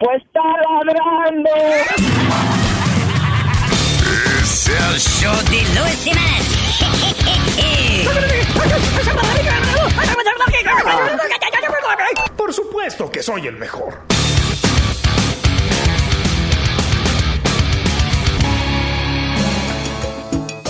Pues 0.00 0.22
está 0.22 0.40
ladrando. 0.40 1.50
Es 4.40 4.68
el 4.68 4.98
show 4.98 5.36
de 5.50 5.60
Luis 5.78 6.02
Jiménez. 6.02 6.46
Por 12.34 12.54
supuesto 12.54 13.10
que 13.10 13.22
soy 13.22 13.46
el 13.46 13.56
mejor. 13.58 14.00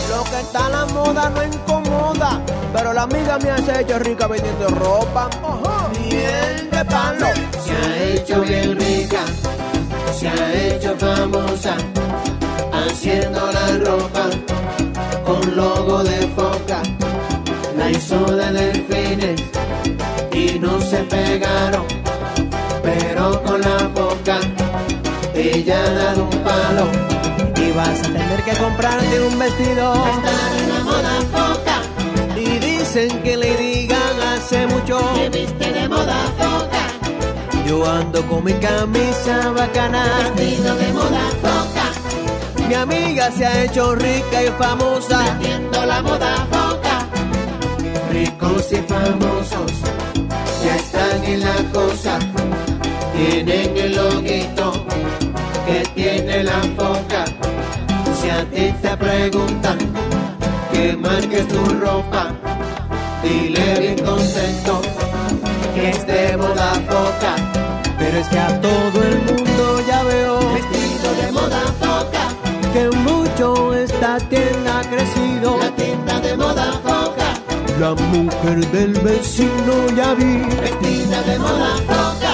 Lo 0.08 0.24
que 0.24 0.40
está 0.40 0.66
a 0.66 0.70
la 0.70 0.86
moda 0.86 1.30
no 1.30 1.44
incomoda, 1.44 2.42
pero 2.72 2.92
la 2.92 3.02
amiga 3.02 3.38
me 3.38 3.50
ha 3.50 3.80
hecho 3.80 3.98
rica 3.98 4.26
vendiendo 4.26 4.68
ropa. 4.68 5.28
Miel 5.98 6.70
de 6.70 6.84
palo. 6.84 7.26
Se 7.64 7.72
ha 7.72 8.04
hecho 8.14 8.40
bien 8.42 8.78
rica, 8.78 9.20
se 10.18 10.28
ha 10.28 10.52
hecho 10.52 10.96
famosa, 10.96 11.76
haciendo 12.72 13.40
la 13.52 13.66
ropa 13.84 14.24
con 15.24 15.56
logo 15.56 16.02
de 16.04 16.18
foca. 16.36 16.82
La 17.76 17.90
hizo 17.90 18.18
de 18.36 18.52
delfines 18.52 19.40
y 20.32 20.58
no 20.58 20.80
se 20.80 20.98
pegaron, 21.04 21.84
pero 22.82 23.42
con 23.42 23.60
la 23.60 23.88
boca 23.94 24.38
ella 25.34 25.82
ha 25.82 25.90
dado 25.90 26.24
un 26.24 26.38
palo 26.44 26.88
y 27.56 27.72
vas 27.72 28.00
a 28.00 28.02
tener 28.02 28.42
que 28.44 28.52
comprarte 28.58 29.20
un 29.22 29.38
vestido. 29.38 29.94
Estar 29.94 30.56
en 30.58 30.68
la 30.68 30.84
moda 30.84 31.20
foca. 31.32 31.79
Dicen 32.92 33.22
que 33.22 33.36
le 33.36 33.56
digan 33.56 34.20
hace 34.20 34.66
mucho 34.66 34.98
que 35.14 35.28
viste 35.28 35.72
de 35.72 35.88
moda 35.88 36.24
foca. 36.36 37.64
Yo 37.64 37.88
ando 37.88 38.20
con 38.26 38.42
mi 38.42 38.52
camisa 38.54 39.52
bacana, 39.52 40.02
vestido 40.34 40.74
de 40.74 40.92
moda 40.92 41.30
foca. 41.40 42.66
Mi 42.66 42.74
amiga 42.74 43.30
se 43.30 43.46
ha 43.46 43.62
hecho 43.62 43.94
rica 43.94 44.42
y 44.42 44.48
famosa, 44.58 45.22
vendiendo 45.22 45.86
la 45.86 46.02
moda 46.02 46.34
foca. 46.50 47.06
Ricos 48.10 48.72
y 48.72 48.78
famosos 48.78 49.70
ya 50.64 50.74
están 50.74 51.22
en 51.22 51.40
la 51.42 51.72
cosa, 51.72 52.18
tienen 53.14 53.76
el 53.76 53.94
loguito 53.94 54.72
que 55.64 55.88
tiene 55.94 56.42
la 56.42 56.60
foca. 56.76 57.24
Si 58.20 58.30
a 58.30 58.44
ti 58.46 58.74
te 58.82 58.96
preguntan 58.96 59.78
que 60.72 60.96
marques 60.96 61.46
tu 61.46 61.64
ropa, 61.78 62.32
dile 63.22 63.80
bien 63.80 63.98
contento 63.98 64.80
que 65.74 65.90
es 65.90 66.06
de 66.06 66.36
moda 66.36 66.72
foca. 66.88 67.36
Pero 67.98 68.18
es 68.18 68.28
que 68.28 68.38
a 68.38 68.60
todo 68.60 69.02
el 69.02 69.18
mundo 69.22 69.82
ya 69.86 70.02
veo 70.04 70.38
vestido 70.54 71.14
de 71.22 71.32
moda 71.32 71.62
foca. 71.78 72.24
Que 72.72 72.90
mucho 72.96 73.74
esta 73.74 74.18
tienda 74.18 74.80
ha 74.80 74.84
crecido. 74.84 75.58
La 75.58 75.70
tienda 75.74 76.20
de 76.20 76.36
moda 76.36 76.72
foca. 76.82 77.28
La 77.78 77.94
mujer 77.94 78.66
del 78.72 78.92
vecino 79.00 79.74
ya 79.96 80.14
vi 80.14 80.44
vestida 80.60 81.22
de 81.22 81.38
moda 81.38 81.76
foca. 81.86 82.32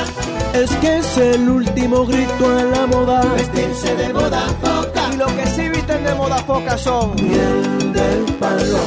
Es 0.54 0.70
que 0.76 0.98
es 0.98 1.18
el 1.18 1.48
último 1.48 2.06
grito 2.06 2.58
en 2.58 2.70
la 2.70 2.86
moda. 2.86 3.20
Vestirse 3.34 3.94
de 3.96 4.12
moda 4.12 4.42
foca. 4.62 5.10
Y 5.12 5.16
lo 5.16 5.26
que 5.26 5.46
sí 5.46 5.68
visten 5.68 6.04
de 6.04 6.14
moda 6.14 6.38
foca 6.38 6.78
son 6.78 7.14
miel 7.16 7.92
del 7.92 8.24
palo. 8.40 8.78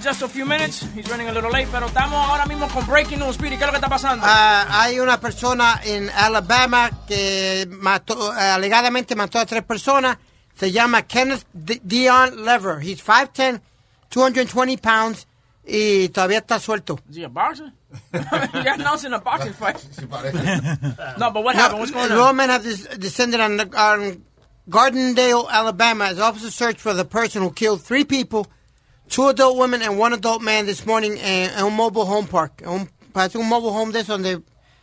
In 0.00 0.04
just 0.04 0.22
a 0.22 0.28
few 0.28 0.46
minutes. 0.46 0.86
He's 0.94 1.08
running 1.10 1.28
a 1.28 1.32
little 1.32 1.50
late, 1.50 1.68
pero 1.70 1.86
estamos 1.86 2.14
ahora 2.14 2.46
mismo 2.46 2.68
con 2.68 2.86
Breaking 2.86 3.18
News. 3.18 3.34
Speedy, 3.34 3.56
¿qué 3.56 3.64
es 3.64 3.66
lo 3.66 3.72
que 3.72 3.76
está 3.78 3.88
pasando? 3.88 4.24
Uh, 4.24 4.66
hay 4.70 4.98
una 4.98 5.20
persona 5.20 5.80
en 5.84 6.10
Alabama 6.10 6.90
que 7.06 7.66
mató, 7.70 8.30
uh, 8.30 8.32
alegadamente 8.32 9.14
mató 9.14 9.38
a 9.38 9.46
tres 9.46 9.62
personas. 9.62 10.18
Se 10.54 10.72
llama 10.72 11.02
Kenneth 11.02 11.46
D 11.52 11.80
Dion 11.82 12.44
Lever. 12.44 12.80
He's 12.82 13.02
5'10", 13.02 13.60
220 14.08 14.78
pounds 14.78 15.26
y 15.64 16.08
todavía 16.08 16.38
está 16.38 16.58
suelto. 16.58 16.98
Is 17.08 17.16
he 17.16 17.24
a 17.24 17.28
boxer? 17.28 17.72
You're 18.12 18.74
announcing 18.74 19.12
a 19.12 19.18
boxing 19.18 19.52
fight. 19.52 19.84
no, 21.18 21.30
but 21.30 21.44
what 21.44 21.56
happened? 21.56 21.80
What's 21.80 21.92
going 21.92 22.10
on? 22.10 22.16
The 22.16 22.22
woman 22.22 22.50
have 22.50 22.62
descended 23.00 23.40
on, 23.40 23.60
on 23.74 24.24
Gardendale, 24.68 25.48
Alabama, 25.50 26.04
as 26.06 26.20
officers 26.20 26.54
search 26.54 26.78
for 26.78 26.94
the 26.94 27.04
person 27.04 27.42
who 27.42 27.50
killed 27.50 27.82
three 27.82 28.04
people 28.04 28.46
two 29.10 29.28
adult 29.28 29.56
women 29.56 29.82
and 29.82 29.98
one 29.98 30.14
adult 30.14 30.40
man 30.40 30.66
this 30.66 30.86
morning 30.86 31.18
en, 31.18 31.50
en 31.50 31.64
un 31.64 31.74
mobile 31.74 32.06
home 32.06 32.26
park. 32.26 32.62
Un, 32.64 32.88
parece 33.12 33.36
un 33.36 33.48
mobile 33.48 33.70
home 33.70 33.92
de 33.92 34.00
eso 34.00 34.12
donde 34.12 34.40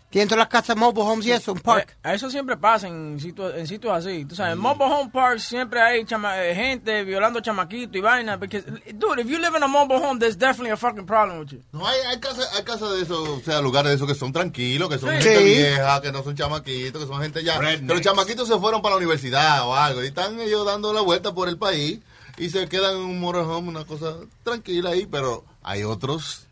tienen 0.10 0.30
todas 0.30 0.40
las 0.40 0.48
casas 0.48 0.78
mobile 0.78 1.04
homes 1.04 1.26
y 1.26 1.32
eso, 1.32 1.52
un 1.52 1.60
park. 1.60 1.98
Eh, 2.04 2.14
eso 2.14 2.30
siempre 2.30 2.56
pasa 2.56 2.88
en 2.88 3.20
sitios 3.20 3.54
en 3.56 3.68
sitios 3.68 3.94
así. 3.94 4.26
Tú 4.26 4.36
sabes, 4.36 4.54
en 4.54 4.60
mobile 4.60 4.86
home 4.86 5.10
parks 5.12 5.44
siempre 5.44 5.82
hay 5.82 6.06
chama 6.06 6.44
eh, 6.44 6.56
gente 6.56 7.04
violando 7.04 7.40
chamaquitos 7.40 7.96
y 7.96 8.02
vaina. 8.02 8.38
Because, 8.38 8.66
dude, 8.94 9.22
if 9.22 9.28
you 9.28 9.38
live 9.38 9.56
in 9.56 9.64
a 9.64 9.68
mobile 9.68 9.98
home, 9.98 10.20
there's 10.20 10.38
definitely 10.38 10.72
a 10.72 10.78
fucking 10.78 11.06
problem 11.06 11.40
with 11.40 11.50
you. 11.50 11.62
No, 11.72 11.86
hay, 11.86 12.00
hay 12.10 12.20
casas 12.20 12.50
hay 12.56 12.64
casa 12.64 12.90
de 12.90 13.02
eso, 13.02 13.22
o 13.22 13.40
sea, 13.42 13.62
lugares 13.62 13.90
de 13.92 13.96
eso 13.96 14.08
que 14.08 14.16
son 14.16 14.32
tranquilos, 14.32 14.90
que 14.90 14.98
son 14.98 15.10
sí. 15.10 15.30
gente 15.30 15.44
vieja, 15.44 16.02
que 16.02 16.12
no 16.12 16.24
son 16.24 16.36
chamaquitos, 16.36 17.02
que 17.02 17.08
son 17.08 17.22
gente 17.22 17.44
ya... 17.44 17.58
Rednecks. 17.60 17.88
Que 17.88 17.94
los 17.94 18.02
chamaquitos 18.02 18.48
se 18.48 18.58
fueron 18.60 18.82
para 18.82 18.96
la 18.96 18.98
universidad 18.98 19.68
o 19.68 19.76
algo 19.76 20.04
y 20.04 20.08
están 20.08 20.40
ellos 20.40 20.66
dando 20.66 20.94
la 20.94 21.02
vuelta 21.02 21.34
por 21.34 21.50
el 21.50 21.58
país 21.58 22.00
y 22.38 22.50
se 22.50 22.68
quedan 22.68 22.96
en 22.98 23.02
un 23.02 23.20
motorhome, 23.20 23.70
una 23.70 23.86
cosa 23.86 24.16
tranquila 24.44 24.92
ahí, 24.92 25.06
pero 25.06 25.44
hay 25.64 25.84
otros 25.84 26.48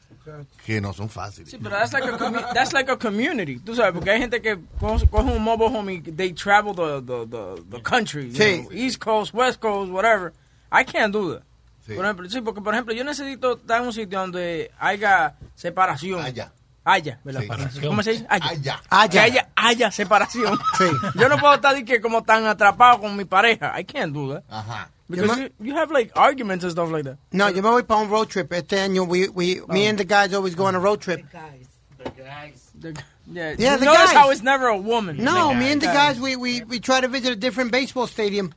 que 0.66 0.82
no 0.82 0.94
son 0.94 1.10
fáciles. 1.10 1.52
Sí, 1.52 1.58
pero 1.62 1.76
that's 1.76 1.94
like 1.94 2.08
a, 2.08 2.54
that's 2.54 2.74
like 2.74 2.92
a 2.92 2.98
community. 2.98 3.60
Tú 3.60 3.76
sabes, 3.76 3.94
porque 3.94 4.10
hay 4.12 4.20
gente 4.20 4.42
que 4.42 4.58
coge, 4.80 5.06
un 5.12 5.44
mobile 5.44 5.70
home 5.70 5.94
y 5.94 6.02
they 6.02 6.34
travel 6.34 6.74
the, 6.74 7.02
the, 7.02 7.28
the, 7.28 7.62
the 7.70 7.82
country. 7.82 8.32
Sí. 8.32 8.62
Know, 8.62 8.72
East 8.72 9.00
Coast, 9.00 9.34
West 9.34 9.60
Coast, 9.60 9.92
whatever. 9.92 10.34
I 10.72 10.84
can't 10.84 11.14
do 11.14 11.34
that. 11.34 11.44
Sí. 11.86 11.94
Por 11.94 12.06
ejemplo, 12.06 12.30
sí, 12.30 12.42
porque 12.42 12.62
por 12.62 12.74
ejemplo, 12.74 12.94
yo 12.96 13.04
necesito 13.04 13.58
estar 13.58 13.82
en 13.82 13.88
un 13.88 13.94
sitio 13.94 14.20
donde 14.20 14.72
haya 14.80 15.36
separación. 15.54 16.22
Allá. 16.22 16.52
Haya, 16.86 17.20
¿verdad? 17.24 17.72
Sí. 17.74 17.82
¿Cómo 17.82 18.04
se 18.04 18.12
dice? 18.12 18.28
Haya. 18.30 18.46
Allá. 18.48 18.82
Haya. 18.90 19.10
Que 19.10 19.20
haya, 19.20 19.50
haya 19.56 19.92
separación. 19.92 20.58
Sí. 20.78 20.86
Yo 21.16 21.28
no 21.30 21.38
puedo 21.38 21.56
estar 21.56 21.84
que 21.84 22.00
como 22.00 22.24
tan 22.24 22.46
atrapado 22.46 23.02
con 23.02 23.16
mi 23.16 23.26
pareja. 23.26 23.74
I 23.80 23.84
can't 23.84 24.14
do 24.14 24.34
that. 24.34 24.44
Ajá. 24.50 24.90
Because 25.10 25.40
you, 25.40 25.50
you, 25.60 25.76
have 25.76 25.92
like 25.92 26.12
arguments 26.16 26.64
and 26.64 26.72
stuff 26.72 26.92
like 26.92 27.04
that. 27.04 27.18
No, 27.32 27.48
yo 27.50 27.62
me 27.62 27.70
voy 27.70 27.84
para 27.84 28.02
un 28.02 28.10
road 28.10 28.28
trip. 28.30 28.52
Este 28.52 28.78
año, 28.80 29.08
we, 29.08 29.28
we, 29.30 29.62
oh. 29.62 29.68
me 29.68 29.88
and 29.88 29.98
the 29.98 30.04
guys 30.04 30.34
always 30.34 30.56
go 30.56 30.66
on 30.66 30.76
a 30.76 30.80
road 30.80 31.02
trip. 31.02 31.22
The 31.22 31.38
guys. 31.38 31.68
The 31.98 32.10
guys. 32.24 32.72
The, 32.80 33.04
yeah, 33.32 33.56
yeah 33.58 33.74
you 33.74 33.80
the 33.80 33.86
notice 33.86 34.06
guys. 34.06 34.14
how 34.14 34.30
it's 34.32 34.44
never 34.44 34.68
a 34.68 34.78
woman. 34.78 35.18
No, 35.18 35.54
me 35.54 35.72
and 35.72 35.82
the 35.82 35.88
guys, 35.88 36.20
we, 36.20 36.36
we, 36.36 36.64
we 36.64 36.80
try 36.80 37.02
to 37.02 37.08
visit 37.08 37.32
a 37.32 37.36
different 37.36 37.72
baseball 37.72 38.08
stadium. 38.08 38.54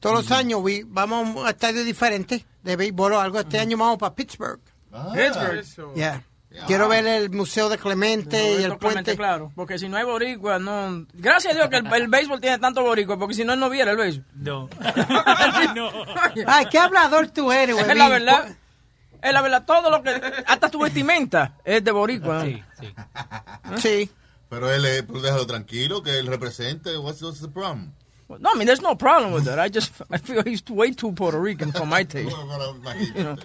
Todos 0.00 0.28
los 0.28 0.38
años, 0.38 0.62
we, 0.62 0.82
vamos 0.82 1.26
a 1.26 1.40
un 1.40 1.46
estadio 1.48 1.82
diferente 1.84 2.44
de 2.62 2.76
béisbol 2.76 3.12
o 3.12 3.20
algo. 3.20 3.40
Este 3.40 3.58
año 3.58 3.76
vamos 3.76 3.98
para 3.98 4.14
Pittsburgh. 4.14 4.60
Ah, 4.92 5.12
Pittsburgh. 5.14 5.96
Yeah. 5.96 6.20
Quiero 6.66 6.88
ver 6.88 7.06
el 7.06 7.30
Museo 7.30 7.68
de 7.68 7.78
Clemente 7.78 8.36
No, 8.38 8.44
y 8.60 8.64
el 8.64 8.78
Clemente, 8.78 8.78
puente. 8.78 9.16
claro, 9.16 9.52
porque 9.54 9.78
si 9.78 9.88
no 9.88 9.96
hay 9.96 10.04
boricua, 10.04 10.58
no... 10.58 11.06
Gracias 11.14 11.52
a 11.52 11.56
Dios 11.56 11.68
que 11.68 11.76
el, 11.76 11.92
el 11.92 12.08
béisbol 12.08 12.40
tiene 12.40 12.58
tanto 12.58 12.82
boricua, 12.82 13.18
porque 13.18 13.34
si 13.34 13.44
no, 13.44 13.52
él 13.52 13.60
no 13.60 13.68
viera 13.70 13.90
el 13.90 13.96
béisbol. 13.96 14.24
No. 14.34 14.68
no. 15.74 15.90
Ay, 16.46 16.66
qué 16.70 16.78
hablador 16.78 17.28
tú 17.28 17.52
eres, 17.52 17.74
güey. 17.76 17.90
Es 17.90 17.96
la 17.96 18.08
verdad. 18.08 18.56
Es 19.22 19.32
la 19.32 19.42
verdad, 19.42 19.64
todo 19.66 19.90
lo 19.90 20.02
que... 20.02 20.10
Hasta 20.46 20.70
tu 20.70 20.80
vestimenta 20.80 21.56
es 21.64 21.82
de 21.82 21.90
boricua. 21.90 22.38
¿no? 22.38 22.44
Sí, 22.44 22.62
sí. 22.80 22.94
Sí. 23.76 24.10
Pero 24.48 24.70
él, 24.72 24.84
es- 24.84 25.02
pues 25.02 25.22
déjalo 25.22 25.46
tranquilo, 25.46 26.02
que 26.02 26.18
él 26.18 26.26
represente. 26.28 26.96
What's, 26.96 27.20
what's 27.22 27.40
the 27.40 27.48
problem? 27.48 27.92
No, 28.28 28.50
I 28.52 28.56
mean, 28.56 28.66
there's 28.66 28.82
no 28.82 28.96
problem 28.96 29.32
with 29.32 29.44
that. 29.44 29.58
I 29.58 29.68
just 29.72 29.92
I 30.10 30.18
feel 30.18 30.42
he's 30.44 30.60
way 30.68 30.90
too 30.92 31.12
Puerto 31.12 31.38
Rican 31.40 31.70
for 31.72 31.86
my 31.86 32.04
taste. 32.04 32.34
You 33.14 33.22
know. 33.22 33.36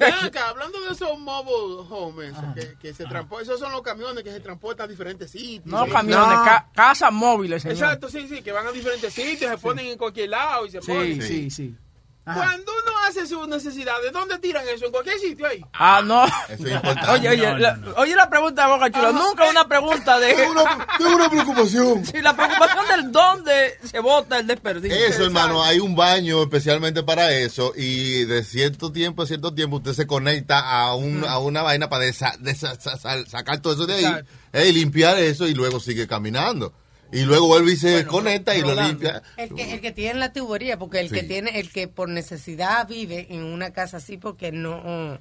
Acá, 0.26 0.48
hablando 0.48 0.80
de 0.80 0.92
esos 0.92 1.18
mobile 1.18 1.86
homes 1.90 2.34
que, 2.54 2.74
que 2.80 2.94
se 2.94 3.04
transportan, 3.04 3.44
esos 3.46 3.60
son 3.60 3.72
los 3.72 3.82
camiones 3.82 4.22
que 4.24 4.30
se 4.32 4.40
transportan 4.40 4.84
a 4.84 4.88
diferentes 4.88 5.30
sitios. 5.30 5.66
No 5.66 5.84
Sí. 5.84 5.90
camiones, 5.90 6.38
ca- 6.40 6.68
casas 6.74 7.12
móviles, 7.12 7.62
señor. 7.62 7.76
Exacto, 7.78 8.08
sí, 8.08 8.26
sí, 8.28 8.42
que 8.42 8.52
van 8.52 8.66
a 8.66 8.72
diferentes 8.72 9.12
sitios, 9.12 9.50
se 9.50 9.58
ponen 9.58 9.86
en 9.86 9.98
cualquier 9.98 10.30
lado 10.30 10.66
y 10.66 10.70
se 10.70 10.80
Sí, 10.80 10.86
ponen. 10.86 11.22
sí, 11.22 11.50
sí. 11.50 11.74
Ajá. 12.24 12.38
Cuando 12.40 12.70
uno 12.72 12.92
hace 13.08 13.26
sus 13.26 13.48
necesidades, 13.48 14.12
¿dónde 14.12 14.38
tiran 14.38 14.62
eso? 14.68 14.86
¿En 14.86 14.92
cualquier 14.92 15.18
sitio 15.18 15.44
ahí? 15.46 15.60
Ah, 15.72 16.02
no. 16.04 16.24
Eso 16.24 16.66
es 16.66 16.72
importante. 16.72 17.10
Oye, 17.10 17.28
oye, 17.30 17.46
No, 17.48 17.58
la, 17.58 17.78
oye 17.96 18.14
la 18.14 18.30
pregunta 18.30 18.64
de 18.66 18.72
Boca 18.72 18.90
Chula. 18.92 19.10
Nunca 19.10 19.50
una 19.50 19.66
pregunta 19.66 20.20
de... 20.20 20.34
Tengo 20.34 20.52
una, 20.52 20.86
tengo 20.98 21.16
una 21.16 21.28
preocupación. 21.28 22.04
Sí, 22.12 22.20
la 22.22 22.36
preocupación 22.36 22.86
del 22.88 23.10
dónde 23.10 23.78
se 23.82 23.98
bota 23.98 24.38
el 24.38 24.46
desperdicio. 24.46 24.96
Eso, 24.96 25.24
hermano, 25.24 25.64
hay 25.64 25.80
un 25.80 25.96
baño 25.96 26.42
especialmente 26.42 27.02
para 27.02 27.32
eso 27.32 27.72
y 27.76 28.24
de 28.24 28.44
cierto 28.44 28.92
tiempo 28.92 29.22
a 29.22 29.26
cierto 29.26 29.52
tiempo 29.52 29.76
usted 29.78 29.92
se 29.94 30.06
conecta 30.06 30.60
a, 30.60 30.94
un, 30.94 31.24
a 31.24 31.38
una 31.38 31.62
vaina 31.62 31.88
para 31.88 32.04
desa- 32.04 32.38
desa- 32.38 32.78
sa- 32.80 32.98
sa- 32.98 33.26
sacar 33.26 33.60
todo 33.60 33.72
eso 33.72 33.86
de 33.86 33.94
ahí 33.94 34.16
eh, 34.52 34.68
y 34.68 34.72
limpiar 34.72 35.18
eso 35.18 35.48
y 35.48 35.54
luego 35.54 35.80
sigue 35.80 36.06
caminando. 36.06 36.72
Y 37.12 37.22
luego 37.22 37.46
vuelve 37.46 37.72
y 37.72 37.76
se 37.76 38.06
conecta 38.06 38.54
y 38.56 38.62
lo 38.62 38.74
limpia. 38.74 39.22
El 39.36 39.54
que, 39.54 39.74
el 39.74 39.80
que 39.80 39.92
tiene 39.92 40.18
la 40.18 40.32
tubería, 40.32 40.78
porque 40.78 41.00
el 41.00 41.10
que 41.10 41.22
tiene, 41.22 41.60
el 41.60 41.70
que 41.70 41.86
por 41.88 42.08
necesidad 42.08 42.88
vive 42.88 43.26
en 43.30 43.42
una 43.44 43.72
casa 43.72 43.98
así 43.98 44.16
porque 44.16 44.50
no, 44.50 45.18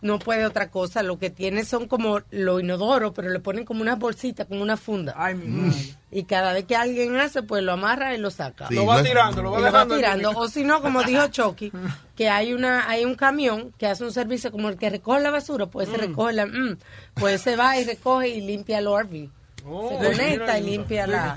no 0.00 0.18
puede 0.18 0.46
otra 0.46 0.70
cosa, 0.70 1.02
lo 1.02 1.18
que 1.18 1.30
tiene 1.30 1.64
son 1.64 1.88
como 1.88 2.20
lo 2.30 2.60
inodoro, 2.60 3.12
pero 3.12 3.28
le 3.30 3.40
ponen 3.40 3.64
como 3.64 3.82
una 3.82 3.96
bolsita, 3.96 4.44
como 4.44 4.62
una 4.62 4.76
funda. 4.76 5.14
Ay, 5.16 5.34
mi. 5.34 5.72
Y 6.10 6.24
cada 6.24 6.52
vez 6.54 6.64
que 6.64 6.76
alguien 6.76 7.16
hace, 7.16 7.42
pues 7.42 7.62
lo 7.62 7.72
amarra 7.72 8.14
y 8.14 8.18
lo 8.18 8.30
saca. 8.30 8.68
Sí, 8.68 8.74
Lo 8.74 8.86
va 8.86 8.98
no- 8.98 9.02
tirando, 9.02 9.42
lo 9.42 9.50
va 9.50 9.58
Y 9.58 9.62
lo 9.62 9.72
va 9.72 9.86
tirando. 9.86 10.30
O 10.30 10.48
si 10.48 10.64
no, 10.64 10.80
como 10.80 11.02
dijo 11.02 11.26
Chucky, 11.30 11.72
que 12.14 12.28
hay 12.30 12.54
una 12.54 12.88
hay 12.88 13.04
un 13.04 13.14
camión 13.14 13.72
que 13.78 13.86
hace 13.86 14.04
un 14.04 14.12
servicio 14.12 14.50
como 14.52 14.68
el 14.68 14.76
que 14.78 14.88
recoge 14.88 15.20
la 15.20 15.30
basura, 15.30 15.66
pues 15.66 15.88
se 15.88 15.96
recoge 15.96 16.32
la... 16.34 16.46
mm, 16.46 16.78
pues 17.14 17.42
se 17.42 17.56
va 17.56 17.78
y 17.78 17.84
recoge 17.84 18.28
y 18.28 18.40
limpia 18.40 18.78
el 18.78 18.86
RV. 18.86 19.28
Oh, 19.68 19.88
se 19.88 19.96
conecta 19.96 20.58
y 20.58 20.62
limpia 20.62 21.06
la... 21.08 21.36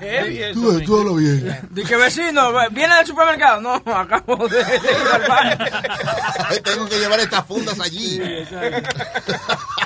Tú, 0.54 1.00
habla 1.00 1.12
bien. 1.16 1.68
Dice 1.70 1.88
que 1.88 1.96
vecino, 1.96 2.52
viene 2.70 2.94
del 2.94 3.06
supermercado. 3.06 3.60
No, 3.60 3.74
acabo 3.92 4.46
de, 4.46 4.62
de 4.64 4.76
ir 4.76 5.08
al 5.12 5.28
baño. 5.28 5.58
Tengo 6.62 6.88
que 6.88 6.98
llevar 6.98 7.18
estas 7.18 7.44
fundas 7.44 7.80
allí. 7.80 8.20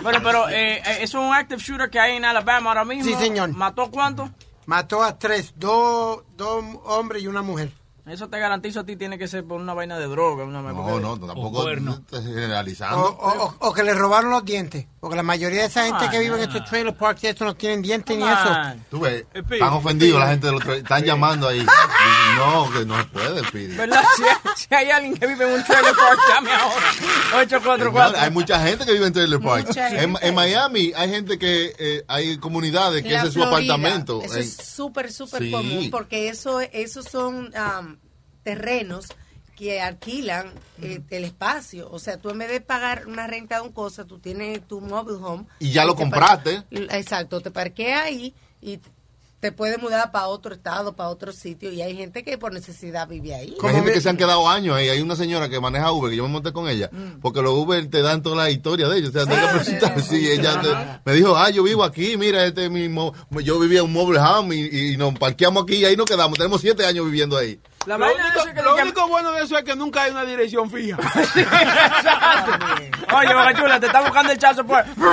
Bueno, 0.02 0.18
pero 0.22 0.48
eh, 0.50 0.76
eh, 0.76 0.82
eso 1.00 1.20
es 1.20 1.26
un 1.26 1.34
active 1.34 1.60
shooter 1.60 1.88
que 1.88 1.98
hay 1.98 2.16
en 2.16 2.24
Alabama 2.26 2.70
ahora 2.70 2.84
mismo. 2.84 3.04
Sí, 3.04 3.14
señor. 3.14 3.48
¿Mató 3.50 3.90
cuánto? 3.90 4.30
Mató 4.66 5.02
a 5.02 5.18
tres, 5.18 5.54
dos, 5.56 6.22
dos 6.36 6.64
hombres 6.84 7.22
y 7.22 7.26
una 7.26 7.40
mujer. 7.42 7.70
Eso 8.06 8.28
te 8.28 8.38
garantizo 8.38 8.80
a 8.80 8.84
ti 8.84 8.96
tiene 8.96 9.16
que 9.16 9.26
ser 9.26 9.44
por 9.44 9.58
una 9.58 9.72
vaina 9.72 9.98
de 9.98 10.06
droga. 10.06 10.44
Una 10.44 10.60
No, 10.60 11.00
no, 11.00 11.18
tampoco 11.18 11.62
cuerno. 11.62 11.92
estás 11.94 12.20
O, 12.20 12.24
generalizando. 12.24 12.98
o- 13.02 13.44
o- 13.44 13.56
o 13.60 13.72
que 13.72 13.82
le 13.82 13.94
robaron 13.94 14.30
los 14.30 14.44
dientes. 14.44 14.86
Porque 15.00 15.16
la 15.16 15.22
mayoría 15.22 15.60
de 15.62 15.66
esa 15.68 15.84
gente 15.84 16.04
Ah, 16.06 16.10
que 16.10 16.18
vive 16.18 16.36
en 16.36 16.42
estos 16.48 16.64
trailer 16.68 16.94
parks 16.94 17.24
y 17.24 17.26
esto 17.28 17.44
no 17.46 17.54
tienen 17.54 17.80
dientes 17.80 18.16
ni 18.16 18.22
eso. 18.24 18.56
Tú 18.90 19.00
ves, 19.00 19.24
están 19.32 19.72
ofendidos 19.72 20.20
la 20.20 20.28
gente 20.28 20.46
de 20.48 20.52
los 20.52 20.62
tra- 20.62 20.76
están 20.76 21.02
llamando 21.02 21.48
ahí. 21.48 21.64
No, 22.36 22.70
que 22.72 22.84
no 22.84 22.98
se 22.98 23.04
puede, 23.06 23.44
Speedy. 23.44 23.74
¿Verdad? 23.76 24.02
Si, 24.16 24.22
si 24.66 24.74
hay 24.74 24.90
alguien 24.90 25.14
que 25.16 25.26
vive 25.26 25.46
en 25.46 25.58
un 25.60 25.64
trailer 25.64 25.94
park, 25.94 26.20
llame 26.28 26.50
ahora. 26.52 26.92
Señor, 26.92 27.42
844. 27.42 28.20
hay 28.20 28.30
mucha 28.30 28.60
gente 28.66 28.84
que 28.84 28.92
vive 28.92 29.06
en 29.06 29.12
trailer 29.12 29.40
park. 29.40 29.70
En, 29.76 30.16
en 30.20 30.34
Miami 30.34 30.92
hay 30.96 31.10
gente 31.10 31.38
que 31.38 31.74
eh, 31.78 32.04
hay 32.08 32.36
comunidades 32.38 33.02
que 33.02 33.10
La 33.10 33.18
ese 33.20 33.28
es 33.28 33.34
su 33.34 33.40
Florida, 33.42 33.74
apartamento. 33.74 34.20
Eso 34.22 34.34
En- 34.34 34.40
es 34.40 34.56
súper, 34.56 35.12
súper 35.12 35.42
Sí. 35.42 35.50
común 35.50 35.88
porque 35.90 36.28
eso, 36.28 36.60
esos 36.60 37.04
son 37.06 37.50
am, 37.56 37.93
terrenos 38.44 39.06
que 39.56 39.80
alquilan 39.80 40.52
eh, 40.82 41.00
el 41.10 41.24
espacio. 41.24 41.88
O 41.90 41.98
sea, 41.98 42.18
tú 42.18 42.30
en 42.30 42.38
vez 42.38 42.50
de 42.50 42.60
pagar 42.60 43.06
una 43.06 43.26
renta 43.26 43.56
de 43.56 43.62
un 43.62 43.72
cosa, 43.72 44.04
tú 44.04 44.18
tienes 44.18 44.66
tu 44.66 44.80
mobile 44.80 45.18
home. 45.22 45.44
Y 45.60 45.70
ya 45.70 45.84
lo 45.84 45.94
te 45.94 46.02
compraste. 46.02 46.62
Exacto, 46.70 47.40
te 47.40 47.50
parqueas 47.50 48.04
ahí 48.04 48.34
y 48.60 48.80
te 49.38 49.52
puedes 49.52 49.78
mudar 49.80 50.10
para 50.10 50.26
otro 50.28 50.54
estado, 50.54 50.96
para 50.96 51.10
otro 51.10 51.30
sitio. 51.30 51.70
Y 51.70 51.82
hay 51.82 51.94
gente 51.94 52.24
que 52.24 52.36
por 52.38 52.52
necesidad 52.52 53.06
vive 53.06 53.34
ahí. 53.34 53.54
Hay 53.62 53.74
gente 53.74 53.92
que 53.92 54.00
se 54.00 54.08
han 54.08 54.16
quedado 54.16 54.48
años 54.48 54.74
ahí. 54.74 54.88
Hay 54.88 55.00
una 55.02 55.14
señora 55.16 55.48
que 55.50 55.60
maneja 55.60 55.92
Uber, 55.92 56.10
que 56.10 56.16
yo 56.16 56.22
me 56.24 56.30
monté 56.30 56.52
con 56.52 56.66
ella, 56.68 56.88
Mm. 56.90 57.20
porque 57.20 57.42
los 57.42 57.52
Uber 57.52 57.86
te 57.88 58.00
dan 58.02 58.22
toda 58.22 58.36
la 58.36 58.50
historia 58.50 58.88
de 58.88 58.98
ellos. 58.98 59.10
O 59.10 59.12
sea, 59.12 59.26
tengo 59.26 59.46
que 59.48 59.54
presentar. 59.54 60.02
Sí, 60.02 60.28
ella 60.30 60.60
te- 60.62 61.00
me 61.10 61.14
dijo, 61.14 61.36
ah, 61.36 61.50
yo 61.50 61.62
vivo 61.62 61.84
aquí, 61.84 62.16
mira, 62.16 62.44
este 62.46 62.68
mismo. 62.70 63.12
Yo 63.44 63.60
vivía 63.60 63.80
en 63.80 63.84
un 63.84 63.92
mobile 63.92 64.18
home 64.18 64.56
y, 64.56 64.94
y 64.94 64.96
nos 64.96 65.16
parqueamos 65.18 65.62
aquí 65.64 65.76
y 65.76 65.84
ahí 65.84 65.94
nos 65.96 66.06
quedamos. 66.06 66.38
Tenemos 66.38 66.60
siete 66.62 66.84
años 66.86 67.04
viviendo 67.04 67.36
ahí. 67.36 67.60
La 67.86 67.98
Lo, 67.98 68.06
vaina 68.06 68.24
único, 68.26 68.40
esa 68.40 68.54
que 68.54 68.62
lo 68.62 68.74
único 68.76 69.08
bueno 69.08 69.32
de 69.32 69.42
eso 69.44 69.58
es 69.58 69.64
que 69.64 69.76
nunca 69.76 70.02
hay 70.04 70.10
una 70.12 70.24
dirección 70.24 70.70
fija. 70.70 70.96
Oye, 73.16 73.34
Boca 73.34 73.54
Chula, 73.54 73.78
te 73.80 73.86
está 73.86 74.00
buscando 74.00 74.32
el 74.32 74.38
chazo 74.38 74.64
por... 74.64 74.84
Pero 74.84 75.10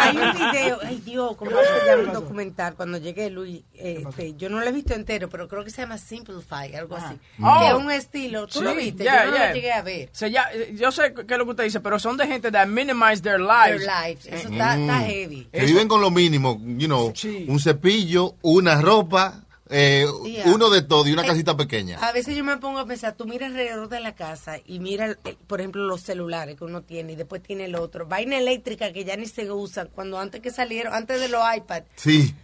hay 0.00 0.16
un 0.18 0.32
video, 0.32 0.78
ay 0.84 1.00
Dios, 1.04 1.36
¿cómo 1.36 1.50
se 1.52 1.86
llama 1.86 2.02
el 2.02 2.12
documental? 2.12 2.74
Cuando 2.74 2.98
llegué, 2.98 3.30
Luis, 3.30 3.62
este, 3.74 4.34
yo 4.34 4.48
no 4.50 4.60
lo 4.60 4.66
he 4.66 4.72
visto 4.72 4.94
entero, 4.94 5.28
pero 5.28 5.48
creo 5.48 5.64
que 5.64 5.70
se 5.70 5.82
llama 5.82 5.98
Simplify, 5.98 6.74
algo 6.74 6.96
así. 6.96 7.18
Oh. 7.42 7.58
Que 7.60 7.68
es 7.68 7.74
un 7.74 7.90
estilo, 7.90 8.46
tú 8.46 8.62
lo 8.62 8.70
Sí, 8.72 8.76
viste, 8.76 9.04
yeah, 9.04 9.24
yo 9.24 9.30
no 9.30 9.36
yeah. 9.36 9.48
lo 9.48 9.54
llegué 9.54 9.72
a 9.72 9.82
ver. 9.82 10.08
Se 10.12 10.30
ya- 10.30 10.48
yo 10.72 10.90
sé 10.92 11.14
qué 11.14 11.32
es 11.34 11.38
lo 11.38 11.44
que 11.44 11.50
usted 11.52 11.64
dice, 11.64 11.80
pero 11.80 11.98
son 11.98 12.16
de 12.16 12.26
gente 12.26 12.50
that 12.50 12.66
minimize 12.66 13.22
their 13.22 13.40
lives. 13.40 13.86
Their 13.86 14.08
lives, 14.08 14.26
eso 14.26 14.48
está, 14.50 14.76
está 14.78 14.98
heavy. 15.00 15.48
Que 15.52 15.60
viven 15.64 15.88
con 15.88 16.00
lo 16.00 16.10
mínimo, 16.10 16.58
you 16.64 16.86
know, 16.88 17.12
Sí. 17.14 17.46
un 17.48 17.60
cepillo, 17.60 18.34
una 18.42 18.80
ropa, 18.80 19.43
eh, 19.76 20.06
Yeah. 20.24 20.52
uno 20.54 20.70
de 20.70 20.82
todo 20.82 21.06
y 21.08 21.12
una 21.12 21.24
Eh, 21.24 21.26
casita 21.26 21.56
pequeña. 21.56 21.98
A 21.98 22.12
veces 22.12 22.36
yo 22.36 22.44
me 22.44 22.56
pongo 22.58 22.78
a 22.78 22.86
pensar, 22.86 23.14
tú 23.16 23.26
miras 23.26 23.50
alrededor 23.50 23.88
de 23.88 23.98
la 24.00 24.14
casa 24.14 24.58
y 24.64 24.78
mira, 24.78 25.06
el- 25.06 25.16
por 25.46 25.60
ejemplo, 25.60 25.82
los 25.84 26.00
celulares 26.02 26.56
que 26.56 26.64
uno 26.64 26.82
tiene 26.82 27.12
y 27.12 27.16
después 27.16 27.42
tiene 27.42 27.64
el 27.64 27.74
otro. 27.74 28.06
Vaina 28.06 28.38
eléctrica 28.38 28.92
que 28.92 29.04
ya 29.04 29.16
ni 29.16 29.26
se 29.26 29.50
usan, 29.50 29.88
cuando 29.94 30.18
antes 30.18 30.40
que 30.40 30.50
salieron, 30.50 30.94
antes 30.94 31.20
de 31.20 31.28
los 31.28 31.42
iPad, 31.56 31.82
Sí. 31.96 32.34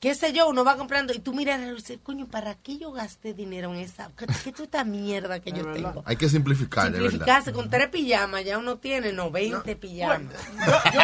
Qué 0.00 0.14
sé 0.14 0.32
yo, 0.32 0.48
uno 0.48 0.64
va 0.64 0.76
comprando 0.76 1.12
y 1.12 1.18
tú 1.18 1.32
miras 1.32 1.60
y 1.60 1.74
dices, 1.74 1.98
coño, 2.02 2.26
¿para 2.26 2.54
qué 2.54 2.78
yo 2.78 2.92
gasté 2.92 3.34
dinero 3.34 3.72
en 3.72 3.80
esa? 3.80 4.10
¿Qué, 4.16 4.26
qué 4.26 4.50
es 4.50 4.60
esta 4.60 4.84
mierda 4.84 5.40
que 5.40 5.52
yo 5.52 5.70
tengo? 5.72 6.02
Hay 6.06 6.16
que 6.16 6.28
simplificar, 6.28 6.86
de 6.86 6.90
verdad. 6.92 7.10
Simplificarse 7.10 7.52
con 7.52 7.70
tres 7.70 7.88
pijamas, 7.88 8.44
ya 8.44 8.58
uno 8.58 8.76
tiene 8.78 9.12
no 9.12 9.30
20 9.30 9.76
pijamas. 9.76 10.20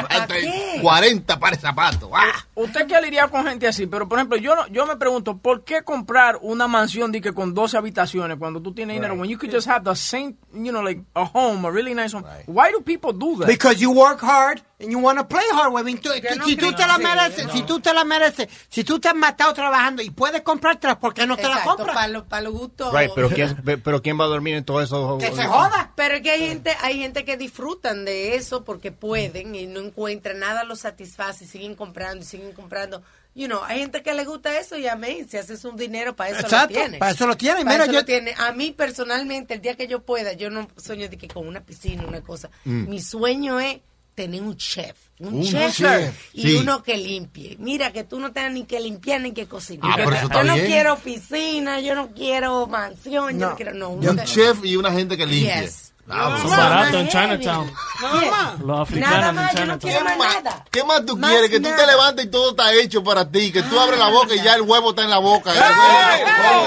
¿Para 0.08 0.26
qué? 0.26 0.78
40 0.80 1.38
pares 1.38 1.60
de 1.60 1.68
zapatos. 1.68 2.10
¡Ah! 2.12 2.46
Usted 2.54 2.86
que 2.86 3.00
lidiado 3.00 3.30
con 3.30 3.46
gente 3.46 3.66
así, 3.66 3.86
pero 3.86 4.08
por 4.08 4.18
ejemplo, 4.18 4.36
yo 4.36 4.54
no, 4.54 4.66
yo 4.68 4.86
me 4.86 4.96
pregunto, 4.96 5.38
¿por 5.38 5.64
qué 5.64 5.82
comprar 5.82 6.38
una 6.42 6.68
mansión 6.68 7.10
de 7.12 7.20
que 7.20 7.32
con 7.32 7.54
12 7.54 7.76
habitaciones 7.76 8.38
cuando 8.38 8.60
tú 8.60 8.72
tienes 8.72 8.94
dinero? 8.96 9.14
When 9.14 9.28
you 9.28 9.38
could 9.38 9.52
just 9.52 9.68
have 9.68 9.84
the 9.84 9.96
same, 9.96 10.36
you 10.52 10.70
know, 10.70 10.82
like 10.82 11.02
a 11.14 11.24
home, 11.24 11.66
a 11.66 11.70
really 11.70 11.94
nice 11.94 12.14
home. 12.14 12.24
Why 12.46 12.70
do 12.72 12.82
people 12.82 13.12
do 13.12 13.38
that? 13.38 13.48
Because 13.48 13.80
you 13.80 13.90
work 13.92 14.20
hard 14.20 14.62
and 14.82 14.90
you 14.92 14.98
want 14.98 15.18
to 15.18 15.26
play 15.26 15.44
hard, 15.52 15.72
huevín. 15.72 15.98
Tú- 15.98 16.10
no 16.36 16.44
si 16.44 16.56
tú 16.56 16.72
te 16.74 16.86
la 16.86 16.98
mereces, 16.98 17.46
no. 17.46 17.52
si 17.52 17.62
tú 17.62 17.80
te 17.80 17.94
la 17.94 18.04
mereces, 18.04 18.48
si 18.68 18.84
tú 18.84 18.98
te 18.98 19.08
has 19.08 19.14
matado 19.14 19.54
trabajando 19.54 20.02
y 20.02 20.10
puedes 20.10 20.42
comprártela, 20.42 20.98
¿por 20.98 21.14
qué 21.14 21.26
no 21.26 21.36
te 21.36 21.48
la 21.48 21.62
compras? 21.62 21.94
para 21.94 22.08
los, 22.08 22.24
para 22.24 22.42
los 22.42 22.52
gustos. 22.52 22.92
Right, 22.92 23.12
pero 23.14 23.30
¿quién, 23.30 23.56
pero 23.82 24.02
¿quién 24.02 24.18
va 24.20 24.24
a 24.24 24.28
dormir 24.28 24.54
en 24.54 24.64
todo 24.64 24.82
eso? 24.82 25.18
Que 25.18 25.32
se 25.32 25.44
joda. 25.46 25.92
Pero 25.96 26.16
es 26.16 26.22
que 26.22 26.30
hay 26.30 26.48
gente, 26.48 26.76
hay 26.82 26.98
gente 26.98 27.24
que 27.24 27.36
disfrutan 27.36 28.04
de 28.04 28.34
eso 28.34 28.64
porque 28.64 28.92
pueden 28.92 29.54
y 29.54 29.66
no 29.66 29.80
encuentran 29.80 30.38
nada 30.40 30.64
los 30.64 30.80
satisface 30.80 31.44
y 31.44 31.48
siguen 31.48 31.74
comprando 31.74 32.22
y 32.24 32.26
siguen 32.26 32.52
comprando. 32.52 33.02
You 33.34 33.46
know, 33.46 33.60
hay 33.64 33.78
gente 33.78 34.02
que 34.02 34.12
le 34.12 34.26
gusta 34.26 34.58
eso 34.58 34.76
y 34.76 34.86
amén, 34.86 35.26
si 35.26 35.38
haces 35.38 35.64
un 35.64 35.74
dinero 35.74 36.14
para 36.14 36.30
eso 36.30 36.40
Exacto, 36.40 36.74
lo 36.74 36.80
tiene. 36.80 36.98
para 36.98 37.12
eso 37.12 37.26
lo 37.26 37.34
tiene. 37.34 37.64
Para 37.64 37.70
Mira, 37.70 37.84
eso 37.84 37.92
yo- 37.94 38.00
lo 38.00 38.04
tiene. 38.04 38.34
A 38.36 38.52
mí 38.52 38.72
personalmente, 38.72 39.54
el 39.54 39.62
día 39.62 39.74
que 39.74 39.86
yo 39.86 40.00
pueda, 40.02 40.34
yo 40.34 40.50
no 40.50 40.68
sueño 40.76 41.08
de 41.08 41.16
que 41.16 41.28
con 41.28 41.46
una 41.48 41.62
piscina, 41.62 42.04
una 42.06 42.20
cosa. 42.20 42.50
Mm. 42.66 42.88
Mi 42.90 43.00
sueño 43.00 43.58
es 43.58 43.78
tener 44.24 44.42
un 44.42 44.56
chef. 44.56 44.96
Un, 45.18 45.34
Un 45.34 45.44
chef, 45.44 45.76
chef, 45.76 46.30
y 46.32 46.42
sí. 46.42 46.56
uno 46.56 46.82
que 46.82 46.96
limpie. 46.96 47.56
Mira, 47.60 47.92
que 47.92 48.02
tú 48.02 48.18
no 48.18 48.32
tengas 48.32 48.52
ni 48.52 48.64
que 48.64 48.80
limpiar 48.80 49.20
ni 49.20 49.32
que 49.32 49.46
cocinar. 49.46 50.00
Ah, 50.00 50.28
yo 50.34 50.42
no 50.44 50.54
quiero 50.56 50.96
piscina, 50.98 51.80
yo 51.80 51.94
no 51.94 52.12
quiero 52.12 52.66
mansión, 52.66 53.38
yo 53.38 53.50
no 53.50 53.56
quiero... 53.56 53.72
No, 53.74 53.90
Un 53.90 54.16
que- 54.16 54.24
chef 54.24 54.64
y 54.64 54.74
una 54.76 54.90
gente 54.92 55.16
que 55.16 55.26
limpie. 55.26 55.62
Yes. 55.62 55.91
Ah, 56.08 56.36
Son 56.42 56.50
baratos 56.50 56.94
en 56.94 57.08
Chinatown. 57.08 57.72
Nada 58.02 58.30
más. 58.30 58.58
Los 58.58 58.66
Nada 58.66 58.82
africanos 58.82 59.28
en 59.28 59.34
más, 59.36 59.54
yo 59.54 59.66
no 59.66 59.78
Chinatown. 59.78 59.78
quiero 59.78 60.04
¿Qué 60.04 60.16
más 60.18 60.34
nada. 60.42 60.64
¿Qué 60.70 60.84
más 60.84 61.06
tú 61.06 61.16
Más 61.16 61.30
quieres? 61.30 61.50
Que 61.50 61.60
tú 61.60 61.68
te 61.76 61.86
levantes 61.86 62.24
y 62.24 62.28
todo 62.28 62.50
está 62.50 62.74
hecho 62.74 63.04
para 63.04 63.30
ti. 63.30 63.52
Que 63.52 63.62
tú 63.62 63.78
abres 63.78 63.98
la 63.98 64.08
boca 64.08 64.34
y 64.34 64.42
ya 64.42 64.54
el 64.56 64.62
huevo 64.62 64.90
está 64.90 65.02
en 65.04 65.10
la 65.10 65.18
boca. 65.18 65.52
El 65.52 65.60
huevo, 65.60 66.66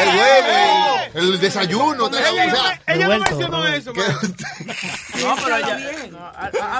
el, 0.00 0.08
huevo, 0.18 0.98
el 1.14 1.40
desayuno. 1.40 2.10
Ella, 2.86 3.08
no 3.08 3.18
mencionó 3.18 3.66
eso. 3.66 3.92
No, 5.14 5.36
pero 5.42 5.56
ella, 5.56 5.78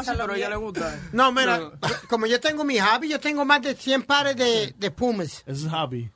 pero 0.05 0.33
a 0.33 0.37
ella 0.37 0.49
le 0.51 0.57
gusta. 0.57 0.99
No, 1.13 1.33
mira, 1.33 1.71
como 2.09 2.27
yo 2.27 2.41
tengo 2.41 2.65
mi 2.65 2.79
hobby, 2.79 3.09
yo 3.09 3.21
tengo 3.21 3.45
más 3.45 3.63
de 3.63 3.75
100 3.75 4.03
pares 4.03 4.37
de, 4.37 4.75
de 4.77 4.91
Pumas. 4.91 5.43
Ese 5.47 5.67
es 5.67 5.73
hobby. 5.73 6.11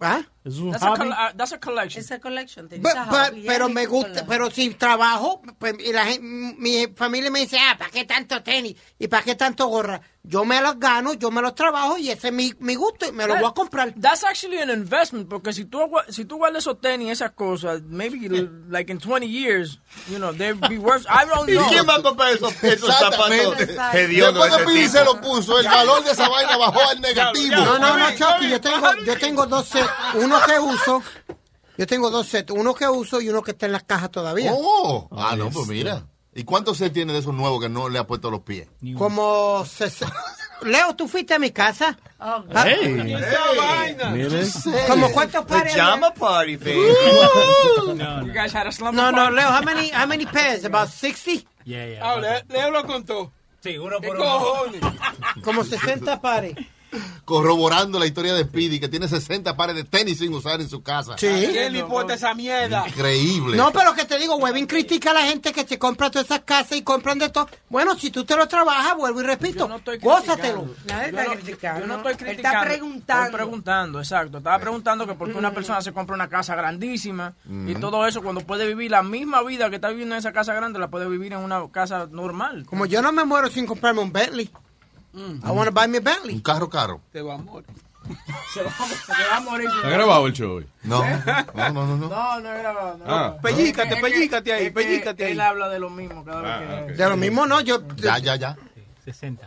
¿Ah? 0.00 0.22
Es 0.42 0.56
un 0.56 0.70
That's 0.70 0.82
a, 0.82 0.88
hobby. 0.88 0.98
col- 1.00 1.10
uh, 1.12 1.32
that's 1.36 1.52
a 1.52 1.58
collection. 1.58 2.00
It's 2.00 2.10
a 2.10 2.18
collection. 2.18 2.68
thing. 2.68 2.80
But- 2.80 2.92
It's 2.92 3.00
a 3.00 3.10
but- 3.10 3.28
hobby, 3.30 3.42
yeah, 3.42 3.52
pero 3.52 3.68
you 3.68 3.74
me 3.74 3.86
gusta, 3.86 4.24
pero 4.26 4.50
si 4.50 4.70
trabajo, 4.70 5.42
pues, 5.58 5.74
y 5.78 5.92
la 5.92 6.06
mi 6.20 6.86
familia 6.96 7.30
me 7.30 7.40
dice, 7.40 7.58
ah, 7.60 7.76
¿para 7.78 7.90
qué 7.90 8.04
tanto 8.06 8.42
tenis? 8.42 8.74
¿Y 8.98 9.06
para 9.08 9.22
qué 9.22 9.34
tanto 9.34 9.66
gorra? 9.66 10.00
Yo 10.22 10.44
me 10.44 10.60
los 10.60 10.78
gano, 10.78 11.14
yo 11.14 11.30
me 11.30 11.40
los 11.40 11.54
trabajo 11.54 11.96
y 11.96 12.10
ese 12.10 12.28
es 12.28 12.34
mi, 12.34 12.52
mi 12.58 12.74
gusto 12.74 13.06
y 13.06 13.12
me 13.12 13.26
los 13.26 13.38
voy 13.40 13.48
a 13.48 13.52
comprar. 13.54 13.94
That's 13.98 14.22
actually 14.22 14.58
an 14.58 14.68
investment, 14.68 15.28
porque 15.30 15.50
si 15.54 15.64
tú, 15.64 15.90
si 16.10 16.26
tú 16.26 16.36
guardas 16.36 16.62
esos 16.64 16.78
tenis, 16.78 17.10
esas 17.12 17.30
cosas, 17.30 17.80
maybe 17.88 18.28
like 18.68 18.90
in 18.92 18.98
20 18.98 19.26
years, 19.26 19.78
you 20.10 20.18
know, 20.18 20.30
they'd 20.32 20.60
be 20.68 20.76
worth, 20.78 21.06
I 21.08 21.24
don't 21.26 21.48
¿Y 21.48 21.54
know. 21.54 21.66
quién 21.70 21.86
va 21.88 21.96
a 21.96 22.02
comprar 22.02 22.32
esos, 22.34 22.52
esos 22.62 22.94
zapatos 22.94 23.30
Después 23.56 24.56
que 24.56 24.64
Pidi 24.66 24.88
se 24.88 25.04
lo 25.04 25.20
puso, 25.22 25.58
el 25.58 25.66
valor 25.66 26.04
de 26.04 26.10
esa 26.12 26.28
vaina 26.28 26.56
bajó 26.58 26.80
al 26.88 27.00
negativo. 27.00 27.56
No, 27.56 27.78
no, 27.78 27.96
no, 27.98 28.10
Chucky, 28.10 28.50
yo 28.50 28.60
tengo, 28.60 28.94
yo 29.06 29.18
tengo 29.18 29.46
dos 29.46 29.68
sets, 29.68 29.88
uno 30.30 30.46
que 30.46 30.58
uso, 30.60 31.02
yo 31.76 31.86
tengo 31.86 32.10
dos 32.10 32.26
sets, 32.28 32.50
uno 32.52 32.74
que 32.74 32.86
uso 32.88 33.20
y 33.20 33.28
uno 33.28 33.42
que 33.42 33.50
está 33.52 33.66
en 33.66 33.72
las 33.72 33.82
cajas 33.84 34.10
todavía. 34.10 34.52
Oh, 34.54 35.08
ah, 35.12 35.34
no, 35.36 35.50
pues 35.50 35.66
mira. 35.68 36.04
¿Y 36.32 36.44
cuántos 36.44 36.78
se 36.78 36.90
tiene 36.90 37.12
de 37.12 37.18
esos 37.18 37.34
nuevos 37.34 37.60
que 37.60 37.68
no 37.68 37.88
le 37.88 37.98
ha 37.98 38.06
puesto 38.06 38.30
los 38.30 38.40
pies? 38.40 38.68
Como 38.96 39.64
Leo, 40.62 40.94
¿tú 40.94 41.08
fuiste 41.08 41.34
a 41.34 41.38
mi 41.38 41.50
casa? 41.50 41.98
Oh, 42.20 42.44
Hey. 42.64 43.16
Miren. 44.12 44.48
¿Como 44.86 45.10
cuántos 45.10 45.44
pares? 45.46 45.74
Pajama 45.74 46.12
party, 46.14 46.56
baby. 46.56 46.76
You 48.26 48.32
guys 48.32 48.52
had 48.54 48.66
a 48.66 48.72
slumber 48.72 48.94
No, 49.02 49.10
no, 49.10 49.16
party? 49.24 49.36
Leo, 49.36 49.48
how 49.48 49.62
many, 49.62 49.88
how 49.90 50.06
many 50.06 50.26
pairs? 50.26 50.64
About 50.64 50.88
60? 50.90 51.46
Yeah, 51.64 51.86
yeah. 51.86 52.00
Ah, 52.02 52.16
Le- 52.16 52.44
Leo 52.48 52.70
lo 52.70 52.84
contó. 52.86 53.32
Sí, 53.62 53.76
uno 53.78 53.98
¿Qué 54.00 54.06
por 54.08 54.16
uno. 54.16 54.24
cojones? 54.24 54.80
Como 55.42 55.64
60 55.64 56.20
pares. 56.20 56.54
Corroborando 57.24 57.98
la 57.98 58.06
historia 58.06 58.34
de 58.34 58.44
Speedy, 58.44 58.80
que 58.80 58.88
tiene 58.88 59.06
60 59.08 59.56
pares 59.56 59.76
de 59.76 59.84
tenis 59.84 60.18
sin 60.18 60.32
usar 60.34 60.60
en 60.60 60.68
su 60.68 60.82
casa. 60.82 61.16
Sí. 61.18 61.28
¿Quién 61.28 61.72
le 61.72 61.78
importa 61.80 62.14
esa 62.14 62.34
mierda? 62.34 62.84
Increíble. 62.88 63.56
No, 63.56 63.72
pero 63.72 63.94
que 63.94 64.04
te 64.04 64.18
digo, 64.18 64.36
Webin 64.36 64.66
critica 64.66 65.10
a 65.10 65.14
la 65.14 65.22
gente 65.22 65.52
que 65.52 65.66
se 65.66 65.78
compra 65.78 66.10
todas 66.10 66.26
esas 66.26 66.40
casas 66.40 66.76
y 66.78 66.82
compran 66.82 67.18
de 67.18 67.28
todo. 67.28 67.48
Bueno, 67.68 67.96
si 67.98 68.10
tú 68.10 68.24
te 68.24 68.36
lo 68.36 68.46
trabajas, 68.48 68.96
vuelvo 68.96 69.20
y 69.20 69.24
repito, 69.24 69.68
no 69.68 69.76
estoy 69.76 69.98
gózatelo. 69.98 70.66
Nadie 70.86 71.12
Yo 71.12 71.18
está 71.18 71.24
no- 71.24 71.32
criticando. 71.40 71.80
Yo 71.80 71.86
no 71.86 71.96
estoy 71.96 72.12
Él 72.12 72.18
criticando. 72.18 72.58
está 72.58 72.68
preguntando. 72.68 73.24
Estoy 73.24 73.36
preguntando, 73.38 73.98
exacto. 74.00 74.38
Estaba 74.38 74.58
preguntando 74.58 75.06
que 75.06 75.14
por 75.14 75.30
qué 75.30 75.38
una 75.38 75.52
persona 75.54 75.80
se 75.82 75.92
compra 75.92 76.14
una 76.14 76.28
casa 76.28 76.54
grandísima 76.56 77.34
y 77.66 77.74
todo 77.76 78.06
eso 78.06 78.22
cuando 78.22 78.40
puede 78.40 78.66
vivir 78.66 78.90
la 78.90 79.02
misma 79.02 79.42
vida 79.42 79.68
que 79.70 79.76
está 79.76 79.88
viviendo 79.90 80.14
en 80.14 80.18
esa 80.18 80.32
casa 80.32 80.54
grande, 80.54 80.78
la 80.78 80.88
puede 80.88 81.08
vivir 81.08 81.32
en 81.32 81.38
una 81.40 81.62
casa 81.70 82.08
normal. 82.10 82.64
Como 82.66 82.86
yo 82.86 83.00
no 83.02 83.12
me 83.12 83.24
muero 83.24 83.48
sin 83.48 83.66
comprarme 83.66 84.00
un 84.00 84.12
Bentley. 84.12 84.50
I 85.14 85.50
want 85.50 85.66
to 85.66 85.72
buy 85.72 85.86
me 85.88 85.98
a 85.98 86.00
Bentley. 86.00 86.34
Un 86.34 86.40
carro 86.40 86.68
caro. 86.68 87.00
Te 87.12 87.20
va 87.22 87.34
a 87.34 87.38
morir. 87.38 87.66
Se 88.54 88.62
va, 88.62 88.70
se 88.72 89.12
va 89.30 89.36
a 89.36 89.40
morir. 89.40 89.68
¿Ha 89.84 89.88
grabado 89.90 90.26
el 90.26 90.32
show 90.32 90.56
hoy? 90.56 90.66
No, 90.82 91.04
no, 91.54 91.70
no, 91.72 91.86
no. 91.86 91.96
no. 91.96 92.08
No, 92.08 92.40
no 92.40 92.52
he 92.54 92.58
grabado. 92.58 92.98
no. 92.98 93.04
Ah. 93.06 93.36
Pellícate, 93.40 93.96
pellícate 93.96 94.52
ahí, 94.52 94.70
pellícate 94.70 95.24
ahí. 95.26 95.32
Él 95.32 95.40
habla 95.40 95.68
de 95.68 95.78
lo 95.78 95.90
mismo 95.90 96.24
cada 96.24 96.40
vez 96.40 96.50
Ah, 96.68 96.86
que... 96.88 96.92
De 96.94 97.08
lo 97.08 97.16
mismo, 97.16 97.46
no, 97.46 97.60
yo... 97.60 97.82
Ya, 97.96 98.18
ya, 98.18 98.34
ya. 98.34 98.56
60. 99.04 99.46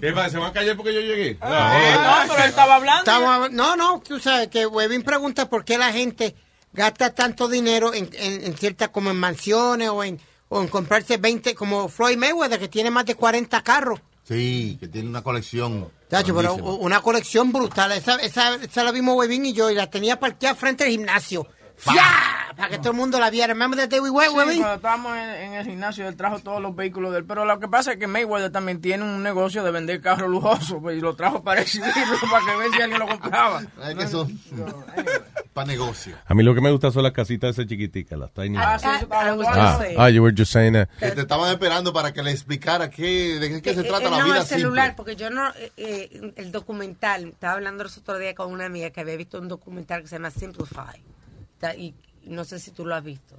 ¿Qué 0.00 0.12
pasa? 0.12 0.30
¿Se 0.30 0.38
van 0.38 0.50
a 0.50 0.52
callar 0.52 0.76
porque 0.76 0.94
yo 0.94 1.00
llegué? 1.00 1.30
Eh, 1.30 1.38
no, 1.40 2.14
pero 2.28 2.42
él 2.42 2.48
estaba 2.48 2.76
hablando. 2.76 3.48
No, 3.50 3.76
no, 3.76 4.00
tú 4.00 4.18
sabes 4.18 4.48
que 4.48 4.66
Webin 4.66 5.02
pregunta 5.02 5.48
por 5.48 5.64
qué 5.64 5.76
la 5.78 5.92
gente 5.92 6.34
gasta 6.72 7.14
tanto 7.14 7.48
dinero 7.48 7.92
en, 7.94 8.08
en, 8.14 8.44
en 8.44 8.56
ciertas, 8.56 8.88
como 8.90 9.10
en 9.10 9.16
mansiones 9.20 9.88
o 9.88 10.02
en, 10.04 10.20
o 10.48 10.60
en 10.60 10.68
comprarse 10.68 11.16
20, 11.16 11.54
como 11.54 11.88
Floyd 11.88 12.16
Mayweather, 12.16 12.58
que 12.58 12.68
tiene 12.68 12.90
más 12.90 13.06
de 13.06 13.14
40 13.14 13.62
carros. 13.62 14.00
Sí, 14.24 14.76
que 14.80 14.88
tiene 14.88 15.08
una 15.08 15.22
colección. 15.22 15.88
Chacho, 16.10 16.34
pero 16.34 16.54
una 16.54 17.00
colección 17.00 17.52
brutal. 17.52 17.92
Esa, 17.92 18.16
esa, 18.16 18.56
esa 18.56 18.84
la 18.84 18.90
vimos 18.90 19.16
Webin 19.16 19.46
y 19.46 19.52
yo, 19.52 19.70
y 19.70 19.74
la 19.74 19.88
tenía 19.88 20.18
parqueada 20.18 20.56
frente 20.56 20.84
al 20.84 20.90
gimnasio. 20.90 21.46
¡Fia! 21.76 22.02
Para 22.56 22.68
que 22.70 22.78
todo 22.78 22.92
el 22.92 22.96
mundo 22.96 23.20
la 23.20 23.28
viera. 23.28 23.48
Remember 23.48 23.78
that 23.78 23.88
day 23.90 24.00
we 24.00 24.08
went, 24.08 24.30
Sí, 24.30 24.34
cuando 24.34 24.74
estábamos 24.74 25.14
en, 25.14 25.28
en 25.28 25.52
el 25.54 25.66
gimnasio, 25.66 26.08
él 26.08 26.16
trajo 26.16 26.38
todos 26.38 26.60
los 26.62 26.74
vehículos 26.74 27.12
de 27.12 27.18
él. 27.18 27.24
Pero 27.26 27.44
lo 27.44 27.60
que 27.60 27.68
pasa 27.68 27.92
es 27.92 27.98
que 27.98 28.06
Mayweather 28.06 28.50
también 28.50 28.80
tiene 28.80 29.04
un 29.04 29.22
negocio 29.22 29.62
de 29.62 29.70
vender 29.70 30.00
carros 30.00 30.30
lujosos. 30.30 30.78
Pues, 30.80 30.96
y 30.96 31.00
lo 31.00 31.14
trajo 31.14 31.42
para 31.42 31.60
exhibirlo, 31.60 32.16
para 32.30 32.46
que 32.46 32.56
vean 32.56 32.72
si 32.72 32.80
alguien 32.82 32.98
lo 33.00 33.06
compraba. 33.08 33.62
Es 33.86 33.94
que 33.94 34.06
son 34.08 34.40
para 35.52 35.66
negocio. 35.66 36.16
A 36.26 36.34
mí 36.34 36.42
lo 36.42 36.54
que 36.54 36.60
me 36.60 36.70
gusta 36.70 36.90
son 36.90 37.02
las 37.02 37.12
casitas 37.12 37.50
esas 37.50 37.66
chiquiticas, 37.66 38.18
las 38.18 38.32
tiny. 38.32 38.56
Ah, 38.58 38.78
sí, 38.78 38.86
eso. 38.96 39.06
Ah, 39.10 39.30
gonna 39.34 39.76
say. 39.78 39.94
ah, 39.98 40.08
you 40.10 40.22
were 40.22 40.34
just 40.36 40.52
saying 40.52 40.72
that. 40.74 40.88
Que 40.98 41.10
te 41.12 41.20
estaban 41.22 41.50
esperando 41.50 41.92
para 41.92 42.12
que 42.12 42.22
le 42.22 42.30
explicara 42.30 42.88
qué, 42.90 43.38
de 43.38 43.62
qué 43.62 43.74
se 43.74 43.80
Eh, 43.80 43.84
trata 43.84 44.08
eh, 44.08 44.10
la 44.10 44.18
no, 44.18 44.24
vida 44.24 44.40
el 44.40 44.46
celular, 44.46 44.86
simple. 44.88 44.96
porque 44.96 45.16
yo 45.16 45.30
no, 45.30 45.48
eh, 45.56 45.72
eh, 45.76 46.32
el 46.36 46.52
documental, 46.52 47.26
estaba 47.28 47.54
hablando 47.54 47.84
el 47.84 47.90
otro 47.90 48.18
día 48.18 48.34
con 48.34 48.50
una 48.52 48.64
amiga 48.66 48.90
que 48.90 49.00
había 49.00 49.16
visto 49.16 49.38
un 49.40 49.48
documental 49.48 50.02
que 50.02 50.08
se 50.08 50.16
llama 50.16 50.30
Simplify. 50.30 51.02
Y 51.76 51.94
no 52.24 52.44
sé 52.44 52.58
si 52.58 52.70
tú 52.70 52.84
lo 52.84 52.94
has 52.94 53.04
visto. 53.04 53.36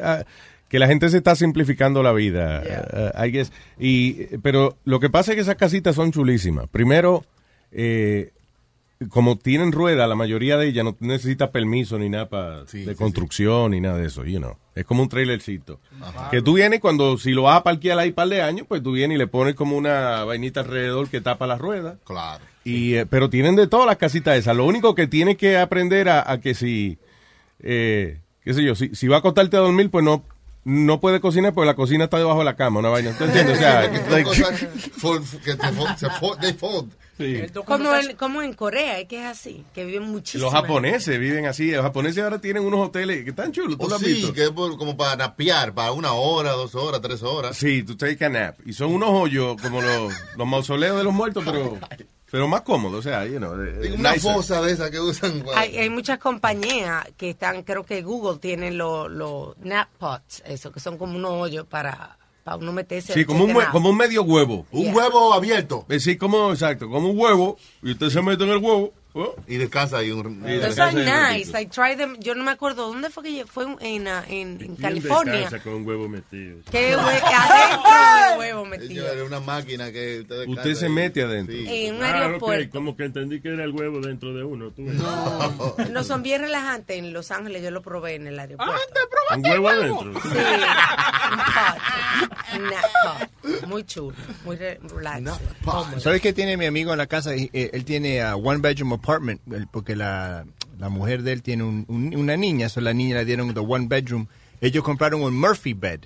Ah, 0.00 0.24
que 0.68 0.78
la 0.78 0.86
gente 0.86 1.08
se 1.10 1.18
está 1.18 1.34
simplificando 1.34 2.02
la 2.02 2.12
vida, 2.12 2.62
ah, 3.14 3.26
I 3.26 3.30
guess. 3.30 3.52
Y, 3.78 4.38
pero 4.38 4.76
lo 4.84 5.00
que 5.00 5.10
pasa 5.10 5.32
es 5.32 5.36
que 5.36 5.42
esas 5.42 5.56
casitas 5.56 5.94
son 5.94 6.12
chulísimas. 6.12 6.68
Primero, 6.68 7.24
eh, 7.70 8.32
como 9.08 9.36
tienen 9.38 9.72
rueda, 9.72 10.06
la 10.06 10.14
mayoría 10.14 10.56
de 10.56 10.68
ellas 10.68 10.84
no 10.84 10.96
necesita 11.00 11.50
permiso 11.50 11.98
ni 11.98 12.08
nada 12.08 12.28
pa- 12.28 12.64
Sí, 12.66 12.84
de 12.84 12.92
sí, 12.92 12.98
construcción 12.98 13.70
ni 13.72 13.80
nada 13.80 13.98
de 13.98 14.06
eso, 14.06 14.24
you 14.24 14.38
know. 14.38 14.56
Es 14.74 14.84
como 14.84 15.02
un 15.02 15.08
trailercito. 15.08 15.80
Que 16.30 16.40
tú 16.42 16.54
vienes 16.54 16.80
cuando, 16.80 17.18
si 17.18 17.32
lo 17.32 17.42
vas 17.42 17.58
a 17.58 17.62
parquear 17.62 17.98
ahí 17.98 18.08
un 18.10 18.14
par 18.14 18.28
de 18.28 18.42
años, 18.42 18.66
pues 18.68 18.82
tú 18.82 18.92
vienes 18.92 19.16
y 19.16 19.18
le 19.18 19.26
pones 19.26 19.54
como 19.54 19.76
una 19.76 20.24
vainita 20.24 20.60
alrededor 20.60 21.08
que 21.08 21.20
tapa 21.20 21.46
las 21.46 21.60
ruedas. 21.60 21.96
Claro. 22.04 22.42
Y, 22.64 22.94
eh, 22.94 23.06
pero 23.06 23.28
tienen 23.28 23.56
de 23.56 23.66
todas 23.66 23.86
las 23.86 23.96
casitas 23.96 24.36
esas. 24.38 24.56
Lo 24.56 24.64
único 24.64 24.94
que 24.94 25.06
tienes 25.06 25.36
que 25.36 25.58
aprender 25.58 26.08
a, 26.08 26.30
a 26.30 26.40
que 26.40 26.54
si, 26.54 26.98
eh, 27.60 28.20
qué 28.44 28.54
sé 28.54 28.62
yo, 28.64 28.74
si, 28.74 28.94
si 28.94 29.08
va 29.08 29.16
a 29.16 29.18
acostarte 29.18 29.56
a 29.56 29.60
dormir, 29.60 29.90
pues 29.90 30.04
no, 30.04 30.24
no 30.64 31.00
puede 31.00 31.20
cocinar 31.20 31.52
porque 31.54 31.66
la 31.66 31.74
cocina 31.74 32.04
está 32.04 32.18
debajo 32.18 32.38
de 32.38 32.44
la 32.44 32.56
cama, 32.56 32.78
una 32.80 32.88
vaina. 32.88 33.12
¿Tú 33.18 33.24
entiendes? 33.24 33.56
O 33.58 33.60
sea, 33.60 33.90
Que 33.90 34.10
like- 34.10 34.30
te 34.30 34.36
se. 34.36 36.08
Sí. 37.18 37.42
Como, 37.64 37.94
en, 37.94 38.16
como 38.16 38.42
en 38.42 38.52
Corea, 38.54 38.98
es 39.00 39.08
que 39.08 39.20
es 39.20 39.26
así, 39.26 39.64
que 39.74 39.84
viven 39.84 40.04
muchísimo. 40.04 40.44
Los 40.44 40.52
japoneses 40.52 41.18
viven 41.18 41.46
así. 41.46 41.70
Los 41.70 41.82
japoneses 41.82 42.22
ahora 42.22 42.40
tienen 42.40 42.64
unos 42.64 42.88
hoteles 42.88 43.24
que 43.24 43.30
están 43.30 43.52
chulos. 43.52 43.78
¿Tú 43.78 43.86
Oh, 43.86 43.88
lo 43.88 43.96
has 43.96 44.02
sí, 44.02 44.14
visto? 44.14 44.32
que 44.32 44.44
es 44.44 44.50
por- 44.50 44.76
como 44.78 44.96
para 44.96 45.16
napear, 45.16 45.72
para 45.74 45.92
una 45.92 46.12
hora, 46.12 46.52
dos 46.52 46.74
horas, 46.74 47.00
tres 47.00 47.22
horas. 47.22 47.56
Sí, 47.56 47.82
tú 47.82 47.96
take 47.96 48.24
a 48.24 48.28
nap. 48.28 48.56
Y 48.66 48.72
son 48.72 48.92
unos 48.92 49.10
hoyos 49.10 49.60
como 49.60 49.80
los, 49.80 50.12
los 50.36 50.46
mausoleos 50.46 50.96
de 50.96 51.04
los 51.04 51.12
muertos, 51.12 51.42
pero, 51.44 51.78
pero 52.30 52.48
más 52.48 52.62
cómodos. 52.62 53.00
O 53.00 53.02
sea, 53.02 53.26
you 53.26 53.38
know, 53.38 53.54
eh, 53.62 53.92
Una 53.98 54.12
nicer. 54.14 54.32
fosa 54.32 54.62
de 54.62 54.72
esas 54.72 54.90
que 54.90 54.98
usan. 55.00 55.40
para- 55.42 55.60
Hay, 55.60 55.76
hay 55.76 55.90
muchas 55.90 56.18
compañías 56.18 57.06
que 57.16 57.30
están, 57.30 57.62
creo 57.62 57.84
que 57.84 58.02
Google 58.02 58.38
tiene 58.38 58.70
los 58.70 59.10
los 59.10 59.56
nap 59.58 59.88
pots, 59.98 60.42
eso, 60.46 60.72
que 60.72 60.80
son 60.80 60.96
como 60.98 61.16
unos 61.16 61.32
hoyos 61.32 61.66
para, 61.66 62.16
para 62.44 62.56
uno 62.56 62.72
meterse. 62.72 63.12
Sí, 63.14 63.24
como 63.24 63.44
un, 63.44 63.54
como 63.70 63.90
un 63.90 63.96
medio 63.96 64.22
huevo. 64.22 64.66
Un 64.72 64.82
Yeah. 64.84 64.94
huevo 64.94 65.32
abierto. 65.34 65.86
Eh, 65.88 66.00
Sí, 66.00 66.16
como, 66.16 66.52
exacto, 66.52 66.88
como 66.88 67.10
un 67.10 67.18
huevo. 67.18 67.56
Y 67.82 67.92
usted 67.92 68.08
se 68.10 68.20
mete 68.22 68.44
en 68.44 68.50
el 68.50 68.58
huevo. 68.58 68.92
oh, 69.14 69.34
Y 69.46 69.56
descansa 69.58 69.98
ahí 69.98 70.10
un. 70.10 70.42
Y 70.48 70.58
Those 70.58 70.80
are 70.80 70.92
nice. 71.36 71.52
I 71.60 71.66
tried 71.66 71.98
them. 71.98 72.16
Yo 72.18 72.34
no 72.34 72.42
me 72.44 72.50
acuerdo 72.50 72.88
dónde 72.88 73.10
fue 73.10 73.22
que 73.22 73.44
fue 73.46 73.64
en, 73.80 74.06
en, 74.06 74.08
en 74.28 74.56
¿Quién 74.58 74.76
California. 74.76 75.34
descansa 75.34 75.62
con 75.62 75.74
un 75.74 75.86
huevo 75.86 76.08
metido? 76.08 76.58
Que 76.70 76.94
adentro 76.94 77.91
huevo. 78.88 79.08
Señor, 79.08 79.22
una 79.26 79.40
máquina 79.40 79.92
que 79.92 80.20
usted, 80.20 80.48
Usted 80.48 80.74
se 80.74 80.86
ahí. 80.86 80.92
mete 80.92 81.22
adentro. 81.22 81.54
Sí. 81.54 81.66
En 81.86 81.96
un 81.96 82.02
Ah, 82.02 82.22
aeropuerto. 82.24 82.70
Como 82.70 82.96
que 82.96 83.04
entendí 83.04 83.40
que 83.40 83.48
era 83.50 83.64
el 83.64 83.70
huevo 83.72 84.00
dentro 84.00 84.32
de 84.34 84.44
uno. 84.44 84.70
tú. 84.70 84.82
No 85.90 86.04
son 86.04 86.22
bien 86.22 86.40
relajantes 86.42 86.96
en 86.98 87.12
Los 87.12 87.30
Ángeles. 87.30 87.62
Yo 87.62 87.70
lo 87.70 87.82
probé 87.82 88.14
en 88.16 88.26
el 88.26 88.38
aeropuerto. 88.38 88.74
Un 89.36 89.46
huevo 89.46 89.68
adentro. 89.68 90.12
Sí. 90.22 90.28
Muy 93.66 93.84
chulo. 93.84 94.16
Muy 94.44 94.56
re- 94.56 94.80
relax. 94.94 95.30
¿Sabes 95.98 96.20
qué 96.20 96.32
tiene 96.32 96.56
mi 96.56 96.66
amigo 96.66 96.92
en 96.92 96.98
la 96.98 97.06
casa? 97.06 97.34
Eh, 97.34 97.70
Él 97.72 97.84
tiene 97.84 98.22
a 98.22 98.36
one 98.36 98.58
bedroom 98.60 98.92
apartment 98.92 99.40
porque 99.70 99.96
la, 99.96 100.44
la 100.78 100.88
mujer 100.88 101.22
de 101.22 101.32
él 101.32 101.42
tiene 101.42 101.64
un- 101.64 101.84
un- 101.88 102.14
una 102.16 102.36
niña, 102.36 102.68
so 102.68 102.80
la 102.80 102.92
niña 102.92 103.16
le 103.16 103.24
dieron 103.24 103.52
the 103.54 103.60
one 103.60 103.86
bedroom. 103.88 104.26
Ellos 104.60 104.84
compraron 104.84 105.22
un 105.22 105.34
Murphy 105.38 105.74
bed. 105.74 106.00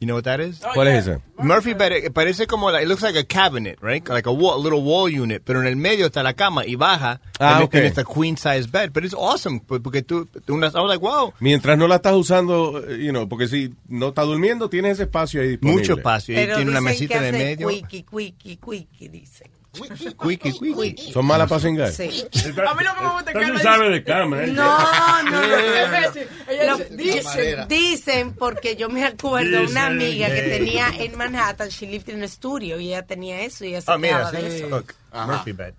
You 0.00 0.06
know 0.06 0.14
what 0.14 0.24
that 0.24 0.40
is? 0.40 0.60
¿Cuál 0.60 0.88
es 0.88 1.08
ese? 1.08 1.20
Murphy 1.38 1.74
bed 1.74 1.92
eh, 1.92 2.10
parece 2.10 2.46
como 2.46 2.70
la, 2.70 2.80
it 2.80 2.86
looks 2.86 3.02
like 3.02 3.16
a 3.16 3.24
cabinet, 3.24 3.78
right? 3.82 4.06
Like 4.08 4.26
a, 4.26 4.32
wall, 4.32 4.54
a 4.54 4.62
little 4.62 4.82
wall 4.82 5.08
unit, 5.08 5.42
pero 5.44 5.60
en 5.60 5.66
el 5.66 5.74
medio 5.74 6.06
está 6.06 6.22
la 6.22 6.34
cama 6.34 6.64
y 6.64 6.76
baja. 6.76 7.20
Ah, 7.40 7.56
and 7.56 7.64
ok. 7.64 7.74
and 7.74 7.86
it's 7.86 7.98
a 7.98 8.04
queen 8.04 8.36
size 8.36 8.68
bed, 8.68 8.92
but 8.92 9.04
it's 9.04 9.14
awesome 9.14 9.58
pues, 9.58 9.80
porque 9.80 10.02
tú, 10.02 10.26
tú 10.46 10.54
I 10.54 10.80
was 10.80 10.88
like, 10.88 11.02
wow, 11.02 11.32
Mientras 11.40 11.76
no 11.76 11.88
la 11.88 11.96
estás 11.96 12.14
usando, 12.14 12.80
eh, 12.88 12.98
you 13.04 13.10
know, 13.10 13.28
porque 13.28 13.48
si 13.48 13.74
no 13.88 14.08
está 14.10 14.22
durmiendo, 14.22 14.68
tienes 14.70 14.92
ese 14.92 15.04
espacio 15.04 15.40
ahí 15.40 15.48
disponible. 15.50 15.80
mucho 15.80 15.94
espacio. 15.94 16.34
Y 16.34 16.36
Pero 16.36 16.56
tiene 16.56 16.70
una 16.70 16.80
dicen 16.80 16.92
mesita 16.92 17.18
que 17.18 17.28
en 17.28 17.34
el 17.34 17.34
hace 17.34 17.44
medio. 17.44 17.68
Quickie, 17.68 18.04
quickie, 18.04 18.56
quickie, 18.56 19.08
dicen. 19.08 19.57
Quickie, 19.72 20.52
quickie. 20.52 21.12
¿Son 21.12 21.24
malas 21.26 21.48
para 21.48 21.60
cingar? 21.60 21.92
Sí. 21.92 22.24
A 22.66 22.74
mí 22.74 22.84
lo 22.84 22.94
que 22.94 23.00
me 23.00 23.12
gusta 23.12 23.30
es 23.30 23.36
que 23.36 23.44
ella 23.44 23.58
sabe 23.58 23.90
de 23.90 24.02
cama, 24.04 24.42
¿eh? 24.42 24.46
No, 24.48 24.78
no, 25.22 25.42
no. 25.42 26.78
Dicen, 26.90 27.68
dicen, 27.68 28.34
porque 28.34 28.76
yo 28.76 28.88
me 28.88 29.04
acuerdo 29.04 29.60
de 29.60 29.66
una 29.66 29.86
amiga 29.86 30.28
que 30.28 30.42
tenía 30.42 30.88
en 30.98 31.16
Manhattan, 31.16 31.68
she 31.68 31.86
lived 31.86 32.08
in 32.12 32.22
a 32.22 32.28
studio 32.28 32.80
y 32.80 32.88
ella 32.88 33.06
tenía 33.06 33.42
eso 33.42 33.64
y 33.64 33.68
ella 33.68 33.80
se 33.82 33.92
Ah, 33.92 33.98
mira, 33.98 34.30
de 34.30 34.58
eso. 34.58 34.68
look, 34.68 34.94
Murphy 35.26 35.52
bed. 35.52 35.74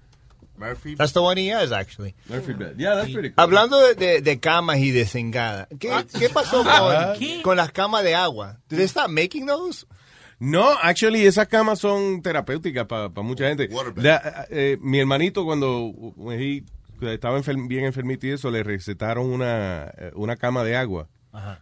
Murphy. 0.58 0.96
That's 0.96 1.14
the 1.14 1.22
one 1.22 1.38
he 1.38 1.50
has, 1.54 1.72
actually. 1.72 2.14
Murphy 2.28 2.52
bed. 2.54 2.76
Yeah, 2.78 2.96
that's 2.96 3.12
pretty 3.14 3.30
cool. 3.30 3.36
Hablando 3.38 3.80
de, 3.80 3.96
de- 3.96 4.22
de 4.22 4.40
camas 4.42 4.78
y 4.80 4.92
de 4.92 5.06
cengada, 5.06 5.68
¿qué, 5.80 6.06
qué 6.20 6.30
pasó 6.30 6.64
Ah. 6.68 7.14
con, 7.18 7.42
con 7.42 7.58
las 7.58 7.72
camas 7.72 8.04
de 8.04 8.14
agua? 8.14 8.58
Did 8.68 8.78
they 8.78 8.86
stop 8.88 9.10
making 9.10 9.46
those? 9.48 9.86
No, 10.40 10.70
actually, 10.82 11.26
esas 11.26 11.48
camas 11.48 11.80
son 11.80 12.22
terapéuticas 12.22 12.86
para 12.86 13.10
mucha 13.22 13.48
gente. 13.50 13.68
Waterbed. 13.72 14.04
La- 14.04 14.48
eh, 14.50 14.78
mi 14.82 15.00
hermanito, 15.00 15.44
cuando 15.44 15.88
when 16.16 16.40
he- 16.40 16.64
estaba 17.02 17.38
enfer- 17.38 17.68
bien 17.68 17.86
enfermito 17.86 18.26
y 18.28 18.32
eso, 18.32 18.50
le 18.50 18.64
recetaron 18.64 19.30
una, 19.30 19.92
eh, 19.98 20.12
una 20.16 20.36
cama 20.38 20.64
de 20.64 20.76
agua. 20.78 21.08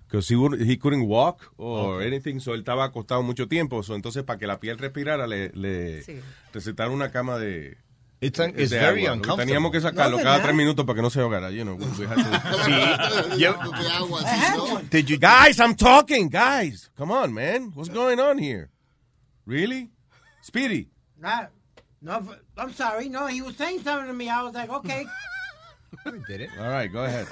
Because 0.05 0.33
he, 0.33 0.37
he 0.71 0.79
couldn't 0.79 1.07
walk 1.09 1.51
or 1.57 2.01
anything, 2.01 2.39
so 2.39 2.53
él 2.53 2.59
estaba 2.59 2.85
acostado 2.85 3.21
mucho 3.21 3.47
tiempo. 3.49 3.83
So 3.83 3.95
entonces, 3.95 4.23
para 4.23 4.39
que 4.39 4.47
la 4.47 4.59
piel 4.61 4.77
respirara, 4.77 5.27
le, 5.27 5.49
le 5.49 6.03
Sí. 6.03 6.19
recetaron 6.53 6.93
una 6.93 7.11
cama 7.11 7.37
de. 7.37 7.77
It's, 8.19 8.39
un- 8.39 8.51
de 8.53 8.63
it's 8.63 8.73
agua. 8.73 8.87
very 8.87 9.05
uncomfortable. 9.05 9.45
Teníamos 9.45 9.71
que 9.71 9.79
sacarlo 9.81 10.17
No, 10.17 10.23
cada 10.23 10.37
¿verdad? 10.37 10.43
tres 10.45 10.55
minutos 10.55 10.85
para 10.85 10.95
que 10.95 11.01
no 11.03 11.09
se 11.09 11.19
ahogara. 11.21 11.51
You 11.51 11.63
know, 11.65 11.75
we 11.75 12.07
had 12.07 12.15
to- 12.15 12.23
Sí. 12.65 13.37
Yo- 13.39 13.53
¿Qué 13.53 13.89
agua 13.91 14.21
así, 14.25 14.57
no? 14.57 14.81
Did 14.89 15.09
you, 15.09 15.17
Guys, 15.19 15.59
I'm 15.59 15.75
talking, 15.75 16.27
guys. 16.29 16.89
Come 16.97 17.11
on, 17.11 17.31
man. 17.33 17.71
What's 17.75 17.89
going 17.89 18.19
on 18.19 18.37
here? 18.39 18.69
Really? 19.45 19.89
Speedy. 20.41 20.89
Nah, 21.21 21.47
no, 22.01 22.23
I'm 22.57 22.73
sorry. 22.73 23.07
No, 23.09 23.27
he 23.27 23.41
was 23.41 23.55
saying 23.55 23.81
something 23.83 24.07
to 24.07 24.13
me. 24.13 24.29
I 24.29 24.41
was 24.43 24.53
like, 24.55 24.69
okay. 24.71 25.05
did 26.27 26.41
it? 26.41 26.49
All 26.59 26.69
right, 26.69 26.91
go 26.91 27.03
ahead. 27.03 27.27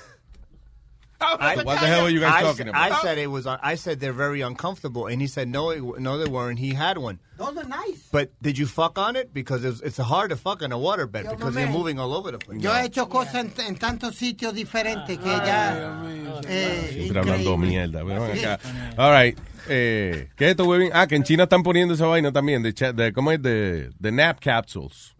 I, 1.21 1.55
What 1.63 1.79
the 1.79 1.87
hell 1.87 2.03
were 2.03 2.09
you 2.09 2.19
guys 2.19 2.33
I, 2.33 2.41
talking 2.41 2.67
about? 2.67 2.91
I 2.91 3.01
said 3.01 3.17
it 3.17 3.27
was. 3.27 3.47
I 3.47 3.75
said 3.75 3.99
they're 3.99 4.13
very 4.13 4.41
uncomfortable, 4.41 5.07
and 5.07 5.21
he 5.21 5.27
said 5.27 5.47
no, 5.47 5.69
it, 5.69 5.81
no, 5.99 6.17
they 6.17 6.29
weren't. 6.29 6.59
He 6.59 6.73
had 6.73 6.97
one, 6.97 7.19
Those 7.37 7.57
are 7.57 7.63
nice. 7.63 8.07
but 8.11 8.31
did 8.41 8.57
you 8.57 8.65
fuck 8.67 8.99
on 8.99 9.15
it? 9.15 9.33
Because 9.33 9.63
it's, 9.63 9.81
it's 9.81 9.97
hard 9.97 10.29
to 10.31 10.35
fuck 10.35 10.61
in 10.61 10.71
a 10.71 10.77
waterbed 10.77 11.23
Yo, 11.23 11.31
because 11.31 11.53
my 11.53 11.61
you're 11.61 11.69
man. 11.69 11.77
moving 11.77 11.99
all 11.99 12.13
over 12.13 12.31
the 12.31 12.37
place. 12.37 12.61
Yo 12.61 12.71
he 12.73 12.85
hecho 12.85 13.07
cosas 13.07 13.35
en, 13.35 13.53
en 13.65 13.75
tantos 13.77 14.15
sitios 14.15 14.53
diferentes 14.53 15.17
que 15.17 15.25
ya. 15.25 16.03
Eh, 16.47 17.11
hablando 17.15 17.57
mierda. 17.57 18.01
Acá. 18.01 18.59
All 18.97 19.11
right. 19.11 19.37
Eh, 19.67 20.29
¿Qué 20.35 20.45
es 20.45 20.51
esto, 20.51 20.65
Webin? 20.65 20.91
Ah, 20.93 21.07
que 21.07 21.15
en 21.15 21.23
China 21.23 21.43
están 21.43 21.63
poniendo 21.63 21.93
esa 21.95 22.05
vaina 22.05 22.31
también. 22.31 22.61
De, 22.61 22.71
de, 22.71 23.13
¿Cómo 23.13 23.31
es? 23.31 23.41
De, 23.41 23.89
de 23.97 24.11
nap 24.11 24.39
capsules. 24.39 25.15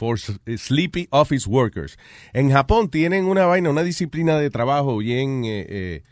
For 0.00 0.14
s- 0.16 0.38
sleepy 0.56 1.08
office 1.10 1.46
workers. 1.46 1.98
En 2.32 2.50
Japón 2.50 2.88
tienen 2.88 3.26
una 3.26 3.44
vaina, 3.44 3.68
una 3.68 3.82
disciplina 3.82 4.38
de 4.38 4.48
trabajo 4.48 4.96
bien, 4.96 5.44
eh, 5.44 5.66
eh, 5.68 6.02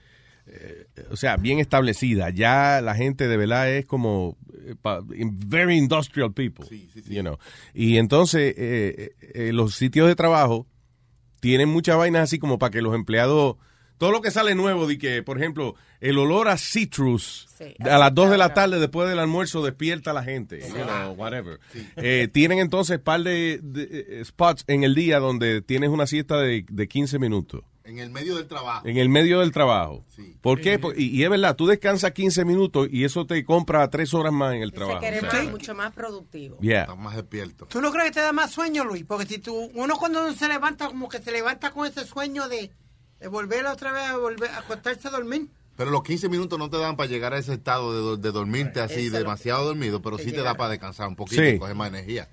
eh, 0.47 0.87
o 1.11 1.17
sea, 1.17 1.39
bien 1.39 1.59
establecida. 1.59 2.29
Ya 2.29 2.83
la 2.83 2.95
gente 2.95 3.29
de 3.29 3.37
verdad 3.39 3.71
es 3.71 3.87
como 3.87 4.37
eh, 4.53 4.75
very 5.47 5.79
industrial 5.79 6.33
people. 6.35 6.67
You 7.09 7.23
know. 7.23 7.39
Y 7.73 7.97
entonces 7.97 8.55
eh, 8.59 9.15
eh, 9.23 9.31
eh, 9.49 9.53
los 9.55 9.75
sitios 9.75 10.07
de 10.07 10.15
trabajo 10.15 10.67
tienen 11.41 11.71
muchas 11.71 11.97
vainas 11.97 12.25
así 12.25 12.39
como 12.39 12.59
para 12.59 12.71
que 12.73 12.83
los 12.83 12.95
empleados, 12.95 13.57
todo 13.99 14.11
lo 14.13 14.21
que 14.23 14.31
sale 14.31 14.55
nuevo, 14.55 14.87
de 14.87 14.97
que, 14.97 15.23
por 15.23 15.37
ejemplo, 15.39 15.75
el 16.01 16.17
olor 16.19 16.49
a 16.49 16.57
citrus 16.57 17.47
Sí. 17.59 17.75
a 17.81 17.99
las 17.99 18.15
2 18.15 18.31
de 18.31 18.39
la 18.39 18.55
tarde 18.55 18.79
después 18.79 19.09
del 19.09 19.19
almuerzo 19.19 19.65
despierta 19.65 20.13
a 20.13 20.15
la 20.15 20.23
gente, 20.23 20.61
you 20.61 20.75
know, 20.85 21.13
whatever. 21.15 21.59
Eh, 21.97 22.29
tienen 22.33 22.61
entonces 22.61 23.01
par 23.01 23.23
de, 23.23 23.59
de, 23.63 24.05
eh, 24.21 24.25
spots 24.25 24.63
en 24.69 24.85
el 24.85 24.95
día 24.95 25.19
donde 25.19 25.61
tienes 25.61 25.91
una 25.91 26.07
siesta 26.07 26.39
de, 26.41 26.65
de 26.71 26.89
15 26.89 27.19
minutos. 27.19 27.63
En 27.83 27.99
el 27.99 28.11
medio 28.11 28.37
del 28.37 28.47
trabajo. 28.47 28.87
En 28.87 28.99
el 28.99 29.09
medio 29.09 29.41
del 29.41 29.51
trabajo. 29.51 30.05
¿Por 30.43 30.61
qué? 30.61 30.79
Y, 30.97 31.07
y 31.07 31.25
es 31.25 31.31
verdad, 31.31 31.57
tú 31.57 31.67
descansas 31.67 32.13
15 32.13 32.45
minutos 32.45 32.87
y 32.93 33.03
eso 33.05 33.25
te 33.27 33.43
compra 33.47 33.89
3 33.89 34.13
horas 34.15 34.33
más 34.33 34.55
en 34.55 34.63
el 34.63 34.71
Se 34.71 34.77
trabajo. 34.77 34.99
o 34.99 35.01
sea, 35.01 35.43
más, 35.43 35.51
mucho 35.51 35.75
más 35.75 35.93
productivo. 35.95 36.59
yeah. 36.61 36.83
Está 36.83 36.95
más 36.97 37.17
despierto. 37.17 37.67
¿Tú 37.67 37.81
no 37.81 37.91
crees 37.91 38.09
que 38.09 38.15
te 38.17 38.21
da 38.21 38.33
más 38.33 38.51
sueño, 38.53 38.85
Luis? 38.85 39.05
Porque 39.09 39.25
si 39.27 39.39
tú, 39.39 39.71
uno 39.75 39.97
cuando 39.97 40.31
se 40.35 40.49
levanta, 40.49 40.87
como 40.89 41.09
que 41.09 41.19
se 41.19 41.33
levanta 41.33 41.71
con 41.71 41.87
ese 41.87 42.05
sueño 42.07 42.47
de, 42.49 42.71
de 43.21 43.29
volver 43.29 43.67
otra 43.67 43.93
vez 43.93 44.03
a 44.05 44.17
volver 44.17 44.51
a 44.51 44.59
acostarse 44.59 45.09
a 45.09 45.11
dormir. 45.11 45.49
Pero 45.77 45.91
los 45.93 46.03
15 46.03 46.29
minutos 46.29 46.59
no 46.59 46.69
te 46.71 46.77
dan 46.79 46.97
para 46.97 47.09
llegar 47.09 47.35
a 47.35 47.39
ese 47.39 47.55
estado 47.55 48.17
de, 48.17 48.23
de 48.23 48.33
dormirte 48.33 48.81
así, 48.81 49.07
Eso 49.07 49.17
demasiado 49.19 49.65
dormido, 49.65 50.03
pero 50.03 50.17
te 50.17 50.25
sí 50.25 50.31
te 50.31 50.39
llega. 50.39 50.51
da 50.51 50.57
para 50.57 50.71
descansar 50.71 51.07
un 51.09 51.15
poquito 51.17 51.41
Sí. 51.43 51.49
y 51.51 51.59
coger 51.59 51.75
más 51.77 51.89
energía. 51.89 52.29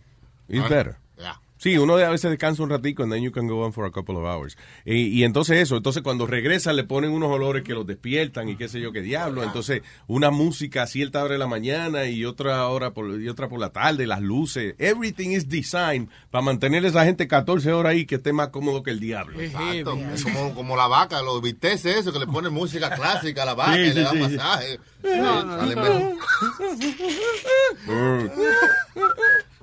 It's 0.47 0.67
better. 0.69 0.95
ya. 1.17 1.39
Sí, 1.65 1.79
uno 1.79 1.95
a 1.95 2.09
veces 2.11 2.29
descansa 2.29 2.61
un 2.61 2.69
ratico 2.69 3.01
and 3.01 3.11
then 3.11 3.23
you 3.23 3.31
can 3.31 3.47
go 3.47 3.65
on 3.65 3.73
for 3.73 3.85
a 3.85 3.91
couple 3.91 4.15
of 4.17 4.23
hours. 4.23 4.55
Y, 4.85 5.07
y 5.07 5.23
entonces 5.23 5.57
eso, 5.57 5.75
entonces 5.77 6.03
cuando 6.03 6.27
regresan 6.27 6.75
le 6.75 6.83
ponen 6.83 7.09
unos 7.09 7.31
olores 7.31 7.63
que 7.63 7.73
los 7.73 7.87
despiertan 7.87 8.49
y 8.49 8.55
qué 8.55 8.67
sé 8.67 8.79
yo 8.79 8.91
qué 8.91 9.01
diablo. 9.01 9.41
Entonces 9.41 9.81
una 10.05 10.29
música 10.29 10.83
a 10.83 10.85
cierta 10.85 11.23
hora 11.23 11.33
de 11.33 11.39
la 11.39 11.47
mañana 11.47 12.05
y 12.05 12.23
otra 12.23 12.67
hora 12.67 12.93
por, 12.93 13.19
y 13.19 13.27
otra 13.29 13.49
por 13.49 13.59
la 13.59 13.71
tarde, 13.71 14.05
las 14.05 14.21
luces. 14.21 14.75
Everything 14.77 15.29
is 15.31 15.49
designed 15.49 16.07
para 16.29 16.43
mantener 16.43 16.85
a 16.85 16.87
esa 16.89 17.03
gente 17.03 17.27
14 17.27 17.73
horas 17.73 17.93
ahí 17.93 18.05
que 18.05 18.13
esté 18.17 18.31
más 18.31 18.49
cómodo 18.49 18.83
que 18.83 18.91
el 18.91 18.99
diablo. 18.99 19.41
Exacto. 19.41 19.97
Es 20.13 20.23
como, 20.23 20.53
como 20.53 20.77
la 20.77 20.85
vaca, 20.85 21.23
los 21.23 21.41
bisteces, 21.41 21.97
eso, 21.97 22.13
que 22.13 22.19
le 22.19 22.27
ponen 22.27 22.53
música 22.53 22.91
clásica 22.91 23.41
a 23.41 23.45
la 23.47 23.55
vaca 23.55 23.73
Sí, 23.73 23.81
y 23.81 23.87
sí, 23.89 23.93
le 23.95 24.01
dan 24.03 24.13
sí, 24.13 24.23
sí. 24.23 24.37
masaje. 24.37 24.79
Mejor. 25.01 26.13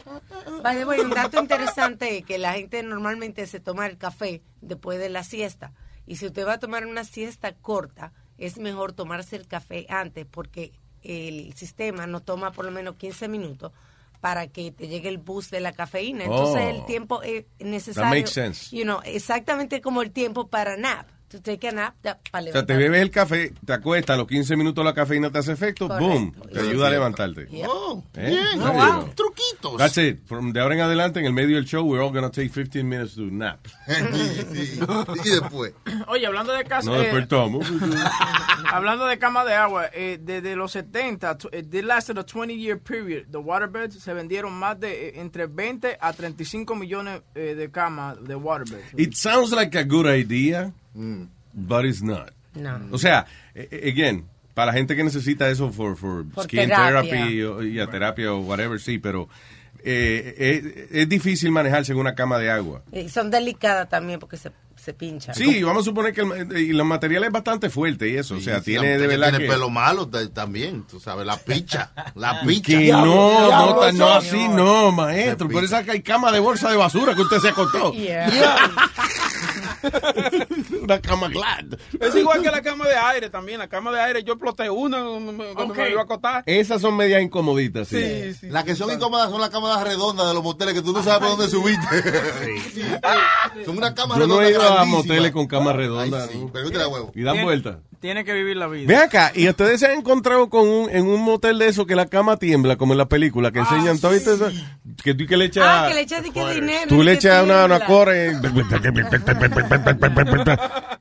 The 0.63 0.85
way, 0.85 1.01
un 1.01 1.11
dato 1.11 1.41
interesante 1.41 2.19
es 2.19 2.25
que 2.25 2.39
la 2.39 2.53
gente 2.55 2.83
normalmente 2.83 3.47
se 3.47 3.61
toma 3.61 3.87
el 3.87 3.99
café 3.99 4.43
después 4.61 4.99
de 4.99 5.09
la 5.09 5.25
siesta. 5.25 5.73
Y 6.07 6.17
si 6.17 6.27
usted 6.27 6.47
va 6.47 6.55
a 6.55 6.59
tomar 6.59 6.87
una 6.87 7.05
siesta 7.05 7.55
corta, 7.55 8.13
es 8.39 8.59
mejor 8.59 8.93
tomarse 8.93 9.37
el 9.37 9.47
café 9.47 9.87
antes 9.89 10.27
porque 10.27 10.73
el 11.03 11.53
sistema 11.55 12.07
no 12.07 12.21
toma 12.21 12.53
por 12.53 12.65
lo 12.65 12.71
menos 12.71 12.97
15 12.97 13.29
minutos 13.29 13.73
para 14.21 14.47
que 14.47 14.71
te 14.71 14.87
llegue 14.87 15.09
el 15.09 15.19
boost 15.19 15.51
de 15.51 15.61
la 15.61 15.73
cafeína. 15.73 16.25
Entonces 16.25 16.63
Oh. 16.65 16.69
el 16.71 16.85
tiempo 16.87 17.23
es 17.23 17.45
necesario. 17.59 18.09
makes 18.11 18.31
sense. 18.31 18.75
You 18.77 18.85
know, 18.85 19.01
exactamente 19.05 19.81
como 19.81 20.01
el 20.03 20.13
tiempo 20.13 20.49
para 20.49 20.77
nap. 20.77 21.09
To 21.33 21.41
take 21.41 21.67
a 21.67 21.73
nap, 21.73 21.95
para 22.31 22.45
O 22.51 22.53
sea, 22.53 22.67
te 22.67 22.77
bebes 22.77 23.01
el 23.01 23.11
café, 23.11 23.53
te 23.65 23.73
acuestas, 23.73 24.15
a 24.15 24.19
los 24.19 24.27
15 24.29 24.55
minutos 24.55 24.85
la 24.85 24.93
cafeína 24.93 25.31
te 25.31 25.39
hace 25.39 25.53
efecto, 25.53 25.89
Correcto. 25.89 26.07
boom, 26.09 26.33
te 26.53 26.61
Sí, 26.61 26.69
ayuda 26.69 26.87
a 26.87 26.89
sí. 26.91 26.93
levantarte. 26.95 27.47
Yeah. 27.47 27.69
Oh, 27.71 28.05
¿Eh? 28.15 28.27
bien. 28.31 28.61
Oh, 28.61 28.67
you 28.67 28.73
wow. 28.73 29.11
Truquitos. 29.15 29.77
That's 29.79 29.97
it. 29.97 30.27
From 30.27 30.53
de 30.53 30.61
ahora 30.61 30.75
en 30.75 30.83
adelante, 30.83 31.21
en 31.21 31.27
el 31.27 31.33
medio 31.33 31.57
del 31.57 31.65
show, 31.65 31.85
we're 31.91 32.05
all 32.05 32.13
gonna 32.13 32.31
take 32.31 32.51
15 32.51 32.83
minutes 32.85 33.15
to 33.15 33.23
nap. 33.23 33.67
Sí, 34.53 34.75
sí. 34.77 34.81
Y 35.25 35.29
después. 35.41 35.73
Oye, 36.09 36.27
hablando 36.27 36.53
de 36.53 36.65
casa, 36.65 36.91
No 36.91 36.97
eh, 36.97 37.05
despertamos. 37.05 37.67
hablando 38.71 39.07
de 39.07 39.19
cama 39.19 39.45
de 39.45 39.55
agua, 39.55 39.87
eh, 39.93 40.19
desde 40.21 40.55
los 40.57 40.73
70, 40.73 41.39
t- 41.39 41.49
eh, 41.53 41.63
they 41.63 41.83
lasted 41.83 42.19
a 42.19 42.25
20 42.25 42.55
year 42.57 42.79
period. 42.79 43.25
The 43.31 43.39
waterbeds 43.39 43.99
se 44.03 44.13
vendieron 44.13 44.53
más 44.53 44.79
de 44.79 45.09
eh, 45.09 45.13
entre 45.21 45.47
20 45.47 45.97
a 46.01 46.13
35 46.13 46.75
millones 46.75 47.23
eh, 47.35 47.55
de 47.55 47.71
camas 47.71 48.23
de 48.23 48.35
waterbeds. 48.35 48.93
It 48.99 49.15
sounds 49.15 49.53
like 49.53 49.77
a 49.79 49.85
good 49.85 50.07
idea, 50.07 50.73
but 50.95 51.85
it's 51.85 52.03
not. 52.03 52.31
No. 52.55 52.79
O 52.91 52.99
sea, 52.99 53.27
again, 53.55 54.27
para 54.55 54.67
la 54.67 54.73
gente 54.75 54.95
que 54.95 55.05
necesita 55.05 55.49
eso 55.49 55.71
for, 55.73 55.97
for, 55.97 56.25
Por 56.29 56.45
skin 56.45 56.69
terapia. 56.69 57.11
therapy 57.11 57.43
o, 57.43 57.63
y 57.63 57.81
a 57.81 57.87
terapia 57.87 58.33
o 58.33 58.41
whatever, 58.41 58.79
sí, 58.81 58.99
pero 58.99 59.29
eh, 59.85 60.89
es 60.91 61.09
difícil 61.09 61.51
manejarse 61.51 61.93
en 61.93 61.99
una 61.99 62.15
cama 62.15 62.39
de 62.39 62.51
agua. 62.51 62.83
Y 62.93 63.09
son 63.09 63.31
delicadas 63.31 63.89
también 63.89 64.21
porque 64.21 64.37
se, 64.37 64.53
se 64.77 64.93
pinchan. 64.93 65.35
Sí, 65.35 65.63
vamos 65.63 65.83
a 65.83 65.85
suponer 65.87 66.13
que 66.13 66.21
el, 66.21 66.57
y 66.59 66.73
los 66.75 66.87
materiales 66.87 67.29
es 67.29 67.33
bastante 67.33 67.71
fuerte 67.71 68.09
y 68.11 68.17
eso, 68.17 68.35
o 68.37 68.41
sea, 68.41 68.59
Sí, 68.59 68.67
tiene 68.67 68.99
de 68.99 69.07
verdad 69.07 69.31
tiene 69.31 69.47
que... 69.47 69.51
pelo 69.51 69.71
malo 69.71 70.07
ta- 70.09 70.29
también, 70.29 70.85
tú 70.85 71.01
sabes, 71.01 71.27
la 71.27 71.39
picha. 71.39 71.91
La 72.15 72.43
picha. 72.47 72.79
Que 72.79 72.93
no, 72.93 73.05
no, 73.51 73.93
no, 73.93 74.09
así 74.13 74.47
no, 74.49 74.93
maestro. 74.93 75.49
Por 75.49 75.65
eso 75.65 75.79
es 75.79 75.85
que 75.87 75.93
hay 75.93 76.03
cama 76.03 76.31
de 76.31 76.39
bolsa 76.41 76.71
de 76.71 76.77
basura 76.77 77.15
que 77.15 77.23
usted 77.23 77.39
se 77.39 77.49
acostó. 77.49 77.93
Yeah. 78.03 78.29
Una 80.83 81.01
cama 81.01 81.29
glad. 81.29 81.79
Es 82.01 82.15
igual 82.17 82.43
que 82.43 82.51
la 82.51 82.63
cama 82.63 82.87
de 82.87 82.95
aire 82.97 83.31
también. 83.31 83.59
La 83.59 83.69
cama 83.69 83.93
de 83.93 84.01
aire, 84.01 84.25
yo 84.25 84.35
exploté 84.35 84.71
una 84.71 85.03
cuando 85.55 85.75
me 85.75 85.91
iba 85.91 86.01
a 86.01 86.05
acostar. 86.05 86.43
Esas 86.47 86.81
son 86.81 86.97
medias 86.97 87.23
incomoditas, 87.23 87.89
sí. 87.89 88.03
Sí, 88.03 88.35
sí. 88.35 88.49
Las 88.49 88.65
que 88.65 88.75
son 88.75 88.91
incómodas 88.91 89.31
son 89.31 89.41
las 89.41 89.51
camas 89.51 89.83
redondas 89.83 90.29
de 90.29 90.35
los 90.35 90.43
moteles 90.43 90.75
que 90.75 90.83
tú 90.83 90.93
no 90.93 91.03
sabes 91.03 91.21
por 91.21 91.39
dónde 91.39 91.49
subiste. 91.51 91.87
Son 93.65 93.77
unas 93.77 93.93
camas 93.93 94.19
Yo 94.19 94.27
no 94.27 94.41
redondas. 94.41 94.49
he 94.49 94.51
ido 94.51 94.79
a 94.79 94.85
moteles 94.85 95.33
con 95.33 95.47
camas 95.47 95.77
redondas. 95.77 96.31
sí, 96.31 96.39
¿no? 96.39 96.89
huevo. 96.89 97.13
Y 97.15 97.23
dan 97.23 97.43
vueltas. 97.43 97.77
Tiene 98.01 98.25
que 98.25 98.33
vivir 98.33 98.57
la 98.57 98.67
vida. 98.67 98.89
Ven 98.89 98.99
acá, 98.99 99.31
y 99.33 99.49
ustedes 99.49 99.79
se 99.79 99.87
han 99.87 99.99
encontrado 99.99 100.51
con 100.51 100.67
un, 100.69 100.91
en 100.91 101.07
un 101.07 101.23
motel 101.23 101.61
de 101.61 101.69
eso 101.69 101.87
que 101.87 101.95
la 101.95 102.07
cama 102.07 102.37
tiembla, 102.37 102.75
como 102.75 102.95
en 102.95 102.99
la 102.99 103.07
película, 103.07 103.53
que 103.53 103.61
enseñan 103.61 104.01
todo 104.01 104.13
esto, 104.13 104.35
eso, 104.35 104.51
que 105.05 105.15
tú 105.15 105.25
que 105.25 105.37
le 105.37 105.45
echas... 105.45 105.65
Ah, 105.65 105.87
que 105.89 105.95
le 105.95 106.01
echas 106.01 106.21
de 106.21 106.31
dinero. 106.55 106.89
Tú 106.89 107.05
le 107.05 107.13
echas 107.13 107.45
una, 107.45 107.65
una 107.65 107.87
tiembla. 107.87 108.41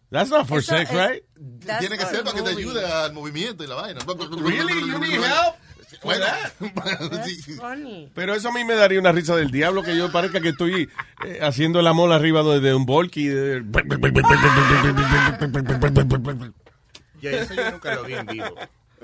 That's 0.10 0.30
not 0.30 0.48
for 0.48 0.60
Eso 0.60 0.76
sex, 0.78 0.92
es- 0.92 0.98
right? 0.98 1.24
That's 1.66 1.80
Tiene 1.80 1.98
que 1.98 2.06
for 2.06 2.16
ser 2.16 2.24
para 2.24 2.36
que 2.36 2.42
te 2.44 2.52
movie. 2.52 2.64
ayude 2.64 2.86
al 2.86 3.14
movimiento 3.14 3.64
y 3.64 3.68
la 3.68 3.76
vaina. 3.76 4.00
Really? 4.06 4.82
You 4.92 5.00
need 5.00 5.22
help? 5.22 5.56
Bueno, 6.04 6.26
That's 6.26 7.44
sí. 7.46 7.54
funny. 7.58 8.10
Pero 8.16 8.34
eso 8.34 8.50
a 8.50 8.52
mí 8.54 8.64
me 8.64 8.74
daría 8.74 9.00
una 9.00 9.12
risa 9.12 9.36
del 9.36 9.52
diablo 9.52 9.84
que 9.84 9.96
yo 9.96 10.12
parezca 10.12 10.40
que 10.40 10.50
estoy 10.50 10.90
eh, 11.24 11.40
haciendo 11.44 11.80
el 11.80 11.86
amor 11.86 12.12
arriba 12.12 12.42
de, 12.42 12.60
de 12.60 12.74
un 12.74 12.88
volky. 12.88 13.28
de- 13.28 13.62
Yeah, 17.22 17.42
eso 17.42 17.54
yo 17.54 17.72
nunca 17.72 17.94
lo 17.94 18.04
vi 18.04 18.14
en 18.14 18.26
vivo. 18.26 18.56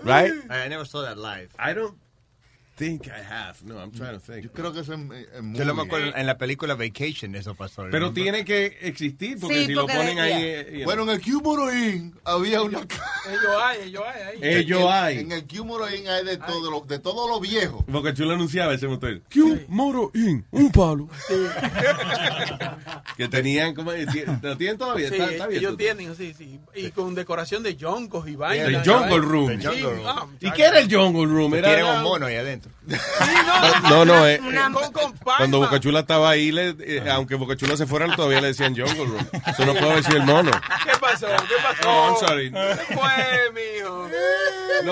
Right? 0.04 0.34
I, 0.50 0.66
I 0.66 0.70
never 0.70 0.86
saw 0.88 1.04
that 1.04 1.18
live. 1.18 1.50
I 1.60 1.74
don't. 1.74 1.96
Think 2.78 3.08
I 3.08 3.22
have. 3.28 3.56
No, 3.63 3.80
I'm 3.80 3.92
trying 3.92 4.13
to 4.13 4.20
think. 4.20 4.44
Yo 4.44 4.52
creo 4.52 4.72
que 4.72 4.82
eso 4.82 4.94
es, 4.94 5.00
es 5.00 5.28
Yo 5.54 5.66
lo 5.66 5.74
me 5.76 5.82
acuerdo 5.84 6.16
en 6.16 6.26
la 6.28 6.38
película 6.38 6.76
Vacation, 6.76 7.36
eso 7.36 7.56
pasó. 7.56 7.84
Pero 7.92 8.10
remember? 8.12 8.13
tiene 8.24 8.46
que 8.46 8.78
existir, 8.82 9.40
porque 9.40 9.56
Sí, 9.62 9.66
si 9.68 9.74
porque 9.76 9.94
lo 9.94 10.00
ponen 10.00 10.20
ahí... 10.20 10.34
eh, 10.44 10.66
you 10.70 10.76
know. 10.76 10.86
Bueno, 10.86 11.04
en 11.04 11.10
el 11.10 11.22
Cumoro 11.22 11.74
Inn 11.76 12.16
había 12.24 12.62
una... 12.62 12.80
Ellos 12.80 13.52
hay, 13.63 13.88
ellos 13.90 14.04
hay 14.06 14.22
ahí. 14.22 14.38
Ellos 14.58 14.82
en, 14.82 14.88
hay. 14.90 15.20
En 15.20 15.32
el 15.32 15.48
Cumoro 15.48 15.94
Inn 15.94 16.08
hay 16.08 16.24
de 16.24 16.38
todo 16.38 16.70
lo, 16.72 16.82
de 16.82 17.00
todo 17.00 17.28
lo 17.28 17.40
viejo. 17.40 17.84
Porque 17.92 18.13
Chulo 18.13 18.34
anunciaba 18.34 18.74
ese 18.74 18.88
motel. 18.88 19.24
Q 19.34 19.66
Moro 19.68 20.12
In, 20.13 20.46
un 20.52 20.72
palo. 20.72 21.10
que 23.18 23.28
tenían, 23.28 23.74
como, 23.74 23.92
lo 23.92 24.58
tienen 24.58 24.78
todavía, 24.78 25.10
Sí, 25.10 25.16
está, 25.16 25.32
está 25.32 25.48
bien. 25.48 25.60
ellos 25.60 25.78
tienen, 25.78 26.16
sí, 26.16 26.34
sí. 26.38 26.60
Y 26.76 26.92
con 26.92 27.16
decoración 27.16 27.63
de 27.63 27.76
yoncos 27.76 28.28
y 28.28 28.36
vainas. 28.36 28.68
El 28.68 28.76
Jungle 28.90 29.18
Room. 29.20 29.48
Jungle 29.54 29.76
Sí, 29.76 29.82
Room. 29.82 30.00
ah, 30.06 30.28
¿Y 30.40 30.52
qué 30.52 30.63
era 30.63 30.80
el 30.80 30.94
Jungle 30.94 31.26
Room? 31.26 31.56
Era 31.56 31.68
Tienen 31.76 31.86
un 31.86 32.04
mono 32.04 32.26
ahí 32.26 32.36
adentro. 32.36 32.67
No, 33.90 34.06
no, 34.06 34.28
eh, 34.28 34.40
palma. 34.40 35.38
cuando 35.38 35.60
Bocachula 35.60 36.02
estaba 36.02 36.30
ahí, 36.30 36.52
le, 36.52 36.76
eh, 36.80 37.04
aunque 37.10 37.36
Bocachula 37.36 37.76
se 37.78 37.86
fuera, 37.88 38.14
todavía 38.16 38.42
le 38.42 38.48
decían 38.48 38.76
Jungle 38.76 39.06
Room. 39.06 39.28
Eso 39.46 39.66
no 39.66 39.74
puedo 39.74 39.96
decir 39.96 40.16
el 40.16 40.24
mono. 40.24 40.52
¿Qué 40.52 40.98
pasó? 41.00 41.28
¿Qué 41.28 41.56
pasó? 41.64 41.90
Oh, 41.90 42.08
I'm 42.08 42.28
sorry. 42.28 42.52
¿Qué 42.52 42.96
fue, 42.96 43.52
mijo? 43.54 44.10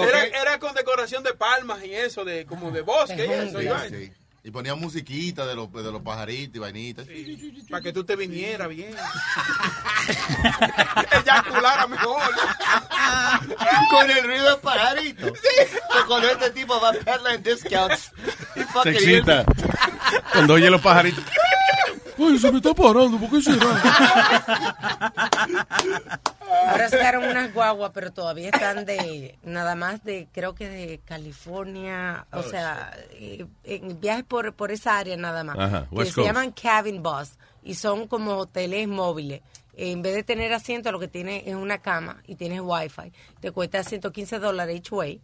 Era, 0.03 0.23
era 0.25 0.59
con 0.59 0.73
decoración 0.73 1.23
de 1.23 1.33
palmas 1.33 1.83
y 1.83 1.93
eso, 1.93 2.25
de 2.25 2.45
como 2.45 2.71
de 2.71 2.81
bosque 2.81 3.25
y 3.25 3.31
eso. 3.31 3.59
Sí, 3.59 3.67
y 3.67 4.05
sí. 4.07 4.13
Y 4.45 4.51
ponía 4.51 4.75
musiquita 4.75 5.43
de 5.47 5.55
los, 5.55 5.73
de 5.73 5.91
los 5.91 6.03
pajaritos 6.03 6.55
y 6.55 6.59
vainitas. 6.59 7.07
Para 7.67 7.81
que 7.81 7.91
tú 7.91 8.03
te 8.03 8.15
vinieras 8.15 8.69
bien. 8.69 8.93
Eyaculara 11.11 11.87
mejor. 11.87 12.21
Con 13.89 14.11
el 14.11 14.23
ruido 14.23 14.51
de 14.51 14.57
pajarito. 14.57 15.25
So, 15.29 16.05
cuando 16.07 16.29
este 16.29 16.51
tipo 16.51 16.79
va 16.79 16.89
a 16.89 16.93
Petland 16.93 17.43
Discounts. 17.43 18.11
y 18.55 18.83
Se 18.83 18.89
excita. 18.91 19.45
Cuando 20.31 20.53
oye 20.53 20.69
los 20.69 20.81
pajaritos. 20.81 21.23
Ay, 22.17 22.39
se 22.39 22.51
me 22.51 22.57
está 22.57 22.73
parando, 22.73 23.17
¿por 23.19 23.29
qué 23.29 23.41
será? 23.41 23.81
Ahora 26.67 26.89
sacaron 26.89 27.25
unas 27.25 27.53
guaguas, 27.53 27.91
pero 27.93 28.11
todavía 28.11 28.49
están 28.49 28.85
de 28.85 29.37
nada 29.43 29.75
más 29.75 30.03
de, 30.03 30.27
creo 30.31 30.55
que 30.55 30.69
de 30.69 30.99
California, 31.05 32.25
o 32.31 32.43
sea, 32.43 32.91
eh, 33.11 33.45
en 33.63 33.99
viajes 33.99 34.23
por, 34.23 34.53
por 34.53 34.71
esa 34.71 34.97
área 34.97 35.17
nada 35.17 35.43
más. 35.43 35.57
Ajá, 35.57 35.87
que 35.95 36.05
se 36.05 36.23
llaman 36.23 36.51
cabin 36.51 37.03
bus 37.03 37.33
y 37.63 37.75
son 37.75 38.07
como 38.07 38.37
hoteles 38.37 38.87
móviles. 38.87 39.41
En 39.77 40.01
vez 40.01 40.15
de 40.15 40.23
tener 40.23 40.53
asiento, 40.53 40.91
lo 40.91 40.99
que 40.99 41.09
tiene 41.09 41.43
es 41.45 41.55
una 41.55 41.79
cama 41.79 42.21
y 42.27 42.35
tienes 42.35 42.61
wifi. 42.63 43.11
Te 43.41 43.51
cuesta 43.51 43.83
115 43.83 44.39
dólares 44.39 44.77
each 44.77 44.91
way, 44.91 45.19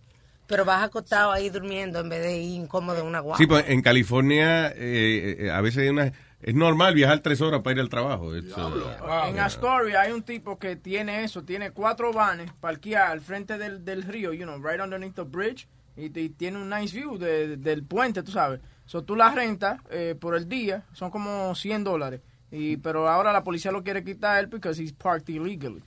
pero 0.45 0.65
vas 0.65 0.83
acostado 0.83 1.31
ahí 1.31 1.49
durmiendo 1.49 1.99
en 2.01 2.09
vez 2.09 2.21
de 2.21 2.37
ir 2.37 2.61
incómodo 2.61 2.99
en 2.99 3.05
una 3.05 3.21
guagua. 3.21 3.37
Sí, 3.37 3.47
pues 3.47 3.63
en 3.69 3.81
California 3.81 4.67
eh, 4.75 5.37
eh, 5.39 5.51
a 5.51 5.61
veces 5.61 5.83
hay 5.83 5.89
una, 5.89 6.11
es 6.43 6.55
normal 6.55 6.93
viajar 6.95 7.19
tres 7.19 7.39
horas 7.41 7.61
para 7.61 7.75
ir 7.75 7.79
al 7.81 7.89
trabajo. 7.89 8.35
It's, 8.35 8.55
uh, 8.57 9.27
En 9.27 9.39
Astoria 9.39 10.01
hay 10.01 10.11
un 10.11 10.23
tipo 10.23 10.57
que 10.57 10.75
tiene 10.75 11.23
eso, 11.23 11.43
tiene 11.43 11.71
cuatro 11.71 12.11
vanes 12.13 12.51
parqueadas 12.59 13.11
al 13.11 13.21
frente 13.21 13.57
del, 13.57 13.83
del 13.85 14.03
río, 14.03 14.33
you 14.33 14.43
know, 14.45 14.57
right 14.61 14.79
underneath 14.81 15.15
the 15.15 15.23
bridge, 15.23 15.67
y, 15.95 16.05
y 16.19 16.29
tiene 16.29 16.57
un 16.57 16.69
nice 16.69 16.95
view 16.97 17.17
de- 17.17 17.57
del 17.57 17.83
puente, 17.83 18.23
tú 18.23 18.31
sabes. 18.31 18.59
So, 18.85 19.03
tú 19.03 19.15
la 19.15 19.29
rentas 19.33 19.79
eh, 19.89 20.15
por 20.19 20.35
el 20.35 20.47
día, 20.49 20.83
son 20.93 21.11
como 21.11 21.53
100 21.55 21.83
dólares, 21.83 22.21
y 22.51 22.77
pero 22.77 23.07
ahora 23.07 23.31
la 23.31 23.43
policía 23.43 23.71
lo 23.71 23.83
quiere 23.83 24.03
quitar 24.03 24.39
él 24.39 24.49
porque 24.49 24.69
he's 24.69 24.91
parked 24.93 25.29
illegally. 25.33 25.81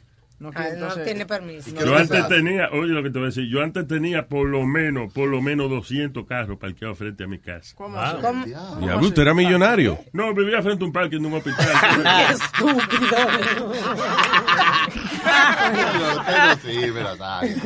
No, 0.44 0.50
Ah, 0.54 0.61
quiere, 0.62 0.70
no 0.76 0.83
entonces- 0.83 1.04
tiene 1.04 1.24
permiso. 1.26 1.70
No, 1.74 1.85
Yo 1.87 1.96
antes 1.96 2.28
tenía, 2.28 2.68
oye 2.70 2.92
lo 2.92 3.02
que 3.02 3.09
te 3.09 3.18
voy 3.18 3.24
a 3.24 3.26
decir, 3.30 3.48
yo 3.50 3.62
antes 3.62 3.87
tenía 3.87 4.26
por 4.26 4.46
lo 4.46 4.66
menos, 4.66 5.11
por 5.12 5.26
lo 5.28 5.40
menos 5.40 5.70
200 5.70 6.26
carros 6.26 6.59
parqueados 6.59 6.98
frente 6.98 7.24
a 7.24 7.26
mi 7.26 7.38
casa. 7.38 7.74
¿Cómo 7.76 7.98
así? 7.98 8.18
¿Cómo? 8.20 8.44
Diablo, 8.44 9.07
usted 9.09 9.22
era 9.22 9.33
millonario. 9.33 9.98
No, 10.12 10.35
vivía 10.35 10.61
frente 10.61 10.85
a 10.85 10.87
un 10.87 10.92
parque 10.92 11.16
en 11.16 11.24
un 11.24 11.33
hospital. 11.33 11.66
Qué 12.26 12.33
estúpido. 12.35 13.16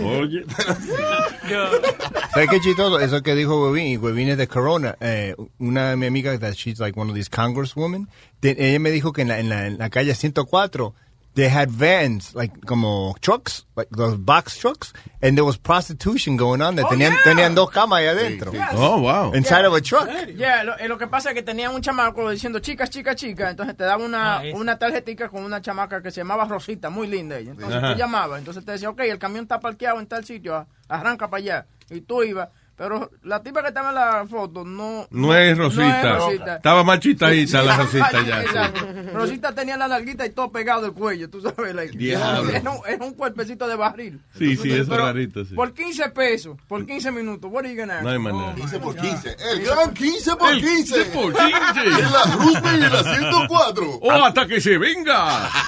Oye, 0.05 0.45
¿Sabes 2.33 2.49
qué 2.51 2.61
chistoso? 2.61 3.01
Eso 3.01 3.23
que 3.23 3.35
dijo 3.35 3.69
Webin, 3.71 3.87
y 3.87 3.97
Webin 3.97 4.29
es 4.31 4.39
de 4.39 4.47
Corona. 4.47 4.97
Eh, 5.01 5.35
una 5.59 5.91
de 5.91 5.97
mi 5.97 6.07
amiga, 6.07 6.39
that 6.39 6.53
she's 6.55 6.79
like 6.79 6.99
one 6.99 7.11
of 7.11 7.17
these 7.17 7.29
congresswomen, 7.31 8.09
ella 8.43 8.79
me 8.79 8.91
dijo 8.91 9.13
que 9.13 9.23
en 9.23 9.29
la, 9.29 9.39
en 9.41 9.49
la, 9.49 9.67
en 9.67 9.79
la 9.79 9.91
calle 9.91 10.15
104, 10.15 10.95
they 11.39 11.49
had 11.49 11.71
vans, 11.71 12.35
like, 12.35 12.67
como 12.67 13.15
trucks, 13.21 13.65
like 13.77 13.89
those 13.91 14.17
box 14.19 14.59
trucks, 14.59 14.93
and 15.23 15.37
there 15.37 15.45
was 15.45 15.57
prostitution 15.57 16.37
going 16.37 16.61
on 16.61 16.75
there. 16.75 16.85
Oh, 16.85 16.91
tenían, 16.91 17.13
yeah. 17.13 17.23
tenían 17.23 17.55
dos 17.55 17.71
camas 17.71 18.01
ahí 18.01 18.09
adentro. 18.09 18.53
Oh, 18.73 18.99
wow. 19.01 19.33
Inside 19.33 19.65
of 19.65 19.73
a 19.73 19.81
truck. 19.81 20.09
Yeah, 20.35 20.65
lo, 20.65 20.75
eh, 20.77 20.89
lo 20.89 20.99
que 20.99 21.07
pasa 21.07 21.31
es 21.31 21.37
que 21.37 21.43
tenían 21.43 21.73
un 21.73 21.81
chamaco 21.81 22.29
diciendo 22.29 22.59
chicas, 22.59 22.91
chicas, 22.91 23.15
chicas. 23.15 23.51
Entonces 23.53 23.77
te 23.77 23.85
daban 23.85 24.05
una, 24.07 24.39
Ah, 24.39 24.43
una 24.55 24.77
tarjetita 24.77 25.29
con 25.29 25.45
una 25.45 25.63
chamaca 25.63 26.03
que 26.03 26.11
se 26.11 26.23
llamaba 26.23 26.45
Rosita, 26.45 26.91
muy 26.91 27.07
linda 27.07 27.39
ella. 27.39 27.53
Entonces 27.53 27.77
Ajá. 27.77 27.93
tú 27.93 27.99
llamabas, 27.99 28.41
entonces 28.41 28.65
te 28.65 28.73
decía, 28.73 28.91
ok, 28.91 29.01
el 29.03 29.19
camión 29.21 29.45
está 29.45 29.61
parqueado 29.61 30.01
en 30.01 30.09
tal 30.09 30.25
sitio, 30.25 30.67
arranca 30.89 31.31
para 31.31 31.39
allá. 31.41 31.67
Y 31.89 32.01
tú 32.01 32.25
ibas. 32.25 32.49
Pero 32.79 33.11
la 33.25 33.43
tipa 33.43 33.61
que 33.61 33.69
estaba 33.69 33.89
en 33.89 33.95
la 33.97 34.27
foto 34.31 34.65
no. 34.65 35.09
No 35.11 35.35
es 35.35 35.59
Rosita. 35.59 35.83
No 35.83 35.91
es 35.91 36.19
Rosita. 36.25 36.57
Estaba 36.57 36.85
más 36.85 37.01
chitadita 37.01 37.63
la 37.63 37.77
Rosita 37.77 38.25
ya. 38.25 38.41
sí. 38.41 38.47
exacto. 38.47 38.87
Rosita 39.15 39.53
tenía 39.53 39.77
la 39.77 39.89
larguita 39.89 40.25
y 40.25 40.31
todo 40.31 40.53
pegado 40.53 40.83
del 40.83 40.93
cuello, 40.93 41.29
tú 41.29 41.41
sabes. 41.41 41.75
Like, 41.75 41.99
Diablo. 41.99 42.51
era, 42.51 42.71
un, 42.71 42.79
era 42.87 43.05
un 43.05 43.15
cuerpecito 43.15 43.67
de 43.67 43.75
barril. 43.75 44.21
Sí, 44.39 44.57
sí, 44.57 44.71
eso 44.71 44.95
es 44.95 45.01
rarito, 45.01 45.45
sí. 45.45 45.55
Por 45.55 45.75
15 45.75 46.11
pesos, 46.11 46.57
por 46.69 46.87
15 46.87 47.11
minutos, 47.11 47.51
what 47.53 47.65
are 47.65 47.75
you 47.75 47.81
gonna? 47.81 48.01
No 48.01 48.11
hay 48.11 48.19
manera. 48.21 48.55
15 48.55 48.79
por 48.79 48.95
15. 48.95 49.37
El 49.53 49.65
gran 49.65 49.93
15 49.93 50.37
por 50.37 50.51
15. 50.53 50.69
15 50.69 51.05
por 51.07 51.33
15. 51.33 51.49
En 51.99 52.13
la 52.13 52.23
Roosevelt 52.37 52.81
y 52.81 52.85
en 52.85 52.93
la 52.93 53.03
104. 53.17 53.99
¡Oh, 54.03 54.11
hasta 54.13 54.47
que 54.47 54.61
se 54.61 54.79
venga! 54.79 55.51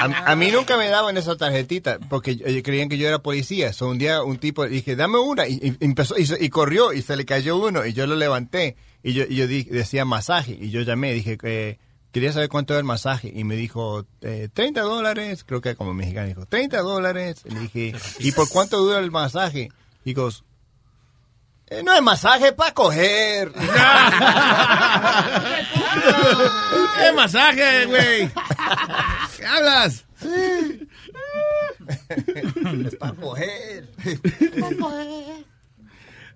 A, 0.00 0.32
a 0.32 0.36
mí 0.36 0.50
nunca 0.50 0.76
me 0.78 0.88
daban 0.88 1.16
esa 1.18 1.36
tarjetita 1.36 1.98
porque 2.08 2.62
creían 2.62 2.88
que 2.88 2.96
yo 2.96 3.06
era 3.06 3.18
policía. 3.18 3.72
So, 3.72 3.88
un 3.88 3.98
día 3.98 4.22
un 4.22 4.38
tipo 4.38 4.66
dije, 4.66 4.96
dame 4.96 5.18
una, 5.18 5.46
y, 5.46 5.54
y 5.62 5.84
empezó, 5.84 6.16
y, 6.18 6.26
se- 6.26 6.42
y 6.44 6.48
corrió, 6.50 6.92
y 6.92 7.02
se 7.02 7.16
le 7.16 7.24
cayó 7.24 7.56
uno, 7.56 7.86
y 7.86 7.92
yo 7.92 8.06
lo 8.06 8.16
levanté, 8.16 8.76
y 9.02 9.12
yo, 9.12 9.24
y 9.28 9.36
yo 9.36 9.46
di- 9.46 9.64
decía 9.64 10.04
masaje, 10.04 10.56
y 10.60 10.70
yo 10.70 10.82
llamé, 10.82 11.12
dije 11.14 11.38
que 11.38 11.78
quería 12.12 12.32
saber 12.32 12.48
cuánto 12.48 12.72
era 12.74 12.78
el 12.80 12.84
masaje, 12.84 13.30
y 13.34 13.44
me 13.44 13.54
dijo, 13.56 14.04
eh, 14.22 14.48
30 14.52 14.80
dólares, 14.82 15.44
creo 15.44 15.60
que 15.60 15.76
como 15.76 15.94
mexicano, 15.94 16.26
dijo, 16.28 16.46
30 16.46 16.80
dólares, 16.80 17.42
y 17.44 17.50
le 17.54 17.60
dije, 17.60 17.94
¿y 18.18 18.32
por 18.32 18.48
cuánto 18.48 18.78
dura 18.78 18.98
el 18.98 19.10
masaje? 19.10 19.70
Y 20.04 20.10
digo, 20.10 20.28
"Eh, 21.68 21.82
no 21.84 21.92
es 21.96 22.02
masaje 22.02 22.52
para 22.52 22.72
coger. 22.74 23.52
¡Qué 26.98 27.12
masaje, 27.14 27.86
güey! 27.86 28.30
¿Qué 29.36 29.46
hablas? 29.46 30.04
para 32.98 33.14
coger. 33.14 33.88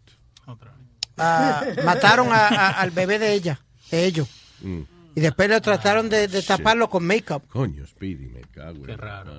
ah, 1.18 1.64
mataron 1.84 2.28
a- 2.32 2.46
a- 2.48 2.70
al 2.80 2.90
bebé 2.92 3.18
de 3.18 3.32
ella, 3.32 3.60
de 3.90 4.04
ellos. 4.06 4.28
Mm. 4.60 4.82
Y 5.16 5.20
después 5.22 5.48
lo 5.48 5.60
trataron 5.62 6.10
de, 6.10 6.28
de 6.28 6.42
taparlo 6.42 6.88
con 6.90 7.04
make-up. 7.06 7.42
Coño, 7.48 7.86
Speedy, 7.86 8.26
me 8.26 8.42
cago. 8.52 8.82
Qué 8.84 8.96
raro. 8.96 9.32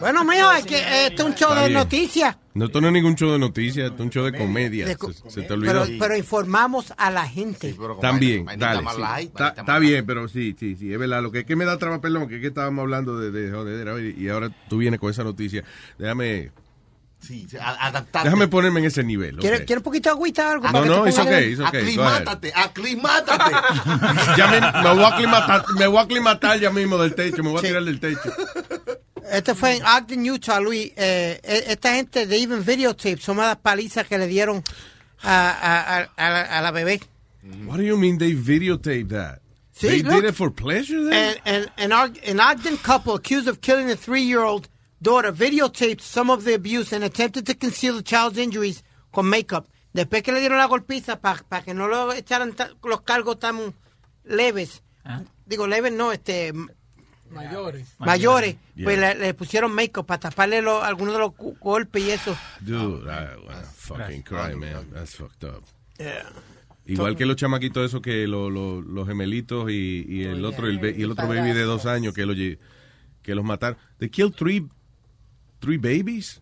Bueno, 0.00 0.24
mío, 0.24 0.50
es 0.52 0.64
que 0.64 0.78
este 1.06 1.20
es 1.22 1.28
un 1.28 1.34
show 1.34 1.54
de 1.54 1.68
noticias. 1.68 2.36
No, 2.54 2.64
esto 2.64 2.80
no 2.80 2.86
es 2.86 2.92
ningún 2.94 3.14
show 3.14 3.30
de 3.30 3.38
noticias, 3.38 3.84
esto 3.90 3.96
es 3.96 4.00
un 4.06 4.10
show 4.10 4.24
de 4.24 4.38
comedia. 4.38 4.86
De 4.86 4.96
co- 4.96 5.12
se, 5.12 5.28
se 5.30 5.42
te 5.42 5.52
olvidó. 5.52 5.84
Pero, 5.84 5.98
pero 5.98 6.16
informamos 6.16 6.94
a 6.96 7.10
la 7.10 7.28
gente. 7.28 7.76
También, 8.00 8.46
dale. 8.56 8.80
sí. 8.96 9.30
Está, 9.34 9.78
bien, 9.78 10.06
pero 10.06 10.26
sí, 10.26 10.56
sí, 10.58 10.74
sí, 10.74 10.90
es 10.90 10.98
verdad. 10.98 11.22
Lo 11.22 11.30
que 11.30 11.40
es 11.40 11.44
que 11.44 11.54
me 11.54 11.66
da 11.66 11.76
traba, 11.76 12.00
perdón, 12.00 12.26
que 12.26 12.36
es 12.36 12.40
que 12.40 12.46
estábamos 12.46 12.82
hablando 12.84 13.18
de, 13.18 13.30
de 13.30 13.52
hoy 13.90 14.14
y 14.18 14.28
ahora 14.28 14.48
tú 14.70 14.78
vienes 14.78 14.98
con 15.00 15.10
esa 15.10 15.22
noticia. 15.22 15.64
Déjame, 15.98 16.50
Sí, 17.26 17.46
sí, 17.50 17.56
adaptarte. 17.58 18.28
déjame 18.28 18.48
ponerme 18.48 18.80
en 18.80 18.86
ese 18.86 19.02
nivel. 19.02 19.36
¿Quieres 19.38 19.60
ok. 19.60 19.66
¿quiere 19.66 19.78
un 19.78 19.82
poquito 19.84 20.08
de 20.10 20.12
agüita 20.14 20.48
o 20.48 20.50
algo? 20.52 20.68
No, 20.70 20.82
que 20.82 20.88
no, 20.88 21.02
okay, 21.02 21.12
bien? 21.12 21.52
it's 21.52 21.60
okay. 21.60 21.96
go 21.96 22.02
ahead. 22.02 22.22
Aclimátate, 22.28 22.52
aclimátate. 22.54 23.54
Ya 24.36 24.46
me, 24.48 24.60
me 24.60 24.94
voy 24.94 25.04
a 25.04 25.08
aclimatar, 25.08 25.64
me 25.78 25.86
voy 25.86 25.98
a 25.98 26.00
aclimatar 26.02 26.60
ya 26.60 26.70
mismo 26.70 26.98
del 26.98 27.14
techo, 27.14 27.42
me 27.42 27.50
voy 27.50 27.58
a 27.58 27.62
tirar 27.62 27.82
del 27.84 27.98
techo. 28.00 28.30
Este 29.30 29.54
fue 29.54 29.76
en 29.76 29.82
Ogden, 29.86 30.30
Utah, 30.30 30.60
Luis. 30.60 30.92
Eh, 30.96 31.40
e- 31.42 31.64
esta 31.68 31.94
gente 31.94 32.26
de 32.26 32.36
Even 32.36 32.62
Videotape 32.64 33.16
son 33.18 33.38
las 33.38 33.56
palizas 33.56 34.06
que 34.06 34.18
le 34.18 34.26
dieron 34.26 34.62
a, 35.22 35.48
a- 35.50 35.98
a- 36.00 36.10
a 36.16 36.30
la, 36.30 36.42
a 36.58 36.60
la 36.62 36.70
bebé. 36.72 37.00
What 37.66 37.76
do 37.78 37.82
you 37.82 37.96
mean 37.96 38.18
they 38.18 38.34
videotape 38.34 39.08
that? 39.08 39.40
See, 39.72 39.88
They 39.88 40.02
look. 40.02 40.14
did 40.22 40.24
it 40.30 40.34
for 40.34 40.50
pleasure 40.50 41.02
then? 41.04 41.36
And, 41.44 41.66
and, 41.66 41.70
an, 41.78 41.92
Ar- 41.92 42.10
an 42.26 42.38
Ogden 42.40 42.76
couple 42.78 43.14
accused 43.14 43.48
of 43.48 43.60
killing 43.60 43.90
a 43.90 43.96
three-year-old 43.96 44.68
daughter 45.04 45.32
videotaped 45.32 46.00
some 46.00 46.32
of 46.32 46.44
the 46.44 46.54
abuse 46.54 46.92
and 46.94 47.04
attempted 47.04 47.44
to 47.46 47.54
conceal 47.54 47.94
the 47.96 48.02
child's 48.02 48.38
injuries 48.38 48.82
con 49.12 49.26
makeup. 49.26 49.66
Después 49.92 50.22
que 50.24 50.32
le 50.32 50.40
dieron 50.40 50.58
la 50.58 50.66
golpiza 50.66 51.20
para 51.20 51.62
que 51.64 51.74
no 51.74 51.86
lo 51.86 52.12
echaran 52.12 52.54
los 52.82 53.02
cargos 53.02 53.38
tan 53.38 53.74
leves. 54.24 54.82
Digo, 55.46 55.66
leves 55.68 55.92
no, 55.92 56.10
este... 56.12 56.52
Mayores. 57.30 57.86
Mayores, 57.98 58.56
Yeah. 58.76 58.84
pues 58.84 58.98
le, 58.98 59.14
le 59.16 59.34
pusieron 59.34 59.72
make-up 59.74 60.06
para 60.06 60.20
taparle 60.20 60.62
lo- 60.62 60.82
algunos 60.82 61.14
de 61.14 61.20
los 61.20 61.32
golpes 61.60 62.02
y 62.04 62.10
eso. 62.10 62.36
Dude, 62.60 63.04
I 63.10 63.36
wanna 63.46 63.62
fucking 63.62 64.22
cry, 64.22 64.54
man. 64.54 64.88
That's 64.92 65.14
fucked 65.16 65.44
up. 65.48 65.64
Yeah. 65.98 66.26
Igual 66.86 67.16
que 67.16 67.24
los 67.24 67.36
chamaquitos 67.36 67.86
esos 67.86 68.02
que 68.02 68.26
lo- 68.28 68.50
lo- 68.50 68.82
los 68.82 69.06
gemelitos 69.08 69.70
y, 69.70 70.04
y 70.08 70.24
el 70.24 70.44
otro 70.44 70.66
el, 70.68 70.84
y 70.96 71.02
el 71.02 71.10
otro 71.12 71.26
baby 71.28 71.52
de 71.52 71.62
dos 71.62 71.86
años 71.86 72.14
que, 72.14 72.26
lo, 72.26 72.34
que 72.34 73.34
los 73.34 73.44
mataron. 73.44 73.78
They 73.98 74.10
killed 74.10 74.34
three, 74.34 74.68
three 75.64 75.78
babies. 75.78 76.40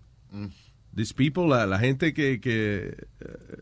These 0.95 1.15
people, 1.15 1.49
la, 1.49 1.67
la 1.67 1.79
gente 1.79 2.13
que, 2.13 2.41
que, 2.41 2.95
eh, 3.21 3.61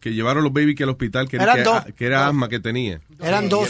que 0.00 0.12
llevaron 0.12 0.44
los 0.44 0.52
babies 0.52 0.76
que 0.76 0.82
al 0.84 0.90
hospital 0.90 1.28
que, 1.28 1.36
Eran 1.36 1.56
que, 1.56 1.62
dos. 1.62 1.84
que 1.96 2.04
era 2.06 2.28
asma 2.28 2.48
que 2.48 2.60
tenía. 2.60 3.00
Eran 3.20 3.48
dos. 3.48 3.68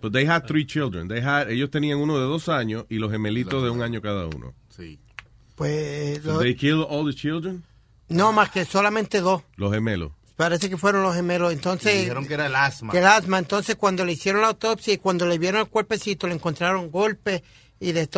But 0.00 0.12
they 0.12 0.26
had 0.26 0.44
three 0.46 0.64
children. 0.64 1.08
They 1.08 1.20
had, 1.20 1.50
ellos 1.50 1.70
tenían 1.70 1.98
uno 1.98 2.16
de 2.18 2.24
dos 2.24 2.48
años 2.48 2.86
y 2.88 2.96
los 2.98 3.10
gemelitos 3.10 3.62
de 3.62 3.70
un 3.70 3.82
año 3.82 4.00
cada 4.00 4.26
uno. 4.26 4.54
Sí. 4.76 4.98
Pues 5.56 6.22
So 6.22 6.34
lo- 6.34 6.38
they 6.40 6.54
killed 6.54 6.84
all 6.88 7.04
the 7.06 7.14
children, 7.14 7.62
no 8.08 8.32
más 8.32 8.50
que 8.50 8.64
solamente 8.64 9.20
dos. 9.20 9.42
los 9.56 9.72
gemelos. 9.72 10.12
Parece 10.36 10.70
que 10.70 10.78
fueron 10.78 11.02
los 11.02 11.14
gemelos. 11.14 11.52
Entonces, 11.52 11.98
Dijeron 12.00 12.26
que 12.26 12.32
era 12.34 12.46
el 12.46 12.54
asma. 12.56 12.92
que 12.92 12.98
el 12.98 13.06
asma. 13.06 13.38
Entonces, 13.38 13.76
cuando 13.76 14.06
le 14.06 14.12
hicieron 14.12 14.40
la 14.40 14.48
autopsia 14.48 14.94
y 14.94 14.96
cuando 14.96 15.26
le 15.26 15.36
vieron 15.38 15.60
el 15.60 15.66
cuerpecito, 15.68 16.26
le 16.26 16.34
encontraron 16.34 16.90
golpes 16.90 17.42
y 17.82 17.92
de. 17.92 18.08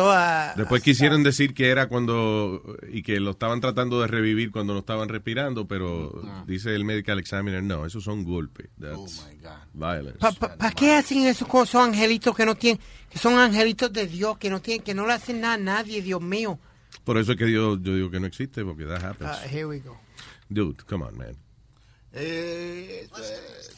Después 0.57 0.83
quisieron 0.83 1.23
decir 1.23 1.53
que 1.53 1.69
era 1.69 1.87
cuando 1.87 2.61
y 2.91 3.01
que 3.01 3.19
lo 3.21 3.31
estaban 3.31 3.61
tratando 3.61 4.01
de 4.01 4.07
revivir 4.07 4.51
cuando 4.51 4.73
no 4.73 4.79
estaban 4.79 5.07
respirando, 5.07 5.65
pero 5.67 6.21
dice 6.45 6.75
el 6.75 6.83
medical 6.83 7.17
examiner, 7.17 7.63
no, 7.63 7.85
esos 7.85 8.03
son 8.03 8.25
golpes. 8.25 8.69
That's 8.79 9.25
violence. 9.73 10.19
¿Para 10.19 10.71
qué 10.71 10.93
hacen 10.93 11.25
esos 11.25 11.75
angelitos 11.75 12.35
que 12.35 12.45
no 12.45 12.55
tienen, 12.55 12.81
que 13.09 13.17
son 13.17 13.39
angelitos 13.39 13.91
de 13.93 14.05
Dios, 14.05 14.37
que 14.37 14.49
no 14.49 14.61
tienen, 14.61 14.83
que 14.83 14.93
no 14.93 15.07
le 15.07 15.13
hacen 15.13 15.39
nada 15.39 15.53
a 15.53 15.57
nadie, 15.57 16.01
Dios 16.01 16.21
mío? 16.21 16.59
Por 17.05 17.17
eso 17.17 17.31
es 17.31 17.37
que 17.37 17.51
yo, 17.51 17.79
yo 17.81 17.95
digo 17.95 18.11
que 18.11 18.19
no 18.19 18.27
existe, 18.27 18.63
porque 18.65 18.83
that 18.85 19.03
happens. 19.03 19.31
Ah, 19.31 19.45
here 19.49 19.65
we 19.65 19.79
go. 19.79 19.97
Dude, 20.49 20.83
come 20.85 21.05
on, 21.05 21.17
man. 21.17 21.37
Eh, 22.15 23.07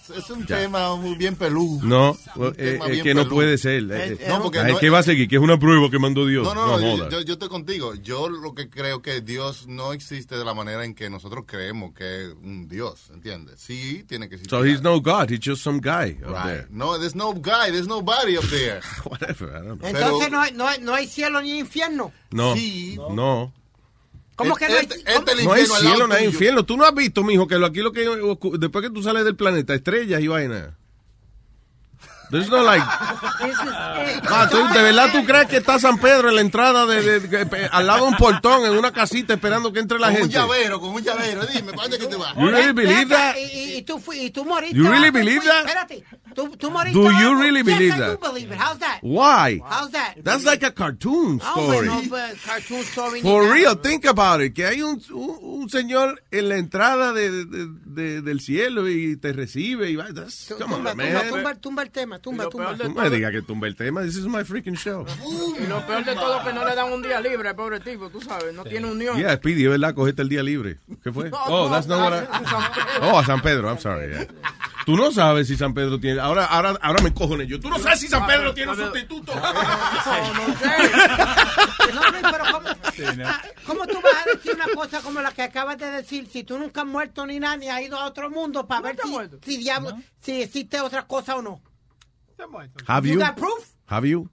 es, 0.09 0.17
es 0.17 0.29
un 0.29 0.45
Ya. 0.45 0.57
tema 0.59 0.93
muy 0.97 1.15
bien 1.15 1.35
peludo. 1.35 1.79
No, 1.85 2.17
Un 2.35 2.53
eh, 2.57 2.79
es 2.81 2.89
bien 2.91 3.03
que 3.03 3.13
no 3.13 3.27
puede 3.29 3.57
ser. 3.57 3.83
Eh, 3.91 4.17
eh, 4.19 4.25
no, 4.27 4.43
porque 4.43 4.61
no- 4.63 4.77
¿Qué 4.77 4.89
va 4.89 4.99
a 4.99 5.03
seguir? 5.03 5.27
Que 5.29 5.37
es 5.37 5.41
una 5.41 5.57
prueba 5.57 5.89
que 5.89 5.97
mandó 5.99 6.25
Dios. 6.25 6.43
No, 6.43 6.53
no, 6.53 6.77
no, 6.77 7.09
yo, 7.09 7.21
yo- 7.21 7.33
estoy 7.33 7.47
contigo. 7.49 7.95
Yo 7.95 8.27
lo 8.29 8.53
que 8.53 8.69
creo 8.69 9.01
que 9.01 9.21
Dios 9.21 9.67
no 9.67 9.93
existe 9.93 10.37
de 10.37 10.43
la 10.45 10.53
manera 10.53 10.83
en 10.83 10.93
que 10.95 11.09
nosotros 11.09 11.45
creemos 11.47 11.93
que 11.93 12.25
es 12.25 12.33
un 12.43 12.67
Dios, 12.67 13.09
¿entiendes? 13.13 13.59
Sí, 13.61 14.03
tiene 14.07 14.27
que 14.27 14.35
existir. 14.35 14.49
So 14.59 14.65
he's 14.65 14.81
no 14.81 14.99
God, 14.99 15.29
he's 15.31 15.39
just 15.41 15.63
some 15.63 15.79
guy 15.79 16.17
up 16.23 16.31
Right. 16.31 16.43
there. 16.45 16.67
No, 16.71 16.99
there's 16.99 17.15
no 17.15 17.33
guy, 17.33 17.71
there's 17.71 17.87
nobody 17.87 18.35
up 18.37 18.43
there. 18.49 18.81
Whatever, 19.05 19.49
I 19.55 19.65
don't 19.65 19.79
know. 19.79 19.87
Entonces 19.87 20.29
no, 20.29 20.41
hay, 20.41 20.51
no, 20.51 20.67
hay, 20.67 20.79
no 20.81 20.93
hay 20.93 21.07
cielo 21.07 21.41
ni 21.41 21.57
infierno. 21.57 22.11
No, 22.31 22.53
Sí. 22.53 22.97
no. 23.11 23.53
¿Cómo 24.35 24.55
que 24.55 24.67
no 24.67 24.75
hay? 24.75 24.81
Este- 24.81 24.95
este 25.13 25.43
No 25.45 25.53
hay 25.53 25.65
cielo, 25.65 26.07
no 26.07 26.13
hay 26.15 26.25
infierno. 26.25 26.65
Tú 26.65 26.75
no 26.77 26.85
has 26.85 26.93
visto, 26.93 27.23
mijo, 27.23 27.47
que 27.47 27.57
lo, 27.57 27.65
aquí 27.67 27.79
lo 27.79 27.91
que 27.91 28.07
después 28.59 28.83
que 28.83 28.91
tú 28.91 29.01
sales 29.01 29.23
del 29.25 29.35
planeta, 29.35 29.73
estrellas 29.73 30.21
y 30.21 30.27
vaina. 30.27 30.77
There's 32.31 32.49
no 32.49 32.63
like. 32.63 32.83
Ah, 34.27 34.47
tú, 34.49 34.57
¿De 34.73 34.81
verdad 34.81 35.09
tú 35.11 35.23
crees 35.25 35.47
que 35.47 35.57
está 35.57 35.79
San 35.79 35.97
Pedro 35.99 36.29
en 36.29 36.35
la 36.35 36.41
entrada 36.41 36.85
de, 36.85 37.19
de- 37.19 37.45
de- 37.45 37.65
al 37.71 37.85
lado 37.87 38.05
de 38.05 38.11
un 38.11 38.17
portón 38.17 38.65
en 38.65 38.77
una 38.77 38.91
casita 38.91 39.33
esperando 39.35 39.71
que 39.71 39.79
entre 39.79 39.99
la 39.99 40.07
Con 40.07 40.15
un 40.15 40.21
gente? 40.23 40.35
llavero, 40.37 40.79
con 40.81 40.89
un 40.91 41.03
llavero. 41.03 41.45
Dime, 41.45 41.71
¿para 41.71 41.83
dónde 41.83 41.99
que 41.99 42.07
te 42.07 42.15
vas? 42.15 42.33
You 42.35 42.47
really 42.49 42.71
believe 42.73 43.05
that? 43.09 43.35
Y, 43.37 43.41
y- 43.41 43.77
y 43.77 43.81
tú, 43.83 44.01
y 44.13 44.31
tú 44.31 44.43
moriste. 44.43 44.75
You 44.75 44.83
really 44.85 45.07
abajo, 45.07 45.13
believe 45.13 45.45
that? 45.45 45.59
Espérate. 45.65 46.03
Tú, 46.35 46.49
tú 46.57 46.69
moriste. 46.69 46.99
Do 46.99 47.09
you 47.11 47.35
really 47.41 47.63
Yes, 47.63 47.65
believe 47.65 47.93
I 47.93 47.97
that? 47.99 48.19
do 48.21 48.27
believe 48.27 48.51
it. 48.51 48.57
How's 48.59 48.79
that? 48.79 48.99
Why? 49.01 49.61
How's 49.65 49.91
that? 49.91 50.15
That's 50.23 50.43
like 50.43 50.63
a 50.63 50.71
cartoon 50.71 51.39
Ah, 51.43 51.51
story. 51.53 51.87
bueno, 51.87 52.01
pues, 52.09 52.41
cartoon 52.45 52.81
story. 52.81 53.21
For 53.21 53.49
real, 53.51 53.75
think 53.81 54.05
about 54.05 54.41
it. 54.41 54.53
Que 54.53 54.65
hay 54.65 54.81
un, 54.81 55.01
un, 55.11 55.37
un 55.41 55.69
señor 55.69 56.21
en 56.31 56.49
la 56.49 56.57
entrada 56.57 57.13
de, 57.13 57.31
de- 57.45 57.67
de- 57.85 58.21
del 58.21 58.39
cielo 58.41 58.89
y 58.89 59.15
te 59.17 59.31
recibe 59.33 59.89
y 59.89 59.95
va. 59.95 60.07
That's, 60.13 60.47
come 60.49 60.59
Tumba, 60.59 60.75
on, 60.75 60.83
tumba, 60.83 60.95
man. 60.95 61.29
tumba, 61.29 61.55
tumba 61.55 61.83
el 61.83 61.89
tema, 61.91 62.19
tumba, 62.19 62.49
tumba. 62.49 62.75
No 62.75 62.89
me 62.89 63.09
diga 63.09 63.31
que 63.31 63.41
tumba 63.41 63.67
el 63.67 63.75
tema. 63.75 64.01
This 64.03 64.17
is 64.17 64.25
my 64.25 64.43
freaking 64.43 64.75
show. 64.75 65.05
Y 65.59 65.65
lo 65.67 65.85
peor 65.87 66.03
de 66.03 66.13
todo 66.15 66.37
es 66.39 66.43
que 66.45 66.53
no 66.53 66.65
le 66.65 66.75
dan 66.75 66.91
un 66.91 67.01
día 67.01 67.21
libre 67.21 67.49
al 67.49 67.55
pobre 67.55 67.79
tipo, 67.79 68.09
tú 68.09 68.19
sabes, 68.21 68.53
no 68.53 68.63
tiene 68.63 68.91
unión. 68.91 69.17
Yeah, 69.17 69.37
Speedy, 69.37 69.63
es 69.63 69.69
verdad, 69.71 69.95
cogiste 69.95 70.21
el 70.21 70.29
día 70.29 70.43
libre. 70.43 70.79
¿Qué 71.03 71.11
fue? 71.11 71.29
No, 71.35 71.37
Oh, 71.47 71.67
no, 71.69 71.73
that's 71.73 71.87
not 71.87 71.99
what 71.99 72.23
I... 72.23 72.99
Oh, 73.01 73.17
a 73.19 73.25
San 73.25 73.39
Pedro, 73.41 73.69
I'm 73.69 73.79
sorry. 73.79 74.11
yeah. 74.11 74.25
Tú 74.85 74.95
no 74.95 75.11
sabes 75.11 75.47
si 75.47 75.57
San 75.57 75.73
Pedro 75.73 75.99
tiene... 75.99 76.19
Ahora, 76.19 76.45
ahora, 76.45 76.77
ahora 76.81 77.01
me 77.03 77.13
cojones 77.13 77.47
yo. 77.47 77.59
Tú 77.59 77.69
no 77.69 77.79
sabes 77.79 77.99
si 78.01 78.07
San 78.07 78.25
Pedro 78.27 78.53
tiene 78.53 78.71
un 78.71 78.77
sustituto. 78.77 79.33
No, 81.93 82.11
Luis, 82.11 82.23
pero 82.31 82.43
¿cómo, 82.51 82.69
ah, 83.25 83.41
¿cómo 83.65 83.87
tú 83.87 84.01
vas 84.01 84.13
a 84.25 84.35
decir 84.35 84.53
una 84.53 84.67
cosa 84.75 85.01
como 85.01 85.21
la 85.21 85.31
que 85.31 85.41
acabas 85.43 85.77
de 85.77 85.89
decir 85.89 86.27
si 86.31 86.43
tú 86.43 86.57
nunca 86.59 86.81
has 86.81 86.87
muerto 86.87 87.25
ni 87.25 87.39
nada 87.39 87.57
ni 87.57 87.69
has 87.69 87.81
ido 87.81 87.97
a 87.97 88.05
otro 88.05 88.29
mundo 88.29 88.67
para 88.67 88.81
ver 88.81 88.97
si, 89.01 89.11
si, 89.43 89.57
diablo, 89.57 89.97
si 90.21 90.41
existe 90.41 90.79
otra 90.81 91.07
cosa 91.07 91.35
o 91.35 91.41
no? 91.41 91.61
Have 92.87 93.07
You 93.07 93.13
you? 93.15 93.19
got 93.19 93.35
proof? 93.35 93.73
Have 93.87 94.07
you? 94.07 94.29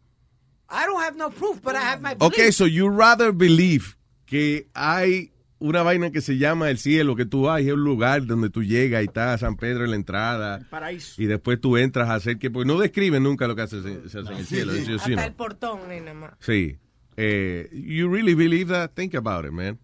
I 0.68 0.86
don't 0.86 1.00
have 1.02 1.16
no 1.16 1.30
proof, 1.30 1.62
but 1.62 1.76
I 1.76 1.80
have 1.80 2.00
my 2.00 2.14
belief. 2.14 2.32
Okay, 2.32 2.50
so 2.50 2.64
you 2.64 2.88
rather 2.88 3.32
believe 3.32 3.96
que 4.26 4.66
hay 4.74 5.31
una 5.62 5.82
vaina 5.82 6.10
que 6.10 6.20
se 6.20 6.36
llama 6.38 6.70
el 6.70 6.78
cielo, 6.78 7.16
que 7.16 7.24
tú 7.24 7.42
vas 7.42 7.60
y 7.62 7.68
es 7.68 7.72
un 7.74 7.84
lugar 7.84 8.26
donde 8.26 8.50
tú 8.50 8.62
llegas 8.62 9.02
y 9.02 9.06
está 9.06 9.36
San 9.38 9.56
Pedro 9.56 9.84
en 9.84 9.90
la 9.90 9.96
entrada. 9.96 10.66
Paraíso. 10.70 11.20
Y 11.22 11.26
después 11.26 11.60
tú 11.60 11.76
entras 11.76 12.08
a 12.10 12.14
hacer 12.14 12.38
que... 12.38 12.50
Porque 12.50 12.66
no 12.66 12.78
describen 12.78 13.22
nunca 13.22 13.46
lo 13.46 13.54
que 13.56 13.62
hace, 13.62 13.80
se, 13.82 14.06
hace 14.06 14.18
en 14.20 14.26
el 14.38 14.46
cielo. 14.46 14.74
you 14.76 14.96
Hasta 14.96 15.08
know. 15.10 15.24
el 15.24 15.32
portón, 15.34 15.90
eh, 15.90 16.00
nada 16.00 16.14
más. 16.14 16.32
Sí. 16.40 16.76
Eh, 17.16 17.68
you 17.72 18.08
really 18.10 18.34
believe 18.34 18.72
that? 18.72 18.90
Think 18.94 19.14
about 19.14 19.44
it, 19.44 19.52
man. 19.52 19.78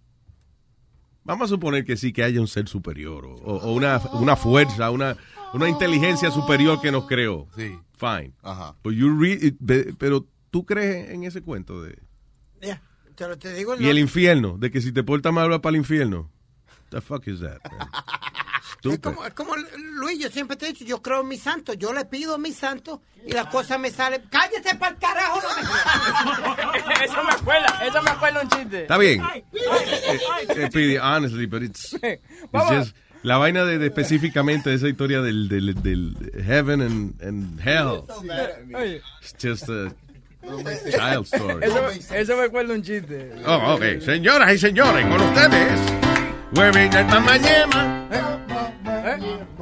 Vamos 1.25 1.45
a 1.51 1.55
suponer 1.55 1.85
que 1.85 1.97
sí, 1.97 2.13
que 2.13 2.23
haya 2.25 2.41
un 2.41 2.49
ser 2.49 2.69
superior 2.69 3.27
o, 3.27 3.35
o- 3.35 3.57
o 3.69 3.73
una, 3.75 4.01
una 4.15 4.35
fuerza, 4.35 4.91
una, 4.91 5.17
una 5.53 5.69
inteligencia 5.69 6.31
superior 6.31 6.81
que 6.81 6.91
nos 6.91 7.07
creó. 7.07 7.47
Sí. 7.55 7.77
Fine. 7.97 8.33
Ajá. 8.43 8.77
But 8.83 8.95
you 8.95 9.19
re- 9.21 9.55
be- 9.61 9.93
pero 9.99 10.27
tú 10.51 10.65
crees 10.65 11.11
en 11.11 11.25
ese 11.25 11.43
cuento 11.43 11.83
de... 11.83 11.99
Yeah, 12.63 12.81
te, 13.19 13.29
lo- 13.29 13.37
te 13.39 13.53
digo, 13.53 13.75
Y 13.79 13.89
el 13.89 13.99
infierno, 13.99 14.57
de 14.59 14.71
que 14.71 14.81
si 14.81 14.93
te 14.93 15.03
portas 15.03 15.33
mal 15.33 15.49
vas 15.51 15.59
para 15.61 15.71
el 15.75 15.77
infierno. 15.81 16.31
The 16.91 17.01
fuck 17.01 17.27
is 17.27 17.41
that, 17.41 17.59
man? 17.71 17.89
Es 18.85 19.01
como, 19.01 19.25
es 19.27 19.35
como 19.35 19.57
Luis, 19.97 20.21
yo 20.21 20.31
siempre 20.31 20.57
te 20.57 20.67
he 20.67 20.73
dicho, 20.73 20.85
yo 20.85 21.03
creo 21.03 21.23
en 21.23 21.29
mis 21.29 21.43
santos, 21.43 21.77
yo 21.79 21.93
le 21.93 22.05
pido 22.05 22.37
a 22.37 22.39
mis 22.39 22.55
santos 22.55 23.01
y 23.27 23.33
las 23.33 23.47
cosas 23.49 23.81
me 23.81 23.91
salen. 23.91 24.23
¡Cállate 24.31 24.77
para 24.77 24.93
el 24.93 24.99
carajo! 25.01 25.41
No 25.43 26.73
me... 26.73 27.05
eso 27.05 27.25
me 27.25 27.33
acuerda, 27.33 27.81
eso 27.85 28.03
me 28.05 28.11
acuerda 28.11 28.43
un 28.43 28.49
chiste. 28.51 28.83
Está 28.83 28.97
bien. 28.99 29.21
Eh, 29.53 30.67
Speedy, 30.69 30.97
honestly, 30.97 31.47
but 31.47 31.63
it's, 31.65 31.93
it's 31.95 32.69
just 32.71 32.95
la 33.25 33.37
vaina 33.39 33.65
de, 33.65 33.79
de 33.79 33.87
específicamente 33.87 34.71
de 34.71 34.77
esa 34.77 34.89
historia 34.89 35.23
del, 35.23 35.49
del, 35.49 35.75
del 35.83 36.15
heaven 36.47 36.81
and, 36.81 37.21
and 37.21 37.61
hell. 37.61 38.05
It's 39.21 39.35
just 39.43 39.69
a 39.69 39.93
child 40.91 41.25
story. 41.27 41.65
Eso, 41.67 41.83
me- 42.11 42.21
eso 42.21 42.37
me 42.37 42.43
acuerda 42.45 42.75
un 42.75 42.83
chiste. 42.83 43.31
Oh, 43.47 43.75
ok. 43.75 44.01
Señoras 44.01 44.55
y 44.55 44.59
señores, 44.59 45.07
con 45.07 45.21
ustedes, 45.21 45.81
Huevín 46.55 46.93
el 46.95 47.07
Mamayema. 47.07 48.09
¿Eh? 49.05 49.19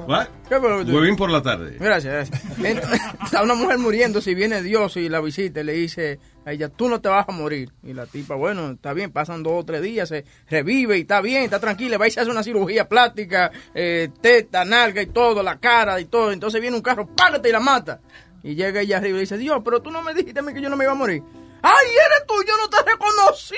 What? 0.07 0.27
¿Qué 0.49 0.61
fue 0.61 0.71
lo 0.71 0.79
que 0.79 0.85
tú- 0.85 0.97
Huevín 0.97 1.17
por 1.17 1.31
la 1.31 1.43
tarde. 1.43 1.77
Gracias, 1.81 2.13
gracias. 2.31 2.59
Entonces, 2.65 3.01
Está 3.25 3.43
una 3.43 3.55
mujer 3.55 3.79
muriendo, 3.79 4.21
si 4.21 4.35
viene 4.35 4.63
Dios 4.63 4.97
y 4.97 5.09
la 5.09 5.21
visita 5.21 5.61
y 5.61 5.65
le 5.65 5.73
dice 5.73 6.21
a 6.45 6.53
ella, 6.53 6.69
tú 6.69 6.89
no 6.89 7.01
te 7.01 7.09
vas 7.09 7.29
a 7.29 7.33
morir. 7.33 7.73
Y 7.83 7.93
la 7.93 8.07
tipa, 8.07 8.37
bueno, 8.37 8.71
está 8.71 8.93
bien, 8.93 9.11
pasan 9.11 9.43
dos 9.43 9.55
o 9.57 9.65
tres 9.65 9.83
días, 9.83 10.09
se 10.09 10.25
revive 10.49 10.97
y 10.97 11.01
está 11.01 11.21
bien, 11.21 11.43
está 11.43 11.59
tranquila, 11.59 11.99
va 11.99 12.07
y 12.07 12.13
se 12.13 12.21
hace 12.21 12.31
una 12.31 12.45
cirugía 12.45 12.89
plástica, 12.89 13.51
eh, 13.75 14.09
teta, 14.21 14.65
nalga 14.65 15.03
y 15.03 15.07
todo, 15.07 15.43
la 15.43 15.59
cara 15.59 15.99
y 16.01 16.05
todo. 16.05 16.31
Entonces 16.31 16.61
viene 16.61 16.77
un 16.77 16.83
carro, 16.83 17.07
págate 17.09 17.49
y 17.49 17.53
la 17.53 17.61
mata. 17.61 18.01
Y 18.47 18.55
llega 18.55 18.81
ella 18.81 18.99
arriba 18.99 19.19
y 19.19 19.23
dice, 19.23 19.37
Dios, 19.39 19.61
pero 19.65 19.83
tú 19.83 19.91
no 19.91 20.03
me 20.03 20.15
dijiste 20.15 20.39
a 20.39 20.43
mí 20.43 20.55
que 20.55 20.63
yo 20.63 20.69
no 20.69 20.77
me 20.77 20.85
iba 20.85 20.93
a 20.93 20.95
morir. 20.95 21.21
¡Ay, 21.63 21.87
eres 21.89 22.27
tú! 22.29 22.35
¡Yo 22.47 22.57
no 22.57 22.71
te 22.71 22.77
reconocía! 22.89 23.57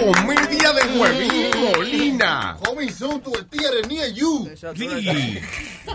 Comedia 0.00 0.72
de 0.72 0.98
Huevín 0.98 1.50
Molina. 1.76 2.56
Coming 2.64 2.88
soon 2.90 3.20
to 3.20 3.32
el 3.36 3.44
Theater 3.46 3.86
near 3.88 4.08
you. 4.12 4.48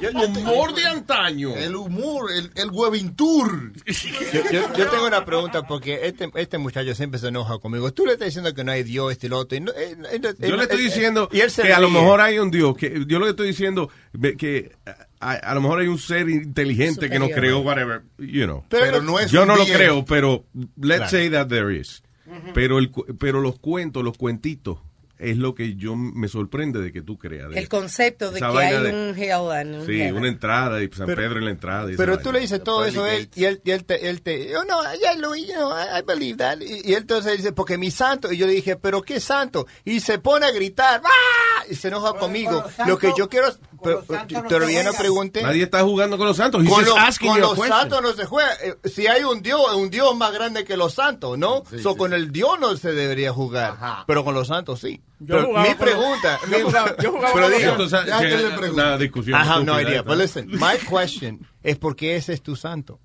El 0.01 0.15
humor 0.15 0.73
de 0.75 0.85
antaño. 0.85 1.55
El 1.55 1.75
humor, 1.75 2.31
el, 2.31 2.51
el 2.55 2.69
huevintur. 2.71 3.71
Yo, 3.85 4.41
yo- 4.51 4.73
yo 4.77 4.87
tengo 4.89 5.07
una 5.07 5.25
pregunta 5.25 5.63
porque 5.63 6.01
este, 6.07 6.29
este 6.35 6.57
muchacho 6.57 6.93
siempre 6.93 7.19
se 7.19 7.27
enoja 7.29 7.57
conmigo. 7.59 7.91
Tú 7.93 8.05
le 8.05 8.13
estás 8.13 8.27
diciendo 8.27 8.53
que 8.53 8.63
no 8.63 8.71
hay 8.71 8.83
Dios, 8.83 9.11
este 9.11 9.27
y 9.27 9.29
lo 9.29 9.39
otro. 9.39 9.57
y 9.57 9.61
no- 9.61 9.71
eh, 9.71 9.95
eh, 10.11 10.19
eh, 10.23 10.47
Yo 10.49 10.55
le 10.55 10.63
estoy 10.63 10.81
eh, 10.81 10.83
diciendo 10.83 11.29
y 11.31 11.39
él 11.41 11.49
se 11.51 11.63
que 11.63 11.73
a 11.73 11.79
lo 11.79 11.89
mejor 11.89 12.21
hay 12.21 12.39
un 12.39 12.51
Dios. 12.51 12.75
Que 12.77 13.03
yo 13.07 13.19
lo 13.19 13.25
que 13.25 13.31
estoy 13.31 13.47
diciendo 13.47 13.89
que 14.37 14.75
a, 15.19 15.31
a 15.31 15.53
lo 15.55 15.61
mejor 15.61 15.79
hay 15.79 15.87
un 15.87 15.97
ser 15.97 16.29
inteligente 16.29 17.09
que 17.09 17.17
nos 17.19 17.29
Superior. 17.29 17.55
creó, 17.55 17.59
whatever, 17.61 18.03
you 18.19 18.45
know. 18.45 18.63
Pero 18.69 19.01
no 19.01 19.19
es 19.19 19.31
Yo 19.31 19.45
no 19.45 19.55
lo 19.55 19.65
creo, 19.65 20.05
pero 20.05 20.45
let's 20.79 20.97
Claro. 20.97 21.09
say 21.09 21.29
that 21.29 21.47
there 21.47 21.75
is. 21.75 22.01
Pero 22.53 22.79
el 22.79 22.91
pero 23.19 23.41
los 23.41 23.59
cuentos, 23.59 24.03
los 24.03 24.17
cuentitos 24.17 24.79
es 25.17 25.37
lo 25.37 25.55
que 25.55 25.75
yo 25.75 25.95
me 25.95 26.27
sorprende 26.27 26.79
de 26.81 26.91
que 26.91 27.01
tú 27.01 27.17
creas. 27.17 27.49
El 27.55 27.69
concepto 27.69 28.31
de 28.31 28.39
que 28.39 28.45
hay 28.45 28.83
de- 28.83 28.89
un 29.11 29.17
hell 29.17 29.51
and 29.51 29.75
un 29.81 29.85
Sí, 29.85 30.01
una 30.11 30.27
entrada 30.27 30.83
y 30.83 30.89
San 30.91 31.05
Pero- 31.05 31.21
Pedro 31.21 31.39
en 31.39 31.45
la 31.45 31.51
entrada. 31.51 31.91
y 31.91 31.95
Pero 31.95 32.13
vaina. 32.13 32.23
tú 32.23 32.31
le 32.33 32.39
dices 32.41 32.61
todo 32.63 32.83
eso 32.85 33.03
a 33.05 33.13
él 33.13 33.29
y 33.33 33.45
él, 33.45 33.61
y 33.63 33.71
él 33.71 33.85
te, 33.85 34.09
él 34.09 34.21
te, 34.21 34.55
oh 34.57 34.65
no, 34.65 34.81
yeah, 34.99 35.15
Luis, 35.15 35.47
you 35.47 35.53
know, 35.53 35.71
I, 35.71 35.99
I 35.99 36.03
believe 36.05 36.37
that. 36.37 36.59
Y, 36.59 36.89
y 36.89 36.93
él 36.93 37.01
entonces 37.03 37.37
dice, 37.37 37.51
porque 37.53 37.77
mi 37.77 37.91
santo. 37.91 38.31
Y 38.31 38.37
yo 38.37 38.45
le 38.47 38.53
dije, 38.53 38.75
pero 38.75 39.01
qué 39.03 39.19
santo. 39.19 39.67
Y 39.85 39.99
se 40.01 40.19
pone 40.19 40.45
a 40.47 40.51
gritar, 40.51 41.01
¡ah! 41.03 41.63
Y 41.69 41.75
se 41.75 41.87
enoja 41.87 42.13
conmigo. 42.13 42.61
santos- 42.69 42.87
Lo 42.87 42.97
que 42.97 43.13
yo 43.17 43.29
quiero, 43.29 43.47
pero, 43.83 44.03
todavía 44.03 44.79
se 44.83 44.85
no 44.85 44.93
pregunté. 44.93 45.41
Nadie 45.43 45.63
está 45.63 45.81
jugando 45.83 46.17
con 46.17 46.27
los 46.27 46.37
santos. 46.37 46.61
He's 46.63 46.69
Con 46.69 46.83
los, 46.85 46.93
con 46.93 47.55
question. 47.55 47.67
santos 47.69 48.01
no 48.01 48.13
se 48.13 48.25
juega. 48.25 48.49
Eh, 48.63 48.75
Si 48.89 49.07
hay 49.07 49.23
un 49.23 49.41
Dios, 49.41 49.61
un 49.75 49.89
Dios 49.89 50.15
más 50.15 50.33
grande 50.33 50.63
que 50.65 50.75
los 50.77 50.93
santos, 50.93 51.37
¿no? 51.37 51.63
so, 51.81 51.95
con 51.95 52.13
el 52.13 52.31
Dios 52.31 52.59
no 52.59 52.75
se 52.77 52.91
debería 52.93 53.31
jugar. 53.31 53.75
Pero 54.07 54.23
con 54.25 54.33
los 54.35 54.47
santos 54.47 54.81
sí. 54.81 55.01
Yo 55.19 55.35
Pero 55.35 55.45
jugaba 55.47 55.67
mi 55.69 55.75
pregunta. 55.75 56.39
yo 56.51 56.57
mi- 56.57 56.63
jugaba- 56.63 56.95
yo 57.01 57.11
jugaba 57.11 57.33
pero 57.33 57.49
digo, 57.49 58.97
discusión. 58.97 59.41
I 59.41 59.47
have 59.47 59.63
no 59.63 59.79
idea. 59.79 60.01
But 60.01 60.17
listen, 60.17 60.47
my 60.51 60.77
question 60.89 61.47
es 61.63 61.77
por 61.77 61.95
qué 61.95 62.15
ese 62.17 62.33
es 62.33 62.41
tu 62.41 62.55
santo. 62.55 62.99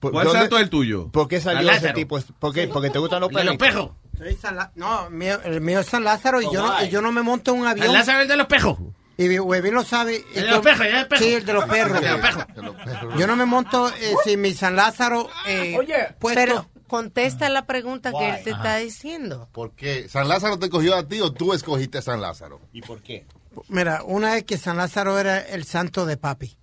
¿Por- 0.00 0.12
¿Cuál 0.12 0.30
santo 0.32 0.56
es 0.56 0.62
el 0.64 0.70
tuyo? 0.70 1.08
¿Por 1.12 1.28
qué 1.28 1.40
salió 1.40 1.70
ese 1.70 1.92
tipo? 1.92 2.18
¿Por 2.38 2.52
qué? 2.52 2.66
Porque 2.68 2.90
te 2.90 2.98
gustan 2.98 3.20
los 3.20 3.30
El 3.30 3.36
de 3.36 3.44
los 3.44 3.56
perritos. 3.56 3.90
Soy 4.18 4.34
San 4.34 4.56
La- 4.56 4.72
No, 4.74 5.10
mío- 5.10 5.40
el 5.44 5.60
mío 5.60 5.80
es 5.80 5.86
San 5.86 6.04
Lázaro 6.04 6.40
y 6.42 6.46
Oh, 6.46 6.52
yo, 6.52 6.62
no, 6.66 6.84
yo 6.84 7.02
me 7.12 7.22
monto 7.22 7.52
en 7.54 7.60
un 7.60 7.66
avión. 7.66 7.86
San 7.86 7.94
Lázaro 7.94 8.18
es 8.18 8.22
el 8.22 8.28
de 8.28 8.36
los 8.36 8.46
pejos. 8.46 8.78
Y 9.18 9.38
Huevín 9.38 9.74
lo 9.74 9.84
sabe. 9.84 10.24
El 10.34 10.44
de 10.44 10.50
los 10.50 10.60
pejos, 10.60 10.86
el 10.86 10.92
de 10.92 10.98
los 10.98 11.06
pejos. 11.06 11.24
Sí, 11.24 11.34
el 11.34 11.44
de 11.44 11.52
los 11.52 11.64
perros. 11.66 11.98
El 11.98 12.04
de 12.04 12.10
los 12.10 12.20
pejos. 12.20 13.18
Yo 13.18 13.26
no 13.26 13.36
me 13.36 13.44
monto 13.44 13.88
eh, 13.90 14.14
sin 14.24 14.40
mi 14.40 14.52
San 14.54 14.74
Lázaro 14.74 15.28
eh, 15.46 15.76
puesto. 16.18 16.40
Pero 16.40 16.70
contesta 16.92 17.48
la 17.48 17.64
pregunta 17.64 18.12
que 18.12 18.28
él 18.28 18.44
te 18.44 18.50
está 18.50 18.76
diciendo. 18.76 19.48
¿Por 19.52 19.72
qué? 19.72 20.08
¿San 20.10 20.28
Lázaro 20.28 20.58
te 20.58 20.68
cogió 20.68 20.94
a 20.94 21.08
ti 21.08 21.20
o 21.20 21.32
tú 21.32 21.54
escogiste 21.54 21.96
a 21.98 22.02
San 22.02 22.20
Lázaro? 22.20 22.60
¿Y 22.74 22.82
por 22.82 23.00
qué? 23.00 23.24
Mira, 23.68 24.02
una 24.04 24.36
es 24.36 24.44
que 24.44 24.58
San 24.58 24.76
Lázaro 24.76 25.18
era 25.18 25.40
el 25.40 25.64
santo 25.64 26.04
de 26.04 26.18
papi. 26.18 26.58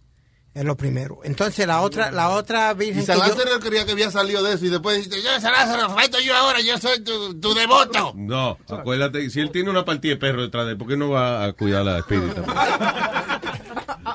Es 0.54 0.64
lo 0.66 0.76
primero. 0.78 1.20
Entonces 1.24 1.66
la 1.68 1.82
otra, 1.82 2.12
la 2.12 2.30
otra 2.30 2.74
virgen 2.74 3.04
Y 3.04 3.06
San 3.06 3.20
que 3.22 3.28
yo- 3.30 3.36
Lázaro 3.36 3.60
creía 3.60 3.86
que 3.86 3.92
había 3.94 4.12
salido 4.12 4.44
de 4.44 4.54
eso 4.54 4.66
y 4.66 4.70
después 4.70 4.98
dijiste, 4.98 5.22
yo 5.22 5.40
San 5.40 5.52
Lázaro, 5.54 5.90
falto 5.92 6.20
yo 6.20 6.36
ahora, 6.36 6.60
yo 6.62 6.78
soy 6.78 7.04
tu, 7.04 7.40
tu 7.40 7.54
devoto. 7.54 8.14
No, 8.16 8.58
acuérdate, 8.68 9.30
si 9.30 9.40
él 9.40 9.52
tiene 9.52 9.70
una 9.72 9.84
partida 9.86 10.14
de 10.14 10.20
perro 10.20 10.42
detrás 10.44 10.66
de 10.66 10.72
él, 10.74 10.78
¿por 10.78 10.88
qué 10.88 10.98
no 10.98 11.10
va 11.10 11.44
a 11.46 11.54
cuidar 11.54 11.82
a 11.82 11.84
la 11.86 11.98
espírita? 12.00 12.44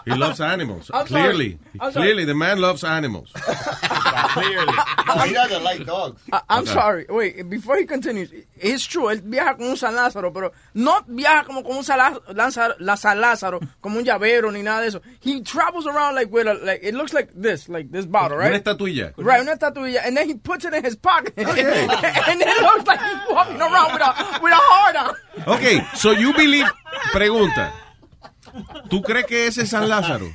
He 0.05 0.15
loves 0.15 0.41
animals. 0.41 0.91
I'm 0.93 1.07
sorry. 1.07 1.23
Clearly. 1.23 1.59
I'm. 1.81 1.93
Clearly, 1.93 2.25
the 2.25 2.35
man 2.35 2.61
loves 2.61 2.85
animals. 2.85 3.31
Clearly. 3.35 4.73
No, 5.07 5.15
he 5.23 5.33
doesn't 5.33 5.63
like 5.63 5.85
dogs. 5.87 6.21
I- 6.33 6.43
I'm 6.49 6.63
Okay. 6.65 6.73
sorry. 6.73 7.07
Wait, 7.09 7.49
before 7.49 7.77
he 7.79 7.85
continues, 7.87 8.31
it's 8.59 8.85
true. 8.85 9.09
Él 9.09 9.21
viaja 9.23 9.57
con 9.57 9.67
un 9.69 9.77
San 9.77 9.95
Lázaro, 9.95 10.33
pero 10.33 10.53
no 10.75 11.01
viaja 11.09 11.45
como 11.47 11.63
con 11.63 11.77
un 11.77 11.85
San 11.85 11.99
Lázaro, 12.35 13.61
como 13.81 13.99
un 13.99 14.05
llavero 14.05 14.51
ni 14.53 14.63
nada 14.63 14.83
de 14.83 14.89
eso. 14.89 15.01
He 15.21 15.41
travels 15.43 15.87
around 15.87 16.15
like 16.17 16.31
with 16.33 16.47
a, 16.47 16.55
like 16.55 16.81
it 16.83 16.95
looks 16.95 17.13
like 17.13 17.31
this, 17.35 17.69
like 17.69 17.91
this 17.93 18.07
bottle, 18.07 18.37
right? 18.39 18.49
Una 18.51 18.59
estatuilla. 18.61 19.13
Right, 19.17 19.41
una 19.41 19.57
estatuilla, 19.57 20.01
and 20.05 20.17
then 20.17 20.29
he 20.29 20.35
puts 20.35 20.65
it 20.65 20.75
in 20.75 20.83
his 20.85 20.97
pocket, 20.97 21.35
and 21.37 21.49
it 21.49 22.63
looks 22.63 22.87
like 22.87 23.01
he's 23.01 23.19
walking 23.31 23.61
around 23.61 23.93
with 23.93 24.03
a 24.03 24.41
with 24.43 24.53
a 24.53 24.57
heart 24.57 24.97
on. 24.97 25.15
Ok, 25.47 25.81
so 25.95 26.11
you 26.13 26.33
believe... 26.33 26.67
Pregunta. 27.13 27.71
¿Tú 28.91 29.03
crees 29.03 29.27
que 29.27 29.47
ese 29.47 29.63
es 29.63 29.71
San 29.71 29.89
Lázaro? 29.89 30.27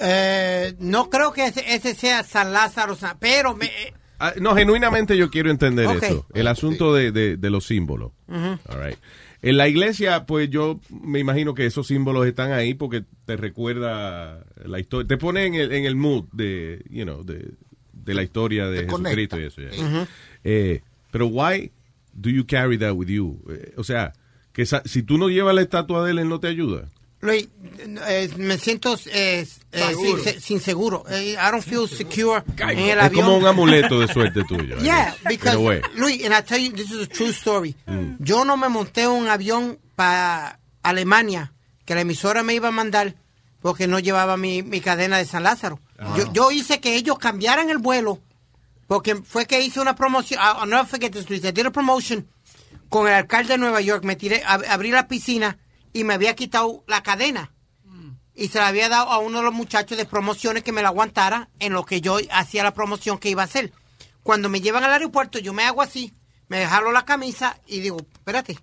Eh, 0.00 0.74
no 0.78 1.10
creo 1.10 1.32
que 1.32 1.46
ese, 1.46 1.74
ese 1.74 1.94
sea 1.94 2.22
San 2.22 2.52
Lázaro, 2.52 2.96
pero 3.18 3.54
me, 3.54 3.66
eh, 3.66 3.94
Ah, 4.18 4.32
no, 4.40 4.54
genuinamente 4.56 5.14
yo 5.18 5.30
quiero 5.30 5.50
entender 5.50 5.86
Ok. 5.86 6.02
esto. 6.02 6.26
El 6.32 6.46
asunto 6.48 6.94
de, 6.94 7.12
de- 7.12 7.36
de 7.36 7.50
los 7.50 7.66
símbolos. 7.66 8.12
All 8.28 8.58
right. 8.82 8.96
En 9.42 9.58
la 9.58 9.68
iglesia, 9.68 10.24
pues 10.24 10.48
yo 10.48 10.80
me 10.90 11.18
imagino 11.18 11.52
que 11.54 11.66
esos 11.66 11.86
símbolos 11.86 12.26
están 12.26 12.52
ahí 12.52 12.72
porque 12.72 13.04
te 13.26 13.36
recuerda 13.36 14.42
la 14.64 14.80
historia, 14.80 15.06
te 15.06 15.18
pone 15.18 15.44
en 15.44 15.54
el, 15.54 15.70
en 15.72 15.84
el 15.84 15.96
mood 15.96 16.24
de, 16.32 16.82
you 16.88 17.04
know, 17.04 17.22
de, 17.24 17.52
de 17.92 18.14
la 18.14 18.22
historia 18.22 18.66
de 18.68 18.84
Te 18.84 18.84
Jesucristo 18.86 19.36
conecta. 19.36 19.40
y 19.60 19.66
eso. 19.66 20.06
Eh, 20.44 20.80
pero 21.10 21.26
why 21.26 21.70
do 22.14 22.30
you 22.30 22.46
carry 22.46 22.78
that 22.78 22.92
with 22.92 23.08
you? 23.08 23.38
Eh, 23.50 23.74
o 23.76 23.84
sea, 23.84 24.14
que 24.56 24.64
si 24.64 25.02
tú 25.02 25.18
no 25.18 25.28
llevas 25.28 25.54
la 25.54 25.60
estatua 25.60 26.02
de 26.02 26.12
él, 26.12 26.18
él 26.20 26.28
no 26.30 26.40
te 26.40 26.48
ayuda. 26.48 26.88
Luis, 27.20 27.48
eh, 28.08 28.30
me 28.36 28.56
siento 28.58 28.96
eh, 29.06 29.46
eh, 29.72 29.94
sin, 30.00 30.18
se- 30.24 30.40
sin 30.40 30.60
seguro. 30.60 31.04
Eh, 31.10 31.32
I 31.38 31.50
don't 31.50 31.62
feel 31.62 31.86
secure 31.88 32.42
en 32.58 32.78
el 32.78 32.98
es 32.98 33.04
avión. 33.04 33.24
como 33.26 33.36
un 33.38 33.46
amuleto 33.46 34.00
de 34.00 34.08
suerte 34.08 34.44
tuyo. 34.44 34.76
Yeah, 34.82 35.14
because. 35.28 35.56
Luis, 35.94 36.24
and 36.24 36.34
I 36.34 36.42
tell 36.42 36.58
you, 36.58 36.72
this 36.72 36.90
is 36.90 37.02
a 37.02 37.06
true 37.06 37.30
story. 37.32 37.74
Mm. 37.86 38.16
Yo 38.18 38.44
no 38.44 38.56
me 38.56 38.68
monté 38.68 39.06
un 39.06 39.28
avión 39.28 39.78
para 39.94 40.58
Alemania, 40.82 41.52
que 41.84 41.94
la 41.94 42.00
emisora 42.00 42.42
me 42.42 42.54
iba 42.54 42.68
a 42.68 42.72
mandar 42.72 43.14
porque 43.60 43.86
no 43.86 43.98
llevaba 43.98 44.36
mi, 44.36 44.62
mi 44.62 44.80
cadena 44.80 45.18
de 45.18 45.24
San 45.26 45.42
Lázaro. 45.42 45.80
Ah. 45.98 46.14
Yo, 46.16 46.32
yo 46.32 46.50
hice 46.50 46.80
que 46.80 46.96
ellos 46.96 47.18
cambiaran 47.18 47.68
el 47.70 47.78
vuelo, 47.78 48.20
porque 48.86 49.16
fue 49.16 49.46
que 49.46 49.60
hice 49.62 49.80
una 49.80 49.96
promoción, 49.96 50.40
I'll 50.40 50.68
never 50.68 50.86
forget 50.86 51.12
this, 51.12 51.28
Luis, 51.28 51.44
I 51.44 51.50
did 51.52 51.66
a 51.66 51.70
promotion 51.70 52.26
con 52.88 53.08
el 53.08 53.14
alcalde 53.14 53.54
de 53.54 53.58
Nueva 53.58 53.80
York, 53.80 54.04
me 54.04 54.16
tiré, 54.16 54.42
ab- 54.44 54.66
abrí 54.68 54.90
la 54.90 55.08
piscina 55.08 55.58
y 55.92 56.04
me 56.04 56.14
había 56.14 56.34
quitado 56.36 56.84
la 56.86 57.02
cadena. 57.02 57.52
Y 58.38 58.48
se 58.48 58.58
la 58.58 58.68
había 58.68 58.90
dado 58.90 59.10
a 59.10 59.18
uno 59.18 59.38
de 59.38 59.44
los 59.44 59.54
muchachos 59.54 59.96
de 59.96 60.04
promociones 60.04 60.62
que 60.62 60.70
me 60.70 60.82
la 60.82 60.88
aguantara 60.88 61.48
en 61.58 61.72
lo 61.72 61.86
que 61.86 62.02
yo 62.02 62.18
hacía 62.30 62.62
la 62.64 62.74
promoción 62.74 63.16
que 63.16 63.30
iba 63.30 63.40
a 63.40 63.46
hacer. 63.46 63.72
Cuando 64.22 64.50
me 64.50 64.60
llevan 64.60 64.84
al 64.84 64.92
aeropuerto, 64.92 65.38
yo 65.38 65.54
me 65.54 65.62
hago 65.64 65.80
así, 65.80 66.12
me 66.48 66.66
jalo 66.66 66.92
la 66.92 67.06
camisa 67.06 67.58
y 67.66 67.80
digo, 67.80 67.96
espérate, 68.12 68.58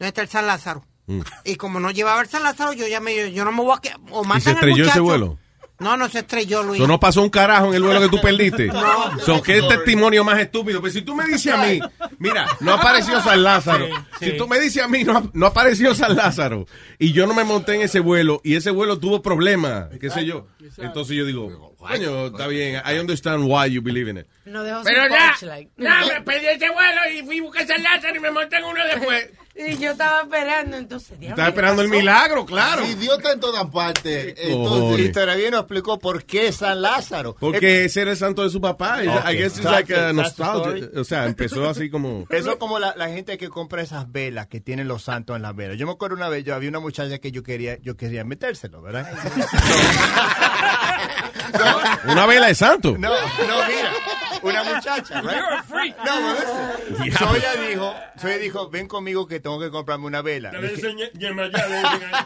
¿dónde 0.00 0.08
está 0.08 0.22
el 0.22 0.28
San 0.28 0.48
Lázaro? 0.48 0.84
Mm. 1.06 1.20
Y 1.44 1.54
como 1.54 1.78
no 1.78 1.92
llevaba 1.92 2.20
el 2.22 2.28
San 2.28 2.42
Lázaro, 2.42 2.72
yo 2.72 2.88
ya 2.88 2.98
me, 2.98 3.32
yo 3.32 3.44
no 3.44 3.52
me 3.52 3.62
voy 3.62 3.76
a 3.76 3.80
quedar. 3.80 4.00
O 4.10 4.24
¿Y 4.24 4.26
matan 4.26 4.40
se 4.42 4.50
al 4.50 4.54
estrelló 4.56 4.74
ese 4.76 4.82
muchacho. 5.00 5.02
vuelo? 5.04 5.38
No, 5.80 5.96
no 5.96 6.08
se 6.08 6.20
estrelló, 6.20 6.62
Luis. 6.64 6.80
Eso 6.80 6.88
no 6.88 6.98
pasó 6.98 7.22
un 7.22 7.30
carajo 7.30 7.68
en 7.68 7.74
el 7.74 7.82
vuelo 7.82 8.00
que 8.00 8.08
tú 8.08 8.20
perdiste. 8.20 8.66
No. 8.78 9.18
So, 9.20 9.42
¿Qué 9.42 9.60
testimonio 9.62 10.24
más 10.24 10.38
estúpido? 10.40 10.80
Pues 10.80 10.92
si 10.92 11.02
tú 11.02 11.14
me 11.14 11.24
dices 11.26 11.52
a 11.52 11.58
mí, 11.58 11.80
mira, 12.18 12.46
no 12.60 12.72
apareció 12.74 13.20
San 13.20 13.42
Lázaro. 13.42 13.86
Sí, 14.18 14.30
Si 14.30 14.36
tú 14.36 14.46
me 14.48 14.58
dices 14.60 14.82
a 14.82 14.88
mí, 14.88 15.04
no, 15.04 15.30
no 15.34 15.46
apareció 15.46 15.94
San 15.94 16.16
Lázaro. 16.16 16.66
Y 16.98 17.12
yo 17.12 17.26
no 17.26 17.34
me 17.34 17.44
monté 17.44 17.74
en 17.74 17.82
ese 17.82 18.00
vuelo. 18.00 18.40
Y 18.44 18.56
ese 18.56 18.70
vuelo 18.70 18.98
tuvo 18.98 19.20
problemas. 19.20 19.88
¿Qué 20.00 20.10
sé 20.10 20.24
yo? 20.24 20.46
Entonces 20.78 21.16
yo 21.16 21.24
digo, 21.24 21.74
coño, 21.76 22.26
está 22.28 22.46
bien. 22.46 22.80
I 22.86 22.98
understand 22.98 23.44
why 23.44 23.70
you 23.70 23.82
believe 23.82 24.10
in 24.10 24.18
it. 24.18 24.26
No 24.44 24.62
dejó 24.62 24.82
Pero 24.84 25.08
ya, 25.08 25.34
ya 25.76 26.00
me 26.06 26.20
pedí 26.22 26.46
ese 26.46 26.70
vuelo 26.70 27.00
y 27.14 27.22
fui 27.24 27.38
a 27.38 27.42
buscar 27.42 27.66
San 27.66 27.82
Lázaro 27.82 28.16
y 28.16 28.20
me 28.20 28.30
monté 28.30 28.56
en 28.56 28.64
uno 28.64 28.80
después. 28.84 29.30
Y 29.60 29.76
yo 29.76 29.90
estaba 29.90 30.22
esperando, 30.22 30.76
entonces. 30.76 31.18
diablo, 31.18 31.34
Estaba 31.34 31.46
¿qué 31.46 31.50
esperando 31.50 31.82
el 31.82 31.88
milagro, 31.88 32.46
claro. 32.46 32.86
Si 32.86 32.94
Dios 32.94 33.16
está 33.18 33.32
en 33.32 33.40
todas 33.40 33.66
partes, 33.66 34.36
Y 34.38 34.52
entonces... 34.52 35.10
todavía 35.12 35.50
no 35.50 35.58
explicó 35.58 35.98
por 35.98 36.22
qué 36.24 36.52
San 36.52 36.80
Lázaro. 36.80 37.34
Porque 37.40 37.84
ese 37.86 38.02
era 38.02 38.12
el 38.12 38.16
santo 38.16 38.44
de 38.44 38.50
su 38.50 38.60
papá. 38.60 39.02
I 39.02 39.36
guess 39.36 39.56
it's 39.56 39.64
like 39.64 39.92
a 39.92 40.12
nostalgia. 40.12 40.88
O 40.96 41.02
sea, 41.02 41.26
empezó 41.26 41.68
así 41.68 41.90
como... 41.90 42.24
Eso 42.30 42.52
es 42.52 42.56
como 42.56 42.78
la, 42.78 42.94
la 42.96 43.08
gente 43.08 43.36
que 43.36 43.48
compra 43.48 43.82
esas 43.82 44.10
velas 44.12 44.46
que 44.46 44.60
tienen 44.60 44.86
los 44.86 45.02
santos 45.02 45.34
en 45.34 45.42
las 45.42 45.56
velas. 45.56 45.76
Yo 45.76 45.86
me 45.86 45.92
acuerdo 45.92 46.14
una 46.14 46.28
vez, 46.28 46.44
yo 46.44 46.54
había 46.54 46.68
una 46.68 46.80
muchacha 46.80 47.18
que 47.18 47.32
yo 47.32 47.42
quería, 47.42 47.78
yo 47.80 47.96
quería 47.96 48.22
metérselo, 48.24 48.80
¿verdad? 48.80 49.08
Una 52.06 52.26
vela 52.26 52.46
de 52.46 52.54
santo. 52.54 52.96
No, 52.98 53.08
no, 53.10 53.66
mira, 53.66 53.92
una 54.42 54.64
muchacha, 54.64 55.20
right? 55.22 55.36
You're 55.36 55.54
a 55.54 55.62
freak. 55.62 55.96
No, 56.04 56.20
but 56.20 56.38
listen. 56.38 57.02
Diablo. 57.04 57.18
So 57.18 57.36
ella 57.36 57.56
dijo, 57.56 57.94
so 58.20 58.28
ella 58.28 58.38
dijo, 58.38 58.70
ven 58.70 58.88
conmigo 58.88 59.26
que 59.26 59.40
tengo 59.40 59.58
que 59.58 59.70
comprarme 59.70 60.06
una 60.06 60.22
vela. 60.22 60.50
Dije. 60.50 60.82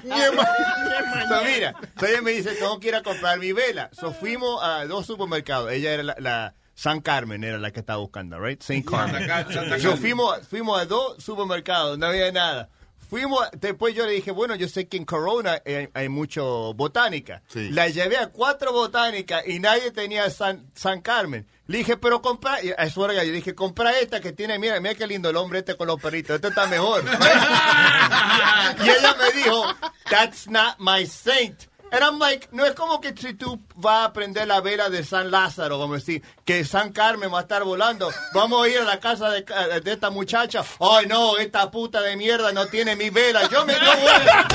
So, 1.29 1.45
mira, 1.45 1.75
so 1.99 2.07
ella 2.07 2.23
me 2.23 2.33
dice, 2.33 2.55
tengo 2.55 2.79
que 2.81 2.89
ir 2.89 2.95
a 2.95 3.03
comprar 3.03 3.39
mi 3.39 3.53
vela. 3.53 3.91
So 3.93 4.13
fuimos 4.13 4.63
a 4.63 4.87
dos 4.87 5.07
supermercados. 5.07 5.73
Ella 5.73 5.93
era 5.93 6.03
la, 6.03 6.17
la 6.19 6.55
San 6.75 7.01
Carmen, 7.01 7.45
era 7.45 7.59
la 7.59 7.71
que 7.71 7.81
estaba 7.81 7.99
buscando, 8.01 8.39
right? 8.41 8.61
Saint 8.63 8.85
Carmen. 8.89 9.27
Santa 9.27 9.79
So 9.79 9.97
fuimos, 9.97 10.47
fuimos 10.49 10.81
a 10.81 10.87
dos 10.87 11.23
supermercados, 11.23 11.99
no 11.99 12.07
había 12.07 12.31
nada. 12.33 12.69
Fuimos, 13.13 13.47
después 13.61 13.95
yo 13.95 14.07
le 14.07 14.13
dije, 14.13 14.31
bueno, 14.31 14.55
yo 14.55 14.67
sé 14.69 14.89
que 14.89 14.97
en 14.97 15.05
Corona 15.05 15.61
hay, 15.67 15.91
hay 15.93 16.09
mucho 16.09 16.73
botánica. 16.73 17.43
La 17.53 17.87
llevé 17.89 18.17
a 18.17 18.29
cuatro 18.29 18.73
botánicas 18.73 19.47
y 19.47 19.61
nadie 19.61 19.91
tenía 19.91 20.31
San, 20.31 20.71
San 20.75 21.03
Carmen. 21.03 21.47
Le 21.67 21.77
dije, 21.77 21.99
pero 21.99 22.23
compra, 22.23 22.65
y 22.65 22.71
a 22.71 22.89
su 22.89 23.03
hora 23.03 23.13
yo 23.23 23.31
dije, 23.31 23.55
compra 23.55 23.99
esta 23.99 24.23
que 24.23 24.33
tiene, 24.33 24.59
mira, 24.59 24.81
mira 24.81 24.95
qué 24.95 25.07
lindo 25.07 25.29
el 25.29 25.37
hombre 25.37 25.59
este 25.59 25.77
con 25.77 25.89
los 25.89 26.01
perritos, 26.01 26.37
este 26.37 26.49
está 26.49 26.67
mejor. 26.69 27.05
y 28.83 28.89
ella 28.89 29.15
me 29.19 29.31
dijo, 29.39 29.63
that's 30.09 30.49
not 30.49 30.77
my 30.79 31.05
saint. 31.05 31.65
And 31.93 32.03
I'm 32.03 32.19
like, 32.19 32.49
no 32.53 32.65
es 32.65 32.73
como 32.75 33.03
que 33.03 33.15
si 33.15 33.35
tú 33.35 33.61
vas 33.77 34.09
a 34.09 34.13
prender 34.15 34.49
la 34.49 34.63
vela 34.63 34.89
de 34.89 35.05
San 35.05 35.31
Lázaro, 35.31 35.79
vamos 35.79 35.97
a 35.97 35.99
decir, 35.99 36.23
que 36.47 36.65
San 36.65 36.91
Carmen 36.91 37.31
va 37.31 37.41
a 37.41 37.43
estar 37.43 37.65
volando. 37.65 38.11
Vamos 38.33 38.65
a 38.65 38.69
ir 38.71 38.79
a 38.79 38.85
la 38.85 38.99
casa 38.99 39.29
de, 39.29 39.43
de 39.43 39.93
esta 39.93 40.09
muchacha. 40.09 40.65
Ay, 40.81 41.05
no, 41.07 41.37
esta 41.37 41.71
puta 41.71 42.01
de 42.01 42.17
mierda 42.17 42.51
no 42.53 42.65
tiene 42.67 42.97
mi 42.97 43.11
vela. 43.11 43.47
Yo 43.51 43.67
me 43.67 43.75
no 43.75 43.97
voy 43.97 44.09
a 44.09 44.49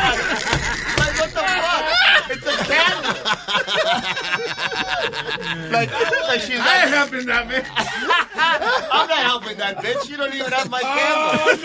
Like, 0.98 1.20
what 1.20 1.30
the 1.30 1.42
fuck? 1.42 2.08
It's 2.30 2.46
a 2.48 2.58
candle. 2.66 3.14
like, 5.72 5.92
like 6.28 6.42
she's 6.42 6.60
I 6.60 6.82
ain't 6.82 6.90
helping 6.90 7.26
that 7.28 7.48
bitch. 7.48 7.66
I'm 8.92 9.08
not 9.08 9.20
helping 9.20 9.58
that 9.58 9.78
bitch. 9.78 10.10
You 10.10 10.18
don't 10.18 10.34
even 10.34 10.52
have 10.52 10.70
my 10.70 10.82
candle. 10.82 11.58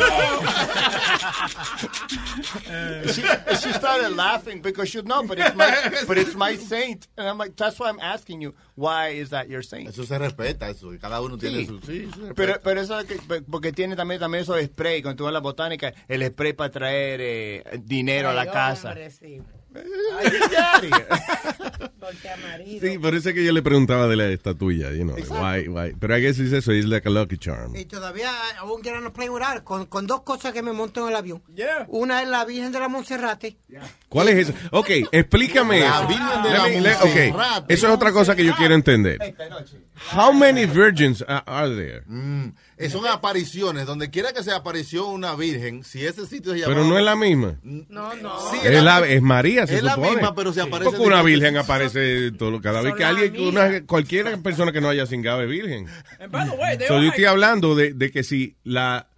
she, 3.13 3.23
she 3.23 3.73
started 3.73 4.11
laughing 4.17 4.61
because 4.61 4.89
she 4.89 5.03
no, 5.03 5.23
but 5.25 5.39
it's 5.39 5.55
my, 5.57 5.62
but 6.09 6.19
it's 6.19 6.35
my 6.35 6.57
saint, 6.57 7.07
and 7.17 7.29
I'm 7.29 7.39
like, 7.39 7.55
that's 7.57 7.79
why 7.79 7.89
I'm 7.89 8.01
asking 8.01 8.41
you, 8.43 8.55
why 8.77 9.11
is 9.11 9.31
that 9.31 9.49
your 9.49 9.63
saint? 9.63 9.89
Eso 9.89 10.05
se 10.05 10.19
respeta, 10.19 10.69
eso. 10.71 10.91
Cada 11.01 11.21
uno 11.21 11.37
tiene 11.39 11.59
Sí. 11.61 11.67
su. 11.67 11.81
Sí, 11.81 12.09
se. 12.15 12.35
Pero, 12.35 12.61
pero 12.63 12.81
eso 12.81 12.99
es 13.01 13.07
que- 13.07 13.43
porque 13.51 13.73
tiene 13.73 13.97
también, 13.97 14.21
también 14.21 14.43
esos 14.43 14.61
spray, 14.63 15.03
cuando 15.03 15.17
tú 15.19 15.25
vas 15.25 15.31
a 15.31 15.35
la 15.35 15.41
botánica, 15.41 15.93
el 16.09 16.25
spray 16.27 16.53
para 16.53 16.71
traer 16.71 17.21
eh, 17.23 17.65
dinero 17.85 18.29
a 18.31 18.33
la 18.35 18.43
Ay, 18.43 18.49
casa. 18.49 18.89
hombre, 18.91 19.11
sí. 19.11 19.41
Sí, 22.81 22.99
por 22.99 23.15
eso 23.15 23.29
es 23.31 23.35
que 23.35 23.45
yo 23.45 23.53
le 23.53 23.63
preguntaba 23.63 24.07
de 24.09 24.17
la 24.17 24.27
estatuilla, 24.29 24.91
you 24.93 25.05
know, 25.05 25.17
why, 25.31 25.69
why. 25.69 25.95
Pero 25.99 26.17
I 26.17 26.21
guess 26.21 26.39
es 26.39 26.53
eso, 26.53 26.73
es 26.73 26.85
like 26.87 27.09
a 27.09 27.11
lucky 27.11 27.39
charm. 27.39 27.75
Y 27.77 27.85
todavía 27.85 28.31
aún 28.59 28.83
playing 28.83 29.33
with 29.33 29.43
art, 29.43 29.65
con, 29.65 29.87
con 29.87 30.07
dos 30.07 30.23
cosas 30.23 30.53
que 30.53 30.63
me 30.63 30.73
monto 30.73 31.03
en 31.03 31.09
el 31.11 31.17
avión. 31.17 31.43
Una 31.89 32.23
es 32.23 32.29
la 32.29 32.45
Virgen 32.45 32.73
de 32.73 32.81
la 32.81 32.89
Monserrate. 32.89 33.57
¿Cuál 34.13 34.29
es 34.29 34.49
eso? 34.49 34.55
Ok, 34.71 34.91
explícame. 35.11 35.81
La 35.81 35.87
eso. 36.01 36.09
Virgen 36.09 36.43
de 36.43 36.51
la 36.51 36.63
me- 36.65 36.81
let- 36.83 36.99
Monserrate. 37.01 37.61
ok, 37.61 37.65
eso 37.71 37.87
es 37.89 37.93
otra 37.95 38.13
cosa 38.13 38.37
que 38.37 38.45
yo 38.45 38.55
quiero 38.55 38.75
entender. 38.75 39.19
How 40.15 40.33
many 40.33 40.67
virgins 40.67 41.25
are, 41.27 41.43
are 41.47 41.75
there? 41.75 42.03
Mm, 42.07 42.49
eh, 42.77 42.91
son 42.91 43.07
apariciones. 43.07 43.87
Donde 43.87 44.11
quiera 44.11 44.33
que 44.33 44.43
se 44.43 44.53
apareció 44.53 45.07
una 45.07 45.35
virgen, 45.35 45.83
si 45.85 46.05
ese 46.05 46.27
sitio 46.27 46.53
se 46.53 46.59
llama. 46.61 46.75
Pero 46.75 46.87
no 46.87 46.99
es 46.99 47.05
la 47.05 47.17
misma. 47.17 47.55
No, 47.63 48.13
no. 48.17 48.37
Es, 48.63 48.83
la- 48.83 49.07
es 49.07 49.23
María, 49.23 49.67
se 49.67 49.77
Es 49.77 49.83
la 49.83 49.97
misma, 49.97 50.35
pero 50.35 50.53
se 50.53 50.61
aparece 50.61 50.91
Porque 50.91 51.01
una 51.07 51.21
en 51.21 51.27
virgen 51.27 51.57
aparece 51.57 52.33
todo, 52.33 52.61
cada 52.61 52.83
vez 52.83 52.95
que 52.95 53.05
alguien, 53.05 53.41
una, 53.41 53.87
cualquier 53.87 54.41
persona 54.43 54.73
que 54.73 54.81
no 54.81 54.89
haya 54.91 55.07
cingado 55.07 55.43
es 55.43 55.49
virgen. 55.49 55.87
So, 56.89 57.01
yo 57.01 57.09
estoy 57.09 57.25
hablando 57.25 57.75
de, 57.75 57.95
de 57.95 58.11
que 58.11 58.25
si 58.25 58.57
la, 58.65 59.09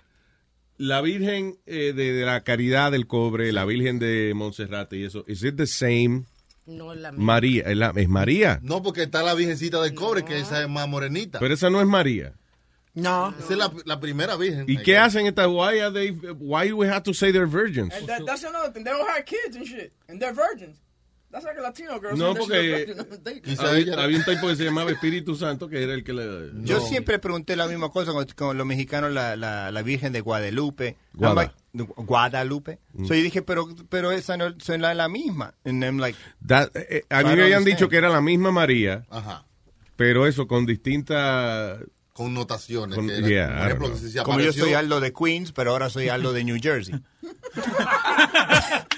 la 0.77 1.01
Virgen 1.01 1.57
eh, 1.67 1.93
de, 1.95 2.13
de 2.13 2.25
la 2.25 2.41
Caridad 2.43 2.93
del 2.93 3.07
Cobre, 3.07 3.53
la 3.53 3.65
Virgen 3.65 3.99
de 3.99 4.33
Monserrate 4.35 4.97
y 4.97 5.05
eso, 5.05 5.25
¿is 5.29 5.43
it 5.45 5.57
the 5.57 5.67
same? 5.67 6.25
No 6.67 6.93
es 6.93 7.01
la 7.01 7.13
misma. 7.13 7.25
María, 7.27 7.63
es, 7.67 7.77
la- 7.77 7.93
es 7.95 8.09
María. 8.09 8.59
No, 8.63 8.83
porque 8.83 9.03
está 9.03 9.23
la 9.23 9.35
virgencita 9.35 9.83
del 9.83 9.95
cobre, 9.95 10.25
que 10.25 10.39
esa 10.41 10.63
es 10.63 10.69
más 10.69 10.89
morenita. 10.89 11.39
Pero 11.39 11.53
esa 11.55 11.69
no 11.71 11.81
es 11.81 11.87
María. 11.87 12.33
No. 12.95 13.35
Esa 13.39 13.53
es 13.53 13.59
la, 13.59 13.73
la 13.85 14.01
primera 14.01 14.37
virgen. 14.37 14.65
¿Y 14.69 14.79
qué 14.79 14.97
hacen 14.97 15.27
estas? 15.27 15.49
Why 15.49 15.81
are 15.81 15.93
they, 15.93 16.11
why 16.39 16.69
do 16.69 16.77
we 16.77 16.87
have 16.89 17.03
to 17.03 17.13
say 17.13 17.33
they're 17.33 17.45
virgins? 17.47 17.93
And 17.93 18.07
that, 18.07 18.25
that's 18.25 18.45
another 18.45 18.73
thing. 18.73 18.85
They 18.85 18.93
all 18.93 19.05
have 19.07 19.25
kids 19.27 19.57
and 19.57 19.67
shit. 19.67 19.93
And 20.09 20.21
they're 20.21 20.33
virgins. 20.33 20.77
That's 21.35 21.45
like 21.47 21.59
a 21.59 21.63
Latino 21.63 21.99
girl. 22.01 22.17
No, 22.17 22.31
a 22.31 22.35
porque 22.37 22.95
a 23.59 23.69
había, 23.69 23.95
había 24.01 24.19
un 24.19 24.25
tipo 24.25 24.47
que 24.47 24.55
se 24.55 24.63
llamaba 24.65 24.93
Espíritu 24.93 25.35
Santo 25.35 25.69
que 25.69 25.83
era 25.83 25.93
el 25.93 26.05
que 26.05 26.13
le... 26.13 26.53
Yo 26.63 26.79
no. 26.79 26.87
siempre 26.87 27.19
pregunté 27.19 27.57
la 27.57 27.67
misma 27.67 27.89
cosa 27.91 28.13
con, 28.13 28.25
con 28.37 28.57
los 28.57 28.65
mexicanos, 28.65 29.11
la, 29.11 29.35
la, 29.35 29.73
la 29.73 29.83
Virgen 29.83 30.13
de 30.13 30.21
Guadalupe. 30.21 30.97
Guada. 31.13 31.53
Guadalupe. 31.73 32.79
Mm. 32.93 33.07
So 33.07 33.15
yo 33.15 33.23
dije, 33.25 33.43
pero, 33.43 33.67
pero 33.89 34.13
esa 34.13 34.37
no 34.37 34.47
es 34.47 34.69
la, 34.69 34.95
la 34.95 35.09
misma. 35.09 35.55
And 35.65 35.83
I'm 35.83 35.99
like, 35.99 36.17
That- 36.47 36.71
eh, 36.77 37.03
a 37.11 37.23
So 37.23 37.27
mí 37.27 37.33
I 37.33 37.37
me 37.37 37.43
habían 37.43 37.59
understand. 37.59 37.67
dicho 37.67 37.89
que 37.89 37.97
era 37.97 38.11
la 38.11 38.21
misma 38.21 38.53
María, 38.53 39.05
Ajá. 39.11 39.45
pero 39.97 40.29
eso 40.29 40.47
con 40.47 40.67
distintas... 40.67 41.81
Connotaciones. 42.13 42.95
Con- 42.95 43.09
que 43.09 43.17
era- 43.19 43.27
yeah, 43.27 43.49
por 43.59 43.67
ejemplo, 43.67 43.97
si 43.97 44.11
se 44.13 44.23
como 44.23 44.39
yo 44.39 44.53
soy 44.53 44.75
Aldo 44.75 45.01
de 45.01 45.13
Queens, 45.13 45.51
pero 45.51 45.73
ahora 45.73 45.91
soy 45.91 46.11
Aldo 46.11 46.33
de 46.33 46.45
New 46.45 46.59
Jersey. 46.63 46.95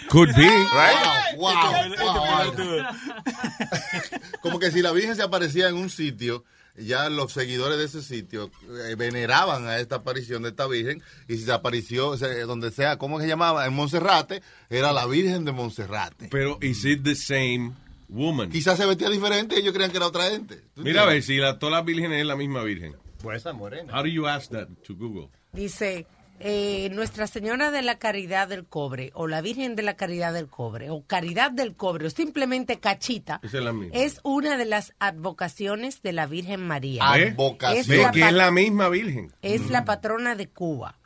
Could 0.09 0.35
be. 0.35 0.47
Right? 0.47 1.37
Wow, 1.37 1.53
wow, 1.99 2.53
wow. 2.53 2.85
Como 4.41 4.59
que 4.59 4.71
si 4.71 4.83
la 4.83 4.93
Virgen 4.93 5.17
se 5.17 5.23
aparecía 5.23 5.69
en 5.69 5.77
un 5.77 5.91
sitio, 5.91 6.45
ya 6.77 7.09
los 7.09 7.33
seguidores 7.33 7.79
de 7.79 7.85
ese 7.85 8.03
sitio 8.03 8.51
eh, 8.89 8.95
veneraban 8.97 9.67
a 9.67 9.79
esta 9.79 9.97
aparición 9.97 10.43
de 10.43 10.51
esta 10.51 10.67
Virgen, 10.67 11.03
y 11.29 11.37
si 11.37 11.45
se 11.45 11.53
apareció 11.53 12.09
o 12.09 12.17
sea, 12.17 12.29
donde 12.47 12.71
sea, 12.71 12.99
¿cómo 12.99 13.21
se 13.21 13.27
llamaba? 13.27 13.67
En 13.67 13.75
Monserrate, 13.75 14.43
era 14.71 14.93
la 14.93 15.07
Virgen 15.07 15.45
de 15.45 15.53
Monserrate. 15.53 16.29
Pero 16.31 16.59
is 16.61 16.85
it 16.85 17.03
the 17.03 17.15
same 17.15 17.73
woman? 18.09 18.51
Quizás 18.51 18.79
se 18.79 18.87
vestía 18.87 19.11
diferente, 19.11 19.59
ellos 19.59 19.73
creían 19.73 19.91
que 19.91 19.97
era 19.97 20.07
otra 20.07 20.31
gente. 20.31 20.63
¿Tú 20.75 20.83
Mira 20.83 21.03
a 21.03 21.07
ver 21.07 21.23
si 21.23 21.37
la, 21.39 21.59
todas 21.59 21.75
las 21.75 21.85
vírgenes 21.85 22.21
es 22.21 22.27
la 22.27 22.37
misma 22.37 22.63
virgen. 22.63 22.95
Pues 23.23 23.39
esa 23.39 23.53
morena. 23.53 23.93
How 23.93 24.03
do 24.03 24.09
you 24.09 24.27
ask 24.27 24.51
that 24.53 24.69
to 24.87 24.95
Google? 24.95 25.31
Dice, 25.53 26.07
eh, 26.41 26.91
Nuestra 26.93 27.27
Señora 27.27 27.71
de 27.71 27.83
la 27.83 27.99
Caridad 27.99 28.49
del 28.49 28.67
Cobre, 28.67 29.11
o 29.15 29.27
la 29.27 29.41
Virgen 29.41 29.77
de 29.77 29.83
la 29.83 29.97
Caridad 29.97 30.33
del 30.33 30.49
Cobre, 30.49 30.91
o 30.91 31.05
Caridad 31.07 31.51
del 31.51 31.75
Cobre, 31.77 32.07
o 32.07 32.11
simplemente 32.11 32.79
Cachita, 32.81 33.41
es 33.43 33.53
la 33.55 33.73
misma. 33.73 33.95
es 33.99 34.21
una 34.23 34.57
de 34.57 34.65
las 34.67 34.93
advocaciones 34.99 36.03
de 36.03 36.13
la 36.13 36.27
Virgen 36.27 36.67
María. 36.67 37.03
Es 37.17 37.89
la, 37.89 38.11
que 38.13 38.21
pa- 38.21 38.29
es 38.29 38.33
la 38.35 38.51
misma 38.51 38.89
virgen. 38.89 39.33
es 39.43 39.71
la 39.71 39.85
patrona 39.85 40.35
de 40.35 40.49
Cuba. 40.49 40.99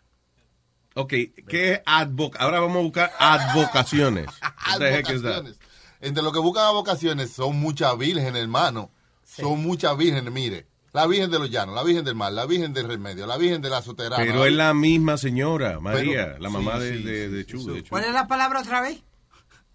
Ok, 0.95 1.11
¿qué 1.49 1.73
es 1.75 1.81
Ahora 1.87 2.61
vamos 2.61 2.77
a 2.79 2.81
buscar 2.81 3.13
advocaciones. 3.19 4.27
Advocaciones. 4.65 5.59
Entre 6.01 6.23
lo 6.23 6.33
que 6.33 6.39
buscan 6.41 6.73
vocaciones 6.73 7.31
son 7.31 7.57
muchas 7.61 7.97
vírgenes, 7.97 8.43
hermano. 8.43 8.91
Son 9.23 9.63
muchas 9.63 9.97
vírgenes, 9.97 10.33
mire. 10.33 10.67
La 10.93 11.07
Virgen 11.07 11.31
de 11.31 11.39
los 11.39 11.51
Llanos, 11.51 11.75
la 11.75 11.85
Virgen 11.85 12.05
del 12.05 12.17
Mar, 12.17 12.33
la 12.33 12.47
Virgen 12.47 12.73
del 12.73 12.89
Remedio, 12.89 13.27
la 13.27 13.37
Virgen 13.37 13.63
de 13.63 13.71
la 13.71 13.81
Soterana. 13.81 14.17
Pero 14.25 14.45
es 14.45 14.53
la 14.53 14.75
misma 14.75 15.17
señora, 15.17 15.79
María, 15.81 16.27
Pero- 16.33 16.39
la 16.41 16.51
mamá 16.51 16.79
sí, 16.79 16.85
de, 16.85 16.97
sí, 16.99 17.03
de, 17.05 17.29
de 17.29 17.47
Chu. 17.47 17.73
de. 17.75 17.85
¿Cuál 17.85 18.05
es 18.05 18.13
la 18.13 18.27
palabra 18.27 18.61
otra 18.61 18.81
vez? 18.81 19.01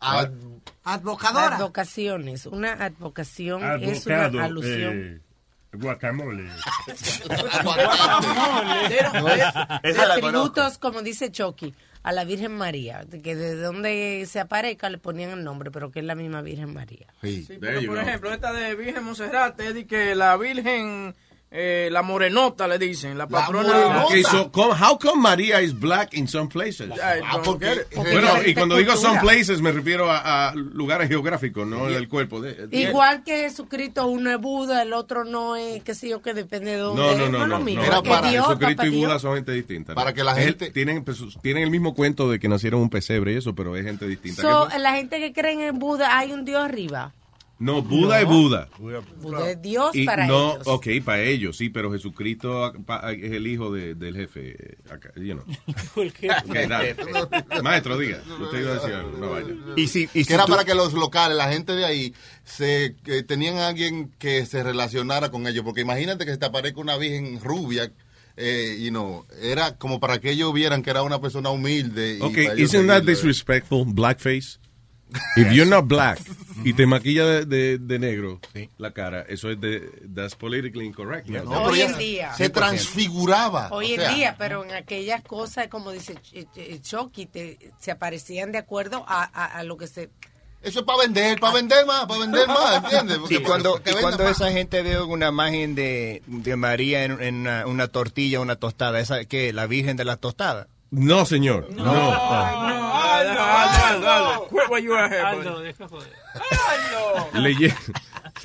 Ad- 0.01 0.31
Advocadora. 0.83 1.55
Advocaciones. 1.55 2.45
Una 2.45 2.73
advocación 2.73 3.63
es 3.81 4.05
una 4.05 4.25
alusión. 4.43 4.93
eh, 4.93 5.21
guacamole. 5.77 6.49
Esa 9.83 10.05
la 10.07 10.13
atributos, 10.15 10.77
como 10.77 11.01
dice 11.01 11.31
Chucky, 11.31 11.73
a 12.05 12.11
la 12.11 12.23
Virgen 12.23 12.51
María, 12.51 13.03
de 13.03 13.19
que 13.19 13.35
de 13.35 13.55
donde 13.55 14.23
se 14.27 14.39
aparezca 14.39 14.91
le 14.91 14.99
ponían 14.99 15.31
el 15.31 15.43
nombre, 15.43 15.71
pero 15.71 15.89
que 15.89 16.01
es 16.01 16.05
la 16.05 16.13
misma 16.13 16.43
Virgen 16.43 16.71
María. 16.71 17.07
Sí. 17.19 17.47
Pero, 17.59 17.81
por 17.87 17.97
ejemplo, 17.97 18.31
esta 18.31 18.53
de 18.53 18.75
Virgen 18.75 19.03
Monserrate 19.03 19.69
es 19.69 19.73
de 19.73 19.87
que 19.87 20.13
la 20.13 20.37
Virgen, 20.37 21.15
eh, 21.51 21.87
la 21.91 22.01
morenota 22.01 22.67
le 22.67 22.77
dicen, 22.77 23.17
la 23.17 23.27
patrona. 23.27 24.03
Okay, 24.05 24.23
so 24.23 24.51
come, 24.51 24.73
how 24.73 24.97
come 24.99 25.21
María 25.21 25.61
is 25.61 25.73
black 25.73 26.13
in 26.13 26.27
some 26.27 26.49
places? 26.49 26.89
Don't 27.43 27.61
get 27.61 27.77
it. 27.77 27.95
Bueno, 27.95 28.29
y 28.45 28.53
cuando 28.53 28.75
digo 28.75 28.97
some 28.97 29.19
places 29.21 29.61
me 29.61 29.71
refiero 29.71 30.11
a, 30.11 30.49
a 30.49 30.55
lugares 30.55 31.07
geográficos, 31.07 31.65
no 31.65 31.85
del 31.87 32.09
cuerpo. 32.09 32.41
De, 32.41 32.67
de- 32.67 32.77
Igual 32.77 33.23
que 33.23 33.41
Jesucristo, 33.43 34.07
uno 34.07 34.31
es 34.31 34.39
Buda, 34.41 34.81
el 34.81 34.91
otro 34.91 35.23
no 35.23 35.55
es, 35.55 35.81
qué 35.83 35.95
sé 35.95 36.09
yo, 36.09 36.21
que 36.21 36.33
depende 36.33 36.71
de 36.71 36.77
dónde. 36.77 37.01
No, 37.01 37.29
no, 37.29 37.39
no, 37.39 37.47
no. 37.47 37.59
mismo, 37.59 37.83
no. 37.85 38.01
es 38.01 38.29
idiota, 38.29 38.47
Jesucristo 38.49 38.85
y 38.87 38.89
Buda 38.89 39.07
Dios. 39.11 39.21
son 39.21 39.35
gente 39.35 39.51
distinta. 39.53 39.93
¿no? 39.93 39.95
Para 39.95 40.13
que 40.13 40.23
la 40.23 40.37
Es- 40.37 40.45
gente- 40.47 40.71
Tienen, 40.71 41.05
pues, 41.05 41.19
tienen 41.41 41.63
el 41.63 41.69
mismo 41.69 41.93
cuento 41.95 42.29
de 42.29 42.37
que 42.39 42.49
nacieron 42.49 42.81
un 42.81 42.89
pesebre 42.89 43.31
y 43.33 43.37
eso, 43.37 43.55
pero 43.55 43.75
es 43.77 43.85
gente 43.85 44.05
distinta. 44.07 44.41
So, 44.41 44.67
la 44.77 44.93
gente 44.95 45.19
que 45.19 45.31
cree 45.31 45.67
en 45.67 45.79
Buda, 45.79 46.17
hay 46.17 46.33
un 46.33 46.43
Dios 46.43 46.61
arriba. 46.61 47.13
No, 47.57 47.81
Buda 47.81 48.19
es 48.21 48.25
Buda. 48.27 48.69
Buda 48.77 49.49
es 49.51 49.61
Dios 49.61 49.95
Y 49.95 50.05
para 50.05 50.27
no, 50.27 50.55
ellos. 50.55 50.67
ok, 50.67 50.87
para 51.05 51.21
ellos, 51.23 51.55
sí, 51.57 51.69
pero 51.69 51.91
Jesucristo 51.91 52.73
es 52.73 53.31
el 53.31 53.47
hijo 53.47 53.71
de- 53.71 53.95
del 53.95 54.15
jefe. 54.15 54.55
eh, 54.59 54.77
Acá, 54.91 55.11
you 55.15 55.33
know. 55.35 55.45
Maestro, 57.63 57.97
diga. 57.97 58.21
Usted 58.41 58.59
iba 58.59 58.71
a 58.71 58.73
decir 58.75 58.93
algo, 58.93 59.17
no 59.17 59.29
vaya. 59.31 59.47
Y 59.75 59.87
si, 59.87 60.09
y 60.13 60.23
si 60.23 60.33
era 60.33 60.45
tú- 60.45 60.51
para 60.51 60.65
que 60.65 60.75
los 60.75 60.93
locales, 60.93 61.37
la 61.37 61.51
gente 61.51 61.73
de 61.73 61.85
ahí, 61.85 62.13
se 62.43 62.95
que 63.03 63.23
tenían 63.23 63.57
a 63.57 63.67
alguien 63.69 64.11
que 64.19 64.45
se 64.45 64.63
relacionara 64.63 65.29
con 65.31 65.47
ellos. 65.47 65.63
Porque 65.63 65.81
imagínate 65.81 66.25
que 66.25 66.31
se 66.31 66.37
te 66.37 66.45
aparezca 66.45 66.79
una 66.81 66.97
virgen 66.97 67.39
rubia, 67.41 67.91
eh, 68.37 68.77
you 68.81 68.89
know, 68.89 69.25
era 69.41 69.77
como 69.77 69.99
para 69.99 70.19
que 70.19 70.31
ellos 70.31 70.53
vieran 70.53 70.83
que 70.83 70.89
era 70.89 71.03
una 71.03 71.19
persona 71.21 71.49
humilde. 71.49 72.17
y 72.19 72.21
Ok, 72.21 72.37
isn't 72.57 72.87
that 72.87 73.03
disrespectful? 73.03 73.85
Blackface. 73.87 74.59
If 75.37 75.51
you're 75.51 75.69
not 75.69 75.85
black 75.87 76.19
y 76.63 76.73
te 76.73 76.85
maquilla 76.87 77.25
de, 77.25 77.45
de- 77.45 77.77
de 77.77 77.99
negro 77.99 78.39
la 78.77 78.91
cara, 78.91 79.21
eso 79.29 79.49
es 79.51 79.59
de 79.61 79.79
that's 80.13 80.35
politically 80.35 80.85
incorrect. 80.85 81.27
No, 81.27 81.43
Hoy 81.63 81.81
en 81.81 81.97
día. 81.97 82.33
Se 82.33 82.49
transfiguraba. 82.49 83.69
Hoy 83.71 83.91
o 83.91 83.95
en 83.95 84.01
sea, 84.01 84.13
día, 84.13 84.35
pero 84.37 84.63
en 84.65 84.71
aquellas 84.71 85.21
cosas, 85.23 85.67
como 85.67 85.91
dice 85.91 86.15
Ch- 86.15 86.47
Ch- 86.55 86.81
Chucky, 86.81 87.25
te, 87.27 87.71
se 87.79 87.91
aparecían 87.91 88.51
de 88.51 88.57
acuerdo 88.57 89.05
a, 89.07 89.23
a- 89.23 89.57
a 89.59 89.63
lo 89.63 89.77
que 89.77 89.87
se... 89.87 90.09
Eso 90.61 90.79
es 90.79 90.85
para 90.85 90.99
vender, 91.03 91.39
para 91.39 91.53
vender 91.53 91.85
más, 91.85 92.07
para 92.07 92.21
vender 92.21 92.47
más, 92.47 92.83
¿entiendes? 92.83 93.19
Y 93.29 93.37
cuando, 93.43 93.75
que 93.83 93.91
y 93.91 93.93
venda 93.93 94.01
cuando 94.01 94.23
más. 94.23 94.31
esa 94.41 94.51
gente 94.51 94.81
ve 94.81 94.99
una 94.99 95.27
imagen 95.27 95.75
de, 95.75 96.23
de 96.25 96.55
María 96.55 97.03
en, 97.05 97.21
en 97.21 97.35
una, 97.41 97.67
una 97.67 97.87
tortilla, 97.87 98.39
una 98.39 98.55
tostada, 98.55 98.99
¿esa 98.99 99.25
qué? 99.25 99.53
¿La 99.53 99.67
Virgen 99.67 99.95
de 99.95 100.05
las 100.05 100.19
tostadas? 100.19 100.65
No, 100.95 101.25
señor. 101.25 101.67
No. 101.75 102.15
Quit 104.49 104.69
what 104.69 104.81
you 104.81 104.93
are 104.93 105.09
here, 105.09 105.23
buddy. 105.23 105.47
Aldo, 105.47 105.59
deja 105.61 105.87
joder. 105.87 106.07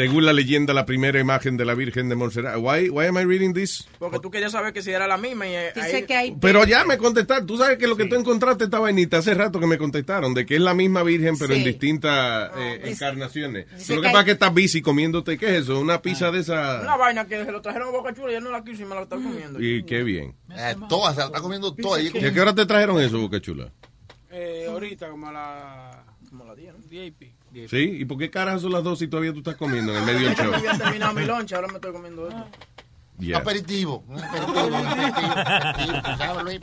Según 0.01 0.25
la 0.25 0.33
leyenda, 0.33 0.73
la 0.73 0.87
primera 0.87 1.21
imagen 1.21 1.57
de 1.57 1.65
la 1.65 1.75
Virgen 1.75 2.09
de 2.09 2.15
Montserrat. 2.17 2.57
Why, 2.59 2.89
why 2.89 3.07
am 3.07 3.19
I 3.19 3.25
reading 3.25 3.53
this? 3.53 3.87
Porque 3.99 4.19
tú 4.19 4.31
querías 4.31 4.53
saber 4.53 4.73
que 4.73 4.81
si 4.83 4.91
era 4.91 5.07
la 5.07 5.19
misma 5.19 5.47
y 5.47 5.55
eh, 5.55 5.73
ahí- 5.77 6.05
que 6.07 6.15
hay... 6.15 6.37
Pero 6.41 6.65
ya 6.65 6.85
me 6.85 6.97
contestaron. 6.97 7.47
Tú 7.47 7.59
sabes 7.59 7.77
que 7.79 7.87
lo 7.87 7.97
que 7.97 8.07
tú 8.07 8.15
encontraste 8.15 8.65
esta 8.65 8.79
vainita 8.79 9.19
hace 9.19 9.35
rato 9.35 9.61
que 9.61 9.67
me 9.67 9.77
contestaron, 9.79 10.33
de 10.33 10.47
que 10.47 10.55
es 10.57 10.61
la 10.63 10.73
misma 10.75 11.03
Virgen, 11.03 11.37
pero 11.39 11.53
en 11.55 11.65
distintas 11.65 12.51
eh, 12.57 12.81
dice- 12.83 12.93
encarnaciones. 12.93 13.67
dice 13.73 13.85
Pero 13.89 13.97
lo 13.97 14.03
que 14.03 14.09
que 14.09 14.13
pasa 14.13 14.21
es 14.21 14.25
que 14.25 14.33
estás 14.33 14.53
busy 14.55 14.81
comiéndote, 14.83 15.37
¿qué 15.37 15.57
es 15.57 15.63
eso? 15.65 15.79
Una 15.81 16.01
pizza 16.01 16.31
de 16.31 16.41
esa. 16.41 16.81
Una 16.83 16.97
vaina 16.97 17.27
que 17.27 17.45
se 17.45 17.53
lo 17.53 17.61
trajeron 17.61 17.89
a 17.89 17.93
Boca 17.93 18.15
Chula 18.15 18.33
y 18.33 18.35
él 18.37 18.45
no 18.45 18.51
la 18.51 18.65
quiso 18.65 18.83
y 18.83 18.87
me 18.87 18.95
la 18.95 19.03
está 19.03 19.17
comiendo. 19.17 19.61
Y 19.63 19.83
qué 19.85 20.03
bien. 20.03 20.35
Eh, 20.57 20.77
toda, 20.89 21.13
se 21.13 21.21
la 21.21 21.27
está 21.27 21.41
comiendo 21.41 21.75
toda. 21.75 22.01
¿Y 22.01 22.09
a 22.09 22.33
qué 22.33 22.41
hora 22.41 22.55
te 22.55 22.65
trajeron 22.65 23.01
eso, 23.01 23.19
Boca 23.21 23.41
Chula? 23.41 23.71
Eh, 24.31 24.67
ahorita, 24.69 25.11
como 25.11 25.27
a 25.29 25.33
la... 25.33 26.05
Como 26.31 26.45
la 26.45 26.55
10, 26.55 26.75
¿no? 26.75 26.79
10 26.89 27.09
y 27.09 27.11
pico. 27.11 27.40
¿Sí? 27.69 27.97
¿Y 28.01 28.05
por 28.05 28.19
qué 28.19 28.31
carajo 28.31 28.61
son 28.61 28.73
las 28.73 28.85
dos 28.85 28.99
si 29.01 29.09
todavía 29.09 29.33
tú 29.33 29.39
estás 29.39 29.57
comiendo 29.57 29.93
en 29.93 29.99
el 29.99 30.05
medio 30.07 30.29
del 30.29 30.37
show? 30.37 30.51
Yo 30.51 30.55
había 30.57 30.79
terminado 30.79 31.15
mi 31.15 31.25
lunch, 31.25 31.53
ahora 31.53 31.69
me 31.69 31.75
estoy 31.75 31.93
comiendo 31.93 32.29
esto. 32.29 32.47
Yeah. 33.19 33.39
Aperitivo. 33.39 34.05
Un 34.09 34.19
aperitivo, 34.23 34.67
un 34.67 34.87
aperitivo, 34.87 35.33
aperitivo. 35.33 36.17
¿Sabes, 36.17 36.45
Luis? 36.45 36.61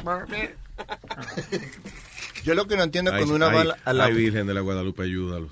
Yo 2.44 2.54
lo 2.56 2.66
que 2.68 2.78
no 2.78 2.84
entiendo 2.84 3.12
Ay, 3.12 3.18
cuando 3.20 3.36
una 3.36 3.50
ay, 3.50 3.68
va 3.68 3.76
a 3.84 3.94
la- 3.94 4.06
ay, 4.06 4.14
Virgen 4.14 4.48
de 4.48 4.54
la 4.54 4.62
Guadalupe, 4.62 5.04
ayúdalos. 5.04 5.50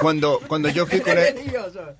Cuando, 0.00 0.40
cuando 0.46 0.68
yo 0.70 0.86
fui 0.86 1.00
con 1.00 1.18
el-. 1.18 1.34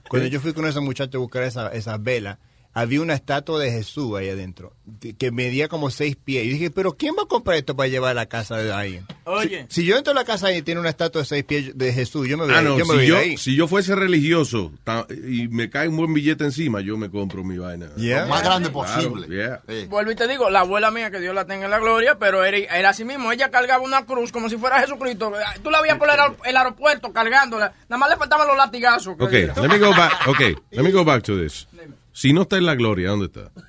Cuando 0.09 0.29
yo 0.29 0.41
fui 0.41 0.53
con 0.53 0.67
esa 0.67 0.81
muchacha 0.81 1.19
a 1.19 1.21
buscar 1.21 1.43
esa, 1.43 1.69
esa 1.69 1.99
vela, 1.99 2.39
había 2.73 3.01
una 3.01 3.15
estatua 3.15 3.59
de 3.59 3.71
Jesús 3.73 4.17
ahí 4.17 4.29
adentro, 4.29 4.73
de- 4.85 5.15
que 5.17 5.31
medía 5.33 5.67
como 5.69 5.91
seis 5.91 6.17
pies. 6.17 6.45
Y 6.47 6.51
dije, 6.51 6.71
pero 6.71 6.93
¿quién 6.97 7.15
va 7.19 7.25
a 7.25 7.27
comprar 7.27 7.57
esto 7.57 7.75
para 7.75 7.89
llevar 7.89 8.13
a 8.13 8.15
la 8.15 8.27
casa 8.27 8.57
de 8.59 8.73
alguien? 8.73 9.07
Oye. 9.25 9.67
Si, 9.69 9.81
si 9.83 9.87
yo 9.89 9.97
entro 9.97 10.13
a 10.13 10.15
la 10.15 10.25
casa 10.25 10.53
y 10.53 10.63
tiene 10.63 10.81
una 10.81 10.91
estatua 10.91 11.23
de 11.23 11.27
seis 11.27 11.45
pies 11.45 11.77
de 11.77 11.93
Jesús, 11.93 12.29
yo 12.29 12.39
me 12.39 12.45
voy, 12.47 12.55
Ah, 12.55 12.63
no, 12.63 12.79
yo 12.79 12.85
me 12.87 12.93
si 12.93 12.97
voy 12.99 13.07
yo, 13.07 13.17
ahí. 13.19 13.37
si 13.37 13.57
yo 13.57 13.67
fuese 13.67 13.95
religioso 13.97 14.73
ta- 14.85 15.07
y 15.11 15.49
me 15.49 15.69
cae 15.69 15.89
un 15.89 15.97
buen 15.97 16.15
billete 16.15 16.45
encima, 16.45 16.81
yo 16.81 16.97
me 16.97 17.11
compro 17.11 17.43
mi 17.43 17.59
vaina. 17.59 17.89
Yeah. 17.97 18.23
Lo 18.23 18.29
más 18.29 18.43
grande 18.45 18.71
Claro, 18.71 18.87
posible. 18.95 19.27
yeah. 19.37 19.61
Sí. 19.69 19.87
Vuelvo 19.89 20.13
y 20.13 20.15
te 20.15 20.29
digo, 20.29 20.49
la 20.51 20.61
abuela 20.61 20.91
mía, 20.91 21.11
que 21.11 21.19
Dios 21.21 21.35
la 21.35 21.45
tenga 21.47 21.65
en 21.65 21.71
la 21.73 21.79
gloria, 21.81 22.19
pero 22.19 22.45
era, 22.45 22.57
era 22.59 22.91
así 22.91 23.05
mismo. 23.05 23.33
Ella 23.33 23.51
cargaba 23.51 23.83
una 23.83 24.05
cruz 24.07 24.31
como 24.33 24.49
si 24.49 24.57
fuera 24.57 24.81
Jesucristo. 24.81 25.33
Tú 25.63 25.71
la 25.71 25.81
veías 25.83 25.99
por 25.99 26.09
el, 26.09 26.17
aer- 26.19 26.37
el 26.45 26.57
aeropuerto 26.57 27.13
cargándola. 27.13 27.73
Nada 27.89 27.99
más 27.99 28.11
le 28.11 28.17
faltaban 28.17 28.47
los 28.47 28.57
latigazos. 28.57 29.15
Ok, 29.19 29.33
let 29.33 29.69
me 29.69 29.79
go 29.79 29.91
back. 29.91 30.29
Okay, 30.29 30.55
let 30.71 30.83
me 30.85 30.93
go 30.93 31.05
back 31.05 31.23
to 31.25 31.37
this. 31.37 31.67
Si 32.13 32.33
no 32.33 32.43
está 32.43 32.57
en 32.57 32.67
la 32.67 32.75
gloria, 32.75 33.11
¿dónde 33.11 33.27
está? 33.27 33.53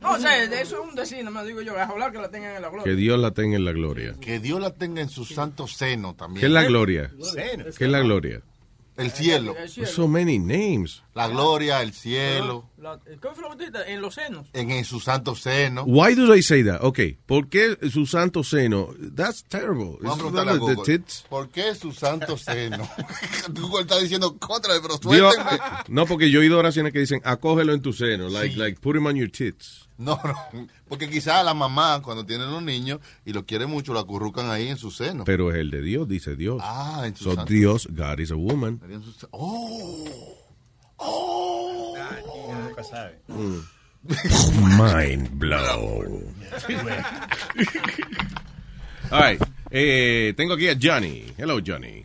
No, 0.00 0.12
o 0.12 0.18
sea, 0.18 0.40
eso 0.44 0.82
es 0.82 0.88
un 0.88 0.94
decir, 0.94 1.18
nada 1.18 1.30
más 1.32 1.46
digo 1.46 1.62
yo. 1.62 1.74
Es 1.74 1.80
hablar 1.88 2.12
que 2.12 2.18
la 2.18 2.30
tengan 2.30 2.54
en 2.54 2.62
la 2.62 2.68
gloria. 2.68 2.84
Que 2.84 2.94
Dios 2.94 3.18
la 3.18 3.32
tenga 3.32 3.56
en 3.56 3.64
la 3.64 3.72
gloria. 3.72 4.14
Que 4.20 4.38
Dios 4.38 4.60
la 4.60 4.70
tenga 4.70 5.00
en 5.00 5.08
su 5.08 5.24
santo 5.24 5.66
seno 5.66 6.14
también. 6.14 6.40
¿Qué 6.40 6.46
es 6.46 6.52
la 6.52 6.62
gloria? 6.62 7.10
Seno. 7.20 7.64
¿Qué 7.76 7.86
es 7.86 7.90
la 7.90 8.00
gloria? 8.00 8.40
El 8.96 9.10
cielo. 9.10 9.56
El 9.58 9.68
cielo. 9.68 9.88
So 9.90 10.06
many 10.06 10.38
names. 10.38 11.02
La 11.12 11.26
gloria, 11.26 11.82
el 11.82 11.92
cielo. 11.92 12.70
La- 12.78 13.00
¿Qué 13.00 13.28
fue 13.34 13.42
lo 13.42 13.50
que 13.56 13.64
dijiste? 13.70 13.90
En 13.92 14.02
los 14.02 14.14
senos. 14.14 14.48
En, 14.52 14.70
en 14.70 14.84
su 14.84 15.00
santo 15.00 15.34
seno. 15.34 15.84
Why 15.84 16.14
do 16.14 16.30
they 16.30 16.42
say 16.42 16.62
that? 16.64 16.82
Okay, 16.84 17.18
¿por 17.26 17.48
qué 17.48 17.76
su 17.90 18.04
santo 18.06 18.44
seno? 18.44 18.90
That's 19.14 19.44
terrible. 19.44 19.96
Vamos 20.02 20.14
a 20.14 20.16
preguntarle 20.18 20.52
a 20.52 20.56
Google. 20.56 20.76
tits. 20.84 21.24
¿Por 21.28 21.48
qué 21.48 21.74
su 21.74 21.92
santo 21.92 22.36
seno? 22.36 22.88
Google 23.54 23.82
está 23.82 23.98
diciendo 23.98 24.36
contra 24.38 24.74
de 24.74 24.80
pero 24.80 24.98
Dios- 24.98 25.34
suéltenme. 25.34 25.58
no, 25.88 26.04
porque 26.06 26.30
yo 26.30 26.40
he 26.40 26.42
oído 26.42 26.58
oraciones 26.58 26.92
que 26.92 26.98
dicen, 27.00 27.20
acógelo 27.24 27.72
en 27.72 27.80
tu 27.80 27.92
seno, 27.94 28.28
like, 28.28 28.54
Sí. 28.54 28.60
like, 28.60 28.80
put 28.80 28.94
him 28.96 29.06
on 29.06 29.16
your 29.16 29.30
tits. 29.30 29.88
No, 29.98 30.20
no. 30.22 30.68
Porque 30.90 31.08
quizás 31.08 31.42
la 31.42 31.54
mamá, 31.54 32.02
cuando 32.02 32.26
tienen 32.26 32.50
los 32.50 32.62
niños 32.62 33.00
y 33.24 33.32
los 33.32 33.44
quiere 33.44 33.64
mucho, 33.64 33.94
lo 33.94 34.00
acurrucan 34.00 34.50
ahí 34.50 34.68
en 34.68 34.76
su 34.76 34.90
seno. 34.90 35.24
Pero 35.24 35.50
es 35.50 35.56
el 35.56 35.70
de 35.70 35.80
Dios, 35.80 36.06
dice 36.06 36.36
Dios. 36.36 36.58
Ah, 36.62 37.04
en 37.06 37.16
su 37.16 37.24
So 37.24 37.34
santo- 37.34 37.50
Dios, 37.50 37.88
God 37.90 38.18
is 38.18 38.30
a 38.30 38.34
woman. 38.36 38.78
se- 39.18 39.26
Oh. 39.30 40.04
Nunca 42.64 42.82
sabe. 42.84 43.18
Mind 44.78 45.28
blown. 45.38 46.34
All 49.10 49.20
right. 49.20 49.40
Eh, 49.70 50.32
tengo 50.36 50.54
aquí 50.54 50.68
a 50.68 50.76
Johnny. 50.80 51.26
Hello, 51.36 51.58
Johnny. 51.64 52.04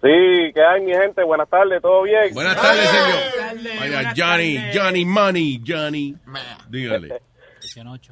Sí, 0.00 0.52
¿qué 0.54 0.62
hay, 0.62 0.80
mi 0.82 0.92
gente? 0.92 1.24
Buenas 1.24 1.48
tardes, 1.48 1.82
¿todo 1.82 2.02
bien? 2.02 2.32
Buenas 2.32 2.54
tardes, 2.54 2.88
señor. 2.88 3.80
Vaya, 3.80 4.12
Johnny, 4.16 4.58
Johnny 4.72 5.04
Money, 5.04 5.60
Johnny. 5.66 6.14
Dígale. 6.68 7.20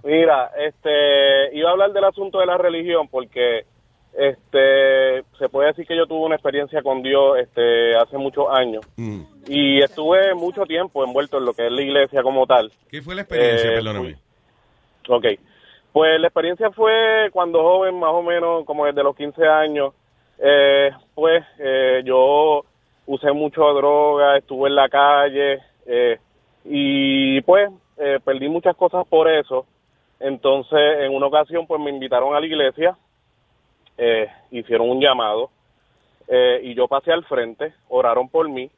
Mira, 0.03 0.51
este, 0.59 1.57
iba 1.57 1.71
a 1.71 1.73
hablar 1.73 1.93
del 1.93 2.05
asunto 2.05 2.41
de 2.41 2.47
la 2.47 2.59
religión 2.59 3.09
porque, 3.09 3.67
este, 4.19 5.23
se 5.39 5.49
puede 5.51 5.69
decir 5.69 5.87
que 5.87 5.97
yo 5.97 6.07
tuve 6.07 6.25
una 6.27 6.37
experiencia 6.37 6.83
con 6.83 7.03
Dios, 7.03 7.39
este, 7.39 7.95
hace 7.97 8.17
muchos 8.17 8.47
años 8.51 8.85
Mm. 8.97 9.23
y 9.47 9.83
estuve 9.83 10.35
mucho 10.35 10.65
tiempo 10.65 11.05
envuelto 11.05 11.39
en 11.39 11.45
lo 11.45 11.53
que 11.53 11.67
es 11.67 11.73
la 11.73 11.83
iglesia 11.83 12.23
como 12.23 12.47
tal. 12.47 12.71
¿Qué 12.91 13.03
fue 13.03 13.15
la 13.15 13.23
experiencia? 13.23 13.71
Eh, 13.71 13.75
Perdóname. 13.75 14.17
Ok. 15.09 15.25
Pues 15.93 16.21
la 16.21 16.27
experiencia 16.29 16.71
fue 16.71 17.29
cuando 17.33 17.63
joven, 17.63 17.99
más 17.99 18.11
o 18.13 18.23
menos 18.23 18.65
como 18.65 18.85
desde 18.87 19.03
los 19.03 19.17
15 19.17 19.47
años, 19.47 19.95
eh, 20.39 20.91
pues 21.15 21.45
eh, 21.59 22.03
yo 22.05 22.65
usé 23.07 23.33
mucho 23.33 23.63
droga, 23.73 24.37
estuve 24.37 24.69
en 24.69 24.75
la 24.75 24.89
calle 24.89 25.61
eh, 25.87 26.19
y 26.65 27.41
pues 27.43 27.71
eh, 27.99 28.19
perdí 28.25 28.49
muchas 28.49 28.77
cosas 28.77 29.07
por 29.09 29.31
eso. 29.31 29.65
Entonces, 30.21 30.79
en 31.01 31.15
una 31.15 31.27
ocasión, 31.27 31.67
pues 31.67 31.81
me 31.81 31.91
invitaron 31.91 32.35
a 32.35 32.41
la 32.41 32.47
iglesia, 32.47 32.97
eh, 33.99 34.29
hicieron 34.51 34.91
un 34.91 35.01
llamado 35.01 35.51
eh, 36.29 36.61
y 36.63 36.75
yo 36.75 36.89
pasé 36.89 37.13
al 37.13 37.25
frente, 37.25 37.75
oraron 37.89 38.29
por 38.29 38.49
mí 38.49 38.71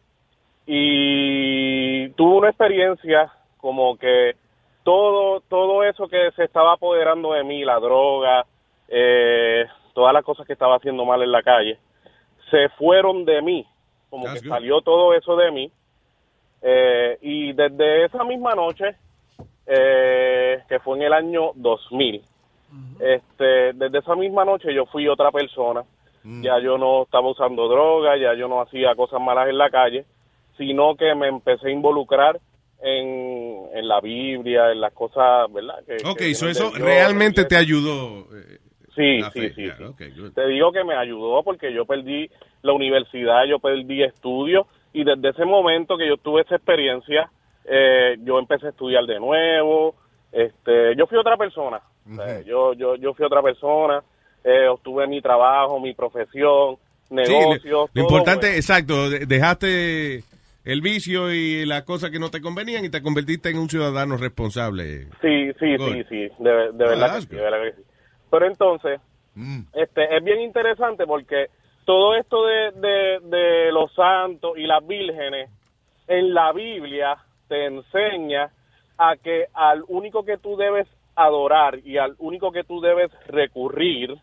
y 0.66 2.10
tuve 2.10 2.36
una 2.36 2.48
experiencia 2.50 3.32
como 3.58 3.96
que 3.96 4.36
todo 4.82 5.40
todo 5.48 5.82
eso 5.82 6.08
que 6.08 6.30
se 6.36 6.44
estaba 6.44 6.74
apoderando 6.74 7.32
de 7.32 7.44
mí, 7.44 7.64
la 7.64 7.78
droga, 7.80 8.44
eh, 8.88 9.66
todas 9.94 10.12
las 10.12 10.24
cosas 10.24 10.46
que 10.46 10.52
estaba 10.52 10.76
haciendo 10.76 11.04
mal 11.04 11.22
en 11.22 11.32
la 11.32 11.42
calle, 11.42 11.78
se 12.50 12.68
fueron 12.70 13.24
de 13.24 13.42
mí, 13.42 13.66
como 14.10 14.24
That's 14.24 14.42
que 14.42 14.48
good. 14.48 14.54
salió 14.54 14.80
todo 14.80 15.14
eso 15.14 15.36
de 15.36 15.50
mí. 15.50 15.72
Eh, 16.62 17.18
y 17.22 17.52
desde 17.52 18.04
esa 18.04 18.24
misma 18.24 18.54
noche, 18.54 18.96
eh, 19.66 20.62
que 20.68 20.80
fue 20.80 20.96
en 20.96 21.02
el 21.04 21.12
año 21.12 21.52
2000, 21.54 22.22
este, 23.00 23.72
desde 23.74 23.98
esa 23.98 24.14
misma 24.14 24.44
noche 24.44 24.72
yo 24.74 24.86
fui 24.86 25.08
otra 25.08 25.30
persona. 25.30 25.82
Ya 26.42 26.58
yo 26.60 26.76
no 26.76 27.04
estaba 27.04 27.30
usando 27.30 27.68
droga, 27.68 28.16
ya 28.18 28.34
yo 28.34 28.48
no 28.48 28.60
hacía 28.60 28.94
cosas 28.94 29.18
malas 29.20 29.48
en 29.48 29.56
la 29.56 29.70
calle, 29.70 30.04
sino 30.58 30.94
que 30.94 31.14
me 31.14 31.28
empecé 31.28 31.68
a 31.68 31.72
involucrar 31.72 32.38
en, 32.82 33.66
en 33.72 33.88
la 33.88 34.00
Biblia, 34.00 34.70
en 34.72 34.80
las 34.80 34.92
cosas, 34.92 35.50
¿verdad? 35.52 35.76
Que, 35.86 35.96
Ok, 36.06 36.18
que 36.18 36.34
so 36.34 36.48
eso 36.48 36.70
Dios, 36.70 36.78
realmente 36.80 37.44
te 37.44 37.56
ayudó. 37.56 38.26
eh, 38.36 38.58
Sí, 38.94 39.22
sí, 39.32 39.40
fe. 39.40 39.54
sí. 39.54 39.62
Yeah. 39.62 40.30
Te 40.34 40.46
digo 40.48 40.72
que 40.72 40.82
me 40.84 40.94
ayudó 40.96 41.42
porque 41.44 41.72
yo 41.72 41.86
perdí 41.86 42.28
la 42.62 42.72
universidad, 42.72 43.44
yo 43.44 43.60
perdí 43.60 44.02
estudios 44.02 44.66
y 44.92 45.04
desde 45.04 45.28
ese 45.30 45.44
momento 45.44 45.96
que 45.96 46.08
yo 46.08 46.16
tuve 46.16 46.42
esa 46.42 46.56
experiencia, 46.56 47.30
eh, 47.64 48.16
yo 48.24 48.38
empecé 48.40 48.66
a 48.66 48.70
estudiar 48.70 49.04
de 49.06 49.20
nuevo. 49.20 49.94
Este, 50.32 50.96
yo 50.96 51.06
fui 51.06 51.16
otra 51.16 51.36
persona. 51.36 51.80
O 52.10 52.14
sea, 52.16 52.40
yo, 52.42 52.72
yo, 52.74 52.96
yo 52.96 53.14
fui 53.14 53.24
otra 53.26 53.42
persona. 53.42 54.02
Eh, 54.44 54.68
obtuve 54.68 55.06
mi 55.06 55.20
trabajo, 55.20 55.80
mi 55.80 55.94
profesión, 55.94 56.76
Sí, 57.08 57.14
negocios. 57.14 57.64
lo, 57.64 57.80
lo 57.80 57.86
todo 57.88 58.02
importante, 58.02 58.46
bueno. 58.46 58.56
exacto, 58.56 59.10
de- 59.10 59.26
dejaste 59.26 60.22
el 60.64 60.80
vicio 60.82 61.32
y 61.32 61.64
las 61.66 61.82
cosas 61.84 62.10
que 62.10 62.18
no 62.18 62.30
te 62.30 62.40
convenían 62.40 62.84
y 62.84 62.90
te 62.90 63.02
convertiste 63.02 63.48
en 63.50 63.58
un 63.58 63.68
ciudadano 63.68 64.16
responsable. 64.16 65.06
Sí, 65.22 65.50
sí, 65.58 65.76
Good. 65.76 65.92
sí, 65.92 66.04
sí, 66.08 66.28
de, 66.38 66.50
de 66.50 66.72
verdad, 66.72 67.06
que 67.06 67.12
that's 67.12 67.24
sí, 67.24 67.34
de 67.36 67.42
verdad 67.42 67.62
que 67.62 67.72
sí. 67.72 67.82
Pero 68.30 68.46
entonces, 68.46 69.00
este 69.72 70.16
es 70.16 70.22
bien 70.24 70.40
interesante 70.40 71.06
porque 71.06 71.46
todo 71.84 72.14
esto 72.16 72.44
de, 72.44 72.72
de, 72.72 73.18
de 73.36 73.72
los 73.72 73.92
santos 73.94 74.56
y 74.58 74.66
las 74.66 74.86
vírgenes 74.86 75.50
en 76.06 76.34
la 76.34 76.52
Biblia 76.52 77.16
te 77.48 77.64
enseña 77.66 78.50
a 78.98 79.16
que 79.16 79.46
al 79.54 79.82
único 79.88 80.24
que 80.24 80.36
tú 80.38 80.56
debes 80.56 80.86
adorar 81.24 81.78
y 81.84 81.98
al 81.98 82.14
único 82.18 82.52
que 82.52 82.64
tú 82.64 82.80
debes 82.80 83.10
recurrir 83.26 84.16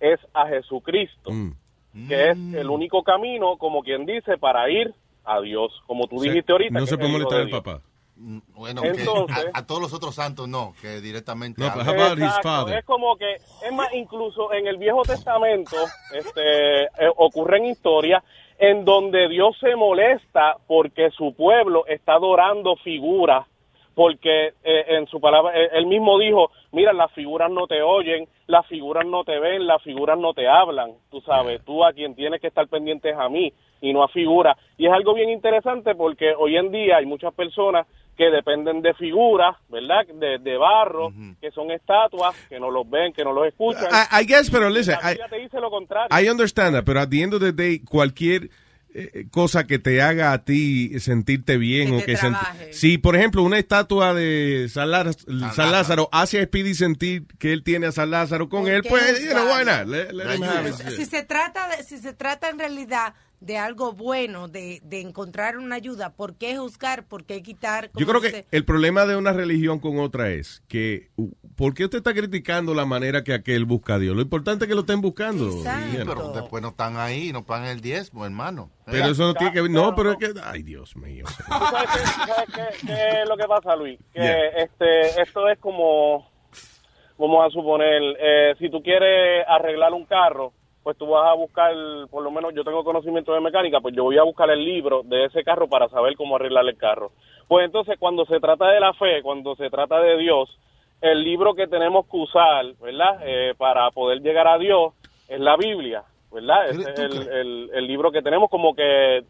es 0.00 0.20
a 0.34 0.46
Jesucristo, 0.48 1.30
Mm. 1.30 2.08
que 2.08 2.30
es 2.30 2.36
el 2.54 2.68
único 2.70 3.02
camino, 3.02 3.56
como 3.56 3.82
quien 3.82 4.04
dice, 4.04 4.36
para 4.38 4.68
ir 4.68 4.92
a 5.24 5.40
Dios, 5.40 5.72
como 5.86 6.06
tú 6.06 6.20
dijiste 6.20 6.52
ahorita. 6.52 6.78
No 6.78 6.86
se 6.86 6.98
puede 6.98 7.12
molestar 7.12 7.40
el 7.40 7.50
papá. 7.50 7.80
Bueno, 8.16 8.82
que 8.82 8.88
Entonces- 8.88 9.50
a, 9.54 9.58
a 9.58 9.66
todos 9.66 9.80
los 9.80 9.92
otros 9.92 10.14
santos 10.14 10.46
no, 10.48 10.72
que 10.80 11.00
directamente. 11.00 11.60
No, 11.60 11.66
Exacto, 11.66 12.42
father? 12.42 12.78
Es 12.78 12.84
como 12.84 13.16
que, 13.16 13.34
es 13.34 13.72
más, 13.72 13.92
incluso 13.94 14.52
en 14.52 14.66
el 14.68 14.76
Viejo 14.76 15.02
Testamento 15.02 15.76
este, 16.12 16.84
eh, 16.84 16.88
ocurren 17.16 17.64
historias 17.64 18.22
en 18.58 18.84
donde 18.84 19.28
Dios 19.28 19.56
se 19.58 19.74
molesta 19.74 20.56
porque 20.68 21.10
su 21.10 21.34
pueblo 21.34 21.86
está 21.88 22.14
adorando 22.14 22.76
figuras, 22.76 23.46
porque 23.94 24.48
eh, 24.64 24.84
en 24.88 25.06
su 25.06 25.20
palabra, 25.20 25.52
eh, 25.54 25.70
él 25.72 25.86
mismo 25.86 26.18
dijo, 26.18 26.50
mira, 26.72 26.92
las 26.92 27.12
figuras 27.12 27.50
no 27.50 27.66
te 27.66 27.82
oyen, 27.82 28.26
las 28.46 28.66
figuras 28.66 29.06
no 29.06 29.24
te 29.24 29.38
ven, 29.38 29.66
las 29.66 29.82
figuras 29.82 30.18
no 30.18 30.34
te 30.34 30.48
hablan, 30.48 30.92
tú 31.10 31.20
sabes, 31.20 31.64
tú 31.64 31.84
a 31.84 31.92
quien 31.92 32.14
tienes 32.14 32.40
que 32.40 32.48
estar 32.48 32.66
pendiente 32.68 33.10
es 33.10 33.16
a 33.16 33.28
mí 33.28 33.52
y 33.80 33.92
no 33.92 34.02
a 34.02 34.08
figuras. 34.08 34.56
Y 34.76 34.86
es 34.86 34.92
algo 34.92 35.14
bien 35.14 35.30
interesante 35.30 35.94
porque 35.94 36.34
hoy 36.36 36.56
en 36.56 36.72
día 36.72 36.96
hay 36.96 37.06
muchas 37.06 37.32
personas 37.34 37.86
que 38.16 38.30
dependen 38.30 38.80
de 38.80 38.94
figuras, 38.94 39.56
¿verdad? 39.68 40.06
De, 40.06 40.38
de 40.38 40.56
barro, 40.56 41.12
que 41.40 41.50
son 41.50 41.70
estatuas, 41.70 42.34
que 42.48 42.60
no 42.60 42.70
los 42.70 42.88
ven, 42.88 43.12
que 43.12 43.24
no 43.24 43.32
los 43.32 43.46
escuchan. 43.46 43.88
I, 43.90 44.22
I 44.22 44.26
guess, 44.26 44.50
pero 44.50 44.70
listen, 44.70 44.96
I, 45.02 45.18
te 45.28 45.38
dice 45.38 45.60
lo 45.60 45.70
contrario. 45.70 46.16
I 46.16 46.28
understand 46.28 46.76
that, 46.76 46.84
pero 46.84 47.00
at 47.00 47.08
the 47.08 47.22
end 47.22 47.34
of 47.34 47.40
the 47.40 47.52
day, 47.52 47.80
cualquier 47.80 48.50
cosa 49.30 49.66
que 49.66 49.78
te 49.78 50.00
haga 50.02 50.32
a 50.32 50.44
ti 50.44 51.00
sentirte 51.00 51.56
bien 51.58 51.88
Que 51.88 51.94
o 51.94 51.98
te 51.98 52.06
que 52.06 52.72
si 52.72 52.98
por 52.98 53.16
ejemplo 53.16 53.42
una 53.42 53.58
estatua 53.58 54.14
de 54.14 54.68
San, 54.70 54.90
Lázaro, 54.90 55.12
San 55.54 55.72
Lázaro 55.72 56.08
hace 56.12 56.40
a 56.40 56.44
Speedy 56.44 56.74
sentir 56.74 57.24
que 57.38 57.52
él 57.52 57.64
tiene 57.64 57.86
a 57.86 57.92
San 57.92 58.10
Lázaro 58.10 58.48
con 58.48 58.68
él, 58.68 58.82
pues 58.88 59.24
you 59.24 59.30
know, 59.32 59.44
why 59.46 59.64
juzgarlo? 59.64 59.84
not? 59.84 59.88
Let- 59.88 60.12
let 60.12 60.36
him 60.36 60.42
have 60.44 60.68
it. 60.68 60.74
Si 60.96 61.06
se 61.06 61.22
trata 61.24 61.68
de, 61.68 61.82
si 61.82 61.98
se 61.98 62.12
trata 62.12 62.50
en 62.50 62.58
realidad 62.58 63.14
de 63.44 63.58
algo 63.58 63.92
bueno, 63.92 64.48
de, 64.48 64.80
de 64.84 65.00
encontrar 65.00 65.58
una 65.58 65.76
ayuda, 65.76 66.10
¿por 66.14 66.34
qué 66.36 66.56
juzgar? 66.56 67.06
¿Por 67.06 67.24
qué 67.24 67.42
quitar? 67.42 67.90
Yo 67.94 68.06
creo 68.06 68.20
que 68.20 68.46
el 68.50 68.64
problema 68.64 69.04
de 69.04 69.16
una 69.16 69.32
religión 69.32 69.78
con 69.80 69.98
otra 69.98 70.30
es 70.30 70.62
que 70.66 71.10
uh, 71.16 71.30
¿por 71.56 71.74
qué 71.74 71.84
usted 71.84 71.98
está 71.98 72.14
criticando 72.14 72.72
la 72.74 72.86
manera 72.86 73.22
que 73.22 73.34
aquel 73.34 73.64
busca 73.66 73.94
a 73.94 73.98
Dios? 73.98 74.16
Lo 74.16 74.22
importante 74.22 74.64
es 74.64 74.68
que 74.68 74.74
lo 74.74 74.80
estén 74.80 75.00
buscando. 75.02 75.50
Sí, 75.50 75.68
pero 76.06 76.32
después 76.32 76.62
no 76.62 76.70
están 76.70 76.96
ahí, 76.96 77.32
no 77.32 77.44
pagan 77.44 77.68
el 77.68 77.80
diezmo, 77.80 78.24
hermano. 78.24 78.70
Pero 78.86 79.06
eso 79.06 79.24
no 79.26 79.34
tiene 79.34 79.52
que 79.52 79.60
ver, 79.62 79.70
no, 79.70 79.94
pero 79.94 80.12
es 80.12 80.16
que, 80.18 80.32
ay 80.42 80.62
Dios 80.62 80.96
mío. 80.96 81.24
¿Tú 81.26 81.42
sabes 81.52 81.90
qué, 81.92 81.98
sabes 82.26 82.48
qué- 82.80 82.86
qué 82.86 83.22
es 83.22 83.28
lo 83.28 83.36
que 83.36 83.44
pasa, 83.44 83.76
Luis? 83.76 83.98
Que 84.12 84.20
Yeah. 84.20 84.48
este, 84.64 85.20
esto 85.22 85.48
es 85.48 85.58
como, 85.58 86.30
vamos 87.18 87.46
a 87.46 87.50
suponer, 87.50 88.00
eh, 88.18 88.54
si 88.58 88.70
tú 88.70 88.82
quieres 88.82 89.44
arreglar 89.48 89.92
un 89.92 90.04
carro, 90.06 90.52
pues 90.84 90.96
tú 90.98 91.06
vas 91.08 91.28
a 91.28 91.34
buscar, 91.34 91.74
por 92.10 92.22
lo 92.22 92.30
menos 92.30 92.54
yo 92.54 92.62
tengo 92.62 92.84
conocimiento 92.84 93.32
de 93.32 93.40
mecánica, 93.40 93.80
pues 93.80 93.94
yo 93.96 94.04
voy 94.04 94.18
a 94.18 94.22
buscar 94.22 94.48
el 94.50 94.62
libro 94.64 95.02
de 95.02 95.24
ese 95.24 95.42
carro 95.42 95.66
para 95.66 95.88
saber 95.88 96.14
cómo 96.14 96.36
arreglar 96.36 96.64
el 96.68 96.76
carro. 96.76 97.10
Pues 97.48 97.64
entonces 97.64 97.96
cuando 97.98 98.24
se 98.26 98.38
trata 98.38 98.68
de 98.68 98.78
la 98.80 98.92
fe, 98.92 99.22
cuando 99.22 99.56
se 99.56 99.70
trata 99.70 99.98
de 100.00 100.18
Dios, 100.18 100.56
el 101.00 101.24
libro 101.24 101.54
que 101.54 101.66
tenemos 101.66 102.06
que 102.06 102.16
usar, 102.18 102.66
¿verdad? 102.80 103.18
Eh, 103.24 103.54
para 103.56 103.90
poder 103.90 104.20
llegar 104.20 104.46
a 104.46 104.58
Dios 104.58 104.92
es 105.26 105.40
la 105.40 105.56
Biblia, 105.56 106.04
¿verdad? 106.30 106.68
Ese 106.70 106.82
es 106.82 106.98
el, 106.98 107.28
el- 107.28 107.70
el 107.74 107.86
libro 107.86 108.12
que 108.12 108.22
tenemos 108.22 108.50
como 108.50 108.74
que 108.74 109.24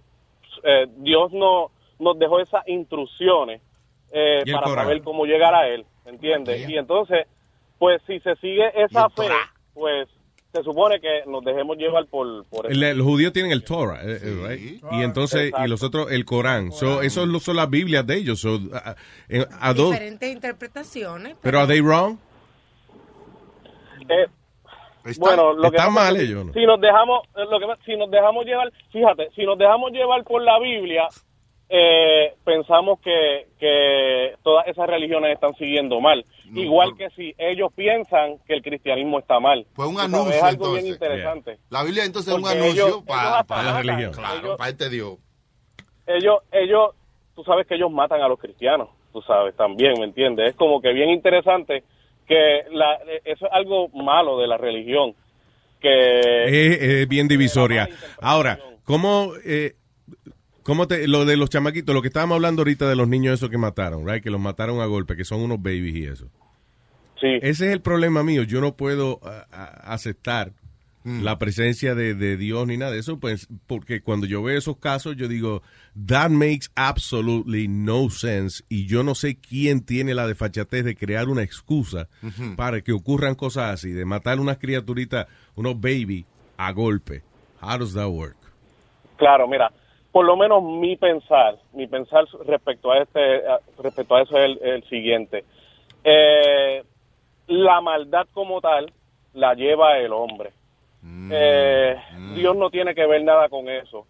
eh, 0.65 0.87
Dios 0.99 1.33
no, 1.33 1.71
nos 2.01 2.19
dejó 2.19 2.41
esas 2.41 2.67
instrucciones 2.69 3.63
eh, 4.13 4.43
para 4.55 4.67
saber 4.83 5.03
cómo 5.03 5.25
llegar 5.25 5.55
a 5.55 5.69
Él, 5.69 5.85
¿entiendes? 6.05 6.61
Y 6.73 6.77
entonces, 6.79 7.27
pues 7.79 8.03
si 8.07 8.19
se 8.21 8.35
sigue 8.37 8.71
esa 8.83 9.09
fe, 9.11 9.29
pues 9.75 10.09
se 10.55 10.63
supone 10.63 11.01
que 11.01 11.25
nos 11.27 11.43
dejemos 11.45 11.77
llevar 11.77 12.07
por, 12.07 12.45
por 12.47 12.71
El- 12.71 12.97
los 12.97 13.05
judíos 13.05 13.33
tienen 13.33 13.51
el 13.51 13.65
Torah, 13.65 14.01
eh, 14.05 14.19
eh, 14.23 14.47
right? 14.49 14.83
y 14.93 15.03
entonces, 15.03 15.51
y 15.65 15.69
los 15.69 15.83
otros 15.83 16.13
el 16.13 16.25
Corán. 16.25 16.71
So, 16.71 17.03
esos 17.03 17.27
lo- 17.27 17.41
son 17.41 17.57
las 17.57 17.69
Biblias 17.69 18.07
de 18.07 18.15
ellos. 18.17 18.39
So, 18.41 18.61
a- 18.73 18.91
a- 18.91 18.97
a 19.69 19.75
dos- 19.75 19.91
diferentes 19.91 20.33
interpretaciones. 20.33 21.35
pero 21.43 21.59
are 21.59 21.67
they 21.67 21.81
wrong? 21.81 22.19
Eh, 24.09 24.27
bueno, 25.19 25.53
lo 25.55 25.71
que 25.71 25.77
están 25.77 25.93
pasa 25.95 26.05
mal 26.05 26.17
es 26.17 26.23
que 26.23 26.29
ellos, 26.29 26.47
¿no? 26.47 26.53
Si 26.53 26.65
nos 26.65 26.81
dejamos, 26.81 27.27
eh, 27.37 27.45
lo 27.51 27.59
que 27.59 27.67
si 27.85 27.97
nos 27.97 28.11
dejamos 28.11 28.45
llevar, 28.47 28.73
fíjate, 28.93 29.31
si 29.35 29.45
nos 29.45 29.59
dejamos 29.59 29.91
llevar 29.93 30.23
por 30.25 30.41
la 30.43 30.59
Biblia, 30.61 31.09
eh, 31.69 32.35
pensamos 32.45 33.01
que, 33.01 33.47
que 33.59 34.35
todas 34.43 34.67
esas 34.69 34.87
religiones 34.87 35.33
están 35.33 35.55
siguiendo 35.55 36.01
mal. 36.01 36.25
Igual 36.55 36.97
que 36.97 37.09
si 37.11 37.35
ellos 37.39 37.73
piensan 37.75 38.39
que 38.47 38.55
el 38.55 38.63
cristianismo 38.63 39.19
está 39.19 39.41
mal. 39.41 39.67
Pues 39.75 39.89
un 39.89 39.97
sabes, 39.97 40.15
anuncio, 40.15 40.35
Es 40.37 40.43
algo 40.43 40.73
bien 40.73 40.87
interesante. 40.87 41.59
La 41.71 41.83
Biblia 41.83 42.05
entonces 42.05 42.33
es 42.33 42.39
un 42.39 42.47
anuncio 42.47 42.87
ellos- 42.87 43.03
para, 43.07 43.31
ellos 43.37 43.47
para 43.47 43.63
la 43.63 43.79
religión. 43.79 44.13
Claro, 44.13 44.39
Ellos- 44.47 44.57
para 44.59 44.71
este 44.71 44.91
Dios. 44.91 45.19
ellos, 46.07 46.39
ellos, 46.53 46.91
tú 47.35 47.43
sabes 47.45 47.67
que 47.67 47.75
ellos 47.75 47.91
matan 47.91 48.21
a 48.21 48.29
los 48.29 48.39
cristianos, 48.39 48.91
tú 49.13 49.23
sabes, 49.23 49.57
también, 49.57 49.95
¿me 49.99 50.05
entiendes? 50.05 50.51
Es 50.51 50.55
como 50.57 50.81
que 50.81 50.93
bien 50.93 51.09
interesante 51.11 51.83
que 52.29 52.63
la, 52.71 52.99
eso 53.25 53.47
es 53.47 53.53
algo 53.53 53.89
malo 53.89 54.39
de 54.39 54.47
la 54.47 54.57
religión, 54.59 55.15
que... 55.81 56.45
Es, 56.45 56.81
es 56.83 57.09
bien 57.09 57.27
divisoria. 57.29 57.89
Ahora, 58.21 58.59
¿cómo, 58.85 59.33
eh, 59.45 59.75
cómo 60.65 60.89
te, 60.89 61.07
lo 61.07 61.25
de 61.25 61.37
los 61.37 61.49
chamaquitos, 61.51 61.95
lo 61.95 62.03
que 62.03 62.09
estábamos 62.09 62.35
hablando 62.35 62.63
ahorita 62.63 62.89
de 62.89 62.97
los 62.97 63.07
niños 63.07 63.35
esos 63.35 63.51
que 63.51 63.59
mataron, 63.59 64.05
right? 64.09 64.23
Que 64.23 64.31
los 64.31 64.41
mataron 64.41 64.81
a 64.81 64.87
golpe, 64.87 65.15
que 65.17 65.25
son 65.25 65.41
unos 65.41 65.63
babies 65.63 65.95
y 65.95 66.05
eso. 66.07 66.27
Sí. 67.21 67.29
Ese 67.41 67.69
es 67.69 67.73
el 67.73 67.81
problema 67.81 68.25
mío. 68.25 68.43
Yo 68.43 68.61
no 68.61 68.75
puedo 68.77 69.21
a- 69.23 69.47
a- 69.53 69.93
aceptar 69.95 70.53
la 71.07 71.39
presencia 71.39 71.95
de, 71.95 72.15
de 72.15 72.39
Dios 72.39 72.67
ni 72.67 72.79
nada 72.79 72.91
de 72.93 72.99
eso, 73.01 73.19
pues, 73.21 73.47
porque 73.67 74.01
cuando 74.01 74.27
yo 74.27 74.43
veo 74.43 74.57
esos 74.57 74.79
casos, 74.79 75.17
yo 75.17 75.29
digo, 75.29 75.63
that 76.07 76.31
makes 76.31 76.69
absolutely 76.77 77.69
no 77.69 78.09
sense. 78.09 78.65
Y 78.71 78.87
yo 78.87 79.03
no 79.03 79.15
sé 79.15 79.37
quién 79.37 79.83
tiene 79.85 80.15
la 80.15 80.27
desfachatez 80.27 80.83
de 80.83 80.97
crear 80.97 81.29
una 81.29 81.43
excusa 81.43 82.09
para 82.57 82.81
que 82.81 82.93
ocurran 82.93 83.35
cosas 83.35 83.75
así, 83.75 83.93
de 83.93 84.07
matar 84.07 84.41
unas 84.41 84.57
criaturitas, 84.57 85.27
unos 85.57 85.79
baby, 85.79 86.25
a 86.57 86.73
golpe. 86.73 87.23
How 87.61 87.77
does 87.79 87.93
that 87.93 88.09
work? 88.09 88.39
Claro, 89.19 89.47
mira, 89.47 89.71
por 90.15 90.25
lo 90.25 90.37
menos 90.37 90.63
mi 90.63 90.95
pensar, 90.95 91.59
mi 91.73 91.89
pensar 91.89 92.25
respecto 92.47 92.93
a 92.93 92.99
este, 92.99 93.43
respecto 93.83 94.15
a 94.15 94.23
eso 94.23 94.39
es 94.39 94.45
el, 94.45 94.59
el 94.63 94.89
siguiente. 94.89 95.45
Eh, 96.05 96.85
la 97.49 97.81
maldad 97.81 98.29
como 98.33 98.61
tal 98.61 98.93
la 99.33 99.55
lleva 99.55 99.99
el 99.99 100.13
hombre. 100.13 100.53
Eh, 101.33 101.97
Dios 102.37 102.55
no 102.55 102.71
tiene 102.71 102.95
que 102.95 103.05
ver 103.09 103.25
nada 103.25 103.49
con 103.49 103.69
eso. 103.69 104.07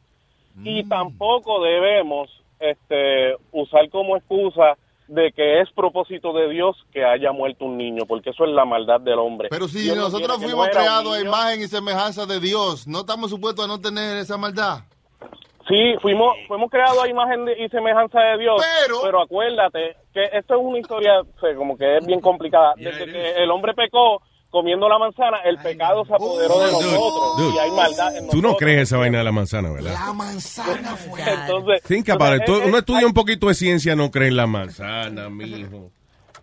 Y 0.62 0.86
tampoco 0.90 1.62
debemos 1.62 2.28
este, 2.60 3.36
usar 3.52 3.88
como 3.88 4.18
excusa 4.18 4.76
de 5.08 5.32
que 5.32 5.62
es 5.62 5.70
propósito 5.70 6.34
de 6.34 6.50
Dios 6.50 6.76
que 6.92 7.02
haya 7.02 7.32
muerto 7.32 7.64
un 7.64 7.78
niño, 7.78 8.04
porque 8.06 8.28
eso 8.28 8.44
es 8.44 8.50
la 8.50 8.66
maldad 8.66 9.00
del 9.00 9.18
hombre. 9.18 9.48
Pero 9.48 9.68
si 9.68 9.80
Dios 9.80 9.96
nosotros 9.96 10.36
fuimos 10.36 10.68
creados 10.68 11.16
a 11.16 11.20
imagen 11.22 11.62
y 11.62 11.66
semejanza 11.66 12.26
de 12.26 12.40
Dios, 12.40 12.86
¿no 12.86 13.00
estamos 13.00 13.30
supuestos 13.30 13.64
a 13.64 13.68
no 13.68 13.80
tener 13.80 14.18
esa 14.18 14.36
maldad? 14.36 14.80
Sí, 15.68 15.94
fuimos, 16.02 16.36
fuimos 16.46 16.70
creados 16.70 17.02
a 17.02 17.08
imagen 17.08 17.46
de- 17.46 17.64
y 17.64 17.68
semejanza 17.70 18.20
de 18.20 18.38
Dios, 18.38 18.62
pero, 19.02 19.22
acuérdate 19.22 19.96
que 20.12 20.24
esto 20.32 20.54
es 20.54 20.60
una 20.62 20.78
historia 20.78 21.20
o 21.20 21.40
sea, 21.40 21.54
como 21.56 21.76
que 21.78 21.96
es 21.98 22.06
bien 22.06 22.20
complicada. 22.20 22.74
Desde 22.76 23.06
que 23.06 23.30
el 23.42 23.50
hombre 23.50 23.72
pecó 23.74 24.20
comiendo 24.50 24.88
la 24.88 24.98
manzana, 24.98 25.38
el 25.44 25.56
pecado 25.58 26.04
se 26.04 26.14
apoderó 26.14 26.60
de 26.60 26.66
nosotros 26.70 27.36
Dude, 27.38 27.56
y 27.56 27.58
hay 27.58 27.70
maldad 27.72 28.16
en 28.16 28.28
Tú 28.28 28.40
no 28.42 28.54
crees 28.56 28.82
esa 28.82 28.98
vaina 28.98 29.18
de 29.18 29.24
la 29.24 29.32
manzana, 29.32 29.72
¿verdad? 29.72 29.94
La 29.94 30.12
manzana 30.12 30.94
fue. 30.96 31.20
Entonces, 31.22 31.82
Think 31.82 32.10
about 32.10 32.36
it. 32.36 32.44
Tú- 32.44 32.56
es- 32.56 32.66
Uno 32.66 32.68
es- 32.76 32.80
estudia 32.80 33.06
un 33.06 33.14
poquito 33.14 33.48
de 33.48 33.54
ciencia, 33.54 33.96
no 33.96 34.10
cree 34.10 34.28
en 34.28 34.36
la 34.36 34.46
manzana, 34.46 35.28
mijo. 35.30 35.90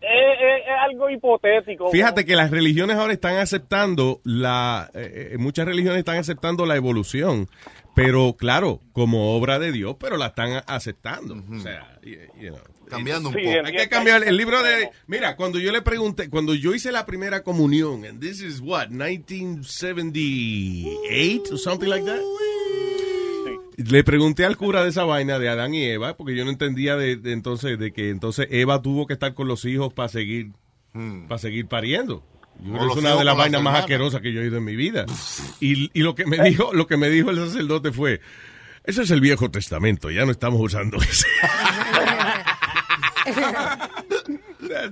es, 0.01 0.09
es- 0.09 0.63
es 0.67 0.73
algo 0.89 1.09
hipotético. 1.11 1.89
Fíjate 1.91 2.25
que 2.25 2.35
las 2.35 2.49
religiones 2.51 2.97
ahora 2.97 3.13
están 3.13 3.37
aceptando 3.37 4.19
la, 4.25 4.89
eh, 4.95 5.29
eh, 5.33 5.37
muchas 5.37 5.65
religiones 5.67 5.99
están 5.99 6.17
aceptando 6.17 6.65
la 6.65 6.75
evolución, 6.75 7.47
pero 7.95 8.35
claro, 8.37 8.81
como 8.93 9.35
obra 9.35 9.57
de 9.59 9.71
Dios, 9.71 9.95
pero 9.99 10.17
la 10.17 10.27
están 10.27 10.61
aceptando. 10.67 11.35
O 11.51 11.59
sea, 11.59 11.99
you- 12.03 12.17
you 12.39 12.49
know. 12.49 12.59
Cambiando 12.89 13.29
un 13.29 13.35
Sí, 13.35 13.41
poco. 13.45 13.65
Hay 13.67 13.73
que 13.73 13.87
cambiar 13.87 14.21
el 14.27 14.35
libro 14.35 14.61
de. 14.63 14.89
Mira, 15.07 15.37
cuando 15.37 15.57
yo 15.59 15.71
le 15.71 15.81
pregunté, 15.81 16.29
cuando 16.29 16.53
yo 16.53 16.75
hice 16.75 16.91
la 16.91 17.05
primera 17.05 17.41
comunión, 17.41 18.03
and 18.05 18.19
this 18.19 18.41
is 18.41 18.59
what, 18.59 18.89
1978 18.89 21.53
or 21.53 21.57
something 21.59 21.87
like 21.87 22.05
that. 22.05 22.19
Le 23.77 24.03
pregunté 24.03 24.43
al 24.45 24.57
cura 24.57 24.83
de 24.83 24.89
esa 24.89 25.05
vaina 25.05 25.39
de 25.39 25.47
Adán 25.49 25.73
y 25.73 25.85
Eva, 25.85 26.15
porque 26.17 26.35
yo 26.35 26.43
no 26.45 26.51
entendía 26.51 26.95
de, 26.97 27.15
de 27.15 27.31
entonces 27.31 27.79
de 27.79 27.91
que 27.93 28.09
entonces 28.09 28.47
Eva 28.51 28.79
tuvo 28.81 29.07
que 29.07 29.13
estar 29.13 29.33
con 29.33 29.47
los 29.47 29.63
hijos 29.65 29.93
para 29.93 30.09
seguir 30.09 30.51
para 31.27 31.39
seguir 31.39 31.67
pariendo. 31.67 32.23
Yo 32.59 32.73
O 32.73 32.77
creo 32.77 32.79
que 32.79 32.85
los 32.87 32.97
es 32.97 33.03
una 33.03 33.15
de 33.15 33.23
las 33.23 33.37
vainas 33.37 33.61
más 33.61 33.79
asquerosas 33.79 34.21
que 34.21 34.31
yo 34.31 34.41
he 34.41 34.43
oído 34.43 34.57
en 34.57 34.65
mi 34.65 34.75
vida. 34.75 35.05
Y, 35.59 35.89
y 35.97 36.03
lo 36.03 36.15
que 36.15 36.25
me 36.25 36.37
dijo, 36.43 36.73
lo 36.73 36.87
que 36.87 36.97
me 36.97 37.09
dijo 37.09 37.29
el 37.31 37.37
sacerdote 37.37 37.91
fue, 37.91 38.21
eso 38.83 39.01
es 39.01 39.11
el 39.11 39.21
Viejo 39.21 39.49
Testamento, 39.49 40.09
ya 40.09 40.25
no 40.25 40.31
estamos 40.31 40.59
usando 40.61 40.97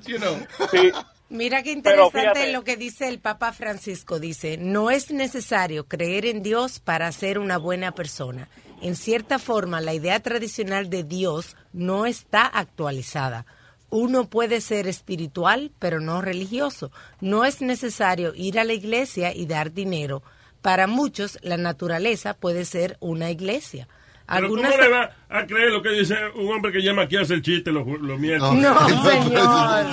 you 0.06 0.18
know. 0.18 0.38
Sí, 0.72 0.92
Mira 1.30 1.62
qué 1.62 1.72
interesante 1.72 2.52
lo 2.52 2.64
que 2.64 2.76
dice 2.76 3.08
el 3.08 3.20
Papa 3.20 3.54
Francisco. 3.54 4.20
Dice, 4.20 4.58
no 4.58 4.90
es 4.90 5.12
necesario 5.12 5.88
creer 5.88 6.26
en 6.26 6.42
Dios 6.42 6.80
para 6.80 7.12
ser 7.12 7.38
una 7.38 7.60
buena 7.60 7.92
persona. 7.94 8.50
En 8.82 8.96
cierta 8.96 9.38
forma, 9.38 9.80
la 9.80 9.94
idea 9.94 10.20
tradicional 10.22 10.90
de 10.90 11.04
Dios 11.04 11.56
no 11.72 12.08
está 12.08 12.48
actualizada. 12.48 13.46
Uno 13.90 14.30
puede 14.30 14.62
ser 14.62 14.88
espiritual, 14.88 15.72
pero 15.80 16.00
no 16.00 16.22
religioso. 16.22 16.92
No 17.22 17.46
es 17.46 17.62
necesario 17.62 18.34
ir 18.36 18.60
a 18.60 18.64
la 18.64 18.74
iglesia 18.74 19.36
y 19.36 19.46
dar 19.46 19.74
dinero. 19.74 20.22
Para 20.62 20.88
muchos, 20.88 21.40
la 21.42 21.58
naturaleza 21.58 22.34
puede 22.34 22.66
ser 22.66 22.98
una 23.00 23.32
iglesia. 23.32 23.88
Pero 24.28 24.46
Algunas 24.46 24.72
¿cómo 24.72 24.84
le 24.84 24.90
va 24.90 25.12
a 25.30 25.48
creer 25.48 25.72
lo 25.72 25.82
que 25.82 25.90
dice 25.90 26.16
un 26.36 26.52
hombre 26.52 26.72
que 26.72 26.84
llama 26.84 27.04
aquí 27.04 27.18
a 27.18 27.22
hacer 27.22 27.42
chiste 27.42 27.72
los, 27.72 27.88
los 27.88 28.20
miércoles? 28.20 28.62
No, 28.62 28.88
señor. 29.10 29.86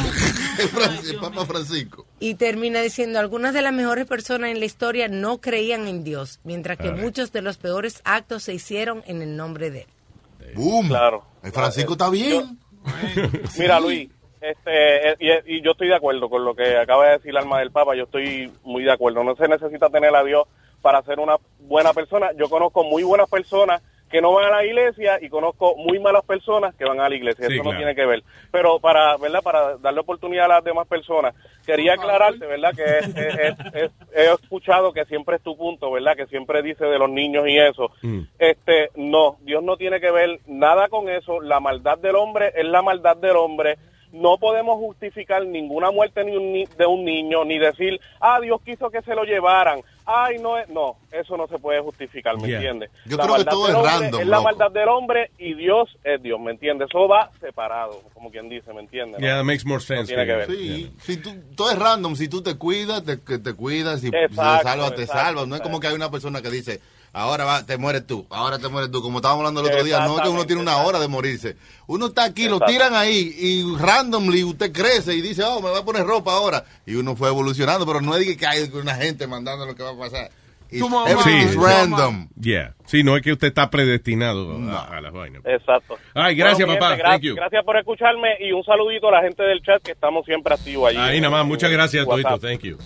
El 0.59 1.17
Papa 1.19 1.47
Francisco. 1.47 2.07
Y 2.21 2.35
termina 2.35 2.81
diciendo, 2.81 3.19
algunas 3.19 3.55
de 3.55 3.63
las 3.63 3.73
mejores 3.73 4.05
personas 4.05 4.51
en 4.51 4.59
la 4.59 4.67
historia 4.67 5.09
no 5.09 5.41
creían 5.41 5.89
en 5.89 6.05
Dios, 6.05 6.41
mientras 6.45 6.77
que 6.77 6.93
muchos 6.93 7.33
de 7.33 7.41
los 7.41 7.57
peores 7.57 8.03
actos 8.05 8.43
se 8.43 8.53
hicieron 8.53 9.03
en 9.07 9.23
el 9.23 9.37
nombre 9.37 9.71
de 9.71 9.81
él. 9.83 10.55
Boom. 10.55 10.89
Claro. 10.89 11.25
El 11.43 11.53
Francisco 11.53 11.93
está 11.93 12.11
bien. 12.11 12.59
Mira, 13.59 13.81
Luis, 13.81 14.11
este, 14.41 15.11
eh, 15.11 15.17
y, 15.47 15.57
y 15.57 15.63
yo 15.63 15.73
estoy 15.73 15.89
de 15.89 15.97
acuerdo 15.97 16.29
con 16.29 16.45
lo 16.45 16.55
que 16.55 16.77
acaba 16.77 17.07
de 17.07 17.13
decir 17.13 17.31
el 17.31 17.39
alma 17.39 17.59
del 17.59 17.73
Papa, 17.73 17.95
yo 17.97 18.05
estoy 18.05 18.53
muy 18.65 18.85
de 18.85 18.93
acuerdo. 18.93 19.25
No 19.25 19.35
se 19.37 19.49
necesita 19.49 19.89
tener 19.89 20.15
a 20.15 20.25
Dios 20.25 20.47
para 20.83 21.03
ser 21.03 21.19
una 21.19 21.37
buena 21.61 21.93
persona. 21.93 22.31
Yo 22.39 22.49
conozco 22.49 22.85
muy 22.85 23.03
buenas 23.03 23.29
personas 23.29 23.83
que 24.11 24.21
no 24.21 24.33
van 24.33 24.47
a 24.47 24.57
la 24.59 24.65
iglesia 24.65 25.19
y 25.21 25.29
conozco 25.29 25.75
muy 25.77 25.99
malas 25.99 26.25
personas 26.25 26.75
que 26.77 26.85
van 26.85 27.01
a 27.01 27.09
la 27.09 27.15
iglesia. 27.15 27.47
Sí, 27.49 27.55
Eso 27.55 27.65
no 27.65 27.71
tiene 27.77 27.95
que 27.95 28.07
ver. 28.07 28.23
Pero 28.53 28.79
para, 28.79 29.17
¿verdad? 29.17 29.43
Para 29.43 29.77
darle 29.79 30.01
oportunidad 30.01 30.45
a 30.47 30.49
las 30.57 30.65
demás 30.65 30.87
personas, 30.87 31.35
quería 31.67 31.95
aclararte, 31.95 32.47
¿verdad? 32.47 32.73
Que 32.75 32.85
es- 32.99 33.17
es- 33.17 33.39
es- 33.39 33.75
es- 33.75 33.91
he 34.15 34.33
escuchado 34.33 34.93
que 34.93 35.05
siempre 35.07 35.37
es 35.37 35.43
tu 35.43 35.57
punto, 35.57 35.91
¿verdad? 35.91 36.17
Que 36.17 36.27
siempre 36.27 36.63
dice 36.63 36.85
de 36.85 36.99
los 36.99 37.11
niños 37.11 37.49
y 37.49 37.59
eso. 37.59 37.91
Este, 38.39 38.91
no, 38.95 39.39
Dios 39.41 39.63
no 39.63 39.77
tiene 39.77 40.01
que 40.01 40.11
ver 40.13 40.39
nada 40.47 40.89
con 40.89 41.09
eso. 41.09 41.41
La 41.41 41.59
maldad 41.61 41.99
del 41.99 42.15
hombre 42.17 42.53
es 42.55 42.65
la 42.65 42.83
maldad 42.83 43.17
del 43.17 43.37
hombre. 43.37 43.77
No 44.13 44.39
podemos 44.39 44.77
justificar 44.79 45.45
ninguna 45.45 45.91
muerte 45.91 46.25
ni 46.25 46.37
un 46.37 46.53
ni- 46.53 46.65
de 46.65 46.87
un 46.87 47.05
niño, 47.05 47.45
ni 47.45 47.59
decir, 47.59 48.01
ah, 48.21 48.39
Dios 48.41 48.61
quiso 48.65 48.89
que 48.91 49.03
se 49.03 49.15
lo 49.15 49.25
llevaran. 49.25 49.81
Ay, 50.07 50.39
no, 50.39 50.57
es- 50.57 50.69
no, 50.69 50.97
eso 51.11 51.37
no 51.37 51.49
se 51.49 51.59
puede 51.59 51.81
justificar, 51.81 52.37
¿me 52.37 52.47
Yeah. 52.49 52.57
entiendes? 52.59 52.91
Yo 53.07 53.17
La 53.17 53.25
creo 53.25 53.35
que 53.35 53.39
maldad 53.41 53.53
todo 53.53 53.69
es 53.69 53.75
hombre 53.75 53.91
random, 53.93 54.21
Es 54.21 54.27
la 54.29 54.37
loco. 54.37 54.49
maldad 54.49 54.71
del 54.71 54.89
hombre 54.89 55.31
y 55.39 55.55
Dios 55.55 55.99
es 56.05 56.23
Dios, 56.23 56.41
¿me 56.41 56.53
entiendes? 56.53 56.89
Eso 56.89 57.09
va 57.09 57.31
separado, 57.41 58.03
como 58.15 58.31
quien 58.31 58.49
dice, 58.49 58.73
¿me 58.73 58.81
entiendes? 58.81 59.21
Yeah, 59.21 59.39
that 59.39 59.45
makes 59.45 59.65
more 59.67 59.81
sense. 59.81 60.07
tiene 60.07 60.25
que 60.25 60.33
ver. 60.37 60.47
Sí, 60.47 60.93
si 61.01 61.17
tú, 61.17 61.35
todo 61.57 61.71
es 61.73 61.79
random. 61.79 62.15
Si 62.15 62.29
tú 62.29 62.41
te 62.43 62.57
cuidas, 62.57 63.05
te, 63.05 63.21
que 63.21 63.39
te 63.39 63.53
cuidas. 63.55 64.01
Si 64.01 64.09
Exacto, 64.09 64.29
te 64.59 64.63
salvas, 64.63 64.95
te 64.95 65.03
exacto, 65.03 65.23
salvas. 65.25 65.49
No 65.49 65.57
es 65.57 65.61
como 65.63 65.81
que 65.81 65.89
hay 65.89 65.95
una 65.95 66.11
persona 66.11 66.41
que 66.41 66.51
dice, 66.51 66.81
ahora 67.13 67.45
va, 67.45 67.65
te 67.67 67.77
mueres 67.77 68.07
tú, 68.07 68.27
ahora 68.31 68.59
te 68.59 68.69
mueres 68.69 68.91
tú. 68.91 69.03
Como 69.03 69.19
estábamos 69.19 69.41
hablando 69.43 69.61
el 69.63 69.67
otro 69.69 69.85
día, 69.85 70.01
no 70.01 70.17
es 70.17 70.23
que 70.23 70.29
uno 70.29 70.45
tiene 70.47 70.63
una 70.63 70.77
hora 70.79 70.99
de 70.99 71.09
morirse. 71.09 71.57
Uno 71.87 72.07
está 72.07 72.25
aquí, 72.25 72.49
lo 72.49 72.61
tiran 72.61 72.95
ahí 72.95 73.35
y 73.39 73.77
randomly 73.79 74.45
usted 74.45 74.73
crece 74.73 75.15
y 75.15 75.21
dice, 75.23 75.43
oh, 75.45 75.61
me 75.61 75.71
voy 75.71 75.81
a 75.81 75.85
poner 75.85 76.05
ropa 76.05 76.33
ahora. 76.33 76.65
Y 76.87 76.95
uno 76.97 77.17
fue 77.17 77.29
evolucionando, 77.29 77.87
pero 77.87 78.01
no 78.01 78.15
es 78.17 78.37
que 78.37 78.47
hay 78.47 78.71
una 78.73 78.95
gente 78.95 79.27
mandando 79.27 79.67
lo 79.67 79.75
que 79.75 79.83
va 79.83 79.91
a 79.91 79.99
pasar. 79.99 80.31
It's- 80.69 81.27
is 81.27 81.53
Sí. 81.53 81.57
random. 81.57 82.29
Yeah. 82.41 82.75
Sí, 82.87 83.05
no 83.05 83.17
es 83.17 83.23
que 83.23 83.31
usted 83.33 83.47
está 83.47 83.71
predestinado 83.71 84.51
a, 84.69 84.97
a 84.97 85.01
las 85.01 85.13
vainas. 85.13 85.43
Exacto. 85.47 85.97
Ay, 86.13 86.35
gracias, 86.35 86.67
Bueno, 86.67 86.81
papá. 86.81 86.97
gente, 86.97 87.05
gra- 87.05 87.11
Thank 87.13 87.23
you. 87.23 87.35
Gracias 87.37 87.65
por 87.65 87.77
escucharme 87.77 88.31
y 88.41 88.51
un 88.51 88.65
saludito 88.65 89.09
a 89.09 89.13
la 89.13 89.23
gente 89.23 89.45
del 89.45 89.63
chat 89.63 89.81
que 89.81 89.93
estamos 89.93 90.25
siempre 90.27 90.55
activos 90.55 90.89
allí. 90.91 90.99
Ahí 90.99 91.21
nada 91.21 91.31
más. 91.37 91.47
Muchas 91.47 91.71
gracias 91.71 92.05
todito. 92.05 92.39
Thank 92.41 92.63
you. 92.63 92.79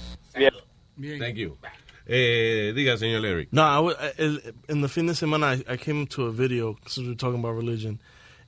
Bien. 0.96 1.18
Thank 1.18 1.36
you. 1.36 1.56
Eh, 2.12 2.72
diga, 2.74 2.96
señor 2.98 3.24
Eric. 3.24 3.48
No, 3.52 3.62
I 3.62 3.76
w- 3.76 3.96
el- 4.18 4.54
en 4.66 4.82
el 4.82 4.88
fin 4.88 5.06
de 5.06 5.14
semana 5.14 5.54
I, 5.54 5.64
I 5.74 5.76
came 5.78 6.06
to 6.08 6.26
a 6.26 6.32
video 6.32 6.76
since 6.86 7.06
we're 7.06 7.14
talking 7.16 7.38
about 7.38 7.54
religion. 7.56 8.00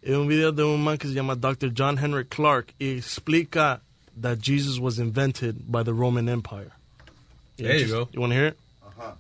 Es 0.03 0.17
un 0.17 0.27
video 0.27 0.51
de 0.51 0.65
un 0.65 0.83
man 0.83 0.99
que 0.99 1.07
se 1.07 1.15
llama 1.15 1.37
Dr. 1.37 1.71
John 1.73 1.97
Henry 1.99 2.25
Clark 2.25 2.75
y 2.81 2.97
explica 2.99 3.81
that 4.21 4.39
Jesus 4.41 4.81
was 4.81 4.99
invented 4.99 5.71
by 5.71 5.85
the 5.85 5.93
Roman 5.93 6.29
Empire. 6.29 6.73
There 7.57 7.77
you 7.79 7.87
go. 7.87 8.09
You 8.13 8.21
want 8.21 8.33
to 8.33 8.37
hear 8.37 8.47
it? 8.49 8.57
Uh 8.85 9.15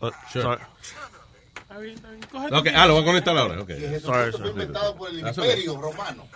huh. 0.00 0.10
Sure. 0.32 0.42
Sorry. 0.42 0.60
Ok, 2.50 2.68
ah, 2.74 2.86
lo 2.86 2.94
voy 2.94 3.02
a 3.02 3.04
conectar 3.04 3.36
ahora. 3.36 3.60
ok. 3.60 3.68
Sorry, 4.00 4.00
Fue 4.00 4.32
sorry. 4.32 4.50
inventado 4.50 4.96
por 4.96 5.10
el 5.10 5.20
That's 5.20 5.36
imperio 5.36 5.76
romano. 5.78 6.26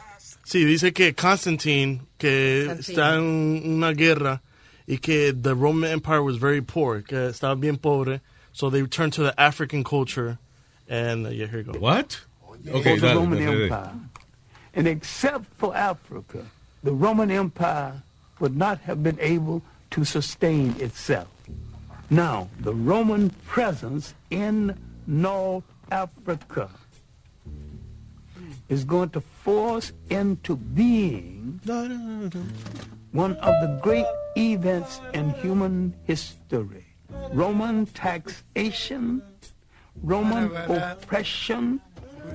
Sí, 0.44 0.64
dice 0.66 0.92
que 0.92 1.14
Constantine, 1.14 2.02
que 2.18 2.64
Constantine. 2.68 2.92
está 3.02 3.14
en 3.16 3.72
una 3.76 3.92
guerra 3.92 4.42
y 4.86 4.96
que 4.96 5.32
the 5.32 5.54
Roman 5.54 5.90
Empire 5.90 6.22
was 6.22 6.36
very 6.36 6.60
poor, 6.60 7.02
que 7.02 7.16
estaba 7.16 7.58
bien 7.58 7.76
pobre, 7.76 8.20
so 8.52 8.70
they 8.70 8.82
returned 8.82 9.12
to 9.14 9.22
the 9.22 9.40
African 9.40 9.84
culture, 9.84 10.38
and 10.88 11.26
uh, 11.26 11.30
yeah, 11.30 11.46
here 11.46 11.60
you 11.60 11.72
go. 11.72 11.78
What? 11.78 12.20
Ok, 12.72 12.82
for 12.82 13.00
the 13.00 13.14
Roman 13.14 13.38
dale. 13.38 13.62
Empire. 13.64 13.92
And 14.74 14.88
except 14.88 15.46
for 15.56 15.74
Africa, 15.76 16.46
the 16.82 16.92
Roman 16.92 17.30
Empire 17.30 18.02
would 18.40 18.56
not 18.56 18.78
have 18.80 19.02
been 19.02 19.18
able 19.20 19.62
to 19.90 20.04
sustain 20.04 20.74
itself. 20.80 21.28
Now, 22.10 22.48
the 22.60 22.74
Roman 22.74 23.30
presence 23.46 24.14
in 24.30 24.76
North 25.06 25.64
Africa 25.90 26.68
is 28.68 28.84
going 28.84 29.10
to 29.10 29.20
force 29.20 29.92
into 30.10 30.56
being 30.56 31.60
one 33.12 33.36
of 33.36 33.54
the 33.60 33.78
great 33.82 34.06
events 34.36 35.00
in 35.12 35.30
human 35.30 35.94
history. 36.04 36.86
Roman 37.32 37.86
taxation, 37.86 39.22
Roman 40.02 40.50
oppression 40.56 41.80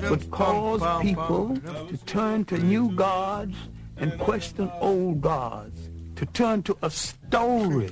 would 0.09 0.29
cause 0.31 0.81
people 1.01 1.57
to 1.89 1.97
turn 2.05 2.45
to 2.45 2.57
new 2.57 2.91
gods 2.91 3.55
and 3.97 4.17
question 4.19 4.71
old 4.79 5.21
gods, 5.21 5.89
to 6.15 6.25
turn 6.27 6.61
to 6.63 6.77
a 6.83 6.89
story 6.91 7.91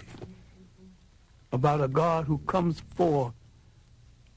about 1.51 1.81
a 1.81 1.87
God 1.87 2.25
who 2.25 2.37
comes 2.39 2.81
forth 2.95 3.33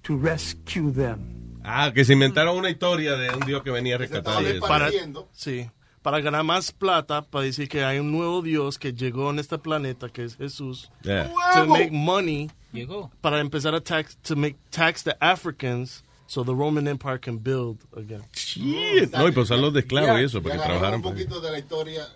to 0.05 0.16
rescue 0.16 0.90
them. 0.90 1.61
Ah, 1.64 1.92
que 1.92 2.05
se 2.05 2.14
inventaron 2.14 2.57
una 2.57 2.70
historia 2.70 3.16
de 3.16 3.28
un 3.34 3.40
dios 3.40 3.62
que 3.62 3.70
venía 3.70 3.96
a 3.96 3.99
rescatar. 3.99 4.42
y 4.42 4.59
para, 4.61 4.90
sí, 5.32 5.68
para 6.09 6.22
ganar 6.22 6.42
más 6.42 6.72
plata, 6.72 7.20
para 7.20 7.44
decir 7.44 7.68
que 7.68 7.84
hay 7.84 7.98
un 7.98 8.11
nuevo 8.11 8.40
Dios 8.40 8.78
que 8.78 8.94
llegó 8.94 9.28
en 9.28 9.38
este 9.40 9.59
planeta, 9.59 10.09
que 10.09 10.24
es 10.24 10.36
Jesús, 10.36 10.90
Yeah. 11.02 11.30
to 11.52 11.66
make 11.66 11.90
money, 11.92 12.48
Llegó. 12.72 13.11
para 13.20 13.40
empezar 13.40 13.74
a 13.74 13.80
tax, 13.82 14.16
to 14.22 14.34
make 14.34 14.56
tax 14.70 15.02
the 15.04 15.14
Africans, 15.20 16.02
so 16.26 16.42
the 16.42 16.54
Roman 16.54 16.88
Empire 16.88 17.18
can 17.20 17.36
build 17.36 17.80
again. 17.94 18.22
Shit. 18.32 19.12
No, 19.12 19.28
y 19.28 19.32
pues 19.32 19.50
los 19.50 19.70
de 19.74 19.80
esclavos 19.80 20.18
y 20.18 20.24
eso, 20.24 20.40
porque 20.40 20.56
trabajaron. 20.56 20.94
un 20.94 21.02
poquito 21.02 21.42
de 21.42 21.50
la 21.50 21.59
historia, 21.59 22.09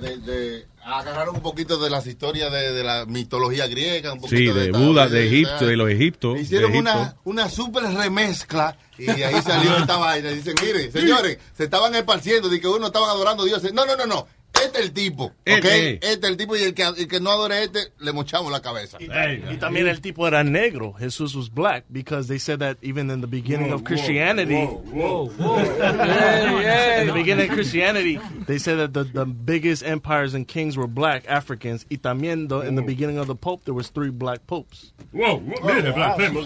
de, 0.00 0.16
de- 0.18 0.66
agarraron 0.84 1.36
un 1.36 1.42
poquito 1.42 1.78
de 1.78 1.90
las 1.90 2.06
historias 2.06 2.50
de, 2.50 2.72
de 2.72 2.82
la 2.84 3.04
mitología 3.06 3.66
griega, 3.66 4.12
un 4.14 4.20
poquito 4.20 4.52
Sí, 4.54 4.58
de 4.58 4.70
Buda, 4.72 5.06
de 5.08 5.26
Egipto, 5.26 5.66
de 5.66 5.76
los 5.76 5.90
Egiptos. 5.90 6.40
Hicieron 6.40 6.70
Egipto. 6.72 6.90
una, 6.92 7.16
una 7.24 7.48
super 7.50 7.82
remezcla 7.84 8.76
y 8.96 9.08
ahí 9.10 9.40
salió 9.42 9.76
esta 9.76 9.96
vaina. 9.98 10.30
Dicen, 10.30 10.54
mire, 10.62 10.90
señores, 10.90 11.38
se 11.56 11.64
estaban 11.64 11.94
esparciendo 11.94 12.48
de 12.48 12.60
que 12.60 12.68
uno 12.68 12.86
estaban 12.86 13.10
adorando 13.10 13.42
a 13.42 13.46
Dios. 13.46 13.62
No, 13.74 13.84
no, 13.86 13.96
no, 13.96 14.06
no. 14.06 14.26
Este 14.64 14.78
es 14.78 14.84
el 14.86 14.92
tipo, 14.92 15.24
¿ok? 15.24 15.34
Este. 15.44 15.94
Este 15.94 16.08
es 16.08 16.24
el 16.24 16.36
tipo 16.36 16.56
y 16.56 16.62
el 16.62 16.74
que, 16.74 16.82
el 16.82 17.08
que 17.08 17.20
no 17.20 17.30
adore 17.30 17.54
a 17.54 17.62
este, 17.62 17.92
le 18.00 18.12
mochamos 18.12 18.50
la 18.50 18.60
cabeza. 18.60 18.98
Y 19.00 19.56
también 19.58 19.86
el 19.88 20.00
tipo 20.00 20.26
era 20.26 20.42
negro. 20.44 20.94
Jesús 20.98 21.34
was 21.34 21.48
black 21.48 21.84
because 21.90 22.28
they 22.28 22.38
said 22.38 22.60
that 22.60 22.76
even 22.82 23.10
in 23.10 23.20
the 23.20 23.26
beginning 23.26 23.68
Whoa, 23.68 23.76
of 23.76 23.84
Christianity. 23.84 24.66
whoa, 24.66 24.82
whoa, 24.92 25.28
whoa. 25.28 25.58
In 26.98 27.06
the 27.06 27.12
beginning 27.14 27.48
of 27.48 27.54
Christianity, 27.54 28.18
they 28.46 28.58
said 28.58 28.76
that 28.78 28.92
the, 28.92 29.04
the 29.04 29.24
biggest 29.24 29.82
empires 29.84 30.34
and 30.34 30.46
kings 30.46 30.76
were 30.76 30.86
black 30.86 31.24
Africans. 31.28 31.86
Y 31.90 31.96
también 31.98 32.48
the, 32.48 32.60
in 32.60 32.74
the 32.74 32.82
beginning 32.82 33.18
of 33.18 33.26
the 33.26 33.34
Pope, 33.34 33.64
there 33.64 33.74
was 33.74 33.88
three 33.88 34.10
black 34.10 34.46
popes. 34.46 34.92
Wow, 35.12 35.36
wow, 35.36 35.54
mire, 35.62 35.92
blasfemo. 35.92 36.44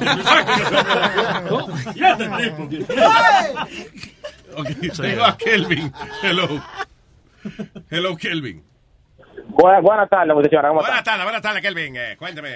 Ya 1.97 2.17
te 2.17 2.25
tipo. 2.69 2.87
Ok, 4.57 4.69
tengo 4.95 5.25
a 5.25 5.37
Kelvin. 5.39 5.93
Hello. 6.21 6.61
Hello, 7.91 8.17
Kelvin. 8.17 8.63
Buenas, 9.49 9.83
buenas 9.83 10.09
tardes, 10.09 10.35
muchachos. 10.35 10.61
¿Cómo 10.61 10.81
Buenas 10.81 11.05
tardes, 11.05 11.25
buenas 11.25 11.43
tardes, 11.43 11.63
Kelvin. 11.63 11.97
Eh, 11.97 12.17
cuéntame. 12.19 12.51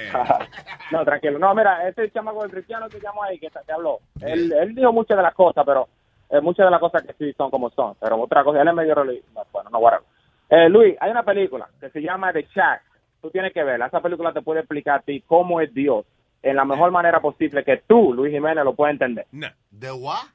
no, 0.91 1.05
tranquilo. 1.05 1.39
No, 1.39 1.55
mira, 1.55 1.89
este 1.89 2.11
chamaco 2.11 2.43
del 2.43 2.51
cristiano 2.51 2.89
que 2.89 3.01
llamó 3.01 3.23
ahí, 3.23 3.39
que, 3.39 3.49
que 3.49 3.73
habló, 3.73 4.01
él, 4.21 4.53
él 4.53 4.75
dijo 4.75 4.93
muchas 4.93 5.17
de 5.17 5.23
las 5.23 5.35
cosas, 5.35 5.65
pero 5.67 5.89
eh, 6.31 6.41
muchas 6.41 6.67
de 6.67 6.71
las 6.71 6.81
cosas 6.81 7.03
que 7.03 7.13
sí 7.15 7.33
son 7.37 7.51
como 7.51 7.71
son. 7.71 7.95
Pero 8.01 8.21
otra 8.21 8.45
cosa, 8.45 8.63
él 8.63 8.69
es 8.69 8.75
medio 8.75 8.95
religioso. 8.95 9.47
Bueno, 9.53 9.71
no, 9.71 9.79
whatever. 9.79 10.05
Eh, 10.49 10.69
Luis, 10.69 10.97
hay 11.01 11.11
una 11.11 11.25
película 11.25 11.69
que 11.81 11.91
se 11.91 12.01
llama 12.01 12.33
The 12.33 12.47
Shack. 12.55 12.83
Tú 13.21 13.31
tienes 13.31 13.53
que 13.53 13.65
verla. 13.65 13.87
Esa 13.87 14.01
película 14.01 14.33
te 14.33 14.43
puede 14.43 14.61
explicar 14.61 15.01
a 15.01 15.03
ti 15.03 15.23
cómo 15.27 15.61
es 15.61 15.73
Dios 15.75 16.05
en 16.43 16.57
la 16.57 16.65
mejor 16.65 16.93
manera 16.93 17.21
posible 17.21 17.65
que 17.65 17.83
tú, 17.89 18.13
Luis 18.15 18.33
Jiménez, 18.33 18.65
lo 18.65 18.75
puedas 18.75 18.93
entender. 18.93 19.27
¿De 19.71 19.91
what? 19.91 20.27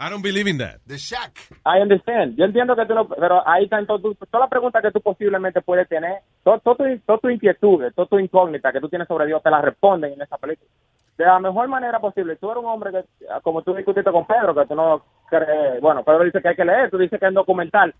I 0.00 0.10
don't 0.10 0.22
believe 0.22 0.48
in 0.48 0.58
that. 0.58 0.80
The 0.86 0.96
shack. 0.98 1.38
I 1.64 1.80
understand. 1.80 2.36
Yo 2.36 2.44
entiendo 2.44 2.74
que 2.76 2.86
tú 2.86 2.94
no, 2.94 3.08
pero 3.08 3.46
ahí 3.48 3.64
están 3.64 3.86
todo, 3.86 3.98
tu- 4.00 4.14
todas 4.14 4.40
las 4.42 4.50
preguntas 4.50 4.82
que 4.82 4.90
tú 4.92 5.00
posiblemente 5.00 5.60
puedes 5.62 5.88
tener, 5.88 6.20
todo, 6.44 6.58
todo, 6.60 6.76
tu- 6.76 6.98
todo 7.06 7.18
tu 7.18 7.28
inquietudes, 7.30 7.94
toda 7.94 8.08
tu 8.08 8.18
incógnita 8.18 8.72
que 8.72 8.80
tú 8.80 8.88
tienes 8.88 9.08
sobre 9.08 9.26
Dios, 9.26 9.42
te 9.42 9.50
las 9.50 9.64
responden 9.64 10.12
en 10.12 10.22
esa 10.22 10.36
película. 10.38 10.70
De 11.18 11.24
la 11.24 11.38
mejor 11.40 11.66
manera 11.68 11.98
posible. 11.98 12.36
Tú 12.36 12.50
eres 12.50 12.62
un 12.62 12.68
hombre 12.70 12.90
que, 12.92 13.04
como 13.42 13.62
tú 13.62 13.74
discutiste 13.74 14.10
con 14.12 14.26
Pedro, 14.26 14.54
que 14.54 14.66
tú 14.66 14.74
no 14.74 15.02
crees, 15.30 15.80
bueno, 15.80 16.04
Pedro 16.04 16.24
dice 16.24 16.42
que 16.42 16.48
hay 16.48 16.56
que 16.56 16.64
leer, 16.64 16.90
tú 16.90 16.98
dices 16.98 17.18
que 17.18 17.26
es 17.26 17.32
documental. 17.34 17.94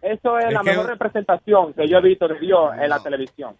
Eso 0.00 0.38
es, 0.38 0.46
Es 0.46 0.52
la 0.52 0.60
que- 0.60 0.70
mejor 0.70 0.86
representación 0.86 1.74
que 1.74 1.88
yo 1.88 1.98
he 1.98 2.02
visto 2.02 2.28
de 2.28 2.38
Dios 2.38 2.72
en 2.80 2.88
la 2.88 3.02
televisión. 3.02 3.56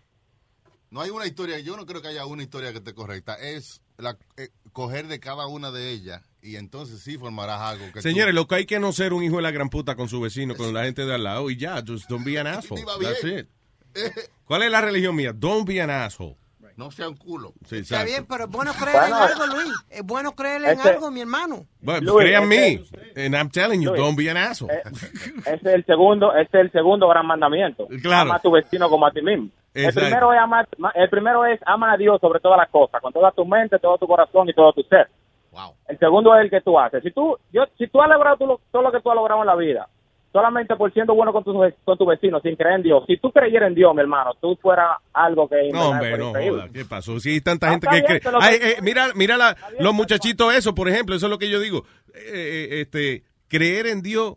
No 0.90 1.00
hay 1.00 1.10
una 1.10 1.26
historia, 1.26 1.58
yo 1.60 1.76
no 1.76 1.86
creo 1.86 2.00
que 2.02 2.08
haya 2.08 2.24
una 2.26 2.42
historia 2.42 2.70
que 2.72 2.78
esté 2.78 2.94
correcta. 2.94 3.34
Es 3.34 3.80
la, 3.98 4.16
eh, 4.36 4.48
coger 4.72 5.06
de 5.06 5.20
cada 5.20 5.46
una 5.46 5.70
de 5.70 5.90
ellas 5.90 6.22
y 6.42 6.56
entonces 6.56 7.00
sí 7.00 7.18
formarás 7.18 7.60
algo 7.60 7.86
que 7.86 7.92
tú- 7.94 8.00
Señores, 8.02 8.34
lo 8.34 8.46
que 8.46 8.54
hay 8.56 8.66
que 8.66 8.80
no 8.80 8.92
ser 8.92 9.12
un 9.12 9.22
hijo 9.22 9.36
de 9.36 9.42
la 9.42 9.50
gran 9.50 9.68
puta 9.68 9.94
con 9.96 10.08
su 10.08 10.20
vecino, 10.20 10.54
con 10.56 10.72
la 10.74 10.84
gente 10.84 11.04
de 11.04 11.14
al 11.14 11.24
lado 11.24 11.50
y 11.50 11.56
ya, 11.56 11.82
just 11.86 12.08
don't 12.08 12.24
be 12.24 12.38
an 12.38 12.46
asshole. 12.46 12.82
That's 13.00 13.24
it. 13.24 13.48
¿Cuál 14.44 14.62
es 14.62 14.70
la 14.70 14.80
religión 14.80 15.14
mía? 15.16 15.32
Don't 15.34 15.66
be 15.68 15.80
an 15.80 15.90
asshole. 15.90 16.36
No 16.76 16.90
sea 16.90 17.08
un 17.10 17.16
culo. 17.16 17.52
Sí, 17.66 17.76
Está 17.78 17.96
exacto. 17.96 18.06
bien, 18.06 18.26
pero 18.26 18.44
es 18.44 18.50
bueno 18.50 18.72
creer 18.72 18.96
en 19.08 19.12
algo, 19.12 19.46
Luis. 19.48 19.72
Es 19.90 20.02
bueno 20.02 20.32
creer 20.34 20.62
en 20.64 20.70
Este- 20.78 20.88
algo, 20.88 21.10
mi 21.10 21.20
hermano. 21.20 21.66
Well, 21.82 22.02
Luis, 22.02 22.24
crean 22.26 22.48
me, 22.48 22.72
este- 22.74 23.26
and 23.26 23.34
I'm 23.34 23.50
telling 23.50 23.82
you, 23.82 23.90
Luis, 23.90 24.00
don't 24.00 24.16
be 24.16 24.30
an 24.30 24.38
asshole. 24.38 24.72
Eh, 24.72 24.82
Ese 25.40 25.54
es 25.56 25.64
el 25.66 25.84
segundo, 25.84 26.32
ese 26.34 26.48
es 26.58 26.60
el 26.66 26.72
segundo 26.72 27.06
gran 27.06 27.26
mandamiento. 27.26 27.86
Claro. 28.00 28.30
Ama 28.30 28.36
a 28.36 28.40
tu 28.40 28.50
vecino 28.52 28.88
como 28.88 29.06
a 29.06 29.10
ti 29.12 29.20
mismo. 29.20 29.50
El 29.74 29.92
primero, 29.92 30.32
es 30.32 30.38
amar, 30.40 30.68
el 30.94 31.10
primero 31.10 31.44
es 31.44 31.60
ama 31.66 31.92
a 31.92 31.96
Dios 31.98 32.18
sobre 32.20 32.40
todas 32.40 32.56
las 32.58 32.70
cosas, 32.70 33.00
con 33.02 33.12
toda 33.12 33.30
tu 33.32 33.44
mente, 33.44 33.78
todo 33.78 33.98
tu 33.98 34.06
corazón 34.06 34.48
y 34.48 34.54
todo 34.54 34.72
tu 34.72 34.82
ser. 34.84 35.06
El 35.88 35.98
segundo 35.98 36.34
es 36.36 36.42
el 36.44 36.50
que 36.50 36.60
tú 36.60 36.78
haces. 36.78 37.02
Si 37.02 37.10
tú, 37.10 37.36
yo, 37.52 37.64
si 37.78 37.86
tú 37.88 38.00
has 38.00 38.08
logrado 38.08 38.36
tú 38.36 38.46
lo- 38.46 38.60
todo 38.70 38.82
lo 38.82 38.92
que 38.92 39.00
tú 39.00 39.10
has 39.10 39.16
logrado 39.16 39.40
en 39.40 39.46
la 39.46 39.56
vida, 39.56 39.88
solamente 40.32 40.76
por 40.76 40.92
siendo 40.92 41.12
bueno 41.14 41.32
con 41.32 41.42
tu, 41.42 41.52
con 41.84 41.98
tu 41.98 42.06
vecino, 42.06 42.40
sin 42.40 42.54
creer 42.54 42.76
en 42.76 42.82
Dios, 42.82 43.02
si 43.06 43.16
tú 43.16 43.32
creyeras 43.32 43.66
en 43.68 43.74
Dios, 43.74 43.92
mi 43.94 44.00
hermano, 44.00 44.32
tú 44.40 44.56
fueras 44.62 44.96
algo 45.12 45.48
que... 45.48 45.70
No, 45.72 45.90
hombre, 45.90 46.10
fuera 46.10 46.24
no 46.24 46.52
joda. 46.52 46.68
¿Qué 46.72 46.84
pasó? 46.84 47.18
Si 47.18 47.30
hay 47.30 47.40
tanta 47.40 47.66
Ah, 47.66 47.70
gente 47.72 47.88
que 47.90 48.20
cree. 48.20 48.20
Ay, 48.40 48.58
eh, 48.62 48.76
mira, 48.82 49.08
mira 49.16 49.36
la- 49.36 49.56
los 49.80 49.92
muchachitos, 49.92 50.54
eso, 50.54 50.74
por 50.74 50.88
ejemplo, 50.88 51.16
eso 51.16 51.26
es 51.26 51.30
lo 51.30 51.38
que 51.38 51.50
yo 51.50 51.58
digo. 51.58 51.84
Eh, 52.14 52.20
eh, 52.24 52.80
este, 52.82 53.24
creer 53.48 53.88
en 53.88 54.02
Dios 54.02 54.34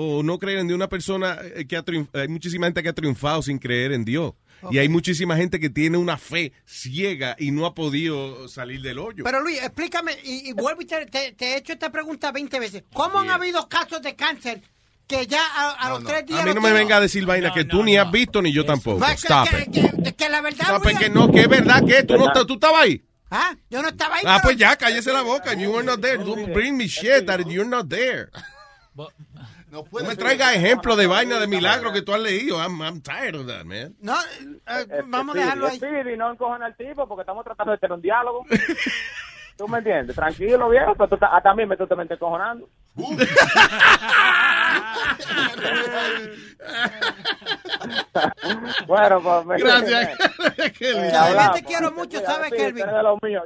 o 0.00 0.22
no 0.22 0.38
creer 0.38 0.58
en 0.60 0.68
Dios, 0.68 0.76
una 0.76 0.88
persona 0.88 1.38
eh, 1.56 1.66
que 1.66 1.76
ha 1.76 1.82
triunfado, 1.82 2.22
hay 2.22 2.28
muchísima 2.28 2.66
gente 2.68 2.84
que 2.84 2.88
ha 2.88 2.92
triunfado 2.92 3.42
sin 3.42 3.58
creer 3.58 3.90
en 3.92 4.04
Dios. 4.04 4.32
Y 4.70 4.78
hay 4.78 4.88
muchísima 4.88 5.36
gente 5.36 5.58
que 5.58 5.70
tiene 5.70 5.98
una 5.98 6.16
fe 6.18 6.52
ciega 6.64 7.34
y 7.38 7.50
no 7.50 7.66
ha 7.66 7.74
podido 7.74 8.46
salir 8.48 8.80
del 8.80 8.98
hoyo. 9.00 9.24
Pero 9.24 9.40
Luis, 9.40 9.58
explícame, 9.60 10.16
y, 10.24 10.48
y 10.50 10.52
vuelvo 10.52 10.82
y 10.82 10.84
te, 10.84 11.06
te- 11.06 11.32
te 11.32 11.46
he 11.46 11.56
hecho 11.58 11.72
esta 11.72 11.90
pregunta 11.90 12.30
20 12.32 12.60
veces. 12.60 12.84
¿Cómo 12.92 13.18
han 13.18 13.30
habido 13.30 13.68
casos 13.68 14.00
de 14.02 14.14
cáncer 14.14 14.62
que 15.08 15.26
ya 15.26 15.40
a, 15.54 15.70
a 15.70 15.90
los 15.90 16.04
tres 16.04 16.26
días... 16.26 16.40
a 16.40 16.44
mí 16.44 16.54
no 16.54 16.60
me 16.60 16.72
venga 16.72 16.96
a 16.96 17.00
decir 17.00 17.24
vaina 17.26 17.52
que 17.52 17.64
tú 17.64 17.82
ni 17.82 17.96
has 17.96 18.10
visto 18.12 18.40
ni 18.42 18.52
yo 18.52 18.64
tampoco. 18.64 19.00
Va, 19.00 19.08
que- 19.10 19.14
Stop 19.14 19.48
que, 19.48 19.80
it. 19.80 20.04
que- 20.04 20.14
que 20.14 20.28
la 20.28 20.40
verdad, 20.40 20.64
No, 20.66 20.72
Luis, 20.78 20.82
pues 20.82 20.98
que 20.98 21.10
no, 21.10 21.30
que 21.32 21.40
es 21.40 21.48
verdad 21.48 21.84
que 21.84 22.02
tú, 22.04 22.14
no, 22.16 22.32
tú 22.46 22.54
estabas 22.54 22.82
ahí. 22.82 23.02
Ah, 23.30 23.56
yo 23.70 23.82
no 23.82 23.88
estaba 23.88 24.14
ahí. 24.16 24.22
Ah, 24.26 24.38
pero- 24.38 24.42
pues 24.44 24.56
ya, 24.58 24.76
cállese 24.76 25.12
la 25.12 25.22
boca. 25.22 25.54
You 25.54 25.70
were 25.72 25.84
not 25.84 26.00
there. 26.00 26.18
Don't 26.18 26.52
bring 26.52 26.76
me 26.76 26.86
shit 26.88 27.26
that 27.26 27.40
you're 27.46 27.68
not 27.68 27.88
there. 27.88 28.28
No 29.70 29.84
me 30.06 30.16
traigas 30.16 30.56
ejemplos 30.56 30.96
de 30.96 31.06
vaina 31.06 31.38
de 31.38 31.46
milagro 31.46 31.92
que 31.92 32.02
tú 32.02 32.14
has 32.14 32.20
leído. 32.20 32.58
I'm, 32.58 32.80
I'm 32.80 33.00
tired 33.02 33.34
of 33.34 33.46
that, 33.46 33.64
man. 33.64 33.94
No, 34.00 34.14
eh, 34.66 35.02
vamos 35.06 35.36
a 35.36 35.40
dejarlo 35.40 35.66
ahí. 35.66 35.76
Speedy, 35.76 36.16
no 36.16 36.32
encojan 36.32 36.62
al 36.62 36.74
tipo 36.76 37.06
porque 37.06 37.22
estamos 37.22 37.44
tratando 37.44 37.72
de 37.72 37.78
tener 37.78 37.92
un 37.92 38.02
diálogo. 38.02 38.46
¿Tú 39.56 39.66
me 39.66 39.78
entiendes? 39.78 40.14
Tranquilo, 40.14 40.68
viejo, 40.68 40.94
pero 40.94 41.08
tú 41.08 41.14
estás- 41.16 41.30
a 41.32 41.40
también 41.40 41.68
me 41.68 41.76
tú 41.76 41.86
te 41.86 41.96
me 41.96 42.04
estás 42.04 42.18
bueno, 48.86 49.20
pues... 49.22 49.46
me- 49.46 49.58
Gracias. 49.58 50.18
Eh, 50.58 50.72
Yo 50.80 51.52
te 51.52 51.62
quiero 51.62 51.92
mucho, 51.92 52.20
¿sabes, 52.20 52.50
Kelvin? 52.50 52.84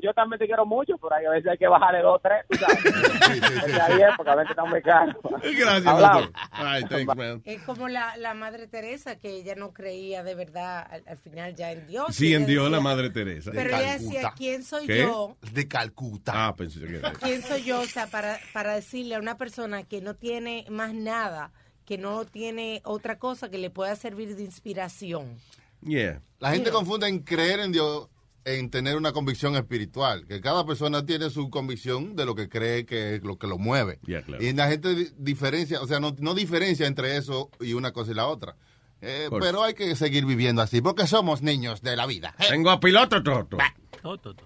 Yo 0.02 0.12
también 0.14 0.38
te 0.38 0.46
quiero 0.46 0.64
mucho, 0.66 0.96
pero 0.98 1.28
a 1.28 1.32
veces 1.32 1.50
hay 1.50 1.58
que 1.58 1.66
bajarle 1.68 2.00
dos, 2.02 2.20
tres, 2.22 2.44
tú 2.48 2.58
sabes. 2.58 2.82
Desde 3.66 3.80
ahí 3.80 4.00
es, 4.02 4.08
porque 4.16 4.30
a 4.30 4.34
veces 4.36 4.50
está 4.50 4.64
muy 4.64 4.82
caro. 4.82 5.12
Gracias. 5.42 6.30
Ay, 6.50 6.84
thanks, 6.84 7.16
man. 7.16 7.42
Es 7.44 7.62
como 7.62 7.88
la, 7.88 8.16
la 8.16 8.34
madre 8.34 8.66
Teresa, 8.66 9.16
que 9.18 9.30
ella 9.36 9.54
no 9.56 9.72
creía 9.72 10.22
de 10.22 10.34
verdad 10.34 10.86
al, 10.90 11.02
al 11.06 11.18
final 11.18 11.54
ya 11.54 11.72
en 11.72 11.86
Dios. 11.86 12.14
Sí, 12.14 12.34
en 12.34 12.46
Dios, 12.46 12.70
la 12.70 12.78
decía- 12.78 12.82
madre 12.82 13.10
Teresa. 13.10 13.50
Pero 13.52 13.76
ella 13.76 13.98
decía, 13.98 14.32
¿quién 14.36 14.64
soy 14.64 14.86
¿Qué? 14.86 14.98
yo? 15.02 15.36
De 15.52 15.68
Calcuta. 15.68 16.32
Ah, 16.34 16.54
pensé 16.56 16.80
que 16.80 16.96
era. 16.96 17.12
¿Quién 17.12 17.42
soy 17.42 17.62
yo? 17.62 17.80
O 17.80 17.86
sea, 17.86 18.06
para, 18.06 18.38
para 18.52 18.74
decirle 18.74 19.14
a 19.14 19.18
una 19.18 19.31
persona 19.36 19.82
que 19.84 20.00
no 20.00 20.14
tiene 20.14 20.64
más 20.70 20.94
nada, 20.94 21.52
que 21.84 21.98
no 21.98 22.24
tiene 22.24 22.80
otra 22.84 23.18
cosa 23.18 23.50
que 23.50 23.58
le 23.58 23.70
pueda 23.70 23.94
servir 23.96 24.36
de 24.36 24.44
inspiración. 24.44 25.36
Yeah. 25.84 26.20
La 26.38 26.52
gente 26.52 26.70
confunde 26.70 27.08
en 27.08 27.20
creer 27.20 27.60
en 27.60 27.72
Dios 27.72 28.08
en 28.44 28.70
tener 28.70 28.96
una 28.96 29.12
convicción 29.12 29.54
espiritual, 29.54 30.26
que 30.26 30.40
cada 30.40 30.66
persona 30.66 31.06
tiene 31.06 31.30
su 31.30 31.48
convicción 31.48 32.16
de 32.16 32.26
lo 32.26 32.34
que 32.34 32.48
cree 32.48 32.84
que 32.84 33.14
es 33.16 33.22
lo 33.22 33.38
que 33.38 33.46
lo 33.46 33.56
mueve. 33.56 34.00
Yeah, 34.04 34.22
claro. 34.22 34.42
Y 34.42 34.52
la 34.52 34.68
gente 34.68 34.94
di- 34.96 35.10
diferencia, 35.16 35.80
o 35.80 35.86
sea, 35.86 36.00
no, 36.00 36.14
no 36.18 36.34
diferencia 36.34 36.86
entre 36.88 37.16
eso 37.16 37.50
y 37.60 37.74
una 37.74 37.92
cosa 37.92 38.10
y 38.10 38.14
la 38.14 38.26
otra. 38.26 38.56
Eh, 39.00 39.28
pero 39.40 39.62
hay 39.62 39.74
que 39.74 39.94
seguir 39.96 40.26
viviendo 40.26 40.62
así, 40.62 40.80
porque 40.80 41.06
somos 41.06 41.42
niños 41.42 41.82
de 41.82 41.96
la 41.96 42.06
vida. 42.06 42.34
Tengo 42.48 42.70
a 42.70 42.80
piloto 42.80 43.22
Toto. 43.22 43.58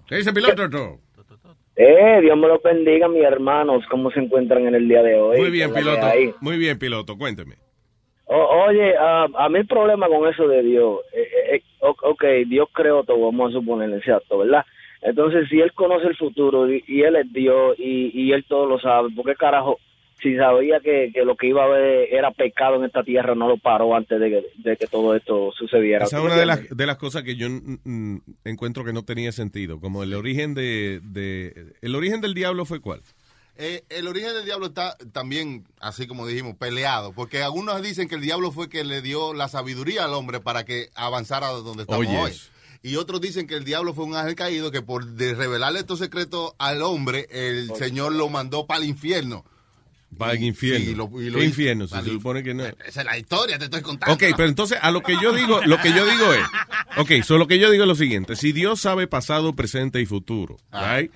¿Qué 0.06 0.16
dice 0.16 0.32
piloto 0.32 0.68
Toto? 0.68 1.00
Eh, 1.76 2.20
Dios 2.22 2.38
me 2.38 2.48
los 2.48 2.62
bendiga, 2.62 3.06
mis 3.08 3.22
hermanos. 3.22 3.84
¿Cómo 3.90 4.10
se 4.10 4.20
encuentran 4.20 4.66
en 4.66 4.74
el 4.74 4.88
día 4.88 5.02
de 5.02 5.20
hoy? 5.20 5.38
Muy 5.40 5.50
bien, 5.50 5.72
¿Qué 5.72 5.80
es 5.80 5.84
la 5.86 5.92
que 6.10 6.16
piloto. 6.22 6.38
Muy 6.40 6.56
bien, 6.58 6.78
piloto. 6.78 7.18
Cuénteme. 7.18 7.56
O- 8.24 8.64
oye, 8.66 8.94
ah, 8.98 9.26
a 9.38 9.48
mí 9.48 9.58
el 9.60 9.66
problema 9.66 10.08
con 10.08 10.26
eso 10.28 10.48
de 10.48 10.62
Dios, 10.62 11.00
eh, 11.12 11.20
eh, 11.52 11.56
eh, 11.56 11.62
ok, 11.80 12.24
Dios 12.48 12.68
creó 12.72 13.04
todo, 13.04 13.20
vamos 13.20 13.50
a 13.50 13.58
suponer, 13.58 13.92
exacto, 13.92 14.38
¿verdad? 14.38 14.64
Entonces, 15.02 15.48
si 15.48 15.60
Él 15.60 15.72
conoce 15.74 16.08
el 16.08 16.16
futuro 16.16 16.68
y, 16.68 16.82
y 16.88 17.02
Él 17.02 17.14
es 17.16 17.32
Dios 17.32 17.76
y, 17.78 18.10
y 18.20 18.32
Él 18.32 18.44
todo 18.48 18.66
lo 18.66 18.80
sabe, 18.80 19.10
¿por 19.14 19.24
qué 19.26 19.36
carajo, 19.36 19.78
si 20.22 20.34
sabía 20.36 20.80
que, 20.80 21.10
que 21.12 21.24
lo 21.24 21.36
que 21.36 21.48
iba 21.48 21.62
a 21.62 21.66
haber 21.66 22.12
era 22.12 22.30
pecado 22.30 22.76
en 22.76 22.84
esta 22.84 23.02
tierra, 23.02 23.34
no 23.34 23.48
lo 23.48 23.58
paró 23.58 23.94
antes 23.94 24.18
de 24.18 24.30
que, 24.30 24.46
de 24.68 24.76
que 24.76 24.86
todo 24.86 25.14
esto 25.14 25.52
sucediera? 25.52 26.04
Esa 26.06 26.18
es 26.18 26.24
una 26.24 26.36
de 26.36 26.46
las, 26.46 26.68
de 26.68 26.86
las 26.86 26.96
cosas 26.96 27.22
que 27.22 27.36
yo 27.36 27.48
mm, 27.50 28.16
encuentro 28.44 28.84
que 28.84 28.92
no 28.92 29.04
tenía 29.04 29.32
sentido. 29.32 29.78
Como 29.80 30.02
el 30.02 30.14
origen 30.14 30.54
de, 30.54 31.00
de- 31.02 31.74
¿El 31.82 31.94
origen 31.94 32.20
del 32.20 32.34
diablo 32.34 32.64
fue 32.64 32.80
cuál? 32.80 33.02
Eh, 33.58 33.84
el 33.88 34.06
origen 34.06 34.34
del 34.34 34.44
diablo 34.44 34.66
está 34.66 34.96
también, 35.12 35.64
así 35.80 36.06
como 36.06 36.26
dijimos, 36.26 36.56
peleado, 36.56 37.12
porque 37.14 37.42
algunos 37.42 37.80
dicen 37.82 38.06
que 38.08 38.14
el 38.16 38.20
diablo 38.20 38.52
fue 38.52 38.68
que 38.68 38.84
le 38.84 39.00
dio 39.00 39.32
la 39.32 39.48
sabiduría 39.48 40.04
al 40.04 40.12
hombre 40.14 40.40
para 40.40 40.64
que 40.64 40.88
avanzara 40.94 41.48
donde 41.48 41.82
estamos 41.84 42.06
Oye, 42.06 42.18
hoy. 42.18 42.32
Y 42.82 42.96
otros 42.96 43.20
dicen 43.20 43.46
que 43.46 43.54
el 43.56 43.64
diablo 43.64 43.94
fue 43.94 44.04
un 44.04 44.14
ángel 44.14 44.34
caído 44.34 44.70
que 44.70 44.82
por 44.82 45.06
de 45.06 45.34
revelarle 45.34 45.80
estos 45.80 45.98
secretos 46.00 46.52
al 46.58 46.82
hombre, 46.82 47.26
el 47.30 47.70
Señor 47.74 48.12
lo 48.14 48.28
mandó 48.28 48.66
para 48.66 48.80
el 48.82 48.88
infierno. 48.90 49.44
Para 50.16 50.32
el 50.32 50.42
infierno. 50.44 50.86
Sí, 50.86 50.94
lo- 50.94 51.22
y 51.22 51.30
lo 51.30 51.38
¿Qué 51.38 51.44
hizo- 51.44 51.50
infierno? 51.50 51.86
Se 51.88 52.02
supone 52.04 52.42
que 52.42 52.54
no. 52.54 52.64
Esa 52.64 53.00
es 53.00 53.04
la 53.06 53.18
historia, 53.18 53.58
te 53.58 53.64
estoy 53.66 53.82
contando. 53.82 54.14
Ok, 54.14 54.34
pero 54.36 54.48
entonces 54.48 54.78
a 54.80 54.90
lo 54.90 55.02
que 55.02 55.14
yo 55.22 55.32
digo, 55.32 55.60
lo 55.64 55.78
que 55.80 55.92
yo 55.92 56.06
digo 56.06 56.32
es, 56.32 56.46
ok, 56.96 57.22
so 57.24 57.36
lo 57.38 57.46
que 57.46 57.58
yo 57.58 57.70
digo 57.70 57.84
es 57.84 57.88
lo 57.88 57.94
siguiente, 57.94 58.34
si 58.36 58.52
Dios 58.52 58.80
sabe 58.80 59.06
pasado, 59.06 59.54
presente 59.54 60.00
y 60.00 60.06
futuro, 60.06 60.56
right? 60.72 61.10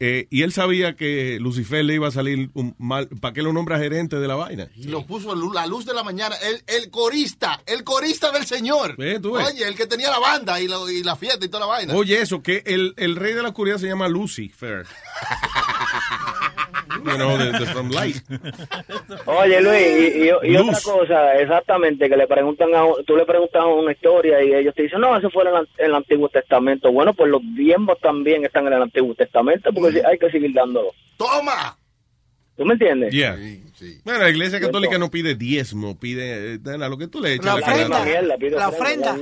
Eh, 0.00 0.26
y 0.28 0.42
él 0.42 0.52
sabía 0.52 0.96
que 0.96 1.38
Lucifer 1.40 1.84
le 1.84 1.94
iba 1.94 2.08
a 2.08 2.10
salir 2.10 2.50
un 2.54 2.74
mal, 2.78 3.06
¿para 3.20 3.32
qué 3.32 3.42
lo 3.42 3.52
nombra 3.52 3.78
gerente 3.78 4.16
de 4.18 4.26
la 4.28 4.34
vaina? 4.34 4.68
Y 4.76 4.88
lo 4.88 5.06
puso 5.06 5.32
a 5.32 5.36
la 5.36 5.66
luz 5.68 5.86
de 5.86 5.94
la 5.94 6.02
mañana, 6.02 6.34
el, 6.36 6.62
el 6.66 6.90
corista, 6.90 7.62
el 7.64 7.84
corista 7.84 8.32
del 8.32 8.44
Señor. 8.44 8.96
Ve, 8.98 9.20
tú 9.20 9.32
ves. 9.34 9.46
Oye, 9.46 9.66
el 9.66 9.76
que 9.76 9.86
tenía 9.86 10.10
la 10.10 10.18
banda 10.18 10.60
y, 10.60 10.66
lo- 10.66 10.90
y 10.90 11.02
la 11.04 11.14
fiesta 11.14 11.46
y 11.46 11.48
toda 11.48 11.60
la 11.60 11.66
vaina. 11.66 11.94
Oye, 11.94 12.20
eso, 12.20 12.42
que 12.42 12.62
el, 12.66 12.92
el 12.96 13.14
rey 13.16 13.32
de 13.34 13.42
la 13.42 13.50
oscuridad 13.50 13.78
se 13.78 13.86
llama 13.86 14.08
Lucifer. 14.08 14.84
you 17.04 17.16
know, 17.16 17.36
the- 17.38 17.58
the- 17.58 17.66
from 17.66 17.90
light. 17.90 18.16
Oye, 19.26 19.60
Luis, 19.60 19.82
y, 20.16 20.22
y- 20.48 20.52
y 20.52 20.56
otra 20.56 20.78
cosa, 20.82 21.34
exactamente, 21.36 22.08
que 22.08 22.16
le 22.16 22.26
preguntan 22.26 22.74
a, 22.74 22.84
tú 23.06 23.16
le 23.16 23.24
preguntas 23.24 23.62
una 23.66 23.92
historia 23.92 24.42
y 24.42 24.54
ellos 24.54 24.74
te 24.74 24.82
dicen, 24.82 25.00
no, 25.00 25.16
eso 25.16 25.30
fue 25.30 25.42
en 25.48 25.56
el, 25.56 25.68
en 25.78 25.86
el 25.86 25.94
Antiguo 25.94 26.28
Testamento. 26.28 26.90
Bueno, 26.92 27.14
pues 27.14 27.30
los 27.30 27.42
diezmos 27.56 27.98
también 28.00 28.44
están 28.44 28.66
en 28.66 28.72
el 28.74 28.82
Antiguo 28.82 29.14
Testamento 29.14 29.70
porque 29.72 29.92
sí, 29.98 30.00
hay 30.06 30.18
que 30.18 30.30
seguir 30.30 30.52
dándolo. 30.52 30.92
¡Toma! 31.16 31.76
¿Tú 32.56 32.64
me 32.64 32.74
entiendes? 32.74 33.12
Yeah. 33.12 33.36
Bueno, 34.04 34.20
la 34.20 34.30
iglesia 34.30 34.60
católica 34.60 34.96
no 34.96 35.10
pide 35.10 35.34
diezmo, 35.34 35.98
pide 35.98 36.54
eh, 36.54 36.58
a 36.64 36.88
lo 36.88 36.96
que 36.96 37.08
tú 37.08 37.20
le 37.20 37.34
echas. 37.34 37.46
La 37.46 37.52
a 37.52 37.56
ofrenda. 37.56 37.98
La 38.56 38.68
ofrenda. 38.68 39.16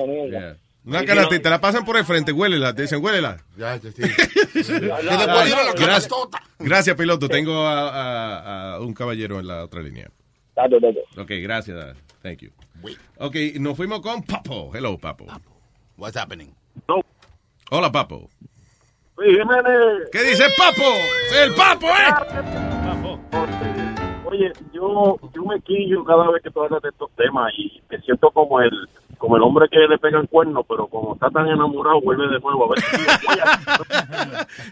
Una 0.84 1.04
canasta 1.04 1.36
y 1.36 1.38
te 1.40 1.48
la 1.48 1.60
pasan 1.60 1.84
por 1.84 1.96
el 1.96 2.04
frente, 2.04 2.32
huélela, 2.32 2.74
te 2.74 2.82
dicen, 2.82 3.02
huélela. 3.04 3.36
Ya, 3.56 3.76
ya, 3.76 3.90
sí. 3.92 4.02
Gracias, 4.54 5.26
Gracias, 5.76 6.08
Gracias, 6.58 6.96
piloto. 6.96 7.28
Tengo 7.28 7.64
a, 7.66 7.88
a- 7.88 8.74
a 8.74 8.80
un 8.80 8.92
caballero 8.92 9.38
en 9.38 9.46
la 9.46 9.64
otra 9.64 9.80
línea. 9.80 10.10
Dale, 10.56 10.78
dale. 10.80 11.00
Ok, 11.16 11.30
gracias. 11.42 11.96
Thank 12.22 12.40
you. 12.40 12.50
Ok, 13.18 13.36
nos 13.60 13.76
fuimos 13.76 14.00
con 14.00 14.22
Papo. 14.24 14.70
Hello, 14.74 14.98
Papo. 14.98 15.26
What's 15.96 16.16
happening? 16.16 16.52
Hola, 17.70 17.90
Papo. 17.92 18.28
Jiménez. 19.18 20.08
¿Qué 20.10 20.22
dice 20.24 20.44
Papo? 20.58 20.82
¡Es 21.30 21.36
el 21.42 21.54
Papo, 21.54 21.86
eh! 21.86 23.22
Oye, 24.24 24.52
yo, 24.72 25.18
yo 25.34 25.44
me 25.44 25.60
quillo 25.60 26.04
cada 26.04 26.30
vez 26.30 26.42
que 26.42 26.50
tú 26.50 26.62
hablas 26.62 26.82
de 26.82 26.88
estos 26.88 27.10
temas 27.16 27.52
y 27.56 27.80
me 27.90 28.00
siento 28.00 28.30
como 28.30 28.60
el 28.60 28.70
como 29.22 29.36
el 29.36 29.42
hombre 29.44 29.68
que 29.70 29.78
le 29.78 29.98
pegan 29.98 30.26
cuernos, 30.26 30.66
pero 30.68 30.88
como 30.88 31.14
está 31.14 31.30
tan 31.30 31.46
enamorado, 31.46 32.00
vuelve 32.00 32.24
de 32.26 32.40
nuevo 32.40 32.64
a 32.64 32.68
ver 32.70 32.80
si 32.80 32.96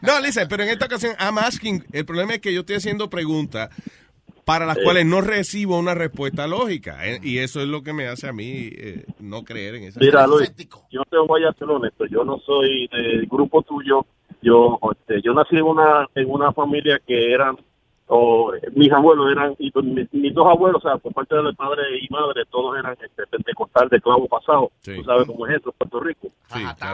No, 0.02 0.20
Lisa, 0.20 0.48
pero 0.48 0.64
en 0.64 0.70
esta 0.70 0.86
ocasión, 0.86 1.12
I'm 1.20 1.38
asking, 1.38 1.84
el 1.92 2.04
problema 2.04 2.34
es 2.34 2.40
que 2.40 2.52
yo 2.52 2.60
estoy 2.60 2.74
haciendo 2.76 3.08
preguntas 3.08 3.70
para 4.44 4.66
las 4.66 4.76
Sí. 4.78 4.82
cuales 4.82 5.06
no 5.06 5.20
recibo 5.20 5.78
una 5.78 5.94
respuesta 5.94 6.48
lógica. 6.48 7.06
eh, 7.06 7.20
Y 7.22 7.38
eso 7.38 7.60
es 7.60 7.68
lo 7.68 7.84
que 7.84 7.92
me 7.92 8.08
hace 8.08 8.26
a 8.28 8.32
mí 8.32 8.50
eh, 8.72 9.04
no 9.20 9.44
creer 9.44 9.76
en 9.76 9.84
esa 9.84 10.00
Mira, 10.00 10.26
Luis, 10.26 10.52
yo 10.90 11.02
te 11.08 11.16
voy 11.18 11.44
a 11.44 11.52
ser 11.52 11.68
honesto, 11.70 12.06
yo 12.06 12.24
no 12.24 12.38
soy 12.44 12.88
del 12.88 13.26
grupo 13.26 13.62
tuyo, 13.62 14.04
yo 14.42 14.80
este, 14.90 15.22
yo 15.22 15.32
nací 15.32 15.54
en 15.56 15.62
una 15.64 16.08
en 16.16 16.28
una 16.28 16.52
familia 16.52 17.00
que 17.06 17.32
eran, 17.32 17.56
o 18.12 18.52
mis 18.72 18.90
abuelos 18.90 19.30
eran, 19.30 19.54
y 19.58 19.70
pues, 19.70 19.84
mis, 19.84 20.12
mis 20.12 20.34
dos 20.34 20.46
abuelos, 20.48 20.84
o 20.84 20.88
sea, 20.88 20.98
por 20.98 21.14
parte 21.14 21.36
de 21.36 21.52
padre 21.54 21.82
y 22.00 22.08
madre, 22.12 22.44
todos 22.50 22.76
eran 22.76 22.96
este, 23.00 23.24
pentecostal 23.28 23.88
de 23.88 24.00
clavo 24.00 24.26
pasado, 24.26 24.72
tú 24.82 25.04
sabes 25.04 25.28
cómo 25.28 25.46
es 25.46 25.60
eso, 25.60 25.72
Puerto 25.72 26.00
Rico. 26.00 26.28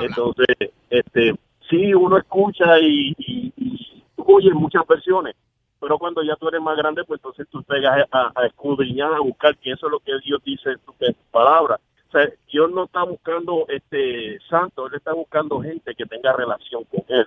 Entonces, 0.03 0.47
este, 0.91 1.35
sí, 1.71 1.95
uno 1.95 2.19
escucha 2.19 2.79
y, 2.81 3.15
y, 3.17 3.53
y 3.57 4.05
oye 4.19 4.53
muchas 4.53 4.87
versiones, 4.87 5.35
pero 5.81 5.99
cuando 5.99 6.23
ya 6.23 6.37
tú 6.37 6.49
eres 6.49 6.61
más 6.61 6.77
grande, 6.77 7.03
pues 7.05 7.19
entonces 7.19 7.47
tú 7.51 7.63
pegas 7.63 8.07
a, 8.13 8.33
a 8.35 8.47
escudriñar, 8.47 9.15
a 9.15 9.21
buscar 9.21 9.57
que 9.57 9.73
eso 9.73 9.87
es 9.87 9.93
lo 9.93 10.01
que 10.01 10.13
Dios 10.23 10.43
dice 10.45 10.71
en 10.73 10.79
su 10.85 10.95
en 11.01 11.15
su 11.15 11.31
palabra. 11.31 11.81
O 12.09 12.13
sea, 12.13 12.29
Dios 12.53 12.71
no 12.71 12.85
está 12.85 13.05
buscando 13.05 13.65
este 13.69 14.39
santo, 14.51 14.87
Él 14.87 14.95
está 14.97 15.15
buscando 15.15 15.61
gente 15.61 15.95
que 15.95 16.05
tenga 16.05 16.33
relación 16.35 16.85
con 16.85 17.05
Él. 17.09 17.27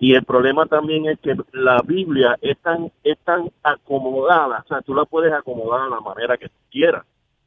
Y 0.00 0.14
el 0.14 0.24
problema 0.24 0.66
también 0.66 1.06
es 1.06 1.18
que 1.20 1.34
la 1.52 1.80
Biblia 1.84 2.36
es 2.40 2.56
tan, 2.58 2.90
es 3.02 3.18
tan 3.24 3.50
acomodada, 3.64 4.62
o 4.64 4.68
sea, 4.68 4.80
tú 4.82 4.94
la 4.94 5.04
puedes 5.04 5.32
acomodar 5.32 5.82
a 5.82 5.88
la 5.88 6.00
manera 6.00 6.36
que 6.36 6.48
tú 6.48 6.54
quieras. 6.70 7.04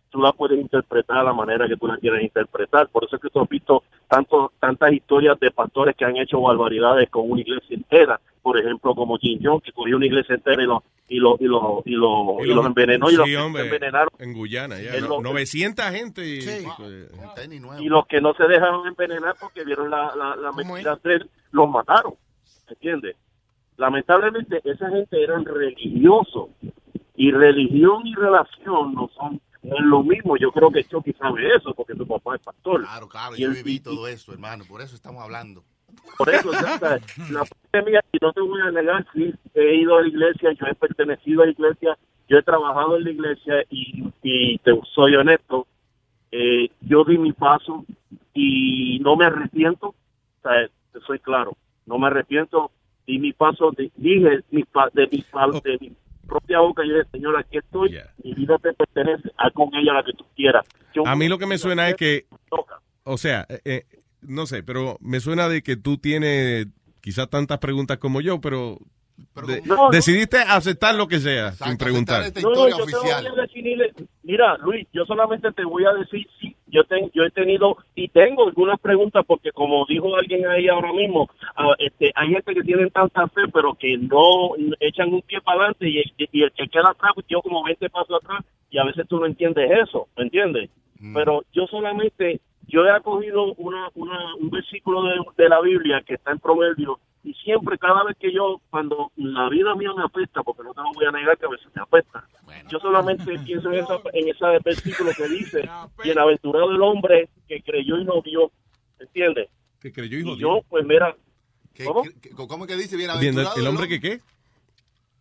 Tú 0.10 0.20
la 0.22 0.34
puedes 0.34 0.60
interpretar 0.60 1.20
a 1.20 1.24
la 1.24 1.32
manera 1.34 1.66
que 1.70 1.78
tú 1.78 1.88
la 1.88 1.96
quieras 1.98 2.22
interpretar. 2.22 2.90
Por 2.90 3.06
eso 3.06 3.16
es 3.16 3.22
que 3.22 3.30
tú 3.30 3.40
has 3.40 3.48
visto 3.48 3.84
tanto, 4.10 4.52
tantas 4.60 4.92
historias 4.92 5.40
de 5.40 5.52
pastores 5.52 5.96
que 5.96 6.04
han 6.04 6.18
hecho 6.18 6.42
barbaridades 6.42 7.10
con 7.10 7.32
una 7.32 7.40
iglesia 7.40 7.78
entera. 7.78 8.20
Por 8.42 8.58
ejemplo, 8.60 8.94
como 8.94 9.18
Jim 9.18 9.40
Jones, 9.42 9.64
que 9.64 9.72
cogió 9.72 9.96
una 9.96 10.06
iglesia 10.08 10.36
entera 10.36 10.62
y 10.62 10.66
los 10.66 10.84
y 11.08 11.18
lo, 11.20 11.36
y 11.40 11.46
lo, 11.46 11.82
y 11.86 11.92
lo, 11.92 12.38
y 12.44 12.48
los 12.54 12.66
envenenó 12.66 13.08
y 13.10 13.12
Sí, 13.12 13.18
los 13.18 13.26
que 13.26 13.38
hombre, 13.38 13.64
envenenaron. 13.64 14.10
En 14.20 14.34
Guyana, 14.34 14.80
ya. 14.82 15.00
No- 15.02 15.08
lo- 15.08 15.22
900 15.22 15.86
gente. 15.92 16.26
y- 16.26 16.42
y 17.80 17.90
los 17.90 18.06
que 18.08 18.22
no 18.22 18.34
se 18.34 18.44
dejaron 18.48 18.88
envenenar 18.88 19.36
porque 19.40 19.64
vieron 19.66 19.90
la, 19.90 20.14
la, 20.16 20.36
la 20.38 20.52
mentira 20.52 20.98
de 21.04 21.16
él, 21.16 21.30
los 21.52 21.70
mataron, 21.70 22.14
¿entiendes? 22.72 23.16
Lamentablemente 23.78 24.62
esa 24.64 24.90
gente 24.90 25.24
eran 25.24 25.46
religiosos 25.46 26.50
y 27.16 27.32
religión 27.32 28.06
y 28.06 28.16
relación 28.16 28.94
no 28.94 29.10
son 29.16 29.40
no 29.64 29.76
es 29.76 29.86
lo 29.86 30.04
mismo. 30.04 30.38
Yo 30.38 30.52
creo 30.52 30.72
que 30.72 30.84
Chucky 30.84 31.14
sabe 31.14 31.56
eso 31.56 31.74
porque 31.74 31.94
su 31.94 32.08
papá 32.08 32.36
es 32.36 32.42
pastor. 32.42 32.82
Claro, 32.82 33.08
claro, 33.08 33.36
Y 33.36 33.42
yo 33.42 33.52
viví 33.52 33.80
todo 33.80 34.08
eso, 34.08 34.34
hermano, 34.34 34.64
por 34.68 34.82
eso 34.82 34.96
estamos 34.96 35.24
hablando. 35.24 35.64
Por 36.18 36.30
eso, 36.30 36.52
la 36.52 36.80
parte 36.80 37.92
mía, 37.92 38.02
y 38.12 38.18
no 38.22 38.32
te 38.32 38.42
voy 38.42 38.62
a 38.62 38.72
negar, 38.72 39.06
sí, 39.14 39.34
he 39.54 39.76
ido 39.76 39.98
a 39.98 40.02
la 40.02 40.08
iglesia, 40.08 40.52
yo 40.54 40.66
he 40.66 40.74
pertenecido 40.74 41.42
a 41.44 41.46
la 41.46 41.52
iglesia, 41.52 41.98
yo 42.30 42.38
he 42.38 42.44
trabajado 42.44 42.96
en 42.98 43.04
la 43.04 43.12
iglesia 43.12 43.56
y, 43.70 44.06
y 44.24 44.58
te 44.60 44.72
soy 44.96 45.16
honesto, 45.16 45.68
eh, 46.32 46.70
yo 46.82 47.04
di 47.04 47.18
mi 47.18 47.34
paso 47.34 47.86
y 48.34 49.00
no 49.02 49.18
me 49.18 49.26
arrepiento, 49.26 49.88
o 49.88 49.96
sea, 50.42 50.70
te 50.94 51.00
soy 51.02 51.20
claro, 51.20 51.58
no 51.86 51.98
me 52.00 52.08
arrepiento, 52.08 52.72
di 53.08 53.18
mi 53.20 53.34
paso, 53.34 53.72
di- 53.78 53.92
dije 53.96 54.20
mi 54.52 54.64
de, 54.94 55.08
mi, 55.12 55.24
de 55.64 55.78
mi 55.80 55.92
propia 56.28 56.60
boca, 56.60 56.84
yo 56.86 56.94
dije, 56.96 57.08
Señor, 57.12 57.38
aquí 57.38 57.58
estoy, 57.58 57.92
mi 58.24 58.34
vida 58.34 58.58
te 58.60 58.74
pertenece, 58.74 59.30
haz 59.38 59.52
con 59.54 59.70
ella 59.76 59.94
la 59.94 60.04
que 60.04 60.14
tú 60.14 60.26
quieras. 60.36 60.66
Yo- 60.94 61.06
A 61.06 61.16
mí 61.16 61.28
lo 61.28 61.38
que 61.38 61.46
me 61.48 61.58
suena 61.58 61.90
es 61.90 61.96
que, 61.96 62.26
o 63.04 63.18
sea, 63.18 63.46
eh, 63.50 63.60
eh, 63.66 63.84
no 64.22 64.46
sé, 64.46 64.64
pero 64.64 64.98
me 65.02 65.20
suena 65.20 65.50
de 65.50 65.62
que 65.64 65.76
tú 65.76 65.98
tienes 65.98 66.68
quizás 67.02 67.30
tantas 67.30 67.58
preguntas 67.58 67.98
como 67.98 68.22
yo, 68.22 68.40
pero, 68.40 68.78
de- 69.48 69.62
No, 69.66 69.76
no. 69.76 69.90
decidiste 69.90 70.38
aceptar 70.38 70.96
lo 70.96 71.08
que 71.08 71.20
sea 71.20 71.52
sin 71.54 71.78
preguntar. 71.78 72.24
No, 72.42 72.50
no, 72.52 72.70
yo 72.70 72.86
te 72.86 72.96
voy 72.98 73.10
a 73.10 73.22
definir- 73.42 73.94
mira, 74.24 74.58
Luis, 74.58 74.88
yo 74.94 75.06
solamente 75.06 75.52
te 75.52 75.64
voy 75.64 75.86
a 75.86 75.94
decir 75.94 76.28
sí. 76.40 76.56
Yo, 76.68 76.84
ten- 76.86 77.12
yo 77.14 77.24
he 77.24 77.32
tenido 77.32 77.76
y 77.96 78.08
tengo 78.08 78.48
algunas 78.48 78.80
preguntas 78.80 79.26
porque 79.28 79.52
como 79.52 79.86
dijo 79.88 80.16
alguien 80.16 80.48
ahí 80.48 80.70
ahora 80.70 80.94
mismo, 80.94 81.30
ah, 81.58 81.74
este, 81.80 82.12
hay 82.16 82.30
gente 82.30 82.54
que 82.54 82.62
tienen 82.62 82.90
tanta 82.92 83.28
fe 83.28 83.42
pero 83.54 83.74
que 83.74 83.98
no 83.98 84.52
echan 84.80 85.14
un 85.14 85.22
pie 85.22 85.42
para 85.42 85.58
adelante 85.58 85.90
y, 85.90 85.98
el 85.98 86.14
que- 86.18 86.30
y 86.32 86.44
el 86.44 86.52
que 86.54 86.68
queda 86.70 86.92
atrás, 86.92 87.12
pues, 87.14 87.28
yo 87.30 87.42
como 87.42 87.62
20 87.64 87.90
pasos 87.90 88.22
atrás 88.24 88.46
y 88.70 88.78
a 88.78 88.86
veces 88.86 89.06
tú 89.10 89.20
no 89.20 89.26
entiendes 89.26 89.70
eso, 89.86 90.08
¿me 90.16 90.24
entiendes? 90.24 90.70
Pero 91.14 91.44
yo 91.52 91.66
solamente, 91.68 92.40
yo 92.68 92.86
he 92.86 92.92
acogido 92.92 93.54
una, 93.56 93.90
una, 93.96 94.36
un 94.36 94.50
versículo 94.50 95.04
de, 95.04 95.16
de 95.36 95.50
la 95.50 95.60
Biblia 95.60 96.02
que 96.08 96.14
está 96.14 96.32
en 96.32 96.40
Proverbios 96.40 97.00
y 97.24 97.34
siempre, 97.36 97.78
cada 97.78 98.04
vez 98.04 98.18
que 98.18 98.34
yo, 98.34 98.62
cuando 98.70 99.12
la 99.16 99.48
vida 99.50 99.76
mía 99.76 99.90
me 99.96 100.04
apesta, 100.04 100.42
porque 100.42 100.64
no 100.64 100.74
te 100.74 100.82
lo 100.82 100.92
voy 100.94 101.06
a 101.06 101.12
negar 101.12 101.38
que 101.38 101.46
a 101.46 101.50
veces 101.50 101.68
me 101.76 101.82
apesta, 101.82 102.28
yo 102.70 102.80
solamente 102.80 103.38
pienso 103.40 103.72
en, 103.72 103.84
esa, 103.84 104.00
en 104.14 104.30
ese 104.30 104.46
versículo 104.64 105.12
que 105.16 105.28
dice, 105.28 105.70
bienaventurado 106.04 106.72
el 106.72 106.82
hombre 106.82 107.30
que 107.48 107.62
creyó 107.62 107.98
y 107.98 108.06
no 108.06 108.22
vio, 108.22 108.52
¿entiendes? 109.00 109.50
Que 109.80 109.92
creyó 109.92 110.18
y 110.18 110.30
Y 110.32 110.40
yo, 110.40 110.62
pues 110.68 110.86
mira, 110.86 111.16
¿cómo? 111.86 112.04
¿Cómo 112.48 112.66
que 112.66 112.76
dice 112.76 112.98
Bien, 112.98 113.12
bienaventurado? 113.20 113.56
¿El 113.60 113.68
hombre 113.68 113.88
que 113.88 114.00
qué? 114.00 114.22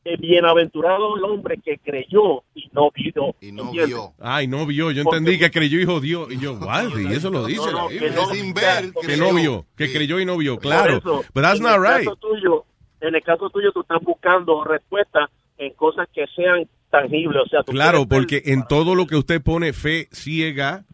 Eh, 0.03 0.17
bienaventurado 0.19 1.17
el 1.17 1.25
hombre 1.25 1.59
que 1.63 1.77
creyó 1.79 2.43
y 2.55 2.71
no 2.73 2.91
vio. 2.91 3.35
Y 3.41 3.53
no 3.53 3.71
vio. 3.71 4.15
Ay, 4.19 4.47
no 4.47 4.65
vio. 4.65 4.91
Yo 4.93 5.03
entendí 5.03 5.39
que 5.39 5.51
creyó 5.51 5.79
y 5.79 5.85
jodió. 5.85 6.31
Y 6.31 6.39
yo, 6.39 6.55
what? 6.55 6.97
Y 6.99 7.13
eso 7.13 7.29
lo 7.31 7.45
dice. 7.45 7.71
No, 7.71 7.89
que 7.89 8.11
no- 8.11 8.27
Sin 8.33 8.55
ver, 8.55 8.93
Que 9.07 9.17
no 9.19 9.35
vio. 9.35 9.67
Que 9.77 9.93
creyó 9.93 10.19
y 10.19 10.25
no 10.25 10.39
vio. 10.39 10.59
Claro. 10.59 11.01
But 11.35 11.43
that's 11.43 11.59
en 11.59 11.65
not 11.65 11.75
el 11.77 11.83
right. 11.83 12.05
caso 12.09 12.17
tuyo, 12.17 12.65
en 13.03 13.15
el 13.15 13.23
caso 13.23 13.51
tuyo, 13.51 13.73
tú 13.73 13.83
estás 13.83 14.01
buscando 14.03 14.65
respuestas 14.65 15.29
en 15.59 15.75
cosas 15.75 16.09
que 16.15 16.25
sean 16.35 16.67
tangibles. 16.91 17.43
O 17.45 17.49
sea, 17.49 17.63
tú 17.63 17.73
Claro, 17.73 18.07
porque 18.09 18.43
en 18.47 18.67
todo 18.67 18.95
lo 18.95 19.07
que 19.07 19.17
usted 19.17 19.43
pone 19.43 19.75
fe 19.75 20.09
ciega, 20.13 20.85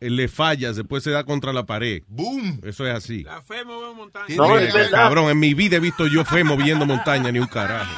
le 0.00 0.28
fallas, 0.28 0.76
después 0.76 1.02
se 1.02 1.10
da 1.10 1.24
contra 1.24 1.52
la 1.52 1.66
pared. 1.66 2.02
¡Boom! 2.08 2.60
Eso 2.64 2.86
es 2.86 2.94
así. 2.94 3.24
La 3.24 3.42
fe 3.42 3.64
mueve 3.64 3.94
montaña. 3.94 4.26
No, 4.36 4.58
Sí, 4.58 4.64
es 4.64 4.74
verdad. 4.74 4.90
cabrón, 4.90 5.30
en 5.30 5.38
mi 5.38 5.52
vida 5.54 5.76
he 5.76 5.80
visto 5.80 6.06
yo 6.06 6.24
fe 6.24 6.44
moviendo 6.44 6.86
montaña 6.86 7.30
ni 7.30 7.38
un 7.38 7.46
carajo. 7.46 7.90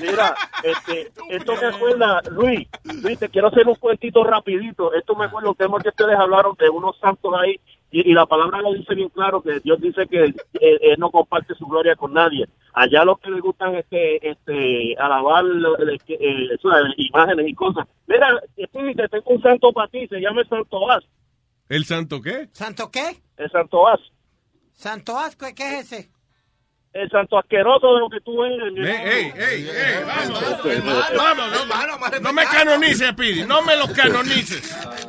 Mira, 0.00 0.34
este, 0.62 1.12
esto 1.30 1.54
me 1.60 1.66
acuerda, 1.68 2.20
Luis, 2.30 2.68
Luis, 3.02 3.18
te 3.18 3.28
quiero 3.28 3.48
hacer 3.48 3.66
un 3.66 3.74
cuentito 3.76 4.24
rapidito. 4.24 4.92
Esto 4.94 5.14
me 5.14 5.26
acuerda 5.26 5.52
tema 5.54 5.78
que 5.80 5.88
ustedes 5.88 6.16
hablaron 6.18 6.56
de 6.58 6.68
unos 6.68 6.96
santos 7.00 7.32
ahí 7.40 7.60
y, 7.94 8.10
y 8.10 8.12
la 8.12 8.26
palabra 8.26 8.60
lo 8.60 8.74
dice 8.74 8.92
bien 8.94 9.08
claro 9.08 9.40
que 9.40 9.60
Dios 9.60 9.80
dice 9.80 10.08
que 10.08 10.24
él, 10.24 10.34
él 10.60 10.96
no 10.98 11.12
comparte 11.12 11.54
su 11.54 11.64
gloria 11.66 11.94
con 11.94 12.12
nadie. 12.12 12.48
Allá 12.72 13.04
los 13.04 13.20
que 13.20 13.30
les 13.30 13.40
gustan 13.40 13.76
este, 13.76 14.28
este, 14.28 14.96
alabar 14.98 15.44
eh, 15.44 16.48
eso, 16.52 16.76
eh, 16.76 16.94
imágenes 16.96 17.48
y 17.48 17.54
cosas. 17.54 17.86
Mira, 18.08 18.26
te 18.56 18.66
tengo 18.66 19.30
un 19.30 19.42
santo 19.42 19.72
para 19.72 19.86
ti, 19.86 20.08
se 20.08 20.18
llama 20.18 20.40
el 20.40 20.48
Santo 20.48 20.90
As. 20.90 21.04
¿El 21.68 21.84
santo 21.84 22.20
qué? 22.20 22.48
¿Santo 22.50 22.90
qué? 22.90 23.22
El 23.36 23.48
Santo 23.52 23.86
As. 23.86 24.00
¿Santo 24.72 25.16
asco? 25.16 25.46
¿Qué 25.54 25.78
es 25.78 25.92
ese? 25.92 26.10
El 26.94 27.10
santo 27.10 27.36
asqueroso 27.36 27.94
de 27.94 28.00
lo 28.00 28.08
que 28.08 28.20
tú 28.20 28.44
eres. 28.44 28.72
ey, 28.76 29.32
ey, 29.34 29.68
ey, 29.68 30.04
vamos. 30.06 30.40
Vamos, 31.16 32.22
no 32.22 32.32
me 32.32 32.44
canonices, 32.44 33.12
Pidi, 33.14 33.44
no 33.44 33.62
me 33.62 33.76
lo 33.76 33.86
canonices. 33.92 34.62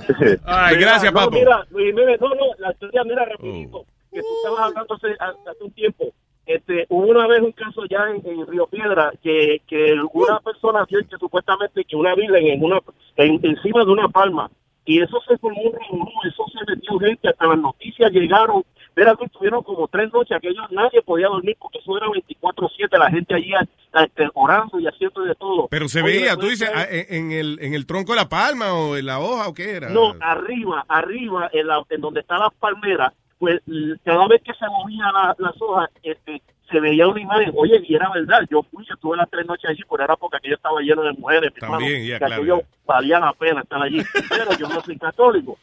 Ay, 0.46 0.78
Mira, 0.78 0.90
gracias, 0.90 1.14
no, 1.14 1.20
papo. 1.20 1.32
Mira, 1.32 1.64
Luis, 1.70 1.94
mira, 1.94 2.18
no, 2.20 2.30
no, 2.30 2.46
la 2.58 2.72
historia, 2.72 3.04
mira, 3.04 3.26
rapidito, 3.26 3.86
que 4.12 4.20
tú 4.20 4.28
estabas 4.38 4.62
hablando 4.62 4.96
hace, 4.96 5.16
hace 5.20 5.64
un 5.64 5.72
tiempo. 5.74 6.12
Este, 6.48 6.88
hubo 6.90 7.06
una 7.06 7.28
vez 7.28 7.42
un 7.42 7.52
caso 7.52 7.86
ya 7.88 8.10
en, 8.10 8.22
en 8.26 8.48
Río 8.48 8.66
Piedra 8.66 9.12
que, 9.22 9.62
que 9.68 9.94
una 10.12 10.40
persona 10.40 10.86
vio 10.90 11.00
que 11.08 11.18
supuestamente 11.18 11.86
que 11.86 11.96
una 11.96 12.16
virgen 12.16 12.48
en 12.48 12.64
una 12.64 12.80
en, 13.18 13.40
encima 13.44 13.84
de 13.86 13.92
una 13.92 14.10
palma 14.10 14.50
y 14.86 15.02
eso 15.02 15.20
se 15.28 15.38
formó 15.40 15.62
un 15.64 15.74
revolú, 15.74 16.12
eso 16.28 16.46
se 16.54 16.72
metió 16.72 17.00
gente, 17.00 17.28
hasta 17.28 17.48
las 17.48 17.58
noticias 17.58 18.12
llegaron. 18.12 18.64
Mira, 18.96 19.16
que 19.18 19.26
estuvieron 19.26 19.62
como 19.64 19.88
tres 19.90 20.12
noches, 20.14 20.38
aquello 20.38 20.62
nadie 20.72 21.02
podía 21.02 21.28
dormir 21.28 21.58
porque 21.60 21.80
eso 21.80 21.98
era 21.98 22.08
24-7, 22.08 22.98
la 22.98 23.10
gente 23.10 23.36
allí 23.36 23.52
este, 23.94 24.30
orando 24.34 24.80
y 24.80 24.88
haciendo 24.88 25.22
de 25.24 25.36
todo. 25.36 25.68
Pero 25.70 25.88
se 25.90 26.02
Oye, 26.02 26.20
veía, 26.20 26.38
tú 26.38 26.48
dices, 26.48 26.70
de- 26.70 26.76
ah, 26.76 26.88
en 26.90 27.32
el, 27.32 27.58
en 27.62 27.74
el 27.74 27.86
tronco 27.86 28.14
de 28.14 28.18
la 28.20 28.30
palma 28.30 28.74
o 28.74 28.96
en 28.96 29.06
la 29.06 29.20
hoja 29.20 29.48
o 29.50 29.54
qué 29.54 29.72
era. 29.76 29.90
No, 29.90 30.14
arriba, 30.22 30.86
arriba, 30.88 31.50
en, 31.52 31.68
la, 31.68 31.84
en 31.90 32.00
donde 32.02 32.22
están 32.22 32.40
las 32.40 32.54
palmeras, 32.56 33.12
pues 33.38 33.62
cada 34.06 34.28
vez 34.28 34.42
que 34.44 34.54
se 34.54 34.66
movían 34.68 35.12
la- 35.14 35.36
las 35.40 35.62
hojas, 35.62 35.90
este, 36.02 36.42
se 36.72 36.80
veía 36.80 37.08
una 37.08 37.20
imagen. 37.22 37.52
Oye, 37.56 37.82
y 37.86 37.96
era 37.96 38.10
verdad, 38.14 38.40
yo 38.50 38.64
fui, 38.72 38.86
yo 38.86 38.94
estuve 38.96 39.18
las 39.18 39.30
tres 39.30 39.46
noches 39.46 39.70
allí, 39.70 39.82
pero 39.90 40.04
era 40.06 40.16
porque 40.16 40.38
aquello 40.38 40.56
estaba 40.56 40.80
lleno 40.82 41.04
de 41.04 41.12
mujeres. 41.14 41.52
También, 41.60 41.92
hermano, 41.92 42.06
ya, 42.08 42.14
que 42.20 42.26
claro, 42.26 42.34
aquello 42.42 42.60
ya. 42.62 42.68
valía 42.86 43.20
la 43.20 43.34
pena 43.34 43.62
estar 43.62 43.82
allí. 43.82 44.02
Pero 44.30 44.58
yo 44.58 44.68
no 44.70 44.82
soy 44.82 44.98
católico. 44.98 45.60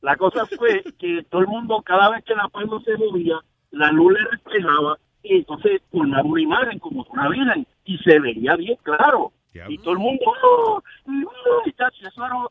La 0.00 0.16
cosa 0.16 0.46
fue 0.46 0.82
que 0.98 1.24
todo 1.28 1.40
el 1.40 1.48
mundo, 1.48 1.82
cada 1.84 2.10
vez 2.10 2.24
que 2.24 2.34
la 2.34 2.48
palma 2.48 2.80
se 2.84 2.96
movía, 2.96 3.36
la 3.70 3.90
luz 3.90 4.12
le 4.12 4.24
reflejaba 4.30 4.98
y 5.22 5.36
entonces 5.38 5.82
formaba 5.90 6.22
una 6.22 6.40
imagen 6.40 6.78
como 6.78 7.04
una 7.10 7.28
virgen 7.28 7.66
y 7.84 7.98
se 7.98 8.18
veía 8.18 8.56
bien 8.56 8.78
claro. 8.82 9.32
Y 9.68 9.78
todo 9.78 9.92
el 9.92 9.98
mundo, 9.98 10.24
¡oh! 10.44 10.82
y, 11.06 11.24
¡oh! 11.24 11.62
era, 11.66 11.90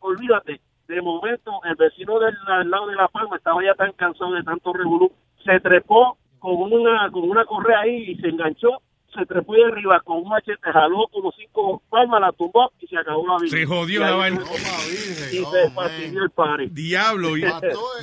olvídate. 0.02 0.60
De 0.88 1.02
momento, 1.02 1.52
el 1.64 1.76
vecino 1.76 2.20
del 2.20 2.36
al 2.48 2.70
lado 2.70 2.88
de 2.88 2.96
La 2.96 3.08
Palma 3.08 3.38
estaba 3.38 3.64
ya 3.64 3.74
tan 3.76 3.92
cansado 3.94 4.34
de 4.34 4.44
tanto 4.44 4.74
revolú, 4.74 5.12
se 5.44 5.60
trepó 5.60 6.18
con 6.40 6.72
una, 6.72 7.10
con 7.12 7.30
una 7.30 7.46
correa 7.46 7.82
ahí 7.82 8.12
y 8.12 8.16
se 8.16 8.28
enganchó, 8.28 8.82
se 9.14 9.26
trepó 9.26 9.54
de 9.54 9.66
arriba 9.66 10.00
con 10.02 10.18
un 10.18 10.30
machete, 10.30 10.72
jaló 10.72 11.08
como 11.12 11.32
cinco 11.32 11.82
palmas, 11.90 12.22
la 12.22 12.32
tumbó 12.34 12.72
y 12.80 12.88
se 12.88 12.98
acabó 12.98 13.26
la 13.28 13.38
vida. 13.40 13.50
Se 13.52 13.66
jodió 13.66 14.00
la 14.02 14.16
vaina. 14.16 14.40
fue- 14.42 14.58
Y 14.58 15.44
se 15.46 15.72
fastidió 15.72 16.24
el 16.24 16.30
party. 16.32 16.68
Diablo, 16.68 17.38
y 17.38 17.44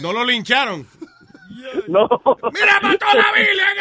no 0.03 0.13
lo 0.13 0.25
lincharon. 0.25 0.87
No. 1.89 2.07
¡Mira, 2.53 2.81
mató 2.83 3.07
a 3.07 3.15
la 3.17 3.33
Biblia 3.33 3.65
en 3.71 3.79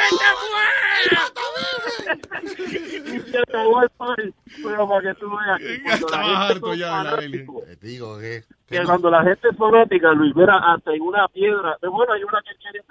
y 3.18 3.20
se 3.20 3.38
acabó 3.40 3.82
el 3.82 3.90
party. 3.90 4.34
Pero 4.64 4.88
para 4.88 5.02
que 5.02 5.20
tú 5.20 5.30
veas 5.30 5.60
que 5.60 5.82
cuando 5.84 5.90
la 5.90 5.94
Estaba 5.96 6.24
gente 6.48 6.54
harto 6.54 6.74
ya 6.76 6.98
de 6.98 7.04
la 7.04 7.10
fanáticos, 7.16 7.66
Te 7.66 7.88
digo 7.88 8.20
que... 8.20 8.44
que 8.68 8.84
cuando 8.84 9.10
la 9.10 9.24
gente 9.24 9.48
es 9.50 9.58
fanática, 9.58 10.12
Luis, 10.14 10.36
mira, 10.36 10.58
hasta 10.74 10.94
en 10.94 11.02
una 11.02 11.28
piedra, 11.30 11.78
de 11.82 11.88
bueno, 11.88 12.14
hay 12.14 12.24
una 12.24 12.42
que 12.42 12.56
quiere 12.62 12.80
un 12.82 12.88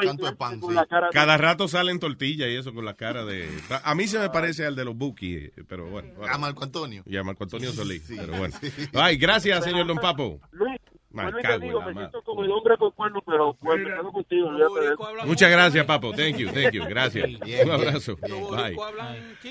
canto 0.00 0.26
de 0.26 0.32
pan, 0.36 0.48
hacen 0.48 0.60
como 0.60 0.72
20 0.74 0.74
veces 0.74 0.74
con 0.74 0.74
la 0.74 0.86
cara 0.86 1.06
de- 1.06 1.12
Cada 1.12 1.36
rato 1.36 1.68
salen 1.68 1.98
tortillas 2.00 2.48
y 2.48 2.56
eso 2.56 2.72
con 2.74 2.84
la 2.84 2.94
cara 2.94 3.24
de... 3.24 3.48
A 3.84 3.94
mí 3.94 4.06
se 4.06 4.18
me 4.18 4.30
parece 4.30 4.64
al 4.66 4.74
de 4.76 4.84
los 4.84 4.96
Buki, 4.96 5.50
pero 5.68 5.86
bueno. 5.86 6.08
A 6.28 6.38
Marco 6.38 6.64
Antonio. 6.64 7.02
Y 7.06 7.16
a 7.16 7.22
Marco 7.22 7.44
Antonio 7.44 7.72
Solís, 7.72 8.04
pero 8.08 8.36
bueno. 8.38 8.54
Ay, 8.94 9.16
gracias, 9.16 9.64
señor 9.64 9.86
Don 9.86 9.98
Papo. 9.98 10.40
Luis, 10.52 10.78
y 11.14 11.42
te 11.42 11.58
digo, 11.58 11.80
la 11.80 11.86
me 11.88 11.92
siento 11.94 12.22
como 12.22 12.42
el 12.42 12.50
hombre 12.50 12.74
con 12.78 12.90
cuernos, 12.92 13.22
pero 13.26 13.54
pues 13.60 13.78
me 13.80 13.84
quedo 13.84 14.12
contigo. 14.12 14.50
eso. 14.56 15.26
Muchas 15.26 15.50
gracias, 15.50 15.84
Papo. 15.84 16.12
Thank 16.14 16.36
you, 16.38 16.50
thank 16.50 16.72
you. 16.72 16.84
Gracias. 16.88 17.26
Bien, 17.26 17.38
Un 17.42 17.44
bien, 17.46 17.70
abrazo. 17.70 18.16
bien. 18.22 18.46
Bye. 18.50 18.76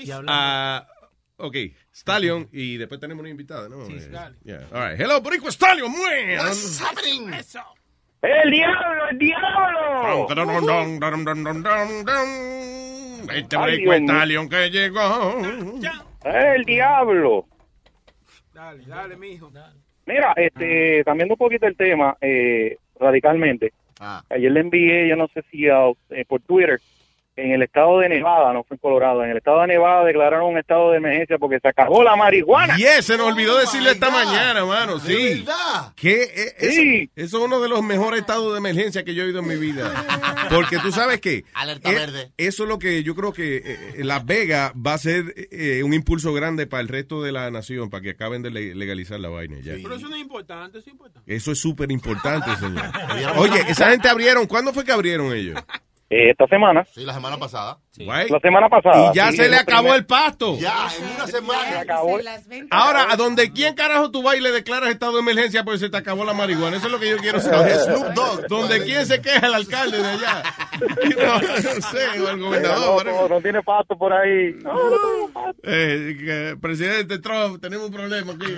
Y 0.02 0.10
Ah, 0.26 0.84
ok, 1.36 1.56
Stallion, 1.94 2.48
y 2.52 2.78
después 2.78 3.00
tenemos 3.00 3.20
una 3.20 3.30
invitada, 3.30 3.68
¿no? 3.68 3.86
Sí, 3.86 3.92
Eh, 3.94 4.08
dale. 4.10 4.36
yeah. 4.42 4.66
All 4.72 4.90
right. 4.90 5.00
Hello, 5.00 5.20
Boricua 5.20 5.52
Stallion, 5.52 5.88
muy. 5.90 6.36
What's 6.36 6.80
happening? 6.82 7.30
¡El 8.22 8.50
diablo, 8.50 9.08
el 9.10 9.18
diablo! 9.18 10.26
Este 13.34 13.56
mío. 13.78 13.90
Stallion 14.14 14.48
que 14.48 14.70
llegó. 14.70 15.36
¡El 16.24 16.64
diablo! 16.64 17.46
Dale, 18.54 18.84
dale, 18.86 19.16
mijo. 19.16 19.50
Mira, 20.06 20.32
este, 20.36 21.02
cambiando 21.04 21.34
un 21.34 21.38
poquito 21.38 21.66
el 21.66 21.76
tema, 21.76 22.16
eh, 22.20 22.76
radicalmente. 22.98 23.72
Ayer 24.30 24.52
le 24.52 24.60
envié, 24.60 25.08
yo 25.08 25.16
no 25.16 25.28
sé 25.28 25.42
si 25.50 25.68
a- 25.68 25.90
eh, 26.10 26.24
por 26.26 26.40
Twitter, 26.42 26.80
en 27.36 27.52
el 27.52 27.62
estado 27.62 27.98
de 28.00 28.08
Nevada, 28.10 28.52
no 28.52 28.62
fue 28.64 28.74
en 28.74 28.78
Colorado, 28.78 29.24
en 29.24 29.30
el 29.30 29.38
estado 29.38 29.62
de 29.62 29.68
Nevada 29.68 30.04
declararon 30.04 30.52
un 30.52 30.58
estado 30.58 30.90
de 30.90 30.98
emergencia 30.98 31.38
porque 31.38 31.58
se 31.60 31.68
acabó 31.68 32.02
la 32.02 32.14
marihuana. 32.14 32.76
Yes, 32.76 33.06
se 33.06 33.16
nos 33.16 33.32
olvidó 33.32 33.56
decirle 33.58 33.92
esta 33.92 34.10
mañana, 34.10 34.64
mano. 34.66 34.98
Sí. 34.98 35.44
¿Qué? 35.96 36.22
Eh, 36.22 36.54
Eso, 36.58 37.10
eso 37.16 37.38
es 37.38 37.44
uno 37.44 37.60
de 37.60 37.68
los 37.68 37.82
mejores 37.82 38.20
estados 38.20 38.52
de 38.52 38.58
emergencia 38.58 39.02
que 39.04 39.14
yo 39.14 39.22
he 39.22 39.26
oído 39.26 39.40
en 39.40 39.48
mi 39.48 39.56
vida. 39.56 39.92
Porque 40.50 40.78
tú 40.78 40.92
sabes 40.92 41.20
que 41.20 41.44
Alerta 41.54 41.90
eh, 41.90 41.94
verde. 41.94 42.32
eso 42.36 42.64
es 42.64 42.68
lo 42.68 42.78
que 42.78 43.02
yo 43.02 43.14
creo 43.14 43.32
que 43.32 43.62
eh, 43.64 44.04
Las 44.04 44.24
Vegas 44.26 44.72
va 44.74 44.94
a 44.94 44.98
ser 44.98 45.34
eh, 45.50 45.82
un 45.82 45.94
impulso 45.94 46.32
grande 46.34 46.66
para 46.66 46.82
el 46.82 46.88
resto 46.88 47.22
de 47.22 47.32
la 47.32 47.50
nación, 47.50 47.88
para 47.88 48.02
que 48.02 48.10
acaben 48.10 48.42
de 48.42 48.50
le- 48.50 48.74
legalizar 48.74 49.18
la 49.18 49.28
vaina. 49.30 49.56
ya. 49.62 49.72
Pero 49.82 49.94
eso 49.94 50.08
no 50.08 50.16
es 50.16 50.20
importante, 50.22 50.78
eso 50.78 50.86
es 50.88 50.92
importante. 50.92 51.34
Eso 51.34 51.52
es 51.52 51.58
súper 51.58 51.90
importante, 51.90 52.54
señor. 52.56 52.84
Oye, 53.38 53.64
esa 53.68 53.90
gente 53.90 54.08
abrieron. 54.08 54.46
¿Cuándo 54.46 54.72
fue 54.74 54.84
que 54.84 54.92
abrieron 54.92 55.32
ellos? 55.32 55.58
Eh, 56.12 56.28
esta 56.28 56.46
semana. 56.46 56.84
Sí, 56.84 57.06
la 57.06 57.14
semana 57.14 57.38
pasada. 57.38 57.78
Right? 57.98 58.30
La 58.30 58.40
semana 58.40 58.68
pasada. 58.70 59.10
Y 59.12 59.16
ya 59.16 59.30
sí, 59.30 59.36
se 59.36 59.48
le 59.50 59.56
acabó 59.56 59.82
primer- 59.82 59.98
el 59.98 60.06
pasto. 60.06 60.56
Ya, 60.58 60.88
en 60.96 61.14
una 61.14 61.26
semana. 61.26 61.68
Se 61.72 61.78
acabó. 61.78 62.18
Ahora, 62.70 63.06
¿a 63.10 63.16
dónde 63.16 63.52
quién 63.52 63.74
carajo 63.74 64.10
tú 64.10 64.22
vas 64.22 64.36
y 64.36 64.40
le 64.40 64.50
declaras 64.50 64.88
estado 64.90 65.12
de 65.12 65.20
emergencia 65.20 65.62
porque 65.62 65.78
se 65.78 65.90
te 65.90 65.98
acabó 65.98 66.24
la 66.24 66.32
marihuana? 66.32 66.78
Eso 66.78 66.86
es 66.86 66.92
lo 66.92 66.98
que 66.98 67.10
yo 67.10 67.18
quiero 67.18 67.38
saber. 67.40 67.76
Snoop 67.80 68.14
Dogg. 68.14 68.46
¿Donde 68.48 68.82
quién 68.84 69.04
se 69.04 69.20
queja 69.20 69.46
el 69.46 69.54
alcalde 69.54 69.98
de 69.98 70.08
allá? 70.08 70.42
No, 71.22 71.38
no 71.38 71.56
sé, 71.90 72.20
o 72.20 72.28
el 72.30 72.38
No, 72.40 72.46
gobernador. 72.46 73.06
no, 73.06 73.28
no 73.28 73.40
tiene 73.40 73.62
pasto 73.62 73.96
por 73.96 74.12
ahí. 74.12 74.52
No, 74.62 74.72
no 74.72 74.90
tengo 74.90 75.30
pasto. 75.32 75.60
Eh, 75.64 76.16
que, 76.18 76.56
presidente 76.60 77.18
Trump, 77.18 77.60
tenemos 77.60 77.86
un 77.88 77.92
problema 77.92 78.32
aquí. 78.32 78.56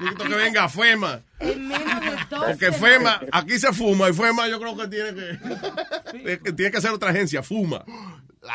Necesito 0.00 0.24
que 0.24 0.34
venga 0.34 0.68
FEMA. 0.68 1.20
En 1.40 1.68
menos 1.68 2.00
de 2.00 2.10
dos 2.30 2.44
Porque 2.46 2.72
FEMA, 2.72 3.20
aquí 3.32 3.58
se 3.58 3.72
fuma 3.72 4.08
y 4.08 4.12
FEMA 4.14 4.48
yo 4.48 4.58
creo 4.58 4.76
que 4.76 4.88
tiene 4.88 5.10
que, 5.14 6.38
que 6.40 6.52
tiene 6.56 6.70
que 6.72 6.80
ser 6.80 6.90
otra 6.92 7.10
agencia, 7.10 7.42
FUMA. 7.42 7.84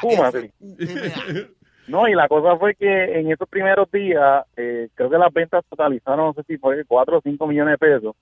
Fuma, 0.01 0.31
sí. 0.31 0.51
No, 1.87 2.05
y 2.05 2.13
la 2.13 2.27
cosa 2.27 2.57
fue 2.57 2.75
que 2.75 3.17
en 3.17 3.31
esos 3.31 3.47
primeros 3.47 3.89
días, 3.89 4.45
eh, 4.57 4.89
creo 4.93 5.09
que 5.09 5.17
las 5.17 5.31
ventas 5.31 5.63
totalizaron, 5.69 6.25
no 6.25 6.33
sé 6.33 6.43
si 6.45 6.57
fue 6.57 6.83
4 6.83 7.17
o 7.17 7.21
5 7.21 7.47
millones 7.47 7.77
de 7.79 7.87
pesos, 7.87 8.15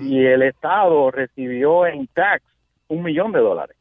y 0.00 0.24
el 0.24 0.40
Estado 0.42 1.10
recibió 1.10 1.86
en 1.86 2.06
tax 2.08 2.42
un 2.88 3.02
millón 3.02 3.30
de 3.32 3.40
dólares. 3.40 3.76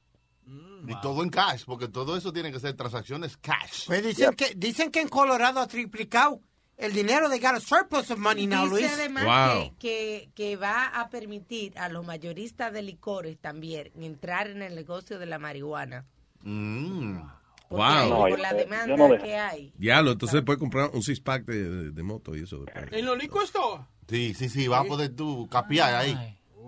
Y 0.86 1.00
todo 1.02 1.24
en 1.24 1.30
cash, 1.30 1.64
porque 1.66 1.88
todo 1.88 2.18
eso 2.18 2.34
tiene 2.34 2.52
que 2.52 2.60
ser 2.60 2.74
transacciones 2.76 3.38
cash. 3.38 3.86
Pues 3.88 4.04
dicen, 4.04 4.34
que, 4.34 4.54
dicen 4.56 4.92
que 4.92 5.00
en 5.00 5.08
Colorado 5.08 5.62
ha 5.62 5.68
triplicado 5.68 6.42
el 6.76 6.92
dinero. 6.92 7.30
They 7.30 7.40
got 7.40 7.56
a 7.56 7.60
surplus 7.62 8.12
of 8.12 8.18
money 8.18 8.48
now, 8.48 8.64
Dice 8.66 8.72
Luis. 8.82 8.94
además 8.96 9.24
Wow. 9.56 9.76
que, 9.80 9.80
que, 9.80 10.30
que 10.36 10.56
va 10.58 10.88
a 10.88 11.08
permitir 11.10 11.78
a 11.80 11.88
los 11.88 12.06
mayoristas 12.06 12.74
de 12.74 12.82
licores 12.82 13.38
también 13.40 13.92
entrar 14.02 14.48
en 14.50 14.62
el 14.62 14.76
negocio 14.76 15.20
de 15.20 15.26
la 15.28 15.40
marihuana. 15.40 16.06
Hay- 16.44 18.10
Wow. 18.10 18.28
por 18.30 18.40
la 18.40 18.54
demanda 18.54 18.98
no 18.98 19.18
que 19.18 19.34
hay. 19.36 19.72
Diablo, 19.78 20.12
entonces 20.12 20.42
puedes 20.42 20.60
comprar 20.60 20.90
un 20.94 21.02
six 21.02 21.22
pack 21.22 21.46
de, 21.46 21.70
de- 21.70 21.92
de 21.92 22.04
moto 22.04 22.36
y 22.36 22.42
eso. 22.44 22.66
En 22.92 23.06
los 23.06 23.18
liquor 23.18 23.44
store. 23.46 23.84
Sí, 24.10 24.34
sí, 24.34 24.50
sí, 24.50 24.68
vas 24.68 24.82
a 24.82 24.84
poder 24.84 25.16
tú 25.16 25.48
capiar 25.50 25.96
ahí. 25.96 26.18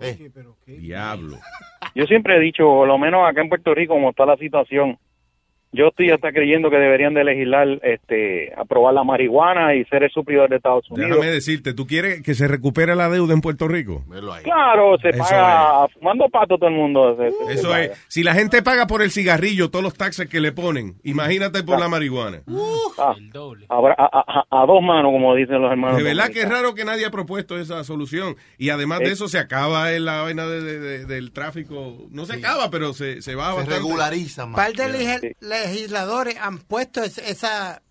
Eh. 0.00 0.30
Diablo. 0.66 1.38
Yo 1.94 2.04
siempre 2.06 2.36
he 2.36 2.40
dicho, 2.40 2.64
por 2.64 2.88
lo 2.88 2.96
menos 2.98 3.20
acá 3.28 3.42
en 3.42 3.48
Puerto 3.50 3.74
Rico, 3.74 3.92
como 3.94 4.10
está 4.10 4.24
la 4.24 4.36
situación, 4.38 4.98
yo 5.74 5.88
estoy 5.88 6.10
hasta 6.10 6.32
creyendo 6.32 6.70
que 6.70 6.76
deberían 6.76 7.14
de 7.14 7.24
legislar, 7.24 7.66
este, 7.82 8.52
aprobar 8.56 8.94
la 8.94 9.04
marihuana 9.04 9.74
y 9.74 9.84
ser 9.86 10.04
el 10.04 10.10
suplidor 10.10 10.48
de 10.48 10.56
Estados 10.56 10.88
Unidos. 10.90 11.10
Déjame 11.10 11.30
decirte, 11.32 11.74
¿tú 11.74 11.86
quieres 11.86 12.22
que 12.22 12.34
se 12.34 12.46
recupere 12.48 12.94
la 12.94 13.08
deuda 13.08 13.34
en 13.34 13.40
Puerto 13.40 13.66
Rico? 13.68 14.04
Claro, 14.42 14.96
se 15.02 15.08
Eso 15.10 15.18
paga 15.18 15.88
fumando 15.88 16.28
pato 16.28 16.56
todo 16.56 16.68
el 16.68 16.74
mundo. 16.74 17.16
se- 17.16 17.30
se- 17.30 17.46
se 17.46 17.52
Eso 17.60 17.68
paga. 17.70 17.84
es, 17.84 18.04
si 18.08 18.22
la 18.22 18.34
gente 18.34 18.62
paga 18.62 18.86
por 18.86 19.02
el 19.02 19.10
cigarrillo 19.10 19.70
todos 19.70 19.82
los 19.82 19.94
taxes 19.94 20.28
que 20.28 20.40
le 20.40 20.52
ponen, 20.52 20.94
imagínate 21.02 21.62
por 21.62 21.78
la 21.80 21.88
marihuana. 21.88 22.42
Ah, 22.98 23.14
habrá- 23.68 23.96
a, 23.98 24.44
a- 24.50 24.62
a 24.62 24.66
dos 24.66 24.82
manos, 24.82 25.10
como 25.12 25.34
dicen 25.34 25.60
los 25.60 25.70
hermanos. 25.70 25.96
De 25.96 26.02
verdad 26.04 26.28
que 26.30 26.42
es 26.42 26.48
raro 26.48 26.74
que 26.74 26.84
nadie 26.84 27.04
ha 27.06 27.10
propuesto 27.10 27.58
esa 27.58 27.82
solución. 27.84 28.36
Y 28.58 28.70
además 28.70 29.00
de 29.00 29.10
eso 29.12 29.28
se 29.28 29.38
acaba 29.38 29.92
en 29.92 30.04
la 30.04 30.22
vaina 30.22 30.46
de- 30.46 30.62
de- 30.62 30.78
de- 30.78 31.04
del 31.06 31.32
tráfico. 31.32 32.06
No 32.10 32.24
se 32.26 32.34
acaba, 32.36 32.70
pero 32.70 32.92
se, 32.92 33.20
se 33.22 33.34
va 33.34 33.50
Se 33.50 33.56
bastante. 33.56 33.74
regulariza 33.80 34.46
más. 34.46 34.56
par 34.56 34.72
de 34.72 34.88
lege- 34.88 35.36
legisladores 35.72 36.36
han 36.40 36.58
puesto 36.58 37.02
es- 37.02 37.18
esa, 37.18 37.82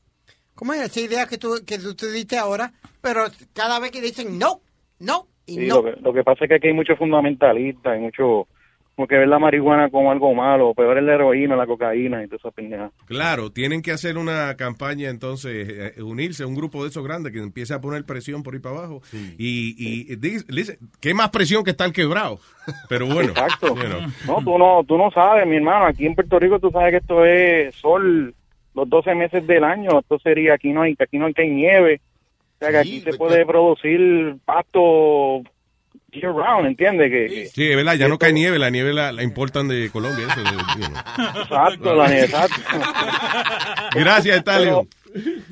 ¿cómo 0.55 0.73
es? 0.73 0.81
Esa 0.81 0.99
idea 1.01 1.25
que 1.27 1.37
tú, 1.37 1.61
que 1.65 1.77
tú, 1.79 1.95
tú 1.95 2.07
diste 2.07 2.37
ahora, 2.37 2.73
pero 3.01 3.25
cada 3.53 3.79
vez 3.79 3.91
que 3.91 4.01
dicen 4.01 4.37
no, 4.39 4.61
no 4.99 5.27
y 5.45 5.55
Sí, 5.55 5.67
no. 5.67 5.81
lo, 5.81 5.83
que, 5.83 6.01
lo 6.01 6.13
que 6.13 6.23
pasa 6.23 6.45
es 6.45 6.49
que 6.49 6.55
aquí 6.55 6.67
hay 6.67 6.73
muchos 6.73 6.97
fundamentalistas, 6.97 7.93
hay 7.93 7.99
mucho 7.99 8.47
como 8.95 9.07
que 9.07 9.17
ver 9.17 9.27
la 9.27 9.39
marihuana 9.39 9.89
como 9.89 10.11
algo 10.11 10.33
malo, 10.35 10.73
peor 10.75 10.97
es 10.99 11.03
la 11.03 11.15
heroína, 11.15 11.55
la 11.55 11.65
cocaína 11.65 12.23
y 12.23 12.27
toda 12.27 12.37
esa 12.37 12.51
pendeja. 12.51 12.91
Claro, 13.05 13.51
tienen 13.51 13.81
que 13.81 13.91
hacer 13.91 14.17
una 14.17 14.55
campaña 14.55 15.09
entonces, 15.09 15.67
eh, 15.97 16.01
unirse 16.03 16.43
a 16.43 16.47
un 16.47 16.53
grupo 16.55 16.83
de 16.83 16.89
esos 16.89 17.03
grandes 17.03 17.33
que 17.33 17.39
empiece 17.39 17.73
a 17.73 17.81
poner 17.81 18.05
presión 18.05 18.43
por 18.43 18.53
ahí 18.53 18.59
para 18.59 18.77
abajo. 18.77 19.01
Y, 19.37 19.75
y, 20.11 20.15
dice- 20.17 20.45
dice, 20.47 20.77
¿qué 21.01 21.13
más 21.15 21.29
presión 21.31 21.63
que 21.63 21.71
estar 21.71 21.91
quebrado? 21.91 22.39
Pero 22.87 23.07
bueno, 23.07 23.29
Exacto. 23.31 23.69
you 23.75 23.81
know. 23.83 24.01
No, 24.27 24.43
tú 24.43 24.57
no, 24.59 24.83
tú 24.87 24.97
no 24.97 25.09
sabes, 25.11 25.47
mi 25.47 25.55
hermano, 25.55 25.85
aquí 25.87 26.05
en 26.05 26.13
Puerto 26.15 26.37
Rico 26.37 26.59
tú 26.59 26.69
sabes 26.69 26.91
que 26.91 26.97
esto 26.97 27.25
es 27.25 27.73
sol 27.75 28.33
los 28.75 28.89
12 28.89 29.15
meses 29.15 29.45
del 29.47 29.63
año, 29.63 29.99
esto 29.99 30.17
sería, 30.19 30.53
aquí 30.53 30.71
no 30.71 30.81
hay, 30.83 30.95
aquí 30.99 31.17
no 31.17 31.25
hay, 31.27 31.33
que 31.33 31.43
hay 31.43 31.49
nieve, 31.49 32.01
o 32.55 32.57
sea 32.59 32.69
que 32.71 32.77
aquí 32.77 33.01
se 33.01 33.13
puede 33.13 33.45
producir 33.45 34.35
pasto 34.45 35.43
year 36.13 36.31
round, 36.33 36.65
¿entiendes? 36.67 37.09
Que, 37.11 37.33
que- 37.33 37.45
Sí, 37.47 37.69
es 37.69 37.75
verdad, 37.75 37.95
ya 37.95 38.07
no 38.07 38.17
cae 38.17 38.33
nieve, 38.33 38.57
la 38.59 38.69
nieve 38.69 38.93
la, 38.93 39.11
la 39.11 39.23
importan 39.23 39.67
de 39.67 39.89
Colombia. 39.91 40.27
Eso, 40.29 40.41
you 40.43 40.85
know. 40.87 41.41
Exacto, 41.43 41.95
la 41.95 42.07
nieve, 42.07 42.25
exacto. 42.25 42.55
Gracias, 43.95 44.37
Stallion. 44.39 44.87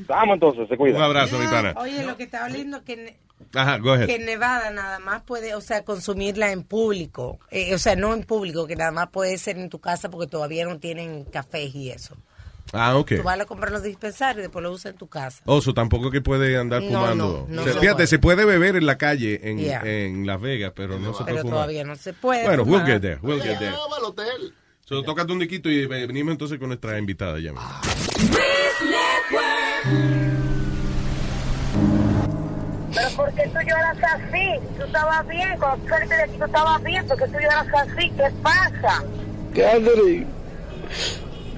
Vamos 0.07 0.33
entonces, 0.35 0.67
se 0.67 0.75
cuida. 0.77 0.97
Un 0.97 1.03
abrazo, 1.03 1.37
mi 1.37 1.45
pana. 1.47 1.73
Oye, 1.77 2.03
lo 2.03 2.17
que 2.17 2.23
estaba 2.23 2.49
leyendo 2.49 2.83
que, 2.83 3.17
Ajá, 3.53 3.77
go 3.77 3.91
ahead. 3.93 4.07
que 4.07 4.15
en 4.15 4.25
Nevada 4.25 4.71
nada 4.71 4.99
más 4.99 5.21
puede, 5.21 5.53
o 5.55 5.61
sea, 5.61 5.83
consumirla 5.83 6.51
en 6.51 6.63
público. 6.63 7.39
Eh, 7.51 7.73
o 7.75 7.77
sea, 7.77 7.95
no 7.95 8.13
en 8.13 8.23
público, 8.23 8.65
que 8.65 8.75
nada 8.75 8.91
más 8.91 9.09
puede 9.09 9.37
ser 9.37 9.57
en 9.59 9.69
tu 9.69 9.79
casa 9.79 10.09
porque 10.09 10.27
todavía 10.27 10.65
no 10.65 10.79
tienen 10.79 11.25
cafés 11.25 11.75
y 11.75 11.91
eso. 11.91 12.15
Ah, 12.73 12.95
ok. 12.97 13.13
Tú 13.17 13.23
vas 13.23 13.39
a 13.39 13.45
comprar 13.45 13.71
los 13.71 13.83
dispensarios 13.83 14.39
y 14.39 14.41
después 14.43 14.63
lo 14.63 14.71
usas 14.71 14.91
en 14.93 14.97
tu 14.97 15.07
casa. 15.07 15.41
Oso, 15.45 15.73
tampoco 15.73 16.09
que 16.11 16.21
puede 16.21 16.57
andar 16.57 16.81
No, 16.81 16.87
fumando. 17.01 17.45
no, 17.49 17.55
no 17.55 17.61
O 17.61 17.63
sea, 17.65 17.73
se 17.73 17.79
fíjate, 17.79 17.95
puede. 17.95 18.07
se 18.07 18.19
puede 18.19 18.45
beber 18.45 18.75
en 18.75 18.85
la 18.85 18.97
calle 18.97 19.39
en, 19.43 19.57
Yeah. 19.59 19.81
en 19.83 20.25
Las 20.25 20.39
Vegas, 20.39 20.71
pero 20.75 20.97
no 20.99 21.13
se 21.13 21.23
puede 21.23 21.25
Pero 21.33 21.41
fumar. 21.41 21.55
todavía 21.55 21.83
no 21.83 21.95
se 21.95 22.13
puede. 22.13 22.43
Bueno, 22.45 22.63
fumar. 22.63 22.81
we'll 22.83 22.91
get 22.93 23.01
there, 23.01 23.19
we'll 23.21 23.41
get 23.41 23.57
there. 23.59 23.71
al 23.75 24.03
hotel. 24.05 24.53
So, 24.85 25.03
tócate 25.03 25.31
un 25.31 25.39
diquito 25.39 25.69
y 25.69 25.85
venimos 25.85 26.33
entonces 26.33 26.59
con 26.59 26.67
nuestra 26.69 26.97
invitada 26.99 27.39
ya. 27.39 27.51
mismo. 27.53 27.67
Porque 33.15 33.43
tú 33.47 33.59
lloras 33.67 33.97
así. 34.03 34.59
Tú 34.77 34.83
estabas 34.85 35.27
bien. 35.27 35.57
Cuando 35.59 35.83
tú 35.83 35.89
saliste 35.89 36.15
de 36.15 36.23
aquí, 36.23 36.37
tú 36.37 36.45
estabas 36.45 36.83
bien. 36.83 37.05
Porque 37.07 37.25
tú 37.25 37.33
lloras 37.39 37.67
así. 37.73 38.09
¿Qué 38.09 38.31
pasa? 38.43 39.03
Catherine, 39.55 40.27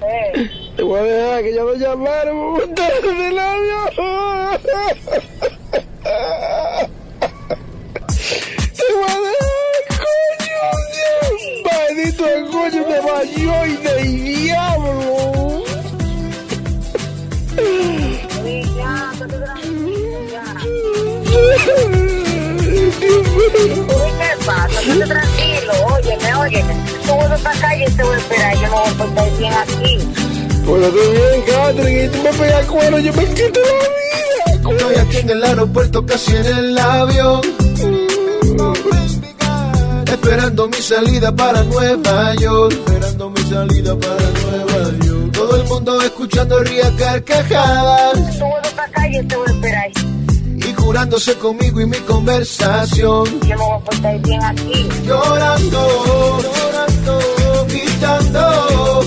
Eh, 0.02 0.63
te 0.76 0.84
voy 0.84 1.00
a 1.00 1.04
dejar 1.04 1.44
que 1.44 1.54
ya 1.54 1.64
me 1.64 1.78
llamaron 1.78 2.38
por 2.38 2.68
montarse 2.68 3.08
del 3.08 3.40
avión. 3.40 3.90
Te 8.76 8.86
voy 8.94 9.10
a 9.10 9.20
dejar, 9.26 9.84
coño. 10.00 10.62
Maldito 11.66 12.28
el 12.28 12.44
coño 12.50 12.82
me 12.88 13.00
bañó 13.00 13.66
y 13.66 13.78
de 13.78 13.96
diablo. 14.04 15.24
¿qué 24.18 24.46
pasa? 24.46 24.82
Estate 24.82 25.08
tranquilo. 25.08 25.74
Óyeme, 25.94 26.36
óyeme. 26.36 26.74
Tú 27.06 27.14
vuelves 27.14 27.42
y 27.42 27.96
te 27.96 28.04
voy 28.04 28.16
a 28.16 28.18
esperar. 28.18 28.56
Yo 28.56 28.62
me 28.62 28.70
voy 28.70 28.88
a 28.88 28.94
portar 28.94 29.38
bien 29.38 29.54
aquí. 29.54 30.33
Pues 30.66 30.84
estoy 30.84 31.12
bien, 31.12 31.42
Catherine, 31.46 32.06
y 32.06 32.10
tú 32.10 32.24
me 32.24 32.34
pegas 32.34 32.66
cuero, 32.66 33.00
yo 33.00 33.14
me 33.14 33.26
quito 33.26 33.60
la 33.60 33.78
vida. 33.90 34.78
Estoy 34.78 34.96
aquí 34.96 35.18
en 35.18 35.30
el 35.30 35.44
aeropuerto, 35.44 36.06
casi 36.06 36.36
en 36.36 36.46
el 36.46 36.78
avión. 36.78 37.42
Esperando 40.06 40.68
mi 40.68 40.78
salida 40.78 41.36
para 41.36 41.64
Nueva 41.64 42.36
York. 42.36 42.72
Esperando 42.72 43.30
mi 43.30 43.42
salida 43.44 43.96
para 43.98 44.30
Nueva 44.42 45.06
York. 45.06 45.32
Todo 45.34 45.56
el 45.58 45.64
mundo 45.66 46.02
escuchando 46.02 46.60
ría 46.60 46.92
carcajadas. 46.98 48.14
Tú 48.14 49.28
te 49.28 49.36
voy 49.36 49.48
a 49.48 49.52
esperar. 49.52 49.92
Y 50.56 50.74
jurándose 50.76 51.36
conmigo 51.36 51.82
y 51.82 51.86
mi 51.86 51.98
conversación. 51.98 53.26
Yo 53.42 53.48
me 53.50 53.56
voy 53.56 53.72
a 53.76 53.80
portar 53.80 54.22
bien 54.22 54.44
aquí. 54.44 54.90
Llorando, 55.06 56.40
llorando, 56.42 57.20
gritando. 57.68 59.04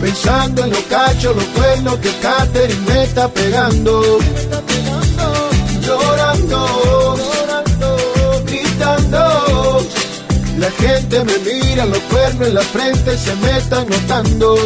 Pensando 0.00 0.64
en 0.64 0.70
los 0.70 0.82
cachos, 0.84 1.34
los 1.34 1.44
cuernos 1.46 1.96
que 1.98 2.10
Catherine 2.20 2.80
me 2.86 3.04
está 3.04 3.28
pegando. 3.28 4.18
Llorando, 5.80 7.16
llorando, 7.16 7.96
gritando. 8.46 9.86
La 10.58 10.70
gente 10.70 11.24
me 11.24 11.38
mira, 11.38 11.86
los 11.86 11.98
cuernos 11.98 12.48
en 12.48 12.54
la 12.54 12.62
frente 12.62 13.16
se 13.16 13.34
me 13.36 13.58
están 13.58 13.88
notando. 13.88 14.56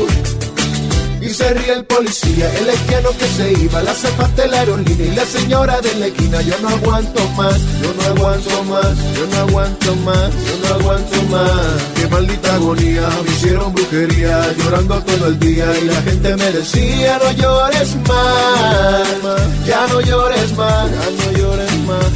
Y 1.20 1.28
se 1.28 1.52
ríe 1.52 1.72
el 1.74 1.84
policía, 1.84 2.50
el 2.58 2.70
haitiano 2.70 3.10
que 3.18 3.26
se 3.26 3.52
iba, 3.52 3.82
la 3.82 3.94
zapata 3.94 4.42
de 4.42 4.48
la 4.48 4.60
aerolínea 4.60 5.06
y 5.06 5.14
la 5.14 5.24
señora 5.26 5.80
de 5.80 5.94
la 5.96 6.06
esquina. 6.06 6.40
Yo 6.40 6.58
no 6.60 6.68
aguanto 6.70 7.28
más, 7.36 7.60
yo 7.82 7.92
no 7.94 8.02
aguanto 8.04 8.64
más, 8.64 8.96
yo 9.14 9.26
no 9.26 9.36
aguanto 9.36 9.96
más, 9.96 10.30
yo 10.46 10.68
no 10.68 10.74
aguanto 10.74 11.22
más. 11.24 11.82
Qué 11.94 12.08
maldita 12.08 12.54
agonía, 12.54 13.08
me 13.24 13.30
hicieron 13.32 13.72
brujería, 13.74 14.54
llorando 14.58 15.02
todo 15.02 15.26
el 15.26 15.38
día 15.38 15.66
y 15.78 15.84
la 15.84 16.02
gente 16.02 16.36
me 16.36 16.52
decía 16.52 17.18
no 17.22 17.30
llores 17.32 17.96
más, 18.08 19.66
ya 19.66 19.86
no 19.88 20.00
llores 20.00 20.52
más, 20.56 20.90
ya 20.90 21.10
no 21.10 21.32
llores 21.32 21.38
más. 21.38 21.49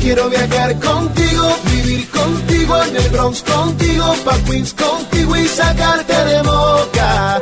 Quiero 0.01 0.29
viajar 0.29 0.79
contigo, 0.81 1.57
vivir 1.65 2.11
contigo 2.11 2.83
en 2.83 2.97
el 2.97 3.09
Bronx 3.09 3.43
contigo, 3.43 4.15
pa' 4.25 4.39
Queens 4.45 4.75
contigo 4.75 5.37
y 5.37 5.49
sacarte 5.49 6.13
de 6.13 6.43
boca, 6.43 7.41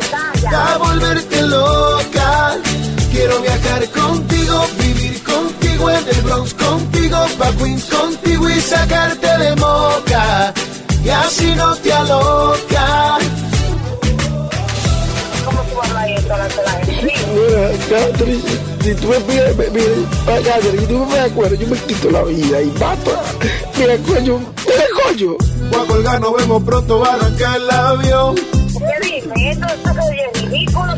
pa' 0.50 0.78
volverte 0.78 1.42
loca. 1.42 2.56
Quiero 3.10 3.40
viajar 3.40 3.88
contigo, 3.90 4.66
vivir 4.78 5.22
contigo 5.24 5.90
en 5.90 6.08
el 6.08 6.22
Bronx 6.22 6.54
contigo, 6.54 7.18
pa' 7.36 7.52
Queens 7.52 7.84
contigo 7.84 8.48
y 8.48 8.60
sacarte 8.60 9.38
de 9.38 9.56
moca. 9.56 10.54
Y 11.04 11.08
así 11.08 11.54
no 11.56 11.74
te 11.76 11.92
aloca. 11.92 13.18
¿Cómo 15.44 15.62
tú 15.62 15.82
hablas 15.82 16.06
gente? 16.06 16.32
Mira, 17.34 17.70
Catherine, 17.88 18.71
si 18.82 18.94
tú 18.94 19.08
me 19.08 19.20
pides, 19.20 19.56
me- 19.56 19.70
mira, 19.70 19.86
Catherine, 20.44 20.80
si 20.80 20.86
tú 20.86 20.98
me 20.98 21.06
pegas 21.06 21.30
cuero, 21.32 21.54
yo 21.54 21.66
me 21.68 21.76
quito 21.78 22.10
la 22.10 22.22
vida 22.24 22.62
y 22.62 22.66
mato. 22.78 23.12
Mira, 23.78 23.96
coño, 23.98 24.38
mira, 24.66 24.84
coño. 25.04 25.36
Voy 25.70 25.80
a 25.80 25.86
colgar, 25.86 26.20
nos 26.20 26.34
vemos 26.36 26.62
pronto, 26.64 26.98
va 27.00 27.08
a 27.10 27.14
arrancar 27.14 27.56
el 27.60 27.70
avión. 27.70 28.36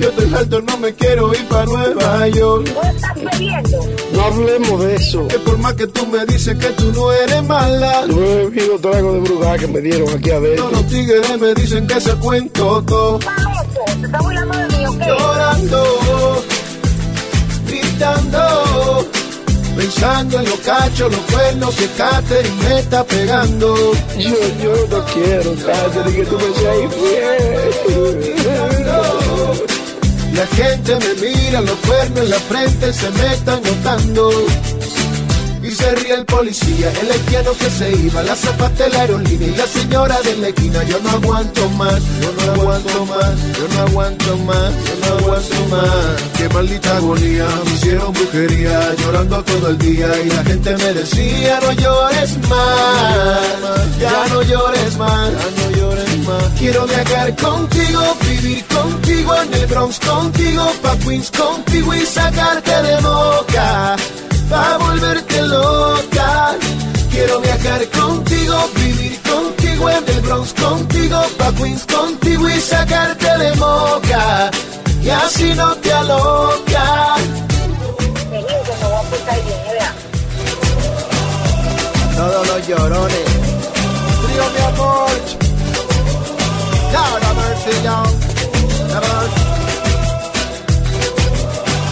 Yo 0.00 0.08
estoy 0.08 0.34
alto, 0.34 0.60
no 0.62 0.76
me 0.78 0.92
quiero 0.94 1.32
ir 1.34 1.46
para 1.48 1.64
Nueva 1.66 2.28
York. 2.28 2.64
¿Tú 2.72 2.80
estás 2.88 3.14
bebiendo? 3.14 3.78
No 4.12 4.22
hablemos 4.24 4.80
de 4.84 4.94
eso. 4.96 5.28
Que 5.28 5.38
por 5.38 5.58
más 5.58 5.74
que 5.74 5.86
tú 5.86 6.06
me 6.06 6.24
dices 6.26 6.56
que 6.58 6.68
tú 6.68 6.92
no 6.92 7.12
eres 7.12 7.42
mala. 7.44 8.06
Yo 8.08 8.16
he 8.24 8.36
bebido 8.46 8.78
trago 8.78 9.12
de 9.14 9.20
bruja 9.20 9.58
que 9.58 9.66
me 9.68 9.80
dieron 9.80 10.08
aquí 10.08 10.30
adentro. 10.30 10.64
Todos 10.64 10.72
los 10.72 10.86
tigres 10.88 11.40
me 11.40 11.54
dicen 11.54 11.86
que 11.86 12.00
se 12.00 12.14
cuento 12.16 12.82
todo. 12.82 13.18
¿Te 13.18 14.06
estás 14.06 14.22
burlando 14.22 14.56
de 14.58 14.66
mí 14.78 14.86
o 14.86 14.98
qué? 14.98 15.06
Llorando, 15.06 15.84
gritando, 17.94 19.08
pensando 19.76 20.38
en 20.40 20.44
los 20.46 20.58
cachos, 20.60 21.12
los 21.12 21.20
cuernos 21.32 21.74
que 21.76 21.86
Catherine 21.96 22.56
me 22.68 22.78
está 22.80 23.04
pegando. 23.04 23.92
Yo, 24.18 24.36
yo 24.62 24.74
no 24.90 25.04
quiero, 25.12 25.54
Catherine, 25.64 26.16
que 26.16 26.24
tú 26.24 26.36
me 26.36 26.54
seas 26.58 26.76
infiel. 26.82 27.54
La 30.34 30.46
gente 30.48 30.96
me 30.96 31.14
mira, 31.28 31.60
los 31.60 31.76
cuernos 31.86 32.20
en 32.20 32.30
la 32.30 32.38
frente 32.38 32.92
se 32.92 33.10
me 33.10 33.34
están 33.34 33.62
notando. 33.62 34.30
Y 35.64 35.70
se 35.70 35.94
ríe 35.94 36.14
el 36.14 36.26
policía, 36.26 36.92
el 37.00 37.10
haitiano 37.10 37.52
que 37.52 37.70
se 37.70 37.90
iba, 37.90 38.22
la 38.22 38.36
zapata 38.36 38.84
de 38.84 38.90
la 38.90 39.00
aerolínea 39.00 39.48
y 39.48 39.56
la 39.56 39.66
señora 39.66 40.20
de 40.20 40.36
la 40.36 40.48
esquina. 40.48 40.82
Yo 40.84 41.00
no 41.00 41.08
aguanto 41.08 41.70
más, 41.70 42.02
yo 42.20 42.32
no 42.32 42.52
aguanto 42.52 43.06
más, 43.06 43.34
yo 43.56 43.68
no 43.74 43.80
aguanto 43.80 44.36
más, 44.36 44.72
yo 44.84 44.94
no 45.00 45.18
aguanto 45.18 45.66
más. 45.70 46.22
Qué 46.36 46.48
maldita 46.50 46.96
agonía, 46.98 47.46
me 47.64 47.70
hicieron 47.72 48.12
brujería, 48.12 48.94
llorando 48.96 49.42
todo 49.42 49.68
el 49.70 49.78
día 49.78 50.08
y 50.22 50.28
la 50.28 50.44
gente 50.44 50.76
me 50.76 50.92
decía 50.92 51.60
no 51.62 51.72
llores 51.72 52.38
más, 52.48 53.98
ya 53.98 54.26
no 54.28 54.42
llores 54.42 54.96
más, 54.98 55.30
ya 55.32 55.62
no 55.62 55.76
llores 55.78 56.18
más. 56.26 56.44
Quiero 56.58 56.86
viajar 56.86 57.34
contigo, 57.36 58.16
vivir 58.28 58.64
contigo 58.66 59.34
en 59.34 59.54
el 59.54 59.66
Bronx 59.66 59.98
contigo, 59.98 60.72
pa' 60.82 60.98
Queens 60.98 61.30
contigo 61.30 61.94
y 61.94 62.00
sacarte 62.04 62.82
de 62.82 63.00
boca 63.00 63.96
pa' 64.48 64.78
volverte 64.78 65.42
loca. 65.42 66.56
Quiero 67.10 67.40
viajar 67.40 67.86
contigo, 67.90 68.56
vivir 68.74 69.20
contigo 69.22 69.90
en 69.90 70.08
el 70.08 70.20
Bronx 70.22 70.52
contigo, 70.54 71.20
pa' 71.38 71.52
Queens 71.52 71.84
contigo 71.86 72.48
y 72.48 72.60
sacarte 72.60 73.38
de 73.38 73.54
moca. 73.54 74.50
Y 75.02 75.10
así 75.10 75.54
no 75.54 75.74
te 75.76 75.92
aloca. 75.92 77.16
Todos 82.16 82.46
los 82.48 82.66
llorones. 82.68 83.28
Frío, 84.22 84.44
mi 84.54 84.64
amor. 84.72 85.10
Have 86.94 87.34
mercy, 87.34 87.86
have 88.94 89.08
mercy. 89.12 89.54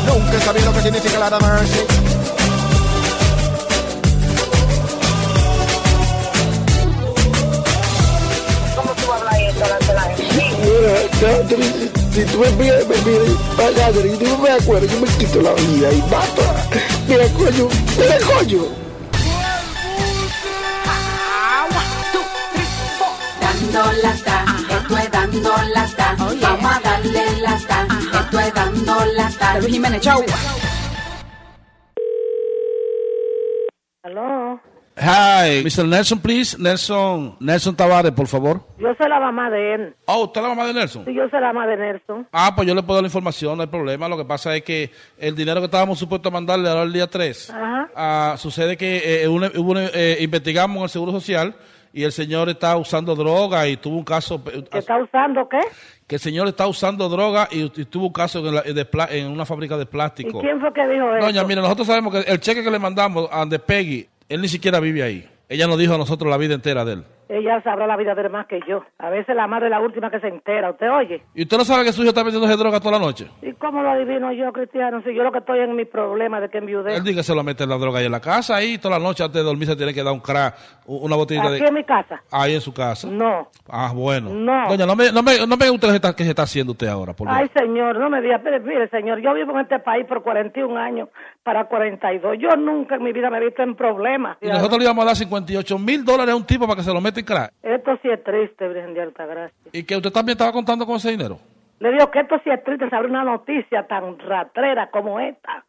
Nunca 0.06 0.36
he 0.36 0.40
sabido 0.40 0.66
lo 0.66 0.72
que 0.72 0.82
significa 0.82 1.18
la 1.18 1.38
mercy. 1.40 2.21
Si 12.12 12.24
tú 12.24 12.38
me 12.38 12.50
pides, 12.50 12.86
me 12.88 12.94
ah, 12.94 13.70
Catherine, 13.76 14.16
si 14.16 14.24
tú 14.24 14.30
me 14.30 14.44
pegas 14.44 14.64
cuero, 14.64 14.86
yo 14.86 15.00
me 15.00 15.06
quito 15.16 15.40
la 15.40 15.52
vida 15.54 15.92
y 15.92 16.02
mato. 16.02 16.42
Mira, 17.08 17.24
coño, 17.28 17.68
mira, 17.96 18.18
coño. 18.26 18.62
Dando 23.40 23.92
lata, 24.02 24.44
esto 24.70 24.98
es 24.98 25.10
dando 25.10 25.56
lata. 25.74 26.16
Vamos 26.18 26.72
a 26.72 26.80
darle 26.80 27.40
lata, 27.40 27.86
esto 28.20 28.40
es 28.40 28.54
dando 28.54 29.04
lata. 29.16 29.58
Luis 29.58 29.72
Jiménez, 29.72 30.00
chau. 30.00 30.24
Aló. 34.02 34.71
Hi, 34.94 35.62
Mr. 35.64 35.86
Nelson, 35.88 36.18
please. 36.20 36.56
Nelson, 36.58 37.34
Nelson 37.40 37.74
Tavares, 37.74 38.12
por 38.12 38.26
favor. 38.26 38.60
Yo 38.78 38.88
soy 38.98 39.08
la 39.08 39.18
mamá 39.20 39.48
de 39.50 39.74
él. 39.74 39.96
Oh, 40.04 40.24
¿usted 40.24 40.40
es 40.40 40.48
la 40.48 40.54
mamá 40.54 40.66
de 40.66 40.74
Nelson? 40.74 41.04
Sí, 41.06 41.14
yo 41.14 41.28
soy 41.30 41.40
la 41.40 41.52
mamá 41.52 41.66
de 41.66 41.76
Nelson. 41.78 42.28
Ah, 42.30 42.52
pues 42.54 42.68
yo 42.68 42.74
le 42.74 42.82
puedo 42.82 42.96
dar 42.96 43.02
la 43.02 43.08
información, 43.08 43.56
no 43.56 43.62
hay 43.62 43.68
problema. 43.68 44.06
Lo 44.08 44.18
que 44.18 44.24
pasa 44.26 44.54
es 44.54 44.62
que 44.62 44.90
el 45.18 45.34
dinero 45.34 45.60
que 45.60 45.64
estábamos 45.66 45.98
supuestos 45.98 46.30
a 46.30 46.34
mandarle 46.34 46.68
ahora 46.68 46.82
el 46.82 46.92
día 46.92 47.06
3, 47.06 47.50
Ajá. 47.50 47.88
ah, 47.96 48.34
sucede 48.36 48.76
que 48.76 49.22
eh, 49.22 49.28
hubo 49.28 49.70
una- 49.70 49.86
eh, 49.94 50.18
investigamos 50.20 50.76
en 50.76 50.82
el 50.82 50.88
Seguro 50.90 51.12
Social 51.12 51.54
y 51.94 52.04
el 52.04 52.12
señor 52.12 52.48
está 52.50 52.76
usando 52.76 53.14
droga 53.14 53.66
y 53.68 53.76
tuvo 53.78 53.96
un 53.96 54.04
caso... 54.04 54.42
eh, 54.52 54.62
¿Que 54.70 54.78
está 54.78 55.02
usando 55.02 55.48
qué? 55.48 55.60
Que 56.06 56.16
el 56.16 56.20
señor 56.20 56.48
está 56.48 56.66
usando 56.66 57.08
droga 57.08 57.48
y, 57.50 57.62
y 57.64 57.84
tuvo 57.86 58.06
un 58.08 58.12
caso 58.12 58.46
en, 58.46 58.54
la- 58.54 58.62
de 58.62 58.86
en 59.10 59.28
una 59.30 59.46
fábrica 59.46 59.76
de 59.78 59.84
¿Y 59.84 59.86
plástico. 59.86 60.40
quién 60.40 60.60
fue 60.60 60.70
que 60.74 60.86
dijo 60.86 61.14
eso? 61.16 61.26
Doña, 61.26 61.44
mira, 61.44 61.62
nosotros 61.62 61.86
sabemos 61.86 62.12
que 62.12 62.30
el 62.30 62.40
cheque 62.40 62.62
que 62.62 62.70
le 62.70 62.78
mandamos 62.78 63.26
a 63.32 63.46
de 63.46 63.58
Peggy 63.58 64.08
Él 64.32 64.40
ni 64.40 64.48
siquiera 64.48 64.80
vive 64.80 65.02
ahí. 65.02 65.28
Ella 65.46 65.66
nos 65.66 65.76
dijo 65.76 65.94
a 65.94 65.98
nosotros 65.98 66.30
la 66.30 66.38
vida 66.38 66.54
entera 66.54 66.86
de 66.86 66.94
él. 66.94 67.04
Ella 67.28 67.62
sabrá 67.62 67.86
la 67.86 67.96
vida 67.96 68.14
de 68.14 68.22
él 68.22 68.30
más 68.30 68.46
que 68.46 68.60
yo. 68.66 68.82
A 68.98 69.10
veces 69.10 69.36
la 69.36 69.46
madre 69.46 69.66
es 69.66 69.70
la 69.70 69.80
última 69.80 70.10
que 70.10 70.20
se 70.20 70.28
entera. 70.28 70.70
¿Usted 70.70 70.90
oye? 70.90 71.22
¿Y 71.34 71.42
usted 71.42 71.58
no 71.58 71.64
sabe 71.64 71.84
que 71.84 71.92
su 71.92 72.00
hijo 72.00 72.08
está 72.10 72.24
metiéndose 72.24 72.56
droga 72.56 72.80
toda 72.80 72.98
la 72.98 73.04
noche? 73.04 73.26
¿Y 73.42 73.52
cómo 73.54 73.82
lo 73.82 73.90
adivino 73.90 74.32
yo, 74.32 74.50
Cristiano? 74.52 75.02
Si 75.02 75.14
yo 75.14 75.22
lo 75.22 75.32
que 75.32 75.38
estoy 75.38 75.60
en 75.60 75.76
mi 75.76 75.84
problema 75.84 76.40
de 76.40 76.48
que 76.48 76.58
enviudé. 76.58 76.96
Él 76.96 77.04
dice 77.04 77.16
que 77.16 77.22
se 77.22 77.34
lo 77.34 77.42
mete 77.42 77.66
la 77.66 77.76
droga 77.76 77.98
ahí 77.98 78.06
en 78.06 78.12
la 78.12 78.20
casa, 78.20 78.56
ahí 78.56 78.78
toda 78.78 78.98
la 78.98 79.04
noche 79.04 79.22
antes 79.22 79.40
de 79.40 79.44
dormir 79.44 79.68
se 79.68 79.76
tiene 79.76 79.92
que 79.92 80.02
dar 80.02 80.14
un 80.14 80.20
crack, 80.20 80.56
una 80.86 81.16
botellita 81.16 81.48
Aquí 81.48 81.60
de... 81.60 81.68
en 81.68 81.74
mi 81.74 81.84
casa. 81.84 82.22
Ahí 82.30 82.54
en 82.54 82.60
su 82.60 82.72
casa. 82.72 83.08
No. 83.08 83.48
Ah, 83.68 83.92
bueno. 83.94 84.30
No. 84.30 84.68
Doña, 84.68 84.86
no 84.86 84.96
me, 84.96 85.12
no 85.12 85.22
me, 85.22 85.46
no 85.46 85.56
me 85.56 85.68
gusta 85.68 85.88
que 85.88 85.96
está, 85.96 86.16
que 86.16 86.24
se 86.24 86.30
está 86.30 86.42
haciendo 86.42 86.72
usted 86.72 86.88
ahora, 86.88 87.12
por 87.12 87.28
Dios. 87.28 87.38
Ay, 87.38 87.50
señor, 87.54 87.98
no 87.98 88.08
me 88.08 88.20
diga, 88.22 88.40
mire, 88.64 88.88
señor, 88.88 89.20
yo 89.20 89.34
vivo 89.34 89.52
en 89.52 89.60
este 89.60 89.78
país 89.78 90.06
por 90.06 90.22
41 90.22 90.76
años 90.78 91.08
para 91.42 91.64
42. 91.64 92.38
Yo 92.38 92.56
nunca 92.56 92.96
en 92.96 93.02
mi 93.02 93.12
vida 93.12 93.30
me 93.30 93.38
he 93.38 93.44
visto 93.44 93.62
en 93.62 93.74
problemas. 93.74 94.38
Y 94.40 94.48
nosotros 94.48 94.78
le 94.78 94.84
íbamos 94.84 95.02
a 95.02 95.06
dar 95.06 95.16
58 95.16 95.78
mil 95.78 96.04
dólares 96.04 96.32
a 96.32 96.36
un 96.36 96.46
tipo 96.46 96.66
para 96.66 96.76
que 96.76 96.82
se 96.82 96.92
lo 96.92 97.00
meta 97.00 97.20
en 97.20 97.26
crack. 97.26 97.52
Esto 97.62 97.98
sí 98.02 98.08
es 98.08 98.22
triste, 98.22 98.68
Virgen 98.68 98.94
de 98.94 99.02
Altagracia. 99.02 99.70
Y 99.72 99.84
que 99.84 99.96
usted 99.96 100.10
también 100.10 100.34
estaba 100.34 100.52
contando 100.52 100.86
con 100.86 100.96
ese 100.96 101.10
dinero. 101.10 101.38
Le 101.80 101.90
digo 101.90 102.10
que 102.10 102.20
esto 102.20 102.40
sí 102.44 102.50
es 102.50 102.62
triste 102.62 102.88
saber 102.88 103.10
una 103.10 103.24
noticia 103.24 103.86
tan 103.86 104.18
ratrera 104.18 104.90
como 104.90 105.18
esta. 105.18 105.64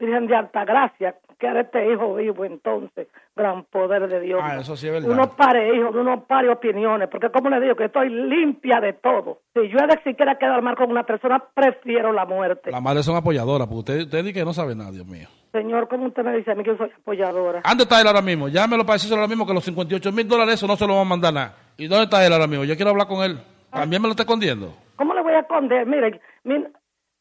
Virgen 0.00 0.26
de 0.26 0.34
Altagracia, 0.34 1.14
que 1.42 1.48
era 1.48 1.62
este 1.62 1.92
hijo 1.92 2.14
vivo 2.14 2.44
entonces, 2.44 3.08
gran 3.34 3.64
poder 3.64 4.06
de 4.08 4.20
Dios. 4.20 4.40
Ah, 4.40 4.58
eso 4.60 4.76
sí 4.76 4.86
es 4.86 4.92
verdad. 4.92 5.10
Unos 5.10 5.30
pares 5.30 5.74
hijos, 5.74 5.92
unos 5.92 6.22
pares 6.26 6.52
opiniones, 6.52 7.08
porque 7.10 7.30
como 7.30 7.50
le 7.50 7.58
digo 7.60 7.74
que 7.74 7.86
estoy 7.86 8.08
limpia 8.10 8.80
de 8.80 8.92
todo. 8.92 9.40
Si 9.52 9.68
yo 9.68 9.78
he 9.78 9.86
de 9.88 10.00
siquiera 10.04 10.38
quedar 10.38 10.62
mal 10.62 10.76
con 10.76 10.88
una 10.88 11.02
persona, 11.02 11.42
prefiero 11.52 12.12
la 12.12 12.24
muerte. 12.26 12.70
Las 12.70 12.80
madres 12.80 13.04
son 13.04 13.16
apoyadoras, 13.16 13.66
porque 13.66 13.78
usted, 13.80 14.00
usted 14.02 14.18
dice 14.22 14.34
que 14.38 14.44
no 14.44 14.52
sabe 14.52 14.76
nada, 14.76 14.92
Dios 14.92 15.04
mío. 15.06 15.26
Señor, 15.50 15.88
¿cómo 15.88 16.06
usted 16.06 16.22
me 16.22 16.36
dice 16.36 16.52
a 16.52 16.54
mí 16.54 16.62
que 16.62 16.70
yo 16.70 16.76
soy 16.76 16.90
apoyadora? 16.96 17.60
¿Dónde 17.68 17.82
está 17.82 18.00
él 18.00 18.06
ahora 18.06 18.22
mismo? 18.22 18.46
Llámelo 18.48 18.86
para 18.86 18.94
decirle 18.94 19.16
ahora 19.16 19.26
mismo 19.28 19.44
que 19.44 19.52
los 19.52 19.64
58 19.64 20.12
mil 20.12 20.28
dólares 20.28 20.54
eso 20.54 20.68
no 20.68 20.76
se 20.76 20.86
lo 20.86 20.94
van 20.94 21.06
a 21.06 21.08
mandar 21.10 21.34
nada. 21.34 21.56
¿Y 21.76 21.88
dónde 21.88 22.04
está 22.04 22.24
él 22.24 22.32
ahora 22.32 22.46
mismo? 22.46 22.64
Yo 22.64 22.76
quiero 22.76 22.92
hablar 22.92 23.08
con 23.08 23.24
él. 23.24 23.36
También 23.72 24.00
me 24.00 24.06
lo 24.06 24.12
está 24.12 24.22
escondiendo. 24.22 24.72
¿Cómo 24.96 25.12
le 25.12 25.22
voy 25.22 25.32
a 25.32 25.40
esconder? 25.40 25.86
Mire, 25.86 26.20
mi- 26.44 26.64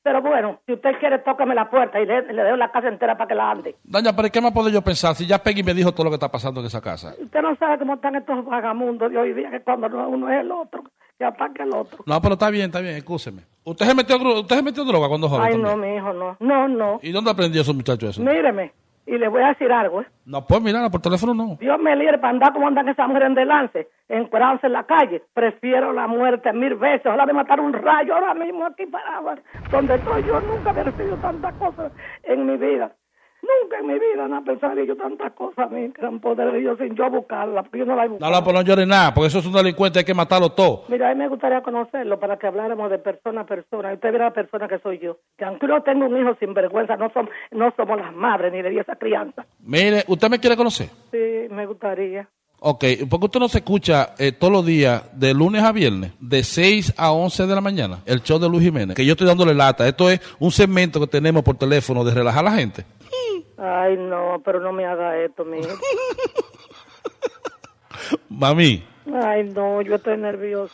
pero 0.03 0.21
bueno, 0.21 0.59
si 0.65 0.73
usted 0.73 0.91
quiere, 0.99 1.19
tócame 1.19 1.53
la 1.55 1.69
puerta 1.69 1.99
y 2.01 2.05
le, 2.05 2.33
le 2.33 2.43
dejo 2.43 2.55
la 2.57 2.71
casa 2.71 2.87
entera 2.87 3.15
para 3.17 3.27
que 3.27 3.35
la 3.35 3.51
ande. 3.51 3.75
Doña, 3.83 4.15
pero 4.15 4.29
¿qué 4.29 4.41
más 4.41 4.51
puedo 4.51 4.69
yo 4.69 4.81
pensar 4.81 5.15
si 5.15 5.25
ya 5.27 5.37
Peggy 5.41 5.63
me 5.63 5.73
dijo 5.73 5.91
todo 5.91 6.05
lo 6.05 6.09
que 6.09 6.15
está 6.15 6.29
pasando 6.31 6.59
en 6.59 6.65
esa 6.67 6.81
casa? 6.81 7.13
Usted 7.19 7.41
no 7.41 7.55
sabe 7.57 7.77
cómo 7.79 7.93
están 7.95 8.15
estos 8.15 8.43
vagamundos 8.45 9.11
de 9.11 9.17
hoy 9.17 9.33
día, 9.33 9.49
que 9.51 9.61
cuando 9.61 9.89
no- 9.89 10.09
uno 10.09 10.29
es 10.31 10.41
el 10.41 10.51
otro, 10.51 10.83
que 11.17 11.25
ataca 11.25 11.63
el 11.63 11.73
otro. 11.75 12.03
No, 12.05 12.21
pero 12.21 12.33
está 12.33 12.49
bien, 12.49 12.65
está 12.65 12.81
bien, 12.81 12.95
escúcheme. 12.95 13.43
¿Usted 13.63 13.85
se 13.85 13.93
metió, 13.95 14.17
usted 14.39 14.55
se 14.55 14.63
metió 14.63 14.83
droga 14.83 15.07
cuando 15.07 15.29
joven 15.29 15.45
Ay, 15.45 15.51
también? 15.53 15.71
no, 15.79 15.85
mi 15.87 15.95
hijo, 15.95 16.13
no. 16.13 16.37
No, 16.39 16.67
no. 16.67 16.99
¿Y 17.03 17.11
dónde 17.11 17.29
aprendió 17.29 17.61
esos 17.61 17.75
muchachos 17.75 18.09
eso? 18.11 18.21
Míreme, 18.23 18.73
y 19.11 19.17
le 19.17 19.27
voy 19.27 19.41
a 19.43 19.49
decir 19.49 19.69
algo, 19.73 20.01
¿eh? 20.01 20.05
No, 20.25 20.47
pues 20.47 20.61
mira, 20.61 20.89
por 20.89 21.01
teléfono 21.01 21.33
no. 21.33 21.57
Dios 21.59 21.77
me 21.81 21.93
libre 21.97 22.17
para 22.17 22.29
andar 22.29 22.53
como 22.53 22.65
andan 22.65 22.88
esas 22.88 23.09
mujeres 23.09 23.27
en 23.27 23.35
delance, 23.35 23.89
encuerándose 24.07 24.67
en 24.67 24.73
la 24.73 24.85
calle. 24.85 25.21
Prefiero 25.33 25.91
la 25.91 26.07
muerte 26.07 26.53
mil 26.53 26.75
veces. 26.75 27.05
Ojalá 27.05 27.25
me 27.25 27.33
matar 27.33 27.59
un 27.59 27.73
rayo 27.73 28.15
ahora 28.15 28.33
mismo 28.33 28.65
aquí 28.65 28.85
parado. 28.85 29.35
Donde 29.69 29.95
estoy 29.95 30.23
yo 30.23 30.39
nunca 30.39 30.71
he 30.71 30.83
recibido 30.83 31.17
tantas 31.17 31.53
cosas 31.55 31.91
en 32.23 32.45
mi 32.45 32.55
vida. 32.55 32.95
Nunca 33.41 33.80
en 33.80 33.88
mi 33.88 33.93
vida 33.95 34.41
persona 34.45 34.73
ha 34.73 34.76
dicho 34.76 34.95
tantas 34.95 35.31
cosas 35.34 35.65
a 35.65 35.73
mí, 35.73 35.88
gran 35.97 36.19
poder 36.19 36.51
de 36.51 36.59
Dios, 36.59 36.77
sin 36.80 36.95
yo 36.95 37.09
buscarla, 37.09 37.63
porque 37.63 37.80
yo 37.80 37.85
no 37.85 37.95
la 37.95 38.03
he 38.03 38.07
No, 38.07 38.11
buscado. 38.13 38.31
no, 38.31 38.43
pues 38.43 38.53
no 38.55 38.61
llore 38.61 38.85
nada, 38.85 39.13
porque 39.13 39.27
eso 39.27 39.39
es 39.39 39.45
un 39.45 39.53
delincuente, 39.53 39.99
hay 39.99 40.05
que 40.05 40.13
matarlo 40.13 40.49
todo. 40.51 40.84
Mira, 40.89 41.09
a 41.09 41.13
mí 41.13 41.19
me 41.19 41.27
gustaría 41.27 41.61
conocerlo 41.61 42.19
para 42.19 42.38
que 42.38 42.47
habláramos 42.47 42.89
de 42.91 42.99
persona 42.99 43.41
a 43.41 43.45
persona. 43.45 43.91
Y 43.91 43.95
usted 43.95 44.11
verá 44.11 44.26
la 44.26 44.34
persona 44.34 44.68
que 44.68 44.80
soy 44.80 44.99
yo. 44.99 45.18
Que 45.38 45.45
aunque 45.45 45.65
uno 45.65 45.81
tenga 45.84 46.05
un 46.05 46.18
hijo 46.19 46.35
sin 46.39 46.53
vergüenza, 46.53 46.95
no, 46.97 47.09
som- 47.11 47.30
no 47.51 47.73
somos 47.76 47.97
las 47.99 48.13
madres 48.13 48.51
ni 48.53 48.61
de 48.61 48.77
esa 48.80 48.95
crianza. 48.95 49.45
Mire, 49.63 50.03
¿usted 50.07 50.30
me 50.30 50.39
quiere 50.39 50.55
conocer? 50.55 50.88
Sí, 51.11 51.47
me 51.49 51.65
gustaría. 51.65 52.27
Ok, 52.63 52.84
porque 53.09 53.26
usted 53.26 53.39
no 53.39 53.47
se 53.47 53.57
escucha 53.57 54.13
eh, 54.19 54.34
todos 54.34 54.53
los 54.53 54.63
días, 54.63 55.03
de 55.19 55.34
lunes 55.34 55.63
a 55.63 55.72
viernes, 55.72 56.11
de 56.19 56.43
6 56.43 56.93
a 56.95 57.11
11 57.11 57.47
de 57.47 57.55
la 57.55 57.61
mañana, 57.61 57.99
el 58.05 58.22
show 58.22 58.38
de 58.38 58.47
Luis 58.47 58.61
Jiménez, 58.63 58.95
que 58.95 59.03
yo 59.03 59.13
estoy 59.13 59.26
dándole 59.26 59.55
lata. 59.55 59.88
Esto 59.88 60.11
es 60.11 60.22
un 60.39 60.51
segmento 60.51 60.99
que 60.99 61.07
tenemos 61.07 61.41
por 61.41 61.55
teléfono 61.57 62.03
de 62.03 62.13
relajar 62.13 62.45
a 62.45 62.51
la 62.51 62.55
gente. 62.55 62.85
Ay, 63.57 63.98
no, 63.98 64.41
pero 64.43 64.60
no 64.60 64.72
me 64.72 64.85
haga 64.85 65.18
esto, 65.18 65.45
mi. 65.45 65.61
Mami, 68.30 68.84
Ay, 69.23 69.43
no, 69.43 69.81
yo 69.81 69.95
estoy 69.95 70.18
nervioso. 70.18 70.73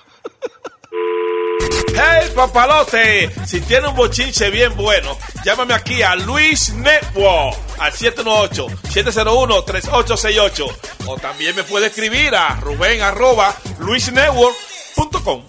¡Hey, 1.89 2.29
papalote! 2.35 3.29
Si 3.45 3.61
tiene 3.61 3.87
un 3.87 3.95
bochinche 3.95 4.49
bien 4.51 4.75
bueno, 4.75 5.17
llámame 5.43 5.73
aquí 5.73 6.01
a 6.01 6.15
Luis 6.15 6.73
Network 6.73 7.55
al 7.79 7.91
718-701-3868. 7.93 10.75
O 11.07 11.17
también 11.17 11.55
me 11.55 11.63
puede 11.63 11.87
escribir 11.87 12.35
a 12.35 12.55
Rubén 12.57 13.01
arroba 13.01 13.55
luisnetwork.com. 13.79 15.43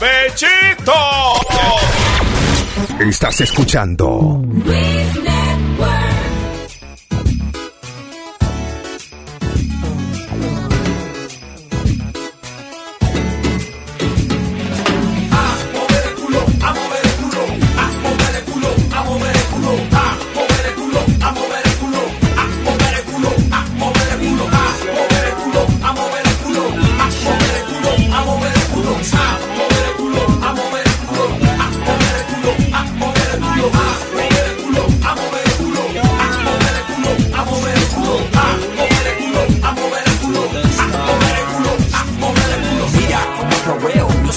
¡Bechito! 0.00 0.92
Estás 3.00 3.40
escuchando 3.42 4.40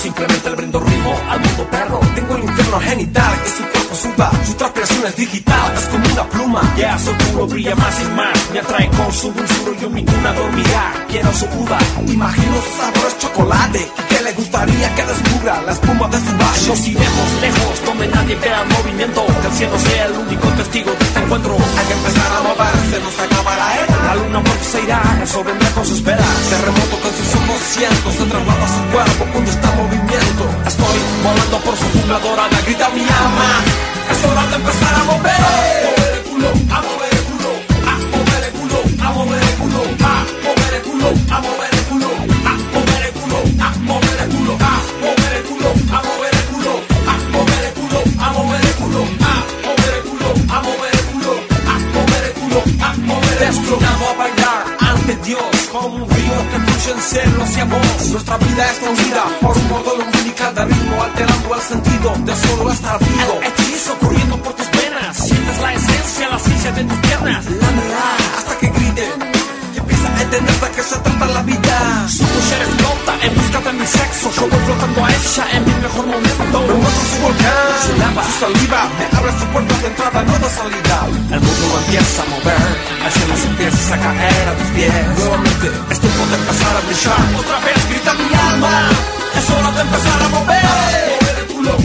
simplemente 0.07 0.49
le 0.49 0.55
brindo 0.55 0.79
ritmo 0.79 1.13
al 1.29 1.39
mundo 1.41 1.63
perro. 1.69 1.99
Tengo 2.15 2.35
el 2.37 2.43
infierno 2.43 2.79
genital, 2.79 3.33
que 3.43 3.49
su 3.49 3.63
cuerpo 3.73 3.95
suba, 3.95 4.31
su 4.45 4.53
transpiración 4.53 5.05
es 5.05 5.15
digital, 5.17 5.73
es 5.75 5.85
como 5.91 6.05
una 6.13 6.23
pluma. 6.29 6.61
Ya 6.77 6.97
su 6.97 7.11
puro 7.23 7.45
brilla 7.47 7.75
más 7.75 7.95
y 8.01 8.05
más, 8.19 8.37
me 8.53 8.59
atrae 8.59 8.89
con 8.91 9.11
su 9.11 9.27
dulzura, 9.33 9.71
yo 9.81 9.89
mi 9.89 10.05
cuna 10.05 10.31
dormirá. 10.31 11.05
Quiero 11.09 11.33
su 11.33 11.45
uva, 11.59 11.79
imagino 12.07 12.55
su 12.65 12.71
sabor 12.79 13.05
es 13.07 13.17
chocolate, 13.17 13.81
que 14.09 14.19
le 14.21 14.31
gustaría 14.31 14.95
que 14.95 15.03
descubra 15.11 15.61
la 15.63 15.71
espuma 15.73 16.07
de 16.07 16.19
su 16.25 16.33
vaso. 16.37 16.67
Nos 16.69 16.87
iremos 16.87 17.27
lejos, 17.41 17.85
donde 17.85 18.07
nadie 18.07 18.35
vea 18.35 18.61
el 18.61 18.69
movimiento, 18.69 19.25
que 19.41 19.47
el 19.47 19.53
cielo 19.53 19.77
sea 19.77 20.05
el 20.05 20.13
único 20.13 20.47
testigo 20.59 20.91
de 20.91 21.03
este 21.03 21.19
encuentro. 21.19 21.53
Hay 21.77 21.85
que 21.85 21.93
empezar 21.99 22.31
a 22.31 22.41
moverse, 22.47 22.95
no 23.03 23.11
se 23.11 23.21
acaba 23.23 23.55
la 23.57 23.75
era. 23.83 23.86
La 24.07 24.15
luna 24.15 24.41
se 24.61 24.81
irá, 24.83 25.01
el 25.21 25.27
sol 25.27 25.43
vendrá 25.43 25.69
con 25.71 25.85
sus 25.85 26.01
velas. 26.01 26.25
Terremoto 26.49 26.95
con 27.03 27.11
sus 27.11 27.35
ojos 27.35 27.59
cientos, 27.75 28.13
se 28.13 28.23
traslada 28.23 28.65
a 28.65 28.69
su 28.69 28.81
cuerpo 28.93 29.25
cuando 29.33 29.51
está 29.51 29.69
en 29.69 29.77
movimiento. 29.83 30.43
Estoy 30.65 30.97
volando 31.21 31.57
por 31.59 31.75
su 31.75 31.83
jungla 31.91 32.19
dorada, 32.19 32.57
grita 32.65 32.89
mi 32.91 33.01
alma. 33.01 33.49
Es 34.09 34.23
hora 34.23 34.47
de 34.47 34.55
empezar 34.55 34.93
a 34.95 35.03
mover. 35.11 35.41
A 35.43 35.51
mover 35.83 36.13
el 36.15 36.23
culo, 36.23 36.49
a 36.71 36.79
mover 36.87 37.13
el 37.19 37.23
culo, 37.27 37.51
a 37.83 37.95
mover 38.15 38.43
el 38.47 38.53
culo, 38.57 38.79
a 39.03 39.11
mover 39.11 39.43
el 39.43 39.55
culo, 39.59 39.79
a 40.07 40.19
mover 40.47 40.73
el 40.75 40.81
culo, 40.83 41.07
Por 58.79 59.57
un 59.57 59.69
modo 59.69 59.95
umbilical 59.95 60.53
de 60.53 60.65
ritmo, 60.65 61.03
alterando 61.03 61.55
el 61.55 61.61
sentido 61.61 62.13
de 62.25 62.35
solo 62.35 62.71
estar 62.71 62.99
vivo. 62.99 63.39
El 63.41 63.47
hechizo 63.47 63.97
corriendo 63.97 64.37
por 64.37 64.53
tus 64.53 64.69
venas, 64.69 65.17
sientes 65.17 65.59
la 65.59 65.73
esencia, 65.73 66.29
la 66.29 66.39
ciencia 66.39 66.71
de 66.73 66.83
tus 66.83 66.97
piernas. 66.99 67.45
Lámela 67.45 68.05
hasta 68.37 68.57
que 68.59 68.67
grite 68.67 69.09
y 69.73 69.77
empieza 69.79 70.07
a 70.15 70.21
entender 70.21 70.59
de 70.59 70.69
qué 70.75 70.83
se 70.83 70.95
trata 70.99 71.25
la 71.25 71.41
vida. 71.41 72.07
Su 72.07 72.23
mujer 72.23 72.61
explota 72.61 73.13
en 73.25 73.35
busca 73.35 73.59
de 73.61 73.73
mi 73.73 73.87
sexo. 73.87 74.31
Yo 74.37 74.41
voy 74.47 74.59
flotando 74.65 75.05
a 75.05 75.09
ella 75.09 75.45
en 75.53 75.65
mi 75.65 75.73
mejor 75.81 76.05
momento. 76.05 76.61
Me 76.67 76.73
muestro 76.75 77.03
su 77.09 77.17
volcán, 77.23 77.73
su 77.81 77.97
lava, 77.97 78.23
su 78.29 78.39
saliva. 78.39 78.81
Me 78.97 79.17
abre 79.17 79.31
su 79.39 79.45
puerta 79.47 79.73
de 79.81 79.87
entrada, 79.87 80.21
no 80.21 80.33
de 80.37 80.49
salida. 80.53 80.97
El 81.33 81.41
mundo 81.41 81.65
empieza 81.81 82.21
a 82.21 82.25
mover, 82.29 82.56
el 83.07 83.13
cielo 83.13 83.37
se 83.37 83.47
empieza 83.47 83.95
a 83.95 83.99
caer 83.99 84.49
a 84.49 84.53
tus 84.57 84.67
pies. 84.75 84.93
Nuevamente 85.17 85.71
es 85.91 85.99
tiempo 85.99 86.25
de 86.25 86.35
empezar 86.35 86.75
a 86.75 86.81
brillar. 86.81 87.39
Otra 87.39 87.59
vez 87.59 87.89
grita 87.89 88.13
mi 88.13 88.35
alma, 88.51 88.89
es 89.37 89.49
hora 89.49 89.71
de 89.71 89.81
empezar 89.81 90.21
a 90.23 90.27
mover. 90.29 90.63
Mover 90.67 91.39
el 91.39 91.45
culo, 91.47 91.77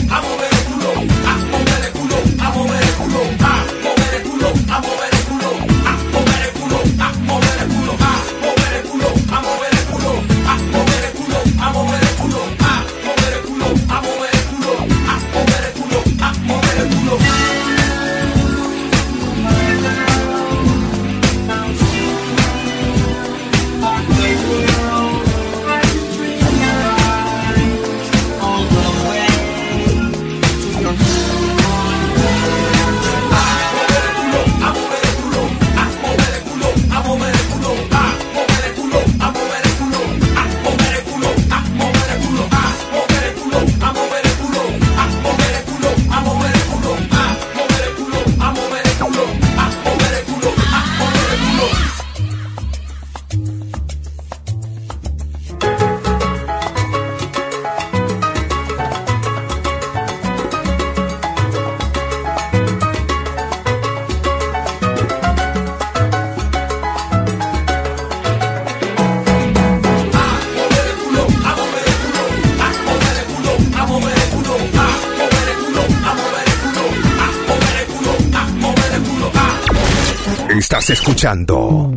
Escuchando 80.89 81.89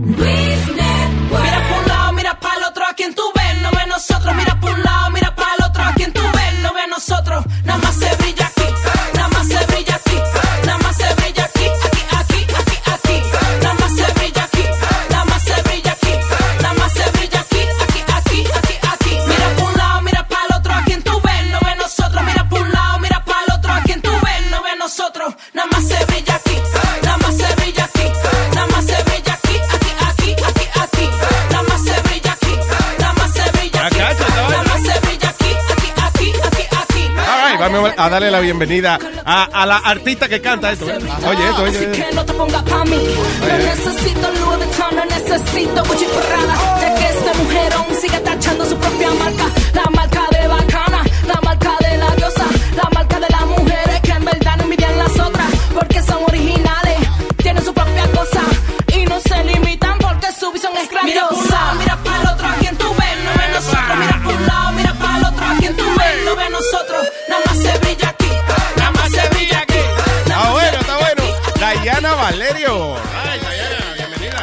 darle 38.16 38.30
la 38.30 38.40
bienvenida 38.40 38.98
a, 39.26 39.44
a 39.44 39.66
la 39.66 39.76
artista 39.76 40.26
que 40.26 40.40
canta 40.40 40.72
esto. 40.72 40.88
¿eh? 40.88 40.97
Oye, 41.28 41.48
esto, 41.51 41.62
oye. 41.64 42.06
No 42.14 42.24
te 42.24 42.32
pongas 42.32 42.62
pa' 42.62 42.84
mí. 42.86 42.97
No 42.97 43.59
necesito 43.59 44.30
Louis 44.30 44.56
Vuitton, 44.56 44.97
no 44.97 45.05
necesito 45.05 45.84
Gucci 45.84 46.06
Prada. 46.06 46.55
Ya 46.80 46.94
que 46.94 47.05
este 47.09 47.38
mujerón 47.43 47.84
sigue 48.01 48.18
tachando 48.20 48.64
su 48.64 48.76
propia 48.78 49.10
marca. 49.22 49.44
La 49.74 49.84
marca 49.90 50.22
de 50.30 50.35
Valerio. 72.48 72.97
Ay, 72.97 73.40
Dayana, 73.40 73.94
bienvenida. 73.97 74.39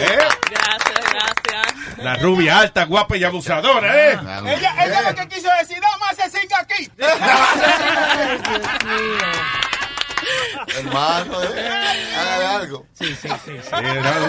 ¿Eh? 0.00 0.18
Gracias, 0.50 1.00
gracias. 1.12 1.98
La 1.98 2.14
rubia 2.16 2.58
alta, 2.60 2.84
guapa 2.84 3.16
y 3.16 3.24
abusadora, 3.24 4.12
¿eh? 4.12 4.18
Ella, 4.46 4.74
ella 4.86 5.02
lo 5.10 5.14
que 5.16 5.28
quiso 5.28 5.48
decir, 5.60 5.78
nada 5.80 5.96
más 5.98 6.16
se 6.16 6.30
siga 6.30 6.58
aquí. 6.60 6.90
Hermano, 10.78 11.42
¿eh? 11.42 12.16
Hágale 12.18 12.44
algo. 12.46 12.86
Sí, 12.94 13.14
sí, 13.20 13.28
sí. 13.44 13.52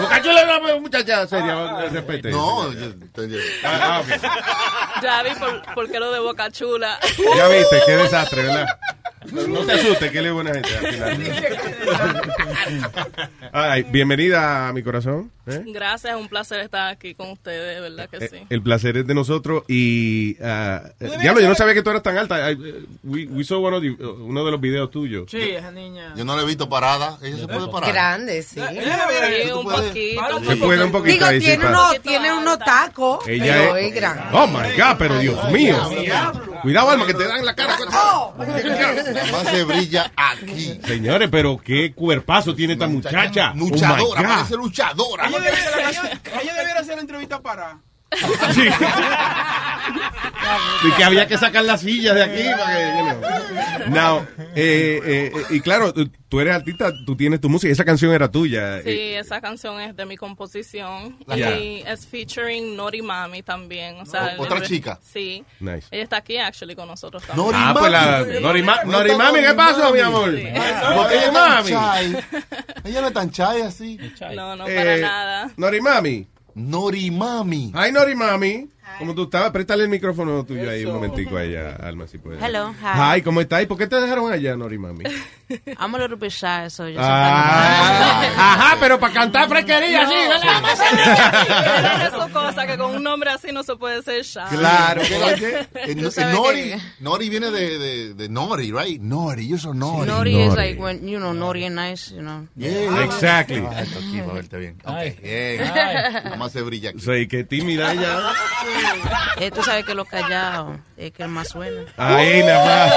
Boca 0.00 0.22
Chula 0.22 0.42
es 0.42 0.48
una 0.60 0.76
muchacha 0.80 1.26
seria, 1.26 1.80
respete. 1.90 2.30
No, 2.30 2.70
yo, 2.72 2.90
yo- 3.26 3.38
Ah, 3.64 3.78
ah, 3.82 4.00
ok. 4.00 4.06
Ya 5.02 5.22
vi 5.22 5.30
por, 5.34 5.62
por 5.74 5.90
qué 5.90 5.98
lo 5.98 6.12
de 6.12 6.20
Boca 6.20 6.50
Chula. 6.50 6.98
Ya 7.36 7.48
viste, 7.48 7.82
qué 7.86 7.96
desastre, 7.96 8.42
¿verdad? 8.42 8.66
No, 9.32 9.42
no 9.48 9.60
te 9.66 9.72
asustes, 9.72 10.10
que 10.10 10.18
él 10.20 10.26
es 10.26 10.32
buena 10.32 10.52
gente 10.54 10.76
al 10.76 10.86
final. 10.92 11.57
Bienvenida 13.90 14.68
a 14.68 14.72
mi 14.72 14.82
corazón. 14.82 15.30
¿Eh? 15.48 15.62
Gracias, 15.66 16.14
es 16.14 16.20
un 16.20 16.28
placer 16.28 16.60
estar 16.60 16.88
aquí 16.88 17.14
con 17.14 17.30
ustedes, 17.30 17.76
de 17.76 17.80
verdad 17.80 18.08
que 18.08 18.24
Eh, 18.24 18.28
sí. 18.30 18.46
El 18.50 18.62
placer 18.62 18.96
es 18.98 19.06
de 19.06 19.14
nosotros 19.14 19.64
y 19.68 20.36
ah, 20.42 20.82
eh, 21.00 21.10
diablo, 21.20 21.40
yo 21.40 21.48
no 21.48 21.54
sabía 21.54 21.74
que 21.74 21.82
tú 21.82 21.90
eras 21.90 22.02
tan 22.02 22.16
alta. 22.18 22.50
I- 22.50 22.54
eh, 22.54 22.84
we, 23.04 23.26
we 23.26 23.44
saw 23.44 23.64
one 23.64 23.76
of 23.76 23.82
the- 23.82 24.04
uno 24.04 24.44
de 24.44 24.50
los 24.50 24.60
videos 24.60 24.90
tuyos. 24.90 25.30
Sí, 25.30 25.40
esa 25.40 25.70
niña. 25.70 26.14
Yo 26.16 26.24
no 26.24 26.36
la 26.36 26.42
he 26.42 26.46
visto 26.46 26.68
parada. 26.68 27.18
Ella 27.22 27.36
se 27.38 27.48
puede 27.48 27.68
parar. 27.68 27.92
Grande, 27.92 28.42
sí. 28.42 28.60
Sí, 28.60 29.50
un 29.52 29.64
poquito. 29.64 30.44
Se 30.46 30.56
puede 30.56 30.84
un 30.84 30.92
poquito 30.92 31.14
Digo, 31.14 31.26
ahí, 31.26 31.40
sí, 31.40 31.46
tiene, 31.46 31.66
unos, 31.66 32.00
tiene 32.02 32.32
unos 32.32 32.58
tacos, 32.58 33.26
Ella 33.28 33.44
pero 33.54 33.76
es- 33.76 33.86
es 33.88 33.94
grande. 33.94 34.22
Oh 34.32 34.46
my 34.46 34.68
God, 34.76 34.96
pero 34.98 35.18
Dios 35.18 35.50
mío. 35.52 35.76
Cuidado, 36.62 36.90
Alma, 36.90 37.06
que 37.06 37.14
te 37.14 37.24
dan 37.26 37.38
en 37.38 37.46
la 37.46 37.54
cara. 37.54 37.76
Nada 37.78 39.32
más 39.32 39.48
se 39.50 39.64
brilla 39.64 40.10
aquí. 40.16 40.78
Señores, 40.86 41.28
pero 41.30 41.58
qué 41.62 41.92
cuerpazo 41.94 42.54
tiene 42.54 42.72
esta 42.74 42.86
muchacha. 42.86 43.52
Luchadora, 43.54 44.20
Oh, 44.20 44.22
parece 44.28 44.56
luchadora. 44.56 45.28
Debiera, 45.40 45.90
ella 46.42 46.54
debiera 46.54 46.80
hacer 46.80 46.94
la 46.96 47.00
entrevista 47.02 47.40
para. 47.40 47.80
Y 50.84 50.92
que 50.92 51.04
había 51.04 51.26
que 51.26 51.36
sacar 51.36 51.64
las 51.64 51.80
sillas 51.82 52.14
de 52.14 52.22
aquí 52.22 52.42
para 52.58 52.76
que, 52.76 52.98
you 52.98 53.04
know. 53.04 53.88
Now, 53.90 54.26
eh, 54.54 55.00
eh, 55.04 55.32
y 55.50 55.60
claro, 55.60 55.92
tú- 55.92 56.40
eres 56.40 56.54
artista, 56.54 56.92
tú 57.06 57.16
tienes 57.16 57.40
tu 57.40 57.48
música, 57.48 57.72
esa 57.72 57.84
canción 57.84 58.12
era 58.12 58.30
tuya. 58.30 58.82
Sí, 58.82 58.88
Eh, 58.90 59.18
esa 59.18 59.40
canción 59.40 59.80
es 59.80 59.96
de 59.96 60.04
mi 60.06 60.16
composición 60.16 61.18
Ya. 61.26 61.56
y 61.58 61.82
es 61.86 62.06
featuring 62.06 62.76
Nori 62.76 63.02
Mami 63.02 63.42
también. 63.42 63.96
O 64.00 64.06
sea, 64.06 64.36
O- 64.38 64.42
otra 64.42 64.58
el- 64.58 64.66
chica. 64.66 64.98
Sí. 65.02 65.44
Nice. 65.60 65.86
Ella 65.90 66.02
está 66.04 66.18
aquí, 66.18 66.38
actually, 66.38 66.74
con 66.76 66.86
nosotros 66.88 67.22
también. 67.24 67.50
ah, 67.54 67.74
pues 67.78 67.90
la 67.90 68.24
Norima- 68.40 68.84
Norimami, 68.84 69.40
¿qué 69.40 69.54
pasó, 69.54 69.92
mi 69.92 70.00
amor? 70.00 70.30
Porque 70.32 70.52
Porque 70.96 71.16
ella 71.16 71.32
mami. 71.32 71.70
no 71.72 71.92
es 71.94 72.12
tan 72.12 72.12
chai. 72.12 72.16
Ella 72.84 73.00
no 73.00 73.06
es 73.08 73.12
tan 73.14 73.30
chai 73.30 73.62
así. 73.62 73.98
No, 74.34 74.54
no, 74.56 74.66
Eh, 74.68 74.74
para 74.76 74.96
nada. 74.98 75.50
Norimami. 75.56 76.26
Norimami. 76.58 77.70
Ay, 77.74 77.92
Norimami. 77.94 78.66
¿Cómo 78.98 79.14
tú 79.14 79.24
estabas? 79.24 79.50
Préstale 79.50 79.84
el 79.84 79.88
micrófono 79.90 80.44
tuyo 80.44 80.68
ahí 80.70 80.84
un 80.84 80.94
momentico 80.94 81.36
a 81.36 81.44
ella, 81.44 81.76
Alma, 81.82 82.06
si 82.06 82.18
puedes. 82.18 82.42
Hello, 82.42 82.72
hi. 82.80 83.16
Hi, 83.18 83.22
¿cómo 83.22 83.40
estás? 83.40 83.62
¿Y 83.62 83.66
por 83.66 83.78
qué 83.78 83.86
te 83.86 83.96
dejaron 84.00 84.32
allá, 84.32 84.56
Norimami? 84.56 85.04
I'm 85.78 85.94
a 85.94 85.98
little 85.98 86.16
bit 86.16 86.30
shy, 86.30 86.68
so 86.68 86.84
just 86.86 86.98
Ah, 87.00 88.22
ajá, 88.36 88.76
pero 88.80 88.98
para 89.00 89.12
cantar 89.14 89.48
fresquería, 89.48 90.06
sí, 90.06 90.14
Era 90.14 92.06
eso 92.08 92.28
cosa 92.32 92.66
que 92.66 92.76
con 92.76 92.94
un 92.96 93.02
nombre 93.02 93.30
así 93.30 93.52
no 93.52 93.62
se 93.62 93.76
puede 93.76 94.02
ser 94.02 94.22
shy. 94.24 94.40
Claro, 94.50 95.00
oye, 95.24 95.60
eh, 95.60 95.66
eh, 95.74 96.10
sabes 96.10 96.34
Nori, 96.34 96.62
que- 96.64 96.80
Nori 97.00 97.28
viene 97.28 97.50
de, 97.50 97.78
de, 97.78 98.14
de 98.14 98.28
Nori, 98.28 98.72
right? 98.72 99.00
Nori, 99.00 99.48
yo 99.48 99.58
soy 99.58 99.76
Nori. 99.76 100.06
Naughty 100.06 100.40
is 100.42 100.54
like 100.54 100.80
when, 100.80 101.06
you 101.06 101.18
know, 101.18 101.32
naughty 101.32 101.64
and 101.64 101.76
nice, 101.76 102.10
you 102.10 102.20
know. 102.22 102.46
Yeah. 102.56 103.04
Exactly. 103.04 103.62
Ah, 103.66 103.80
esto 103.82 103.98
aquí, 103.98 104.20
para 104.20 104.32
verte 104.34 104.56
bien. 104.58 104.76
Ok, 104.84 104.94
Ay. 104.94 105.16
bien. 105.22 105.62
Ay. 105.62 106.12
Nada 106.24 106.36
más 106.36 106.52
se 106.52 106.62
brilla 106.62 106.90
aquí. 106.90 107.00
Soy 107.00 107.26
que 107.28 107.44
tímida 107.44 107.92
ella. 107.92 108.32
Eh, 109.40 109.50
tú 109.50 109.62
sabes 109.62 109.84
que 109.84 109.94
lo 109.94 110.04
callado 110.04 110.78
es 110.96 111.12
que 111.12 111.22
el 111.22 111.28
más 111.28 111.48
suena. 111.48 111.82
Ahí 111.96 112.42
nada 112.42 112.86
más. 112.86 112.94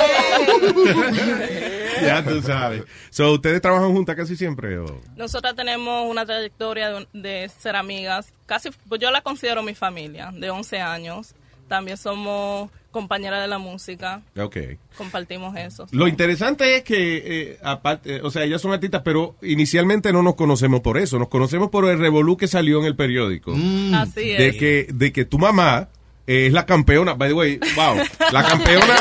ya 2.02 2.24
tú 2.24 2.42
sabes. 2.42 2.84
So, 3.12 3.34
¿Ustedes 3.34 3.62
trabajan 3.62 3.92
juntas 3.92 4.16
casi 4.16 4.36
siempre? 4.36 4.80
O? 4.80 5.02
Nosotras 5.16 5.56
tenemos 5.56 6.10
una 6.10 6.26
trayectoria 6.26 6.90
de, 6.90 7.08
de 7.14 7.50
ser 7.50 7.76
amigas, 7.76 8.34
casi, 8.48 8.72
pues 8.90 9.00
yo 9.00 9.12
la 9.12 9.22
considero 9.22 9.62
mi 9.62 9.76
familia, 9.76 10.32
de 10.34 10.50
11 10.50 10.80
años. 10.80 11.36
También 11.68 11.98
somos 11.98 12.70
compañeras 12.92 13.42
de 13.42 13.48
la 13.48 13.58
música, 13.58 14.22
Ok. 14.38 14.58
compartimos 14.98 15.56
eso. 15.58 15.88
Lo 15.92 16.08
interesante 16.08 16.76
es 16.76 16.84
que, 16.84 17.24
eh, 17.26 17.60
aparte, 17.64 18.18
eh, 18.18 18.22
o 18.24 18.30
sea, 18.30 18.44
ellas 18.44 18.62
son 18.62 18.74
artistas, 18.74 19.02
pero 19.04 19.36
inicialmente 19.42 20.12
no 20.14 20.22
nos 20.24 20.36
conocemos 20.36 20.82
por 20.82 20.98
eso. 20.98 21.18
Nos 21.18 21.30
conocemos 21.30 21.70
por 21.70 21.90
el 21.90 21.98
revolú 22.00 22.38
que 22.38 22.48
salió 22.48 22.80
en 22.80 22.86
el 22.86 22.96
periódico. 22.96 23.54
Así 23.96 24.30
De 24.30 24.50
es. 24.50 24.58
que, 24.58 24.88
de 24.94 25.12
que 25.12 25.26
tu 25.26 25.40
mamá 25.40 25.88
eh, 26.28 26.48
es 26.48 26.54
la 26.54 26.66
campeona, 26.66 27.14
by 27.16 27.30
the 27.30 27.34
way, 27.34 27.60
wow, 27.76 27.96
la 28.32 28.44
campeona 28.44 28.96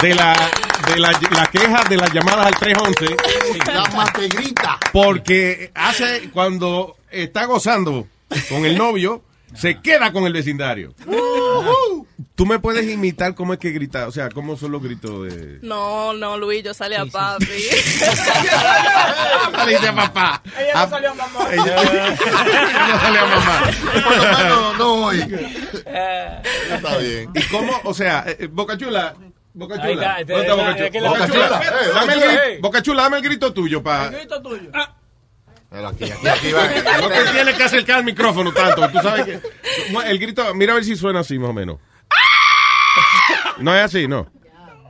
de 0.00 0.14
la, 0.14 0.36
de 0.94 1.00
la, 1.00 1.10
la 1.32 1.46
queja 1.50 1.84
de 1.88 1.96
las 1.96 2.12
llamadas 2.12 2.46
al 2.46 2.54
311. 2.56 3.16
La 3.72 3.84
mategrita. 3.96 4.78
Porque 4.92 5.70
hace, 5.74 6.30
cuando 6.32 6.96
está 7.10 7.44
gozando 7.46 8.06
con 8.48 8.64
el 8.64 8.78
novio, 8.78 9.22
se 9.54 9.80
queda 9.80 10.12
con 10.12 10.24
el 10.24 10.32
vecindario. 10.32 10.94
Tú 12.34 12.46
me 12.46 12.58
puedes 12.60 12.88
imitar 12.88 13.34
cómo 13.34 13.52
es 13.52 13.58
que 13.58 13.70
grita, 13.70 14.06
o 14.06 14.12
sea, 14.12 14.28
cómo 14.28 14.56
son 14.56 14.70
los 14.72 14.80
gritos 14.82 15.24
de... 15.24 15.58
No, 15.62 16.12
no, 16.12 16.36
Luis, 16.38 16.62
yo 16.62 16.72
salí 16.72 16.94
a 16.94 17.04
papi. 17.06 17.46
Saliste 19.52 19.88
a 19.88 19.94
papá. 19.94 20.42
Ella 20.58 20.72
no 20.84 20.88
salió 20.90 21.10
a 21.10 21.14
mamá. 21.14 21.48
Ella 21.52 21.76
no 22.88 23.00
salió 23.00 23.20
a 23.20 23.26
mamá. 23.26 23.60
Por 24.04 24.16
lo 24.16 24.22
menos 24.38 24.78
no 24.78 24.94
hoy. 25.06 25.18
Está 26.70 26.98
bien. 26.98 27.30
¿Y 27.34 27.42
cómo, 27.48 27.72
o 27.84 27.94
sea, 27.94 28.24
eh, 28.26 28.36
eh, 28.40 28.46
Boca 28.50 28.76
Chula, 28.78 29.14
Boca 29.54 29.74
Ahí 29.82 29.94
Chula, 29.94 30.20
está, 30.20 30.32
¿dónde 30.34 30.48
está 30.48 30.54
Boca 30.54 30.70
es 30.70 30.90
que 30.90 30.98
Chula? 30.98 31.02
la- 31.02 31.08
Boca 31.10 31.18
Boca 31.26 31.32
Chula, 31.32 31.46
Chula. 31.48 31.60
eh, 31.60 31.88
Boca 31.88 32.00
dame 32.00 32.12
el 32.12 32.20
grito- 32.20 32.78
eh. 32.78 32.82
Chula, 32.82 33.02
dame 33.02 33.16
el 33.16 33.22
grito 33.24 33.52
tuyo 33.52 33.82
para... 33.82 34.10
Pero 35.70 35.88
aquí, 35.88 36.04
aquí, 36.04 36.26
aquí 36.26 36.52
va. 36.52 36.66
No 37.00 37.08
te 37.08 37.24
tienes 37.32 37.54
que 37.56 37.62
acercar 37.62 37.98
al 37.98 38.04
micrófono 38.04 38.52
tanto, 38.52 38.88
tú 38.90 38.98
sabes 39.00 39.24
que... 39.24 39.40
El 40.06 40.18
grito, 40.18 40.54
mira 40.54 40.72
a 40.72 40.76
ver 40.76 40.84
si 40.84 40.96
suena 40.96 41.20
así 41.20 41.38
más 41.38 41.50
o 41.50 41.52
menos. 41.52 41.78
No 43.58 43.74
es 43.74 43.82
así, 43.82 44.08
no. 44.08 44.30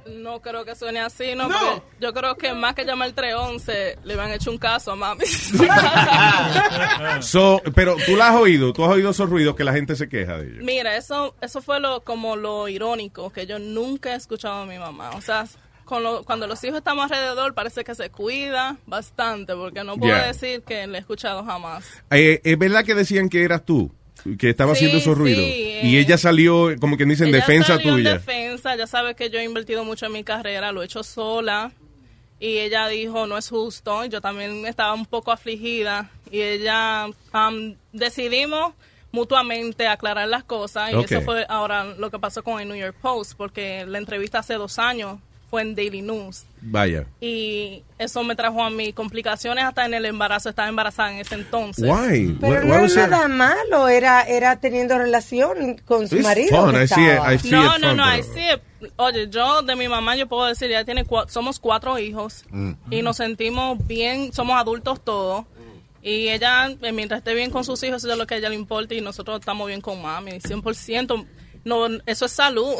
No 0.07 0.41
creo 0.41 0.65
que 0.65 0.75
suene 0.75 1.01
así, 1.01 1.35
no, 1.35 1.49
porque 1.49 1.83
yo 2.01 2.13
creo 2.15 2.37
que 2.37 2.55
más 2.55 2.75
que 2.75 2.85
llamar 2.85 3.09
el 3.09 3.15
311 3.15 3.99
le 4.05 4.15
habían 4.15 4.33
hecho 4.33 4.51
un 4.51 4.59
caso 4.59 4.93
a 4.93 4.97
mami. 4.97 5.25
So, 7.21 7.61
pero 7.75 7.97
tú 8.07 8.17
la 8.17 8.29
has 8.29 8.37
oído, 8.37 8.73
tú 8.73 8.85
has 8.85 8.91
oído 8.91 9.11
esos 9.11 9.29
ruidos 9.29 9.55
que 9.57 9.65
la 9.65 9.73
gente 9.73 9.97
se 9.97 10.09
queja 10.09 10.39
de 10.39 10.49
ellos. 10.49 10.65
Mira, 10.65 10.97
eso 10.97 11.35
eso 11.41 11.61
fue 11.61 11.81
lo 11.81 12.03
como 12.05 12.37
lo 12.37 12.69
irónico 12.69 13.31
que 13.31 13.47
yo 13.47 13.59
nunca 13.59 14.13
he 14.13 14.17
escuchado 14.17 14.63
a 14.63 14.67
mi 14.67 14.79
mamá. 14.79 15.11
O 15.11 15.21
sea, 15.21 15.47
con 15.89 16.03
lo- 16.03 16.23
cuando 16.25 16.47
los 16.47 16.63
hijos 16.65 16.79
estamos 16.79 17.11
alrededor 17.11 17.55
parece 17.55 17.83
que 17.83 17.95
se 17.95 18.11
cuida 18.11 18.77
bastante, 18.87 19.55
porque 19.55 19.83
no 19.85 19.97
puedo 19.97 20.15
Yeah. 20.15 20.27
decir 20.27 20.63
que 20.63 20.87
le 20.87 20.99
he 20.99 21.01
escuchado 21.01 21.43
jamás. 21.45 21.85
Eh, 22.11 22.41
¿Es 22.45 22.59
verdad 22.59 22.85
que 22.85 22.95
decían 22.95 23.29
que 23.31 23.43
eras 23.43 23.65
tú? 23.65 23.91
Que 24.39 24.51
estaba 24.51 24.75
Sí, 24.75 24.79
haciendo 24.85 24.99
esos 24.99 25.17
ruidos. 25.17 25.41
eh, 25.45 25.81
y 25.85 25.97
ella 25.97 26.19
salió, 26.19 26.75
como 26.81 26.97
quien 26.97 27.09
dice, 27.09 27.25
en 27.25 27.33
defensa 27.33 27.77
salió 27.77 27.93
tuya. 27.95 28.11
En 28.11 28.17
defensa, 28.19 28.77
ya 28.77 28.87
sabe 28.87 29.15
que 29.15 29.31
yo 29.31 29.39
he 29.39 29.45
invertido 29.45 29.85
mucho 29.85 30.07
en 30.07 30.13
mi 30.13 30.25
carrera, 30.25 30.73
lo 30.73 30.83
he 30.83 30.85
hecho 30.85 31.03
sola. 31.03 31.73
Y 32.41 32.59
ella 32.59 32.87
dijo, 32.89 33.27
no 33.27 33.39
es 33.39 33.49
justo. 33.49 34.05
y 34.05 34.09
Yo 34.11 34.21
también 34.21 34.67
estaba 34.67 34.93
un 34.95 35.07
poco 35.07 35.33
afligida. 35.33 36.11
Y 36.31 36.41
ella, 36.43 37.07
um, 37.33 37.75
decidimos 37.93 38.75
mutuamente 39.13 39.87
aclarar 39.89 40.29
las 40.29 40.45
cosas. 40.45 40.93
Y 40.93 40.97
eso 41.03 41.23
fue 41.23 41.47
ahora 41.49 41.85
lo 41.85 42.11
que 42.11 42.19
pasó 42.19 42.43
con 42.43 42.61
el 42.61 42.69
New 42.69 42.77
York 42.77 42.97
Post, 43.01 43.33
porque 43.37 43.85
la 43.87 43.99
entrevista 43.99 44.41
hace 44.41 44.55
dos 44.55 44.79
años 44.79 45.19
fue 45.51 45.63
en 45.63 45.75
Daily 45.75 46.03
News. 46.03 46.45
Vaya. 46.61 47.07
Y 47.21 47.83
eso 47.99 48.23
me 48.25 48.35
trajo 48.37 48.63
a 48.63 48.71
mí 48.71 48.93
complicaciones 48.93 49.65
hasta 49.65 49.87
en 49.87 49.95
el 49.95 50.05
embarazo. 50.05 50.49
Estaba 50.49 50.69
embarazada 50.69 51.13
en 51.13 51.19
ese 51.19 51.35
entonces. 51.37 51.85
Why? 51.89 52.37
Pero 52.41 52.61
Why- 52.63 52.67
no 52.69 52.75
why 52.85 52.93
era 52.93 53.05
it- 53.05 53.11
nada 53.11 53.29
malo, 53.29 53.89
era, 53.89 54.23
era 54.23 54.57
teniendo 54.61 54.99
relación 54.99 55.81
con 55.87 56.07
su 56.09 56.17
It's 56.17 56.25
marido. 56.25 56.65
fun, 56.67 56.75
que 56.75 56.83
I 56.85 56.89
see 56.89 57.03
it, 57.05 57.09
estaba. 57.11 57.35
I 57.35 57.39
see 57.39 57.51
No, 57.51 57.63
it 57.77 57.81
no, 57.81 57.89
fun, 57.89 57.97
no, 57.97 58.05
pero- 58.05 58.19
I 58.19 58.23
see 58.23 58.51
it. 58.55 58.93
Oye, 58.97 59.29
yo 59.31 59.63
de 59.63 59.75
mi 59.77 59.89
mamá 59.89 60.17
yo 60.17 60.27
puedo 60.29 60.47
decir, 60.47 60.71
ella 60.71 60.85
tiene 60.85 61.05
cua- 61.07 61.29
somos 61.29 61.59
cuatro 61.59 61.99
hijos 61.99 62.45
Mm. 62.51 62.73
y 62.91 63.03
nos 63.03 63.17
sentimos 63.17 63.85
bien, 63.87 64.33
somos 64.33 64.57
adultos 64.61 65.03
todos. 65.05 65.45
Y 66.01 66.29
ella, 66.29 66.69
eh, 66.83 66.93
mientras 66.93 67.19
esté 67.19 67.35
bien 67.35 67.51
con 67.51 67.65
sus 67.65 67.83
hijos, 67.83 68.05
eso 68.05 68.13
es 68.13 68.17
lo 68.19 68.27
que 68.27 68.35
a 68.35 68.39
ella 68.39 68.49
le 68.49 68.55
importa 68.55 68.95
y 68.95 69.01
nosotros 69.01 69.41
estamos 69.41 69.67
bien 69.67 69.81
con 69.81 70.01
mami, 70.01 70.41
100%. 70.41 71.27
No, 71.65 71.87
eso 72.07 72.27
es 72.27 72.33
salud. 72.33 72.75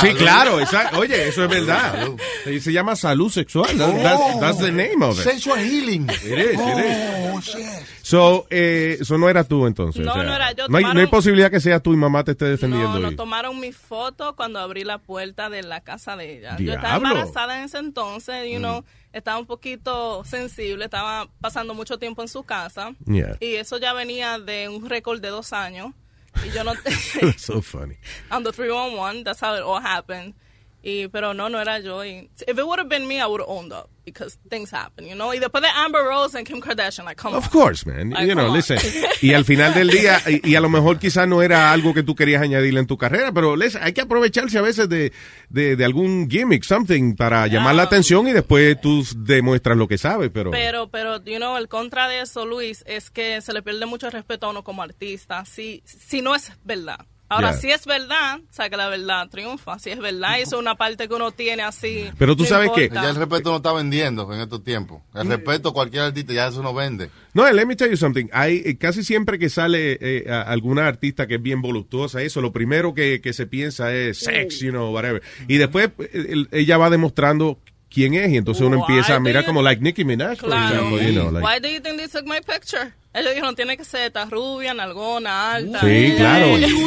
Sí, 0.00 0.14
claro, 0.14 0.60
exacto. 0.60 0.98
Oye, 0.98 1.28
eso 1.28 1.44
es 1.44 1.50
verdad. 1.50 2.08
Eh, 2.46 2.60
Se 2.60 2.72
llama 2.72 2.96
salud 2.96 3.30
sexual. 3.30 3.76
That- 3.78 4.02
that's, 4.02 4.40
that's 4.40 4.58
the 4.58 4.72
name 4.72 5.02
of 5.04 5.16
it. 5.18 5.22
Sexual 5.24 5.58
healing. 5.60 6.04
It 6.10 6.22
is, 6.22 6.54
it 6.54 6.58
is. 6.58 7.32
Oh, 7.32 7.40
shit. 7.40 7.66
So, 8.02 8.46
eh, 8.50 8.98
so 9.02 9.16
no 9.18 9.28
era 9.28 9.44
tú 9.44 9.66
entonces. 9.66 10.04
No, 10.04 10.12
o 10.12 10.14
sea, 10.14 10.24
no 10.24 10.34
era 10.34 10.52
yo. 10.52 10.66
No 10.68 10.78
hay, 10.78 10.84
no 10.84 10.90
hay 10.90 10.96
Tomaron- 11.06 11.10
posibilidad 11.10 11.50
que 11.50 11.60
sea 11.60 11.78
tú 11.80 11.92
y 11.92 11.96
mamá 11.96 12.24
te 12.24 12.32
esté 12.32 12.46
defendiendo. 12.46 12.94
No, 12.94 12.98
nos 13.00 13.12
y- 13.12 13.16
tomaron 13.16 13.60
mi 13.60 13.72
foto 13.72 14.34
cuando 14.34 14.58
abrí 14.58 14.82
la 14.84 14.98
puerta 14.98 15.48
de 15.50 15.62
la 15.62 15.80
casa 15.80 16.16
de 16.16 16.38
ella. 16.38 16.56
Yo 16.58 16.72
estaba 16.72 16.98
Diablo. 16.98 17.08
embarazada 17.10 17.58
en 17.58 17.64
ese 17.64 17.78
entonces, 17.78 18.46
you 18.50 18.58
Mm. 18.58 18.62
know, 18.62 18.84
estaba 19.12 19.38
un 19.38 19.46
poquito 19.46 20.24
sensible, 20.24 20.84
estaba 20.86 21.28
pasando 21.40 21.74
mucho 21.74 21.98
tiempo 21.98 22.22
en 22.22 22.28
su 22.28 22.42
casa. 22.42 22.92
Yeah. 23.06 23.36
Y 23.40 23.54
eso 23.56 23.78
ya 23.78 23.92
venía 23.92 24.38
de 24.38 24.68
un 24.68 24.88
récord 24.88 25.20
de 25.20 25.28
dos 25.28 25.52
años. 25.52 25.92
Y 26.36 26.50
yo 26.54 26.62
no... 26.62 26.74
That's 26.84 27.44
so 27.44 27.60
funny. 27.60 27.98
on 28.30 28.42
the 28.42 28.52
311, 28.52 29.24
that's 29.24 29.40
how 29.40 29.54
it 29.54 29.62
all 29.62 29.80
happened. 29.80 30.34
Y, 30.82 31.08
pero 31.08 31.34
no, 31.34 31.48
no 31.50 31.60
era 31.60 31.78
yo. 31.80 32.04
Y, 32.04 32.30
if 32.46 32.58
it 32.58 32.64
would 32.64 32.78
have 32.78 32.88
been 32.88 33.06
me, 33.06 33.20
I 33.20 33.26
would 33.26 33.40
have 33.42 33.50
owned 33.50 33.72
up 33.72 33.90
because 34.04 34.38
things 34.48 34.72
happen, 34.72 35.04
you 35.06 35.14
know. 35.14 35.34
Y 35.34 35.38
después 35.38 35.62
de 35.62 35.68
Amber 35.68 36.02
Rose 36.02 36.36
and 36.36 36.46
Kim 36.46 36.58
Kardashian, 36.60 37.04
like, 37.04 37.20
come 37.20 37.36
Of 37.36 37.44
on. 37.44 37.50
course, 37.50 37.84
man. 37.86 38.10
Like, 38.10 38.26
you 38.26 38.34
know, 38.34 38.46
on. 38.46 38.54
listen. 38.54 38.78
Y 39.20 39.34
al 39.34 39.44
final 39.44 39.74
del 39.74 39.88
día, 39.90 40.20
y, 40.26 40.40
y 40.52 40.54
a 40.54 40.60
lo 40.60 40.70
mejor 40.70 40.98
quizás 40.98 41.28
no 41.28 41.42
era 41.42 41.70
algo 41.70 41.92
que 41.92 42.02
tú 42.02 42.14
querías 42.14 42.40
añadirle 42.40 42.80
en 42.80 42.86
tu 42.86 42.96
carrera, 42.96 43.30
pero 43.30 43.56
listen, 43.56 43.82
hay 43.82 43.92
que 43.92 44.00
aprovecharse 44.00 44.56
a 44.56 44.62
veces 44.62 44.88
de, 44.88 45.12
de, 45.50 45.76
de 45.76 45.84
algún 45.84 46.28
gimmick, 46.30 46.64
something, 46.64 47.14
para 47.14 47.46
llamar 47.46 47.74
la 47.74 47.82
atención 47.82 48.26
y 48.26 48.32
después 48.32 48.80
tú 48.80 49.04
demuestras 49.16 49.76
lo 49.76 49.86
que 49.86 49.98
sabes, 49.98 50.30
pero... 50.32 50.50
Pero, 50.50 50.88
pero, 50.88 51.22
you 51.24 51.36
know, 51.36 51.58
el 51.58 51.68
contra 51.68 52.08
de 52.08 52.22
eso, 52.22 52.46
Luis, 52.46 52.82
es 52.86 53.10
que 53.10 53.42
se 53.42 53.52
le 53.52 53.62
pierde 53.62 53.84
mucho 53.84 54.08
respeto 54.08 54.46
a 54.46 54.50
uno 54.50 54.64
como 54.64 54.82
artista, 54.82 55.44
si, 55.44 55.82
si 55.84 56.22
no 56.22 56.34
es 56.34 56.50
verdad. 56.64 57.00
Ahora, 57.30 57.52
Yeah. 57.52 57.60
si 57.60 57.70
es 57.70 57.86
verdad, 57.86 58.40
o 58.40 58.52
sea, 58.52 58.68
que 58.68 58.76
la 58.76 58.88
verdad 58.88 59.28
triunfa. 59.30 59.78
Si 59.78 59.88
es 59.90 59.98
verdad, 59.98 60.40
eso 60.40 60.56
es 60.56 60.60
una 60.60 60.74
parte 60.74 61.06
que 61.08 61.14
uno 61.14 61.30
tiene 61.30 61.62
así. 61.62 62.10
Pero 62.18 62.34
tú 62.36 62.44
sabes 62.44 62.70
que- 62.74 62.84
importa. 62.84 63.02
Ya 63.04 63.10
el 63.10 63.16
respeto 63.16 63.50
no 63.50 63.56
está 63.58 63.72
vendiendo 63.72 64.32
en 64.34 64.40
estos 64.40 64.62
tiempos. 64.64 65.00
El 65.14 65.26
Mm. 65.26 65.30
respeto, 65.30 65.72
cualquier 65.72 66.02
artista, 66.02 66.32
ya 66.32 66.48
eso 66.48 66.60
no 66.62 66.74
vende. 66.74 67.08
No, 67.32 67.48
let 67.50 67.64
me 67.66 67.76
tell 67.76 67.88
you 67.88 67.96
something. 67.96 68.26
Hay, 68.32 68.62
eh, 68.66 68.76
casi 68.76 69.04
siempre 69.04 69.38
que 69.38 69.48
sale 69.48 69.96
eh, 70.00 70.28
alguna 70.28 70.88
artista 70.88 71.28
que 71.28 71.36
es 71.36 71.42
bien 71.42 71.62
voluptuosa, 71.62 72.20
eso, 72.20 72.40
lo 72.40 72.52
primero 72.52 72.92
que, 72.94 73.20
que 73.20 73.32
se 73.32 73.46
piensa 73.46 73.94
es 73.94 74.18
sex, 74.18 74.58
you 74.60 74.70
know, 74.72 74.92
whatever. 74.92 75.22
Y 75.46 75.56
después 75.58 75.90
eh, 76.00 76.26
el- 76.30 76.48
ella 76.50 76.76
va 76.78 76.90
demostrando 76.90 77.60
quién 77.92 78.14
es 78.14 78.30
y 78.30 78.36
entonces 78.36 78.62
uno 78.64 78.76
empieza 78.76 79.16
a 79.16 79.20
mirar 79.20 79.42
you- 79.42 79.46
como 79.48 79.62
like 79.62 79.82
Nicki 79.82 80.04
Minaj, 80.04 80.38
for 80.38 80.48
Claro. 80.48 80.74
example, 80.76 81.06
you 81.06 81.12
know, 81.12 81.30
like- 81.30 81.46
Why 81.46 81.60
do 81.60 81.68
you 81.68 81.80
think 81.80 81.96
they 81.98 82.08
took 82.08 82.24
my 82.26 82.40
picture? 82.40 82.92
Ellos 83.12 83.30
dijeron, 83.30 83.56
tiene 83.56 83.76
que 83.76 83.84
ser 83.84 84.02
esta 84.06 84.24
rubia, 84.26 84.72
nalgona, 84.72 85.54
alta. 85.54 85.80
Sí, 85.80 86.14
claro, 86.16 86.46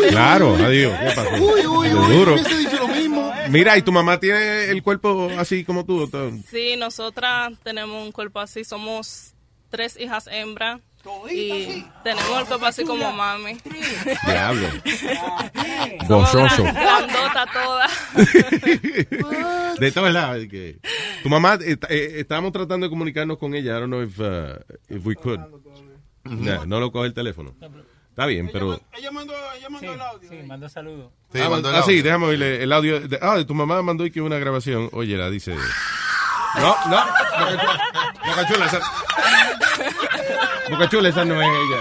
claro, 0.10 0.56
adiós. 0.56 0.94
Uy, 1.40 1.68
uy, 1.68 1.68
uy, 1.68 1.90
duro. 1.90 2.34
hubiese 2.36 2.58
dicho 2.58 2.78
lo 2.80 2.88
mismo. 2.88 3.34
Mira, 3.50 3.78
¿y 3.78 3.82
tu 3.82 3.92
mamá 3.92 4.20
tiene 4.22 4.66
el 4.70 4.82
cuerpo 4.82 5.30
así 5.38 5.66
como 5.66 5.84
tú? 5.86 6.10
Sí, 6.50 6.76
nosotras 6.78 7.52
tenemos 7.64 8.02
un 8.06 8.14
cuerpo 8.14 8.40
así, 8.40 8.64
somos 8.64 9.33
tres 9.74 10.00
hijas 10.00 10.28
hembras. 10.32 10.82
Y 11.32 11.84
tenemos 12.04 12.40
el 12.40 12.46
cuerpo 12.46 12.66
así 12.68 12.86
como 12.86 13.12
mami. 13.12 13.58
Diablo. 14.26 14.68
Somos 16.08 16.32
Gozoso. 16.32 16.64
gran- 16.64 16.76
grandota 16.76 17.46
toda. 17.52 17.88
De 19.80 19.92
todas 19.92 20.14
lados. 20.14 20.46
que- 20.50 20.78
Tu 21.24 21.30
mamá, 21.30 21.58
eh, 21.60 21.76
eh, 21.90 22.14
estábamos 22.20 22.52
tratando 22.54 22.86
de 22.86 22.90
comunicarnos 22.92 23.38
con 23.40 23.56
ella. 23.56 23.78
I 23.78 23.80
don't 23.82 23.88
know 23.88 24.04
if, 24.04 24.20
uh, 24.20 24.60
if 24.90 25.04
we 25.06 25.16
could. 25.16 25.40
Nah, 26.24 26.66
no 26.66 26.80
lo 26.80 26.92
coge 26.92 27.08
el 27.08 27.14
teléfono. 27.14 27.54
Está 28.12 28.28
bien, 28.28 28.48
pero... 28.54 28.80
Ella 28.96 29.12
mandó, 29.12 29.34
ella 29.58 29.70
mandó 29.70 29.94
el 29.94 30.00
audio. 30.02 30.30
Sí, 30.30 30.36
mandó 30.46 30.70
saludos. 30.70 31.12
Sí, 31.34 31.40
ah, 31.42 31.50
mandó 31.50 31.70
el 31.72 31.76
ah, 31.76 31.82
sí, 31.82 31.92
audio. 31.94 32.04
déjame 32.04 32.26
oírle 32.28 32.62
el 32.64 32.72
audio. 32.72 33.00
de- 33.02 33.20
ah, 33.20 33.36
de 33.38 33.44
tu 33.46 33.56
mamá 33.56 33.82
mandó 33.82 34.04
aquí 34.04 34.20
una 34.20 34.38
grabación. 34.38 34.88
Oye, 34.94 35.18
la 35.18 35.32
dice... 35.32 35.56
No, 36.56 36.76
no, 36.90 37.06
Bocachula, 38.28 38.66
esa... 38.66 38.80
Bocachula, 40.70 41.10
esa 41.10 41.26
no 41.26 41.42
es 41.42 41.48
ella. 41.48 41.80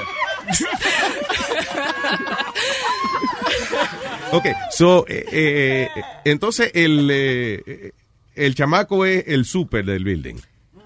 Ok, 4.32 4.46
so, 4.70 5.04
eh, 5.08 5.26
eh, 5.30 5.88
entonces 6.24 6.70
el, 6.74 7.08
eh, 7.12 7.92
el 8.34 8.54
chamaco 8.54 9.04
es 9.04 9.24
el 9.28 9.44
super 9.44 9.84
del 9.84 10.04
building. 10.04 10.36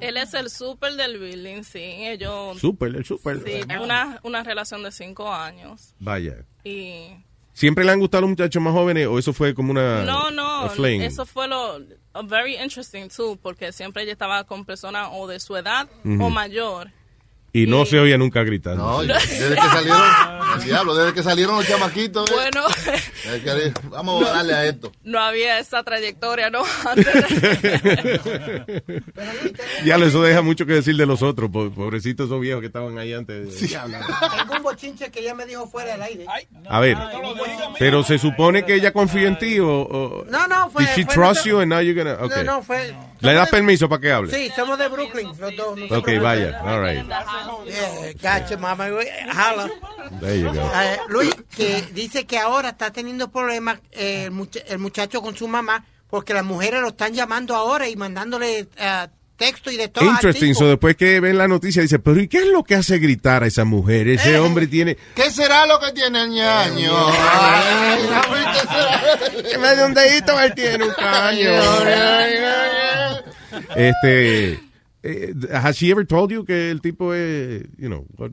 Él 0.01 0.17
es 0.17 0.35
el 0.35 0.51
súper 0.51 0.95
del 0.95 1.19
building, 1.19 1.63
sí. 1.63 1.79
Ellos. 1.81 2.59
Super, 2.59 2.95
el 2.95 3.05
super. 3.05 3.41
Sí, 3.45 3.63
una, 3.81 4.19
una 4.25 4.43
relación 4.43 4.83
de 4.83 4.93
cinco 4.93 5.33
años. 5.33 5.95
Vaya. 6.01 6.45
Y. 6.65 7.25
¿Siempre 7.53 7.85
le 7.85 7.93
han 7.93 8.01
gustado 8.01 8.23
los 8.23 8.31
muchachos 8.31 8.63
más 8.63 8.75
jóvenes 8.75 9.07
o 9.07 9.19
eso 9.19 9.33
fue 9.33 9.55
como 9.55 9.71
una... 9.71 10.03
No, 10.03 10.31
no, 10.31 10.67
eso 10.67 11.25
fue 11.25 11.49
lo 11.49 11.79
very 12.25 12.57
interesting 12.57 13.09
too, 13.09 13.39
porque 13.43 13.73
siempre 13.73 14.03
ella 14.03 14.13
estaba 14.13 14.45
con 14.45 14.65
personas 14.65 15.09
o 15.13 15.27
de 15.27 15.41
su 15.41 15.57
edad 15.57 15.89
o 16.05 16.31
mayor. 16.31 16.91
Y 17.59 17.67
no 17.67 17.87
se 17.87 17.99
oía 17.99 18.19
nunca 18.19 18.43
gritando. 18.43 18.85
No, 18.85 19.03
desde 19.03 19.55
que 19.55 19.61
salieron, 19.61 20.03
el 20.59 20.65
diablo, 20.65 20.95
desde 20.95 21.15
que 21.15 21.23
salieron 21.23 21.57
los 21.57 21.67
chamaquitos. 21.67 22.31
eh, 22.31 22.35
Bueno, 22.35 22.65
que, 23.45 23.73
vamos 23.89 24.27
a 24.29 24.33
darle 24.35 24.55
a 24.55 24.65
esto. 24.67 24.93
no 25.05 25.19
había 25.21 25.59
esa 25.59 25.83
trayectoria, 25.83 26.51
¿no? 26.51 26.63
Ya 29.85 29.97
eso 29.97 30.23
deja 30.23 30.43
mucho 30.43 30.67
que 30.67 30.75
decir 30.75 30.97
de 30.97 31.07
los 31.07 31.23
otros, 31.23 31.51
po- 31.51 31.71
pobrecitos 31.71 32.27
esos 32.27 32.41
viejos 32.41 32.61
que 32.61 32.67
estaban 32.69 32.99
ahí 32.99 33.13
antes. 33.13 33.61
de- 33.61 33.69
Tengo 33.69 34.55
un 34.57 34.63
bochinche 34.63 35.11
que 35.11 35.21
ella 35.21 35.35
me 35.35 35.47
dijo 35.47 35.67
fuera 35.67 35.93
del 35.93 36.03
aire. 36.03 36.27
A 36.69 36.81
ver, 36.81 36.97
pero 37.79 38.03
se 38.03 38.19
supone 38.19 38.65
que 38.65 38.75
ella 38.75 38.93
confía 38.93 39.29
en 39.29 39.39
ti 39.39 39.59
o... 39.61 39.69
o- 39.83 40.25
No, 40.29 40.47
no, 40.47 40.71
fue- 40.71 40.83
Did 40.85 40.91
she 40.95 41.05
fue 41.05 41.15
trust 41.15 41.47
nuestro- 41.47 41.53
you 41.53 41.61
and 41.61 41.71
now 41.73 41.81
you're 41.81 41.95
gonna... 42.03 42.23
Okay. 42.25 42.45
No, 42.45 42.57
no, 42.57 42.63
fue... 42.63 42.95
¿Le 43.21 43.33
das 43.35 43.49
permiso 43.49 43.89
para 43.89 44.01
que 44.01 44.13
hable? 44.13 44.33
Sí, 44.35 44.51
somos 44.55 44.79
de 44.79 44.89
Brooklyn, 44.89 45.29
los 45.39 45.57
dos. 45.57 45.79
Ok, 45.91 46.09
vaya, 46.21 46.61
all 46.65 46.83
right. 46.83 47.05
Yeah, 47.67 48.13
gotcha, 48.41 48.57
mama. 48.57 48.87
Holla. 48.87 49.69
There 50.21 50.39
you 50.41 50.53
go. 50.53 50.61
Eh, 50.61 50.99
Luis, 51.09 51.35
que 51.57 51.83
dice 51.93 52.27
que 52.27 52.39
ahora 52.39 52.71
está 52.71 52.93
teniendo 52.93 53.31
problemas 53.31 53.79
eh, 53.93 54.25
el, 54.25 54.31
mucha- 54.31 54.61
el 54.69 54.79
muchacho 54.79 55.21
con 55.23 55.37
su 55.37 55.49
mamá 55.49 55.85
porque 56.09 56.33
las 56.35 56.45
mujeres 56.45 56.81
lo 56.81 56.89
están 56.89 57.13
llamando 57.15 57.55
ahora 57.57 57.89
y 57.89 57.97
mandándole 57.97 58.69
eh, 58.77 59.07
texto 59.37 59.71
y 59.73 59.77
de 59.77 59.89
todo. 59.89 60.05
Interesting, 60.05 60.55
so 60.55 60.67
después 60.69 60.97
que 60.97 61.19
ven 61.21 61.37
la 61.37 61.49
noticia 61.49 61.83
dice, 61.83 61.99
pero 61.99 62.21
¿y 62.21 62.29
qué 62.29 62.39
es 62.39 62.47
lo 62.47 62.63
que 62.63 62.75
hace 62.77 62.99
gritar 62.99 63.43
a 63.43 63.47
esa 63.49 63.65
mujer? 63.65 64.09
Ese 64.09 64.35
Eh. 64.37 64.39
hombre 64.39 64.67
tiene... 64.67 64.97
¿Qué 65.15 65.31
será 65.31 65.67
lo 65.67 65.79
que 65.81 65.93
tiene 65.93 66.23
el 66.23 66.31
ñaño? 66.31 66.93
Ay, 66.97 67.99
¿qué 68.53 68.61
será? 68.61 69.51
Que 69.51 69.59
me 69.59 69.75
de 69.77 69.85
un 69.85 69.95
dedito, 69.95 70.41
él 70.41 70.55
tiene 70.55 70.85
un 70.85 70.95
caño. 70.95 71.51
Este... 73.77 74.61
eh, 75.03 75.33
has 75.53 75.77
she 75.77 75.91
ever 75.91 76.07
told 76.07 76.31
you 76.33 76.45
que 76.45 76.71
el 76.71 76.81
tipo 76.81 77.15
es, 77.15 77.63
you 77.79 77.89
know, 77.89 78.07
what- 78.17 78.33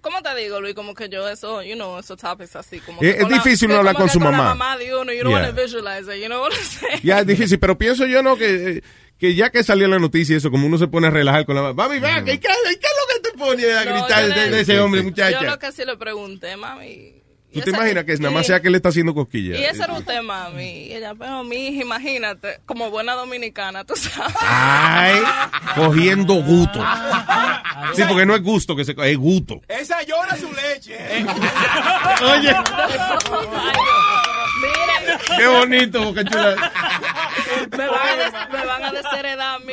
¿Cómo 0.00 0.20
te 0.20 0.34
digo, 0.34 0.60
Luis? 0.60 0.74
Como 0.74 0.94
que 0.94 1.08
yo 1.08 1.28
eso, 1.28 1.62
you 1.62 1.74
know, 1.76 1.96
esos 1.96 2.16
topics 2.18 2.56
así. 2.56 2.80
Como 2.80 3.00
Es- 3.02 3.14
que 3.14 3.22
es 3.22 3.28
difícil 3.28 3.68
uno 3.70 3.78
hablar 3.78 3.94
con 3.94 4.08
su 4.08 4.18
la 4.18 4.32
mamá. 4.32 4.42
mamá 4.54 4.76
de 4.76 4.92
uno, 4.96 5.12
you 5.12 5.22
don't 5.22 5.28
Yeah. 5.32 5.42
want 5.44 5.54
to 5.56 5.62
visualize 5.62 6.12
it, 6.12 6.20
you 6.20 6.26
know 6.26 6.40
what 6.42 6.50
I'm 6.52 6.64
saying? 6.64 7.00
Ya 7.04 7.20
es 7.20 7.26
difícil, 7.26 7.60
pero 7.60 7.78
pienso 7.78 8.04
yo 8.06 8.20
no 8.20 8.36
que, 8.36 8.82
que 9.16 9.34
ya 9.36 9.50
que 9.50 9.62
salió 9.62 9.86
la 9.86 10.00
noticia 10.00 10.36
eso, 10.36 10.50
como 10.50 10.66
uno 10.66 10.76
se 10.76 10.88
pone 10.88 11.06
a 11.06 11.10
relajar 11.10 11.46
con 11.46 11.54
la 11.54 11.62
mamá. 11.62 11.84
Mami, 11.86 12.00
vea, 12.00 12.24
¿qué, 12.24 12.40
qué, 12.40 12.48
qué 12.48 12.48
es 12.48 12.96
lo 12.98 13.14
que 13.22 13.30
te 13.30 13.38
pone 13.38 13.72
a 13.72 13.84
No, 13.84 13.92
gritar 13.92 14.28
yo 14.28 14.34
de, 14.34 14.50
de 14.50 14.60
ese 14.62 14.80
hombre, 14.80 15.02
Yo 15.02 15.04
muchacha? 15.04 15.42
lo 15.42 15.58
que 15.60 15.70
sí 15.70 15.84
le 15.84 15.96
pregunté, 15.96 16.56
mami, 16.56 17.21
¿Tú 17.52 17.60
te 17.60 17.70
imaginas 17.70 18.04
que 18.04 18.16
nada 18.16 18.34
más 18.34 18.46
sea 18.46 18.60
que 18.60 18.70
le 18.70 18.76
está 18.78 18.88
haciendo 18.88 19.14
cosquillas? 19.14 19.58
Y 19.58 19.64
ese 19.64 19.82
era 19.82 19.92
un 19.92 20.04
tema, 20.04 20.48
mami. 20.48 20.86
Y 20.86 20.94
ella, 20.94 21.14
pero 21.18 21.44
mi 21.44 21.68
hija, 21.68 21.82
imagínate, 21.82 22.60
como 22.66 22.90
buena 22.90 23.14
dominicana, 23.14 23.84
tú 23.84 23.94
sabes. 23.96 24.34
Ay, 24.40 25.20
cogiendo 25.74 26.34
gusto. 26.34 26.84
Sí, 27.94 28.02
porque 28.08 28.24
no 28.24 28.34
es 28.34 28.42
gusto 28.42 28.74
que 28.74 28.84
se 28.84 28.94
es 28.96 29.18
gusto. 29.18 29.60
Esa 29.68 30.02
llora 30.02 30.36
su 30.36 30.50
leche. 30.52 30.96
Oye. 32.22 32.54
Miren. 34.62 35.18
Qué 35.38 35.46
bonito, 35.46 36.04
Boca 36.04 36.24
Chula. 36.24 36.72
Me 37.76 37.88
van 37.88 38.08
a, 38.08 38.16
des- 38.16 38.50
me 38.52 38.66
van 38.66 38.84
a 38.84 38.92
desheredar 38.92 39.56
a 39.56 39.58
mí. 39.58 39.72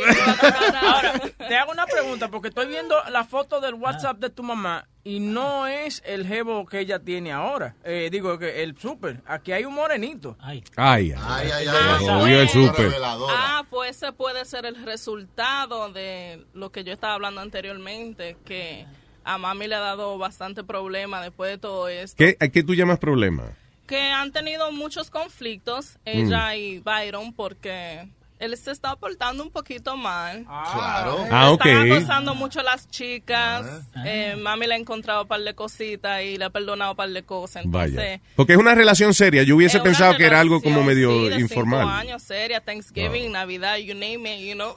Ahora, 0.81 1.13
te 1.37 1.57
hago 1.57 1.71
una 1.71 1.85
pregunta, 1.85 2.29
porque 2.29 2.49
estoy 2.49 2.67
viendo 2.67 2.95
la 3.09 3.23
foto 3.23 3.59
del 3.61 3.75
WhatsApp 3.75 4.17
de 4.17 4.29
tu 4.29 4.43
mamá 4.43 4.87
y 5.03 5.19
no 5.19 5.67
es 5.67 6.01
el 6.05 6.25
jevo 6.27 6.65
que 6.65 6.79
ella 6.79 6.99
tiene 6.99 7.31
ahora. 7.31 7.75
Eh, 7.83 8.09
digo, 8.11 8.37
que 8.37 8.63
el 8.63 8.77
súper. 8.77 9.21
Aquí 9.25 9.51
hay 9.51 9.65
un 9.65 9.73
morenito. 9.73 10.37
Ay, 10.41 10.63
ay, 10.75 11.13
ay, 11.17 11.51
ay, 11.51 11.67
jodió 12.07 12.41
el 12.41 12.49
súper. 12.49 12.91
Ah, 13.29 13.63
pues 13.69 13.97
ese 13.97 14.11
puede 14.11 14.45
ser 14.45 14.65
el 14.65 14.83
resultado 14.85 15.89
de 15.91 16.45
lo 16.53 16.71
que 16.71 16.83
yo 16.83 16.93
estaba 16.93 17.13
hablando 17.13 17.41
anteriormente, 17.41 18.37
que 18.45 18.85
a 19.23 19.37
mami 19.37 19.67
le 19.67 19.75
ha 19.75 19.79
dado 19.79 20.17
bastante 20.17 20.63
problema 20.63 21.21
después 21.21 21.51
de 21.51 21.57
todo 21.57 21.87
esto. 21.87 22.15
¿Qué, 22.17 22.37
¿A 22.39 22.47
qué 22.49 22.63
tú 22.63 22.73
llamas 22.75 22.99
problema? 22.99 23.43
Que 23.89 23.99
han 24.11 24.31
tenido 24.31 24.71
muchos 24.71 25.09
conflictos, 25.09 25.97
Mm. 26.05 26.09
ella 26.09 26.55
y 26.55 26.77
Byron, 26.79 27.33
porque 27.33 28.07
él 28.37 28.55
se 28.55 28.71
está 28.71 28.95
portando 28.95 29.43
un 29.43 29.49
poquito 29.51 29.97
mal. 29.97 30.45
Claro. 30.45 31.25
Ah, 31.31 31.51
ok. 31.51 31.65
Están 31.65 31.91
acosando 31.91 32.35
mucho 32.35 32.59
a 32.61 32.63
las 32.63 32.87
chicas. 32.89 33.65
Eh, 34.05 34.35
mami 34.37 34.65
le 34.67 34.75
ha 34.75 34.77
encontrado 34.77 35.23
un 35.23 35.27
par 35.27 35.41
de 35.41 35.53
cositas 35.55 36.21
y 36.23 36.37
le 36.37 36.45
ha 36.45 36.49
perdonado 36.49 36.91
un 36.91 36.97
par 36.97 37.09
de 37.09 37.23
cosas. 37.23 37.65
Entonces, 37.65 37.95
Vaya. 37.95 38.21
Porque 38.37 38.53
es 38.53 38.59
una 38.59 38.75
relación 38.75 39.13
seria. 39.13 39.43
Yo 39.43 39.55
hubiese 39.57 39.79
pensado 39.81 40.15
que 40.15 40.25
era 40.25 40.39
algo 40.39 40.61
como 40.61 40.83
medio 40.83 41.09
sí, 41.11 41.29
de 41.29 41.39
informal. 41.41 41.81
Cinco 41.81 41.91
años, 41.95 42.21
seria, 42.23 42.61
Thanksgiving, 42.61 43.31
Navidad, 43.31 43.75
you 43.77 43.93
name 43.95 44.33
it, 44.33 44.47
you 44.47 44.53
know. 44.53 44.73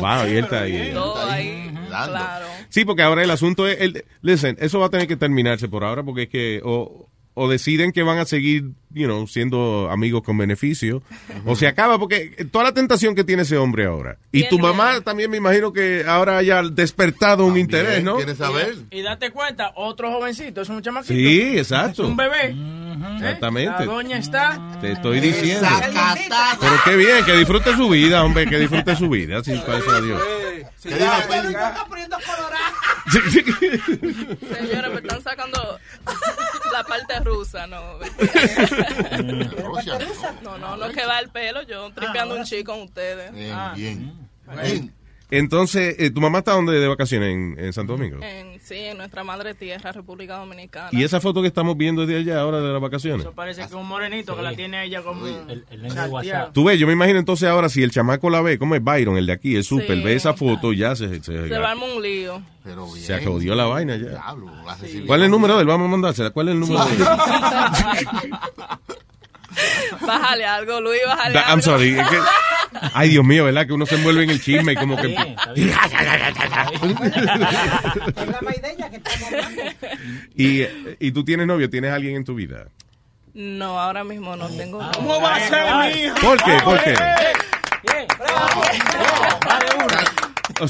Wow, 0.00 0.26
y 0.28 0.32
él 0.36 0.44
está 0.44 0.62
ahí. 0.62 0.90
Todo 0.92 1.30
ahí, 1.30 1.72
claro. 1.88 2.46
Sí, 2.68 2.84
porque 2.84 3.02
ahora 3.02 3.22
el 3.22 3.30
asunto 3.30 3.66
es, 3.68 3.80
el, 3.80 4.04
listen, 4.20 4.56
eso 4.60 4.80
va 4.80 4.86
a 4.86 4.90
tener 4.90 5.06
que 5.06 5.16
terminarse 5.16 5.68
por 5.68 5.84
ahora 5.84 6.02
porque 6.02 6.24
es 6.24 6.28
que 6.28 6.60
o, 6.64 7.08
o 7.34 7.48
deciden 7.48 7.92
que 7.92 8.02
van 8.02 8.18
a 8.18 8.24
seguir, 8.24 8.64
you 8.90 9.06
know, 9.06 9.26
siendo 9.26 9.90
amigos 9.90 10.22
con 10.22 10.36
beneficio, 10.36 11.02
o 11.46 11.56
se 11.56 11.66
acaba 11.66 11.98
porque 11.98 12.46
toda 12.50 12.64
la 12.64 12.74
tentación 12.74 13.14
que 13.14 13.24
tiene 13.24 13.42
ese 13.42 13.56
hombre 13.56 13.86
ahora. 13.86 14.18
Y 14.32 14.48
tu 14.48 14.58
mamá 14.58 15.00
también 15.00 15.30
me 15.30 15.38
imagino 15.38 15.72
que 15.72 16.04
ahora 16.06 16.38
haya 16.38 16.62
despertado 16.62 17.46
un 17.46 17.56
interés, 17.56 18.02
¿no? 18.04 18.18
Y, 18.20 18.98
y 18.98 19.02
date 19.02 19.30
cuenta, 19.30 19.72
otro 19.76 20.10
jovencito, 20.12 20.60
es 20.60 20.68
un 20.68 20.82
chamaquito. 20.82 21.14
Sí, 21.14 21.58
exacto. 21.58 22.02
Es 22.02 22.08
un 22.08 22.16
bebé. 22.16 22.54
Exactamente. 23.14 23.86
La 23.86 23.92
doña 23.92 24.18
está. 24.18 24.78
Te 24.80 24.92
estoy 24.92 25.20
diciendo. 25.20 25.66
Pero 26.60 26.72
qué 26.84 26.96
bien, 26.96 27.24
que 27.24 27.36
disfrute 27.36 27.74
su 27.76 27.88
vida, 27.88 28.22
hombre, 28.22 28.46
que 28.46 28.58
disfrute 28.58 28.94
su 28.96 29.08
vida, 29.08 29.42
sin 29.42 29.60
para 29.62 29.78
eso 29.78 29.90
adiós. 29.90 30.22
¿Qué 30.82 30.94
dijo 30.94 31.12
Pili? 31.28 31.54
Señores, 34.56 34.92
me 34.92 34.98
están 35.00 35.22
sacando 35.22 35.71
la 36.82 36.88
parte 36.88 37.20
rusa, 37.20 37.66
no. 37.66 37.98
No, 40.42 40.58
no, 40.58 40.76
no 40.76 40.88
que 40.90 41.04
va 41.06 41.18
el 41.20 41.28
pelo, 41.30 41.62
yo 41.62 41.90
tripeando 41.92 42.34
un 42.36 42.44
chico 42.44 42.72
con 42.72 42.82
ustedes. 42.82 43.32
Bien, 43.32 43.52
Ah. 43.54 43.72
bien. 43.74 44.92
Entonces, 45.32 45.96
eh, 45.98 46.10
¿tu 46.10 46.20
mamá 46.20 46.40
está 46.40 46.52
donde 46.52 46.78
de 46.78 46.86
vacaciones? 46.86 47.34
En, 47.34 47.56
en 47.58 47.72
Santo 47.72 47.94
Domingo. 47.94 48.18
En, 48.22 48.60
sí, 48.60 48.74
en 48.76 48.98
nuestra 48.98 49.24
madre 49.24 49.54
tierra, 49.54 49.90
República 49.90 50.36
Dominicana. 50.36 50.90
¿Y 50.92 51.04
esa 51.04 51.22
foto 51.22 51.40
que 51.40 51.48
estamos 51.48 51.74
viendo 51.78 52.04
de 52.04 52.18
allá 52.18 52.38
ahora 52.40 52.60
de 52.60 52.70
las 52.70 52.82
vacaciones? 52.82 53.22
Eso 53.22 53.32
parece 53.34 53.62
que 53.62 53.68
es 53.68 53.72
un 53.72 53.88
morenito 53.88 54.36
que 54.36 54.42
la 54.42 54.54
tiene 54.54 54.84
ella 54.84 55.00
como. 55.02 55.26
El, 55.26 55.64
WhatsApp. 56.10 56.52
Tú 56.52 56.64
ves, 56.64 56.78
yo 56.78 56.86
me 56.86 56.92
imagino 56.92 57.18
entonces 57.18 57.48
ahora 57.48 57.70
si 57.70 57.82
el 57.82 57.90
chamaco 57.90 58.28
la 58.28 58.42
ve, 58.42 58.58
como 58.58 58.74
es 58.74 58.84
Byron, 58.84 59.16
el 59.16 59.24
de 59.24 59.32
aquí, 59.32 59.56
el 59.56 59.64
super, 59.64 59.96
Sí. 59.96 60.02
ve 60.02 60.14
esa 60.14 60.34
foto, 60.34 60.74
ya 60.74 60.94
se, 60.94 61.22
se, 61.22 61.48
Se 61.48 61.58
va 61.58 61.72
a 61.72 61.76
un 61.76 62.02
lío. 62.02 62.42
se 62.98 63.14
acodió 63.14 63.54
la 63.54 63.64
vaina 63.64 63.96
ya. 63.96 64.10
Diablo, 64.10 64.50
la. 64.66 64.76
¿Cuál 65.06 65.20
es 65.20 65.24
el 65.24 65.30
número 65.30 65.54
de 65.56 65.62
él? 65.62 65.66
Vamos 65.66 65.86
a 65.86 65.90
mandársela. 65.90 66.30
¿Cuál 66.30 66.48
es 66.48 66.54
el 66.54 66.60
número 66.60 66.84
de 66.84 66.92
él? 66.92 67.02
Bájale 70.06 70.44
algo, 70.46 70.80
Luis, 70.80 71.00
bájale 71.06 71.34
Da- 71.34 71.40
algo. 71.42 71.52
I'm 71.52 71.62
sorry. 71.62 71.98
es 71.98 72.08
que- 72.08 72.18
ay, 72.94 73.08
Dios 73.10 73.24
mío, 73.24 73.44
¿verdad? 73.44 73.66
Que 73.66 73.72
uno 73.72 73.86
se 73.86 73.94
envuelve 73.96 74.24
en 74.24 74.30
el 74.30 74.40
chisme 74.42 74.72
y 74.72 74.76
como 74.76 74.96
que... 74.96 75.08
y, 80.36 80.62
y 80.98 81.12
tú 81.12 81.24
tienes 81.24 81.46
novio, 81.46 81.68
tienes 81.70 81.92
alguien 81.92 82.16
en 82.16 82.24
tu 82.24 82.34
vida. 82.34 82.66
No, 83.34 83.78
ahora 83.80 84.04
mismo 84.04 84.36
no 84.36 84.48
tengo. 84.48 84.78
¿Cómo 84.94 85.20
va 85.20 85.36
a 85.36 85.40
ser, 85.40 85.94
mija? 85.94 86.14
¿Por 86.16 86.42
qué? 86.42 86.58
¿Por 86.64 86.82
qué? 86.82 86.94
Oh, 88.20 88.62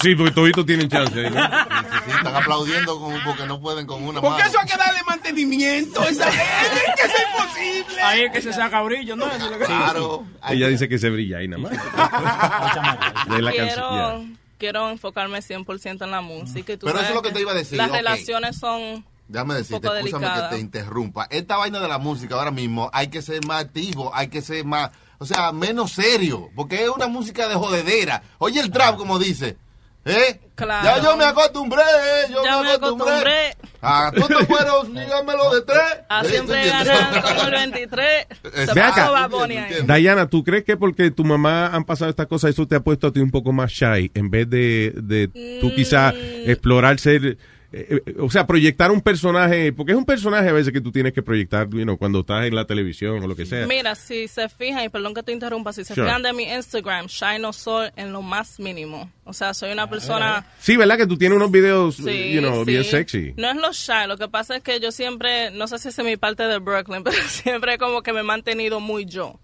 sí, 0.01 0.15
porque 0.15 0.33
toditos 0.33 0.65
tienen 0.67 0.89
chance. 0.89 1.31
¿no? 1.31 1.31
Sí, 1.31 2.11
están 2.17 2.37
aplaudiendo 2.37 2.99
con- 3.01 3.21
porque 3.25 3.47
no 3.47 3.61
pueden 3.61 3.87
con 3.87 4.03
una 4.03 4.21
Porque 4.21 4.39
mano. 4.43 4.49
eso 4.51 4.59
hay 4.61 4.67
que 4.67 4.77
darle 4.77 5.01
mantenimiento 5.07 6.03
esa 6.05 6.31
gente, 6.31 6.81
que 6.97 7.03
es 7.03 7.13
imposible. 7.29 8.03
Ahí 8.03 8.23
es 8.23 8.33
que 8.33 8.43
se 8.43 8.53
saca 8.53 8.81
brillo, 8.83 9.17
¿no? 9.17 9.27
Claro. 9.67 10.25
Ella 10.49 10.69
dice 10.69 10.89
que 10.89 10.99
se 10.99 11.11
brilla 11.11 11.39
ahí 11.39 11.49
nada 11.49 11.63
más. 11.63 11.73
De 13.29 13.43
la 13.43 13.51
quiero, 13.51 13.67
canción. 13.89 14.39
quiero 14.59 14.91
enfocarme 14.91 15.39
100% 15.41 16.05
en 16.05 16.11
la 16.11 16.21
música. 16.21 16.73
Y 16.73 16.77
tú 16.77 16.87
Pero 16.87 16.99
eso 16.99 17.07
sabes 17.07 17.09
es 17.11 17.15
lo 17.15 17.23
que 17.23 17.31
te 17.33 17.41
iba 17.41 17.53
a 17.53 17.55
decir, 17.55 17.79
Las 17.79 17.89
ok. 17.89 17.95
relaciones 17.97 18.57
son 18.59 19.05
Déjame 19.29 19.55
decirte, 19.55 19.87
escúchame 19.89 20.27
que 20.27 20.57
te 20.57 20.59
interrumpa. 20.61 21.27
Esta 21.31 21.57
vaina 21.57 21.81
de 21.81 21.89
la 21.89 21.99
música 21.99 22.35
ahora 22.35 22.51
mismo 22.51 22.91
hay 22.93 23.09
que 23.09 23.23
ser 23.23 23.45
más 23.47 23.65
activo, 23.65 24.11
hay 24.15 24.29
que 24.29 24.43
ser 24.43 24.65
más, 24.65 24.91
o 25.19 25.25
sea, 25.25 25.53
menos 25.53 25.93
serio, 25.93 26.51
porque 26.55 26.83
es 26.83 26.89
una 26.91 27.07
música 27.07 27.49
de 27.49 27.55
jodedera. 27.55 28.23
Oye 28.39 28.61
el 28.61 28.71
trap 28.71 28.97
como 28.97 29.19
dice, 29.19 29.57
¿eh? 30.05 30.41
Claro. 30.55 30.85
Ya 30.85 31.03
yo 31.03 31.17
me 31.17 31.25
acostumbré, 31.25 31.83
yo 32.31 32.45
Ya 32.45 32.59
me 32.59 32.65
me 32.65 32.73
acostumbré. 32.73 33.11
acostumbrde. 33.11 33.57
Ah, 33.81 34.13
tú 34.15 34.23
te 34.29 34.47
fueron, 34.47 34.95
dígamelo 34.95 35.55
de 35.55 35.63
tres. 35.63 35.83
A 36.09 36.21
¿Eh? 36.21 36.23
¿Tú 36.23 36.29
siempre 36.29 36.69
ganar 36.69 37.23
como 37.25 37.43
el 37.43 37.51
23. 37.51 38.27
Se 38.67 38.75
pasó 38.75 39.17
ahí. 39.43 39.59
Diana, 39.87 40.27
¿tú 40.29 40.45
crees 40.45 40.65
que 40.65 40.77
porque 40.77 41.11
tu 41.11 41.25
mamá 41.25 41.67
han 41.69 41.85
pasado 41.85 42.11
estas 42.11 42.27
cosas, 42.27 42.51
eso 42.51 42.67
te 42.69 42.77
ha 42.77 42.81
puesto 42.81 43.09
a 43.09 43.13
ti 43.13 43.21
un 43.21 43.31
poco 43.31 43.53
más 43.53 43.71
shy 43.73 44.11
en 44.15 44.31
vez 44.31 44.49
de, 44.49 44.93
de 44.97 45.29
tú 45.61 45.75
quizá 45.75 46.11
explorar 46.47 47.01
ser, 47.01 47.39
eh, 47.73 48.03
eh, 48.07 48.15
o 48.19 48.31
sea, 48.31 48.47
proyectar 48.47 48.91
un 48.91 49.01
personaje, 49.01 49.73
porque 49.73 49.93
es 49.93 49.99
un 49.99 50.05
personaje 50.05 50.49
a 50.49 50.53
veces 50.53 50.73
que 50.73 50.81
tú 50.81 50.93
tienes 50.93 51.13
que 51.13 51.23
proyectar, 51.23 51.69
you 51.71 51.83
know, 51.85 51.97
cuando 51.97 52.21
estás 52.21 52.45
en 52.47 52.55
la 52.55 52.67
televisión 52.67 53.23
o 53.23 53.27
lo 53.27 53.35
que 53.35 53.47
sea. 53.47 53.67
Mira, 53.67 53.95
si 53.95 54.29
se 54.29 54.49
fijan, 54.49 54.85
y 54.85 54.89
perdón 54.89 55.15
que 55.15 55.23
te 55.23 55.33
interrumpa, 55.33 55.73
si 55.73 55.85
se 55.85 55.95
Sure. 55.95 56.07
fijan 56.07 56.23
de 56.23 56.33
mi 56.33 56.45
Instagram, 56.45 57.07
Shine 57.07 57.39
No 57.39 57.53
Soul 57.53 57.91
en 57.97 58.13
lo 58.13 58.21
más 58.23 58.61
mínimo. 58.61 59.11
O 59.25 59.33
sea, 59.33 59.55
soy 59.55 59.73
una 59.73 59.89
persona... 59.89 60.45
Sí, 60.61 60.77
¿verdad? 60.77 60.97
Que 60.99 61.07
tú 61.07 61.17
tienes 61.17 61.37
unos 61.37 61.51
videos, 61.51 61.97
Sí, 61.97 62.33
you 62.33 62.41
know, 62.41 62.65
bien 62.65 62.85
sexy. 62.85 63.33
No 63.37 63.51
es 63.51 63.57
lo 63.57 63.73
shy, 63.73 64.07
lo 64.07 64.17
que 64.19 64.29
pasa 64.29 64.57
es 64.57 64.63
que 64.63 64.79
yo 64.81 64.93
siempre, 64.93 65.51
no 65.53 65.67
sé 65.69 65.79
si 65.79 65.89
es 65.89 65.99
mi 66.05 66.17
parte 66.17 66.43
de 66.45 66.59
Brooklyn, 66.59 67.03
pero 67.05 67.17
siempre 67.29 67.79
como 67.79 68.03
que 68.03 68.13
me 68.13 68.21
he 68.21 68.25
mantenido 68.25 68.81
muy 68.81 69.05
yo. 69.07 69.39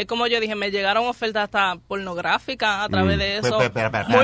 Es 0.00 0.06
como 0.06 0.26
yo 0.26 0.40
dije, 0.40 0.54
me 0.54 0.70
llegaron 0.70 1.06
ofertas 1.06 1.44
hasta 1.44 1.76
pornográficas 1.86 2.86
a 2.86 2.88
través 2.88 3.16
Mm. 3.16 3.20
de 3.20 3.36
eso. 3.36 3.58
Muy 3.58 3.66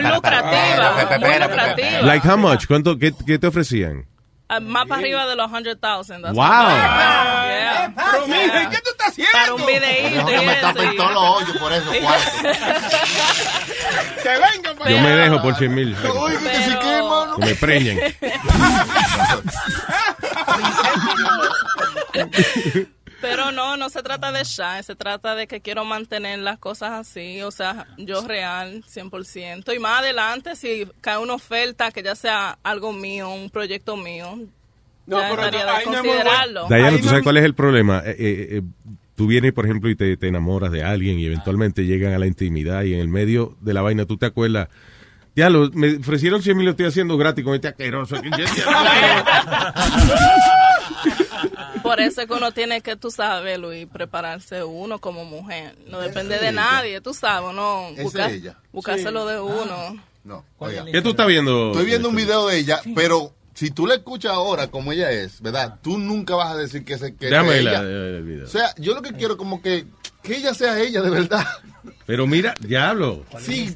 lucrativa, 0.02 1.06
muy 1.20 1.38
lucrativa. 1.38 2.00
Like 2.00 2.26
how 2.26 2.38
much? 2.38 2.66
¿Cuánto, 2.66 2.98
qué, 2.98 3.12
qué 3.26 3.38
te 3.38 3.46
ofrecían? 3.48 4.06
Ah, 4.48 4.58
Más 4.58 4.86
para 4.86 5.02
arriba 5.02 5.26
de 5.26 5.36
los 5.36 5.50
100,000. 5.50 6.22
that's 6.22 6.34
Wow. 6.34 6.46
Yeah. 6.46 7.92
Pero, 7.94 8.26
¿y 8.62 8.68
qué 8.70 8.78
tú 8.82 8.88
estás 8.90 9.08
haciendo? 9.08 9.32
Para 9.32 9.52
un 9.54 9.66
videíto 9.66 10.24
me 10.46 10.54
tapen 10.62 10.92
y- 10.94 10.96
todos 10.96 11.12
los 11.12 11.22
hoyos 11.22 11.56
por 11.58 11.72
eso. 11.74 11.90
Que 14.22 14.28
vengan 14.30 14.76
para 14.78 14.90
Yo 14.90 14.98
me 15.00 15.10
dejo 15.10 15.42
por 15.42 15.54
100 15.56 15.74
mil. 15.74 15.94
Oye, 16.18 16.38
que 16.38 16.56
si 16.64 16.74
qué, 16.78 16.92
hermano. 16.94 17.36
Que 17.36 17.44
me 17.44 17.54
preñen. 17.54 18.00
Pero 23.28 23.52
no, 23.52 23.76
no 23.76 23.90
se 23.90 24.02
trata 24.02 24.32
de 24.32 24.44
shy, 24.44 24.82
se 24.82 24.94
trata 24.94 25.34
de 25.34 25.46
que 25.46 25.60
quiero 25.60 25.84
mantener 25.84 26.38
las 26.38 26.58
cosas 26.58 26.92
así, 26.92 27.42
o 27.42 27.50
sea, 27.50 27.86
yo 27.98 28.26
real, 28.26 28.84
100%. 28.84 29.74
Y 29.74 29.78
más 29.78 30.00
adelante, 30.00 30.56
si 30.56 30.86
cae 31.00 31.18
una 31.18 31.34
oferta 31.34 31.90
que 31.90 32.02
ya 32.02 32.14
sea 32.14 32.58
algo 32.62 32.92
mío, 32.92 33.30
un 33.30 33.50
proyecto 33.50 33.96
mío, 33.96 34.38
No, 35.06 35.20
ya 35.20 35.30
pero 35.30 35.42
estaría 35.42 35.66
no, 35.66 35.78
de 35.78 35.84
considerarlo. 35.84 36.66
Diana, 36.68 36.98
¿tú 36.98 37.08
sabes 37.08 37.22
cuál 37.22 37.36
es 37.38 37.44
el 37.44 37.54
problema? 37.54 38.02
Eh, 38.04 38.16
eh, 38.18 38.48
eh, 38.58 38.62
tú 39.14 39.26
vienes, 39.26 39.52
por 39.52 39.64
ejemplo, 39.64 39.90
y 39.90 39.96
te, 39.96 40.16
te 40.16 40.28
enamoras 40.28 40.70
de 40.72 40.82
alguien 40.82 41.18
y 41.18 41.26
eventualmente 41.26 41.84
llegan 41.84 42.12
a 42.12 42.18
la 42.18 42.26
intimidad 42.26 42.82
y 42.84 42.94
en 42.94 43.00
el 43.00 43.08
medio 43.08 43.56
de 43.60 43.74
la 43.74 43.82
vaina 43.82 44.06
tú 44.06 44.16
te 44.16 44.26
acuerdas. 44.26 44.68
Diablo, 45.34 45.70
me 45.74 45.96
ofrecieron 45.96 46.42
100 46.42 46.56
mil, 46.56 46.64
lo 46.64 46.70
estoy 46.70 46.86
haciendo 46.86 47.18
gratis 47.18 47.44
con 47.44 47.54
este 47.54 47.68
asqueroso. 47.68 48.16
Por 51.86 52.00
eso 52.00 52.20
es 52.22 52.26
que 52.26 52.32
uno 52.34 52.52
tiene 52.52 52.80
que, 52.80 52.96
tú 52.96 53.10
sabes, 53.10 53.58
Luis, 53.58 53.86
prepararse 53.92 54.62
uno 54.64 54.98
como 55.00 55.24
mujer. 55.24 55.76
No 55.86 56.00
depende 56.00 56.38
de 56.38 56.52
nadie, 56.52 57.00
tú 57.00 57.14
sabes, 57.14 57.54
no 57.54 57.88
es 57.96 58.14
ella. 58.14 58.56
buscárselo 58.72 59.26
de 59.26 59.40
uno. 59.40 60.02
No, 60.24 60.44
oiga. 60.58 60.84
¿Qué 60.90 61.02
tú 61.02 61.10
estás 61.10 61.26
viendo? 61.28 61.70
Estoy 61.72 61.86
viendo 61.86 62.08
un 62.08 62.16
video 62.16 62.48
de 62.48 62.58
ella, 62.58 62.80
pero 62.94 63.32
si 63.54 63.70
tú 63.70 63.86
la 63.86 63.94
escuchas 63.94 64.32
ahora 64.32 64.66
como 64.68 64.92
ella 64.92 65.10
es, 65.12 65.40
¿verdad? 65.40 65.78
Tú 65.82 65.98
nunca 65.98 66.34
vas 66.34 66.50
a 66.52 66.56
decir 66.56 66.84
que, 66.84 66.94
ese, 66.94 67.14
que, 67.14 67.26
Déjame 67.26 67.58
ella. 67.60 67.80
la- 67.82 67.88
el 68.16 68.22
video. 68.22 68.44
O 68.44 68.48
sea, 68.48 68.74
yo 68.76 68.94
lo 68.94 69.02
que 69.02 69.12
quiero 69.12 69.36
como 69.36 69.62
que, 69.62 69.86
que 70.22 70.36
ella 70.36 70.52
sea 70.52 70.78
ella 70.80 71.00
de 71.00 71.10
verdad. 71.10 71.46
Pero 72.04 72.26
mira, 72.26 72.54
diablo. 72.60 73.24
Sí. 73.40 73.74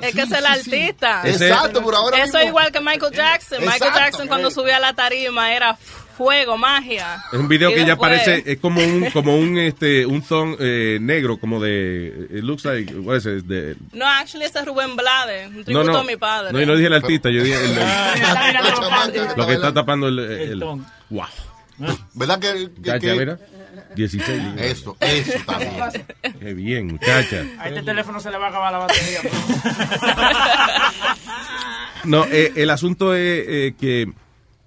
Es 0.00 0.14
que 0.14 0.22
es 0.22 0.30
el 0.32 0.46
artista. 0.46 1.22
Exacto, 1.24 1.82
pero 1.84 1.96
ahora 1.98 2.22
Eso 2.24 2.38
es 2.38 2.46
igual 2.46 2.70
que 2.72 2.80
Michael 2.80 3.12
Jackson. 3.12 3.60
Michael. 3.60 3.92
Jackson 3.94 4.28
cuando 4.28 4.50
subía 4.50 4.76
a 4.76 4.80
la 4.80 4.92
tarima 4.94 5.52
era 5.54 5.76
fuego, 6.20 6.58
magia. 6.58 7.24
Es 7.32 7.38
un 7.38 7.48
video 7.48 7.70
Y 7.70 7.76
que 7.76 7.86
ya 7.86 7.96
parece, 7.96 8.42
es 8.44 8.58
como 8.58 8.82
un, 8.84 9.06
como 9.14 9.38
un, 9.38 9.56
este, 9.56 10.04
un 10.04 10.20
thong 10.20 10.54
eh, 10.60 10.98
negro, 11.00 11.38
como 11.38 11.58
de, 11.60 12.26
it 12.30 12.42
looks 12.44 12.66
like, 12.66 12.94
what 12.94 13.16
is 13.16 13.24
it, 13.24 13.44
de, 13.46 13.74
No, 13.94 14.06
actually 14.06 14.44
ese 14.44 14.58
es 14.58 14.66
Rubén 14.66 14.96
Blades, 14.96 15.48
un 15.48 15.56
no, 15.60 15.64
tributo 15.64 15.92
no, 15.92 15.98
a 16.00 16.04
mi 16.04 16.16
padre. 16.16 16.52
no, 16.52 16.60
yo 16.60 16.66
no 16.66 16.74
dije 16.74 16.88
el 16.88 16.92
artista, 16.92 17.30
yo 17.30 17.42
dije 17.42 17.56
el, 17.64 17.74
chamaca 17.74 19.34
lo 19.34 19.46
que 19.46 19.54
está 19.54 19.72
tapando 19.72 20.08
el, 20.08 20.18
el, 20.18 20.40
El 20.52 20.60
wow. 20.60 21.26
¿Verdad 22.12 22.38
que, 22.38 22.70
que- 22.74 22.82
Chacha, 22.82 22.98
que- 22.98 23.14
mira, 23.14 23.38
16 23.96 24.42
libras. 24.42 24.66
Eso, 24.66 24.96
eso 25.00 25.32
también. 25.46 25.72
Qué 26.38 26.52
bien, 26.52 26.86
muchacha. 26.88 27.46
A 27.58 27.68
este 27.68 27.82
teléfono 27.82 28.20
se 28.20 28.30
le 28.30 28.36
va 28.36 28.46
a 28.46 28.48
acabar 28.50 28.72
la 28.72 28.78
batería. 28.80 29.20
No, 32.04 32.24
eh, 32.24 32.52
el 32.56 32.70
asunto 32.70 33.14
es 33.14 33.44
eh, 33.46 33.74
que 33.78 34.10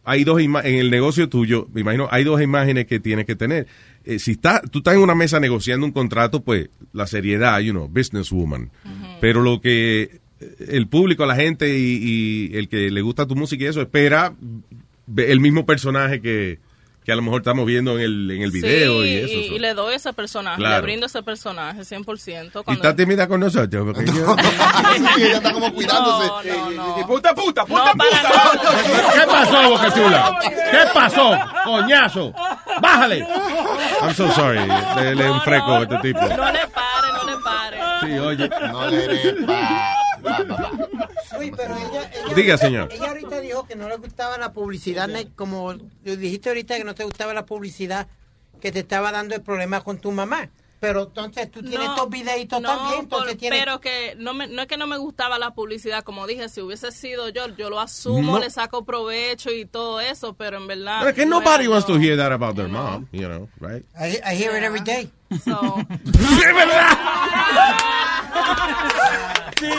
hay 0.03 0.23
dos 0.23 0.41
imágenes, 0.41 0.73
en 0.73 0.79
el 0.79 0.91
negocio 0.91 1.29
tuyo, 1.29 1.67
me 1.73 1.81
imagino, 1.81 2.07
hay 2.11 2.23
dos 2.23 2.41
imágenes 2.41 2.85
que 2.87 2.99
tienes 2.99 3.25
que 3.25 3.35
tener. 3.35 3.67
Eh, 4.05 4.19
si 4.19 4.31
está, 4.31 4.61
tú 4.61 4.79
estás 4.79 4.95
en 4.95 5.01
una 5.01 5.15
mesa 5.15 5.39
negociando 5.39 5.85
un 5.85 5.91
contrato, 5.91 6.41
pues 6.41 6.69
la 6.91 7.07
seriedad, 7.07 7.59
you 7.59 7.71
know, 7.71 7.87
businesswoman. 7.87 8.69
Pero 9.21 9.41
lo 9.41 9.61
que 9.61 10.19
eh, 10.39 10.55
el 10.69 10.87
público, 10.87 11.25
la 11.25 11.35
gente 11.35 11.77
y, 11.77 12.49
y 12.51 12.57
el 12.57 12.67
que 12.67 12.91
le 12.91 13.01
gusta 13.01 13.25
tu 13.25 13.35
música 13.35 13.63
y 13.63 13.67
eso, 13.67 13.81
espera 13.81 14.33
el 15.15 15.39
mismo 15.39 15.65
personaje 15.65 16.21
que, 16.21 16.59
que 17.05 17.11
a 17.11 17.15
lo 17.15 17.21
mejor 17.21 17.41
estamos 17.41 17.65
viendo 17.65 17.97
en 17.97 18.01
el, 18.01 18.31
en 18.31 18.41
el 18.43 18.51
video 18.51 19.01
sí, 19.03 19.07
y 19.09 19.15
eso. 19.17 19.33
y, 19.33 19.55
y 19.55 19.59
le 19.59 19.73
doy 19.73 19.95
ese 19.95 20.13
personaje, 20.13 20.57
Claro. 20.57 20.75
le 20.77 20.81
brindo 20.81 21.05
ese 21.07 21.21
personaje 21.23 21.81
100%. 21.81 22.45
Y 22.47 22.49
Cuando... 22.51 22.71
está 22.73 22.95
tímida 22.95 23.27
con 23.27 23.39
nosotros. 23.41 23.85
porque 23.85 24.05
yo- 24.11 24.35
ella 25.17 25.37
está 25.37 25.53
como 25.53 25.73
cuidándose. 25.73 26.27
No, 26.27 26.69
no, 26.71 26.97
no. 26.97 27.07
Puta, 27.07 27.33
puta, 27.35 27.65
puta, 27.65 27.93
No, 27.93 27.97
para 27.97 28.09
puta. 28.51 29.13
¿Qué 29.13 29.25
pasó, 29.27 29.69
Boca 29.69 29.93
Chula? 29.93 30.39
¿Qué 30.71 30.77
pasó? 30.93 31.37
Coñazo. 31.65 32.33
Bájale. 32.81 33.19
I'm 34.01 34.13
so 34.13 34.31
sorry. 34.31 34.59
Le, 34.97 35.15
le 35.15 35.29
un 35.31 35.41
freco 35.41 35.71
a 35.73 35.81
este 35.83 35.97
tipo. 35.99 36.19
No 36.21 36.27
le 36.51 36.67
pare, 36.67 37.07
no 37.13 37.25
le 37.29 37.37
pare. 37.43 37.77
Sí, 38.01 38.19
oye. 38.19 38.49
No 38.71 38.87
le 38.89 39.07
dé 39.07 39.33
pa- 39.45 39.97
Uy, 41.39 41.51
pero 41.55 41.75
ella, 41.75 42.11
ella- 42.13 42.33
Diga, 42.35 42.57
señor. 42.57 42.89
Ella 42.91 43.07
ahorita 43.09 43.39
dijo 43.41 43.65
que 43.65 43.75
no 43.75 43.87
le 43.89 43.97
gustaba 43.97 44.37
la 44.37 44.53
publicidad, 44.53 45.09
como 45.35 45.73
dijiste 46.03 46.49
ahorita 46.49 46.77
que 46.77 46.83
no 46.83 46.95
te 46.95 47.03
gustaba 47.03 47.33
la 47.33 47.45
publicidad 47.45 48.07
que 48.61 48.71
te 48.71 48.79
estaba 48.79 49.11
dando 49.11 49.35
el 49.35 49.41
problema 49.41 49.81
con 49.81 49.97
tu 49.97 50.11
mamá. 50.11 50.49
Pero 50.79 51.03
entonces 51.03 51.49
tú 51.49 51.61
tienes 51.63 51.87
estos 51.87 52.09
videitos 52.09 52.61
no, 52.61 52.67
también, 52.67 52.99
entonces 53.03 53.29
por- 53.31 53.39
tienes... 53.39 53.57
pero 53.57 53.79
que 53.79 54.15
no, 54.17 54.33
me, 54.33 54.47
no 54.47 54.63
es 54.63 54.67
que 54.67 54.75
no 54.75 54.85
me 54.85 54.97
gustaba 54.97 55.39
la 55.39 55.51
publicidad, 55.53 56.03
como 56.03 56.27
dije, 56.27 56.49
si 56.49 56.59
hubiese 56.59 56.91
sido 56.91 57.29
yo, 57.29 57.47
yo 57.55 57.69
lo 57.69 57.79
asumo, 57.79 58.33
No. 58.33 58.39
le 58.39 58.49
saco 58.49 58.83
provecho 58.83 59.49
y 59.49 59.63
todo 59.65 60.01
eso, 60.01 60.33
pero 60.33 60.57
en 60.57 60.67
verdad... 60.67 60.97
Pero 60.99 61.09
es 61.11 61.15
que 61.15 61.25
no 61.25 61.39
nobody 61.39 61.69
wants 61.69 61.85
to 61.87 61.97
hear 61.97 62.17
that 62.17 62.33
about 62.33 62.57
their 62.57 62.67
mom, 62.67 63.07
you 63.13 63.27
know, 63.29 63.47
right? 63.61 63.85
I, 63.97 64.19
I 64.29 64.35
hear 64.35 64.57
it 64.57 64.63
every 64.63 64.81
day. 64.81 65.09
So, 65.45 65.77
Es 66.05 66.53
verdad, 66.53 66.97
sí. 69.59 69.69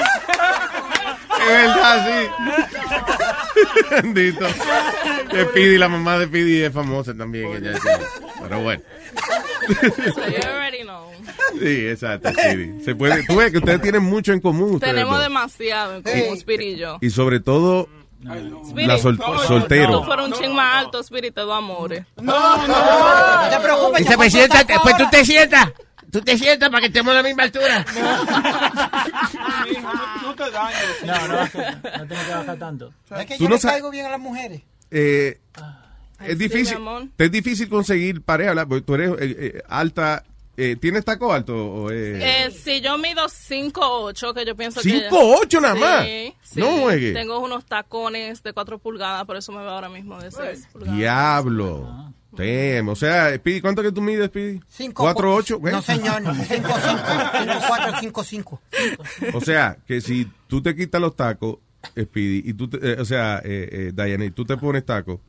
Bendito. 3.90 4.47
Que 5.31 5.44
Pidi, 5.47 5.78
la 5.78 5.89
mamá 5.89 6.18
de 6.18 6.28
Pidi 6.28 6.62
es 6.62 6.72
famosa 6.72 7.14
también. 7.14 7.55
ella 7.56 7.74
sí. 7.74 7.89
Pero 8.43 8.60
bueno. 8.60 8.82
so 9.66 9.72
you 10.28 10.48
already 10.48 10.82
know. 10.82 11.10
Sí, 11.59 11.89
exacto, 11.89 12.31
Speedy. 12.31 12.85
Se 12.85 12.94
puede, 12.94 13.24
tú 13.26 13.36
ves 13.36 13.52
que 13.52 13.59
ustedes 13.59 13.81
tienen 13.81 14.02
mucho 14.02 14.32
en 14.32 14.40
común. 14.40 14.81
Tenemos 14.81 15.14
dos. 15.14 15.22
demasiado 15.22 15.97
en 15.97 16.02
común, 16.02 16.36
Spirit 16.36 16.76
y 16.76 16.81
yo. 16.81 16.98
Y 17.01 17.10
sobre 17.10 17.40
todo, 17.40 17.89
Spirit, 18.66 18.89
la 18.89 18.98
sol- 18.98 19.18
soltero. 19.47 20.01
Tú 20.01 20.05
fueras 20.05 20.26
un 20.26 20.32
ching 20.35 20.55
más 20.55 20.85
alto, 20.85 21.01
Spirit, 21.01 21.35
te 21.35 21.43
doy 21.43 21.56
amores. 21.56 22.05
No, 22.16 22.66
no, 22.66 22.66
no 22.66 23.48
te 23.51 23.60
preocupes. 23.60 24.06
Pues 24.16 24.32
pues 24.82 24.97
tú 24.97 25.05
te 25.10 25.24
sientas. 25.24 25.72
Tú 26.15 26.20
te 26.20 26.39
sientas 26.39 26.69
para 26.70 26.81
que 26.81 26.86
estemos 26.86 27.11
a 27.11 27.16
la 27.16 27.23
misma 27.24 27.43
altura. 27.43 27.85
No 30.23 30.35
te 30.35 30.51
dañes. 30.51 30.81
No, 31.05 31.28
no, 31.28 31.35
no 31.43 32.07
tengo 32.07 32.23
que 32.24 32.31
bajar 32.35 32.57
tanto. 32.59 32.93
Es 33.19 33.27
que 33.27 33.36
Tú 33.36 33.45
yo 33.45 33.51
no 33.51 33.59
caigo 33.59 33.91
bien 33.91 34.07
a 34.07 34.11
las 34.11 34.20
mujeres. 34.20 34.62
Eh, 34.93 35.41
Ay, 36.19 36.31
es 36.31 36.39
difícil, 36.39 36.78
te 37.16 37.24
es 37.24 37.32
difícil 37.32 37.69
conseguir 37.69 38.23
pareja. 38.23 38.55
Porque 38.66 38.82
tú 38.82 38.95
eres 38.95 39.11
eh, 39.11 39.16
eh, 39.57 39.62
alta. 39.69 40.23
Eh, 40.57 40.77
¿Tienes 40.81 41.05
taco 41.05 41.32
alto? 41.32 41.53
O, 41.57 41.91
eh? 41.91 42.45
Eh, 42.47 42.51
si 42.53 42.81
yo 42.81 42.97
mido 42.97 43.24
5'8", 43.27 44.35
que 44.35 44.45
yo 44.47 44.55
pienso 44.55 44.81
que... 44.82 45.11
5'8" 45.11 45.61
nada 45.61 45.74
Sí, 45.74 45.81
más. 45.81 46.05
sí. 46.49 46.61
No 46.61 46.66
juegue. 46.78 47.12
Tengo 47.12 47.41
unos 47.41 47.65
tacones 47.66 48.41
de 48.45 48.53
4 48.53 48.78
pulgadas, 48.78 49.24
por 49.24 49.36
eso 49.36 49.51
me 49.51 49.62
veo 49.62 49.70
ahora 49.70 49.89
mismo 49.89 50.16
de 50.23 50.31
6 50.31 50.69
pulgadas. 50.73 50.97
Diablo. 50.97 52.12
Damn. 52.36 52.89
O 52.89 52.97
sea, 52.97 53.35
Speedy, 53.36 53.61
¿cuánto 53.61 53.82
que 53.82 53.93
tú 53.93 54.01
mides, 54.01 54.27
Speedy? 54.28 54.61
Cinco, 54.69 55.05
4'8". 55.15 55.61
No, 55.73 55.82
señor. 55.82 56.23
5, 56.23 56.47
5, 56.47 57.65
4, 57.69 57.93
5, 58.01 58.24
5. 58.24 58.61
O 59.35 59.40
sea, 59.40 59.77
que 59.86 60.01
si 60.01 60.31
tú 60.47 60.62
te 60.62 60.74
quitas 60.74 61.01
los 61.01 61.15
tacos, 61.16 61.56
Speedy, 61.98 62.43
y 62.48 62.55
tú, 62.55 62.69
te- 62.69 62.78
eh, 62.93 62.97
o 63.01 63.05
sea, 63.05 63.39
eh, 63.44 63.69
eh, 63.70 63.93
Diane, 63.94 64.27
y 64.27 64.31
tú 64.31 64.44
te 64.44 64.56
pones 64.56 64.85
tacos, 64.86 65.20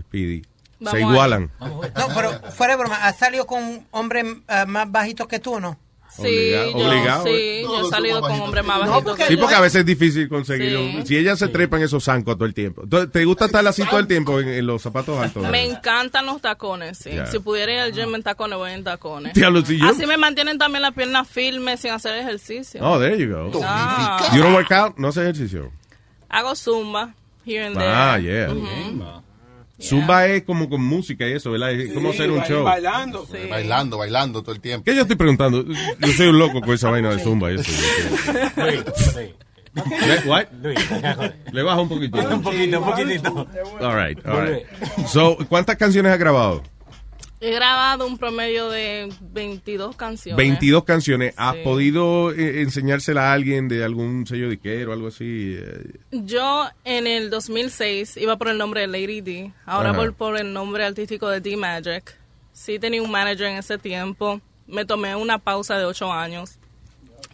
Speedy, 0.00 0.42
Vamos 0.80 0.92
se 0.92 1.00
igualan. 1.00 1.50
No, 1.60 1.80
pero 2.14 2.32
fuera 2.52 2.74
de 2.74 2.80
broma, 2.80 2.96
¿has 3.06 3.16
salido 3.18 3.46
con 3.46 3.86
hombres 3.90 4.24
eh, 4.48 4.64
más 4.66 4.90
bajitos 4.90 5.26
que 5.28 5.38
tú 5.38 5.54
o 5.54 5.60
no? 5.60 5.78
Sí, 6.10 6.22
Obligado, 6.22 6.70
yo, 6.72 6.88
obligado, 6.88 7.24
sí, 7.24 7.30
¿eh? 7.32 7.62
yo 7.62 7.86
he 7.86 7.90
salido 7.90 8.20
con 8.20 8.32
hombres 8.40 8.64
más 8.64 8.80
No, 8.80 8.90
bajitos. 8.90 9.04
porque- 9.16 9.26
Sí, 9.28 9.36
porque 9.36 9.54
a 9.54 9.60
veces 9.60 9.80
es 9.80 9.86
difícil 9.86 10.28
conseguirlo. 10.28 10.80
Sí. 10.80 11.02
Si 11.06 11.16
ella 11.16 11.36
se 11.36 11.48
trepa 11.48 11.76
en 11.76 11.84
esos 11.84 12.02
zancos 12.04 12.34
todo 12.36 12.46
el 12.46 12.54
tiempo. 12.54 12.82
¿Te 13.12 13.24
gusta 13.24 13.44
estar 13.46 13.66
así 13.66 13.84
todo 13.84 14.00
el 14.00 14.06
tiempo 14.08 14.40
en, 14.40 14.48
en 14.48 14.66
los 14.66 14.82
zapatos 14.82 15.16
altos? 15.18 15.48
Me 15.50 15.64
encantan 15.64 16.26
los 16.26 16.40
tacones, 16.40 16.98
sí. 16.98 17.10
Ya. 17.14 17.26
Si 17.26 17.38
pudiera 17.38 17.72
ir 17.72 17.78
al 17.80 17.92
gym 17.92 18.14
en 18.14 18.22
tacones, 18.22 18.58
voy 18.58 18.72
en 18.72 18.82
tacones. 18.84 19.32
Así 19.36 20.06
me 20.06 20.16
mantienen 20.16 20.58
también 20.58 20.82
las 20.82 20.94
piernas 20.94 21.28
firmes 21.28 21.80
sin 21.80 21.92
hacer 21.92 22.16
ejercicio. 22.16 22.80
Oh, 22.82 22.98
there 22.98 23.16
you 23.16 23.32
go. 23.32 23.50
Ah. 23.64 24.30
You 24.34 24.42
don't 24.42 24.54
work 24.54 24.70
out, 24.72 24.96
no 24.98 25.08
haces 25.08 25.22
ejercicio. 25.22 25.70
Hago 26.28 26.54
zumba, 26.54 27.14
here 27.46 27.66
and 27.66 27.76
there. 27.76 27.90
Ah, 27.92 28.18
yeah. 28.18 28.50
Ujú. 28.52 29.22
Zumba 29.80 30.26
es 30.26 30.42
como 30.44 30.68
con 30.68 30.82
música 30.82 31.26
y 31.26 31.32
eso, 31.32 31.50
¿verdad? 31.52 31.72
Es 31.72 31.92
como 31.92 32.10
hacer 32.10 32.30
un 32.30 32.42
show. 32.44 32.64
Bailando. 32.64 33.26
Bailando, 33.48 33.98
bailando 33.98 34.42
todo 34.42 34.54
el 34.54 34.60
tiempo. 34.60 34.84
¿Qué 34.84 34.94
yo 34.94 35.02
estoy 35.02 35.16
preguntando? 35.16 35.64
Yo 35.64 36.12
soy 36.16 36.28
un 36.28 36.38
loco 36.38 36.60
con 36.60 36.74
esa 36.74 36.90
vaina 36.90 37.10
de 37.14 37.22
zumba 37.22 37.50
y 37.52 37.56
eso. 37.56 37.72
Le- 39.74 40.28
what? 40.28 40.46
Le 41.52 41.62
bajo 41.62 41.82
un 41.82 41.88
poquito. 41.88 42.18
Un 42.18 42.42
poquito, 42.42 42.80
un 42.80 42.84
poquitito. 42.84 43.46
All 43.80 43.94
right, 43.96 44.26
all 44.26 44.46
right. 44.48 44.66
So, 45.06 45.36
¿cuántas 45.48 45.76
canciones 45.76 46.12
has 46.12 46.18
grabado? 46.18 46.62
He 47.42 47.52
grabado 47.52 48.06
un 48.06 48.18
promedio 48.18 48.68
de 48.68 49.08
22 49.22 49.96
canciones. 49.96 50.36
22 50.36 50.84
canciones. 50.84 51.32
¿Has 51.38 51.54
Sí. 51.56 51.60
podido 51.64 52.32
eh, 52.32 52.60
enseñársela 52.60 53.30
a 53.30 53.32
alguien 53.32 53.66
de 53.66 53.82
algún 53.82 54.26
sello 54.26 54.50
disquero 54.50 54.90
o 54.90 54.92
algo 54.94 55.08
así? 55.08 55.56
Yo 56.12 56.68
en 56.84 57.06
el 57.06 57.30
2006 57.30 58.18
iba 58.18 58.36
por 58.36 58.48
el 58.48 58.58
nombre 58.58 58.82
de 58.82 58.86
Lady 58.88 59.22
D. 59.22 59.52
Ahora 59.64 59.92
voy 59.92 60.10
por 60.10 60.36
el 60.38 60.52
nombre 60.52 60.84
artístico 60.84 61.28
de 61.30 61.40
D 61.40 61.56
Magic. 61.56 62.14
Sí 62.52 62.78
tenía 62.78 63.02
un 63.02 63.10
manager 63.10 63.46
en 63.46 63.56
ese 63.56 63.78
tiempo. 63.78 64.40
Me 64.66 64.84
tomé 64.84 65.16
una 65.16 65.38
pausa 65.38 65.78
de 65.78 65.86
8 65.86 66.12
años. 66.12 66.58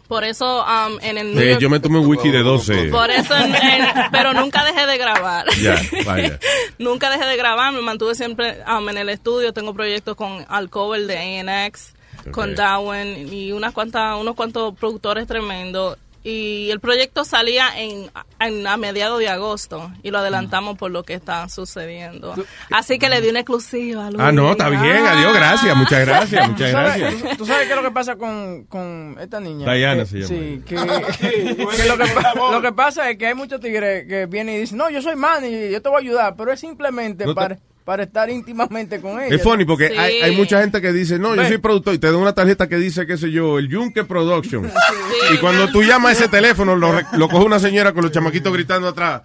Por 0.07 0.23
eso 0.23 0.63
um, 0.63 0.97
en 1.01 1.17
el 1.17 1.37
eh, 1.37 1.57
yo 1.59 1.69
me 1.69 1.79
tomé 1.81 1.99
un 1.99 2.07
wiki 2.07 2.29
de 2.29 2.41
12. 2.43 2.85
Por 2.89 3.09
eso, 3.11 3.35
en- 3.35 3.53
en- 3.55 3.85
pero 4.11 4.33
nunca 4.33 4.63
dejé 4.63 4.85
de 4.87 4.97
grabar. 4.97 5.45
Ya, 5.61 5.75
vaya. 6.05 6.39
nunca 6.79 7.09
dejé 7.09 7.25
de 7.25 7.35
grabar, 7.37 7.73
me 7.73 7.81
mantuve 7.81 8.15
siempre 8.15 8.57
um, 8.67 8.87
en 8.89 8.97
el 8.97 9.09
estudio. 9.09 9.51
Tengo 9.53 9.73
proyectos 9.73 10.15
con 10.15 10.45
Alcover 10.47 11.05
de 11.07 11.39
ANX, 11.41 11.93
con 12.31 12.51
Ok. 12.51 12.55
Darwin 12.57 13.33
y 13.33 13.51
unas 13.51 13.73
cuantas, 13.73 14.17
unos 14.19 14.35
cuantos 14.35 14.73
productores 14.75 15.27
tremendos. 15.27 15.97
Y 16.29 16.69
el 16.71 16.79
proyecto 16.81 17.23
salía 17.23 17.69
en, 17.79 18.09
en- 18.41 18.67
a 18.67 18.75
mediados 18.75 19.19
de 19.19 19.29
agosto 19.29 19.91
y 20.03 20.11
lo 20.11 20.17
adelantamos 20.17 20.77
por 20.77 20.91
lo 20.91 21.03
que 21.03 21.13
está 21.13 21.47
sucediendo. 21.47 22.33
Así 22.69 22.99
que 22.99 23.07
le 23.07 23.21
di 23.21 23.29
una 23.29 23.39
exclusiva. 23.39 24.07
a 24.07 24.11
Luis. 24.11 24.21
Ah, 24.21 24.31
no, 24.33 24.51
está 24.51 24.67
bien. 24.69 25.05
Adiós, 25.05 25.33
gracias. 25.33 25.75
Muchas 25.77 26.05
gracias, 26.05 26.49
muchas 26.49 26.71
¿Tú 26.71 26.77
sabes- 26.77 26.99
gracias. 27.01 27.21
¿Tú, 27.31 27.37
tú 27.37 27.45
sabes 27.45 27.63
qué 27.67 27.69
es 27.69 27.75
lo 27.77 27.83
que 27.83 27.91
pasa 27.91 28.15
con, 28.17 28.65
con 28.65 29.15
esta 29.21 29.39
niña? 29.39 29.73
Diana 29.73 30.03
Que- 30.03 30.05
se 30.05 30.17
llama 30.17 30.27
Sí, 30.27 30.61
que, 30.65 30.75
que 31.77 31.87
lo, 31.87 31.97
que, 31.97 32.07
pa- 32.13 32.33
lo 32.51 32.61
que 32.61 32.73
pasa 32.73 33.09
es 33.09 33.17
que 33.17 33.27
hay 33.27 33.33
muchos 33.33 33.61
tigres 33.61 34.05
que 34.07 34.25
vienen 34.25 34.55
y 34.55 34.59
dicen, 34.59 34.77
no, 34.77 34.89
yo 34.89 35.01
soy 35.01 35.15
man 35.15 35.45
y 35.45 35.71
yo 35.71 35.81
te 35.81 35.87
voy 35.89 35.97
a 35.97 36.01
ayudar, 36.01 36.35
pero 36.35 36.51
es 36.51 36.59
simplemente 36.59 37.25
No 37.25 37.33
te- 37.33 37.57
para, 37.87 38.03
estar 38.03 38.29
íntimamente 38.29 38.99
con 39.01 39.19
ella. 39.21 39.33
Es 39.35 39.41
funny 39.41 39.63
porque 39.65 39.87
Sí. 39.87 39.97
hay, 39.97 40.21
hay 40.21 40.35
mucha 40.35 40.59
gente 40.61 40.81
que 40.81 40.91
dice, 40.93 41.17
no, 41.17 41.35
yo 41.35 41.45
soy 41.47 41.57
productor 41.57 41.93
y 41.93 41.97
te 41.99 42.07
dan 42.07 42.17
una 42.17 42.35
tarjeta 42.35 42.67
que 42.67 42.75
dice, 42.75 43.07
qué 43.07 43.17
sé 43.17 43.31
yo, 43.31 43.57
el 43.57 43.69
Yunque 43.69 44.03
Production. 44.03 44.69
Y 45.33 45.37
cuando 45.37 45.69
tú 45.71 45.81
llamas 45.83 46.11
a 46.11 46.13
ese 46.23 46.27
teléfono, 46.27 46.75
lo, 46.75 46.91
re- 46.91 47.05
lo 47.13 47.27
coge 47.29 47.45
una 47.45 47.59
señora 47.59 47.93
con 47.93 48.03
los 48.03 48.11
chamaquitos 48.11 48.51
gritando 48.53 48.87
atrás. 48.89 49.21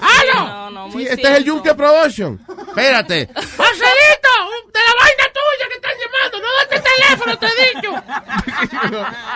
¡Halo! 0.00 0.46
No, 0.48 0.70
no, 0.70 0.86
Sí, 0.88 0.94
muy 0.94 1.02
este 1.06 1.22
es 1.22 1.36
el. 1.38 1.44
Yunque 1.44 1.74
Promotion. 1.74 2.40
Espérate. 2.48 3.28
Marcelito, 3.34 4.30
de 4.72 4.80
la 4.80 4.94
vaina 5.00 5.24
tuya 5.34 5.68
que 5.68 5.74
están 5.74 5.92
llamando, 5.98 6.38
no 6.38 6.46
de 6.70 6.76
este 6.76 6.87
teléfono, 7.00 7.38
te 7.38 7.46
he 7.46 7.76
dicho. 7.76 7.94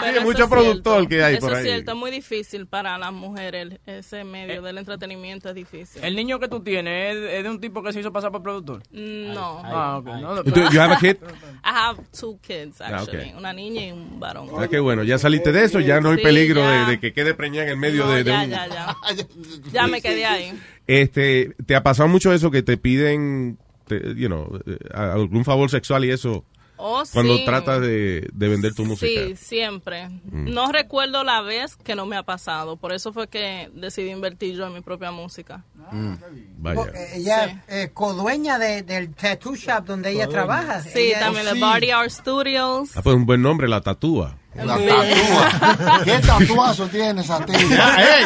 Hay 0.01 0.11
eso 0.15 0.23
mucho 0.23 0.45
es 0.45 0.51
productor 0.51 0.93
cierto. 1.01 1.09
que 1.09 1.23
hay 1.25 1.35
Eso 1.37 1.47
por 1.47 1.53
es 1.53 1.59
ahí. 1.59 1.65
cierto, 1.65 1.93
es 1.93 1.97
muy 1.97 2.11
difícil 2.11 2.67
para 2.67 2.99
las 2.99 3.13
mujeres. 3.13 3.79
Ese 3.87 4.25
medio 4.25 4.63
del 4.63 4.79
entretenimiento 4.79 5.49
es 5.49 5.55
difícil. 5.55 6.03
El 6.05 6.17
niño 6.17 6.39
que 6.39 6.49
tú 6.49 6.61
tienes 6.63 7.17
es, 7.17 7.33
es 7.35 7.43
de 7.45 7.51
un 7.51 7.61
tipo 7.61 7.83
que 7.83 7.93
se 7.93 8.01
hizo 8.01 8.13
pasar 8.13 8.31
por 8.33 8.43
productor. 8.43 8.83
No. 8.91 9.61
Ah, 9.65 9.99
ok. 9.99 10.07
No, 10.07 10.41
¿Y 10.45 10.51
tú- 10.53 10.61
you 10.71 10.81
have 10.81 10.95
a 10.95 10.99
kid? 10.99 11.17
I 11.65 11.71
have 11.75 12.01
two 12.19 12.39
kids, 12.41 12.81
Ah. 12.81 13.05
Una 13.37 13.53
niña 13.53 13.87
y 13.87 13.93
un 13.93 14.19
varón. 14.21 14.49
Ah, 14.57 14.67
qué 14.69 14.79
bueno, 14.79 15.03
ya 15.03 15.19
saliste 15.19 15.53
de 15.53 15.65
eso, 15.65 15.81
ya 15.81 16.01
no 16.01 16.11
hay 16.11 16.17
Sí, 16.19 16.23
peligro 16.23 16.67
de, 16.67 16.85
de 16.87 17.01
que 17.01 17.13
quede 17.13 17.35
preñada 17.35 17.65
en 17.67 17.71
el 17.73 17.77
medio 17.77 18.05
No, 18.05 18.11
de, 18.11 18.25
de 18.25 18.31
ya, 18.31 18.43
un... 18.45 18.51
ya, 18.51 18.67
ya. 18.69 18.97
Ya 19.73 19.87
me 19.87 20.01
quedé 20.03 20.25
ahí. 20.27 20.53
Este, 20.87 21.55
¿te 21.67 21.75
ha 21.77 21.83
pasado 21.83 22.09
mucho 22.09 22.33
eso 22.33 22.51
que 22.51 22.63
te 22.63 22.77
piden, 22.77 23.59
te- 23.87 24.15
you 24.17 24.27
know, 24.29 24.59
eh, 24.67 24.79
algún 24.95 25.45
favor 25.45 25.71
sexual 25.71 26.05
y 26.05 26.11
eso? 26.11 26.45
Oh, 26.85 27.03
Cuando 27.13 27.37
sí. 27.37 27.45
tratas 27.45 27.81
de, 27.81 28.29
de 28.33 28.49
vender 28.49 28.75
tu 28.75 28.85
música. 28.85 29.07
Sí, 29.07 29.37
siempre. 29.37 30.09
Mm. 30.09 30.53
No 30.53 30.73
recuerdo 30.73 31.23
la 31.23 31.41
vez 31.41 31.77
que 31.77 31.95
no 31.95 32.07
me 32.07 32.17
ha 32.17 32.25
pasado. 32.25 32.77
Por 32.77 32.93
eso 32.93 33.13
fue 33.13 33.29
que 33.29 33.71
decidí 33.73 34.11
invertir 34.11 34.57
yo 34.57 34.67
en 34.67 34.75
mi 34.75 34.81
propia 34.81 35.13
música. 35.13 35.63
Mm, 35.93 36.15
Vaya. 36.59 36.75
Porque 36.75 36.99
ella 37.15 37.63
es 37.69 37.91
codueña 37.93 38.59
de- 38.59 38.83
del 38.83 39.15
tattoo 39.15 39.55
shop 39.55 39.85
donde 39.87 40.11
ella 40.11 40.27
trabaja. 40.29 40.81
Sí, 40.83 40.99
Ella- 41.13 41.21
también 41.21 41.45
de 41.47 41.55
Body 41.61 41.91
Art 41.93 42.11
Studios. 42.11 42.91
Ah, 42.97 43.03
pues 43.03 43.15
un 43.15 43.27
buen 43.27 43.41
nombre, 43.43 43.69
la 43.69 43.81
tatúa. 43.81 44.37
La 44.55 44.67
tatúa. 44.77 46.03
¿Qué 46.05 46.19
tatuazo 46.19 46.87
tienes 46.89 47.31
a 47.31 47.45
ti? 47.47 47.53
¡Eh, 47.57 47.67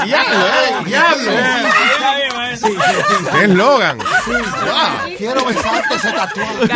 diablo, 0.06 0.46
eh, 0.46 0.84
diablo! 0.86 1.30
¡Qué 3.32 3.44
eslogan! 3.44 3.98
Quiero 5.18 5.44
besarte 5.44 5.94
ese 5.94 6.12
tatuaje. 6.12 6.66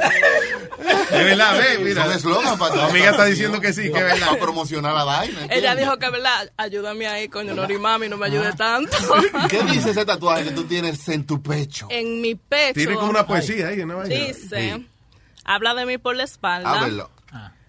De 1.10 1.24
verdad, 1.24 1.58
ve, 1.58 1.78
mira. 1.78 2.04
Son 2.04 2.12
eslogan 2.12 2.58
para 2.58 2.74
Tu 2.74 2.80
amiga 2.80 3.10
está 3.10 3.24
diciendo 3.24 3.60
que 3.60 3.72
sí, 3.72 3.82
que 3.90 3.98
es 3.98 4.04
verdad. 4.04 4.28
Para 4.28 4.40
promocionar 4.40 4.94
la 4.94 5.04
vaina. 5.04 5.46
Ella 5.50 5.74
dijo 5.74 5.98
que, 5.98 6.08
¿verdad? 6.08 6.50
Ayúdame 6.56 7.06
ahí, 7.06 7.28
coño, 7.28 7.54
Lori 7.54 7.78
Mami, 7.78 8.08
no 8.08 8.16
me 8.16 8.26
ayude 8.26 8.52
tanto. 8.54 8.96
¿Qué 9.48 9.62
dice 9.64 9.90
ese 9.90 10.04
tatuaje 10.04 10.44
que 10.44 10.50
tú 10.52 10.64
tienes 10.64 11.08
en 11.08 11.26
tu 11.26 11.42
pecho? 11.42 11.88
en 11.90 12.20
mi 12.20 12.34
pecho. 12.34 12.74
Tiene 12.74 12.94
como 12.94 13.10
una 13.10 13.26
poesía 13.26 13.68
ahí, 13.68 13.84
¿no? 13.84 14.02
Dice, 14.04 14.86
habla 15.44 15.74
de 15.74 15.86
mí 15.86 15.98
por 15.98 16.16
la 16.16 16.24
espalda. 16.24 16.70
Háblalo. 16.70 17.10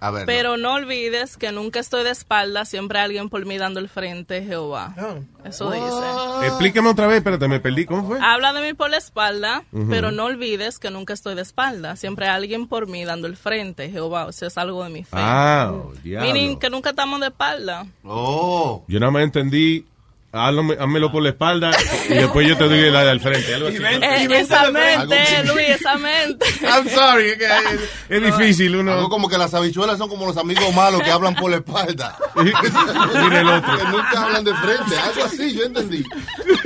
A 0.02 0.10
ver. 0.10 0.26
Pero 0.26 0.58
no 0.58 0.74
olvides 0.74 1.38
que 1.38 1.52
nunca 1.52 1.80
estoy 1.80 2.04
de 2.04 2.10
espalda, 2.10 2.66
siempre 2.66 2.98
hay 2.98 3.06
alguien 3.06 3.30
por 3.30 3.46
mí 3.46 3.60
dando 3.60 3.80
el 3.80 3.88
frente, 3.88 4.44
Jehová. 4.44 4.96
Eso 5.46 5.70
dice. 5.72 6.48
Explícame 6.48 6.90
otra 6.90 7.06
vez, 7.06 7.18
espérate, 7.18 7.48
me 7.48 7.60
perdí. 7.60 7.86
¿Cómo 7.86 8.08
fue? 8.08 8.20
Habla 8.20 8.52
de 8.54 8.62
mí 8.62 8.74
por 8.74 8.90
la 8.90 8.98
espalda, 8.98 9.64
pero 9.90 10.12
no 10.12 10.26
olvides 10.26 10.80
que 10.80 10.90
nunca 10.90 11.14
estoy 11.14 11.36
de 11.36 11.44
espalda. 11.44 11.96
Siempre 11.96 12.26
hay 12.28 12.36
alguien 12.36 12.68
por 12.68 12.88
mí 12.88 13.06
dando 13.06 13.28
el 13.28 13.38
frente, 13.38 13.92
Jehová. 13.92 14.26
O 14.26 14.32
sea, 14.32 14.48
es 14.48 14.58
algo 14.58 14.84
de 14.84 14.90
mi 14.90 15.04
fe. 15.04 15.18
Ah, 15.20 15.72
oh, 15.72 15.94
diablo. 16.04 16.34
Meaning 16.34 16.58
que 16.58 16.72
nunca 16.72 16.90
estamos 16.90 17.20
de 17.20 17.28
espalda. 17.28 17.86
Oh. 18.04 18.84
Yo 18.88 19.00
nada 19.00 19.12
más 19.12 19.22
entendí, 19.22 19.86
házmelo 20.32 21.12
por 21.12 21.24
la 21.24 21.30
espalda 21.30 21.72
y 22.10 22.14
después 22.14 22.48
yo 22.48 22.58
te 22.58 22.64
doy 22.66 22.90
la 22.90 23.04
de 23.04 23.12
al 23.12 23.20
frente. 23.20 23.54
Algo 23.54 23.68
así. 23.68 23.78
Eh, 23.78 24.28
esa 24.32 24.72
mente, 24.72 25.44
Luis, 25.46 25.70
esa 25.70 25.98
mente. 25.98 26.46
I'm 26.64 26.88
sorry, 26.90 27.30
es, 27.30 27.38
que 27.38 27.46
es, 27.46 27.82
es 28.10 28.24
difícil 28.24 28.76
uno. 28.76 28.94
Algo 28.94 29.10
como 29.10 29.28
que 29.30 29.38
las 29.38 29.54
habichuelas 29.54 29.98
son 29.98 30.10
como 30.10 30.26
los 30.26 30.38
amigos 30.38 30.74
malos 30.74 31.02
que 31.04 31.12
hablan 31.12 31.36
por 31.36 31.52
la 31.52 31.58
espalda. 31.58 32.18
Mira 32.36 33.42
el 33.42 33.48
otro. 33.48 33.78
Que 33.78 33.84
nunca 33.86 34.24
hablan 34.24 34.44
de 34.44 34.54
frente. 34.56 34.98
Algo 34.98 35.24
así, 35.26 35.54
yo 35.54 35.64
entendí. 35.64 36.04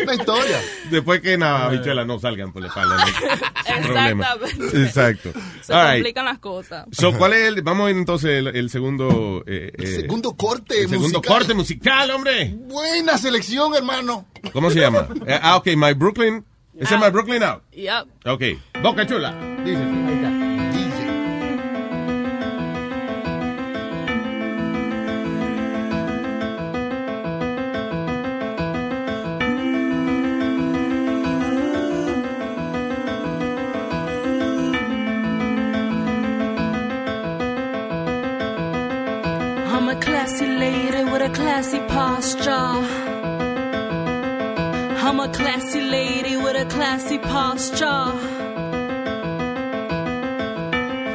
Una 0.04 0.14
historia. 0.14 0.62
Después 0.92 1.22
que 1.22 1.38
nada, 1.38 1.66
habichuelas 1.66 2.06
no 2.06 2.20
salgan 2.20 2.52
por 2.54 2.62
la 2.62 2.68
espalda. 2.68 2.98
no. 2.98 3.76
Exactamente. 3.76 4.84
Exacto. 4.84 5.32
Se 5.62 5.74
All 5.74 5.82
right. 5.88 5.94
complican 5.96 6.26
las 6.26 6.40
cosas. 6.40 6.86
So, 6.92 7.14
¿cuál 7.18 7.34
es 7.34 7.48
el, 7.48 7.62
vamos 7.62 7.88
a 7.88 7.92
ir 7.92 7.98
entonces 7.98 8.30
el, 8.32 8.48
el 8.48 8.70
segundo 8.70 9.44
eh, 9.48 9.72
eh, 9.78 9.88
Segundo 10.02 10.36
corte 10.36 10.82
el 10.82 10.90
segundo 10.90 11.20
musical. 11.20 11.38
corte 11.38 11.54
musical, 11.54 12.12
hombre. 12.12 12.54
Buena 12.56 13.18
selección, 13.18 13.55
hermano. 13.76 14.26
¿Cómo 14.54 14.70
se 14.70 14.80
llama? 14.80 15.08
Eh, 15.28 15.40
ah, 15.42 15.58
ok, 15.58 15.68
My 15.76 15.94
Brooklyn. 15.94 16.46
¿Ese 16.78 16.96
es 16.96 17.02
My 17.02 17.10
Brooklyn 17.10 17.42
Out? 17.44 17.64
Yep. 17.72 18.28
Ok. 18.28 18.42
Boca 18.82 19.08
chula. 19.08 19.34
Dice. 19.64 19.80
I'm 19.80 20.26
a 20.26 20.35
classy 45.56 45.80
lady 45.80 46.36
with 46.36 46.58
a 46.58 46.66
classy 46.66 47.18
posture. 47.18 48.12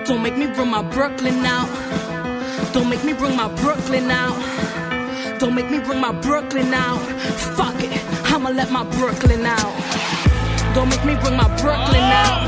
Don't 0.06 0.22
make 0.22 0.38
me 0.38 0.46
bring 0.46 0.70
my 0.70 0.80
Brooklyn 0.80 1.44
out. 1.44 1.68
Don't 2.72 2.88
make 2.88 3.04
me 3.04 3.12
bring 3.12 3.36
my 3.36 3.48
Brooklyn 3.60 4.10
out. 4.10 4.38
Don't 5.40 5.54
make 5.54 5.70
me 5.70 5.78
bring 5.78 6.00
my 6.00 6.12
Brooklyn 6.12 6.72
out. 6.72 7.00
Fuck 7.56 7.82
it, 7.84 7.92
I'ma 8.32 8.48
let 8.48 8.70
my 8.70 8.84
Brooklyn 8.84 9.44
out. 9.44 9.72
Don't 10.74 10.88
make 10.88 11.04
me 11.04 11.14
bring 11.16 11.36
my 11.36 11.48
Brooklyn 11.60 12.08
out. 12.24 12.40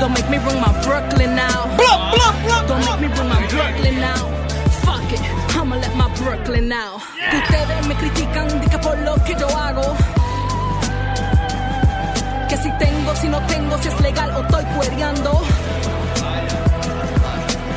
Don't 0.00 0.12
make 0.14 0.28
me 0.28 0.38
bring 0.38 0.60
my 0.60 0.72
Brooklyn 0.82 1.38
out. 1.38 1.78
Don't 2.66 2.84
make 2.86 3.00
me 3.02 3.08
bring 3.14 3.28
my 3.28 3.46
Brooklyn 3.46 4.02
out. 4.02 4.28
Fuck 4.82 5.12
it, 5.12 5.22
I'ma 5.56 5.76
let 5.76 5.94
my 5.94 6.08
Brooklyn 6.16 6.72
out. 6.72 7.00
Que 7.30 7.38
Ustedes 7.38 7.86
me 7.86 7.94
critican 7.94 8.60
di 8.60 8.66
que 8.68 8.78
por 8.78 8.96
lo 8.98 9.14
que 9.24 9.34
yo 9.38 9.46
hago. 9.46 10.17
Que 12.48 12.56
si 12.56 12.70
tengo, 12.78 13.14
si 13.14 13.28
no 13.28 13.40
tengo, 13.46 13.76
si 13.76 13.88
es 13.88 14.00
legal 14.00 14.30
o 14.34 14.40
estoy 14.40 14.64
cuereando. 14.76 15.42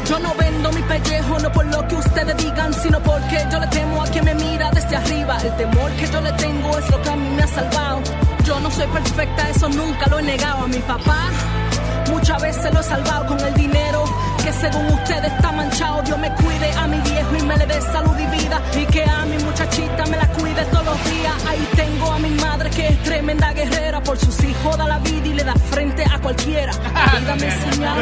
Yo 0.08 0.20
no 0.20 0.34
vendo 0.36 0.72
mi 0.72 0.82
pellejo, 0.84 1.40
no 1.40 1.52
por 1.52 1.66
lo 1.66 1.86
que 1.90 1.96
ustedes 1.96 2.38
digan, 2.38 2.74
sino 2.74 3.02
porque 3.02 3.46
yo 3.52 3.60
le 3.60 3.68
temo 3.68 4.02
a 4.02 4.08
quien 4.08 4.24
me 4.24 4.34
mira 4.34 4.72
desde 4.72 4.96
arriba. 4.96 5.38
El 5.44 5.56
temor 5.58 5.92
que 5.92 6.08
yo 6.08 6.22
le 6.22 6.32
tengo 6.34 6.78
es 6.78 6.90
lo 6.90 7.02
que 7.02 7.10
a 7.10 7.16
mí 7.18 7.30
me 7.36 7.44
ha 7.44 7.48
salvado. 7.48 8.02
Yo 8.46 8.60
no 8.62 8.72
soy 8.72 8.88
perfecta, 8.88 9.50
eso 9.50 9.68
nunca 9.68 10.08
lo 10.10 10.20
he 10.20 10.24
negado 10.24 10.64
a 10.64 10.68
mi 10.68 10.80
papá. 10.80 11.30
Muchas 12.10 12.42
veces 12.42 12.74
lo 12.74 12.80
he 12.80 12.84
salvado 12.84 13.26
con 13.26 13.40
el 13.42 13.54
dinero 13.54 14.06
que 14.44 14.54
según 14.54 14.86
ustedes 14.88 15.32
está 15.32 15.52
manchado. 15.52 16.02
Dios 16.04 16.18
me 16.18 16.32
cuide 16.36 16.72
a 16.74 16.88
mi 16.88 17.00
viejo 17.02 17.36
y 17.38 17.42
me 17.44 17.58
le 17.58 17.66
dé 17.66 17.82
salud 17.82 18.18
y 18.18 18.26
vida. 18.38 18.62
Y 18.76 18.86
que 18.86 19.04
a 19.04 19.26
mi 19.26 19.38
muchachita 19.44 20.06
me 20.08 20.18
la 20.18 20.28
cuide 20.28 20.64
todos 20.66 20.86
los 20.86 21.04
días. 21.06 21.34
Ahí 21.48 21.68
tengo 21.76 22.12
a 22.12 22.20
mi 22.20 22.30
madre 22.32 22.70
que 22.70 22.88
es 22.88 23.04
tremenda 23.04 23.54
guerrera. 23.54 24.02
Por 24.02 24.18
sus 24.18 24.44
hijos 24.44 24.78
da 24.78 24.88
la 24.88 25.00
vida 25.00 25.28
y 25.28 25.34
le 25.34 25.44
da 25.44 25.54
frente 25.54 26.04
a 26.04 26.20
cualquiera. 26.20 26.74
La 26.94 27.20
vida 27.20 27.36
me 27.36 27.46
enseñó 27.46 27.96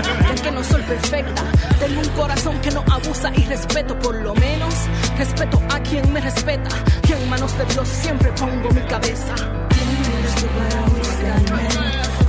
que 0.43 0.51
no 0.51 0.63
soy 0.63 0.81
perfecta. 0.83 1.43
Tengo 1.79 2.01
un 2.01 2.09
corazón 2.09 2.59
que 2.61 2.71
no 2.71 2.83
abusa 2.91 3.31
y 3.35 3.45
respeto. 3.45 3.97
Por 3.99 4.15
lo 4.15 4.33
menos 4.35 4.73
respeto 5.17 5.61
a 5.69 5.79
quien 5.79 6.11
me 6.13 6.21
respeta. 6.21 6.69
Y 7.07 7.13
en 7.13 7.29
manos 7.29 7.57
de 7.57 7.65
Dios 7.65 7.87
siempre 7.87 8.31
pongo 8.33 8.69
mi 8.71 8.81
cabeza. 8.81 9.35
¿Quién 9.69 9.89
eres 10.19 10.35
tú 10.35 10.47
para 10.47 10.81
buscarme? 10.87 11.67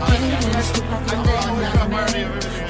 ¿Quién 0.07 0.51
eres 0.51 0.73
tú 0.73 0.83
para 0.83 1.23
condenarme? 1.23 2.70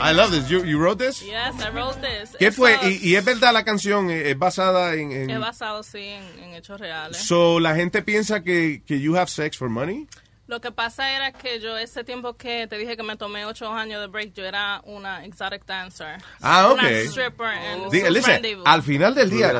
I 0.00 0.12
love 0.12 0.30
this. 0.30 0.50
You, 0.50 0.64
you 0.64 0.78
wrote 0.78 0.98
this? 0.98 1.22
Yes, 1.22 1.54
I 1.64 1.70
wrote 1.70 1.96
this. 2.00 2.36
¿Qué 2.38 2.52
fue? 2.52 2.76
Y, 2.82 3.08
y 3.10 3.14
es 3.16 3.24
verdad 3.24 3.52
la 3.52 3.64
canción 3.64 4.10
es 4.10 4.38
basada 4.38 4.94
en... 4.94 5.12
en- 5.12 5.30
Es 5.30 5.40
basado, 5.40 5.82
sí, 5.82 5.98
en, 5.98 6.22
en 6.44 6.54
hechos 6.54 6.78
reales. 6.78 7.16
So, 7.16 7.58
la 7.60 7.74
gente 7.74 8.02
piensa 8.02 8.42
que, 8.42 8.82
que 8.86 9.00
you 9.00 9.16
have 9.16 9.28
sex 9.28 9.56
for 9.56 9.68
money. 9.70 10.06
Lo 10.48 10.60
que 10.60 10.70
pasa 10.70 11.10
era 11.10 11.32
que 11.32 11.58
yo 11.58 11.76
ese 11.76 12.04
tiempo 12.04 12.36
que 12.36 12.68
te 12.68 12.78
dije 12.78 12.96
que 12.96 13.02
me 13.02 13.16
tomé 13.16 13.44
ocho 13.44 13.68
años 13.72 14.00
de 14.00 14.06
break, 14.06 14.32
yo 14.32 14.44
era 14.44 14.80
una 14.84 15.24
exotic 15.24 15.66
dancer. 15.66 16.18
Ah, 16.40 16.70
Una 16.72 16.84
okay. 16.84 17.06
stripper 17.08 17.90
Diga, 17.90 18.10
listen, 18.10 18.42
al 18.64 18.82
final 18.82 19.14
del 19.14 19.28
día, 19.28 19.52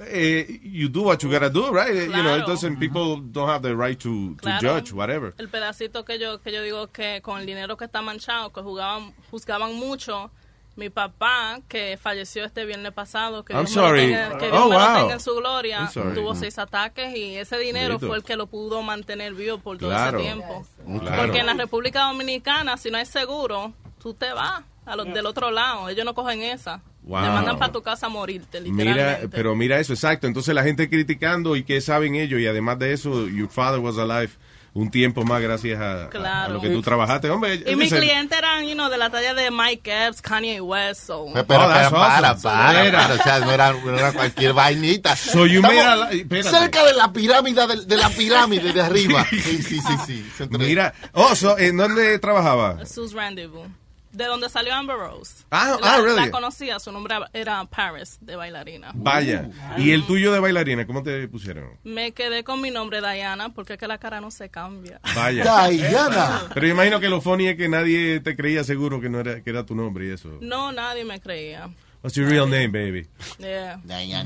eh, 0.00 0.60
you 0.62 0.88
do 0.90 1.02
what 1.04 1.18
you 1.20 1.30
gotta 1.30 1.48
do, 1.48 1.72
right? 1.72 1.88
You 1.94 2.22
know, 2.22 2.36
it 2.36 2.46
doesn't, 2.46 2.78
people 2.78 3.16
don't 3.32 3.48
have 3.48 3.62
the 3.62 3.74
right 3.74 3.98
to, 4.00 4.34
to 4.34 4.42
Claro. 4.42 4.60
judge, 4.60 4.92
whatever. 4.92 5.34
El 5.38 5.48
pedacito 5.48 6.04
que 6.04 6.18
yo 6.18 6.40
que 6.42 6.52
yo 6.52 6.62
digo 6.62 6.88
que 6.88 7.22
con 7.22 7.40
el 7.40 7.46
dinero 7.46 7.76
que 7.78 7.86
está 7.86 8.02
manchado, 8.02 8.52
que 8.52 8.60
jugaban 8.60 9.14
juzgaban 9.30 9.74
mucho. 9.74 10.30
Mi 10.76 10.90
papá, 10.90 11.58
que 11.68 11.98
falleció 12.00 12.44
este 12.44 12.66
viernes 12.66 12.92
pasado, 12.92 13.44
que 13.44 13.54
I'm 13.54 13.64
Dios 13.64 13.74
me 13.76 13.82
lo 13.82 13.88
sorry. 13.88 14.00
tenga- 14.02 14.38
que 14.38 14.46
Oh, 14.48 14.50
Dios 14.50 14.68
me 14.68 14.74
lo 14.76 14.94
tenga 15.00 15.12
en 15.14 15.20
su 15.20 15.34
gloria, 15.34 15.90
tuvo 16.14 16.34
Mm. 16.34 16.36
seis 16.36 16.58
ataques 16.58 17.16
y 17.16 17.36
ese 17.36 17.56
dinero 17.58 17.98
fue 17.98 18.16
el 18.18 18.22
que 18.22 18.36
lo 18.36 18.46
pudo 18.46 18.82
mantener 18.82 19.32
vivo 19.34 19.56
por 19.58 19.78
todo 19.78 19.88
Claro. 19.88 20.18
ese 20.18 20.26
tiempo. 20.28 20.66
Claro. 21.00 21.22
Porque 21.22 21.38
en 21.38 21.46
la 21.46 21.54
República 21.54 22.02
Dominicana, 22.02 22.76
si 22.76 22.90
no 22.90 22.98
hay 22.98 23.06
seguro, 23.06 23.72
tú 24.02 24.12
te 24.12 24.30
vas 24.34 24.62
a 24.84 24.96
los 24.96 25.06
del 25.12 25.24
otro 25.24 25.50
lado. 25.50 25.88
Ellos 25.88 26.04
no 26.04 26.14
cogen 26.14 26.42
esa. 26.42 26.82
Wow. 27.04 27.22
Te 27.22 27.28
mandan 27.30 27.58
para 27.58 27.72
tu 27.72 27.82
casa 27.82 28.06
a 28.06 28.08
morirte, 28.08 28.60
Mira, 28.60 28.90
literalmente. 28.90 29.28
pero 29.28 29.54
mira 29.54 29.78
eso, 29.80 29.92
exacto. 29.94 30.26
Entonces 30.26 30.54
la 30.54 30.62
gente 30.64 30.90
criticando 30.90 31.56
y 31.56 31.62
qué 31.62 31.80
saben 31.80 32.16
ellos 32.16 32.38
y 32.40 32.46
además 32.48 32.78
de 32.80 32.92
eso, 32.92 33.28
your 33.28 33.48
father 33.48 33.78
was 33.80 33.96
alive 33.96 34.30
un 34.76 34.90
tiempo 34.90 35.24
más 35.24 35.40
gracias 35.40 35.80
a, 35.80 35.92
a- 35.92 36.04
a 36.04 36.08
Claro. 36.10 36.54
lo 36.54 36.60
que 36.60 36.68
tú 36.68 36.82
trabajaste. 36.82 37.30
Hombre, 37.30 37.62
y 37.66 37.76
mis 37.76 37.92
clientes 37.92 38.36
eran, 38.36 38.64
you 38.66 38.74
know, 38.74 38.88
de 38.90 38.98
la 38.98 39.10
talla 39.10 39.32
de 39.34 39.50
Mike 39.50 40.06
Epps, 40.06 40.20
Kanye 40.20 40.60
West. 40.60 41.06
So. 41.06 41.22
Oh, 41.24 41.32
that's 41.32 41.46
para, 41.46 41.64
awesome. 41.86 41.98
para, 41.98 42.34
para, 42.36 43.14
o 43.14 43.18
sea, 43.22 43.38
no 43.40 43.50
era, 43.52 43.72
no 43.72 43.98
era 43.98 44.12
cualquier 44.12 44.52
vainita. 44.52 45.16
So 45.16 45.46
you 45.46 45.60
Estamos 45.60 45.76
made 45.76 45.80
a 45.80 46.10
li- 46.10 46.20
espérate. 46.20 46.50
cerca 46.50 46.84
de 46.84 46.92
la 46.94 47.12
pirámide, 47.12 47.66
de, 47.66 47.84
de 47.86 47.96
la 47.96 48.08
pirámide 48.10 48.72
de 48.72 48.80
arriba. 48.82 49.26
Sí, 49.30 49.62
sí, 49.62 49.80
sí, 49.80 49.96
sí. 50.06 50.30
Entre- 50.40 50.58
Mira, 50.66 50.92
oh, 51.12 51.34
so, 51.34 51.56
¿en 51.58 51.76
dónde 51.76 52.18
trabajaba? 52.18 52.84
Sus 52.86 53.12
Rendezvous. 53.12 53.66
De 54.16 54.24
donde 54.24 54.48
salió 54.48 54.74
Amber 54.74 54.96
Rose. 54.96 55.44
Ah, 55.50 55.76
la, 55.78 55.94
ah, 55.94 56.00
really? 56.00 56.16
la 56.16 56.30
conocía, 56.30 56.80
su 56.80 56.90
nombre 56.90 57.16
era 57.34 57.62
Paris, 57.66 58.16
de 58.22 58.34
bailarina. 58.34 58.92
Vaya. 58.94 59.50
¿Y 59.76 59.90
el 59.90 60.06
tuyo 60.06 60.32
de 60.32 60.40
bailarina, 60.40 60.86
cómo 60.86 61.02
te 61.02 61.28
pusieron? 61.28 61.78
Me 61.84 62.12
quedé 62.12 62.42
con 62.42 62.62
mi 62.62 62.70
nombre 62.70 63.02
Diana 63.02 63.50
porque 63.50 63.74
es 63.74 63.78
que 63.78 63.86
la 63.86 63.98
cara 63.98 64.22
no 64.22 64.30
se 64.30 64.48
cambia. 64.48 65.00
Vaya. 65.14 65.68
Diana. 65.68 66.44
Pero 66.54 66.66
yo 66.66 66.72
imagino 66.72 66.98
que 66.98 67.10
lo 67.10 67.20
funny 67.20 67.48
es 67.48 67.56
que 67.58 67.68
nadie 67.68 68.20
te 68.20 68.34
creía 68.34 68.64
seguro 68.64 69.02
que 69.02 69.10
no 69.10 69.20
era, 69.20 69.42
que 69.42 69.50
era 69.50 69.66
tu 69.66 69.74
nombre 69.74 70.06
y 70.06 70.10
eso. 70.12 70.38
No, 70.40 70.72
nadie 70.72 71.04
me 71.04 71.20
creía. 71.20 71.68
What's 72.02 72.16
your 72.16 72.28
real 72.28 72.48
name, 72.48 72.68
baby? 72.68 73.06
Yeah. 73.38 73.80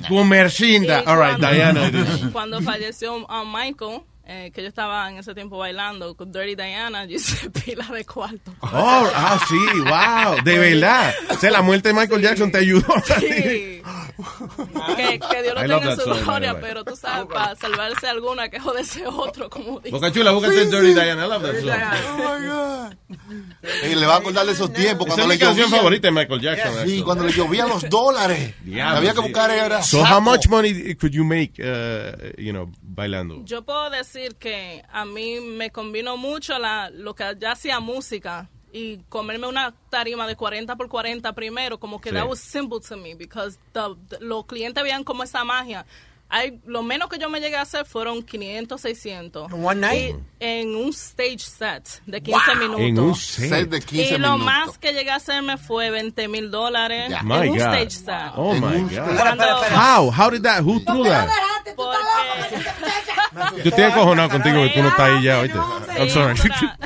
Comercinda. 0.09 1.03
Y 1.03 1.09
All 1.09 1.17
right, 1.17 1.39
cuando- 1.39 1.51
Diana. 1.51 2.31
Cuando 2.33 2.61
falleció 2.61 3.17
um, 3.17 3.53
Michael, 3.53 4.03
eh, 4.33 4.53
que 4.55 4.63
yo 4.63 4.69
estaba 4.69 5.11
en 5.11 5.19
ese 5.19 5.35
tiempo 5.35 5.59
bailando 5.59 6.15
con 6.17 6.31
Dirty 6.31 6.55
Diana, 6.55 7.05
yo 7.05 7.17
hice 7.17 7.51
pila 7.65 7.85
de 7.87 8.05
cuarto. 8.05 8.53
Oh, 8.61 9.11
ah, 9.13 9.41
sí, 9.49 9.57
wow, 9.81 10.43
de 10.45 10.57
verdad. 10.59 11.13
O 11.31 11.35
sea, 11.35 11.51
la 11.51 11.63
muerte 11.63 11.89
de 11.89 11.95
Michael 11.95 12.23
Jackson 12.23 12.53
te 12.53 12.59
ayudó. 12.59 12.87
Sí. 13.19 13.83
que, 14.97 15.19
que 15.19 15.43
Dios 15.43 15.55
lo 15.55 15.65
I 15.65 15.69
tenga 15.69 15.93
en 15.93 15.97
su 16.01 16.05
gloria, 16.25 16.61
pero 16.61 16.85
tú 16.85 16.95
sabes, 16.95 17.27
para 17.27 17.57
salvarse 17.57 18.07
alguna 18.07 18.49
que 18.49 18.61
joderse 18.61 19.05
otro, 19.07 19.51
como 19.51 19.81
dice. 19.81 19.91
Boca 19.91 20.13
Chula, 20.13 20.31
búscate 20.31 20.63
el 20.63 20.71
Dirty 20.71 20.93
Diana. 20.95 21.25
I 21.25 21.29
love 21.29 21.43
that 21.43 21.61
song. 21.61 21.71
Oh 22.09 22.39
my 22.39 22.47
God. 22.47 22.97
Y 23.91 23.95
le 23.95 24.07
va 24.07 24.15
a 24.15 24.19
acordar 24.19 24.47
de 24.47 24.53
esos 24.53 24.73
tiempos 24.73 25.07
Esa 25.07 25.17
cuando 25.17 25.23
es 25.23 25.29
le 25.29 25.35
mi 25.35 25.39
canción 25.41 25.67
llovían- 25.69 25.77
favorita 25.77 26.09
de 26.09 26.13
Michael 26.13 26.41
Jackson. 26.41 26.73
Sí, 26.73 26.79
actually. 26.79 27.03
cuando 27.03 27.25
le 27.25 27.33
llovían 27.33 27.69
los 27.69 27.89
dólares. 27.89 28.55
Diablo, 28.63 28.97
Había 28.99 29.11
que 29.11 29.17
sí. 29.17 29.23
buscar 29.23 29.51
era 29.51 29.83
So 29.83 30.03
saco. 30.03 30.15
how 30.15 30.21
much 30.21 30.49
money 30.49 30.95
could 30.95 31.13
you 31.13 31.25
make, 31.25 31.53
uh, 31.59 32.13
you 32.39 32.53
know, 32.53 32.71
bailando? 32.95 33.43
Yo 33.45 33.63
puedo 33.63 33.89
decir 33.91 34.35
que 34.37 34.85
a 34.91 35.05
mí 35.05 35.41
me 35.41 35.71
combinó 35.71 36.17
mucho 36.17 36.59
la, 36.59 36.91
lo 36.91 37.15
que 37.15 37.25
ya 37.39 37.53
hacía 37.53 37.81
música 37.81 38.49
y 38.73 38.99
comerme 39.09 39.47
una 39.49 39.75
tarima 39.91 40.27
de 40.27 40.37
40 40.37 40.77
por 40.77 40.89
40 40.89 41.33
primero, 41.35 41.79
como 41.79 42.01
que 42.01 42.11
Sí. 42.11 42.15
that 42.15 42.29
was 42.29 42.39
simple 42.41 42.79
to 42.81 42.97
me, 42.97 43.15
because 43.15 43.59
the- 43.73 43.97
the- 44.09 44.25
los 44.25 44.47
clientes 44.47 44.83
veían 44.83 45.03
como 45.05 45.23
esa 45.25 45.43
magia. 45.45 45.85
Hay, 46.33 46.61
lo 46.65 46.85
menos 46.85 47.09
que 47.09 47.19
yo 47.19 47.29
me 47.29 47.41
llegué 47.41 47.57
a 47.57 47.63
hacer 47.63 47.85
fueron 47.85 48.23
500, 48.23 48.81
600. 48.81 49.53
One 49.53 49.81
night? 49.81 50.17
Y 50.39 50.45
en 50.45 50.77
un 50.77 50.91
stage 50.91 51.41
set 51.41 52.03
de 52.07 52.23
15 52.23 52.55
minutos. 52.55 52.81
En 52.81 52.99
un 53.01 53.15
set. 53.17 53.49
Set 53.51 53.69
de 53.69 53.81
15 53.81 54.15
y 54.15 54.19
lo 54.19 54.37
minutos. 54.39 54.45
más 54.45 54.79
que 54.79 54.93
llegué 54.93 55.11
a 55.11 55.17
hacerme 55.17 55.59
fue 55.59 55.91
20 55.91 56.29
mil 56.29 56.51
dólares 56.53 57.11
Ya. 57.11 57.19
en 57.19 57.27
My 57.27 57.49
un 57.49 57.59
God. 57.59 57.75
stage 57.75 57.91
set. 57.91 58.33
Oh 58.37 58.55
En 58.55 58.61
my 58.61 58.77
un- 58.77 58.89
God. 58.89 59.17
Cuando- 59.19 59.45
How? 59.75 60.11
How 60.13 60.31
did 60.31 60.43
that? 60.43 60.63
Who 60.63 60.79
threw 60.85 61.03
that? 61.05 61.29
Porque- 61.75 63.63
Yo 63.63 63.71
estoy 63.71 63.85
acojonado 63.85 64.29
contigo 64.31 64.63
que 64.63 64.71
tú 64.71 64.83
no 64.83 64.89
estás 64.89 65.11
ahí 65.11 65.23
ya, 65.25 65.41
oíste. 65.41 65.59
Sí, 65.59 65.99
I'm 65.99 66.11
sorry. 66.11 66.35
Eso 66.35 66.47
era, 66.47 66.79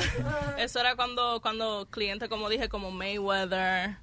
eso 0.57 0.79
era 0.79 0.95
cuando, 0.95 1.39
cuando 1.41 1.87
clientes, 1.89 2.29
como 2.29 2.49
dije, 2.49 2.69
como 2.69 2.91
Mayweather. 2.91 3.97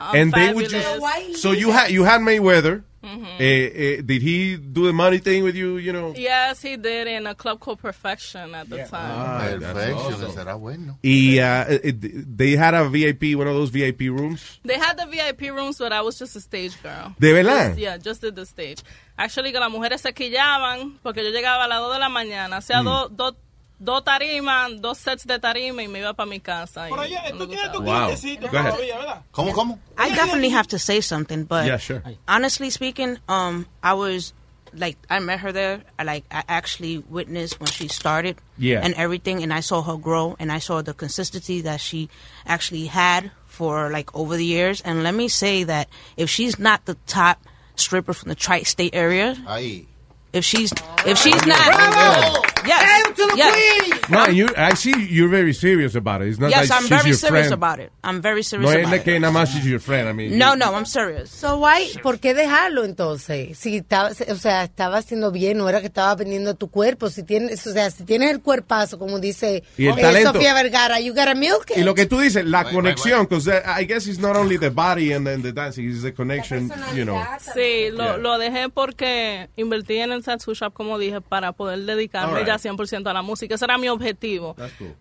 um, 0.00 0.06
And 0.14 0.32
they 0.34 0.52
would 0.52 0.66
Fabulous. 0.70 1.28
just, 1.32 1.42
so 1.42 1.52
you 1.54 1.72
had 1.72 1.88
you 1.90 2.04
had 2.04 2.20
Mayweather. 2.20 2.82
Mhm. 3.00 3.26
Eh, 3.38 3.72
eh, 3.98 4.02
did 4.04 4.22
he 4.22 4.56
do 4.56 4.86
the 4.86 4.92
money 4.92 5.18
thing 5.20 5.44
with 5.44 5.54
you? 5.54 5.78
You 5.78 5.92
know. 5.92 6.12
Yes, 6.16 6.60
he 6.62 6.76
did 6.76 7.06
in 7.06 7.26
a 7.28 7.34
club 7.34 7.60
called 7.60 7.78
Perfection 7.80 8.54
at 8.56 8.68
the 8.68 8.78
time. 8.78 8.88
Ah, 8.92 9.46
Perfection, 9.58 10.14
awesome. 10.14 10.32
será 10.32 10.54
bueno. 10.58 10.98
Y 11.02 11.38
uh, 11.38 11.64
eh, 11.68 11.92
they 11.92 12.56
had 12.56 12.74
a 12.74 12.88
VIP, 12.88 13.36
one 13.36 13.46
of 13.46 13.54
those 13.54 13.70
VIP 13.70 14.08
rooms. 14.10 14.58
They 14.64 14.78
had 14.78 14.96
the 14.96 15.06
VIP 15.06 15.50
rooms, 15.52 15.78
but 15.78 15.92
I 15.92 16.00
was 16.00 16.18
just 16.18 16.34
a 16.36 16.40
stage 16.40 16.72
girl. 16.82 17.14
¿De 17.20 17.32
verdad? 17.32 17.68
Just- 17.68 17.78
yeah, 17.78 17.96
just 17.98 18.20
did 18.20 18.34
the 18.34 18.44
stage. 18.44 18.82
Actually, 19.16 19.52
que 19.52 19.60
las 19.60 19.70
mujeres 19.70 20.00
se 20.00 20.12
quillaban 20.12 20.98
porque 21.02 21.22
yo 21.22 21.30
llegaba 21.30 21.64
a 21.64 21.68
las 21.68 21.78
2 21.80 21.92
de 21.94 21.98
la 22.00 22.08
mañana, 22.08 22.56
hacía 22.58 22.82
Mm. 22.82 22.84
dos 22.84 23.16
dos 23.16 23.34
dos 23.78 24.02
tarimas, 24.04 24.80
dos 24.80 24.98
sets 24.98 25.26
de 25.26 25.38
tarima 25.38 25.82
y 25.82 25.88
me 25.88 26.00
iba 26.00 26.12
para 26.14 26.28
mi 26.28 26.40
casa. 26.40 26.88
y 26.88 26.92
no 27.32 27.38
me 27.38 27.46
gustaba. 27.46 27.78
Wow. 27.78 28.14
Go 28.50 28.58
ahead. 28.58 29.22
¿Cómo, 29.32 29.52
cómo? 29.52 29.78
I 29.96 30.10
definitely 30.14 30.50
have 30.50 30.66
to 30.68 30.78
say 30.78 31.00
something, 31.00 31.44
but 31.44 31.66
Yeah, 31.66 31.78
sure. 31.78 32.02
honestly 32.26 32.70
speaking, 32.70 33.18
um, 33.28 33.66
I 33.82 33.94
was 33.94 34.32
like, 34.74 34.98
I 35.08 35.18
met 35.20 35.40
her 35.40 35.52
there. 35.52 35.82
I 35.98 36.02
like, 36.04 36.24
I 36.30 36.42
actually 36.48 36.98
witnessed 36.98 37.58
when 37.60 37.68
she 37.70 37.88
started, 37.88 38.36
Yeah. 38.58 38.80
and 38.82 38.94
everything, 38.94 39.42
and 39.42 39.52
I 39.52 39.60
saw 39.60 39.80
her 39.82 39.96
grow, 39.96 40.36
and 40.38 40.52
I 40.52 40.58
saw 40.58 40.82
the 40.82 40.92
consistency 40.92 41.62
that 41.62 41.80
she 41.80 42.08
actually 42.46 42.86
had 42.86 43.30
for 43.46 43.90
like 43.90 44.14
over 44.14 44.36
the 44.36 44.44
years. 44.44 44.80
And 44.82 45.02
let 45.02 45.14
me 45.14 45.28
say 45.28 45.64
that 45.64 45.88
if 46.16 46.28
she's 46.28 46.58
not 46.58 46.84
the 46.84 46.96
top 47.06 47.38
stripper 47.76 48.12
from 48.12 48.28
the 48.28 48.34
tri-state 48.34 48.94
area, 48.94 49.34
Ahí. 49.46 49.86
if 50.32 50.44
she's 50.44 50.72
if 51.06 51.16
she's 51.18 51.46
not, 51.46 52.47
yes, 52.66 53.12
yes, 53.36 54.10
No, 54.10 54.26
you, 54.28 54.46
I 54.56 54.74
see 54.74 54.92
you're 55.10 55.28
very 55.28 55.52
serious 55.52 55.94
about 55.94 56.22
it. 56.22 56.28
It's 56.28 56.38
not 56.38 56.50
yes, 56.50 56.68
like 56.70 56.72
I'm 56.72 56.82
she's 56.86 56.88
very 56.90 57.08
your 57.10 57.16
serious 57.18 57.46
friend. 57.48 57.52
about 57.54 57.78
it. 57.80 57.92
I'm 58.02 58.20
very 58.22 58.42
serious 58.42 58.70
No 58.70 58.76
es 58.78 58.86
about 58.86 58.96
it. 58.96 59.04
que 59.04 59.20
nada 59.20 59.32
más 59.32 59.50
she's 59.52 59.64
your 59.64 59.80
friend. 59.80 60.08
I 60.08 60.12
mean, 60.12 60.38
No, 60.38 60.54
no, 60.54 60.74
I'm 60.74 60.86
serious. 60.86 61.30
So 61.30 61.56
why, 61.58 61.90
¿por 62.02 62.18
qué 62.18 62.34
dejarlo 62.34 62.84
entonces? 62.84 63.58
Si 63.58 63.76
estaba, 63.76 64.10
o 64.10 64.34
sea, 64.36 64.64
estaba 64.64 64.98
haciendo 64.98 65.30
bien, 65.30 65.58
no 65.58 65.68
era 65.68 65.80
que 65.80 65.86
estaba 65.86 66.14
vendiendo 66.14 66.54
tu 66.54 66.68
cuerpo. 66.70 67.10
Si 67.10 67.22
tienes, 67.22 67.66
o 67.66 67.72
sea, 67.72 67.90
si 67.90 68.04
tienes 68.04 68.30
el 68.30 68.40
cuerpazo, 68.40 68.98
como 68.98 69.18
dice 69.18 69.62
Y 69.76 69.86
el 69.86 69.98
eh, 69.98 70.02
talento. 70.02 70.32
Sofía 70.32 70.54
Vergara, 70.54 71.00
you 71.00 71.12
gotta 71.14 71.34
milk 71.34 71.70
it. 71.70 71.78
Y 71.78 71.82
lo 71.82 71.94
que 71.94 72.06
tú 72.06 72.18
dices, 72.20 72.44
la 72.44 72.64
conexión, 72.64 73.26
because 73.28 73.48
I 73.48 73.84
guess 73.84 74.06
it's 74.06 74.18
not 74.20 74.36
only 74.36 74.58
the 74.58 74.70
body 74.70 75.12
and 75.12 75.26
then 75.26 75.42
the 75.42 75.52
dancing, 75.52 75.88
it's 75.88 76.02
the 76.02 76.12
connection, 76.12 76.70
you 76.94 77.04
know. 77.04 77.22
Sí, 77.54 77.90
lo, 77.92 78.04
Yeah. 78.08 78.16
lo 78.16 78.38
dejé 78.38 78.68
porque 78.70 79.48
invertí 79.56 79.98
en 79.98 80.12
el 80.12 80.22
tattoo 80.24 80.54
shop, 80.54 80.72
como 80.72 80.98
dije, 80.98 81.20
para 81.20 81.52
poder 81.52 81.80
dedicarme. 81.80 82.44
Ya 82.48 82.58
100% 82.58 83.08
a 83.08 83.12
la 83.12 83.22
música. 83.22 83.54
Ese 83.54 83.64
era 83.64 83.78
mi 83.78 83.88
objetivo, 83.88 84.54
That's 84.56 84.72
cool. 84.78 84.94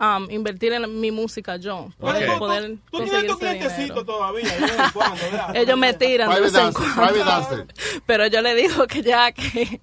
um, 0.00 0.30
invertir 0.30 0.72
en 0.72 1.00
mi 1.00 1.10
música 1.10 1.56
yo, 1.56 1.90
para 2.00 2.38
poder 2.38 2.76
Tú 2.90 2.98
conseguir 2.98 3.34
tienes 3.38 3.88
tu. 3.94 4.04
Ellos 5.54 5.78
me 5.78 5.94
tiran 5.94 6.28
Private 6.30 6.52
dancer, 6.52 6.84
private 6.94 7.18
dancer. 7.24 7.66
Pero 8.06 8.26
yo 8.26 8.42
le 8.42 8.54
digo 8.54 8.86
que 8.86 9.02
ya 9.02 9.32
que, 9.32 9.80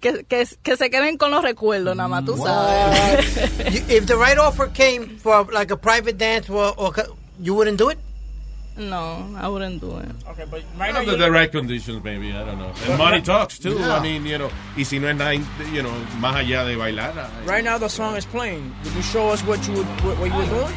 que, 0.00 0.24
que, 0.24 0.46
que 0.62 0.76
se 0.76 0.90
queden 0.90 1.16
con 1.16 1.30
los 1.30 1.42
recuerdos, 1.42 1.94
nada 1.96 2.08
más, 2.08 2.24
tú 2.24 2.36
sabes. 2.36 3.26
You- 3.72 3.84
if 3.96 4.06
the 4.06 4.16
right 4.16 4.38
offer 4.38 4.68
came 4.72 5.18
for 5.18 5.46
like 5.52 5.72
a 5.72 5.76
private 5.76 6.16
dance, 6.18 6.50
or, 6.50 6.74
or 6.76 6.92
co- 6.92 7.14
you 7.40 7.54
wouldn't 7.54 7.78
do 7.78 7.90
it. 7.90 7.98
No, 8.74 9.26
I 9.38 9.48
wouldn't 9.48 9.80
do 9.82 9.98
it. 9.98 10.08
Okay, 10.30 10.44
but 10.50 10.62
right 10.78 10.94
Not 10.94 11.04
the 11.04 11.16
direct 11.18 11.52
conditions, 11.52 12.02
maybe, 12.02 12.32
I 12.32 12.42
don't 12.42 12.58
know. 12.58 12.72
And 12.88 12.96
money 12.96 13.20
talks, 13.20 13.58
too. 13.58 13.78
I 13.78 14.00
mean, 14.00 14.24
you 14.24 14.38
know, 14.38 14.50
y 14.76 14.84
si 14.84 14.98
no 14.98 15.08
es 15.08 15.16
nada, 15.16 15.34
you 15.34 15.82
know, 15.82 15.92
más 16.20 16.36
allá 16.36 16.64
de 16.64 16.74
bailar. 16.76 17.12
I- 17.18 17.46
Right 17.46 17.62
now 17.64 17.76
the 17.76 17.88
song 17.90 18.16
is 18.16 18.24
playing. 18.24 18.72
Would 18.84 18.94
you 18.94 19.02
show 19.02 19.28
us 19.30 19.42
what 19.44 19.58
you 19.68 19.74
would, 19.74 19.86
what, 20.02 20.16
what 20.18 20.28
you 20.30 20.36
were 20.36 20.46
doing? 20.46 20.74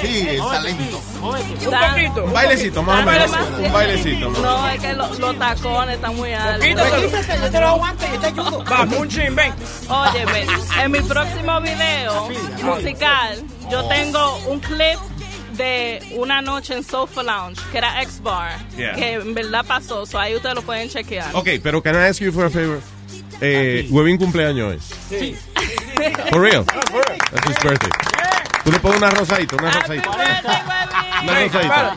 Sí, 0.00 0.28
el 0.30 0.40
talento. 0.40 1.00
Un 1.22 1.70
poquito. 1.78 2.24
Un 2.24 2.32
bailecito, 2.32 2.82
más 2.82 3.06
o 3.06 3.10
menos. 3.10 3.30
Un 3.60 3.72
bailecito. 3.72 4.30
No, 4.30 4.68
es 4.68 4.80
que 4.80 4.92
lo- 4.94 5.14
los 5.18 5.38
tacones 5.38 5.94
están 5.94 6.16
muy 6.16 6.32
altos. 6.32 6.66
Quítatelo. 6.66 7.08
yo 7.44 7.50
te 7.50 7.60
lo 7.60 7.66
aguanto, 7.68 8.04
yo 8.12 8.20
te 8.20 8.26
ayudo. 8.26 8.64
Vamos, 8.64 8.96
un 8.98 9.08
chin, 9.08 9.36
ven. 9.36 9.52
Óyeme, 9.88 10.46
en 10.82 10.90
mi 10.90 11.00
próximo 11.02 11.60
video 11.60 12.28
musical, 12.64 13.42
yo 13.70 13.84
tengo 13.88 14.36
un 14.48 14.58
clip 14.60 14.98
de 15.56 16.00
una 16.16 16.40
noche 16.42 16.74
en 16.74 16.82
Sofa 16.84 17.22
Lounge, 17.22 17.60
que 17.72 17.78
era 17.78 18.02
X-Bar, 18.02 18.58
Yeah. 18.76 18.94
que 18.94 19.12
en 19.14 19.34
verdad 19.34 19.64
pasó, 19.66 20.06
so 20.06 20.18
ahí 20.18 20.34
ustedes 20.34 20.54
lo 20.54 20.62
pueden 20.62 20.88
chequear. 20.88 21.34
Ok, 21.34 21.48
pero 21.62 21.82
can 21.82 21.94
I 21.94 22.08
ask 22.08 22.20
you 22.20 22.32
for 22.32 22.46
a 22.46 22.50
favor? 22.50 22.80
Eh, 23.40 23.86
Huevín 23.90 24.16
cumpleaños 24.18 24.72
hoy. 24.74 24.80
Sí. 25.08 25.34
For 26.30 26.40
real. 26.40 26.64
That's 26.64 27.48
his 27.48 27.58
birthday. 27.62 27.90
Tú 28.64 28.70
le 28.72 28.78
pones 28.78 28.98
una 28.98 29.10
rosadita, 29.10 29.56
una 29.56 29.70
rosadita. 29.70 30.10
Una 30.10 31.40
rosadita. 31.40 31.92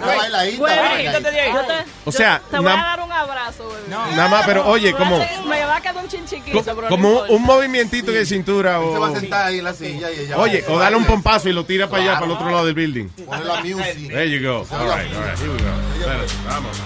Una 1.52 1.68
te- 1.68 1.86
O 2.06 2.12
sea, 2.12 2.42
te 2.50 2.58
voy 2.58 2.68
a 2.72 2.76
dar 2.76 3.02
un 3.02 3.12
abrazo. 3.12 3.70
Nada 3.90 4.28
más, 4.30 4.46
pero 4.46 4.66
oye, 4.68 4.94
como, 4.94 5.18
Me 5.48 5.66
va 5.66 5.78
a 5.78 5.82
quedar 5.82 5.98
un 5.98 6.08
chin 6.08 6.26
chiquito, 6.26 6.60
co- 6.64 6.76
pero 6.76 6.88
como 6.90 7.10
no 7.10 7.22
un, 7.24 7.30
un 7.32 7.42
movimientito 7.44 8.12
de 8.12 8.26
cintura 8.26 8.80
Se 8.80 8.98
va 9.00 9.08
a 9.08 9.12
sentar 9.20 9.46
ahí 9.48 9.60
en 9.60 9.64
la 9.66 9.74
silla 9.74 10.10
y 10.12 10.20
ella 10.22 10.38
Oye, 10.38 10.64
o 10.68 10.80
dale 10.80 10.96
un 10.96 11.06
pompazo 11.06 11.50
y 11.50 11.54
lo 11.54 11.66
tira 11.66 11.88
para 11.90 12.02
allá, 12.04 12.14
para 12.14 12.26
el 12.28 12.32
otro 12.32 12.50
lado 12.50 12.66
del 12.66 12.76
building. 12.76 13.08
Pone 13.10 13.44
la 13.44 13.56
music. 13.62 14.08
There 14.10 14.30
you 14.30 14.42
go. 14.48 14.66
All 14.72 14.88
right, 14.88 15.14
all 15.14 15.24
right, 15.24 15.38
here 15.40 15.50
we 15.52 15.58
go. 15.58 16.24
Vamos. 16.48 16.78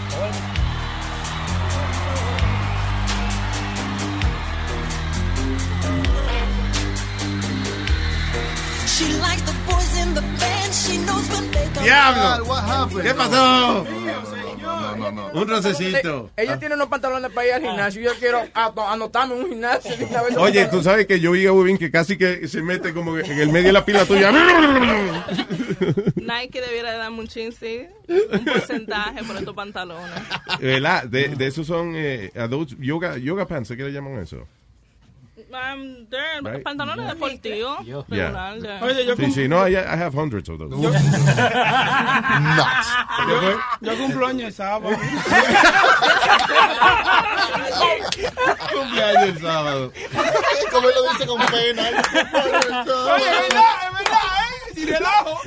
She 8.88 9.14
likes 9.20 9.42
the 9.44 9.57
¡Diablo! 11.84 13.02
¿Qué 13.02 13.14
pasó? 13.14 13.86
No, 14.62 14.96
no, 14.98 15.12
no. 15.12 15.28
Un 15.42 15.48
rocecito. 15.48 16.30
Ella 16.36 16.60
tiene 16.60 16.76
unos 16.76 16.88
pantalones 16.88 17.32
para 17.32 17.48
ir 17.48 17.54
al 17.54 17.62
gimnasio. 17.62 18.02
Yo 18.02 18.12
quiero 18.20 18.42
anotarme 18.54 19.36
en 19.36 19.42
un 19.44 19.50
gimnasio. 19.50 19.96
Oye, 20.40 20.66
tú 20.68 20.84
sabes 20.84 21.06
que 21.06 21.20
yo 21.20 21.32
vi 21.32 21.46
a 21.46 21.54
Webin 21.54 21.78
que 21.78 21.90
casi 21.92 22.18
que 22.18 22.48
se 22.48 22.62
mete 22.62 22.94
como 22.94 23.16
que 23.16 23.22
en 23.22 23.40
el 23.40 23.50
medio 23.50 23.68
de 23.68 23.74
la 23.74 23.86
pila 23.86 24.06
tuya. 24.06 24.32
Nike 26.16 26.62
debiera 26.62 26.92
de 26.92 26.98
darme 26.98 27.20
un 27.20 27.28
chin, 27.28 27.52
sí. 27.52 27.86
Un 28.08 28.46
porcentaje 28.46 29.24
por 29.24 29.38
estos 29.38 29.56
pantalones. 29.56 30.20
¿Verdad? 30.60 31.04
De, 31.06 31.30
de 31.30 31.48
esos 31.48 31.68
son 31.68 31.94
eh, 31.96 32.32
adults, 32.36 32.76
yoga, 32.80 33.18
yoga 33.18 33.48
pants, 33.48 33.70
¿qué 33.70 33.84
le 33.84 33.92
llaman 33.92 34.20
eso? 34.20 34.48
Um, 35.50 36.08
they're 36.10 36.42
Right. 36.44 36.64
pantalones 36.64 37.08
deportivos. 37.08 37.78
regular, 38.10 38.58
Yeah. 38.58 38.80
de- 38.80 39.16
Sí, 39.16 39.32
sí, 39.32 39.48
no, 39.48 39.66
I, 39.68 39.76
I 39.78 39.96
have 39.98 40.14
hundreds 40.14 40.50
of 40.50 40.60
those. 40.60 40.76
Yo 43.82 43.98
cumplo 43.98 44.28
años 44.28 44.44
el 44.48 44.54
sábado. 44.54 44.90
Cumpleaños 48.74 49.24
el 49.24 49.42
sábado. 49.42 49.92
Como 50.72 50.90
él 50.90 50.96
lo 50.96 51.10
dice 51.14 51.26
con 51.28 51.46
pena. 51.48 51.84
Oye, 51.84 51.96
es 51.96 53.40
verdad, 53.42 53.74
es 53.84 53.94
verdad, 53.94 54.28
¿eh? 54.78 54.86
Sin 54.86 54.88
relajo. 54.88 55.40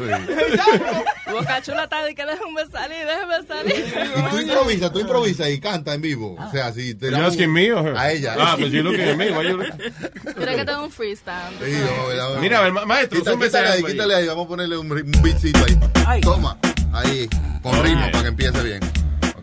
Boca 1.30 1.62
Chula 1.62 1.84
está 1.84 2.04
de 2.04 2.14
que 2.14 2.24
déjame 2.26 2.66
salir, 2.70 3.06
déjame 3.06 3.46
salir. 3.46 3.94
Y 4.26 4.30
tú 4.30 4.40
improvisas, 4.40 4.92
tú 4.92 5.00
improvisas 5.00 5.48
y 5.50 5.60
canta 5.60 5.94
en 5.94 6.00
vivo. 6.02 6.36
O 6.38 6.50
sea, 6.50 6.72
si 6.72 6.94
te 6.94 7.10
damos- 7.10 7.28
asking 7.28 7.52
me 7.52 7.72
or 7.72 7.86
her? 7.88 7.96
A 7.96 8.10
ella. 8.12 8.34
Ah, 8.38 8.56
pues 8.58 8.70
you 8.72 8.82
looking 8.82 9.00
at 9.08 9.16
me. 9.16 9.30
Mira 9.30 10.54
que 10.56 10.64
tengo 10.64 10.84
un 10.84 10.90
freestyle. 10.90 11.56
Sí, 11.64 11.72
no. 12.16 12.40
Mira, 12.40 12.58
a 12.58 12.62
ver, 12.62 12.72
ma- 12.72 12.84
maestro, 12.86 13.18
Quita- 13.20 13.38
quítale 13.38 13.68
ahí, 13.68 13.82
quítale 13.82 14.14
ahí, 14.14 14.26
vamos 14.26 14.46
a 14.46 14.48
ponerle 14.48 14.76
un, 14.78 14.90
un 14.90 15.22
beatcito 15.22 15.58
ahí. 16.06 16.20
Toma, 16.20 16.58
ahí, 16.92 17.28
con 17.62 17.82
ritmo 17.82 18.10
para 18.10 18.22
que 18.22 18.28
empiece 18.28 18.62
bien. 18.62 18.80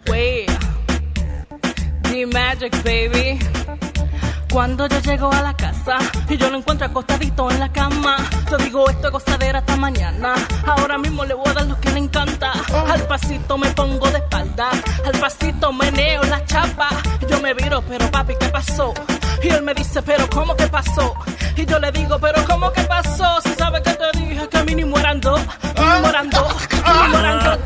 Wait. 0.09 0.49
D-Magic, 2.03 2.71
baby. 2.83 3.39
Cuando 4.57 4.87
yo 4.87 4.99
llego 5.01 5.31
a 5.31 5.43
la 5.43 5.53
casa 5.53 5.99
y 6.27 6.35
yo 6.35 6.49
lo 6.49 6.57
encuentro 6.57 6.87
acostadito 6.87 7.51
en 7.51 7.59
la 7.59 7.71
cama, 7.71 8.17
yo 8.49 8.57
digo 8.57 8.89
esto 8.89 9.05
es 9.05 9.13
gozadera 9.13 9.59
hasta 9.59 9.75
mañana. 9.75 10.33
Ahora 10.65 10.97
mismo 10.97 11.23
le 11.25 11.35
voy 11.35 11.47
a 11.47 11.53
dar 11.53 11.67
lo 11.67 11.79
que 11.79 11.91
le 11.91 11.99
encanta. 11.99 12.53
Al 12.91 13.03
pasito 13.03 13.55
me 13.59 13.69
pongo 13.69 14.09
de 14.09 14.17
espalda, 14.17 14.71
al 15.05 15.19
pasito 15.19 15.71
meneo 15.71 16.23
la 16.23 16.43
chapa. 16.45 16.89
Yo 17.29 17.39
me 17.39 17.53
viro, 17.53 17.83
pero 17.87 18.09
papi, 18.09 18.33
¿qué 18.39 18.49
pasó? 18.49 18.95
Y 19.43 19.49
él 19.49 19.61
me 19.61 19.75
dice, 19.75 20.01
pero 20.01 20.27
¿cómo 20.27 20.55
que 20.55 20.65
pasó? 20.65 21.13
Y 21.55 21.63
yo 21.63 21.77
le 21.77 21.91
digo, 21.91 22.17
pero 22.17 22.43
¿cómo 22.47 22.71
que 22.71 22.81
pasó? 22.81 23.39
Si 23.43 23.53
sabes 23.53 23.83
que 23.83 23.93
te 23.93 24.17
dije 24.17 24.49
que 24.49 24.63
mínimo 24.63 24.97
eran 24.97 25.21
dos, 25.21 25.39
mínimo 25.77 26.09
eran 26.09 26.31
dos, 26.31 26.67
mínimo 26.71 27.19
eran 27.19 27.43
dos, 27.43 27.59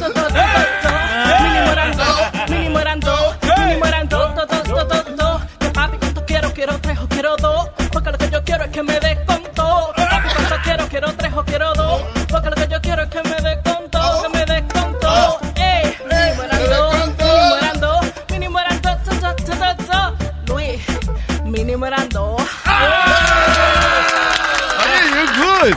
que 8.71 8.83
me 8.83 8.99
des 8.99 9.17
con 9.25 9.43
todo. 9.53 9.93
¿cuánto 9.95 10.55
quiero? 10.63 10.87
Quiero 10.87 11.13
tres 11.15 11.33
o 11.33 11.43
quiero 11.43 11.73
dos, 11.73 12.01
porque 12.29 12.49
lo 12.49 12.55
que 12.55 12.67
yo 12.69 12.81
quiero 12.81 13.03
es 13.03 13.09
que 13.09 13.21
me 13.23 13.35
des 13.41 13.57
con 13.63 13.89
todo, 13.89 14.23
que 14.23 14.29
me 14.37 14.45
des 14.45 14.63
con 14.73 14.99
todo. 14.99 15.39
Ey, 15.55 15.97
mínimo 16.09 16.43
eran 16.43 16.69
dos, 16.69 16.95
mínimo 17.17 17.57
eran 17.57 17.79
dos, 17.79 18.05
mínimo 18.29 18.59
eran 18.59 18.81
dos, 18.81 19.03
dos, 19.05 19.19
dos, 19.21 19.35
dos, 19.45 19.59
dos, 19.59 19.87
dos. 19.87 20.13
Luis, 20.47 20.81
mínimo 21.45 21.85
eran 21.85 22.09
dos. 22.09 22.41
Hey, 24.79 25.09
you're 25.13 25.33
good. 25.37 25.75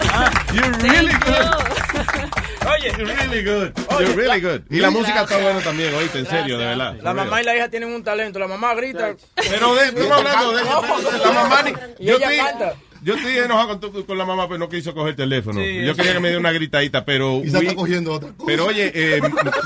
You're 0.54 0.72
really 0.92 1.12
good. 1.12 1.54
Oye, 2.66 2.90
You're 2.96 3.06
really 3.14 3.42
good. 3.44 3.72
Oye, 3.90 4.06
You're 4.06 4.16
really 4.16 4.40
good. 4.40 4.62
Y 4.70 4.78
la 4.80 4.90
música 4.90 5.22
está 5.22 5.36
buena 5.36 5.60
también, 5.60 5.94
oíste, 5.94 6.20
en 6.20 6.26
serio, 6.26 6.56
de 6.58 6.64
verdad. 6.66 6.94
La 7.02 7.12
mamá 7.12 7.40
y 7.42 7.44
la 7.44 7.54
hija 7.56 7.68
tienen 7.68 7.92
un 7.92 8.02
talento. 8.02 8.38
La 8.38 8.48
mamá 8.48 8.74
grita. 8.74 9.14
Pero 9.36 9.74
de, 9.74 9.86
estamos 9.88 10.12
hablando 10.18 10.52
de 10.52 10.64
la 11.24 11.32
mamá. 11.32 11.62
ni- 11.62 11.74
Y 11.98 12.06
yo, 12.06 12.16
ella 12.16 12.30
estoy, 12.30 12.46
canta. 12.46 12.74
Yo 13.04 13.14
estoy 13.14 13.36
enojado 13.38 13.78
con, 13.78 13.92
tu- 13.92 14.06
con 14.06 14.18
la 14.18 14.24
mamá, 14.24 14.46
pero 14.48 14.58
no 14.58 14.68
quiso 14.68 14.94
coger 14.94 15.10
el 15.10 15.16
teléfono. 15.16 15.60
Sí, 15.60 15.84
yo 15.84 15.94
quería 15.94 16.14
que 16.14 16.20
me 16.20 16.28
diera 16.28 16.40
una 16.40 16.52
gritadita, 16.52 17.04
pero. 17.04 17.42
Y 17.44 17.50
se 17.50 17.58
está 17.58 17.74
cogiendo 17.74 18.12
otra 18.14 18.32
cosa. 18.32 18.46
Pero 18.46 18.66
oye, 18.66 18.90
eh, 18.94 19.20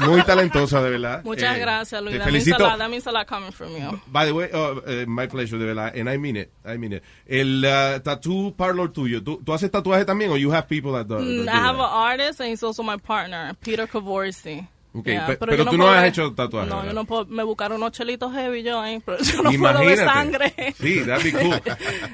muy 0.07 0.23
talentosa, 0.25 0.83
de 0.83 0.91
verdad. 0.91 1.23
Muchas 1.25 1.57
Eh, 1.57 1.61
gracias, 1.61 2.03
Luis. 2.03 2.15
Te 2.15 2.19
That 2.19 2.27
means, 2.31 2.43
a 2.43 2.51
felicito. 2.51 2.69
lot, 2.69 2.79
that 2.79 2.89
means 2.91 3.07
a 3.07 3.13
lot 3.13 3.27
coming 3.27 3.53
from 3.53 3.71
you. 3.77 4.01
By 4.09 4.27
the 4.27 4.33
way, 4.33 4.51
oh, 4.53 4.83
eh, 4.87 5.05
my 5.07 5.27
pleasure, 5.29 5.59
de 5.59 5.65
verdad. 5.67 5.97
And 5.97 6.09
I 6.11 6.19
mean 6.19 6.37
it. 6.37 6.51
I 6.65 6.77
mean 6.77 6.93
it. 6.95 7.03
El 7.27 7.65
uh, 7.65 8.01
tattoo 8.01 8.55
parlor 8.57 8.93
tuyo, 8.93 9.23
¿tú, 9.23 9.41
¿tú 9.45 9.53
haces 9.53 9.71
tatuaje 9.71 10.05
también 10.05 10.31
o 10.33 10.37
you 10.37 10.51
have 10.53 10.67
people 10.69 10.93
that 10.93 11.07
do, 11.07 11.19
Mm, 11.21 11.45
that 11.47 11.55
I 11.55 11.59
do 11.59 11.65
have 11.65 11.77
that? 11.77 11.85
an 11.85 11.91
artist 12.21 12.41
and 12.41 12.51
he's 12.51 12.63
also 12.63 12.83
my 12.83 12.97
partner, 12.99 13.55
Peter 13.63 13.87
Cavorsi. 13.87 14.67
Okay, 14.95 15.13
Yeah, 15.15 15.27
pe- 15.27 15.37
pero 15.37 15.55
yo 15.55 15.65
tú 15.67 15.73
no 15.73 15.85
puedo 15.85 15.91
has 15.91 16.01
ver- 16.01 16.09
hecho 16.09 16.33
tatuaje, 16.33 16.69
No, 16.71 16.77
¿verdad? 16.77 16.89
yo 16.91 16.95
no 16.95 17.05
puedo. 17.05 17.27
Me 17.27 17.43
buscaron 17.43 17.77
unos 17.77 17.93
chelitos 17.93 18.33
heavy 18.33 18.63
yo 18.63 18.81
ahí, 18.81 19.01
pero 19.05 19.19
yo 19.23 19.43
no 19.43 19.51
puedo 19.53 19.79
ver 19.81 19.99
Imagínate. 19.99 20.05
sangre. 20.05 20.75
Sí, 20.81 21.01
that'd 21.05 21.23
be 21.25 21.33
cool. 21.39 21.61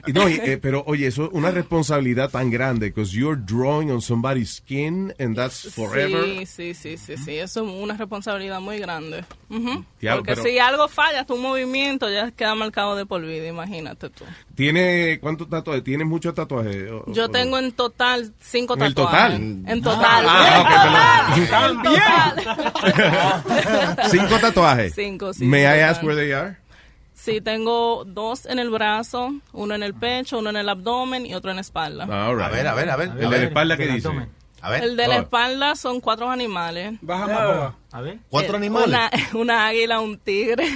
Y 0.08 0.12
no, 0.12 0.28
y, 0.28 0.34
eh, 0.42 0.58
pero 0.60 0.82
oye, 0.86 1.06
eso 1.06 1.24
es 1.24 1.30
una 1.32 1.52
responsabilidad 1.52 2.30
tan 2.30 2.50
grande 2.50 2.86
because 2.88 3.16
you're 3.16 3.40
drawing 3.40 3.90
on 3.90 4.02
somebody's 4.02 4.56
skin 4.56 5.14
and 5.20 5.36
that's 5.36 5.72
forever. 5.72 6.24
Sí, 6.24 6.46
sí, 6.46 6.74
sí, 6.74 6.96
sí, 6.98 7.16
sí. 7.16 7.38
Eso 7.38 7.64
es 7.64 7.70
una 7.82 7.96
responsabilidad 7.96 8.60
muy 8.60 8.78
grande. 8.78 9.24
Ujú. 9.50 9.84
Diablo, 10.00 10.22
Porque 10.24 10.32
pero- 10.34 10.42
si 10.42 10.58
algo 10.58 10.88
falla, 10.88 11.24
tu 11.24 11.36
movimiento 11.36 12.10
ya 12.10 12.32
queda 12.32 12.54
marcado 12.56 12.96
de 12.96 13.06
por 13.06 13.22
vida, 13.22 13.46
imagínate 13.46 14.10
tú. 14.10 14.24
¿Tiene 14.56 15.18
cuántos 15.20 15.48
tatuajes? 15.48 15.84
¿Tienes 15.84 16.06
muchos 16.08 16.34
tatuajes? 16.34 16.90
O- 16.90 17.04
Yo 17.12 17.26
o- 17.26 17.30
tengo 17.30 17.56
en 17.58 17.70
total 17.72 18.32
cinco 18.40 18.74
¿En 18.74 18.82
el 18.82 18.94
tatuajes. 18.94 19.38
total? 19.38 19.62
En 19.72 19.82
total. 19.82 20.24
Ah, 20.28 21.34
En 21.36 21.42
ok, 21.42 21.48
total. 21.48 21.70
En 21.70 21.82
total. 21.82 22.63
Cinco 24.10 24.38
tatuajes. 24.38 24.94
Cinco, 24.94 25.32
sí, 25.32 25.44
May 25.44 25.62
I 25.62 25.80
ask 25.82 26.02
where 26.02 26.16
they 26.16 26.32
are? 26.32 26.56
Sí, 27.14 27.40
tengo 27.40 28.04
dos 28.04 28.44
en 28.46 28.58
el 28.58 28.70
brazo, 28.70 29.32
uno 29.52 29.74
en 29.74 29.82
el 29.82 29.94
pecho, 29.94 30.38
uno 30.38 30.50
en 30.50 30.56
el 30.56 30.68
abdomen 30.68 31.24
y 31.26 31.34
otro 31.34 31.50
en 31.50 31.56
la 31.56 31.60
espalda. 31.62 32.04
All 32.04 32.36
right. 32.36 32.46
A 32.46 32.50
ver, 32.50 32.66
a 32.66 32.74
ver, 32.74 32.90
a 32.90 32.96
ver. 32.96 33.08
El 33.18 33.30
de 33.30 33.38
la 33.38 33.44
espalda, 33.44 33.76
¿qué 33.76 33.86
dice? 33.86 34.08
A 34.60 34.70
ver. 34.70 34.82
El 34.82 34.96
de 34.96 35.08
la 35.08 35.16
espalda 35.18 35.76
son 35.76 36.00
cuatro 36.00 36.30
animales. 36.30 36.94
Baja 37.02 37.26
más, 37.26 37.36
baja. 37.36 37.74
A 37.92 38.00
ver. 38.00 38.18
¿Cuatro 38.30 38.54
Eh, 38.54 38.56
animales? 38.56 38.88
Una, 38.88 39.10
una 39.34 39.66
águila, 39.66 40.00
un 40.00 40.18
tigre, 40.18 40.66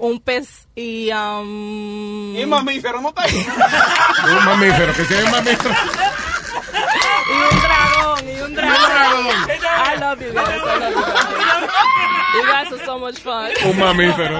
un 0.00 0.20
pez 0.20 0.66
y... 0.74 1.10
Um, 1.12 2.34
Y 2.36 2.44
mamífero, 2.46 3.00
no 3.00 3.10
está 3.10 3.22
ahí. 3.22 3.46
Un 4.38 4.44
mamífero, 4.44 4.92
que 4.94 5.04
sea 5.04 5.24
un 5.24 5.30
mamífero. 5.30 5.74
Y 7.28 7.54
un 7.54 7.60
dragón, 7.62 8.28
y 8.28 8.40
un 8.40 8.54
dragón. 8.54 9.26
I 9.50 9.98
love 10.00 10.20
you 10.20 10.32
guys, 10.32 10.48
I 10.48 10.78
love 10.78 10.94
you 10.94 11.02
guys. 11.02 11.70
You 12.32 12.42
guys 12.46 12.72
are 12.72 12.84
so 12.84 12.98
much 12.98 13.18
fun. 13.18 13.50
Un 13.64 13.78
mamífero. 13.78 14.38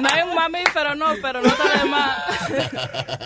No 0.00 0.08
hay 0.10 0.22
un 0.28 0.34
mamífero, 0.34 0.94
no, 0.94 1.06
pero 1.22 1.40
no 1.40 1.48
está 1.48 1.78
de 1.82 1.88
más. 1.88 2.18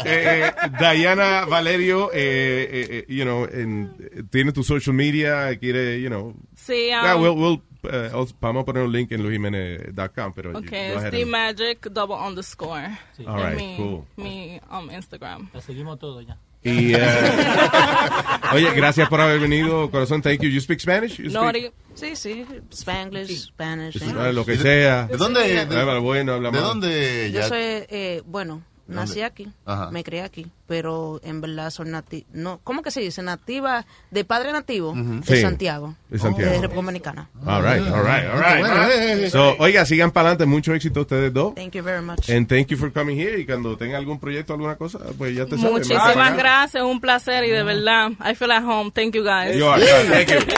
Eh, 0.04 0.44
eh, 0.46 0.52
Diana 0.78 1.44
Valerio, 1.46 2.10
eh, 2.12 2.68
eh, 2.70 2.86
eh, 2.90 3.04
you 3.08 3.24
know, 3.24 3.44
en- 3.50 4.28
tiene 4.30 4.52
tu 4.52 4.62
social 4.62 4.94
media, 4.94 5.56
quiere, 5.58 6.00
you 6.00 6.08
know. 6.08 6.34
Sí, 6.54 6.86
Yeah, 6.88 7.14
um, 7.16 7.22
we'll, 7.22 7.34
we'll, 7.36 7.62
eh, 7.92 8.10
also- 8.14 8.34
vamos 8.40 8.62
a 8.62 8.66
poner 8.66 8.84
un 8.84 8.92
link 8.92 9.10
en 9.12 9.22
luisjimenez.com, 9.22 10.32
pero 10.34 10.50
Ok, 10.50 10.70
go 10.70 10.76
es 10.76 10.96
ahead 10.98 11.10
The 11.10 11.24
Magic 11.26 11.88
double 11.90 12.16
underscore. 12.16 12.98
All 13.26 13.40
En 13.40 13.46
right, 13.46 13.56
mi, 13.56 13.76
cool. 13.76 14.04
Mi 14.16 14.60
um, 14.70 14.90
Instagram. 14.90 15.48
La 15.52 15.60
seguimos 15.60 15.98
todo 15.98 16.20
ya. 16.20 16.36
Y, 16.68 16.94
eh, 16.94 16.98
oye, 18.52 18.70
gracias 18.74 19.08
por 19.08 19.20
haber 19.20 19.40
venido, 19.40 19.90
corazón. 19.90 20.22
Thank 20.22 20.40
you. 20.42 20.48
You 20.50 20.60
speak 20.60 20.80
Spanish? 20.80 21.18
You 21.18 21.30
speak- 21.30 21.32
Nori. 21.32 21.70
Sí, 21.94 22.14
sí, 22.14 22.46
Spanglish, 22.70 23.46
Spanish. 23.48 24.00
Ah, 24.16 24.30
lo 24.30 24.44
que 24.46 24.56
sea. 24.56 25.06
¿De 25.08 25.16
dónde? 25.16 25.66
de- 25.66 25.98
bueno, 25.98 26.34
habla 26.34 26.50
¿De 26.52 26.60
dónde 26.60 27.30
Yo 27.32 27.40
ya? 27.40 27.48
soy, 27.48 27.58
eh, 27.60 28.22
bueno, 28.24 28.62
Nací 28.88 29.20
aquí, 29.20 29.46
Ajá. 29.66 29.90
me 29.90 30.02
crié 30.02 30.22
aquí, 30.22 30.46
pero 30.66 31.20
en 31.22 31.42
verdad 31.42 31.68
soy 31.70 31.88
nativa, 31.90 32.26
no, 32.32 32.58
¿cómo 32.64 32.82
que 32.82 32.90
se 32.90 33.00
dice? 33.00 33.20
Nativa, 33.22 33.84
de 34.10 34.24
padre 34.24 34.50
nativo, 34.50 34.92
Ujú. 34.92 35.20
de 35.20 35.36
Sí, 35.36 35.42
Santiago, 35.42 35.94
de 36.08 36.18
Santiago. 36.18 36.50
de 36.52 36.56
República 36.62 36.76
Dominicana. 36.82 37.28
All 37.46 37.62
right, 37.62 37.86
all 37.86 38.02
right, 38.02 38.24
all 38.32 38.40
right. 38.40 38.60
Bueno, 38.60 38.74
all 38.82 38.88
right. 38.88 38.98
eh, 38.98 39.26
eh, 39.26 39.30
So, 39.30 39.56
oiga, 39.58 39.84
sigan 39.84 40.10
para 40.10 40.30
adelante. 40.30 40.46
Mucho 40.46 40.72
éxito 40.72 41.00
a 41.00 41.02
ustedes 41.02 41.32
dos. 41.34 41.54
Thank 41.54 41.72
you 41.74 41.82
very 41.84 42.02
much. 42.02 42.30
And 42.30 42.48
thank 42.48 42.68
you 42.68 42.78
for 42.78 42.90
coming 42.90 43.18
here. 43.18 43.38
Y 43.38 43.44
cuando 43.44 43.76
tenga 43.76 43.98
algún 43.98 44.18
proyecto, 44.18 44.54
alguna 44.54 44.76
cosa, 44.76 44.98
pues 45.18 45.36
ya 45.36 45.44
te 45.44 45.56
sabes. 45.58 45.70
Muchísimas 45.70 46.36
gracias, 46.36 46.82
un 46.82 46.98
placer 47.00 47.44
y 47.44 47.50
de 47.50 47.62
verdad, 47.62 48.12
I 48.24 48.34
feel 48.34 48.50
at 48.52 48.64
home. 48.64 48.90
Thank 48.90 49.14
you 49.14 49.22
guys. 49.22 49.54
You 49.54 49.66
are, 49.68 49.82
thank 49.84 50.30
you. 50.30 50.38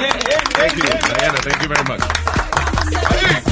Thank 0.60 0.74
you, 0.76 0.82
Diana. 0.82 1.38
Thank 1.42 1.62
you 1.62 1.68
very 1.68 1.84
much. 1.88 3.49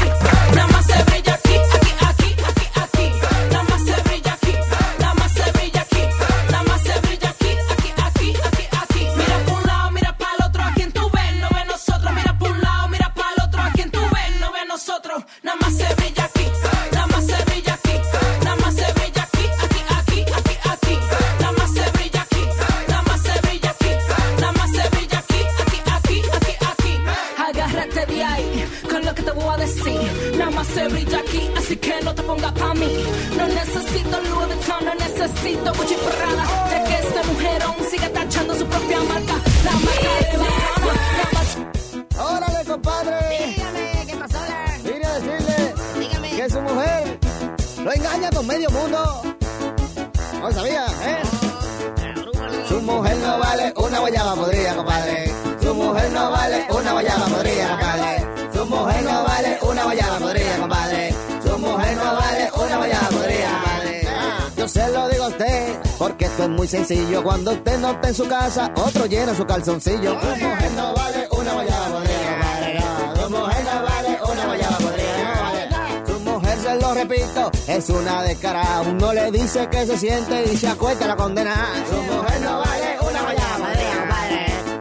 Sencillo. 66.69 67.23
Cuando 67.23 67.53
usted 67.53 67.79
no 67.79 67.91
está 67.93 68.09
en 68.09 68.15
su 68.15 68.29
casa, 68.29 68.71
otro 68.77 69.07
llena 69.07 69.35
su 69.35 69.45
calzoncillo. 69.47 70.21
Su 70.21 70.27
mujer 70.27 70.73
no 70.73 70.95
vale 70.95 71.29
una 71.31 71.53
guayaba 71.55 71.87
podrida. 71.87 73.15
Su 73.15 73.31
mujer 73.31 73.65
no 73.65 73.83
vale 73.83 74.19
una 74.33 74.47
guayaba 74.47 74.77
podrida. 74.79 76.05
Su 76.07 76.21
mujer, 76.21 76.59
se 76.59 76.75
lo 76.77 76.95
repito, 76.95 77.51
es 77.67 77.89
una 77.91 78.23
descarada. 78.23 78.83
Uno 78.83 79.13
le 79.13 79.31
dice 79.31 79.69
que 79.69 79.87
se 79.87 79.97
siente 79.99 80.45
y 80.53 80.57
se 80.57 80.69
acuesta 80.69 81.07
la 81.07 81.17
condena. 81.17 81.55
Su 81.89 81.97
mujer 81.97 82.41
no 82.43 82.59
vale 82.59 82.99
una 83.01 83.23
guayaba 83.23 83.57
podrida. 83.57 83.89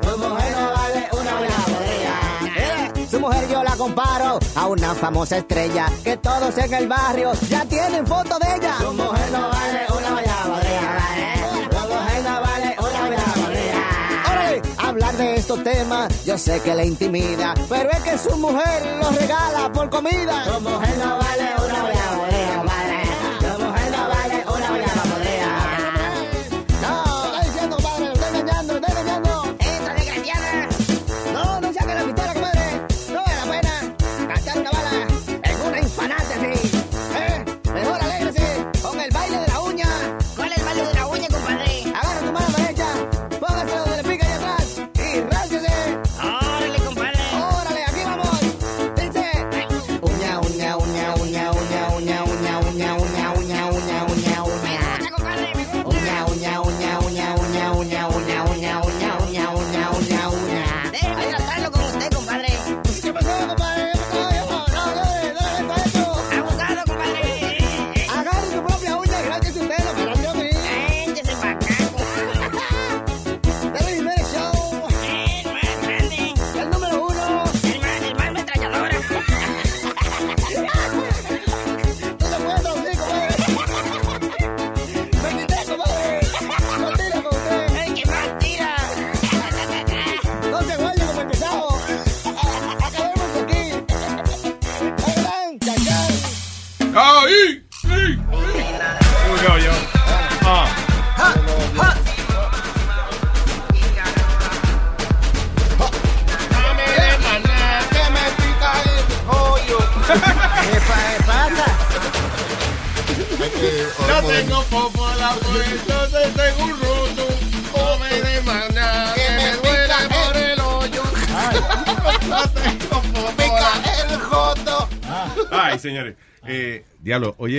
Su 0.04 0.18
mujer 0.18 0.52
no 0.58 0.72
vale 0.74 1.10
una 1.12 1.38
guayaba 1.38 1.64
podrida. 1.66 3.08
Su 3.10 3.20
mujer 3.20 3.50
yo 3.50 3.64
la 3.64 3.76
comparo 3.78 4.40
a 4.56 4.68
una 4.68 4.94
famosa 4.96 5.38
estrella 5.38 5.90
que 6.04 6.18
todos 6.18 6.58
en 6.58 6.74
el 6.74 6.88
barrio 6.88 7.32
ya 7.50 7.64
tienen 7.66 8.06
foto 8.06 8.38
de 8.40 8.56
ella. 8.56 8.76
Su 8.80 8.94
mujer 8.94 9.32
no 9.32 9.50
vale 9.50 9.86
una 9.98 10.12
guayaba 10.12 10.44
podrida, 10.44 11.07
de 15.18 15.36
estos 15.36 15.64
temas 15.64 16.26
yo 16.26 16.38
sé 16.38 16.60
que 16.62 16.76
le 16.76 16.86
intimida, 16.86 17.54
pero 17.68 17.90
es 17.90 18.00
que 18.02 18.18
su 18.18 18.38
mujer 18.38 18.98
los 19.02 19.16
regala 19.16 19.72
por 19.74 19.90
comida. 19.90 20.46
Su 20.46 20.62
mujer 20.62 20.98
no 20.98 21.18
vale 21.18 21.44
una 21.66 21.82
guayaba 21.82 21.97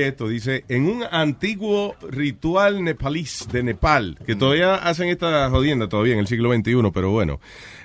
esto, 0.09 0.29
dice, 0.29 0.65
en 0.69 0.87
un 0.87 1.05
antiguo 1.11 1.95
ritual 2.11 2.83
nepalís 2.85 3.47
de 3.53 3.63
Nepal, 3.63 4.19
que 4.27 4.35
todavía 4.35 4.75
hacen 4.75 5.09
esta 5.09 5.49
jodienda 5.51 5.89
todavía 5.89 6.15
en 6.15 6.19
el 6.21 6.27
siglo 6.27 6.53
XXI, 6.53 6.91
pero 6.93 7.11
bueno, 7.11 7.41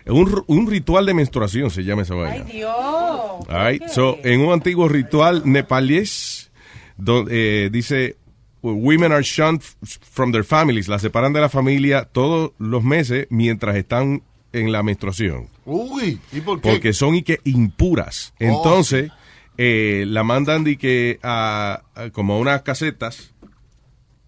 un, 0.07 0.27
r- 0.27 0.41
un 0.47 0.67
ritual 0.69 1.05
de 1.05 1.13
menstruación 1.13 1.69
se 1.69 1.83
llama 1.83 2.01
esa 2.01 2.15
vaina. 2.15 2.43
Dios. 2.45 2.69
All 2.75 3.45
right, 3.71 3.83
so, 3.87 4.17
en 4.23 4.41
un 4.41 4.51
antiguo 4.53 4.87
ritual 4.89 5.43
nepalíes, 5.45 6.51
do- 6.97 7.25
eh, 7.29 7.69
dice, 7.71 8.17
women 8.61 9.11
are 9.11 9.23
shunned 9.23 9.61
f- 9.61 9.99
from 10.01 10.31
their 10.31 10.43
families, 10.43 10.87
las 10.87 11.01
separan 11.01 11.33
de 11.33 11.41
la 11.41 11.49
familia 11.49 12.05
todos 12.11 12.51
los 12.57 12.83
meses 12.83 13.27
mientras 13.29 13.75
están 13.75 14.23
en 14.51 14.71
la 14.71 14.83
menstruación. 14.83 15.47
Uy, 15.65 16.19
¿y 16.31 16.41
por 16.41 16.61
qué? 16.61 16.69
Porque 16.69 16.93
son 16.93 17.15
y 17.15 17.23
que 17.23 17.39
impuras. 17.43 18.33
Oh, 18.33 18.43
Entonces, 18.43 19.11
eh, 19.57 20.05
la 20.07 20.23
mandan 20.23 20.63
de 20.63 20.77
que 20.77 21.19
a, 21.23 21.83
a- 21.95 22.09
como 22.11 22.33
a 22.33 22.37
unas 22.39 22.61
casetas 22.63 23.33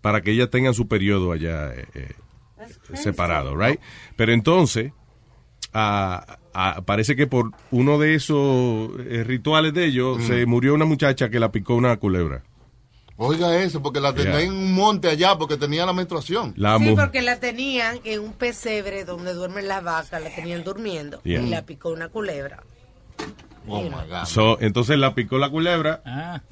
para 0.01 0.21
que 0.21 0.31
ellas 0.31 0.49
tengan 0.51 0.73
su 0.73 0.87
periodo 0.87 1.31
allá 1.31 1.73
eh, 1.73 1.85
eh, 1.95 2.13
separado, 2.93 3.55
right? 3.57 3.79
Pero 4.15 4.33
entonces, 4.33 4.91
parece 6.85 7.15
que 7.15 7.27
por 7.27 7.51
uno 7.71 7.97
de 7.99 8.15
esos 8.15 8.91
eh, 9.07 9.23
rituales 9.23 9.73
de 9.73 9.85
ellos 9.85 10.19
Mm. 10.19 10.27
se 10.27 10.45
murió 10.45 10.73
una 10.73 10.85
muchacha 10.85 11.29
que 11.29 11.39
la 11.39 11.51
picó 11.51 11.75
una 11.75 11.97
culebra. 11.97 12.43
Oiga 13.17 13.57
eso, 13.63 13.81
porque 13.81 14.01
la 14.01 14.13
tenía 14.13 14.33
Yeah. 14.39 14.41
en 14.41 14.51
un 14.51 14.73
monte 14.73 15.07
allá 15.07 15.37
porque 15.37 15.55
tenía 15.57 15.85
la 15.85 15.93
menstruación. 15.93 16.53
La 16.57 16.77
sí, 16.79 16.93
porque 16.95 17.21
la 17.21 17.39
tenían 17.39 17.99
en 18.03 18.19
un 18.19 18.33
pesebre 18.33 19.05
donde 19.05 19.33
duermen 19.33 19.67
las 19.69 19.81
vacas, 19.83 20.21
la 20.21 20.29
tenían 20.35 20.63
durmiendo 20.65 21.21
Yeah. 21.23 21.41
y 21.41 21.49
la 21.49 21.65
picó 21.65 21.89
una 21.91 22.09
culebra. 22.09 22.61
Oh 23.67 23.81
my 23.83 23.89
God. 24.09 24.25
So, 24.25 24.57
entonces 24.61 24.97
la 24.97 25.13
picó 25.15 25.37
la 25.37 25.49
culebra. 25.49 26.01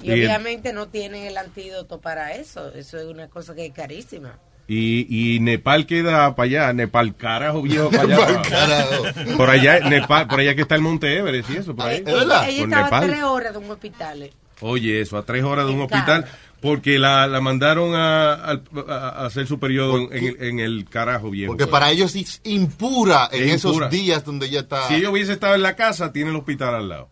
Y 0.02 0.10
obviamente 0.12 0.72
no 0.72 0.88
tienen 0.88 1.24
el 1.24 1.36
antídoto 1.36 2.00
para 2.00 2.32
eso. 2.34 2.72
Eso 2.74 2.98
es 2.98 3.04
una 3.06 3.28
cosa 3.28 3.54
que 3.54 3.66
es 3.66 3.72
carísima. 3.72 4.38
Y, 4.66 5.06
y 5.34 5.40
Nepal 5.40 5.84
queda 5.86 6.34
para 6.34 6.46
allá, 6.46 6.72
Nepal 6.72 7.14
carajo 7.16 7.60
viejo 7.60 7.90
para 7.90 8.04
allá. 8.04 8.16
Nepal, 8.16 8.42
carajo. 8.48 9.36
Por 9.36 9.50
allá, 9.50 9.80
Nepal, 9.80 10.26
por 10.26 10.40
allá 10.40 10.54
que 10.54 10.62
está 10.62 10.74
el 10.74 10.80
Monte 10.80 11.18
Everest 11.18 11.50
y 11.50 11.56
eso, 11.58 11.76
por 11.76 11.86
ahí. 11.86 12.02
Ella, 12.06 12.48
ella 12.48 12.60
Por 12.62 12.68
estaba 12.70 12.80
a 12.80 12.84
Nepal. 12.84 13.06
tres 13.10 13.22
horas 13.24 13.52
de 13.52 13.58
un 13.58 13.70
hospital. 13.70 14.22
eh. 14.22 14.32
Oye, 14.60 15.00
eso, 15.02 15.18
a 15.18 15.26
tres 15.26 15.44
horas 15.44 15.66
de 15.66 15.72
un 15.72 15.82
hospital, 15.82 16.24
porque 16.64 16.98
la, 16.98 17.26
la 17.26 17.42
mandaron 17.42 17.94
a, 17.94 18.32
a- 18.32 18.60
a 18.86 19.26
hacer 19.26 19.46
su 19.46 19.58
periodo 19.60 20.10
en, 20.10 20.24
el- 20.24 20.42
en 20.42 20.60
el 20.60 20.86
carajo 20.88 21.28
viejo. 21.30 21.52
Porque 21.52 21.66
para 21.66 21.90
ellos 21.90 22.16
es 22.16 22.40
impura 22.44 23.28
en 23.30 23.44
Es 23.44 23.54
esos 23.56 23.72
impura. 23.72 23.88
días 23.90 24.24
donde 24.24 24.46
ella 24.46 24.60
está. 24.60 24.88
Si 24.88 24.94
ella 24.94 25.10
hubiese 25.10 25.34
estado 25.34 25.54
en 25.56 25.60
la 25.62 25.76
casa, 25.76 26.10
tiene 26.10 26.30
el 26.30 26.36
hospital 26.36 26.74
al 26.74 26.88
lado. 26.88 27.10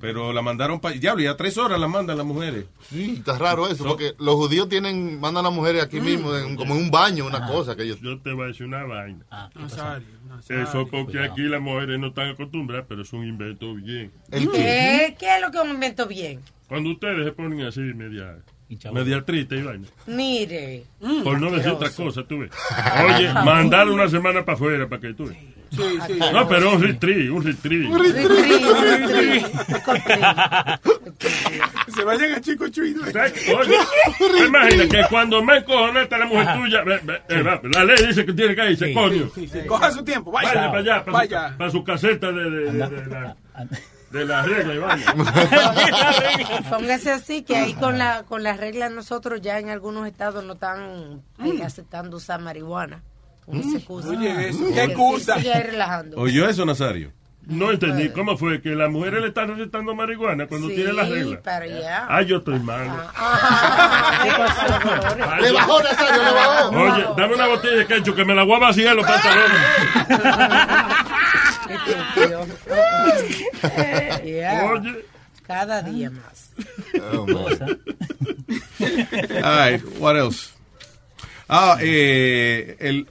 Pero 0.00 0.32
la 0.32 0.40
mandaron 0.40 0.78
para... 0.78 0.94
Diablo, 0.94 1.24
ya 1.24 1.36
tres 1.36 1.58
horas 1.58 1.80
la 1.80 1.88
mandan 1.88 2.16
las 2.16 2.24
mujeres. 2.26 2.66
Sí, 2.88 3.16
está 3.18 3.36
raro 3.36 3.66
eso, 3.68 3.82
porque 3.84 4.14
los 4.20 4.36
judíos 4.36 4.68
tienen, 4.68 5.18
mandan 5.18 5.44
a 5.46 5.48
las 5.48 5.56
mujeres 5.56 5.82
aquí 5.82 6.00
mismo, 6.00 6.32
en- 6.36 6.54
como 6.54 6.76
en 6.76 6.82
un 6.84 6.90
baño, 6.92 7.26
una 7.26 7.44
cosa 7.44 7.74
que 7.74 7.82
ellos... 7.82 7.98
Yo 8.00 8.20
te 8.20 8.32
voy 8.32 8.44
a 8.44 8.46
decir 8.48 8.66
una 8.66 8.84
vaina. 8.84 9.24
Nazario, 9.56 10.06
Nazario. 10.28 10.62
Eso 10.62 10.86
porque 10.88 11.24
aquí 11.24 11.42
las 11.42 11.60
mujeres 11.60 11.98
no 11.98 12.06
están 12.06 12.28
acostumbradas, 12.28 12.86
pero 12.88 13.02
es 13.02 13.12
un 13.12 13.26
invento 13.26 13.74
bien. 13.74 14.12
¿Qué? 14.30 15.16
¿Qué 15.18 15.34
es 15.36 15.40
lo 15.42 15.50
que 15.50 15.58
un 15.58 15.70
invento 15.70 16.06
bien? 16.06 16.40
Cuando 16.68 16.90
ustedes 16.90 17.24
se 17.24 17.32
ponen 17.32 17.62
así 17.62 17.80
media, 17.80 18.38
media 18.92 19.24
triste 19.24 19.56
y 19.56 19.62
vaina. 19.62 19.86
Mire. 20.06 20.84
Por 21.22 21.40
no 21.40 21.50
decir 21.50 21.72
otra 21.72 21.90
cosa, 21.90 22.24
tú 22.24 22.40
ves. 22.40 22.50
Oye, 23.04 23.32
mandar 23.32 23.88
una 23.88 24.08
semana 24.08 24.44
para 24.44 24.56
afuera 24.56 24.88
para 24.88 25.00
que 25.00 25.14
tú 25.14 25.26
ves. 25.26 25.36
Sí, 25.70 25.82
sí. 26.06 26.18
No, 26.32 26.48
pero 26.48 26.74
un 26.74 26.82
retri, 26.82 27.28
un 27.28 27.44
retri. 27.44 27.86
Un 27.86 27.98
retri, 27.98 28.24
un 28.24 28.82
retri. 28.82 29.44
Se 31.94 32.04
vayan 32.04 32.34
a 32.34 32.40
Chico. 32.40 32.64
Oye, 32.64 34.46
imagina 34.46 34.88
que 34.88 35.02
cuando 35.10 35.42
me 35.42 35.58
encojonaste 35.58 36.18
la 36.18 36.26
mujer 36.26 36.48
tuya, 36.56 36.84
eh, 37.28 37.44
la 37.74 37.84
ley 37.84 37.96
dice 38.06 38.24
que 38.24 38.32
tiene 38.32 38.54
que 38.54 38.70
irse, 38.70 38.92
coño. 38.92 39.28
Coja 39.66 39.90
su 39.90 40.04
tiempo, 40.04 40.30
vaya. 40.30 40.48
Vaya 40.48 40.70
para 41.04 41.18
allá, 41.20 41.56
para. 41.56 41.70
Su, 41.70 41.82
caseta 41.84 42.32
de, 42.32 42.50
de, 42.50 42.72
de, 42.72 42.72
de 42.72 43.10
la, 43.10 43.36
de 44.10 44.24
la 44.24 44.42
regla 44.42 44.86
vaina. 44.86 45.14
Póngase 46.70 47.10
así 47.12 47.42
que 47.42 47.56
ahí 47.56 47.74
con 47.74 47.98
la 47.98 48.22
con 48.24 48.42
las 48.42 48.56
reglas 48.58 48.90
nosotros 48.92 49.40
ya 49.40 49.58
en 49.58 49.68
algunos 49.70 50.06
estados 50.06 50.44
no 50.44 50.54
están 50.54 51.22
eh, 51.44 51.62
aceptando 51.64 52.16
usar 52.16 52.40
marihuana. 52.40 53.02
Excusa. 53.52 54.08
Oye, 54.08 54.48
eso, 54.48 54.58
Sí, 54.58 54.64
qué 54.74 54.74
sí, 54.74 54.80
excusa. 54.80 55.36
relajando. 55.36 56.16
¿Oyó 56.18 56.48
eso, 56.48 56.64
Nazario? 56.64 57.12
No 57.48 57.70
entendí, 57.70 58.08
¿cómo 58.08 58.36
fue? 58.36 58.60
Que 58.60 58.70
las 58.70 58.90
mujeres 58.90 59.20
le 59.22 59.28
están 59.28 59.46
recetando 59.56 59.94
marihuana 59.94 60.48
cuando 60.48 60.66
Sí, 60.68 60.74
tiene 60.74 60.92
la 60.92 61.04
regla. 61.04 61.40
para 61.42 61.64
allá. 61.64 62.06
Ah, 62.08 62.22
yo 62.22 62.38
estoy 62.38 62.58
malo. 62.58 62.90
¿Qué 64.24 64.30
pasó, 64.36 64.66
Dolores? 65.14 65.42
Le 65.42 65.52
bajó, 65.52 65.80
Nazario, 65.80 66.22
le 66.24 66.30
bajó. 66.32 66.68
Oye, 66.70 67.06
dame 67.16 67.34
una 67.36 67.46
botella 67.46 67.76
de 67.76 67.86
ketchup 67.86 68.16
que 68.16 68.24
me 68.24 68.34
la 68.34 68.42
voy 68.42 68.56
a 68.56 68.58
vaciar 68.58 68.96
los 68.96 69.06
pantalones. 69.06 69.60
Yeah. 74.24 74.70
Oye. 74.72 75.04
Cada 75.46 75.82
día 75.82 76.10
más. 76.10 76.50
All 77.00 77.26
right, 79.56 79.82
what 79.98 80.16
else? 80.16 80.52
Ah, 81.48 81.76
eh, 81.80 82.76
el... 82.80 83.06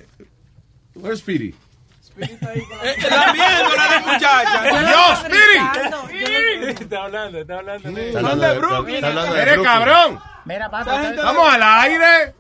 Where's 0.96 1.20
Speedy? 1.20 1.56
Está 2.18 2.52
viendo 3.34 3.76
la 3.76 4.04
muchacha. 4.06 4.92
¡Yo, 4.92 5.16
Speedy! 5.16 6.72
Está 6.84 7.04
hablando, 7.04 7.40
está 7.40 7.60
hablando. 7.60 7.90
Está 7.90 8.20
hablando 8.20 8.48
de 8.48 8.58
Brooklyn. 8.58 8.96
Está 9.06 9.42
¡Eres 9.42 9.60
cabrón! 9.60 10.20
Mira. 10.46 10.66
Esa 10.82 11.02
gente- 11.02 11.22
¡Vamos 11.22 11.54
al 11.54 11.64
aire! 11.64 12.36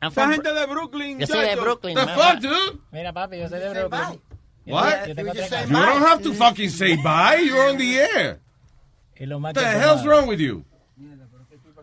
Esa 0.00 0.28
gente 0.30 0.52
de 0.52 0.66
Brooklyn. 0.66 1.18
Yo 1.18 1.26
soy 1.26 1.46
de. 1.48 1.56
Brooklyn. 1.56 1.94
The 1.94 2.06
fuck, 2.08 2.38
dude? 2.40 2.78
Mira, 2.90 3.12
papi, 3.12 3.38
yo 3.38 3.48
soy 3.48 3.60
de 3.60 3.84
Brooklyn. 3.84 4.20
What? 4.66 5.08
You 5.08 5.14
don't 5.14 6.02
have 6.02 6.22
to 6.22 6.32
fucking 6.34 6.70
say 6.70 6.96
bye. 6.96 7.36
You're 7.44 7.68
on 7.70 7.78
the 7.78 7.98
air. 7.98 8.38
What 9.18 9.54
the 9.54 9.64
hell's 9.64 10.04
wrong 10.06 10.26
with 10.26 10.40
you? 10.40 10.64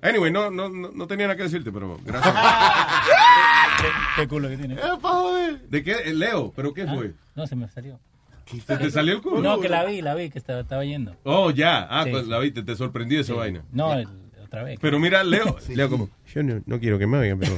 Anyway, 0.01 0.29
no, 0.31 0.49
no, 0.49 0.69
no, 0.69 0.91
no 0.93 1.07
tenía 1.07 1.27
nada 1.27 1.35
que 1.35 1.43
decirte, 1.43 1.71
pero 1.73 1.99
gracias. 2.05 2.33
Qué 4.15 4.27
culo 4.27 4.47
que 4.49 4.57
tiene. 4.57 4.75
¿De 5.69 5.83
qué? 5.83 5.91
Eh, 6.05 6.13
Leo, 6.13 6.53
¿pero 6.55 6.73
qué 6.73 6.85
fue? 6.87 7.13
No, 7.35 7.47
se 7.47 7.55
me 7.55 7.67
salió. 7.69 7.99
¿Se 8.65 8.77
te 8.77 8.89
salió 8.91 9.15
el 9.15 9.21
culo? 9.21 9.41
No, 9.41 9.59
que 9.59 9.69
la 9.69 9.83
vi, 9.85 10.01
la 10.01 10.15
vi, 10.15 10.29
que 10.29 10.39
estaba, 10.39 10.61
estaba 10.61 10.83
yendo. 10.83 11.15
Oh, 11.23 11.51
ya. 11.51 11.85
Ah, 11.89 12.03
Sí, 12.05 12.11
pues 12.11 12.27
la 12.27 12.39
viste, 12.39 12.63
te 12.63 12.75
sorprendió 12.75 13.19
esa 13.21 13.33
Sí. 13.33 13.37
vaina. 13.39 13.63
No, 13.71 13.93
el- 13.93 14.07
otra 14.49 14.63
vez. 14.63 14.79
Pero 14.81 14.99
mira, 14.99 15.23
Leo, 15.23 15.55
Leo 15.69 15.89
como, 15.89 16.09
yo 16.33 16.43
no, 16.43 16.61
no 16.65 16.79
quiero 16.79 16.97
que 16.99 17.07
me 17.07 17.17
oigan, 17.19 17.39
pero... 17.39 17.53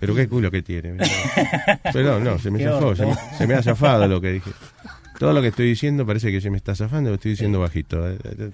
pero 0.00 0.14
qué 0.14 0.26
culo 0.28 0.50
que 0.50 0.62
tiene. 0.62 0.96
Pero 1.92 2.18
no, 2.18 2.38
se 2.38 2.50
me 2.50 2.58
Qué 2.58 2.64
zafó, 2.64 2.96
se 2.96 3.06
me, 3.06 3.14
se 3.38 3.46
me 3.46 3.54
ha 3.54 3.62
zafado 3.62 4.06
lo 4.08 4.20
que 4.20 4.32
dije. 4.32 4.50
Todo 5.18 5.32
lo 5.32 5.40
que 5.42 5.48
estoy 5.48 5.66
diciendo 5.66 6.04
parece 6.06 6.32
que 6.32 6.40
se 6.40 6.50
me 6.50 6.56
está 6.56 6.74
zafando, 6.74 7.10
lo 7.10 7.14
estoy 7.16 7.32
diciendo 7.32 7.60
bajito. 7.60 8.10
Eh, 8.10 8.18
eh, 8.24 8.50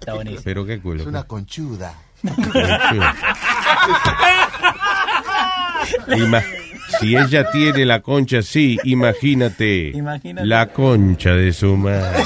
Está 0.00 0.14
buenísimo. 0.14 0.42
Pero 0.44 0.64
qué 0.66 0.80
culo. 0.80 1.02
Es 1.02 1.06
una 1.06 1.22
conchuda. 1.24 1.94
Ima- 6.08 6.42
si 7.00 7.16
ella 7.16 7.50
tiene 7.50 7.84
la 7.84 8.00
concha 8.00 8.38
así, 8.38 8.78
imagínate, 8.84 9.88
Imagínate. 9.94 10.46
la 10.46 10.66
concha 10.72 11.30
de 11.32 11.52
su 11.52 11.76
madre. 11.76 12.24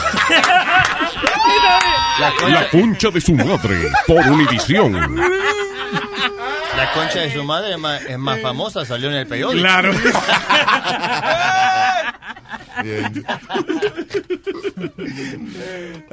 La 2.19 2.69
concha 2.71 3.11
de 3.11 3.21
su 3.21 3.35
madre, 3.35 3.89
por 4.07 4.27
Univisión. 4.29 4.93
La 4.93 6.93
concha 6.95 7.21
de 7.21 7.33
su 7.33 7.43
madre 7.45 7.73
es 7.73 7.79
más, 7.79 8.03
es 8.03 8.19
más 8.19 8.41
famosa, 8.41 8.85
salió 8.85 9.09
en 9.09 9.15
el 9.17 9.27
periódico. 9.27 9.63
Claro. 9.63 9.93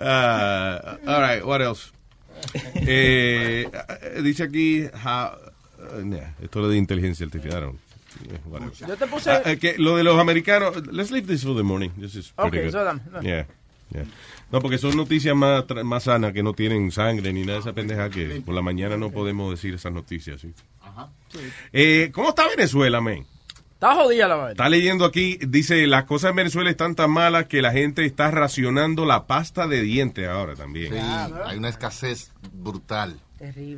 Ah, 0.01 0.97
all 1.07 1.21
right, 1.21 1.43
what 1.45 1.61
else? 1.61 1.91
Eh, 2.75 3.69
eh, 3.69 4.21
dice 4.23 4.43
aquí, 4.43 4.85
how- 5.03 5.35
uh, 5.77 6.03
nah, 6.05 6.29
esto 6.41 6.61
lo 6.61 6.69
de 6.69 6.77
inteligencia 6.77 7.25
artificial. 7.25 7.73
Eh, 8.29 8.37
whatever. 8.45 8.73
Yo 8.73 8.95
te 8.97 9.07
puse- 9.07 9.41
eh, 9.45 9.57
que 9.57 9.75
lo 9.77 9.95
de 9.97 10.03
los 10.03 10.17
americanos, 10.19 10.75
let's 10.91 11.11
leave 11.11 11.27
this 11.27 11.43
for 11.43 11.55
the 11.55 11.63
morning. 11.63 11.91
This 11.99 12.15
is 12.15 12.31
pretty 12.31 12.57
Okay, 12.59 12.63
good. 12.65 12.71
so. 12.71 12.99
Yeah, 13.21 13.45
yeah. 13.93 14.03
No, 14.51 14.59
porque 14.61 14.77
son 14.79 14.97
noticias 14.97 15.35
más, 15.35 15.65
tra- 15.65 15.83
más 15.83 16.03
sanas 16.03 16.33
que 16.33 16.41
no 16.41 16.53
tienen 16.53 16.91
sangre 16.91 17.31
ni 17.33 17.41
nada 17.41 17.53
de 17.53 17.59
esa 17.59 17.73
pendeja 17.73 18.09
que 18.09 18.41
por 18.43 18.55
la 18.55 18.61
mañana 18.63 18.97
no 18.97 19.11
podemos 19.11 19.51
decir 19.51 19.75
esas 19.75 19.91
noticias. 19.91 20.41
¿sí? 20.41 20.53
Eh, 21.71 22.09
¿Cómo 22.13 22.29
está 22.29 22.47
Venezuela, 22.47 22.99
men? 23.01 23.25
Está 23.73 23.95
jodida 23.95 24.27
la 24.27 24.35
vaina. 24.35 24.51
Está 24.51 24.67
leyendo 24.67 25.05
aquí, 25.05 25.39
dice, 25.47 25.87
las 25.87 26.03
cosas 26.03 26.31
en 26.31 26.35
Venezuela 26.37 26.69
están 26.69 26.95
tan 26.95 27.11
malas 27.11 27.45
que 27.45 27.61
la 27.61 27.71
gente 27.71 28.03
está 28.05 28.29
racionando 28.31 29.05
la 29.05 29.25
pasta 29.25 29.67
de 29.67 29.81
dientes 29.81 30.27
ahora 30.27 30.55
también. 30.55 30.93
Sí, 30.93 30.99
hay 31.45 31.57
una 31.57 31.69
escasez 31.69 32.31
brutal. 32.51 33.17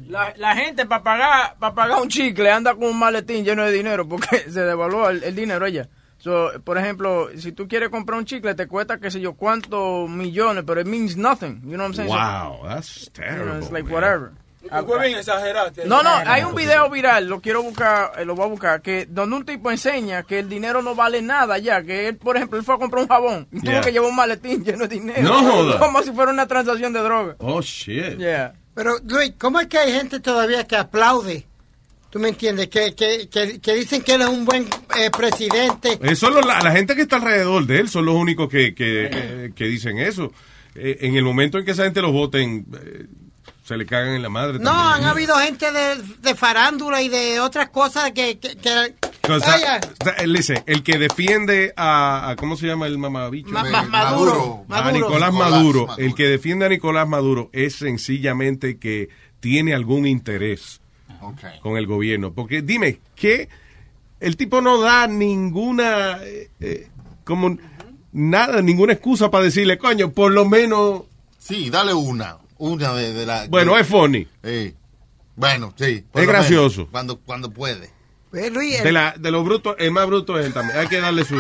La, 0.07 0.33
la 0.37 0.55
gente 0.55 0.87
para 0.87 1.03
pagar 1.03 1.55
para 1.59 1.75
pagar 1.75 2.01
un 2.01 2.07
chicle 2.07 2.49
anda 2.49 2.73
con 2.73 2.85
un 2.85 2.97
maletín 2.97 3.45
lleno 3.45 3.63
de 3.63 3.71
dinero 3.71 4.07
porque 4.07 4.37
se 4.49 4.61
devaluó 4.61 5.09
el, 5.09 5.23
el 5.23 5.35
dinero 5.35 5.67
ella. 5.67 5.87
So, 6.21 6.51
por 6.63 6.77
ejemplo, 6.77 7.29
si 7.35 7.51
tú 7.51 7.67
quieres 7.67 7.89
comprar 7.89 8.19
un 8.19 8.25
chicle 8.25 8.53
te 8.53 8.67
cuesta 8.67 8.99
qué 8.99 9.09
sé 9.09 9.19
yo 9.19 9.33
cuántos 9.33 10.07
millones, 10.07 10.63
pero 10.67 10.79
it 10.79 10.85
means 10.87 11.17
nothing. 11.17 11.61
You 11.63 11.77
know 11.77 11.87
what 11.87 11.87
I'm 11.87 11.93
saying? 11.95 12.09
So, 12.11 12.15
Wow, 12.15 12.59
that's 12.67 13.05
you 13.05 13.23
know, 13.23 13.27
terrible. 13.27 13.57
it's 13.59 13.71
like 13.71 13.83
man. 13.85 13.93
whatever. 13.93 14.31
Exagerado. 14.63 15.71
No, 15.85 16.03
no, 16.03 16.09
hay 16.25 16.43
un 16.43 16.53
video 16.53 16.87
viral, 16.89 17.27
lo 17.27 17.41
quiero 17.41 17.63
buscar, 17.63 18.11
eh, 18.17 18.25
lo 18.25 18.35
voy 18.35 18.45
a 18.45 18.49
buscar, 18.49 18.81
que 18.83 19.07
donde 19.09 19.35
un 19.37 19.45
tipo 19.45 19.71
enseña 19.71 20.21
que 20.21 20.37
el 20.39 20.47
dinero 20.49 20.83
no 20.83 20.93
vale 20.93 21.21
nada 21.23 21.57
ya, 21.57 21.81
que 21.83 22.07
él, 22.09 22.17
por 22.17 22.37
ejemplo, 22.37 22.59
él 22.59 22.63
fue 22.63 22.75
a 22.75 22.77
comprar 22.77 23.01
un 23.01 23.09
jabón 23.09 23.47
y 23.51 23.59
tuvo 23.59 23.71
Yeah. 23.71 23.81
que 23.81 23.91
llevar 23.91 24.09
un 24.11 24.15
maletín 24.15 24.63
lleno 24.63 24.87
de 24.87 24.95
dinero. 24.95 25.23
No 25.23 25.41
joda. 25.51 25.79
Como 25.79 26.03
si 26.03 26.11
fuera 26.11 26.31
una 26.31 26.47
transacción 26.47 26.93
de 26.93 26.99
droga. 27.01 27.35
Oh, 27.39 27.61
shit. 27.61 28.17
Yeah. 28.19 28.53
Pero, 28.75 28.97
Luis, 29.03 29.33
¿cómo 29.39 29.59
es 29.59 29.67
que 29.67 29.79
hay 29.79 29.91
gente 29.91 30.19
todavía 30.19 30.65
que 30.65 30.77
aplaude? 30.77 31.47
¿Tú 32.11 32.19
me 32.19 32.29
entiendes? 32.29 32.67
Que, 32.67 32.93
que, 32.93 33.29
que, 33.29 33.59
que 33.61 33.73
dicen 33.73 34.01
que 34.01 34.13
él 34.15 34.21
es 34.21 34.27
un 34.27 34.43
buen 34.45 34.63
eh, 34.99 35.09
presidente. 35.15 35.97
Eso 36.03 36.29
lo- 36.29 36.41
la, 36.41 36.59
la 36.61 36.71
gente 36.71 36.93
que 36.95 37.03
está 37.03 37.15
alrededor 37.15 37.65
de 37.65 37.79
él 37.79 37.89
son 37.89 38.05
los 38.05 38.15
únicos 38.15 38.49
que, 38.49 38.75
que, 38.75 39.09
eh, 39.11 39.51
que 39.55 39.65
dicen 39.65 39.97
eso. 39.97 40.31
Eh, 40.75 40.97
en 41.01 41.15
el 41.15 41.23
momento 41.23 41.57
en 41.57 41.65
que 41.65 41.71
esa 41.71 41.83
gente 41.85 42.01
los 42.01 42.11
voten, 42.11 42.65
eh, 42.83 43.05
se 43.63 43.77
le 43.77 43.85
cagan 43.85 44.13
en 44.13 44.21
la 44.21 44.27
madre. 44.29 44.59
No, 44.59 44.71
han 44.71 45.05
habido 45.05 45.35
gente 45.37 45.71
de, 45.71 45.95
de 46.21 46.35
farándula 46.35 47.01
y 47.01 47.07
de 47.09 47.39
otras 47.39 47.69
cosas 47.69 48.11
que... 48.11 48.37
que, 48.39 48.57
que- 48.57 48.95
Vaya, 49.29 49.79
Listen, 50.25 50.61
el 50.65 50.83
que 50.83 50.97
defiende 50.97 51.71
a, 51.77 52.31
a- 52.31 52.35
¿cómo 52.35 52.57
se 52.57 52.67
llama 52.67 52.87
el 52.87 52.97
mamabicho? 52.97 53.49
Ma- 53.51 53.63
ma- 53.63 53.83
Maduro. 53.83 54.65
A 54.67 54.91
Nicolás 54.91 55.31
Maduro. 55.31 55.85
Maduro. 55.85 55.97
El 55.97 56.15
que 56.15 56.27
defiende 56.27 56.65
a 56.65 56.69
Nicolás 56.69 57.07
Maduro 57.07 57.49
es 57.53 57.75
sencillamente 57.75 58.77
que 58.79 59.07
tiene 59.39 59.73
algún 59.73 60.05
interés 60.07 60.80
con 61.61 61.77
el 61.77 61.87
gobierno. 61.87 62.33
Porque 62.33 62.61
dime, 62.61 62.99
¿qué? 63.15 63.49
El 64.19 64.37
tipo 64.37 64.61
no 64.61 64.79
da 64.79 65.07
ninguna... 65.07 66.19
eh, 66.23 66.49
eh, 66.59 66.87
como 67.23 67.57
nada, 68.11 68.61
ninguna 68.61 68.93
excusa 68.93 69.31
para 69.31 69.45
decirle, 69.45 69.77
coño, 69.77 70.11
por 70.11 70.31
lo 70.31 70.45
menos. 70.45 71.03
Sí, 71.37 71.69
dale 71.69 71.93
una. 71.93 72.37
Una 72.57 72.93
de, 72.93 73.13
de 73.13 73.25
la. 73.25 73.47
Bueno, 73.47 73.77
es 73.77 73.87
funny. 73.87 74.27
Sí. 74.43 74.75
Bueno, 75.35 75.73
sí. 75.77 76.03
Es 76.13 76.25
lo 76.25 76.27
gracioso. 76.27 76.77
menos, 76.81 76.91
cuando, 76.91 77.19
cuando 77.19 77.51
puede. 77.51 77.89
Pues, 78.29 78.51
Luis, 78.51 78.77
el- 78.77 78.83
De, 78.83 78.91
la, 78.91 79.15
de 79.17 79.31
los 79.31 79.43
brutos, 79.43 79.75
el 79.79 79.91
más 79.91 80.05
bruto 80.07 80.37
es 80.39 80.45
él 80.45 80.53
también. 80.53 80.77
Hay 80.77 80.87
que 80.87 80.99
darle 80.99 81.23
su, 81.25 81.35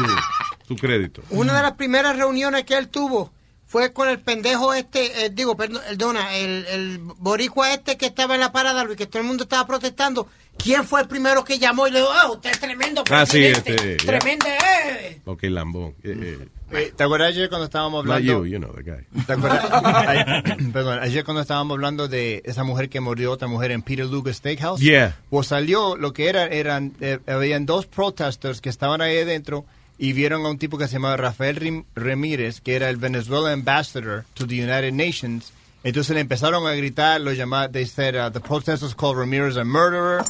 su 0.67 0.75
crédito. 0.75 1.21
Una 1.29 1.55
de 1.55 1.61
las 1.61 1.73
primeras 1.73 2.17
reuniones 2.17 2.63
que 2.63 2.77
él 2.77 2.87
tuvo 2.89 3.31
fue 3.71 3.93
con 3.93 4.09
el 4.09 4.19
pendejo 4.19 4.73
este, 4.73 5.25
eh, 5.25 5.29
digo, 5.29 5.55
perdón, 5.55 5.81
perdona, 5.87 6.35
el, 6.35 6.65
el 6.67 6.97
boricua 6.99 7.73
este 7.73 7.95
que 7.95 8.07
estaba 8.07 8.33
en 8.35 8.41
la 8.41 8.51
parada, 8.51 8.83
Luis, 8.83 8.97
que 8.97 9.07
todo 9.07 9.21
el 9.21 9.27
mundo 9.29 9.43
estaba 9.43 9.65
protestando. 9.65 10.27
¿Quién 10.57 10.83
fue 10.83 10.99
el 10.99 11.07
primero 11.07 11.45
que 11.45 11.57
llamó 11.57 11.87
y 11.87 11.91
le 11.91 11.99
dijo, 11.99 12.11
oh, 12.25 12.33
usted 12.33 12.51
es 12.51 12.59
tremendo 12.59 13.05
Ah, 13.09 13.25
sí, 13.25 13.39
presidente, 13.39 13.93
este, 13.93 14.05
tremendo, 14.05 14.45
eh"? 14.47 15.21
Ok, 15.23 15.43
lambón. 15.43 15.95
Eh, 16.03 16.17
eh. 16.21 16.47
Eh, 16.73 16.93
¿Te 16.93 17.03
acuerdas 17.05 17.29
ayer 17.29 17.47
cuando 17.47 17.63
estábamos 17.63 18.01
hablando? 18.01 18.45
you, 18.45 18.45
you 18.45 18.59
know 18.59 18.73
the 18.73 18.83
guy. 18.83 19.23
¿Te 19.25 19.33
acuerdas? 19.33 19.63
Perdón, 20.73 20.99
ayer 21.01 21.23
cuando 21.23 21.39
estábamos 21.41 21.75
hablando 21.75 22.09
de 22.09 22.41
esa 22.43 22.65
mujer 22.65 22.89
que 22.89 22.99
murió, 22.99 23.31
otra 23.31 23.47
mujer 23.47 23.71
en 23.71 23.83
Peter 23.83 24.05
Luger 24.05 24.33
Steakhouse. 24.33 24.81
Yeah. 24.81 25.17
Pues 25.29 25.47
salió 25.47 25.95
lo 25.95 26.11
que 26.11 26.27
era, 26.27 26.45
eran, 26.47 26.93
eh, 26.99 27.19
habían 27.25 27.65
dos 27.65 27.85
protesters 27.85 28.59
que 28.59 28.67
estaban 28.67 28.99
ahí 28.99 29.17
adentro 29.19 29.63
y 30.01 30.13
vieron 30.13 30.45
a 30.45 30.49
un 30.49 30.57
tipo 30.57 30.77
que 30.79 30.87
se 30.87 30.93
llamaba 30.93 31.15
Rafael 31.17 31.85
Ramírez, 31.95 32.59
que 32.59 32.75
era 32.75 32.89
el 32.89 32.97
Venezuela 32.97 33.51
ambassador 33.53 34.25
to 34.33 34.47
the 34.47 34.55
United 34.55 34.93
Nations. 34.93 35.53
Entonces 35.83 36.13
le 36.15 36.21
empezaron 36.21 36.65
a 36.67 36.73
gritar, 36.73 37.21
lo 37.21 37.31
llamaban, 37.33 37.71
they 37.71 37.85
said, 37.85 38.15
uh, 38.15 38.29
the 38.31 38.39
protesters 38.39 38.95
called 38.95 39.15
Ramirez 39.17 39.57
a 39.57 39.63
murderer 39.63 40.23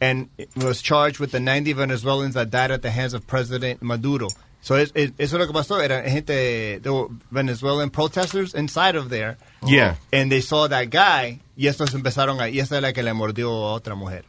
and 0.00 0.28
was 0.56 0.80
charged 0.80 1.18
with 1.18 1.32
the 1.32 1.40
90 1.40 1.72
Venezuelans 1.74 2.34
that 2.34 2.50
died 2.50 2.70
at 2.70 2.82
the 2.82 2.90
hands 2.90 3.12
of 3.12 3.26
President 3.26 3.82
Maduro. 3.82 4.28
So 4.62 4.76
es- 4.76 4.92
es- 4.94 5.10
eso 5.18 5.36
es 5.36 5.40
lo 5.40 5.46
que 5.46 5.54
pasó. 5.54 5.80
Era 5.82 6.02
gente, 6.08 6.78
there 6.80 6.92
were 6.92 7.08
Venezuelan 7.32 7.90
protesters 7.90 8.54
inside 8.54 8.94
of 8.94 9.08
there. 9.10 9.38
Yeah. 9.66 9.96
And 10.12 10.30
they 10.30 10.40
saw 10.40 10.68
that 10.68 10.90
guy. 10.90 11.40
Y 11.60 11.66
estos 11.66 11.92
empezaron 11.92 12.40
a, 12.40 12.48
y 12.48 12.58
esta 12.58 12.76
es 12.76 12.82
la 12.82 12.94
que 12.94 13.02
le 13.02 13.12
mordió 13.12 13.50
a 13.50 13.72
otra 13.74 13.94
mujer. 13.94 14.24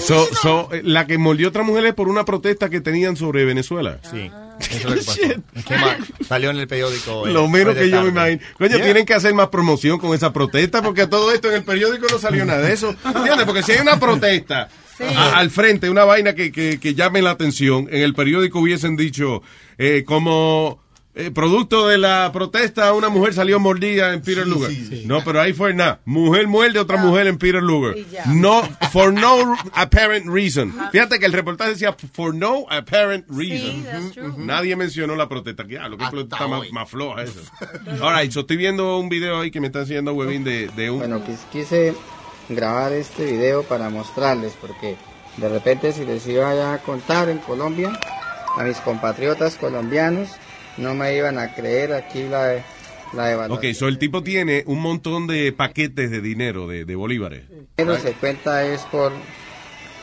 So, 0.00 0.26
so, 0.40 0.70
eh, 0.72 0.80
la 0.82 1.06
que 1.06 1.18
mordió 1.18 1.48
a 1.48 1.50
otra 1.50 1.62
mujer 1.64 1.84
es 1.84 1.92
por 1.92 2.08
una 2.08 2.24
protesta 2.24 2.70
que 2.70 2.80
tenían 2.80 3.14
sobre 3.14 3.44
Venezuela. 3.44 3.98
Sí. 4.10 4.30
Eso 4.58 4.78
es 4.78 4.84
lo 4.84 4.94
que 4.94 5.02
pasó. 5.02 5.94
Salió 6.26 6.48
en 6.48 6.56
el 6.56 6.66
periódico. 6.66 7.26
eh, 7.26 7.32
Lo 7.32 7.46
menos 7.46 7.74
que 7.74 7.90
yo 7.90 8.00
me 8.02 8.08
imagino. 8.08 8.40
Coño, 8.56 8.70
Yeah. 8.76 8.84
tienen 8.84 9.04
que 9.04 9.12
hacer 9.12 9.34
más 9.34 9.48
promoción 9.48 9.98
con 9.98 10.14
esa 10.14 10.32
protesta 10.32 10.80
porque 10.80 11.06
todo 11.06 11.30
esto 11.32 11.48
en 11.50 11.56
el 11.56 11.64
periódico 11.64 12.06
no 12.10 12.18
salió 12.18 12.44
nada 12.46 12.62
de 12.62 12.72
eso. 12.72 12.94
¿Entiendes? 13.04 13.44
Porque 13.44 13.62
si 13.62 13.72
hay 13.72 13.80
una 13.80 14.00
protesta 14.00 14.70
a- 15.14 15.36
al 15.38 15.50
frente, 15.50 15.90
una 15.90 16.04
vaina 16.04 16.34
que, 16.34 16.50
que, 16.52 16.80
que 16.80 16.94
llame 16.94 17.20
la 17.20 17.32
atención, 17.32 17.86
en 17.90 18.00
el 18.00 18.14
periódico 18.14 18.60
hubiesen 18.60 18.96
dicho 18.96 19.42
eh, 19.76 20.04
como 20.06 20.80
eh, 21.14 21.30
producto 21.30 21.88
de 21.88 21.98
la 21.98 22.30
protesta 22.32 22.92
una 22.94 23.08
mujer 23.10 23.34
salió 23.34 23.60
mordida 23.60 24.14
en 24.14 24.22
Peter 24.22 24.46
Luger. 24.46 24.70
No, 25.06 25.22
pero 25.24 25.40
ahí 25.40 25.52
fue 25.52 25.74
nada. 25.74 26.00
Mujer 26.06 26.46
muerde 26.48 26.78
otra 26.78 26.96
mujer 26.96 27.26
en 27.26 27.36
Peter 27.38 27.62
Luger. 27.62 28.04
No, 28.28 28.62
for 28.92 29.12
no 29.12 29.54
apparent 29.74 30.26
reason. 30.26 30.74
Fíjate 30.90 31.18
que 31.18 31.26
el 31.26 31.32
reportaje 31.32 31.70
decía 31.72 31.94
for 32.14 32.34
no 32.34 32.64
apparent 32.70 33.26
reason. 33.28 33.84
Nadie 34.38 34.74
mencionó 34.76 35.14
la 35.16 35.28
protesta. 35.28 35.64
Ya, 35.68 35.88
lo 35.88 35.98
que 35.98 36.06
protesta 36.10 36.46
más, 36.48 36.70
más 36.72 36.88
floja 36.88 37.22
eso. 37.24 37.40
All 38.00 38.14
right, 38.20 38.30
so 38.32 38.40
estoy 38.40 38.56
viendo 38.56 38.98
un 38.98 39.08
video 39.08 39.40
ahí 39.40 39.50
que 39.50 39.60
me 39.60 39.66
está 39.66 39.80
enseñando 39.80 40.12
Webin 40.14 40.44
de, 40.44 40.68
de 40.76 40.90
un... 40.90 40.98
Bueno, 41.00 41.20
quis- 41.24 41.44
quise 41.52 41.94
grabar 42.48 42.92
este 42.92 43.26
video 43.32 43.62
para 43.64 43.88
mostrarles, 43.90 44.52
porque 44.60 44.96
de 45.36 45.48
repente 45.48 45.92
si 45.92 46.04
les 46.04 46.26
iba 46.26 46.72
a 46.74 46.78
contar 46.78 47.28
en 47.28 47.38
Colombia, 47.38 47.92
a 48.58 48.62
mis 48.64 48.78
compatriotas 48.78 49.56
colombianos, 49.56 50.28
no 50.76 50.94
me 50.94 51.16
iban 51.16 51.38
a 51.38 51.54
creer 51.54 51.92
aquí 51.92 52.24
la, 52.24 52.64
la 53.12 53.32
evaluación. 53.32 53.72
Ok, 53.72 53.76
so 53.76 53.88
el 53.88 53.98
tipo 53.98 54.22
tiene 54.22 54.64
un 54.66 54.80
montón 54.80 55.26
de 55.26 55.52
paquetes 55.52 56.10
de 56.10 56.20
dinero, 56.20 56.66
de, 56.66 56.84
de 56.84 56.94
bolívares. 56.94 57.44
Pero 57.76 57.96
se 57.98 58.12
cuenta 58.12 58.64
es 58.64 58.82
por, 58.82 59.12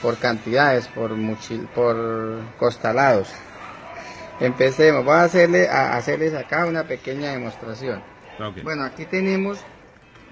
por 0.02 0.18
cantidades, 0.18 0.88
por, 0.88 1.12
muchil, 1.16 1.68
por 1.74 2.40
costalados. 2.58 3.30
Empecemos, 4.40 5.04
voy 5.04 5.16
a, 5.16 5.24
hacerle, 5.24 5.68
a 5.68 5.98
hacerles 5.98 6.34
acá 6.34 6.66
una 6.66 6.84
pequeña 6.86 7.32
demostración. 7.32 8.02
Bueno, 8.64 8.84
aquí 8.86 9.06
tenemos, 9.06 9.60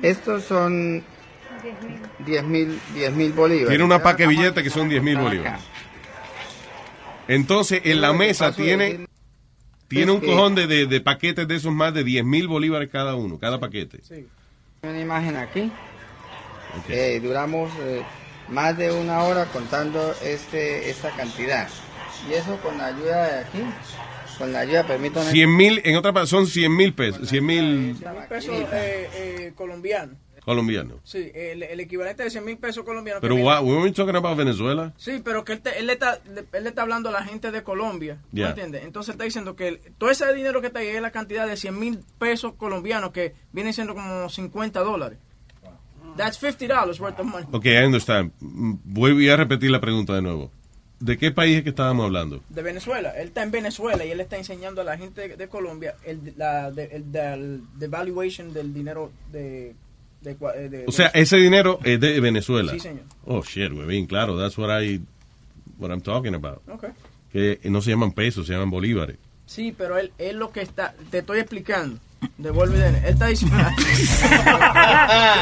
estos 0.02 0.46
son 0.46 1.04
10 2.26 2.44
mil 2.46 2.80
10 2.94 3.14
mil 3.14 3.34
bolívares. 3.34 3.70
Tiene 3.70 3.84
una 3.84 4.02
paque 4.02 4.24
de 4.24 4.30
billetes 4.30 4.64
que 4.64 4.70
son 4.70 4.88
10 4.88 5.04
mil 5.04 5.18
bolívares. 5.18 5.62
Entonces, 7.28 7.82
en 7.84 8.00
la 8.00 8.14
mesa 8.14 8.54
tiene, 8.54 9.08
tiene 9.88 10.12
un 10.12 10.20
cojón 10.22 10.56
de, 10.56 10.68
de- 10.68 10.86
de 10.86 11.02
paquetes 11.02 11.48
de 11.48 11.56
esos 11.56 11.74
más 11.74 11.94
de 11.94 12.04
10 12.04 12.24
mil 12.26 12.48
bolívares 12.48 12.90
cada 12.92 13.16
uno, 13.16 13.38
cada 13.40 13.60
paquete. 13.60 14.00
Una 14.84 15.00
imagen 15.00 15.36
aquí. 15.38 15.72
Eh, 16.90 17.20
duramos 17.24 17.72
eh, 17.82 18.04
más 18.50 18.78
de 18.78 18.92
una 18.92 19.24
hora 19.24 19.46
contando 19.46 20.14
este 20.24 20.90
esta 20.90 21.10
cantidad. 21.12 21.68
Y 22.30 22.34
eso 22.34 22.58
con 22.62 22.78
la 22.78 22.88
ayuda 22.88 23.26
de 23.28 23.40
aquí, 23.42 23.60
con 24.38 24.52
la 24.52 24.60
ayuda, 24.60 24.86
permítanme. 24.86 25.32
100 25.32 25.56
mil, 25.56 25.82
en 25.86 25.96
otra 25.96 26.14
parte, 26.14 26.30
son 26.30 26.46
100 26.48 26.76
mil 26.76 26.94
pesos, 26.94 27.28
100 27.30 27.46
mil 27.46 27.98
pesos 28.30 28.56
eh, 28.74 29.10
eh, 29.14 29.54
colombianos. 29.56 30.16
Colombianos. 30.48 31.00
Sí, 31.04 31.32
el, 31.36 31.62
el 31.62 31.80
equivalente 31.80 32.24
de 32.24 32.30
100 32.30 32.44
mil 32.46 32.58
pesos 32.58 32.84
colombianos. 32.84 33.22
Pero, 33.22 33.36
viene- 33.36 33.48
what, 33.48 33.64
we 33.64 33.76
weren't 33.76 33.96
talking 33.96 34.16
about 34.16 34.38
Venezuela? 34.38 34.94
Sí, 34.98 35.22
pero 35.24 35.44
que 35.46 35.54
él, 35.54 35.62
te- 35.62 35.78
él 35.78 35.86
le 35.88 35.94
está, 35.94 36.20
él 36.54 36.64
le 36.64 36.70
está 36.70 36.82
hablando 36.82 37.10
a 37.10 37.12
la 37.12 37.24
gente 37.24 37.52
de 37.52 37.62
Colombia. 37.64 38.20
¿no 38.32 38.40
Ya. 38.42 38.50
entiendes? 38.50 38.84
Entonces 38.86 39.14
está 39.14 39.26
diciendo 39.26 39.56
que 39.56 39.68
el- 39.68 39.80
todo 39.98 40.10
ese 40.10 40.34
dinero 40.34 40.62
que 40.62 40.68
está 40.68 40.80
ahí 40.80 40.88
es 40.88 41.02
la 41.02 41.12
cantidad 41.12 41.46
de 41.48 41.58
100 41.58 41.78
mil 41.78 42.00
pesos 42.18 42.54
colombianos, 42.56 43.12
que 43.12 43.36
vienen 43.52 43.74
siendo 43.74 43.94
como 43.94 44.30
50 44.30 44.80
dólares. 44.82 45.20
That's 46.16 46.40
$50 46.42 47.00
worth 47.00 47.20
of 47.20 47.26
money. 47.28 47.48
Ok, 47.52 47.66
I 47.66 47.86
understand. 47.86 48.32
Mm, 48.40 48.74
Voy 48.86 49.30
a 49.30 49.36
repetir 49.38 49.70
la 49.70 49.80
pregunta 49.80 50.16
de 50.16 50.22
nuevo. 50.22 50.52
¿De 51.00 51.16
qué 51.16 51.30
país 51.32 51.58
es 51.58 51.64
que 51.64 51.70
estábamos 51.70 52.06
hablando? 52.06 52.42
De 52.50 52.64
Venezuela. 52.64 53.12
Él 53.12 53.28
está 53.28 53.44
en 53.44 53.52
Venezuela 53.52 54.04
y 54.04 54.10
él 54.10 54.20
está 54.20 54.36
enseñando 54.36 54.82
a 54.82 54.84
la 54.84 54.98
gente 54.98 55.28
de, 55.28 55.36
de 55.38 55.48
Colombia 55.48 55.96
el, 56.04 56.34
la 56.38 56.72
de- 56.72 56.86
el, 56.86 57.12
del 57.12 57.62
devaluation 57.76 58.52
del 58.52 58.74
dinero 58.74 59.12
de... 59.32 59.76
de 60.36 60.66
eh, 60.66 60.70
de- 60.70 60.86
O 60.88 60.92
sea, 60.92 61.08
ese 61.08 61.38
dinero 61.38 61.80
es 61.84 62.00
de 62.00 62.20
Venezuela. 62.20 62.72
Sí, 62.74 62.80
señor. 62.80 63.04
Oh, 63.26 63.42
shit, 63.44 63.72
bien 63.88 64.06
claro. 64.06 64.38
That's 64.38 64.58
what, 64.58 64.82
I, 64.82 65.02
what 65.78 65.90
I'm 65.90 66.02
talking 66.02 66.34
about. 66.36 66.62
Ok. 66.70 66.86
Que 67.32 67.60
no 67.66 67.82
se 67.82 67.92
llaman 67.92 68.12
pesos, 68.12 68.48
se 68.48 68.54
llaman 68.54 68.70
bolívares. 68.70 69.18
Sí, 69.46 69.74
pero 69.78 69.98
él 69.98 70.12
es 70.18 70.34
lo 70.34 70.52
que 70.52 70.62
está... 70.62 70.94
Te 71.10 71.20
estoy 71.20 71.40
explicando. 71.40 72.00
Devuelve 72.38 72.76
dinero. 72.78 72.98
Él 73.06 73.14
está 73.14 73.28
diciendo... 73.28 73.58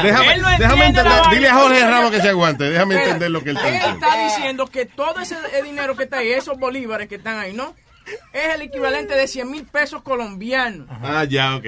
Déjame, 0.02 0.34
Él 0.34 0.42
no 0.42 0.48
déjame 0.58 0.86
entender. 0.86 1.12
Dile 1.30 1.48
a 1.48 1.54
Jorge 1.54 1.80
Ramos 1.80 2.10
que 2.10 2.20
se 2.20 2.28
aguante. 2.28 2.64
Déjame 2.64 2.94
entender 2.96 3.30
lo 3.30 3.42
que 3.42 3.50
él 3.50 3.56
está 3.56 3.68
Él 3.68 3.74
diciendo. 3.74 4.06
está 4.06 4.24
diciendo 4.24 4.66
que 4.66 4.86
todo 4.86 5.20
ese 5.20 5.36
dinero 5.64 5.96
que 5.96 6.04
está 6.04 6.18
ahí, 6.18 6.28
esos 6.30 6.58
bolívares 6.58 7.08
que 7.08 7.16
están 7.16 7.38
ahí, 7.38 7.52
¿no? 7.52 7.74
Es 8.32 8.54
el 8.54 8.62
equivalente 8.62 9.14
de 9.14 9.26
100 9.26 9.50
mil 9.50 9.64
pesos 9.64 10.02
colombianos. 10.02 10.86
Ah, 11.02 11.24
ya, 11.24 11.56
ok. 11.56 11.66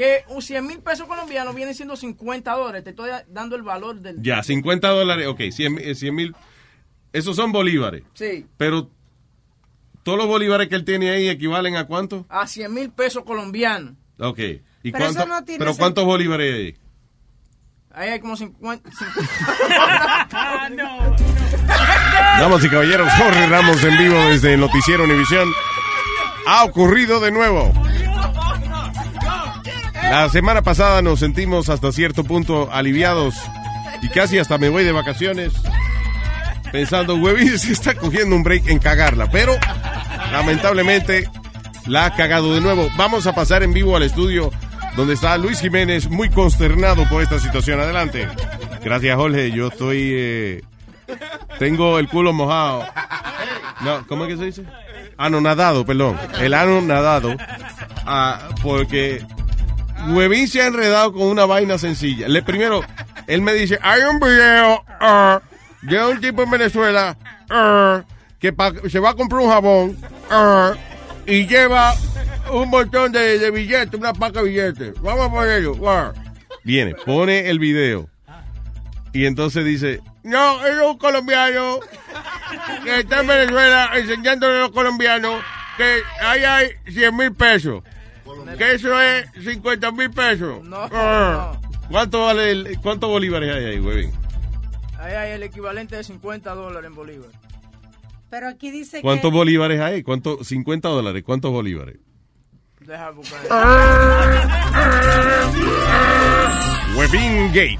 Que 0.00 0.24
un 0.28 0.40
100 0.40 0.66
mil 0.66 0.78
pesos 0.78 1.06
colombianos 1.06 1.54
vienen 1.54 1.74
siendo 1.74 1.94
50 1.94 2.50
dólares. 2.52 2.84
Te 2.84 2.90
estoy 2.90 3.10
dando 3.28 3.54
el 3.54 3.60
valor 3.62 3.96
del... 4.00 4.22
Ya, 4.22 4.42
50 4.42 4.88
dólares. 4.88 5.26
Ok, 5.26 5.42
100 5.52 5.74
mil. 6.14 6.34
Esos 7.12 7.36
son 7.36 7.52
bolívares. 7.52 8.04
Sí, 8.14 8.46
Pero 8.56 8.88
todos 10.02 10.16
los 10.16 10.26
bolívares 10.26 10.68
que 10.68 10.76
él 10.76 10.86
tiene 10.86 11.10
ahí 11.10 11.28
equivalen 11.28 11.76
a 11.76 11.86
cuánto? 11.86 12.24
a 12.30 12.46
100 12.46 12.72
mil 12.72 12.88
pesos 12.90 13.24
colombianos. 13.24 13.92
Ok. 14.18 14.38
¿Y 14.82 14.90
Pero 14.90 15.04
eso 15.04 15.14
cuánto- 15.16 15.26
no 15.34 15.44
tiene 15.44 15.58
pero 15.58 15.72
sen- 15.74 15.76
cuántos 15.76 16.04
bolívares 16.06 16.54
hay 16.54 16.60
ahí? 16.64 16.76
Ahí 17.92 18.08
hay 18.08 18.20
como 18.20 18.36
50... 18.38 18.88
Damas 22.38 22.64
y 22.64 22.68
caballeros, 22.70 23.12
Jorge 23.18 23.46
Ramos 23.48 23.84
en 23.84 23.98
vivo 23.98 24.18
desde 24.30 24.54
el 24.54 24.60
Noticiero 24.60 25.04
Univisión. 25.04 25.52
Ha 26.46 26.64
ocurrido 26.64 27.20
de 27.20 27.30
nuevo. 27.32 27.70
La 30.10 30.28
semana 30.28 30.60
pasada 30.60 31.02
nos 31.02 31.20
sentimos 31.20 31.68
hasta 31.68 31.92
cierto 31.92 32.24
punto 32.24 32.68
aliviados 32.72 33.36
y 34.02 34.08
casi 34.08 34.38
hasta 34.38 34.58
me 34.58 34.68
voy 34.68 34.82
de 34.82 34.90
vacaciones 34.90 35.52
pensando, 36.72 37.14
huevín, 37.14 37.56
se 37.56 37.72
está 37.72 37.94
cogiendo 37.94 38.34
un 38.34 38.42
break 38.42 38.68
en 38.68 38.80
cagarla, 38.80 39.30
pero 39.30 39.56
lamentablemente 40.32 41.28
la 41.86 42.06
ha 42.06 42.14
cagado 42.14 42.52
de 42.54 42.60
nuevo. 42.60 42.88
Vamos 42.96 43.28
a 43.28 43.34
pasar 43.34 43.62
en 43.62 43.72
vivo 43.72 43.96
al 43.96 44.02
estudio 44.02 44.50
donde 44.96 45.14
está 45.14 45.38
Luis 45.38 45.60
Jiménez 45.60 46.10
muy 46.10 46.28
consternado 46.28 47.08
por 47.08 47.22
esta 47.22 47.38
situación. 47.38 47.80
Adelante. 47.80 48.28
Gracias, 48.82 49.16
Jorge. 49.16 49.52
Yo 49.52 49.68
estoy... 49.68 50.10
eh, 50.12 50.62
tengo 51.60 51.98
el 52.00 52.08
culo 52.08 52.32
mojado. 52.32 52.84
No, 53.82 54.04
¿cómo 54.08 54.24
es 54.24 54.30
que 54.30 54.36
se 54.36 54.44
dice? 54.44 54.64
Ano 55.16 55.40
nadado, 55.40 55.86
perdón. 55.86 56.18
El 56.40 56.54
ano 56.54 56.80
nadado. 56.80 57.36
Ah, 58.06 58.48
porque 58.62 59.24
Huevín 60.08 60.48
se 60.48 60.62
ha 60.62 60.66
enredado 60.66 61.12
con 61.12 61.22
una 61.22 61.44
vaina 61.46 61.78
sencilla. 61.78 62.28
Le 62.28 62.42
primero, 62.42 62.82
él 63.26 63.42
me 63.42 63.52
dice, 63.52 63.78
hay 63.82 64.02
un 64.02 64.18
video 64.18 64.84
ah, 65.00 65.40
de 65.82 66.04
un 66.04 66.20
tipo 66.20 66.42
en 66.42 66.50
Venezuela 66.50 67.16
ah, 67.48 68.02
que 68.38 68.54
se 68.88 68.98
va 68.98 69.10
a 69.10 69.14
comprar 69.14 69.42
un 69.42 69.50
jabón 69.50 69.96
ah, 70.30 70.72
y 71.26 71.46
lleva 71.46 71.94
un 72.52 72.68
montón 72.70 73.12
de, 73.12 73.50
billetes, 73.50 73.98
una 73.98 74.12
paca 74.12 74.42
de 74.42 74.48
billetes. 74.48 75.00
Vamos 75.00 75.26
a 75.26 75.30
ponerlo. 75.30 76.14
Viene, 76.64 76.94
pone 76.94 77.48
el 77.48 77.58
video. 77.58 78.08
Y 79.12 79.26
entonces 79.26 79.64
dice, 79.64 80.00
No, 80.22 80.64
es 80.66 80.78
un 80.78 80.96
colombiano 80.98 81.80
que 82.84 83.00
está 83.00 83.20
en 83.20 83.26
Venezuela 83.26 83.90
enseñándole 83.94 84.58
a 84.58 84.60
los 84.62 84.70
colombianos 84.70 85.42
que 85.76 86.02
ahí 86.20 86.44
hay 86.44 86.70
100 86.88 87.16
mil 87.16 87.32
pesos. 87.32 87.82
Que 88.56 88.74
eso 88.74 89.00
es 89.00 89.26
50 89.44 89.92
mil 89.92 90.10
pesos. 90.10 90.60
Ah. 90.72 91.52
¿cuánto 91.90 92.22
vale 92.22 92.50
el, 92.50 92.80
cuántos 92.80 93.08
bolívares 93.10 93.54
hay 93.54 93.64
ahí, 93.64 93.80
huevín? 93.80 94.12
Ahí 94.98 95.14
hay 95.14 95.30
el 95.32 95.42
equivalente 95.42 95.96
de 95.96 96.04
50 96.04 96.54
dólares 96.54 96.88
en 96.88 96.94
Bolívar. 96.94 97.30
Pero 98.28 98.48
aquí 98.48 98.70
dice 98.70 99.00
¿Cuántos 99.02 99.30
que... 99.30 99.36
bolívares 99.36 99.80
hay? 99.80 100.02
¿Cuánto? 100.02 100.44
50 100.44 100.88
dólares. 100.88 101.22
¿Cuántos 101.24 101.50
bolívares? 101.50 101.96
Deja 102.80 103.10
buscar. 103.10 103.40
Webin 106.96 107.48
Gate. 107.48 107.78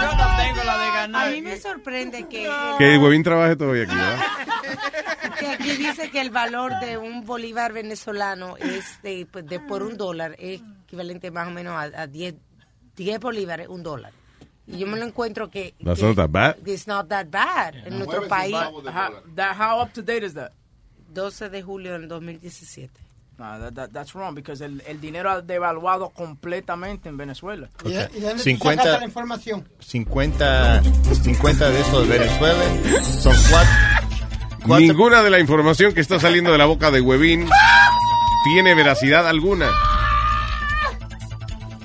Yo 0.00 0.16
no 0.16 0.36
tengo 0.36 0.64
la 0.64 0.78
de 0.78 0.90
ganar. 0.90 1.26
A 1.26 1.30
mí 1.30 1.42
me 1.42 1.56
sorprende 1.56 2.26
que, 2.28 2.50
Que 2.78 2.98
Webin 2.98 3.22
trabaje 3.22 3.56
todavía 3.56 3.84
aquí, 3.84 3.94
¿verdad? 3.94 4.18
Que 5.38 5.46
aquí 5.48 5.76
dice 5.76 6.10
que 6.10 6.20
el 6.20 6.30
valor 6.30 6.72
de 6.80 6.98
un 6.98 7.24
bolívar 7.24 7.72
venezolano 7.72 8.56
es 8.56 9.00
de, 9.02 9.26
pues, 9.30 9.46
de 9.46 9.60
por 9.60 9.82
un 9.82 9.96
dólar, 9.96 10.36
es 10.38 10.60
equivalente 10.84 11.30
más 11.30 11.48
o 11.48 11.50
menos 11.50 11.74
a, 11.74 12.02
a 12.02 12.06
10, 12.06 12.34
10 12.96 13.20
bolívares, 13.20 13.68
un 13.68 13.82
dólar. 13.82 14.12
Y 14.66 14.78
yo 14.78 14.86
me 14.86 14.98
lo 14.98 15.04
encuentro 15.04 15.50
que... 15.50 15.74
That's 15.84 15.98
que 16.00 16.06
not 16.06 16.16
that 16.16 16.30
bad. 16.30 16.56
It's 16.66 16.86
not 16.86 17.08
that 17.08 17.26
bad. 17.30 17.74
En 17.86 17.98
nuestro 17.98 18.28
país, 18.28 18.54
How, 18.54 19.12
that, 19.34 19.56
how 19.58 19.80
up 19.82 19.92
to 19.94 20.02
date 20.02 20.24
is 20.24 20.34
that? 20.34 20.52
12 21.12 21.50
de 21.50 21.62
julio 21.62 21.92
del 21.92 22.08
2017. 22.08 22.88
No, 23.38 23.58
that, 23.58 23.74
that- 23.74 23.90
that's 23.92 24.14
wrong 24.14 24.34
because 24.34 24.62
el, 24.64 24.80
el 24.86 25.00
dinero 25.00 25.30
ha 25.30 25.40
devaluado 25.42 26.10
completamente 26.10 27.08
en 27.08 27.16
Venezuela. 27.16 27.68
Ok. 27.80 27.86
¿Y 27.86 27.92
de 27.92 28.02
dónde 28.20 28.34
tú 28.34 28.38
50 28.44 28.82
sacaste 28.82 29.00
la 29.00 29.06
información? 29.06 29.68
50, 29.80 30.82
50 31.22 31.70
de 31.70 31.80
esos 31.80 32.08
de 32.08 32.18
Venezuela 32.18 32.64
son 33.02 33.34
cuatro. 33.50 34.01
Ninguna 34.66 35.22
de 35.22 35.30
la 35.30 35.38
información 35.40 35.92
que 35.92 36.00
está 36.00 36.20
saliendo 36.20 36.52
de 36.52 36.58
la 36.58 36.66
boca 36.66 36.90
de 36.90 37.00
Webin 37.00 37.48
tiene 38.44 38.74
veracidad 38.74 39.26
alguna. 39.28 39.68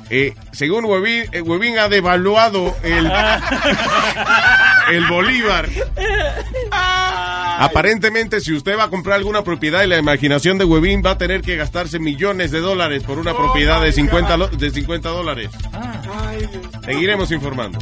Eh, 0.09 0.33
según 0.53 0.85
Webin, 0.85 1.25
eh, 1.33 1.41
Webin 1.41 1.79
ha 1.79 1.89
devaluado 1.89 2.75
el, 2.83 3.11
el 4.91 5.05
bolívar. 5.07 5.67
Aparentemente, 7.59 8.39
si 8.39 8.53
usted 8.53 8.77
va 8.77 8.85
a 8.85 8.89
comprar 8.89 9.17
alguna 9.17 9.43
propiedad 9.43 9.83
y 9.83 9.87
la 9.87 9.97
imaginación 9.97 10.57
de 10.57 10.63
Webin 10.65 11.01
va 11.05 11.11
a 11.11 11.17
tener 11.17 11.41
que 11.41 11.57
gastarse 11.57 11.99
millones 11.99 12.51
de 12.51 12.59
dólares 12.61 13.03
por 13.03 13.17
una 13.17 13.35
propiedad 13.35 13.81
de 13.81 13.91
50, 13.91 14.37
lo- 14.37 14.47
de 14.47 14.69
50 14.69 15.09
dólares. 15.09 15.49
Seguiremos 16.85 17.31
informando. 17.31 17.79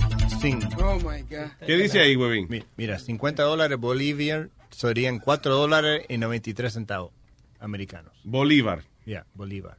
Oh 0.81 0.95
my 0.95 1.21
God. 1.29 1.47
¿Qué 1.65 1.75
dice 1.75 1.99
ahí, 1.99 2.15
Webin? 2.15 2.47
Mi- 2.49 2.63
Mira, 2.77 2.97
50 2.99 3.43
dólares 3.43 3.77
Bolivia 3.79 4.47
serían 4.75 5.19
4 5.19 5.55
dólares 5.55 6.05
y 6.09 6.17
93 6.17 6.73
centavos 6.73 7.11
americanos. 7.59 8.11
Bolívar. 8.23 8.83
Yeah, 9.05 9.25
Bolívar. 9.33 9.77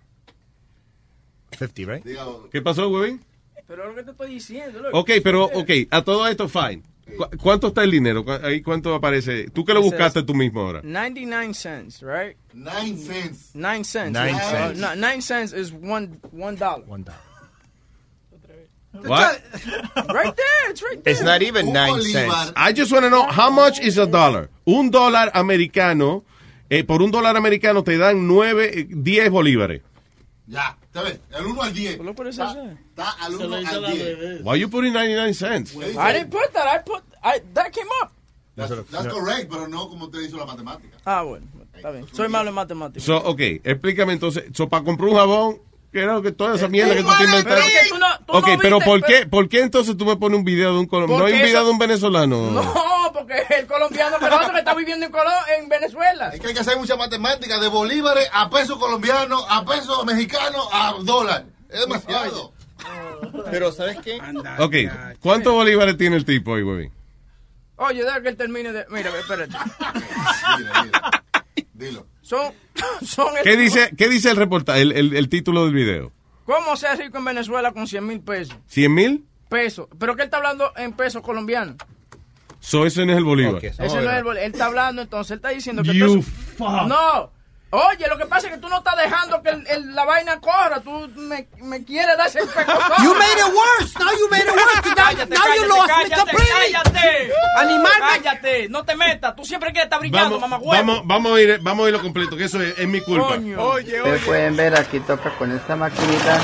50, 1.59 1.93
right? 1.93 2.05
¿Qué 2.51 2.63
pasó, 2.63 2.89
Webin? 2.89 3.21
Pero 3.67 3.89
lo 3.89 3.95
que 3.95 4.03
te 4.05 4.11
estoy 4.13 4.31
diciendo. 4.35 4.81
Ok, 4.93 5.11
pero, 5.23 5.45
ok, 5.45 5.71
a 5.91 6.03
todo 6.03 6.27
esto, 6.29 6.49
fine. 6.49 6.83
¿Cu- 7.17 7.37
¿Cuánto 7.41 7.69
está 7.69 7.85
el 7.85 7.91
dinero? 7.93 8.25
¿Cu- 8.25 8.33
Ahí 8.33 8.63
cuánto 8.63 8.95
aparece. 8.95 9.49
Tú 9.51 9.65
que 9.65 9.73
lo 9.75 9.81
buscaste 9.81 10.23
tú 10.23 10.35
mismo 10.35 10.61
ahora. 10.61 10.81
99 10.83 11.55
cents, 11.55 12.03
right? 12.03 12.37
9 12.53 12.97
cents. 12.97 13.51
9 13.55 13.85
cents. 13.85 14.13
Nine 14.19 14.35
Uh, 14.35 14.51
cents. 14.51 14.81
no, 14.81 14.97
9 14.97 15.23
cents 15.23 15.53
is 15.53 15.73
one, 15.73 16.19
one 16.33 16.57
dollar. 16.57 16.85
One 16.89 17.05
dollar. 17.05 17.21
What? 19.05 19.43
Right 20.13 20.35
there, 20.37 20.71
it's 20.71 20.83
right 20.83 21.03
there. 21.03 21.13
It's 21.13 21.23
not 21.23 21.43
even 21.43 21.73
9 21.73 22.03
cents. 22.03 22.53
I 22.57 22.73
just 22.73 22.93
want 22.93 23.05
to 23.05 23.11
know 23.11 23.25
how 23.27 23.51
much 23.51 23.79
is 23.81 23.99
a 23.99 24.07
dollar. 24.07 24.49
Un 24.65 24.91
dólar 24.91 25.31
americano, 25.35 26.25
eh, 26.71 26.85
por 26.85 27.03
un 27.03 27.11
dólar 27.11 27.37
americano 27.37 27.83
te 27.83 27.97
dan 27.99 28.27
9, 28.27 28.87
10 28.91 29.31
bolívares. 29.31 29.83
Ya, 30.49 30.77
¿sabes? 30.95 31.19
El 31.33 31.47
1 31.47 31.63
al 31.63 31.73
10. 31.75 31.99
¿Lo 31.99 32.15
puedes 32.15 32.35
Está, 32.39 32.51
hacer? 32.51 32.77
está 32.89 33.11
al 33.21 33.35
1 33.35 33.57
al 33.57 33.93
10. 33.93 34.43
Why 34.45 34.59
you 34.61 34.69
putting 34.69 34.93
99 34.93 35.35
cents? 35.35 35.75
I 35.75 36.13
didn't 36.13 36.31
put 36.31 36.53
that. 36.53 36.67
I 36.69 36.79
put 36.85 37.03
I, 37.23 37.41
that 37.55 37.73
came 37.73 37.89
up. 38.03 38.13
That's, 38.55 38.71
that's 38.91 39.09
correct, 39.09 39.51
pero 39.51 39.67
no 39.69 39.89
como 39.89 40.09
te 40.09 40.23
hizo 40.25 40.39
la 40.39 40.47
matemática. 40.47 40.97
Ah, 41.05 41.23
bueno, 41.23 41.47
está 41.75 41.91
bien. 41.91 42.07
Soy 42.13 42.29
malo 42.29 42.49
en 42.49 42.55
matemáticas. 42.55 43.03
So, 43.03 43.19
ok, 43.19 43.41
explícame 43.65 44.15
entonces. 44.15 44.45
So, 44.55 44.69
para 44.69 44.83
comprar 44.83 45.11
un 45.11 45.17
jabón, 45.17 45.59
que 45.93 46.33
toda 46.33 46.57
esa 46.57 46.69
mierda 46.69 46.95
que 46.95 47.03
tú 47.03 47.09
te 47.17 47.25
inventaste. 47.25 47.63
Pero 47.63 47.83
que 47.83 47.89
tú 47.89 47.99
no, 47.99 48.07
tú 48.27 48.33
Ok, 48.35 48.49
no 48.49 48.59
pero 48.61 48.77
viste, 48.77 48.91
¿por 48.91 49.01
pero- 49.01 49.07
qué, 49.21 49.27
¿por 49.27 49.49
qué 49.49 49.61
entonces 49.63 49.97
tú 49.97 50.05
me 50.05 50.17
pones 50.17 50.39
un 50.39 50.45
video 50.45 50.73
de 50.75 50.81
un 50.81 50.87
colombiano? 50.87 51.21
No 51.21 51.27
hay 51.27 51.33
un 51.35 51.39
video 51.41 51.57
eso- 51.59 51.65
de 51.65 51.71
un 51.71 51.79
venezolano. 51.79 52.51
No, 52.51 53.13
porque 53.13 53.35
el 53.59 53.67
colombiano 53.67 54.19
que 54.19 54.25
nosotros 54.27 54.51
que 54.53 54.59
está 54.59 54.75
viviendo 54.75 55.07
en, 55.07 55.13
Colo 55.13 55.31
en 55.59 55.69
Venezuela. 55.69 56.29
Es 56.35 56.41
que 56.41 56.49
hay 56.49 56.55
que 56.55 56.61
hacer 56.61 56.77
mucha 56.77 56.97
matemática 56.97 57.59
de 57.59 57.69
bolívares 57.69 58.29
a 58.33 58.51
peso 58.51 58.79
colombiano, 58.79 59.39
a 59.49 59.65
peso 59.65 60.05
mexicano, 60.05 60.69
a 60.73 60.95
dólar. 61.03 61.47
Es 61.71 61.81
demasiado. 61.81 62.53
Pero, 63.51 63.73
¿sabes 63.73 63.97
qué? 64.05 64.19
Ok, 64.59 64.75
¿cuántos 65.21 65.53
bolívares 65.55 65.97
tiene 65.97 66.17
el 66.17 66.25
tipo 66.25 66.55
ahí, 66.55 66.63
güey? 66.63 66.91
Oye, 67.77 68.05
deja 68.05 68.23
que 68.23 68.29
él 68.29 68.37
termine 68.37 68.73
de... 68.73 68.87
Mira, 68.91 69.11
espérate. 69.19 69.55
Dilo. 71.75 72.07
Son, 72.27 72.53
son 73.07 73.37
el- 73.37 73.45
¿Qué 73.45 73.57
dice, 73.57 73.91
qué 73.97 74.09
dice 74.09 74.31
el 74.31 74.37
reportaje, 74.37 74.83
el, 74.83 74.93
el- 74.93 75.17
el 75.17 75.29
título 75.29 75.65
del 75.65 75.75
video? 75.75 76.13
¿Cómo 76.45 76.75
ser 76.77 76.99
rico 76.99 77.19
en 77.19 77.25
Venezuela 77.25 77.73
con 77.73 77.87
100 77.87 78.05
mil 78.07 78.21
pesos? 78.21 78.57
¿100 78.69 78.89
mil? 78.89 79.25
Pesos. 79.49 79.87
Pero 79.99 80.17
que 80.17 80.23
él 80.23 80.27
está 80.27 80.39
hablando 80.39 80.73
en 80.77 80.93
pesos 80.93 81.23
colombianos. 81.23 81.77
So, 82.59 82.85
ese 82.85 83.07
no 83.07 83.13
es 83.13 83.19
el 83.19 83.25
bolívar. 83.25 83.65
Ese 83.65 83.77
no 83.81 84.11
es 84.11 84.19
el 84.19 84.25
bol- 84.25 84.39
Él 84.39 84.51
está 84.53 84.67
hablando, 84.67 85.03
entonces 85.03 85.31
él 85.33 85.37
está 85.37 85.51
diciendo 85.51 85.83
que... 85.85 85.95
You 85.95 86.07
entonces- 86.07 86.59
No. 86.89 87.33
Oye, 87.71 88.07
lo 88.09 88.17
que 88.17 88.27
pasa 88.27 88.47
es 88.47 88.55
que 88.55 88.61
tú 88.61 88.69
no 88.69 88.79
estás 88.79 88.97
dejando 88.97 89.43
que 89.43 89.51
el- 89.51 89.67
el- 89.67 89.95
la 89.95 90.05
vaina 90.05 90.39
corra. 90.41 90.81
Tú 90.81 91.11
me, 91.17 91.49
me 91.59 91.85
quieres 91.85 92.17
dar 92.17 92.29
ese 92.29 92.39
pecozón. 92.47 93.05
You 93.05 93.13
made 93.15 93.39
it 93.39 93.53
worse. 93.53 93.99
Now 93.99 94.13
you 94.17 94.29
made 94.31 94.45
it 94.45 94.51
worse. 94.55 94.89
Now, 94.97 95.05
Cállate, 95.05 95.35
now 95.35 95.37
you 95.37 95.43
cállate, 95.43 95.69
lost 95.69 95.89
me 95.89 95.93
cállate, 95.95 96.15
completely. 96.17 96.73
cállate. 96.73 97.33
Animal. 97.59 97.93
Cállate, 97.99 98.69
no 98.69 98.85
te 98.85 98.97
metas. 98.97 99.35
Tú 99.37 99.45
siempre 99.45 99.71
quieres 99.73 99.87
estar 99.87 99.99
brillando, 99.99 100.39
mamá 100.39 100.59
Vamos, 100.59 100.73
vamos, 100.77 101.03
vamos 101.07 101.37
a 101.37 101.41
ir, 101.43 101.59
vamos 101.61 101.85
a 101.85 101.89
ir 101.89 101.95
lo 101.97 102.03
completo, 102.03 102.37
que 102.37 102.45
eso 102.45 102.63
es, 102.63 102.79
es 102.79 102.87
mi 102.89 103.01
culpa. 103.01 103.35
Oye, 103.35 103.99
Ustedes 104.01 104.23
pueden 104.25 104.57
ver 104.57 104.79
aquí 104.79 105.01
toca 105.01 105.31
con 105.37 105.51
esta 105.55 105.75
maquinita 105.77 106.39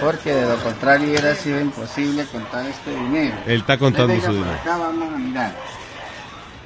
porque 0.00 0.32
de 0.34 0.46
lo 0.48 0.56
contrario 0.62 1.08
hubiera 1.10 1.34
sido 1.34 1.60
imposible 1.60 2.24
contar 2.26 2.64
este 2.66 2.90
dinero. 2.90 3.36
Él 3.46 3.60
está 3.60 3.76
contando 3.78 4.14
Entonces, 4.14 4.34
su 4.34 4.42
dinero. 4.42 4.58
Acá 4.62 4.76
vamos 4.78 5.14
a 5.14 5.16
mirar. 5.18 5.52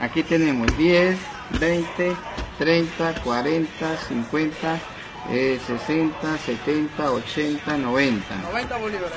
Aquí 0.00 0.22
tenemos 0.22 0.76
10, 0.78 1.18
20, 1.58 2.16
30, 2.58 3.14
40, 3.22 3.96
50, 4.08 4.80
eh, 5.30 5.58
60, 5.66 6.38
70, 6.38 7.12
80, 7.12 7.78
90, 7.78 8.36
90 8.36 8.76
bolívares. 8.78 9.10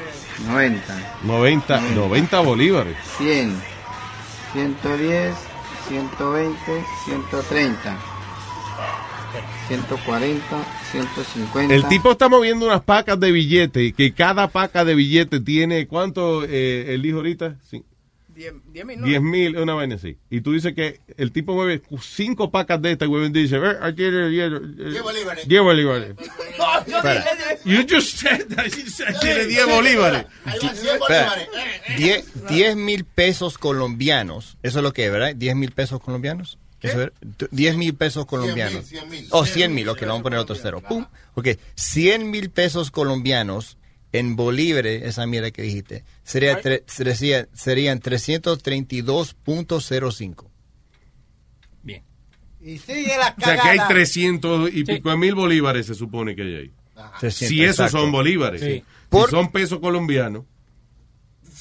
90, 0.45 1.17
90, 1.23 1.81
90 1.95 2.39
bolívares. 2.39 2.97
100, 3.17 3.55
110, 4.53 5.35
120, 5.89 6.85
130, 7.05 7.97
140, 9.67 10.65
150. 10.91 11.73
El 11.73 11.87
tipo 11.87 12.11
está 12.11 12.29
moviendo 12.29 12.65
unas 12.65 12.81
pacas 12.81 13.19
de 13.19 13.31
billetes, 13.31 13.93
que 13.93 14.13
cada 14.13 14.47
paca 14.47 14.85
de 14.85 14.95
billete 14.95 15.39
tiene, 15.39 15.87
¿cuánto 15.87 16.43
eh, 16.43 16.93
él 16.93 17.01
dijo 17.01 17.17
ahorita? 17.17 17.55
Sí. 17.69 17.83
10 18.37 18.85
mil, 18.85 18.99
¿no? 19.01 19.07
10 19.07 19.21
mil, 19.21 19.57
una 19.57 19.73
vaina 19.73 19.95
así. 19.95 20.17
Y 20.29 20.41
tú 20.41 20.53
dices 20.53 20.73
que 20.75 20.99
el 21.17 21.31
tipo 21.31 21.53
mueve 21.53 21.81
cinco 22.01 22.51
pacas 22.51 22.81
de 22.81 22.91
estas, 22.91 23.07
güey, 23.07 23.25
y 23.25 23.29
dice, 23.29 23.57
eh, 23.57 23.77
aquí 23.81 23.97
tiene 23.97 24.29
10 24.29 24.51
10 24.91 25.01
bolívares. 25.01 25.47
10 25.47 25.61
bolívares. 25.63 26.15
No, 26.57 26.85
yo 26.87 26.97
Espera. 26.97 27.25
dije... 27.35 27.59
You 27.65 27.85
just 27.89 28.17
said 28.17 28.47
that. 28.55 28.65
You 28.65 28.89
said 28.89 29.15
tiene 29.21 29.45
10 29.45 29.67
bolívares. 29.67 30.25
Ahí 30.45 30.59
van 30.61 30.75
100 30.75 30.95
Espera, 30.95 31.29
bolívares. 31.29 31.47
10 31.97 32.47
10 32.49 32.75
mil 32.75 33.03
pesos 33.05 33.57
colombianos. 33.57 34.57
Eso 34.63 34.79
es 34.79 34.83
lo 34.83 34.91
que 34.93 35.05
es, 35.05 35.11
¿verdad? 35.11 35.35
10 35.35 35.55
mil 35.55 35.71
pesos 35.71 35.99
colombianos. 36.01 36.57
Eso 36.81 37.03
es, 37.03 37.11
tu- 37.37 37.47
10 37.51 37.75
mil 37.77 37.93
pesos 37.95 38.25
colombianos. 38.25 38.85
100 38.85 39.09
mil. 39.09 39.27
O 39.31 39.45
100 39.45 39.73
mil, 39.73 39.89
ok, 39.89 40.01
le 40.01 40.07
vamos 40.07 40.19
a 40.21 40.23
poner 40.23 40.39
otro 40.39 40.55
cero. 40.55 40.81
Pum. 40.87 41.05
Ok, 41.35 41.49
100 41.75 42.29
mil 42.31 42.49
pesos 42.49 42.91
colombianos 42.91 43.77
en 44.19 44.35
bolívares, 44.35 45.03
esa 45.03 45.25
mierda 45.27 45.49
que 45.51 45.61
dijiste, 45.63 46.03
sería 46.23 46.61
tre- 46.61 46.83
sería- 46.87 47.47
serían 47.53 47.99
332.05. 47.99 50.49
Y 52.59 52.79
sigue 52.79 53.15
la 53.17 53.33
O 53.37 53.41
sea 53.41 53.55
que 53.55 53.61
hay 53.69 53.77
cagada. 53.77 53.87
300 53.87 54.69
y 54.73 54.83
pico 54.83 55.09
de 55.09 55.15
mil 55.15 55.35
bolívares, 55.35 55.85
se 55.85 55.95
supone 55.95 56.35
que 56.35 56.41
hay 56.41 56.55
ahí. 56.55 56.71
300, 57.19 57.49
Si 57.49 57.63
esos 57.63 57.79
exacto. 57.85 57.99
son 57.99 58.11
bolívares. 58.11 58.59
Sí. 58.59 58.67
Si 58.67 58.83
Por- 59.09 59.29
son 59.29 59.51
pesos 59.51 59.79
colombianos. 59.79 60.43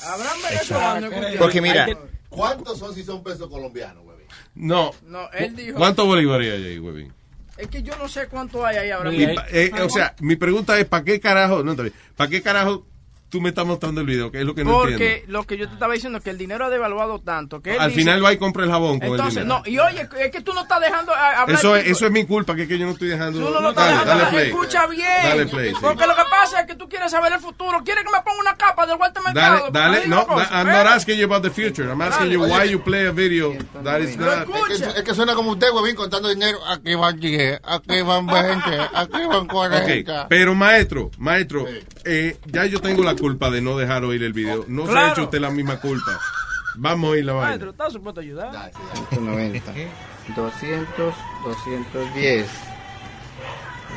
Habrán 0.03 0.37
venezolanos. 0.51 1.13
Porque 1.39 1.61
mira, 1.61 1.87
¿Cuántos 2.29 2.79
son 2.79 2.95
si 2.95 3.05
son 3.05 3.23
pesos 3.23 3.49
colombianos, 3.49 4.03
güey? 4.03 4.17
No. 4.55 4.91
No, 5.07 5.31
él 5.33 5.55
dijo. 5.55 5.77
¿Cuántos 5.79 6.07
bolívares 6.07 6.53
hay 6.55 6.65
ahí, 6.65 6.79
huevín? 6.79 7.13
Es 7.57 7.69
que 7.69 7.83
yo 7.83 7.97
no 7.97 8.09
sé 8.09 8.27
cuánto 8.29 8.65
hay 8.67 8.77
ahí 8.77 8.91
ahora 8.91 9.11
mismo. 9.11 9.35
pa- 9.35 9.47
eh, 9.51 9.71
o 9.83 9.89
sea, 9.89 10.15
mi 10.21 10.37
pregunta 10.37 10.79
es, 10.79 10.85
¿para 10.87 11.05
qué 11.05 11.21
carajo? 11.21 11.63
No. 11.63 11.75
¿Para 12.17 12.31
qué 12.31 12.43
carajo 12.43 12.87
tú 13.29 13.41
me 13.41 13.49
estás 13.51 13.67
mostrando 13.67 14.01
el 14.01 14.07
video? 14.07 14.31
Que 14.31 14.41
es 14.41 14.45
lo 14.47 14.55
que 14.55 14.65
no 14.65 14.73
Porque 14.73 14.93
entiendo. 14.93 15.33
lo 15.33 15.45
que 15.45 15.57
yo 15.59 15.67
te 15.69 15.75
estaba 15.75 15.95
diciendo 15.95 16.19
es 16.19 16.25
que 16.25 16.31
el 16.31 16.39
dinero 16.39 16.65
ha 16.67 16.71
devaluado 16.71 17.19
tanto 17.21 17.61
que 17.61 17.75
él 17.75 17.81
Al 17.81 17.89
dice- 17.91 18.01
final 18.01 18.25
va 18.25 18.33
y 18.33 18.37
compra 18.39 18.65
el 18.65 18.71
jabón 18.71 18.99
con 19.01 19.09
Entonces, 19.11 19.39
el 19.39 19.43
dinero. 19.45 19.63
no, 19.65 19.71
y 19.71 19.79
oye, 19.79 20.09
es 20.21 20.31
que 20.31 20.41
tú 20.41 20.53
no 20.55 20.63
estás 20.63 20.81
dejando 20.81 21.13
a- 21.13 21.41
hablar. 21.43 21.59
Eso 21.59 21.77
es, 21.77 21.87
eso 21.87 22.07
es 22.07 22.13
mi 22.13 22.25
culpa, 22.25 22.55
que, 22.55 22.63
es 22.63 22.69
que 22.69 22.79
yo 22.79 22.87
no 22.87 22.93
estoy 22.93 23.09
dejando. 23.09 23.39
Tú 23.39 23.51
no 23.53 23.61
lo 23.61 23.71
estás 23.71 23.85
dale, 23.85 23.99
dejando 23.99 24.25
dale 24.25 24.31
play. 24.37 24.51
Escucha 24.51 24.87
bien. 24.87 25.07
Dale 25.23 25.47
play, 25.47 25.71
sí. 25.71 25.77
Porque 25.81 26.07
lo 26.07 26.15
que 26.15 26.23
pasa 26.31 26.61
es 26.61 26.67
que 26.67 26.75
tú 26.77 26.89
quieres 26.89 27.11
saber 27.11 27.33
el 27.33 27.41
futuro. 27.41 27.83
Quieres 27.85 28.05
que 28.05 28.11
me 28.11 28.23
ponga 28.25 28.41
una 28.41 28.57
capa 28.57 28.87
del 28.87 28.97
Walter 28.99 29.23
Dale, 29.35 29.35
Mercado. 29.51 29.71
dale, 29.73 29.97
Ahí 29.99 30.09
no, 30.09 30.27
cosa, 30.27 30.49
I'm 30.53 30.67
not 30.69 30.87
asking 30.87 31.19
you 31.19 31.25
about 31.25 31.43
the 31.43 31.51
future. 31.51 31.89
I'm 31.91 32.01
asking 32.03 32.31
you 32.31 32.41
why 32.45 32.69
you 32.71 32.81
play 32.83 33.07
a 33.07 33.13
video 33.13 33.55
that 33.83 34.01
is 34.01 34.17
not. 34.17 34.47
Es 34.71 34.81
que, 34.83 34.99
es 34.99 35.03
que 35.05 35.15
suena 35.15 35.35
como 35.35 35.53
usted, 35.53 35.69
huevín, 35.73 35.97
contando 35.97 36.29
dinero. 36.29 36.59
Aquí 36.69 36.95
van 36.95 37.19
10, 37.19 37.61
aquí 37.65 38.03
van 38.03 38.27
20, 38.27 38.61
aquí 38.95 39.25
van 39.29 39.47
40. 39.49 40.23
Ok, 40.23 40.27
pero 40.29 40.55
maestro, 40.55 41.11
maestro, 41.19 41.67
eh, 42.05 42.37
ya 42.47 42.65
yo 42.67 42.81
tengo 42.81 43.03
la 43.03 43.16
culpa 43.17 43.51
de 43.51 43.61
no 43.61 43.77
dejar 43.77 44.05
oír 44.05 44.23
el 44.23 44.33
video. 44.33 44.65
No 44.69 44.87
se 44.87 44.97
ha 44.97 45.13
hecho 45.13 45.25
usted 45.25 45.41
la 45.41 45.51
misma 45.51 45.81
culpa. 45.81 46.19
Vamos 46.77 47.09
a 47.09 47.11
oír 47.13 47.25
la 47.25 47.33
vaina. 47.33 47.49
Maestro, 47.49 47.71
¿estás 47.71 47.93
supuesto 47.93 48.21
a 48.21 48.23
ayudar? 48.23 48.73
190, 49.11 49.73
200, 50.37 51.15
210, 51.45 52.47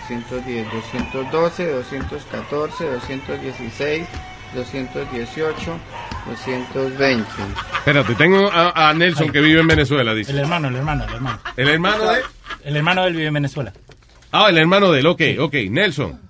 210, 0.10 0.72
212, 0.72 1.72
214, 1.72 2.86
216, 2.86 4.08
218, 4.56 5.80
220. 6.28 7.26
Espérate, 7.78 8.16
tengo 8.16 8.50
a, 8.52 8.90
a 8.90 8.94
Nelson 8.94 9.32
que 9.32 9.42
vive 9.42 9.60
en 9.60 9.68
Venezuela, 9.68 10.14
dice. 10.14 10.32
El 10.32 10.40
hermano, 10.40 10.70
el 10.70 10.76
hermano, 10.76 11.04
el 11.06 11.14
hermano. 11.14 11.40
¿El 11.58 11.68
hermano 11.68 12.12
de? 12.12 12.22
El 12.64 12.76
hermano 12.78 13.02
de 13.02 13.08
él 13.10 13.14
vive 13.16 13.28
en 13.28 13.34
Venezuela. 13.34 13.74
Ah, 14.32 14.48
el 14.50 14.58
hermano 14.58 14.92
de 14.92 15.00
él, 15.00 15.08
ok, 15.08 15.22
ok. 15.40 15.54
Nelson. 15.70 16.29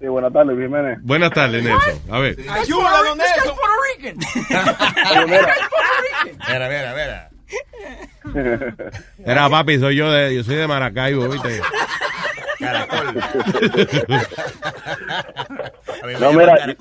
Sí, 0.00 0.06
buenas 0.06 0.32
tardes, 0.32 0.56
Jiménez. 0.58 0.98
Buenas 1.02 1.30
tardes, 1.30 1.62
Nelson. 1.62 2.00
A 2.10 2.18
ver. 2.20 2.36
Ayuda, 2.48 3.02
don 3.04 3.18
Nelson. 3.18 3.54
Puerto 3.54 3.76
Rican. 3.98 4.16
Mira, 6.48 6.68
mira, 6.68 6.94
mira. 6.94 7.30
Era 9.26 9.48
papi, 9.50 9.78
soy 9.78 9.96
yo 9.96 10.10
de, 10.10 10.34
yo 10.34 10.42
soy 10.42 10.56
de 10.56 10.66
Maracaibo, 10.66 11.28
¿viste? 11.28 11.60
No, 16.20 16.32
mira, 16.32 16.56
yo, 16.66 16.74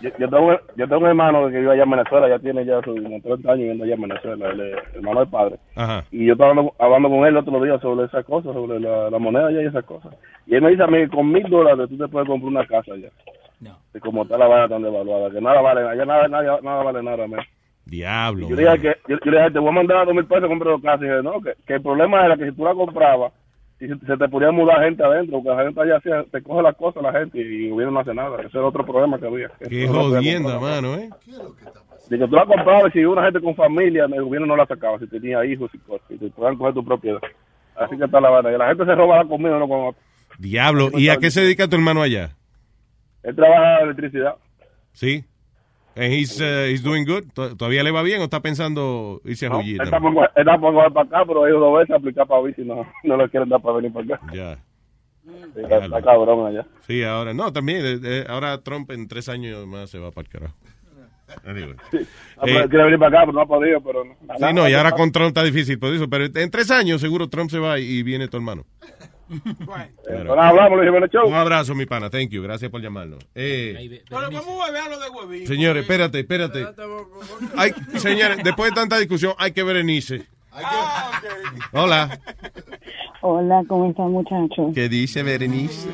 yo- 0.00 0.10
yo 0.18 0.28
tengo, 0.28 0.52
yo 0.76 0.88
tengo 0.88 0.98
un 1.02 1.06
hermano 1.08 1.48
que 1.48 1.58
vive 1.58 1.72
allá 1.72 1.82
en 1.84 1.90
Venezuela, 1.90 2.28
ya 2.28 2.38
tiene 2.38 2.64
ya 2.64 2.80
sus 2.82 3.00
como 3.02 3.20
30 3.20 3.48
años 3.52 3.58
viviendo 3.58 3.84
allá 3.84 3.94
en 3.94 4.00
Venezuela, 4.02 4.48
es 4.52 4.94
hermano 4.94 5.20
del 5.20 5.28
padre. 5.28 5.56
Ajá. 5.74 6.04
Y 6.10 6.26
yo 6.26 6.32
estaba 6.34 6.50
hablando, 6.50 6.74
hablando 6.78 7.08
con 7.08 7.18
él 7.20 7.26
el 7.28 7.36
otro 7.38 7.62
día 7.62 7.78
sobre 7.80 8.06
esas 8.06 8.24
cosas, 8.24 8.52
sobre 8.52 8.80
la, 8.80 9.10
la 9.10 9.18
moneda 9.18 9.46
allá 9.48 9.62
y 9.62 9.66
esas 9.66 9.84
cosas. 9.84 10.14
Y 10.46 10.54
él 10.54 10.62
me 10.62 10.70
dice 10.70 10.82
a 10.82 10.86
mí 10.88 11.06
con 11.08 11.30
mil 11.32 11.48
dólares 11.48 11.88
tú 11.88 11.96
te 11.96 12.08
puedes 12.08 12.28
comprar 12.28 12.48
una 12.50 12.66
casa 12.66 12.92
allá. 12.92 13.08
Y 13.94 13.98
como 14.00 14.22
está 14.24 14.36
la 14.36 14.46
vaina 14.46 14.68
tan 14.68 14.82
devaluada, 14.82 15.30
que 15.30 15.40
nada 15.40 15.60
vale, 15.62 15.88
allá 15.88 16.04
nada, 16.04 16.28
nada, 16.28 16.58
nada 16.62 16.82
vale 16.82 17.02
nada, 17.02 17.26
man. 17.26 17.40
Diablo. 17.86 18.48
Yo 18.48 18.56
le 18.56 18.62
dije 18.62 18.78
que, 18.80 18.96
yo, 19.08 19.16
yo 19.24 19.30
le 19.30 19.38
dije, 19.38 19.50
te 19.52 19.58
voy 19.58 19.68
a 19.68 19.72
mandar 19.72 20.04
dos 20.04 20.14
mil 20.14 20.26
pesos 20.26 20.44
a 20.44 20.48
comprar 20.48 20.72
dos 20.72 20.82
casas. 20.82 21.02
Y 21.02 21.04
dije, 21.04 21.22
no, 21.22 21.40
que, 21.40 21.54
que 21.66 21.74
el 21.74 21.82
problema 21.82 22.26
era 22.26 22.36
que 22.36 22.50
si 22.50 22.56
tú 22.56 22.64
la 22.64 22.74
comprabas, 22.74 23.32
y 23.78 23.88
se, 23.88 23.98
se 24.06 24.16
te 24.16 24.28
podía 24.28 24.50
mudar 24.50 24.82
gente 24.84 25.04
adentro, 25.04 25.42
porque 25.42 25.56
la 25.56 25.64
gente 25.64 25.80
allá 25.80 25.96
hacía- 25.96 26.24
te 26.30 26.42
coge 26.42 26.62
las 26.62 26.76
cosas 26.76 27.02
la 27.02 27.12
gente 27.12 27.38
y 27.38 27.64
el 27.66 27.70
gobierno 27.70 27.92
no 27.94 28.00
hace 28.00 28.14
nada. 28.14 28.40
Ese 28.42 28.56
era 28.58 28.66
otro 28.66 28.84
problema 28.86 29.18
que 29.18 29.26
había. 29.26 29.48
que 29.58 29.68
Qué 29.68 29.86
jodienda, 29.88 30.58
mano, 30.58 30.94
¿eh? 30.94 31.10
De 32.08 32.18
que 32.18 32.26
tú 32.28 32.34
la 32.36 32.46
comprabas 32.46 32.94
y 32.94 32.98
si 33.00 33.04
una 33.04 33.24
gente 33.24 33.40
con 33.40 33.54
familia, 33.56 34.04
el 34.04 34.22
gobierno 34.24 34.46
no 34.46 34.56
la 34.56 34.66
sacaba, 34.66 34.98
si 34.98 35.06
tenía 35.08 35.44
hijos 35.44 35.70
y 35.74 35.78
cosas, 35.78 36.06
y 36.10 36.16
te 36.18 36.30
podían 36.30 36.56
coger 36.56 36.74
tu 36.74 36.84
propiedad. 36.84 37.20
Así 37.76 37.98
que 37.98 38.04
está 38.04 38.20
la 38.20 38.30
vaina. 38.30 38.52
Y 38.52 38.58
la 38.58 38.68
gente 38.68 38.84
se 38.86 38.94
roba 38.94 39.18
la 39.18 39.28
comida, 39.28 39.58
no 39.58 39.68
con 39.68 39.94
Diablo. 40.38 40.90
¿Y 40.94 41.08
a 41.08 41.16
qué 41.16 41.30
se 41.30 41.40
dedica 41.42 41.68
tu 41.68 41.76
hermano 41.76 42.00
allá? 42.02 42.30
Él 43.22 43.34
trabaja 43.34 43.78
en 43.80 43.84
electricidad. 43.86 44.34
¿Sí? 44.92 45.24
And 45.96 46.12
he's, 46.12 46.38
uh, 46.40 46.66
he's 46.70 46.82
doing 46.82 47.06
good. 47.06 47.24
¿To- 47.32 47.56
¿Todavía 47.56 47.82
le 47.82 47.90
va 47.90 48.02
bien 48.02 48.20
o 48.20 48.24
está 48.24 48.40
pensando 48.40 49.20
irse 49.24 49.46
a 49.46 49.48
¿no? 49.48 49.60
Está 49.62 49.98
por 49.98 50.12
está 50.36 50.58
por 50.58 50.92
para 50.92 51.06
acá, 51.06 51.24
pero 51.26 51.46
ellos 51.46 51.58
dos 51.58 51.78
veces 51.78 51.96
aplicar 51.96 52.26
para 52.26 52.42
bici 52.42 52.62
no, 52.62 52.86
no 53.02 53.16
le 53.16 53.28
quieren 53.30 53.48
dar 53.48 53.62
para 53.62 53.76
venir 53.76 53.92
para 53.94 54.14
acá. 54.16 54.26
Ya. 54.34 54.58
Sí, 55.24 55.60
está, 55.62 55.84
está 55.86 56.02
cabrón 56.02 56.46
allá. 56.46 56.66
Sí, 56.86 57.02
ahora, 57.02 57.32
no, 57.32 57.50
también, 57.52 57.84
eh, 57.84 57.98
eh, 58.04 58.24
ahora 58.28 58.62
Trump 58.62 58.90
en 58.90 59.08
tres 59.08 59.28
años 59.30 59.66
más 59.66 59.88
se 59.90 59.98
va 59.98 60.10
para 60.10 60.26
el 60.26 60.32
carajo. 60.32 60.54
Anyway. 61.44 61.74
Pero 61.90 62.60
Eh, 62.60 62.68
quiere 62.68 62.84
venir 62.84 62.98
para 62.98 63.08
acá, 63.08 63.20
pero 63.26 63.32
no 63.32 63.40
ha 63.40 63.46
podido. 63.46 63.80
Pero 63.80 64.04
no. 64.04 64.14
Sí, 64.36 64.54
no, 64.54 64.68
y 64.68 64.74
ahora 64.74 64.92
con 64.92 65.10
Trump 65.10 65.28
está 65.28 65.42
difícil 65.42 65.78
por 65.78 65.92
eso, 65.94 66.08
pero 66.08 66.26
en 66.26 66.50
tres 66.50 66.70
años 66.70 67.00
seguro 67.00 67.28
Trump 67.28 67.50
se 67.50 67.58
va 67.58 67.78
y 67.80 68.02
viene 68.02 68.28
tu 68.28 68.36
hermano. 68.36 68.64
Claro. 70.04 70.28
Bueno, 70.28 70.42
hablamos, 70.42 70.78
Luis 70.78 70.88
Jiménez 70.88 71.10
Show. 71.10 71.26
Un 71.28 71.34
abrazo, 71.34 71.74
mi 71.74 71.86
pana, 71.86 72.08
thank 72.10 72.30
you, 72.30 72.42
gracias 72.42 72.70
por 72.70 72.80
llamarnos. 72.80 73.18
Eh, 73.34 74.00
Pero 74.08 74.20
vamos 74.30 74.68
a 74.68 74.70
beber 74.70 74.90
lo 74.90 74.98
de 75.00 75.10
huevín. 75.10 75.46
señores, 75.46 75.82
espérate, 75.82 76.20
espérate. 76.20 76.66
Ay, 77.56 77.72
señores, 77.96 78.38
después 78.44 78.70
de 78.70 78.74
tanta 78.74 78.98
discusión, 78.98 79.32
hay 79.38 79.52
que 79.52 79.62
Berenice. 79.62 80.22
Hola. 81.72 82.18
Hola, 83.20 83.62
¿cómo 83.68 83.90
están 83.90 84.12
muchachos? 84.12 84.72
¿Qué 84.74 84.88
dice 84.88 85.22
Berenice? 85.22 85.88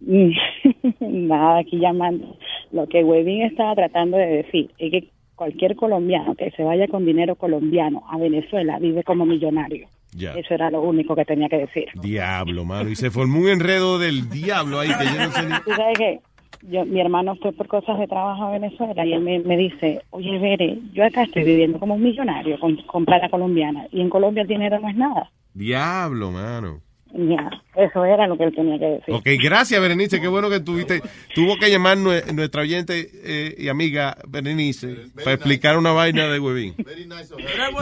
Nada, 1.00 1.58
aquí 1.60 1.78
llamando. 1.78 2.36
Lo 2.72 2.86
que 2.86 3.02
Webin 3.02 3.42
estaba 3.42 3.74
tratando 3.74 4.16
de 4.18 4.26
decir 4.26 4.70
es 4.78 4.90
que 4.90 5.10
cualquier 5.34 5.74
colombiano 5.76 6.34
que 6.34 6.50
se 6.52 6.62
vaya 6.62 6.86
con 6.88 7.04
dinero 7.04 7.34
colombiano 7.36 8.02
a 8.10 8.18
Venezuela 8.18 8.78
vive 8.78 9.02
como 9.04 9.24
millonario. 9.26 9.88
Ya. 10.16 10.32
Eso 10.32 10.54
era 10.54 10.70
lo 10.70 10.80
único 10.80 11.14
que 11.14 11.24
tenía 11.24 11.48
que 11.48 11.58
decir. 11.58 11.86
Diablo, 11.94 12.64
mano. 12.64 12.88
Y 12.88 12.96
se 12.96 13.10
formó 13.10 13.40
un 13.40 13.48
enredo 13.48 13.98
del 13.98 14.30
diablo 14.30 14.80
ahí 14.80 14.88
que 14.88 15.04
yo 15.04 15.26
no 15.26 15.30
sé 15.30 15.42
ni... 15.46 15.54
Tú 15.60 15.70
sabes 15.76 15.98
que 15.98 16.20
yo, 16.62 16.84
mi 16.86 17.00
hermano 17.00 17.36
fue 17.36 17.52
por 17.52 17.68
cosas 17.68 17.98
de 17.98 18.06
trabajo 18.06 18.44
a 18.44 18.50
Venezuela 18.52 19.04
y 19.04 19.12
él 19.12 19.20
me, 19.20 19.38
me 19.40 19.56
dice, 19.56 20.02
oye, 20.10 20.38
Bere, 20.38 20.78
yo 20.92 21.04
acá 21.04 21.24
estoy 21.24 21.44
viviendo 21.44 21.78
como 21.78 21.94
un 21.94 22.02
millonario 22.02 22.58
con, 22.58 22.76
con 22.86 23.04
plata 23.04 23.28
colombiana 23.28 23.86
y 23.92 24.00
en 24.00 24.08
Colombia 24.08 24.42
el 24.42 24.48
dinero 24.48 24.80
no 24.80 24.88
es 24.88 24.96
nada. 24.96 25.30
Diablo, 25.52 26.30
mano. 26.30 26.85
Ya, 27.18 27.48
eso 27.76 28.04
era 28.04 28.26
lo 28.26 28.36
que 28.36 28.44
él 28.44 28.54
tenía 28.54 28.78
que 28.78 28.84
decir. 28.84 29.14
Ok, 29.14 29.24
gracias, 29.42 29.80
Berenice. 29.80 30.20
Qué 30.20 30.28
bueno 30.28 30.50
que 30.50 30.60
tuviste. 30.60 31.00
Tuvo 31.34 31.56
que 31.58 31.70
llamar 31.70 31.96
nue- 31.96 32.30
nuestra 32.34 32.60
oyente 32.60 33.08
eh, 33.24 33.54
y 33.56 33.68
amiga 33.68 34.18
Berenice 34.28 35.06
para 35.14 35.32
explicar 35.32 35.78
una 35.78 35.92
vaina 35.92 36.26
de 36.28 36.38
huevín. 36.38 36.74
Very 36.76 37.06
nice, 37.06 37.34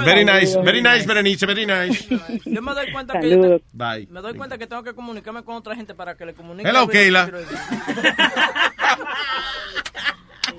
very 0.05 0.25
nice, 0.25 1.05
Berenice, 1.07 1.47
very 1.47 1.67
nice. 1.67 2.07
Yo 2.45 2.63
me 2.63 2.75
doy 2.75 2.93
cuenta 2.93 3.15
Saludos. 3.15 3.61
que 3.63 3.69
Bye. 3.73 4.07
me 4.09 4.21
doy 4.21 4.35
cuenta 4.35 4.57
que 4.57 4.69
tengo 4.69 4.85
que 4.85 4.95
comunicarme 4.95 5.43
con 5.43 5.57
otra 5.57 5.75
gente 5.75 5.95
para 5.95 6.15
que 6.17 6.27
le 6.27 6.35
comunique. 6.35 6.69
Hello, 6.69 6.87
Keila. 6.89 7.29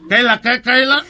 Keila, 0.10 0.42
¿qué, 0.42 0.62
Keila? 0.62 1.04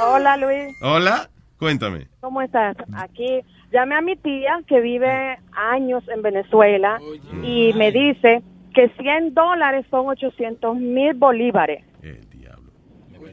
Hola 0.00 0.36
Luis, 0.36 0.76
Hola, 0.82 1.30
cuéntame. 1.58 2.08
¿cómo 2.20 2.42
estás? 2.42 2.76
Aquí 2.94 3.40
llamé 3.72 3.94
a 3.94 4.00
mi 4.00 4.16
tía 4.16 4.60
que 4.66 4.80
vive 4.80 5.38
años 5.52 6.02
en 6.08 6.22
Venezuela 6.22 6.98
y 7.42 7.72
me 7.74 7.92
dice 7.92 8.42
que 8.74 8.88
100 9.00 9.34
dólares 9.34 9.86
son 9.90 10.08
800 10.08 10.76
mil 10.76 11.14
bolívares. 11.14 11.84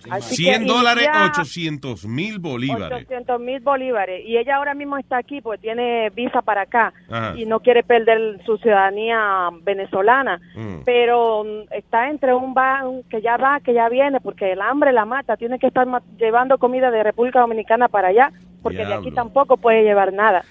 Así 0.10 0.44
que 0.44 0.52
100 0.52 0.68
dólares, 0.68 1.04
ella- 1.04 1.26
800 1.32 2.06
mil 2.06 2.40
bolívares. 2.40 2.98
800 3.06 3.40
mil 3.40 3.60
bolívares. 3.60 4.26
Y 4.26 4.38
ella 4.38 4.58
ahora 4.58 4.74
mismo 4.74 4.98
está 4.98 5.18
aquí, 5.18 5.42
pues 5.42 5.60
tiene 5.60 6.10
visa 6.12 6.42
para 6.42 6.62
acá 6.62 6.94
Ajá. 7.10 7.34
y 7.38 7.46
no 7.46 7.60
quiere 7.60 7.84
perder 7.84 8.40
su 8.46 8.58
ciudadanía 8.58 9.50
venezolana. 9.64 10.40
Mm. 10.56 10.84
Pero 10.86 11.44
mm, 11.44 11.74
está 11.74 12.10
entre 12.10 12.34
un 12.34 12.54
va, 12.56 12.88
un 12.88 13.04
que 13.04 13.22
ya 13.22 13.38
va, 13.38 13.60
que 13.60 13.74
ya 13.74 13.90
viene, 13.90 14.20
porque 14.22 14.52
el 14.52 14.62
hambre 14.62 14.92
la 14.92 15.06
mata. 15.06 15.38
Tiene 15.38 15.60
que 15.60 15.68
estar 15.68 15.88
llevando 16.18 16.58
comida 16.58 16.92
de 16.92 17.04
República 17.04 17.40
Dominicana 17.42 17.88
para 17.88 18.10
allá, 18.10 18.32
porque 18.64 18.86
de 18.86 18.94
aquí 18.94 19.12
tampoco 19.12 19.58
puede 19.58 19.84
llevar 19.84 20.14
nada. 20.14 20.44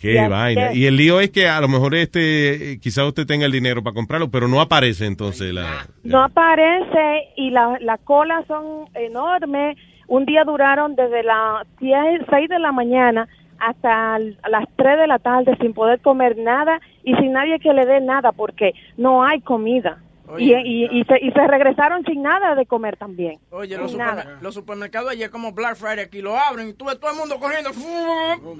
Qué 0.00 0.28
vaina. 0.28 0.70
que- 0.70 0.78
Y 0.78 0.86
el 0.86 0.96
lío 0.96 1.20
es 1.20 1.30
que 1.30 1.48
a 1.48 1.60
lo 1.60 1.68
mejor 1.68 1.94
este, 1.94 2.72
eh, 2.72 2.78
quizá 2.80 3.06
usted 3.06 3.26
tenga 3.26 3.46
el 3.46 3.52
dinero 3.52 3.82
para 3.82 3.94
comprarlo, 3.94 4.30
pero 4.30 4.48
no 4.48 4.60
aparece 4.60 5.06
entonces 5.06 5.52
la... 5.54 5.86
No 6.02 6.22
aparece 6.22 7.28
y 7.36 7.50
la- 7.50 7.78
las 7.80 8.00
colas 8.00 8.44
son 8.46 8.86
enormes. 8.94 9.76
Un 10.06 10.26
día 10.26 10.44
duraron 10.44 10.94
desde 10.96 11.22
las 11.22 11.66
6 11.80 12.48
de 12.48 12.58
la 12.58 12.72
mañana 12.72 13.26
hasta 13.58 14.18
las 14.18 14.64
3 14.76 14.98
de 14.98 15.06
la 15.06 15.18
tarde 15.18 15.56
sin 15.60 15.72
poder 15.72 16.00
comer 16.00 16.36
nada 16.36 16.80
y 17.02 17.14
sin 17.14 17.32
nadie 17.32 17.58
que 17.58 17.72
le 17.72 17.86
dé 17.86 18.00
nada 18.00 18.32
porque 18.32 18.72
no 18.98 19.24
hay 19.24 19.40
comida. 19.40 19.98
Y, 20.38 20.52
y, 20.54 20.84
y 21.00 21.04
se, 21.04 21.18
y 21.22 21.30
se 21.32 21.46
regresaron 21.46 22.02
sin 22.04 22.22
nada 22.22 22.54
de 22.54 22.64
comer 22.66 22.96
también. 22.96 23.38
Oye, 23.50 23.76
los, 23.76 23.90
Sin 23.90 24.00
supermer- 24.00 24.24
nada. 24.24 24.38
los 24.40 24.54
supermercados 24.54 25.10
ayer 25.10 25.30
como 25.30 25.52
Black 25.52 25.76
Friday 25.76 26.00
aquí 26.00 26.22
lo 26.22 26.36
abren 26.38 26.70
y 26.70 26.72
tú 26.72 26.86
ves 26.86 26.98
todo 26.98 27.10
el 27.12 27.18
mundo 27.18 27.38
corriendo 27.38 27.70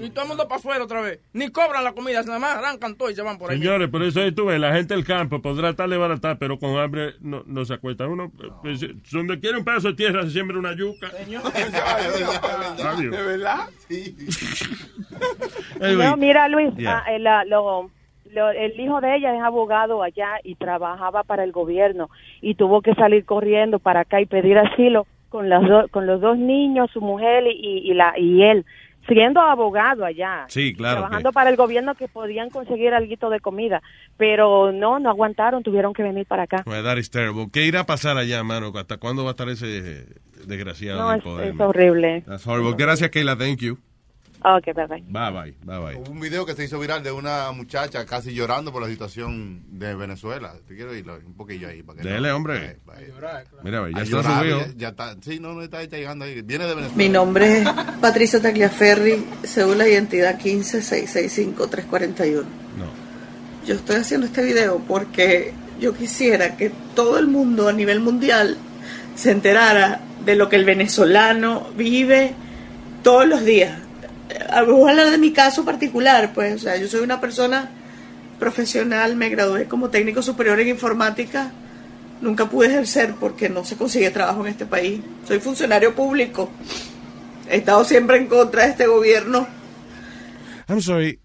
y 0.00 0.10
todo 0.10 0.24
el 0.24 0.28
mundo 0.28 0.46
para 0.46 0.58
afuera 0.58 0.84
otra 0.84 1.00
vez. 1.00 1.20
Ni 1.32 1.48
cobran 1.48 1.82
la 1.82 1.92
comida, 1.92 2.22
nada 2.22 2.38
más 2.38 2.56
arrancan 2.56 2.94
todo 2.96 3.08
y 3.10 3.14
se 3.14 3.22
van 3.22 3.38
por 3.38 3.50
ahí. 3.50 3.58
Señores, 3.58 3.88
por 3.88 4.02
eso 4.02 4.20
ahí 4.20 4.30
tú 4.32 4.44
ves, 4.44 4.60
la 4.60 4.74
gente 4.74 4.94
del 4.94 5.04
campo 5.04 5.40
podrá 5.40 5.70
estar 5.70 5.88
de 5.88 5.96
barata, 5.96 6.36
pero 6.38 6.58
con 6.58 6.76
hambre 6.78 7.14
no, 7.20 7.42
no 7.46 7.64
se 7.64 7.74
acuesta 7.74 8.06
uno. 8.06 8.30
Pues, 8.62 8.80
donde 9.10 9.40
quiere 9.40 9.56
un 9.58 9.64
pedazo 9.64 9.88
de 9.88 9.94
tierra 9.94 10.22
se 10.24 10.30
siembra 10.30 10.58
una 10.58 10.74
yuca. 10.76 11.10
Adiós. 11.16 13.10
¿De 13.10 13.22
verdad? 13.22 13.68
Anyway, 15.80 16.06
No, 16.08 16.16
mira 16.16 16.48
Luis, 16.48 16.72
Yeah. 16.76 17.02
ah, 17.06 17.12
el, 17.12 17.26
ah, 17.26 17.44
lo- 17.44 17.90
lo- 18.34 18.50
el 18.50 18.78
hijo 18.78 19.00
de 19.00 19.16
ella 19.16 19.34
es 19.34 19.42
abogado 19.42 20.02
allá 20.02 20.32
y 20.42 20.54
trabajaba 20.56 21.22
para 21.22 21.44
el 21.44 21.52
gobierno 21.52 22.10
y 22.40 22.54
tuvo 22.54 22.82
que 22.82 22.94
salir 22.94 23.24
corriendo 23.24 23.78
para 23.78 24.00
acá 24.00 24.20
y 24.20 24.26
pedir 24.26 24.58
asilo 24.58 25.06
con 25.28 25.48
las 25.48 25.62
do- 25.66 25.88
con 25.88 26.06
los 26.06 26.20
dos 26.20 26.36
niños, 26.38 26.90
su 26.92 27.00
mujer 27.00 27.44
y, 27.46 27.78
y 27.90 27.94
la 27.94 28.14
y 28.18 28.42
él, 28.42 28.64
siendo 29.08 29.40
abogado 29.40 30.04
allá. 30.04 30.44
Sí, 30.48 30.74
claro. 30.74 31.00
trabajando 31.00 31.32
para 31.32 31.50
el 31.50 31.56
gobierno 31.56 31.94
que 31.94 32.08
podían 32.08 32.50
conseguir 32.50 32.94
algo 32.94 33.30
de 33.30 33.40
comida, 33.40 33.82
pero 34.16 34.70
no, 34.72 34.98
no 34.98 35.10
aguantaron, 35.10 35.62
tuvieron 35.62 35.92
que 35.92 36.02
venir 36.02 36.24
para 36.26 36.44
acá. 36.44 36.62
Well, 36.66 36.82
that 36.84 36.96
is 36.98 37.10
terrible. 37.10 37.48
¿Qué 37.52 37.64
irá 37.66 37.80
a 37.80 37.86
pasar 37.86 38.16
allá, 38.16 38.42
mano? 38.44 38.72
¿Hasta 38.74 38.96
cuándo 38.98 39.24
va 39.24 39.30
a 39.30 39.32
estar 39.32 39.48
ese 39.48 40.06
desgraciado 40.46 41.00
No, 41.00 41.08
en 41.08 41.14
el 41.14 41.18
es, 41.18 41.24
poder? 41.24 41.48
es 41.48 41.54
man? 41.54 41.68
horrible. 41.68 42.22
That's 42.26 42.46
horrible. 42.46 42.74
Gracias, 42.78 43.10
Keila. 43.10 43.36
Thank 43.36 43.58
you. 43.60 43.78
Ok, 44.46 44.74
bye 44.74 44.86
bye. 44.86 45.02
Bye, 45.08 45.30
bye. 45.30 45.54
Bye, 45.64 45.78
bye. 45.78 45.96
Hubo 45.96 46.10
un 46.12 46.20
video 46.20 46.44
que 46.44 46.54
se 46.54 46.64
hizo 46.64 46.78
viral 46.78 47.02
de 47.02 47.10
una 47.10 47.50
muchacha 47.52 48.04
casi 48.04 48.34
llorando 48.34 48.72
por 48.72 48.82
la 48.82 48.88
situación 48.88 49.62
de 49.70 49.94
Venezuela. 49.94 50.52
Te 50.68 50.74
quiero 50.76 50.94
ir 50.94 51.08
un 51.08 51.32
poquillo 51.34 51.66
ahí. 51.68 51.82
Para 51.82 52.02
que 52.02 52.08
Dele, 52.08 52.28
no- 52.28 52.36
hombre. 52.36 52.76
Eh, 52.98 53.08
Mira, 53.62 53.88
ya 53.90 53.98
a 53.98 54.02
está 54.02 54.04
llorar, 54.04 54.40
subido. 54.42 54.60
ya- 54.60 54.72
ya 54.76 54.88
está. 54.88 55.16
Sí, 55.22 55.40
no, 55.40 55.54
no 55.54 55.62
está, 55.62 55.80
está 55.80 55.96
llegando 55.96 56.26
ahí. 56.26 56.42
Viene 56.42 56.64
de 56.66 56.74
Venezuela. 56.74 56.96
Mi 56.96 57.08
nombre 57.08 57.62
es 57.62 57.68
Patricia 58.02 58.42
Tagliaferri, 58.42 59.24
cédula 59.44 59.84
de 59.84 59.92
identidad 59.94 60.38
15665-341. 60.38 62.44
Yo 63.66 63.74
estoy 63.74 63.96
haciendo 63.96 64.26
este 64.26 64.42
video 64.44 64.78
porque 64.86 65.52
yo 65.80 65.94
quisiera 65.94 66.54
que 66.56 66.70
todo 66.94 67.18
el 67.18 67.26
mundo 67.28 67.66
a 67.68 67.72
nivel 67.72 68.00
mundial 68.00 68.58
se 69.14 69.30
enterara 69.30 70.00
de 70.24 70.34
lo 70.36 70.48
que 70.50 70.56
el 70.56 70.64
venezolano 70.66 71.68
vive 71.76 72.34
todos 73.02 73.26
los 73.26 73.42
días. 73.44 73.80
Eh, 74.30 74.64
Voy 74.66 74.88
a 74.88 74.90
hablar 74.90 75.10
de 75.10 75.18
mi 75.18 75.32
caso 75.32 75.64
particular, 75.64 76.32
pues, 76.32 76.54
o 76.54 76.58
sea, 76.58 76.76
yo 76.76 76.88
soy 76.88 77.00
una 77.02 77.20
persona 77.20 77.70
profesional, 78.38 79.16
me 79.16 79.28
gradué 79.28 79.66
como 79.66 79.90
técnico 79.90 80.22
superior 80.22 80.58
en 80.60 80.68
informática, 80.68 81.52
nunca 82.20 82.48
pude 82.48 82.68
ejercer 82.68 83.14
porque 83.18 83.48
no 83.48 83.64
se 83.64 83.76
consigue 83.76 84.10
trabajo 84.10 84.42
en 84.46 84.52
este 84.52 84.66
país. 84.66 85.00
Soy 85.26 85.40
funcionario 85.40 85.94
público. 85.94 86.50
He 87.48 87.58
estado 87.58 87.84
siempre 87.84 88.16
en 88.16 88.26
contra 88.26 88.64
de 88.64 88.70
este 88.70 88.86
gobierno. 88.86 89.46
I'm 90.68 90.80
sorry. 90.80 91.20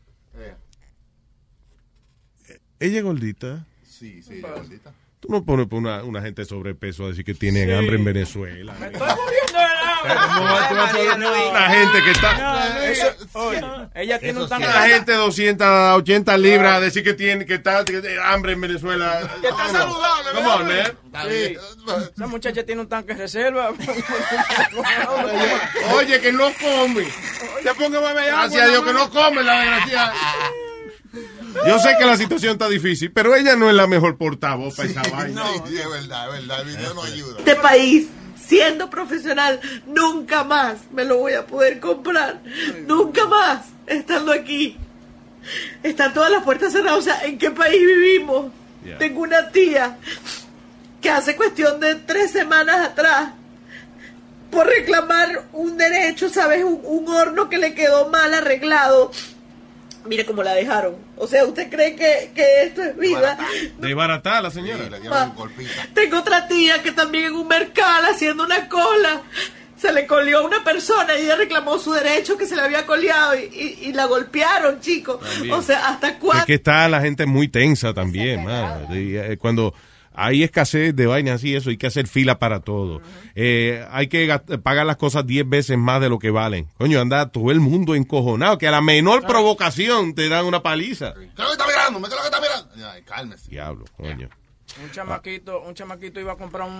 Ella 2.79 2.99
es 2.99 3.03
gordita. 3.03 3.65
Sí, 3.85 4.21
sí, 4.21 4.41
gordita. 4.41 4.93
No 5.29 5.43
pones 5.43 5.67
por 5.67 5.77
una, 5.77 6.03
una 6.03 6.23
gente 6.23 6.43
sobrepeso 6.43 7.05
a 7.05 7.09
decir 7.09 7.23
que 7.23 7.35
tienen 7.35 7.71
hambre 7.71 7.97
en 7.97 8.03
Venezuela. 8.03 8.73
La 11.53 11.69
gente 11.69 12.03
que 12.03 12.11
está. 12.11 12.33
No, 12.33 12.81
eso- 12.81 13.13
oye, 13.33 13.61
ella 13.93 14.17
tiene 14.19 14.41
un 14.41 14.49
tanque. 14.49 14.65
La 14.65 14.87
gente 14.87 15.11
de 15.11 15.17
280 15.19 16.35
libras 16.37 16.77
a 16.77 16.79
decir 16.79 17.03
que 17.03 17.13
tiene 17.13 17.45
que 17.45 17.53
está 17.55 17.85
que 17.85 18.01
hambre 18.23 18.53
en 18.53 18.61
Venezuela. 18.61 19.29
Que 19.39 19.49
está 19.49 19.67
saludable, 19.69 20.31
Come 20.33 20.47
on, 20.47 20.67
man. 20.67 20.97
Sí. 21.29 21.57
Esa 22.15 22.27
muchacha 22.27 22.63
tiene 22.63 22.81
un 22.81 22.89
tanque 22.89 23.13
de 23.13 23.19
reserva. 23.19 23.69
Oye, 25.93 26.19
que 26.21 26.31
no 26.31 26.45
come. 26.59 27.05
Te 27.63 27.73
pongo 27.75 27.97
a 27.97 28.13
beber 28.13 28.29
agua. 28.31 28.41
Gracias 28.47 28.63
a 28.63 28.67
Dios 28.67 28.83
que 28.83 28.93
no 28.93 29.09
come 29.11 29.43
la 29.43 29.59
desgraciada. 29.59 30.13
Yo 31.67 31.79
sé 31.79 31.95
que 31.97 32.05
la 32.05 32.17
situación 32.17 32.53
está 32.53 32.67
difícil, 32.69 33.11
pero 33.11 33.35
ella 33.35 33.55
no 33.55 33.69
es 33.69 33.75
la 33.75 33.87
mejor 33.87 34.17
portavoz 34.17 34.75
para 34.75 34.89
esa 34.89 35.01
vaina. 35.11 35.43
Sí, 35.47 35.61
sí, 35.69 35.77
es 35.77 35.89
verdad, 35.89 36.27
es 36.27 36.41
verdad. 36.41 36.61
El 36.61 36.67
video 36.67 36.93
no 36.93 37.03
ayuda. 37.03 37.39
Este 37.39 37.55
país, 37.55 38.07
siendo 38.45 38.89
profesional, 38.89 39.59
nunca 39.85 40.43
más 40.43 40.77
me 40.91 41.05
lo 41.05 41.17
voy 41.17 41.33
a 41.33 41.45
poder 41.45 41.79
comprar. 41.79 42.41
Nunca 42.85 43.25
más, 43.25 43.65
estando 43.87 44.31
aquí. 44.31 44.77
Están 45.83 46.13
todas 46.13 46.31
las 46.31 46.43
puertas 46.43 46.71
cerradas. 46.73 46.99
O 46.99 47.01
sea, 47.01 47.23
¿en 47.23 47.37
qué 47.37 47.51
país 47.51 47.79
vivimos? 47.79 48.51
Yeah. 48.83 48.97
Tengo 48.97 49.21
una 49.21 49.49
tía 49.49 49.97
que 51.01 51.09
hace 51.09 51.35
cuestión 51.35 51.79
de 51.79 51.95
tres 51.95 52.31
semanas 52.31 52.85
atrás, 52.85 53.31
por 54.51 54.65
reclamar 54.65 55.45
un 55.53 55.77
derecho, 55.77 56.27
¿sabes? 56.27 56.63
Un, 56.63 56.81
un 56.83 57.07
horno 57.07 57.49
que 57.49 57.57
le 57.57 57.73
quedó 57.73 58.09
mal 58.09 58.33
arreglado. 58.33 59.11
Mire 60.09 60.25
cómo 60.25 60.41
la 60.43 60.53
dejaron. 60.55 60.95
O 61.17 61.27
sea, 61.27 61.45
¿usted 61.45 61.69
cree 61.69 61.95
que, 61.95 62.31
que 62.33 62.63
esto 62.63 62.81
es 62.83 62.97
vida? 62.97 63.37
De 63.77 63.93
barata 63.93 64.41
la 64.41 64.49
señora. 64.49 64.89
Ah, 65.11 65.31
Tengo 65.93 66.17
otra 66.19 66.47
tía 66.47 66.81
que 66.81 66.91
también 66.91 67.25
en 67.25 67.35
un 67.35 67.47
mercado 67.47 68.07
haciendo 68.11 68.43
una 68.43 68.67
cola. 68.67 69.21
Se 69.77 69.93
le 69.93 70.05
colió 70.07 70.39
a 70.39 70.41
una 70.45 70.63
persona 70.63 71.15
y 71.17 71.21
ella 71.21 71.35
reclamó 71.37 71.77
su 71.79 71.93
derecho 71.93 72.37
que 72.37 72.45
se 72.47 72.55
le 72.55 72.63
había 72.63 72.85
coleado 72.85 73.35
y, 73.37 73.43
y- 73.53 73.87
y 73.87 73.93
la 73.93 74.05
golpearon, 74.05 74.81
chicos. 74.81 75.21
O 75.51 75.61
sea, 75.61 75.87
¿hasta 75.89 76.09
Es 76.09 76.15
cuándo? 76.17 76.45
que 76.45 76.55
está 76.55 76.89
la 76.89 76.99
gente 77.01 77.25
muy 77.25 77.47
tensa 77.47 77.93
también, 77.93 78.43
mano. 78.43 78.93
Y, 78.93 79.15
eh, 79.15 79.37
Cuando 79.37 79.73
hay 80.13 80.43
escasez 80.43 80.95
de 80.95 81.05
vainas 81.05 81.35
así, 81.35 81.55
eso, 81.55 81.69
hay 81.69 81.77
que 81.77 81.87
hacer 81.87 82.07
fila 82.07 82.39
para 82.39 82.59
todo. 82.59 83.01
Eh, 83.35 83.85
hay 83.89 84.07
que 84.07 84.27
pagar 84.61 84.85
las 84.85 84.97
cosas 84.97 85.25
10 85.25 85.47
veces 85.47 85.77
más 85.77 86.01
de 86.01 86.09
lo 86.09 86.19
que 86.19 86.29
valen. 86.29 86.67
Coño, 86.77 86.99
anda 86.99 87.29
todo 87.31 87.51
el 87.51 87.59
mundo 87.59 87.95
encojonado, 87.95 88.57
que 88.57 88.67
a 88.67 88.71
la 88.71 88.81
menor 88.81 89.25
provocación 89.25 90.13
te 90.15 90.27
dan 90.29 90.45
una 90.45 90.61
paliza. 90.61 91.13
¿Qué 91.13 91.25
es 91.25 91.37
lo 91.37 91.45
que 91.45 91.51
está 91.51 91.67
mirando? 91.67 91.99
¿Qué 91.99 92.07
es 92.07 92.11
lo 92.11 92.17
que 92.17 92.25
está 92.25 92.41
mirando? 92.41 92.89
Ay, 92.91 93.01
cálmese. 93.03 93.49
Diablo, 93.49 93.85
coño. 93.97 94.29
Un 94.83 94.91
chamaquito, 94.91 95.61
un 95.61 95.73
chamaquito 95.73 96.19
iba 96.19 96.33
a 96.33 96.35
comprar 96.35 96.67
un, 96.67 96.73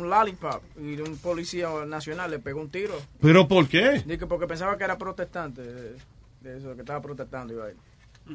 un 0.00 0.08
lollipop 0.08 0.62
y 0.78 1.00
un 1.00 1.18
policía 1.18 1.68
nacional 1.86 2.30
le 2.30 2.38
pegó 2.38 2.60
un 2.60 2.70
tiro. 2.70 2.94
¿Pero 3.20 3.48
por 3.48 3.68
qué? 3.68 4.02
Dije 4.06 4.26
porque 4.26 4.46
pensaba 4.46 4.78
que 4.78 4.84
era 4.84 4.96
protestante 4.96 5.60
de, 5.60 5.96
de 6.40 6.58
eso, 6.58 6.74
que 6.74 6.80
estaba 6.80 7.02
protestando. 7.02 7.52
Iba 7.52 7.66
a 7.66 7.70
ir. 7.70 7.76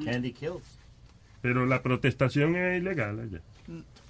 Candy 0.03 0.33
kills. 0.33 0.79
Pero 1.41 1.65
la 1.65 1.81
protestación 1.81 2.55
es 2.55 2.81
ilegal 2.81 3.19
allá. 3.19 3.41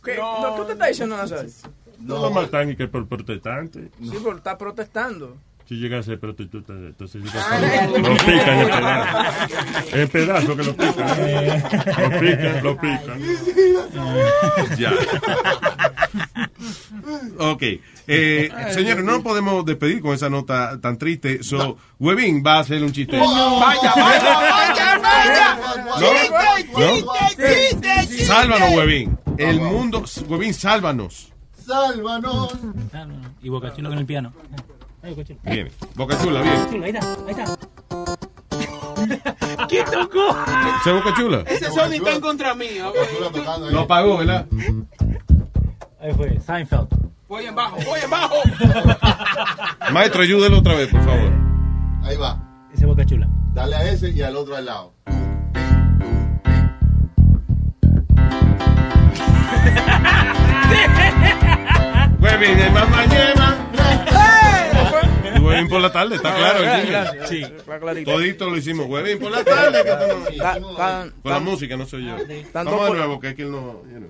¿Qué? 0.03 0.16
No, 0.18 0.56
¿Qué 0.56 0.61
usted 0.61 0.74
está 0.74 0.88
diciendo, 0.88 1.18
Nazario? 1.18 1.52
No 2.00 2.19
lo 2.22 2.32
matan 2.32 2.69
y 2.72 2.76
que 2.76 2.88
por 2.88 3.08
protestante. 3.08 3.90
Sí, 4.02 4.14
porque 4.24 4.38
está 4.38 4.58
protestando. 4.58 5.38
Si 5.68 5.76
llega 5.76 6.00
a 6.00 6.03
ser 6.03 6.18
prostituta, 6.18 6.72
entonces 6.72 7.22
llega 7.24 7.44
Ah, 7.45 7.58
a 7.58 7.88
no. 7.88 7.98
Lo 8.08 8.16
pican 8.18 8.60
en 8.60 8.69
pedazos. 8.69 9.94
En 9.94 10.08
pedazos 10.10 10.56
que 10.58 10.64
lo 10.64 10.74
pican. 10.77 11.08
Lo 12.03 12.19
pican, 12.19 12.64
lo 12.64 12.77
pican. 12.77 13.19
Ya. 14.77 14.94
Ok. 17.40 17.64
Eh, 18.08 18.50
señores, 18.72 19.03
no 19.03 19.11
nos 19.14 19.22
podemos 19.24 19.66
despedir 19.66 20.02
con 20.02 20.14
esa 20.14 20.30
nota 20.30 20.80
tan 20.80 20.98
triste. 20.98 21.44
So, 21.44 21.77
Webin 22.00 22.42
va 22.45 22.56
a 22.56 22.60
hacer 22.60 22.82
un 22.82 22.92
chiste. 22.94 23.18
Vaya, 23.19 23.92
vaya, 23.95 24.40
vaya, 24.40 24.98
vaya. 25.00 25.58
¿No? 26.00 26.14
¿No? 26.80 26.88
Sálvanos, 28.26 28.69
Webin. 28.74 29.18
El 29.38 29.61
mundo, 29.61 30.03
Webin, 30.27 30.53
sálvanos. 30.53 31.32
Sálvanos. 31.66 32.53
Y 33.41 33.49
Boca 33.49 33.74
Chula 33.74 33.90
con 33.90 33.98
el 33.98 34.06
piano. 34.06 34.33
Ay, 35.03 35.11
Boca 35.11 35.24
Chula. 35.25 35.40
Bien. 35.43 35.72
Boca 35.95 36.17
Chula, 36.24 36.41
bien. 36.41 36.83
Ahí 36.83 36.90
está, 36.90 37.17
ahí 37.25 37.32
está. 37.32 37.57
¿Quién 39.67 39.85
tocó? 39.85 40.35
¿Se 40.83 40.91
Boca 40.91 41.14
Chula? 41.16 41.43
Ese 41.48 41.69
Sony 41.72 41.93
está 41.93 42.14
en 42.14 42.22
contra 42.22 42.56
mío. 42.56 42.91
Lo 43.72 43.82
apagó, 43.82 44.17
¿verdad? 44.17 44.48
Ahí 45.99 46.14
fue, 46.14 46.40
Seinfeld. 46.40 46.88
Voy 47.27 47.45
en 47.45 47.56
bajo, 47.56 47.75
voy 47.85 47.99
en 47.99 48.09
bajo. 48.09 48.35
Maestro, 49.91 50.22
ayúdelo 50.22 50.59
otra 50.59 50.75
vez, 50.75 50.90
por 50.90 51.03
favor. 51.03 51.32
Ahí 52.03 52.16
va. 52.17 52.41
Ese 52.74 52.85
Boca 52.85 53.06
Chula. 53.06 53.27
Dale 53.53 53.75
a 53.75 53.91
ese 53.91 54.11
y 54.11 54.22
al 54.22 54.35
otro 54.35 54.56
al 54.56 54.66
lado. 54.66 54.93
Webin, 62.19 62.59
el 62.59 62.71
mamá 62.71 63.05
lleva. 63.05 63.57
Webin 65.41 65.67
por 65.69 65.81
la 65.81 65.91
tarde, 65.91 66.15
está 66.15 66.33
claro. 66.35 66.59
sí. 67.27 67.45
Todito 68.03 68.49
lo 68.49 68.57
hicimos. 68.57 68.87
Webin 68.87 69.19
por 69.19 69.29
la 69.31 69.43
tarde. 69.43 69.83
Con 71.21 71.31
la 71.31 71.39
música, 71.39 71.77
no 71.77 71.85
soy 71.85 72.05
yo. 72.05 72.15
tanto 72.51 72.71
Vamos 72.71 72.91
de 72.91 72.97
nuevo, 72.97 73.19
que 73.19 73.27
aquí 73.29 73.43
no... 73.43 73.83
you 73.85 73.99
know. 73.99 74.09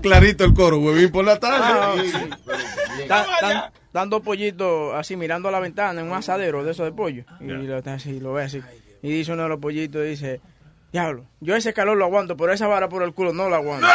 Clarito 0.00 0.44
el 0.44 0.54
coro, 0.54 0.78
huevín 0.78 1.10
por 1.10 1.24
la 1.24 1.32
Ah, 1.32 1.38
tarde. 1.38 2.12
tan- 3.40 3.70
Dando 3.92 4.20
pollito 4.22 4.94
así, 4.96 5.16
mirando 5.16 5.48
a 5.48 5.52
la 5.52 5.58
ventana 5.58 6.00
en 6.00 6.06
un 6.06 6.12
asadero 6.16 6.62
de 6.62 6.70
esos 6.70 6.84
de 6.86 6.92
pollo. 6.92 7.24
Y 7.40 7.46
lo, 7.46 7.78
así, 7.92 8.20
lo 8.20 8.32
ve 8.34 8.44
así. 8.44 8.62
Y 9.02 9.10
dice 9.10 9.32
uno 9.32 9.42
de 9.44 9.48
los 9.48 9.58
pollitos, 9.58 10.04
dice, 10.04 10.40
diablo, 10.92 11.24
yo 11.40 11.56
ese 11.56 11.72
calor 11.72 11.96
lo 11.96 12.04
aguanto, 12.04 12.36
pero 12.36 12.52
esa 12.52 12.68
vara 12.68 12.88
por 12.88 13.02
el 13.02 13.12
culo 13.14 13.32
no 13.32 13.48
la 13.48 13.56
aguanto. 13.56 13.88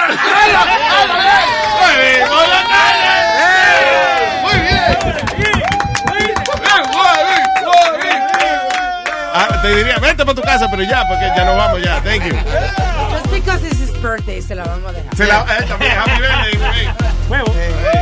Ah, 9.38 9.60
te 9.62 9.76
diría, 9.76 9.98
vete 10.00 10.24
para 10.26 10.36
tu 10.36 10.42
casa, 10.42 10.68
pero 10.70 10.84
ya, 10.84 11.06
porque 11.08 11.26
ya 11.36 11.46
nos 11.46 11.58
vamos 11.58 11.82
ya. 11.82 12.02
Thank 12.02 12.24
you. 12.26 12.36
Birthday, 14.06 14.42
se 14.42 14.54
la 14.56 14.64
vamos 14.66 14.90
a 14.90 14.92
dejar. 14.94 15.16
Se 15.16 15.26
la, 15.26 15.42
eh, 15.58 15.66
también, 15.68 15.92
happy 15.98 16.22
birthday. 16.22 17.96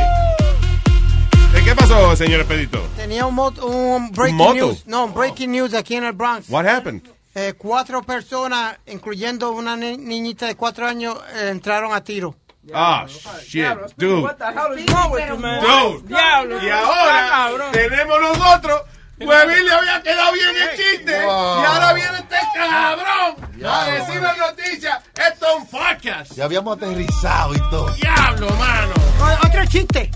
¿De 1.52 1.62
¿Qué 1.62 1.74
pasó, 1.74 2.14
señor 2.16 2.40
Expedito? 2.40 2.80
Tenía 2.96 3.24
un, 3.26 3.34
mot- 3.34 3.58
un 3.62 4.10
breaking 4.12 4.36
moto? 4.36 4.54
news. 4.54 4.86
No, 4.86 5.08
breaking 5.08 5.52
news 5.52 5.72
aquí 5.72 5.94
en 5.96 6.04
el 6.04 6.12
Bronx. 6.12 6.48
What 6.50 6.66
happened? 6.66 7.02
Eh, 7.34 7.54
cuatro 7.56 8.02
personas, 8.02 8.76
incluyendo 8.86 9.52
una 9.52 9.76
ni- 9.76 9.96
niñita 9.96 10.46
de 10.46 10.56
cuatro 10.56 10.86
años, 10.86 11.16
eh, 11.36 11.48
entraron 11.50 11.94
a 11.94 12.02
tiro. 12.02 12.34
Ah, 12.74 13.06
shit, 13.46 13.66
dude. 13.96 14.22
What 14.22 14.36
the 14.36 14.44
hell 14.44 14.78
is 14.78 14.86
wrong 14.86 15.10
with 15.12 15.26
you, 15.28 15.36
man? 15.36 15.60
Dude. 15.62 16.08
Diablo. 16.08 16.62
Y 16.62 16.68
ahora 16.70 17.70
tenemos 17.72 18.20
nosotros. 18.20 18.82
Huevín 19.26 19.64
le 19.64 19.72
había 19.74 20.02
quedado 20.02 20.32
bien 20.32 20.48
el 20.56 20.76
chiste. 20.76 21.24
Wow. 21.24 21.62
Y 21.62 21.64
ahora 21.64 21.92
viene 21.92 22.18
este 22.18 22.36
cabrón 22.54 23.36
a 23.66 23.84
decirme 23.86 24.28
noticias. 24.38 25.02
Esto 25.14 25.46
es 25.48 25.54
un 25.56 25.66
podcast. 25.68 26.32
Ya 26.32 26.44
habíamos 26.44 26.76
aterrizado 26.76 27.54
y 27.54 27.58
todo. 27.70 27.88
Diablo, 27.94 28.48
mano. 28.50 28.92
O- 29.20 29.46
otro 29.46 29.64
chiste. 29.66 30.10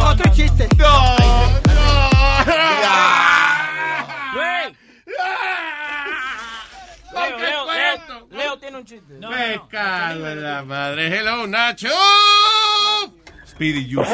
otro 0.00 0.32
chiste. 0.34 0.68
No, 0.76 1.16
no. 1.16 2.08
¿Por 7.12 7.22
Leo, 7.40 7.40
Leo? 7.40 7.66
Leo, 7.72 8.28
Leo 8.30 8.58
tiene 8.58 8.78
un 8.78 8.84
chiste. 8.84 9.14
Me 9.14 9.60
cago 9.70 10.26
en 10.28 10.42
la 10.42 10.62
madre. 10.62 11.18
Hello, 11.18 11.46
Nacho. 11.46 11.88
Speedy, 13.58 13.88
you. 13.88 14.00
¿Qué 14.00 14.06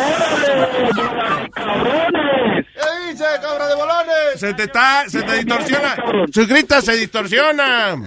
dice, 3.10 3.24
cabra 3.42 3.68
de 3.68 3.74
bolones? 3.74 4.16
Se 4.36 4.54
te 4.54 4.62
está, 4.62 5.04
se 5.06 5.22
te 5.22 5.34
distorsiona. 5.34 5.96
Sus 6.32 6.48
gritos 6.48 6.82
se 6.82 6.96
distorsionan. 6.96 8.06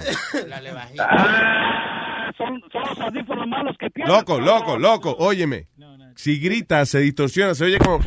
Son, 2.37 2.59
son 2.71 2.81
los 2.89 2.99
audífonos 2.99 3.47
malos 3.47 3.75
que 3.79 3.87
tienen. 3.91 4.11
Loco, 4.11 4.39
loco, 4.39 4.79
loco, 4.79 5.15
óyeme. 5.19 5.67
Si 6.15 6.39
gritas, 6.39 6.89
se 6.89 7.01
distorsiona, 7.01 7.53
se 7.53 7.65
oye 7.65 7.77
como... 7.77 7.97
Ok, 7.97 8.03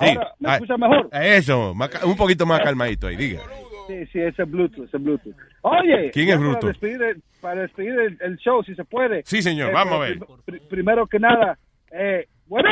Sí, 0.00 0.08
ahora 0.08 0.34
me 0.40 0.50
ah, 0.50 0.54
escucha 0.56 0.76
mejor. 0.76 1.08
Eso, 1.12 1.74
un 2.02 2.16
poquito 2.16 2.44
más 2.44 2.60
calmadito 2.60 3.06
ahí, 3.06 3.16
diga. 3.16 3.40
Sí, 3.86 4.06
sí, 4.12 4.20
ese 4.20 4.42
es 4.42 4.50
Bluetooth, 4.50 4.86
ese 4.86 4.96
es 4.96 5.02
Bluetooth. 5.02 5.34
Oye, 5.62 6.10
¿Quién 6.12 6.26
ya 6.28 6.34
es 6.34 6.40
para 6.40 6.60
despedir, 6.68 7.02
el, 7.02 7.22
para 7.40 7.60
despedir 7.62 7.98
el, 7.98 8.18
el 8.20 8.36
show, 8.38 8.62
si 8.64 8.74
se 8.74 8.84
puede. 8.84 9.22
Sí, 9.24 9.42
señor, 9.42 9.70
Eh, 9.70 9.72
vamos 9.74 9.94
a 9.94 9.98
ver. 9.98 10.18
pri- 10.44 10.60
primero 10.68 11.06
que 11.06 11.18
nada, 11.18 11.58
eh, 11.90 12.26
ven 12.46 12.66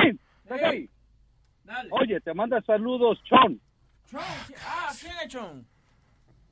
ahí. 0.65 0.89
Oye, 1.91 2.21
te 2.21 2.35
manda 2.35 2.61
saludos, 2.63 3.19
Chon. 3.25 3.61
Ah, 4.15 4.91
¿quién 5.01 5.13
es 5.25 5.29
Chon? 5.29 5.65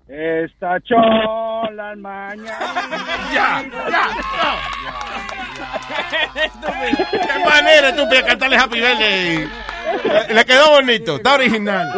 Está 0.09 0.81
Chon 0.81 1.77
las 1.77 1.97
mañanas. 1.99 2.49
ya, 3.35 3.63
Qué 7.11 7.45
manera 7.45 7.89
estúpida 7.91 8.25
cantarle 8.27 8.57
Happy 8.57 8.81
Birthday. 8.81 9.49
Le- 10.29 10.35
Le 10.35 10.45
quedó 10.45 10.71
bonito, 10.71 11.17
está 11.17 11.35
original. 11.35 11.93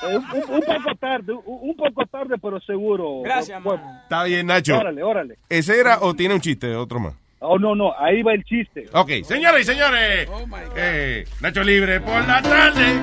Un, 0.00 0.60
poco 0.60 0.94
tarde, 0.96 1.32
un, 1.44 1.76
poco 1.76 2.06
tarde, 2.06 2.36
pero 2.40 2.60
seguro. 2.60 3.22
Gracias, 3.22 3.62
Bueno, 3.62 3.82
Está 4.02 4.24
bien, 4.24 4.46
Nacho. 4.46 4.78
Órale, 4.78 5.02
órale. 5.02 5.38
¿Ese 5.48 5.78
era 5.78 5.98
o 6.00 6.14
tiene 6.14 6.34
un 6.34 6.40
chiste, 6.40 6.74
otro 6.76 7.00
más? 7.00 7.14
Oh, 7.40 7.58
no, 7.58 7.74
no, 7.74 7.92
ahí 7.98 8.22
va 8.22 8.32
el 8.32 8.44
chiste. 8.44 8.86
Ok, 8.92 9.10
señoras 9.22 9.60
y 9.60 9.64
señores, 9.64 10.28
eh, 10.76 11.24
Nacho 11.40 11.62
Libre 11.62 12.00
por 12.00 12.26
la 12.26 12.42
tarde. 12.42 13.00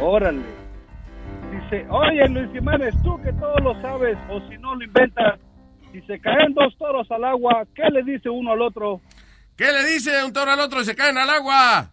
Órale. 0.00 0.42
Dice, 1.50 1.86
oye 1.90 2.28
Luis 2.28 2.50
Jiménez, 2.52 2.94
tú 3.02 3.20
que 3.22 3.32
todo 3.32 3.56
lo 3.58 3.80
sabes, 3.80 4.16
o 4.28 4.40
si 4.48 4.58
no 4.58 4.74
lo 4.74 4.84
inventas, 4.84 5.38
si 5.92 6.00
se 6.02 6.20
caen 6.20 6.52
dos 6.54 6.76
toros 6.78 7.10
al 7.10 7.24
agua, 7.24 7.64
¿qué 7.74 7.88
le 7.90 8.02
dice 8.02 8.28
uno 8.28 8.52
al 8.52 8.60
otro? 8.60 9.00
¿Qué 9.56 9.72
le 9.72 9.84
dice 9.84 10.22
un 10.24 10.32
toro 10.32 10.50
al 10.50 10.60
otro 10.60 10.80
y 10.80 10.84
se 10.84 10.94
caen 10.94 11.16
al 11.16 11.30
agua? 11.30 11.92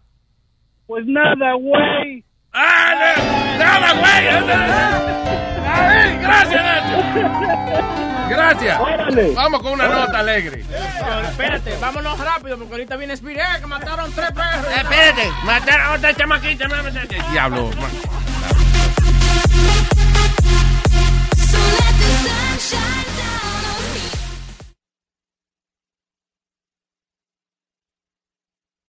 Pues 0.86 1.06
nada, 1.06 1.54
güey. 1.54 2.24
¡Ah, 2.54 2.94
no! 2.94 3.58
nada, 3.58 3.92
güey! 3.94 4.28
Ay, 5.66 6.18
Gracias, 6.22 6.62
Nacho. 6.62 8.28
Gracias. 8.28 8.80
Órale. 8.80 9.32
Vamos 9.34 9.62
con 9.62 9.72
una 9.72 9.88
nota 9.88 10.18
alegre. 10.20 10.64
Pero 10.68 11.20
espérate, 11.20 11.76
vámonos 11.80 12.18
rápido 12.18 12.56
porque 12.58 12.74
ahorita 12.74 12.96
viene 12.96 13.14
Spirit. 13.14 13.40
¡Eh, 13.40 13.60
que 13.60 13.66
mataron 13.66 14.12
tres 14.12 14.30
perros! 14.32 14.66
Espérate, 14.76 15.32
mataron 15.42 15.86
a 15.86 15.92
otra 15.94 16.14
chamaquita. 16.14 16.66
Diablo. 17.32 17.70
man. 17.80 18.33